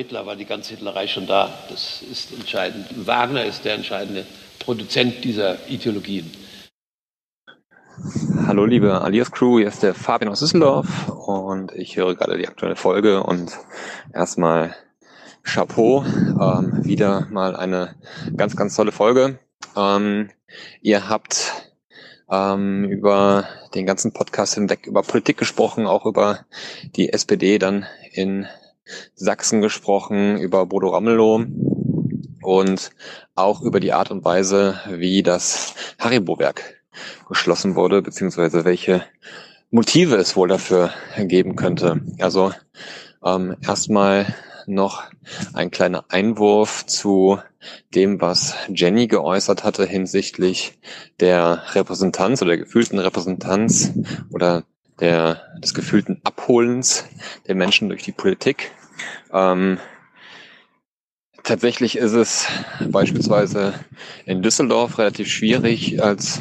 Hitler 0.00 0.24
war 0.24 0.34
die 0.34 0.46
ganze 0.46 0.70
Hitlerei 0.70 1.06
schon 1.06 1.26
da. 1.26 1.50
Das 1.68 2.00
ist 2.00 2.32
entscheidend. 2.32 2.86
Wagner 3.06 3.44
ist 3.44 3.66
der 3.66 3.74
entscheidende 3.74 4.24
Produzent 4.58 5.22
dieser 5.24 5.68
Ideologien. 5.68 6.30
Hallo 8.46 8.64
liebe 8.64 8.98
Alias 9.02 9.30
Crew, 9.30 9.58
hier 9.58 9.68
ist 9.68 9.82
der 9.82 9.92
Fabian 9.92 10.32
aus 10.32 10.40
Düsseldorf 10.40 11.10
und 11.10 11.72
ich 11.72 11.98
höre 11.98 12.14
gerade 12.14 12.38
die 12.38 12.48
aktuelle 12.48 12.76
Folge 12.76 13.22
und 13.22 13.52
erstmal 14.14 14.74
Chapeau. 15.42 16.02
Ähm, 16.06 16.82
wieder 16.82 17.26
mal 17.28 17.54
eine 17.54 17.94
ganz, 18.34 18.56
ganz 18.56 18.74
tolle 18.74 18.92
Folge. 18.92 19.38
Ähm, 19.76 20.30
ihr 20.80 21.10
habt 21.10 21.52
ähm, 22.30 22.86
über 22.86 23.46
den 23.74 23.84
ganzen 23.84 24.14
Podcast 24.14 24.54
hinweg 24.54 24.86
über 24.86 25.02
Politik 25.02 25.36
gesprochen, 25.36 25.86
auch 25.86 26.06
über 26.06 26.46
die 26.96 27.12
SPD 27.12 27.58
dann 27.58 27.84
in 28.14 28.46
Sachsen 29.14 29.60
gesprochen, 29.60 30.38
über 30.38 30.66
Bodo 30.66 30.88
Ramelow 30.88 31.44
und 32.42 32.90
auch 33.34 33.62
über 33.62 33.80
die 33.80 33.92
Art 33.92 34.10
und 34.10 34.24
Weise, 34.24 34.80
wie 34.88 35.22
das 35.22 35.74
Haribo-Werk 35.98 36.82
geschlossen 37.28 37.76
wurde, 37.76 38.02
beziehungsweise 38.02 38.64
welche 38.64 39.04
Motive 39.70 40.16
es 40.16 40.36
wohl 40.36 40.48
dafür 40.48 40.90
geben 41.16 41.56
könnte. 41.56 42.00
Also 42.18 42.52
ähm, 43.24 43.56
erstmal 43.62 44.34
noch 44.66 45.04
ein 45.52 45.70
kleiner 45.70 46.04
Einwurf 46.08 46.86
zu 46.86 47.38
dem, 47.94 48.20
was 48.20 48.54
Jenny 48.68 49.06
geäußert 49.06 49.64
hatte 49.64 49.84
hinsichtlich 49.84 50.78
der 51.20 51.62
Repräsentanz 51.74 52.40
oder 52.42 52.50
der 52.50 52.64
gefühlten 52.64 52.98
Repräsentanz 52.98 53.92
oder 54.30 54.64
der, 55.00 55.42
des 55.58 55.74
gefühlten 55.74 56.20
Abholens 56.24 57.04
der 57.46 57.54
Menschen 57.54 57.88
durch 57.88 58.02
die 58.02 58.12
Politik. 58.12 58.72
Ähm, 59.32 59.78
tatsächlich 61.42 61.96
ist 61.96 62.12
es 62.12 62.46
beispielsweise 62.88 63.74
in 64.26 64.42
Düsseldorf 64.42 64.98
relativ 64.98 65.28
schwierig, 65.28 66.02
als 66.02 66.40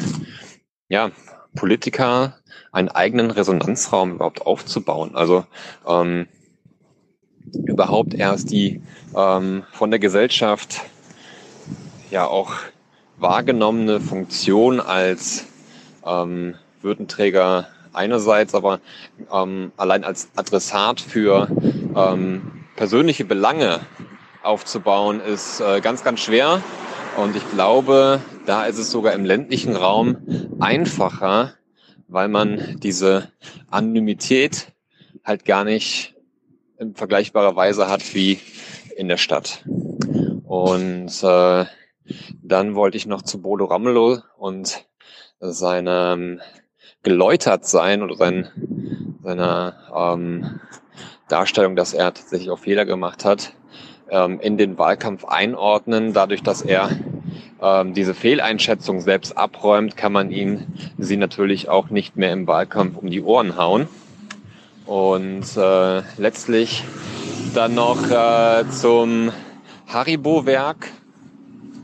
ja, 0.87 1.11
Politiker 1.55 2.39
einen 2.71 2.89
eigenen 2.89 3.31
Resonanzraum 3.31 4.13
überhaupt 4.13 4.41
aufzubauen. 4.45 5.15
Also 5.15 5.45
ähm, 5.87 6.27
überhaupt 7.53 8.13
erst 8.13 8.51
die 8.51 8.81
ähm, 9.15 9.63
von 9.71 9.89
der 9.89 9.99
Gesellschaft 9.99 10.81
ja 12.11 12.25
auch 12.25 12.53
wahrgenommene 13.17 13.99
Funktion 13.99 14.79
als 14.79 15.47
ähm, 16.05 16.55
Würdenträger 16.81 17.67
einerseits, 17.93 18.55
aber 18.55 18.79
ähm, 19.31 19.71
allein 19.77 20.03
als 20.03 20.29
Adressat 20.35 21.01
für 21.01 21.47
ähm, 21.95 22.65
persönliche 22.75 23.25
Belange 23.25 23.81
aufzubauen, 24.43 25.19
ist 25.19 25.59
äh, 25.59 25.81
ganz, 25.81 26.03
ganz 26.03 26.19
schwer. 26.21 26.61
Und 27.17 27.35
ich 27.35 27.49
glaube, 27.51 28.21
da 28.45 28.65
ist 28.65 28.77
es 28.77 28.91
sogar 28.91 29.13
im 29.13 29.25
ländlichen 29.25 29.75
Raum 29.75 30.17
einfacher, 30.59 31.55
weil 32.07 32.27
man 32.27 32.79
diese 32.79 33.31
Anonymität 33.69 34.71
halt 35.23 35.45
gar 35.45 35.63
nicht 35.63 36.15
in 36.77 36.95
vergleichbarer 36.95 37.55
Weise 37.55 37.89
hat 37.89 38.15
wie 38.15 38.39
in 38.95 39.07
der 39.07 39.17
Stadt. 39.17 39.63
Und 40.45 41.11
äh, 41.23 41.65
dann 42.41 42.75
wollte 42.75 42.97
ich 42.97 43.05
noch 43.05 43.21
zu 43.21 43.41
Bodo 43.41 43.65
Ramelow 43.65 44.19
und 44.37 44.85
seinem 45.39 46.41
geläutert 47.03 47.65
sein 47.65 48.03
oder 48.03 48.15
sein, 48.15 48.49
seiner 49.23 49.75
ähm, 49.95 50.59
Darstellung, 51.27 51.75
dass 51.75 51.93
er 51.93 52.13
tatsächlich 52.13 52.49
auch 52.49 52.59
Fehler 52.59 52.85
gemacht 52.85 53.25
hat, 53.25 53.53
ähm, 54.09 54.39
in 54.39 54.57
den 54.57 54.77
Wahlkampf 54.77 55.25
einordnen. 55.25 56.13
Dadurch, 56.13 56.43
dass 56.43 56.61
er 56.61 56.89
ähm, 57.61 57.93
diese 57.93 58.13
Fehleinschätzung 58.13 59.01
selbst 59.01 59.37
abräumt, 59.37 59.95
kann 59.97 60.11
man 60.11 60.31
ihm 60.31 60.67
sie 60.97 61.17
natürlich 61.17 61.69
auch 61.69 61.89
nicht 61.89 62.17
mehr 62.17 62.33
im 62.33 62.47
Wahlkampf 62.47 62.97
um 62.97 63.09
die 63.09 63.21
Ohren 63.21 63.57
hauen. 63.57 63.87
Und 64.85 65.45
äh, 65.55 66.01
letztlich 66.17 66.83
dann 67.53 67.75
noch 67.75 68.09
äh, 68.09 68.67
zum 68.69 69.31
Haribo-Werk. 69.87 70.87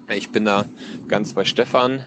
Ich 0.10 0.32
bin 0.32 0.46
da 0.46 0.66
ganz 1.08 1.34
bei 1.34 1.46
Stefan. 1.46 2.06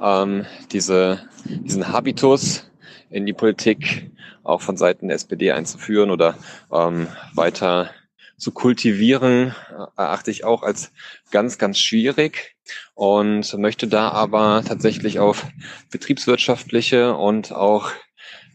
Ähm, 0.00 0.46
diese, 0.72 1.28
diesen 1.44 1.88
Habitus 1.88 2.70
in 3.10 3.26
die 3.26 3.32
Politik 3.32 4.10
auch 4.42 4.62
von 4.62 4.76
Seiten 4.76 5.08
der 5.08 5.16
SPD 5.16 5.52
einzuführen 5.52 6.10
oder 6.10 6.36
ähm, 6.72 7.08
weiter 7.34 7.90
zu 8.36 8.52
kultivieren, 8.52 9.54
äh, 9.70 10.00
erachte 10.00 10.30
ich 10.30 10.44
auch 10.44 10.62
als 10.62 10.92
ganz, 11.30 11.58
ganz 11.58 11.78
schwierig 11.78 12.56
und 12.94 13.56
möchte 13.58 13.86
da 13.86 14.10
aber 14.10 14.62
tatsächlich 14.66 15.18
auf 15.18 15.46
betriebswirtschaftliche 15.90 17.14
und 17.14 17.52
auch 17.52 17.90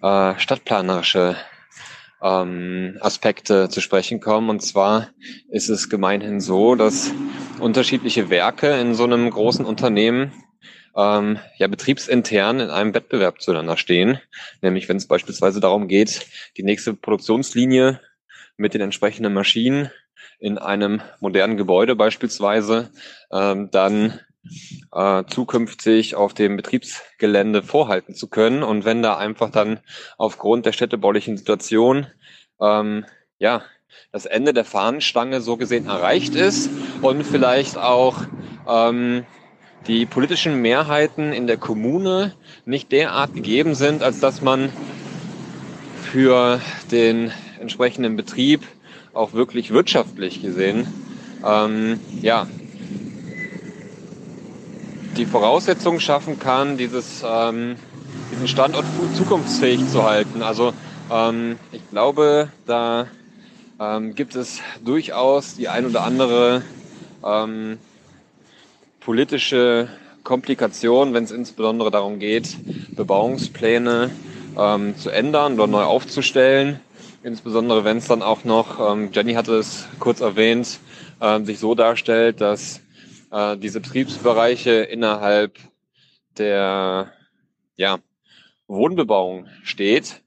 äh, 0.01 0.37
stadtplanerische 0.39 1.35
ähm, 2.21 2.97
Aspekte 3.01 3.69
zu 3.69 3.81
sprechen 3.81 4.19
kommen. 4.19 4.49
Und 4.49 4.61
zwar 4.61 5.09
ist 5.49 5.69
es 5.69 5.89
gemeinhin 5.89 6.39
so, 6.39 6.75
dass 6.75 7.11
unterschiedliche 7.59 8.29
Werke 8.29 8.71
in 8.79 8.95
so 8.95 9.03
einem 9.03 9.29
großen 9.29 9.65
Unternehmen 9.65 10.31
ähm, 10.95 11.39
ja 11.57 11.67
betriebsintern 11.67 12.59
in 12.59 12.69
einem 12.69 12.93
Wettbewerb 12.93 13.41
zueinander 13.41 13.77
stehen. 13.77 14.19
Nämlich 14.61 14.87
wenn 14.89 14.97
es 14.97 15.07
beispielsweise 15.07 15.59
darum 15.59 15.87
geht, 15.87 16.27
die 16.57 16.63
nächste 16.63 16.93
Produktionslinie 16.93 17.99
mit 18.57 18.73
den 18.73 18.81
entsprechenden 18.81 19.33
Maschinen 19.33 19.91
in 20.39 20.57
einem 20.57 21.01
modernen 21.19 21.57
Gebäude 21.57 21.95
beispielsweise 21.95 22.89
ähm, 23.31 23.69
dann 23.71 24.19
äh, 24.91 25.23
zukünftig 25.27 26.15
auf 26.15 26.33
dem 26.33 26.55
Betriebsgelände 26.55 27.63
vorhalten 27.63 28.13
zu 28.13 28.27
können. 28.27 28.63
Und 28.63 28.85
wenn 28.85 29.01
da 29.01 29.17
einfach 29.17 29.49
dann 29.49 29.79
aufgrund 30.17 30.65
der 30.65 30.73
städtebaulichen 30.73 31.37
Situation 31.37 32.07
ähm, 32.61 33.05
ja 33.39 33.63
das 34.11 34.25
Ende 34.25 34.53
der 34.53 34.65
Fahnenstange 34.65 35.41
so 35.41 35.57
gesehen 35.57 35.87
erreicht 35.87 36.35
ist 36.35 36.69
und 37.01 37.23
vielleicht 37.23 37.77
auch 37.77 38.17
ähm, 38.67 39.25
die 39.87 40.05
politischen 40.05 40.61
Mehrheiten 40.61 41.31
in 41.31 41.47
der 41.47 41.57
Kommune 41.57 42.33
nicht 42.65 42.91
derart 42.91 43.33
gegeben 43.35 43.75
sind, 43.75 44.01
als 44.01 44.19
dass 44.19 44.41
man 44.41 44.69
für 46.11 46.59
den 46.91 47.31
entsprechenden 47.59 48.15
Betrieb 48.15 48.61
auch 49.13 49.33
wirklich 49.33 49.71
wirtschaftlich 49.71 50.41
gesehen, 50.41 50.87
ähm, 51.45 51.99
ja, 52.21 52.47
die 55.17 55.25
Voraussetzungen 55.25 55.99
schaffen 55.99 56.39
kann, 56.39 56.77
dieses, 56.77 57.23
ähm, 57.25 57.77
diesen 58.31 58.47
Standort 58.47 58.85
zukunftsfähig 59.15 59.87
zu 59.87 60.03
halten. 60.03 60.41
Also 60.41 60.73
ähm, 61.11 61.57
ich 61.71 61.81
glaube, 61.89 62.49
da 62.65 63.07
ähm, 63.79 64.15
gibt 64.15 64.35
es 64.35 64.59
durchaus 64.83 65.55
die 65.55 65.69
ein 65.69 65.85
oder 65.85 66.03
andere 66.03 66.63
ähm, 67.23 67.77
politische 69.05 69.87
Komplikation, 70.23 71.13
wenn 71.13 71.25
es 71.25 71.31
insbesondere 71.31 71.91
darum 71.91 72.17
geht, 72.17 72.57
Bebauungspläne 72.95 74.09
ähm, 74.57 74.97
zu 74.97 75.11
ändern 75.11 75.53
oder 75.53 75.67
neu 75.67 75.83
aufzustellen. 75.83 76.79
Insbesondere 77.21 77.85
wenn 77.85 77.97
es 77.97 78.07
dann 78.07 78.23
auch 78.23 78.45
noch, 78.45 78.79
ähm, 78.79 79.11
Jenny 79.13 79.33
hatte 79.33 79.57
es 79.57 79.87
kurz 79.99 80.21
erwähnt, 80.21 80.79
äh, 81.19 81.39
sich 81.41 81.59
so 81.59 81.75
darstellt, 81.75 82.41
dass 82.41 82.81
äh, 83.31 83.55
diese 83.57 83.79
Betriebsbereiche 83.79 84.71
innerhalb 84.71 85.59
der 86.39 87.13
ja, 87.75 87.99
Wohnbebauung 88.65 89.45
steht. 89.61 90.23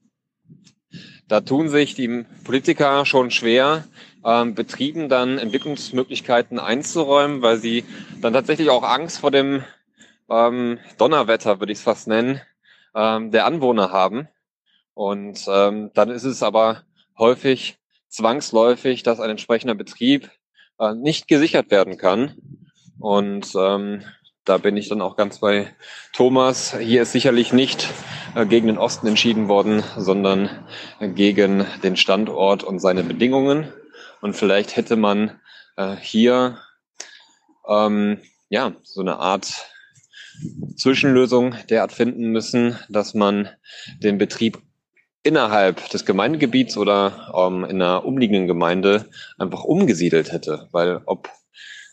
Da 1.27 1.41
tun 1.41 1.67
sich 1.67 1.95
die 1.95 2.23
Politiker 2.45 3.05
schon 3.05 3.29
schwer, 3.29 3.83
ähm, 4.25 4.55
Betrieben 4.55 5.09
dann 5.09 5.37
Entwicklungsmöglichkeiten 5.37 6.59
einzuräumen, 6.59 7.41
weil 7.41 7.57
sie 7.57 7.85
dann 8.21 8.33
tatsächlich 8.33 8.69
auch 8.69 8.83
Angst 8.83 9.19
vor 9.19 9.31
dem 9.31 9.63
ähm, 10.29 10.79
Donnerwetter, 10.97 11.59
würde 11.59 11.71
ich 11.71 11.79
es 11.79 11.83
fast 11.83 12.07
nennen, 12.07 12.41
ähm, 12.95 13.31
der 13.31 13.45
Anwohner 13.45 13.91
haben. 13.91 14.27
Und 14.93 15.45
ähm, 15.47 15.91
dann 15.93 16.09
ist 16.09 16.25
es 16.25 16.43
aber 16.43 16.83
häufig 17.17 17.77
zwangsläufig, 18.09 19.03
dass 19.03 19.19
ein 19.19 19.29
entsprechender 19.29 19.75
Betrieb 19.75 20.29
äh, 20.79 20.93
nicht 20.93 21.27
gesichert 21.27 21.71
werden 21.71 21.97
kann. 21.97 22.35
Und 22.99 23.53
ähm, 23.55 24.03
da 24.43 24.57
bin 24.57 24.75
ich 24.77 24.89
dann 24.89 25.01
auch 25.01 25.15
ganz 25.15 25.39
bei 25.39 25.73
Thomas. 26.11 26.77
Hier 26.77 27.03
ist 27.03 27.11
sicherlich 27.11 27.53
nicht 27.53 27.87
äh, 28.35 28.45
gegen 28.45 28.67
den 28.67 28.77
Osten 28.77 29.07
entschieden 29.07 29.47
worden, 29.47 29.83
sondern 29.95 30.49
gegen 30.99 31.65
den 31.83 31.95
Standort 31.95 32.63
und 32.63 32.79
seine 32.79 33.03
Bedingungen. 33.03 33.71
Und 34.21 34.35
vielleicht 34.35 34.75
hätte 34.75 34.95
man 34.95 35.39
äh, 35.77 35.95
hier 35.95 36.59
ähm, 37.67 38.19
ja 38.49 38.73
so 38.83 39.01
eine 39.01 39.17
Art 39.17 39.69
Zwischenlösung 40.75 41.55
derart 41.69 41.91
finden 41.91 42.31
müssen, 42.31 42.77
dass 42.89 43.13
man 43.13 43.49
den 44.01 44.17
Betrieb 44.17 44.59
innerhalb 45.23 45.89
des 45.89 46.05
Gemeindegebiets 46.05 46.77
oder 46.77 47.33
ähm, 47.35 47.65
in 47.65 47.81
einer 47.81 48.05
umliegenden 48.05 48.47
Gemeinde 48.47 49.09
einfach 49.37 49.63
umgesiedelt 49.63 50.31
hätte. 50.31 50.69
Weil 50.71 51.01
ob 51.05 51.29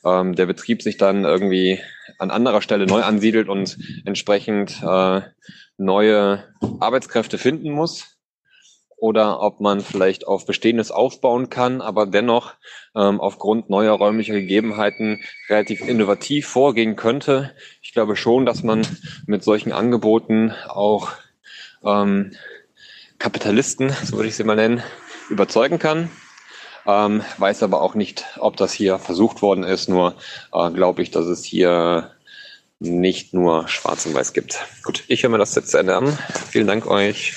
ähm, 0.05 0.35
der 0.35 0.47
Betrieb 0.47 0.83
sich 0.83 0.97
dann 0.97 1.25
irgendwie 1.25 1.81
an 2.19 2.31
anderer 2.31 2.63
Stelle 2.63 2.87
neu 2.87 3.03
ansiedelt 3.03 3.49
und 3.49 3.77
entsprechend 4.05 4.81
äh, 4.83 5.23
neue 5.77 6.45
Arbeitskräfte 6.81 7.39
finden 7.39 7.71
muss 7.71 8.16
oder 8.97 9.43
ob 9.43 9.61
man 9.61 9.81
vielleicht 9.81 10.27
auf 10.27 10.47
Bestehendes 10.47 10.91
aufbauen 10.91 11.51
kann, 11.51 11.81
aber 11.81 12.07
dennoch 12.07 12.55
ähm, 12.95 13.21
aufgrund 13.21 13.69
neuer 13.69 13.93
räumlicher 13.93 14.35
Gegebenheiten 14.35 15.23
relativ 15.49 15.87
innovativ 15.87 16.49
vorgehen 16.49 16.97
könnte. 16.97 17.53
Ich 17.83 17.93
glaube 17.93 18.17
schon, 18.17 18.47
dass 18.47 18.63
man 18.63 18.87
mit 19.27 19.45
solchen 19.45 19.73
Angeboten 19.73 20.55
auch 20.69 21.13
ähm, 21.85 22.33
Kapitalisten, 23.19 23.91
so 24.05 24.17
würde 24.17 24.29
ich 24.29 24.37
sie 24.37 24.45
mal 24.45 24.57
nennen, 24.57 24.83
überzeugen 25.29 25.79
kann. 25.79 26.11
Ähm, 26.87 27.23
weiß 27.39 27.63
aber 27.65 27.83
auch 27.83 27.95
nicht, 27.95 28.25
ob 28.39 28.57
das 28.57 28.73
hier 28.73 28.99
versucht 28.99 29.43
worden 29.43 29.65
ist. 29.65 29.89
Nur 29.89 30.15
äh, 30.53 30.71
glaube 30.71 31.03
ich, 31.03 31.11
dass 31.11 31.27
es 31.27 31.45
hier 31.45 32.13
nicht 32.79 33.35
nur 33.35 33.69
Schwarz 33.69 34.07
und 34.07 34.15
Weiß 34.15 34.33
gibt. 34.33 34.59
Gut, 34.85 35.05
ich 35.09 35.23
höre 35.23 35.31
mir 35.31 35.39
das 35.39 35.55
jetzt 35.55 35.71
zu 35.71 35.79
Ende 35.79 35.97
an. 35.97 36.17
Vielen 36.51 36.67
Dank 36.67 36.87
euch 36.87 37.35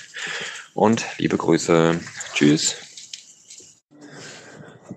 und 0.79 1.05
liebe 1.17 1.35
Grüße. 1.35 1.99
Tschüss. 2.33 2.77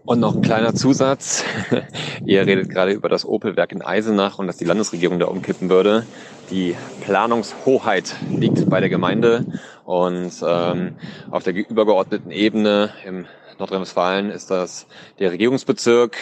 Und 0.04 0.20
noch 0.20 0.36
ein 0.36 0.40
kleiner 0.40 0.74
Zusatz. 0.74 1.44
Ihr 2.24 2.46
redet 2.46 2.70
gerade 2.70 2.92
über 2.92 3.08
das 3.08 3.24
Opelwerk 3.24 3.72
in 3.72 3.82
Eisenach 3.82 4.38
und 4.38 4.46
dass 4.46 4.56
die 4.56 4.64
Landesregierung 4.64 5.18
da 5.18 5.26
umkippen 5.26 5.70
würde. 5.70 6.06
Die 6.50 6.76
Planungshoheit 7.00 8.14
liegt 8.30 8.70
bei 8.70 8.78
der 8.78 8.90
Gemeinde 8.90 9.44
und 9.84 10.32
ähm, 10.46 10.94
auf 11.32 11.42
der 11.42 11.54
übergeordneten 11.54 12.30
Ebene 12.30 12.92
im 13.04 13.26
Nordrhein-Westfalen 13.58 14.30
ist 14.30 14.52
das 14.52 14.86
der 15.18 15.32
Regierungsbezirk 15.32 16.16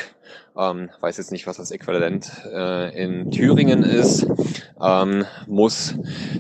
ähm, 0.61 0.91
weiß 1.01 1.17
jetzt 1.17 1.33
nicht, 1.33 1.47
was 1.47 1.57
das 1.57 1.71
Äquivalent 1.71 2.31
äh, 2.53 3.03
in 3.03 3.31
Thüringen 3.31 3.83
ist, 3.83 4.27
ähm, 4.83 5.25
muss 5.47 5.95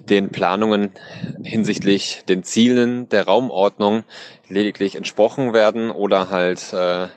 den 0.08 0.30
Planungen 0.30 0.90
hinsichtlich 1.42 2.22
den 2.28 2.42
Zielen 2.42 3.08
der 3.08 3.26
Raumordnung 3.26 4.04
lediglich 4.48 4.96
entsprochen 4.96 5.52
werden 5.52 5.90
oder 5.90 6.30
halt 6.30 6.72
äh, 6.72 7.08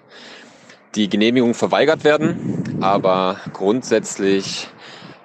die 0.96 1.10
Genehmigung 1.10 1.54
verweigert 1.54 2.04
werden. 2.04 2.78
Aber 2.82 3.38
grundsätzlich 3.52 4.68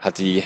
hat 0.01 0.19
die 0.19 0.43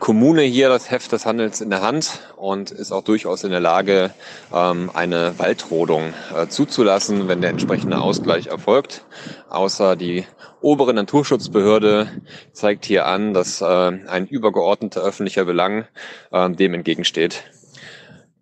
Kommune 0.00 0.40
hier 0.42 0.70
das 0.70 0.90
Heft 0.90 1.12
des 1.12 1.26
Handels 1.26 1.60
in 1.60 1.68
der 1.68 1.82
Hand 1.82 2.20
und 2.36 2.70
ist 2.70 2.90
auch 2.90 3.04
durchaus 3.04 3.44
in 3.44 3.50
der 3.50 3.60
Lage, 3.60 4.10
ähm, 4.52 4.90
eine 4.94 5.38
Waldrodung 5.38 6.14
äh, 6.34 6.48
zuzulassen, 6.48 7.28
wenn 7.28 7.42
der 7.42 7.50
entsprechende 7.50 8.00
Ausgleich 8.00 8.46
erfolgt. 8.46 9.04
Außer 9.50 9.96
die 9.96 10.24
obere 10.62 10.94
Naturschutzbehörde 10.94 12.08
zeigt 12.52 12.86
hier 12.86 13.04
an, 13.04 13.34
dass 13.34 13.60
äh, 13.60 13.66
ein 13.66 14.26
übergeordneter 14.26 15.02
öffentlicher 15.02 15.44
Belang 15.44 15.84
äh, 16.32 16.48
dem 16.48 16.72
entgegensteht. 16.72 17.44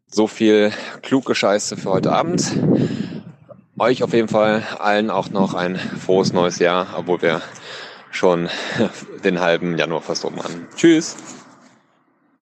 So 0.06 0.28
viel 0.28 0.70
kluge 1.02 1.34
Scheiße 1.34 1.76
für 1.76 1.90
heute 1.90 2.12
Abend. 2.12 2.52
Euch 3.76 4.04
auf 4.04 4.12
jeden 4.12 4.28
Fall 4.28 4.62
allen 4.78 5.10
auch 5.10 5.30
noch 5.30 5.54
ein 5.54 5.76
frohes 5.76 6.32
neues 6.32 6.60
Jahr, 6.60 6.94
obwohl 6.96 7.20
wir 7.20 7.42
schon 8.12 8.48
den 9.24 9.40
halben 9.40 9.76
Januar 9.76 10.02
fast 10.02 10.24
rum 10.24 10.36
haben. 10.36 10.68
Tschüss! 10.76 11.16